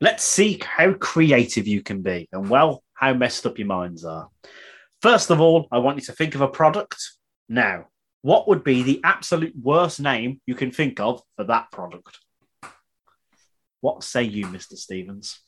let's 0.00 0.24
see 0.24 0.58
how 0.64 0.94
creative 0.94 1.66
you 1.66 1.82
can 1.82 2.00
be 2.00 2.26
and, 2.32 2.48
well, 2.48 2.82
how 2.94 3.12
messed 3.12 3.44
up 3.44 3.58
your 3.58 3.66
minds 3.66 4.02
are. 4.02 4.30
First 5.02 5.28
of 5.28 5.42
all, 5.42 5.68
I 5.70 5.76
want 5.76 5.98
you 5.98 6.04
to 6.04 6.14
think 6.14 6.34
of 6.34 6.40
a 6.40 6.48
product. 6.48 6.96
Now, 7.50 7.88
what 8.22 8.48
would 8.48 8.64
be 8.64 8.82
the 8.82 9.02
absolute 9.04 9.52
worst 9.62 10.00
name 10.00 10.40
you 10.46 10.54
can 10.54 10.70
think 10.70 11.00
of 11.00 11.20
for 11.36 11.44
that 11.44 11.70
product? 11.70 12.18
What 13.82 14.02
say 14.02 14.22
you, 14.22 14.46
Mr. 14.46 14.72
Stevens? 14.72 15.38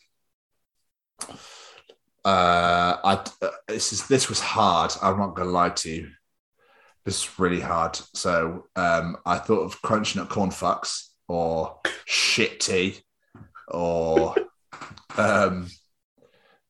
Uh, 2.23 2.99
I, 3.03 3.25
uh, 3.41 3.49
this 3.69 3.95
is 3.95 4.07
this 4.07 4.29
was 4.29 4.41
hard. 4.41 4.93
I'm 5.01 5.17
not 5.17 5.35
to 5.37 5.45
lie 5.45 5.71
to 5.71 5.91
you. 5.91 6.11
This 7.05 7.23
is 7.25 7.39
really 7.39 7.61
hard. 7.61 7.97
So 8.15 8.67
um, 8.77 9.17
I 9.25 9.39
thought 9.39 9.63
of 9.63 9.81
crunch 9.83 10.17
nut 10.17 10.29
corn 10.29 10.51
fucks 10.51 11.09
or 11.29 11.79
shit 12.05 12.61
tea 12.61 12.99
or 13.69 14.35
um, 15.17 15.69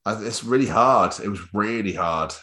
it's 0.07 0.45
really 0.45 0.67
hard. 0.67 1.15
It 1.23 1.29
was 1.29 1.41
really 1.53 1.93
hard. 1.93 2.35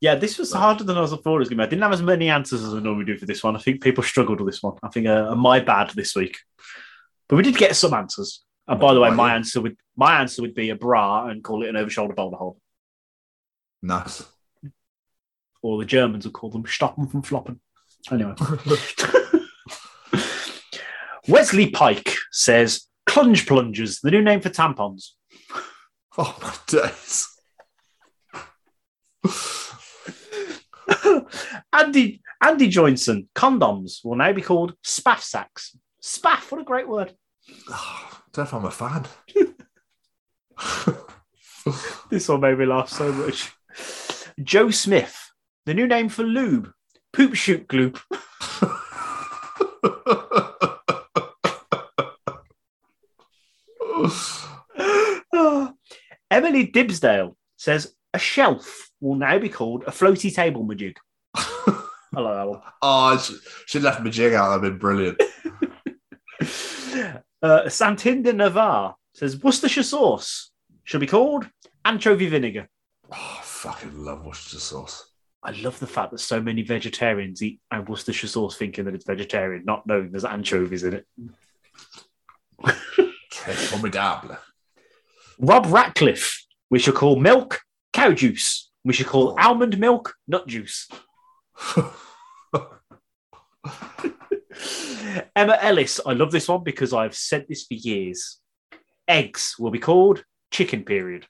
Yeah, 0.00 0.16
this 0.16 0.38
was 0.38 0.52
harder 0.52 0.84
than 0.84 0.98
I 0.98 1.00
was 1.00 1.12
thought 1.12 1.36
it 1.36 1.38
was 1.38 1.48
going 1.48 1.58
to 1.58 1.62
be. 1.62 1.66
I 1.66 1.70
didn't 1.70 1.82
have 1.82 1.92
as 1.92 2.02
many 2.02 2.28
answers 2.28 2.62
as 2.62 2.74
I 2.74 2.80
normally 2.80 3.06
do 3.06 3.16
for 3.16 3.26
this 3.26 3.42
one. 3.42 3.56
I 3.56 3.58
think 3.58 3.82
people 3.82 4.02
struggled 4.02 4.40
with 4.40 4.52
this 4.52 4.62
one. 4.62 4.76
I 4.82 4.88
think 4.88 5.06
uh, 5.06 5.34
my 5.34 5.60
bad 5.60 5.90
this 5.90 6.14
week, 6.14 6.38
but 7.28 7.36
we 7.36 7.42
did 7.42 7.56
get 7.56 7.74
some 7.76 7.94
answers. 7.94 8.44
And 8.66 8.80
by 8.80 8.94
the 8.94 9.00
way, 9.00 9.10
my 9.10 9.34
answer 9.34 9.60
would 9.60 9.76
my 9.96 10.20
answer 10.20 10.42
would 10.42 10.54
be 10.54 10.70
a 10.70 10.74
bra 10.74 11.26
and 11.28 11.44
call 11.44 11.62
it 11.62 11.68
an 11.68 11.76
over 11.76 11.90
shoulder 11.90 12.14
boulder 12.14 12.36
hole. 12.36 12.58
Nice. 13.82 14.24
Or 15.64 15.78
the 15.78 15.86
Germans 15.86 16.26
would 16.26 16.34
call 16.34 16.50
them 16.50 16.64
stoppen 16.64 17.10
from 17.10 17.22
floppen. 17.22 17.58
Anyway. 18.12 18.34
Wesley 21.28 21.70
Pike 21.70 22.14
says 22.30 22.86
clunge 23.08 23.46
plungers, 23.46 24.00
the 24.00 24.10
new 24.10 24.20
name 24.20 24.42
for 24.42 24.50
tampons. 24.50 25.12
Oh 26.18 26.36
my 26.42 26.54
days. 26.66 27.26
Andy 31.72 32.20
Andy 32.42 32.68
Johnson, 32.68 33.30
condoms 33.34 34.04
will 34.04 34.16
now 34.16 34.34
be 34.34 34.42
called 34.42 34.74
spaff 34.86 35.22
sacks. 35.22 35.74
Spaff, 36.02 36.52
what 36.52 36.60
a 36.60 36.64
great 36.64 36.86
word. 36.86 37.14
Oh, 37.70 38.20
don't 38.34 38.44
know 38.44 38.48
if 38.48 38.54
I'm 38.54 38.66
a 38.66 38.70
fan. 38.70 39.06
This 42.10 42.28
one 42.28 42.42
made 42.42 42.58
me 42.58 42.66
laugh 42.66 42.90
so 42.90 43.10
much. 43.10 43.50
Joe 44.42 44.70
Smith, 44.70 45.23
the 45.66 45.74
new 45.74 45.86
name 45.86 46.08
for 46.08 46.22
lube, 46.22 46.72
poop 47.12 47.34
shoot 47.34 47.66
gloop. 47.68 48.00
Emily 56.30 56.66
Dibsdale 56.66 57.36
says 57.56 57.94
a 58.12 58.18
shelf 58.18 58.90
will 59.00 59.14
now 59.14 59.38
be 59.38 59.48
called 59.48 59.84
a 59.86 59.90
floaty 59.90 60.34
table 60.34 60.64
majig. 60.64 60.96
I 61.36 62.20
like 62.20 62.34
that 62.34 62.48
one. 62.48 62.60
Oh, 62.82 63.16
she, 63.18 63.36
she 63.66 63.78
left 63.78 64.02
my 64.02 64.10
jig 64.10 64.34
out. 64.34 64.48
That'd 64.48 64.62
been 64.62 64.78
brilliant. 64.78 65.20
Uh, 67.42 67.64
Santinda 67.66 68.34
Navarre 68.34 68.94
says 69.12 69.42
Worcestershire 69.42 69.82
sauce 69.82 70.50
should 70.84 71.00
be 71.00 71.06
called 71.06 71.46
anchovy 71.84 72.26
vinegar. 72.26 72.68
Oh, 73.12 73.36
I 73.38 73.42
fucking 73.42 74.02
love 74.02 74.24
Worcestershire 74.24 74.60
sauce. 74.60 75.13
I 75.44 75.50
love 75.50 75.78
the 75.78 75.86
fact 75.86 76.10
that 76.12 76.20
so 76.20 76.40
many 76.40 76.62
vegetarians 76.62 77.42
eat 77.42 77.60
Worcestershire 77.86 78.28
sauce 78.28 78.56
thinking 78.56 78.86
that 78.86 78.94
it's 78.94 79.04
vegetarian, 79.04 79.66
not 79.66 79.86
knowing 79.86 80.10
there's 80.10 80.24
anchovies 80.24 80.84
in 80.84 80.94
it. 80.94 81.06
Formidable. 83.30 84.38
Rob 85.38 85.66
Ratcliffe, 85.66 86.46
we 86.70 86.78
should 86.78 86.94
call 86.94 87.16
milk 87.16 87.60
cow 87.92 88.12
juice. 88.12 88.70
We 88.84 88.94
should 88.94 89.06
call 89.06 89.32
oh. 89.32 89.36
almond 89.38 89.78
milk 89.78 90.14
nut 90.26 90.46
juice. 90.46 90.88
Emma 95.36 95.58
Ellis, 95.60 96.00
I 96.06 96.14
love 96.14 96.32
this 96.32 96.48
one 96.48 96.64
because 96.64 96.94
I've 96.94 97.14
said 97.14 97.44
this 97.48 97.66
for 97.66 97.74
years. 97.74 98.40
Eggs 99.06 99.56
will 99.58 99.70
be 99.70 99.78
called 99.78 100.24
chicken 100.50 100.84
period. 100.84 101.26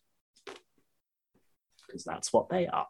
Because 1.87 2.05
that's 2.05 2.33
what 2.33 2.49
they 2.49 2.69
are. 2.69 2.87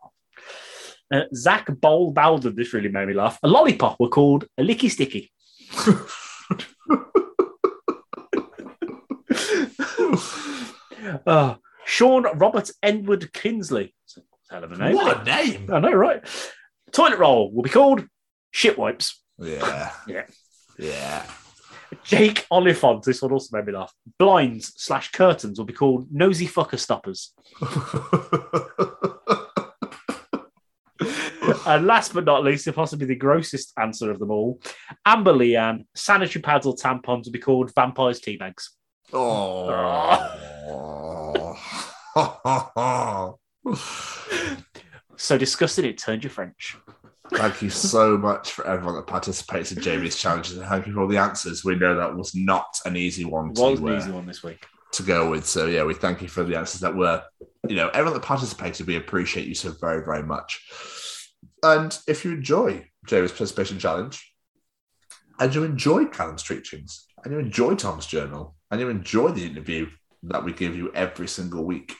Uh, 1.12 1.22
Zach 1.34 1.66
Bowl 1.80 2.12
Bowden, 2.12 2.56
this 2.56 2.72
really 2.72 2.88
made 2.88 3.08
me 3.08 3.14
laugh. 3.14 3.38
A 3.42 3.48
lollipop 3.48 4.00
were 4.00 4.08
called 4.08 4.46
a 4.58 4.62
licky 4.62 4.90
sticky. 4.90 5.30
Uh, 11.26 11.56
Sean 11.84 12.24
Robert 12.38 12.70
Edward 12.82 13.32
Kinsley. 13.32 13.94
Hell 14.50 14.64
of 14.64 14.72
a 14.72 14.76
name. 14.76 14.94
What 14.94 15.20
a 15.20 15.24
name. 15.24 15.70
I 15.72 15.80
know, 15.80 15.92
right? 15.92 16.22
Toilet 16.92 17.18
roll 17.18 17.52
will 17.52 17.62
be 17.62 17.70
called 17.70 18.06
shit 18.50 18.78
wipes. 18.78 19.22
Yeah. 19.38 19.90
Yeah. 20.06 20.26
Yeah. 20.78 21.24
Jake 22.04 22.46
Oliphant. 22.50 23.04
This 23.04 23.22
one 23.22 23.32
also 23.32 23.56
made 23.56 23.66
me 23.66 23.72
laugh. 23.72 23.92
Blinds 24.18 24.72
slash 24.76 25.12
curtains 25.12 25.58
will 25.58 25.66
be 25.66 25.72
called 25.72 26.08
nosy 26.10 26.46
fucker 26.48 26.78
stoppers. 26.78 27.32
and 31.66 31.86
last 31.86 32.14
but 32.14 32.24
not 32.24 32.44
least, 32.44 32.66
and 32.66 32.76
possibly 32.76 33.06
the 33.06 33.14
grossest 33.14 33.72
answer 33.78 34.10
of 34.10 34.18
them 34.18 34.30
all, 34.30 34.60
Amber 35.04 35.32
Leanne, 35.32 35.86
sanitary 35.94 36.42
pads 36.42 36.66
or 36.66 36.74
tampons 36.74 37.24
will 37.24 37.32
be 37.32 37.38
called 37.38 37.74
vampires 37.74 38.20
tea 38.20 38.36
bags. 38.36 38.70
Oh. 39.12 39.70
So 45.16 45.38
disgusted 45.38 45.84
it 45.84 45.98
turned 45.98 46.24
you 46.24 46.30
French. 46.30 46.76
Thank 47.32 47.62
you 47.62 47.70
so 47.70 48.18
much 48.18 48.52
for 48.52 48.66
everyone 48.66 48.96
that 48.96 49.06
participates 49.06 49.72
in 49.72 49.80
Jamie's 49.80 50.16
challenges 50.16 50.58
and 50.58 50.66
thank 50.66 50.86
you 50.86 50.92
for 50.92 51.00
all 51.02 51.08
the 51.08 51.16
answers. 51.16 51.64
We 51.64 51.76
know 51.76 51.94
that 51.96 52.14
was 52.14 52.34
not 52.34 52.66
an 52.84 52.96
easy 52.96 53.24
one 53.24 53.54
to, 53.54 53.62
Was 53.62 53.80
an 53.80 53.88
uh, 53.88 53.96
easy 53.96 54.10
one 54.10 54.26
this 54.26 54.42
week. 54.42 54.66
to 54.92 55.02
go 55.02 55.30
with. 55.30 55.46
So 55.46 55.66
yeah, 55.66 55.84
we 55.84 55.94
thank 55.94 56.20
you 56.20 56.28
for 56.28 56.44
the 56.44 56.56
answers 56.56 56.80
that 56.80 56.94
were, 56.94 57.22
you 57.66 57.76
know, 57.76 57.88
everyone 57.88 58.14
that 58.14 58.22
participated, 58.26 58.86
we 58.86 58.96
appreciate 58.96 59.46
you 59.46 59.54
so 59.54 59.70
very, 59.80 60.04
very 60.04 60.22
much. 60.22 60.60
And 61.64 61.98
if 62.06 62.26
you 62.26 62.32
enjoy 62.32 62.86
Jamie's 63.06 63.32
participation 63.32 63.78
challenge, 63.78 64.30
and 65.40 65.54
you 65.54 65.64
enjoy 65.64 66.04
Callum's 66.04 66.42
teachings, 66.42 67.06
and 67.24 67.32
you 67.32 67.38
enjoy 67.38 67.74
Tom's 67.74 68.04
journal, 68.04 68.54
and 68.70 68.82
you 68.82 68.90
enjoy 68.90 69.30
the 69.30 69.46
interview 69.46 69.88
that 70.24 70.44
we 70.44 70.52
give 70.52 70.76
you 70.76 70.92
every 70.92 71.26
single 71.26 71.64
week, 71.64 71.94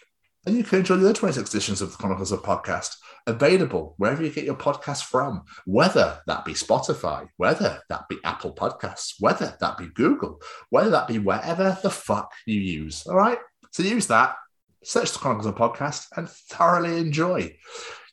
and 0.45 0.55
you 0.55 0.65
can 0.65 0.81
enjoy 0.81 0.97
the 0.97 1.07
other 1.07 1.15
26 1.15 1.49
editions 1.49 1.81
of 1.81 1.93
the 1.93 1.97
Chronicles 1.97 2.31
of 2.31 2.43
Podcast, 2.43 2.97
available 3.27 3.95
wherever 3.97 4.23
you 4.23 4.29
get 4.29 4.45
your 4.45 4.55
podcast 4.55 5.05
from, 5.05 5.45
whether 5.65 6.21
that 6.27 6.45
be 6.45 6.53
Spotify, 6.53 7.27
whether 7.39 7.81
that 7.89 8.07
be 8.11 8.19
Apple 8.23 8.55
Podcasts, 8.55 9.15
whether 9.19 9.57
that 9.61 9.79
be 9.79 9.87
Google, 9.87 10.43
whether 10.69 10.91
that 10.91 11.09
be 11.09 11.19
wherever 11.19 11.79
the 11.83 11.89
fuck 11.89 12.31
you 12.45 12.61
use. 12.61 13.07
All 13.07 13.17
right. 13.17 13.39
So 13.71 13.83
use 13.83 14.09
that, 14.09 14.37
search 14.85 15.13
the 15.13 15.21
Chronicles 15.21 15.47
of 15.47 15.55
Podcast, 15.55 16.09
and 16.19 16.29
thoroughly 16.29 16.99
enjoy. 16.99 17.57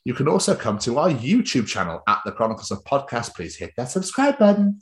You 0.04 0.14
can 0.14 0.26
also 0.26 0.56
come 0.56 0.78
to 0.80 0.98
our 0.98 1.10
YouTube 1.10 1.66
channel 1.66 2.02
at 2.08 2.20
the 2.24 2.32
Chronicles 2.32 2.70
of 2.70 2.82
Podcast. 2.84 3.34
Please 3.34 3.56
hit 3.56 3.72
that 3.76 3.90
subscribe 3.90 4.38
button 4.38 4.80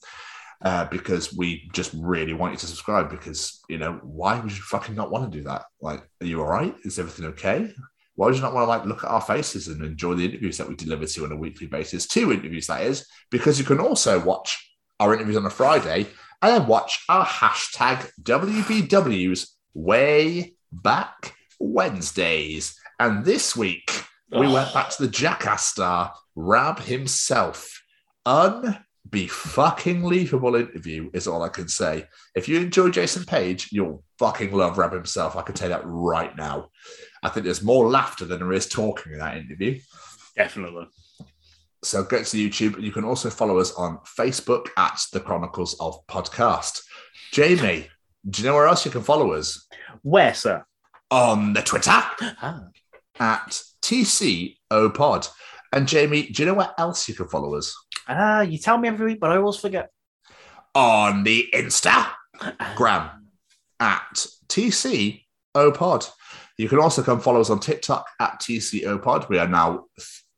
uh, 0.62 0.86
because 0.86 1.36
we 1.36 1.68
just 1.72 1.92
really 1.94 2.32
want 2.32 2.52
you 2.52 2.58
to 2.58 2.66
subscribe. 2.66 3.10
Because 3.10 3.60
you 3.68 3.78
know 3.78 4.00
why 4.02 4.40
would 4.40 4.52
you 4.52 4.62
fucking 4.62 4.94
not 4.94 5.10
want 5.10 5.30
to 5.30 5.38
do 5.38 5.44
that? 5.44 5.64
Like, 5.80 6.08
are 6.20 6.26
you 6.26 6.40
all 6.40 6.48
right? 6.48 6.74
Is 6.84 6.98
everything 6.98 7.26
okay? 7.26 7.72
Why 8.14 8.26
would 8.26 8.36
you 8.36 8.42
not 8.42 8.54
want 8.54 8.64
to 8.64 8.68
like 8.68 8.84
look 8.86 9.04
at 9.04 9.10
our 9.10 9.20
faces 9.20 9.68
and 9.68 9.82
enjoy 9.84 10.14
the 10.14 10.24
interviews 10.24 10.58
that 10.58 10.68
we 10.68 10.74
deliver 10.74 11.06
to 11.06 11.20
you 11.20 11.26
on 11.26 11.32
a 11.32 11.36
weekly 11.36 11.66
basis? 11.66 12.06
Two 12.06 12.32
interviews, 12.32 12.66
that 12.66 12.82
is, 12.82 13.06
because 13.30 13.58
you 13.58 13.64
can 13.64 13.80
also 13.80 14.20
watch 14.20 14.74
our 14.98 15.14
interviews 15.14 15.36
on 15.36 15.46
a 15.46 15.50
Friday 15.50 16.06
and 16.42 16.52
then 16.54 16.66
watch 16.66 17.04
our 17.08 17.24
hashtag 17.24 18.10
WBWs 18.22 19.48
way 19.74 20.54
back 20.72 21.34
Wednesdays. 21.58 22.74
And 22.98 23.24
this 23.24 23.56
week 23.56 23.90
we 24.32 24.48
went 24.48 24.72
back 24.72 24.90
to 24.90 25.02
the 25.02 25.08
Jackass 25.10 25.64
star 25.64 26.14
Raab 26.36 26.80
himself. 26.80 27.82
Unbefucking 28.26 30.02
leaveable 30.02 30.58
interview 30.60 31.10
is 31.12 31.26
all 31.26 31.42
I 31.42 31.48
can 31.48 31.68
say. 31.68 32.06
If 32.34 32.48
you 32.48 32.58
enjoy 32.60 32.90
Jason 32.90 33.24
Paige, 33.24 33.68
you'll 33.72 34.04
fucking 34.18 34.52
love 34.52 34.78
Raab 34.78 34.92
himself. 34.92 35.36
I 35.36 35.42
can 35.42 35.54
tell 35.54 35.68
you 35.70 35.74
that 35.74 35.82
right 35.84 36.36
now. 36.36 36.68
I 37.22 37.28
think 37.28 37.44
there's 37.44 37.62
more 37.62 37.88
laughter 37.88 38.24
than 38.24 38.38
there 38.38 38.52
is 38.52 38.68
talking 38.68 39.12
in 39.12 39.18
that 39.18 39.36
interview. 39.36 39.78
Definitely. 40.36 40.86
So 41.82 42.04
go 42.04 42.22
to 42.22 42.36
YouTube. 42.36 42.80
You 42.80 42.92
can 42.92 43.04
also 43.04 43.30
follow 43.30 43.58
us 43.58 43.72
on 43.72 43.98
Facebook 44.18 44.68
at 44.76 45.00
the 45.12 45.20
Chronicles 45.20 45.74
of 45.80 46.06
Podcast. 46.06 46.82
Jamie, 47.32 47.88
do 48.28 48.42
you 48.42 48.48
know 48.48 48.54
where 48.54 48.66
else 48.66 48.84
you 48.84 48.90
can 48.90 49.02
follow 49.02 49.32
us? 49.32 49.66
Where, 50.02 50.34
sir? 50.34 50.64
On 51.10 51.52
the 51.54 51.62
Twitter 51.62 51.90
Ah. 51.90 52.60
at 53.18 53.62
TCO 53.90 54.94
Pod. 54.94 55.26
And 55.72 55.88
Jamie, 55.88 56.28
do 56.28 56.42
you 56.42 56.46
know 56.46 56.54
where 56.54 56.72
else 56.78 57.08
you 57.08 57.14
can 57.14 57.26
follow 57.26 57.56
us? 57.56 57.76
Ah, 58.06 58.42
you 58.42 58.56
tell 58.56 58.78
me 58.78 58.88
every 58.88 59.06
week, 59.06 59.20
but 59.20 59.32
I 59.32 59.36
always 59.36 59.56
forget. 59.56 59.90
On 60.74 61.24
the 61.24 61.48
Instagram 61.52 63.10
at 63.80 64.26
TCO 64.48 65.74
Pod. 65.74 66.06
You 66.56 66.68
can 66.68 66.78
also 66.78 67.02
come 67.02 67.20
follow 67.20 67.40
us 67.40 67.50
on 67.50 67.58
TikTok 67.58 68.06
at 68.20 68.40
TCO 68.40 69.02
Pod. 69.02 69.28
We 69.28 69.38
are 69.38 69.48
now 69.48 69.86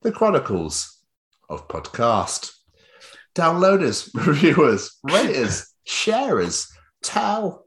The 0.01 0.13
Chronicles 0.13 1.01
of 1.49 1.67
Podcast. 1.67 2.53
Downloaders, 3.35 4.13
reviewers, 4.27 4.97
raters, 5.03 5.73
sharers, 5.83 6.71
tell 7.01 7.65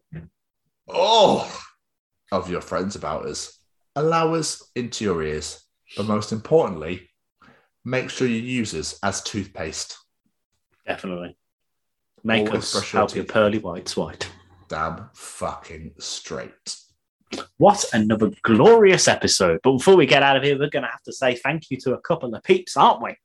all 0.88 1.46
of 2.32 2.48
your 2.48 2.62
friends 2.62 2.96
about 2.96 3.26
us. 3.26 3.58
Allow 3.96 4.34
us 4.34 4.70
into 4.76 5.04
your 5.04 5.22
ears. 5.22 5.62
But 5.96 6.06
most 6.06 6.32
importantly, 6.32 7.08
make 7.84 8.10
sure 8.10 8.28
you 8.28 8.40
use 8.40 8.74
us 8.74 8.98
as 9.02 9.22
toothpaste. 9.22 9.96
Definitely. 10.86 11.36
Make 12.22 12.48
Always 12.48 12.74
us 12.74 12.90
help 12.90 13.14
your 13.14 13.24
pearly 13.24 13.58
whites 13.58 13.96
white. 13.96 14.30
Damn 14.68 15.08
fucking 15.14 15.92
straight. 15.98 16.76
What 17.56 17.84
another 17.92 18.30
glorious 18.42 19.08
episode. 19.08 19.60
But 19.62 19.72
before 19.72 19.96
we 19.96 20.06
get 20.06 20.22
out 20.22 20.36
of 20.36 20.42
here, 20.42 20.58
we're 20.58 20.70
going 20.70 20.84
to 20.84 20.90
have 20.90 21.02
to 21.04 21.12
say 21.12 21.34
thank 21.34 21.70
you 21.70 21.76
to 21.78 21.94
a 21.94 22.00
couple 22.00 22.34
of 22.34 22.42
peeps, 22.42 22.76
aren't 22.76 23.02
we? 23.02 23.16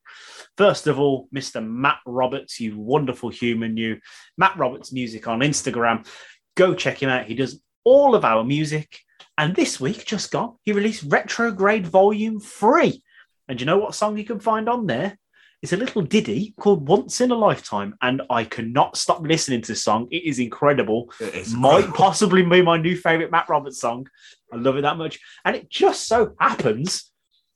First 0.58 0.88
of 0.88 1.00
all, 1.00 1.28
Mr. 1.34 1.66
Matt 1.66 2.00
Roberts, 2.06 2.60
you 2.60 2.78
wonderful 2.78 3.30
human, 3.30 3.78
you. 3.78 4.00
Matt 4.38 4.58
Roberts 4.58 4.92
Music 4.92 5.28
on 5.28 5.40
Instagram. 5.40 6.08
Go 6.56 6.74
check 6.74 7.02
him 7.02 7.10
out. 7.10 7.26
He 7.26 7.36
does 7.36 7.62
all 7.84 8.16
of 8.16 8.26
our 8.26 8.44
music. 8.44 9.00
And 9.42 9.56
this 9.56 9.80
week, 9.80 10.06
just 10.06 10.32
gone, 10.32 10.58
he 10.62 10.72
released 10.72 11.04
Retrograde 11.08 11.88
Volume 11.88 12.40
3. 12.40 13.02
And 13.48 13.60
you 13.60 13.66
know 13.66 13.80
what 13.80 13.96
song 13.96 14.16
you 14.16 14.24
can 14.24 14.40
find 14.40 14.70
on 14.70 14.86
there? 14.86 15.18
It's 15.64 15.74
a 15.74 15.78
little 15.78 16.04
ditty 16.04 16.54
called 16.60 16.88
Once 16.88 17.22
in 17.22 17.32
a 17.32 17.36
Lifetime. 17.36 17.96
And 18.04 18.22
I 18.30 18.44
cannot 18.44 18.98
stop 18.98 19.24
listening 19.24 19.64
to 19.64 19.70
this 19.70 19.84
song. 19.84 20.08
It 20.12 20.26
is 20.26 20.38
incredible 20.38 21.12
It 21.20 21.34
is 21.34 21.56
might 21.56 21.78
incredible. 21.78 21.98
possibly 21.98 22.44
be 22.44 22.62
my 22.62 22.78
new 22.78 22.96
favorite 22.96 23.32
Matt 23.32 23.50
Roberts 23.50 23.82
song. 23.82 24.06
I 24.54 24.58
love 24.58 24.78
it 24.78 24.82
that 24.82 24.98
much. 24.98 25.20
And 25.44 25.56
it 25.56 25.72
just 25.72 26.08
so 26.08 26.36
happens 26.40 27.12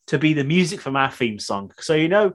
to 0.07 0.17
be 0.17 0.33
the 0.33 0.43
music 0.43 0.81
from 0.81 0.95
our 0.95 1.11
theme 1.11 1.37
song. 1.37 1.71
So 1.77 1.93
you 1.93 2.07
know, 2.07 2.33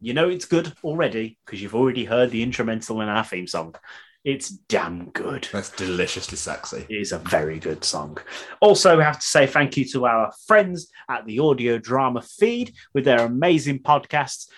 you 0.00 0.14
know 0.14 0.30
it's 0.30 0.46
good 0.46 0.72
already 0.82 1.36
because 1.44 1.60
you've 1.60 1.74
already 1.74 2.06
heard 2.06 2.30
the 2.30 2.42
instrumental 2.42 3.02
in 3.02 3.10
our 3.10 3.24
theme 3.24 3.46
song. 3.46 3.74
It's 4.22 4.50
damn 4.50 5.10
good. 5.10 5.48
That's 5.50 5.70
deliciously 5.70 6.36
sexy. 6.36 6.84
It 6.90 6.94
is 6.94 7.12
a 7.12 7.18
very 7.18 7.58
good 7.58 7.82
song. 7.84 8.18
Also, 8.60 8.96
we 8.96 9.02
have 9.02 9.18
to 9.18 9.26
say 9.26 9.46
thank 9.46 9.78
you 9.78 9.86
to 9.86 10.04
our 10.04 10.30
friends 10.46 10.88
at 11.08 11.24
the 11.24 11.38
Audio 11.38 11.78
Drama 11.78 12.20
Feed 12.20 12.74
with 12.92 13.06
their 13.06 13.20
amazing 13.20 13.78
podcasts. 13.78 14.48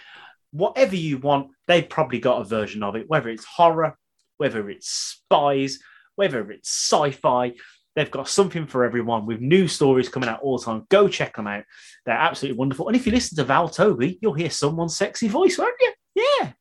Whatever 0.50 0.96
you 0.96 1.18
want, 1.18 1.52
they've 1.68 1.88
probably 1.88 2.18
got 2.18 2.40
a 2.40 2.44
version 2.44 2.82
of 2.82 2.96
it, 2.96 3.08
whether 3.08 3.28
it's 3.28 3.44
horror, 3.44 3.96
whether 4.36 4.68
it's 4.68 4.90
spies, 4.90 5.78
whether 6.16 6.50
it's 6.50 6.68
sci 6.68 7.12
fi. 7.12 7.52
They've 7.94 8.10
got 8.10 8.28
something 8.28 8.66
for 8.66 8.84
everyone 8.84 9.26
with 9.26 9.40
new 9.40 9.68
stories 9.68 10.08
coming 10.08 10.28
out 10.28 10.40
all 10.40 10.58
the 10.58 10.64
time. 10.64 10.86
Go 10.88 11.06
check 11.06 11.36
them 11.36 11.46
out. 11.46 11.64
They're 12.04 12.16
absolutely 12.16 12.58
wonderful. 12.58 12.88
And 12.88 12.96
if 12.96 13.06
you 13.06 13.12
listen 13.12 13.36
to 13.36 13.44
Val 13.44 13.68
Toby, 13.68 14.18
you'll 14.20 14.32
hear 14.32 14.50
someone's 14.50 14.96
sexy 14.96 15.28
voice, 15.28 15.56
won't 15.56 15.76
you? 15.80 15.92
Yeah. 16.16 16.52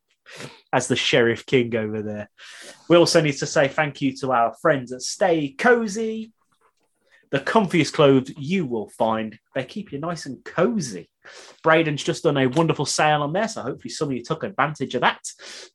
As 0.74 0.88
the 0.88 0.96
Sheriff 0.96 1.46
King 1.46 1.76
over 1.76 2.02
there. 2.02 2.30
We 2.88 2.96
also 2.96 3.22
need 3.22 3.38
to 3.38 3.46
say 3.46 3.68
thank 3.68 4.02
you 4.02 4.16
to 4.18 4.32
our 4.32 4.54
friends 4.62 4.92
at 4.94 5.02
Stay 5.02 5.50
Cozy, 5.58 6.32
the 7.32 7.40
comfiest 7.40 7.94
clothes 7.94 8.32
you 8.38 8.66
will 8.66 8.90
find. 8.90 9.38
They 9.56 9.64
keep 9.64 9.92
you 9.92 10.00
nice 10.00 10.26
and 10.26 10.44
cozy. 10.44 11.10
Braden's 11.64 12.04
just 12.04 12.24
done 12.24 12.38
a 12.38 12.48
wonderful 12.48 12.86
sale 12.86 13.24
on 13.24 13.34
there, 13.34 13.48
so 13.48 13.62
hopefully 13.62 13.90
some 13.90 14.10
of 14.10 14.14
you 14.14 14.24
took 14.24 14.44
advantage 14.44 14.96
of 14.96 15.02
that. 15.02 15.20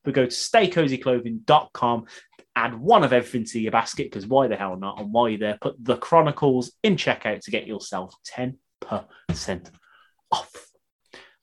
But 0.04 0.14
go 0.14 0.26
to 0.26 0.30
staycozyclothing.com, 0.30 2.06
add 2.54 2.78
one 2.78 3.04
of 3.04 3.12
everything 3.12 3.44
to 3.44 3.60
your 3.60 3.72
basket, 3.72 4.10
because 4.10 4.26
why 4.26 4.48
the 4.48 4.56
hell 4.56 4.76
not? 4.76 5.00
And 5.00 5.12
while 5.12 5.28
you're 5.28 5.38
there, 5.38 5.58
put 5.60 5.76
the 5.82 5.96
Chronicles 5.96 6.72
in 6.82 6.96
checkout 6.96 7.40
to 7.42 7.50
get 7.50 7.66
yourself 7.66 8.14
10% 8.34 8.56
off. 10.30 10.65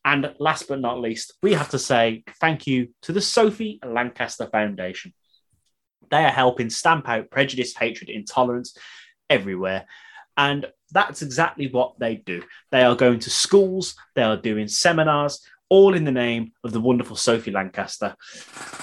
And 0.06 0.34
last 0.40 0.68
but 0.68 0.82
not 0.82 1.00
least, 1.00 1.34
we 1.42 1.54
have 1.54 1.70
to 1.70 1.80
say 1.80 2.24
thank 2.42 2.68
you 2.68 2.90
to 3.04 3.14
the 3.14 3.22
Sophie 3.22 3.80
Lancaster 3.86 4.48
Foundation. 4.48 5.14
They 6.12 6.24
are 6.26 6.30
helping 6.30 6.70
stamp 6.70 7.08
out 7.08 7.32
prejudice, 7.32 7.76
hatred, 7.76 8.10
intolerance 8.10 8.76
everywhere. 9.30 9.86
And 10.36 10.66
that's 10.92 11.22
exactly 11.22 11.68
what 11.68 11.98
they 12.00 12.16
do. 12.16 12.44
They 12.72 12.84
are 12.84 12.96
going 12.96 13.20
to 13.20 13.30
schools, 13.30 13.96
they 14.16 14.24
are 14.24 14.38
doing 14.38 14.68
seminars, 14.68 15.40
all 15.70 15.94
in 15.96 16.04
the 16.04 16.12
name 16.12 16.52
of 16.64 16.72
the 16.72 16.82
wonderful 16.82 17.16
Sophie 17.16 17.52
Lancaster. 17.52 18.16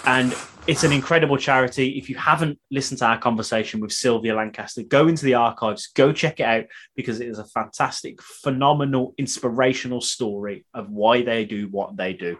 And 0.06 0.34
it's 0.70 0.84
an 0.84 0.92
incredible 0.92 1.36
charity. 1.36 1.98
If 1.98 2.08
you 2.08 2.14
haven't 2.14 2.56
listened 2.70 2.98
to 2.98 3.06
our 3.06 3.18
conversation 3.18 3.80
with 3.80 3.90
Sylvia 3.90 4.36
Lancaster, 4.36 4.84
go 4.84 5.08
into 5.08 5.24
the 5.24 5.34
archives, 5.34 5.88
go 5.88 6.12
check 6.12 6.38
it 6.38 6.44
out 6.44 6.66
because 6.94 7.20
it 7.20 7.26
is 7.26 7.40
a 7.40 7.44
fantastic, 7.44 8.22
phenomenal, 8.22 9.12
inspirational 9.18 10.00
story 10.00 10.64
of 10.72 10.88
why 10.88 11.22
they 11.22 11.44
do 11.44 11.66
what 11.70 11.96
they 11.96 12.12
do. 12.12 12.38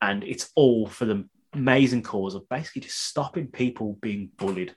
And 0.00 0.24
it's 0.24 0.50
all 0.56 0.86
for 0.86 1.04
the 1.04 1.28
amazing 1.52 2.04
cause 2.04 2.34
of 2.34 2.48
basically 2.48 2.80
just 2.80 3.04
stopping 3.06 3.48
people 3.48 3.98
being 4.00 4.30
bullied. 4.38 4.74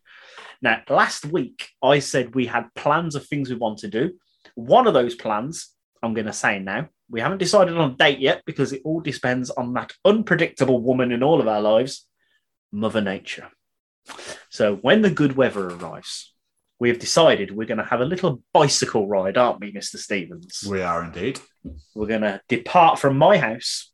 Now, 0.61 0.81
last 0.89 1.25
week, 1.25 1.69
I 1.81 1.99
said 1.99 2.35
we 2.35 2.45
had 2.45 2.75
plans 2.75 3.15
of 3.15 3.25
things 3.25 3.49
we 3.49 3.55
want 3.55 3.77
to 3.79 3.87
do. 3.87 4.19
One 4.55 4.85
of 4.85 4.93
those 4.93 5.15
plans, 5.15 5.69
I'm 6.03 6.13
going 6.13 6.27
to 6.27 6.33
say 6.33 6.59
now, 6.59 6.89
we 7.09 7.21
haven't 7.21 7.37
decided 7.37 7.77
on 7.77 7.91
a 7.91 7.95
date 7.95 8.19
yet 8.19 8.41
because 8.45 8.73
it 8.73 8.81
all 8.83 8.99
depends 8.99 9.49
on 9.49 9.71
that 9.75 9.93
unpredictable 10.03 10.81
woman 10.81 11.13
in 11.13 11.23
all 11.23 11.39
of 11.39 11.47
our 11.47 11.61
lives, 11.61 12.05
Mother 12.71 13.01
Nature. 13.01 13.49
So, 14.49 14.75
when 14.77 15.01
the 15.01 15.09
good 15.09 15.35
weather 15.35 15.69
arrives, 15.69 16.33
we 16.79 16.89
have 16.89 16.99
decided 16.99 17.51
we're 17.51 17.67
going 17.67 17.77
to 17.77 17.83
have 17.83 18.01
a 18.01 18.05
little 18.05 18.41
bicycle 18.53 19.07
ride, 19.07 19.37
aren't 19.37 19.59
we, 19.59 19.71
Mr. 19.71 19.97
Stevens? 19.97 20.63
We 20.67 20.81
are 20.81 21.03
indeed. 21.03 21.39
We're 21.93 22.07
going 22.07 22.21
to 22.21 22.41
depart 22.47 22.97
from 22.97 23.17
my 23.17 23.37
house 23.37 23.91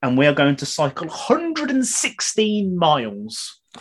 and 0.00 0.16
we 0.16 0.26
are 0.26 0.34
going 0.34 0.56
to 0.56 0.66
cycle 0.66 1.08
116 1.08 2.76
miles 2.78 3.60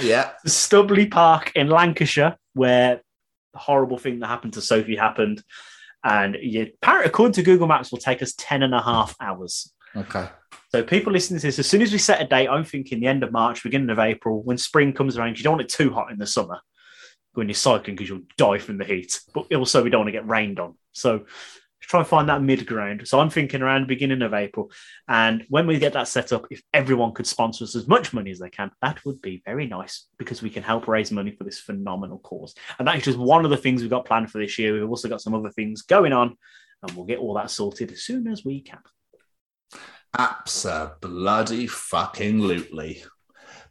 Yeah. 0.00 0.30
to 0.44 0.50
Stubbylee 0.50 1.10
Park 1.10 1.52
in 1.54 1.68
Lancashire, 1.68 2.36
where 2.54 3.00
the 3.52 3.58
horrible 3.58 3.98
thing 3.98 4.20
that 4.20 4.28
happened 4.28 4.54
to 4.54 4.60
Sophie 4.60 4.96
happened. 4.96 5.42
And 6.04 6.36
you, 6.40 6.70
apparently, 6.82 7.08
according 7.08 7.34
to 7.34 7.42
Google 7.42 7.66
Maps, 7.66 7.92
will 7.92 7.98
take 7.98 8.22
us 8.22 8.34
10 8.36 8.62
and 8.62 8.74
a 8.74 8.82
half 8.82 9.14
hours. 9.20 9.72
Okay. 9.94 10.28
So, 10.74 10.82
people 10.82 11.12
listening 11.12 11.38
to 11.38 11.46
this, 11.46 11.58
as 11.58 11.68
soon 11.68 11.82
as 11.82 11.92
we 11.92 11.98
set 11.98 12.22
a 12.22 12.26
date, 12.26 12.48
I'm 12.48 12.64
thinking 12.64 13.00
the 13.00 13.06
end 13.06 13.22
of 13.22 13.30
March, 13.30 13.62
beginning 13.62 13.90
of 13.90 13.98
April, 13.98 14.42
when 14.42 14.56
spring 14.56 14.94
comes 14.94 15.18
around, 15.18 15.36
you 15.36 15.44
don't 15.44 15.58
want 15.58 15.62
it 15.64 15.68
too 15.68 15.92
hot 15.92 16.10
in 16.10 16.16
the 16.16 16.26
summer 16.26 16.60
when 17.34 17.46
you're 17.46 17.54
cycling 17.54 17.94
because 17.94 18.08
you'll 18.08 18.22
die 18.38 18.56
from 18.56 18.78
the 18.78 18.84
heat. 18.86 19.20
But 19.34 19.52
also, 19.54 19.82
we 19.82 19.90
don't 19.90 20.00
want 20.00 20.08
to 20.08 20.12
get 20.12 20.26
rained 20.26 20.58
on. 20.58 20.78
So, 20.92 21.26
try 21.82 22.00
and 22.00 22.08
find 22.08 22.26
that 22.30 22.40
mid 22.40 22.66
ground. 22.66 23.06
So, 23.06 23.20
I'm 23.20 23.28
thinking 23.28 23.60
around 23.60 23.86
beginning 23.86 24.22
of 24.22 24.32
April. 24.32 24.70
And 25.06 25.44
when 25.50 25.66
we 25.66 25.78
get 25.78 25.92
that 25.92 26.08
set 26.08 26.32
up, 26.32 26.46
if 26.50 26.62
everyone 26.72 27.12
could 27.12 27.26
sponsor 27.26 27.64
us 27.64 27.76
as 27.76 27.86
much 27.86 28.14
money 28.14 28.30
as 28.30 28.38
they 28.38 28.48
can, 28.48 28.70
that 28.80 29.04
would 29.04 29.20
be 29.20 29.42
very 29.44 29.66
nice 29.66 30.06
because 30.16 30.40
we 30.40 30.48
can 30.48 30.62
help 30.62 30.88
raise 30.88 31.12
money 31.12 31.32
for 31.32 31.44
this 31.44 31.60
phenomenal 31.60 32.18
cause. 32.20 32.54
And 32.78 32.88
that 32.88 32.96
is 32.96 33.04
just 33.04 33.18
one 33.18 33.44
of 33.44 33.50
the 33.50 33.58
things 33.58 33.82
we've 33.82 33.90
got 33.90 34.06
planned 34.06 34.30
for 34.30 34.38
this 34.38 34.58
year. 34.58 34.72
We've 34.72 34.88
also 34.88 35.10
got 35.10 35.20
some 35.20 35.34
other 35.34 35.50
things 35.50 35.82
going 35.82 36.14
on, 36.14 36.38
and 36.82 36.96
we'll 36.96 37.04
get 37.04 37.18
all 37.18 37.34
that 37.34 37.50
sorted 37.50 37.92
as 37.92 38.04
soon 38.04 38.26
as 38.26 38.42
we 38.42 38.62
can. 38.62 38.80
Absolutely 40.18 41.66
fucking 41.66 42.38
lootly. 42.40 43.04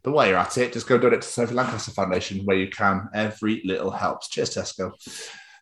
But 0.02 0.12
while 0.12 0.26
you're 0.26 0.36
at 0.36 0.58
it, 0.58 0.72
just 0.72 0.88
go 0.88 0.98
donate 0.98 1.22
to 1.22 1.28
Sophie 1.28 1.54
Lancaster 1.54 1.92
Foundation 1.92 2.44
where 2.44 2.56
you 2.56 2.68
can. 2.68 3.08
Every 3.14 3.62
little 3.64 3.90
helps. 3.90 4.28
Cheers, 4.28 4.54
Tesco. 4.56 4.92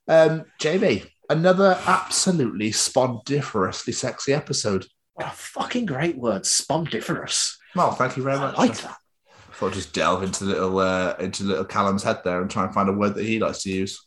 Um, 0.09 0.45
Jamie, 0.59 1.05
another 1.29 1.79
absolutely 1.87 2.73
spondiferously 2.73 3.93
sexy 3.93 4.33
episode. 4.33 4.87
What 5.15 5.27
a 5.27 5.31
fucking 5.31 5.87
great 5.87 6.17
word, 6.17 6.47
spondiferous. 6.47 7.59
Well, 7.77 7.93
thank 7.93 8.17
you 8.17 8.23
very 8.23 8.39
much. 8.39 8.55
I 8.57 8.63
like 8.63 8.79
that. 8.79 8.97
I 9.29 9.53
thought 9.53 9.69
I'd 9.69 9.75
just 9.75 9.93
delve 9.93 10.23
into 10.23 10.45
little 10.45 10.79
uh, 10.79 11.17
into 11.21 11.45
little 11.45 11.67
Callum's 11.67 12.03
head 12.03 12.23
there 12.25 12.41
and 12.41 12.51
try 12.51 12.65
and 12.65 12.73
find 12.73 12.89
a 12.89 12.93
word 12.93 13.15
that 13.17 13.25
he 13.27 13.39
likes 13.39 13.63
to 13.65 13.71
use. 13.71 14.05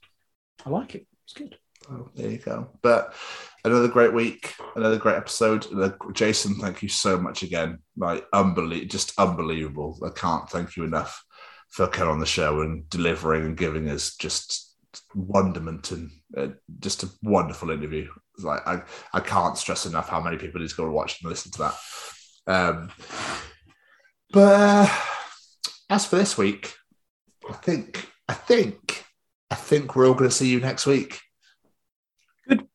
I 0.66 0.70
like 0.72 0.96
it. 0.96 1.06
It's 1.26 1.34
good. 1.34 1.56
Oh, 1.92 2.10
there 2.16 2.32
you 2.32 2.38
go. 2.38 2.70
But 2.82 3.14
another 3.64 3.88
great 3.88 4.14
week, 4.14 4.54
another 4.76 4.98
great 4.98 5.16
episode. 5.16 5.66
Jason, 6.14 6.56
thank 6.56 6.82
you 6.82 6.90
so 6.90 7.18
much 7.18 7.44
again. 7.44 7.80
Like 7.98 8.26
unbelievable, 8.34 8.88
just 8.88 9.14
unbelievable. 9.18 10.00
I 10.06 10.10
can't 10.10 10.50
thank 10.50 10.76
you 10.76 10.84
enough 10.84 11.24
for 11.70 11.88
coming 11.88 12.12
on 12.12 12.20
the 12.20 12.26
show 12.26 12.62
and 12.62 12.88
delivering 12.90 13.46
and 13.46 13.58
giving 13.58 13.90
us 13.90 14.16
just 14.16 14.76
wonderment 15.16 15.92
and 15.92 16.12
uh, 16.38 16.50
just 16.80 17.04
a 17.04 17.10
wonderful 17.24 17.72
interview. 17.72 18.08
Like 18.40 18.66
I, 18.68 18.84
I 19.14 19.20
can't 19.20 19.58
stress 19.58 19.86
enough 19.86 20.10
how 20.10 20.22
many 20.22 20.38
people 20.38 20.62
need 20.62 20.70
to 20.70 20.76
go 20.76 20.86
and 20.86 20.94
watch 20.94 21.22
and 21.22 21.30
listen 21.30 21.52
to 21.54 21.60
that. 21.60 21.76
Um, 22.46 22.92
but 24.32 24.60
uh, 24.60 24.90
as 25.90 26.06
for 26.06 26.18
this 26.18 26.38
week, 26.38 26.76
I 27.50 27.54
think, 27.54 28.08
I 28.28 28.34
think, 28.34 29.06
I 29.50 29.56
think 29.56 29.96
we're 29.96 30.08
all 30.08 30.14
going 30.14 30.30
to 30.30 30.36
see 30.36 30.50
you 30.50 30.60
next 30.60 30.86
week. 30.86 31.20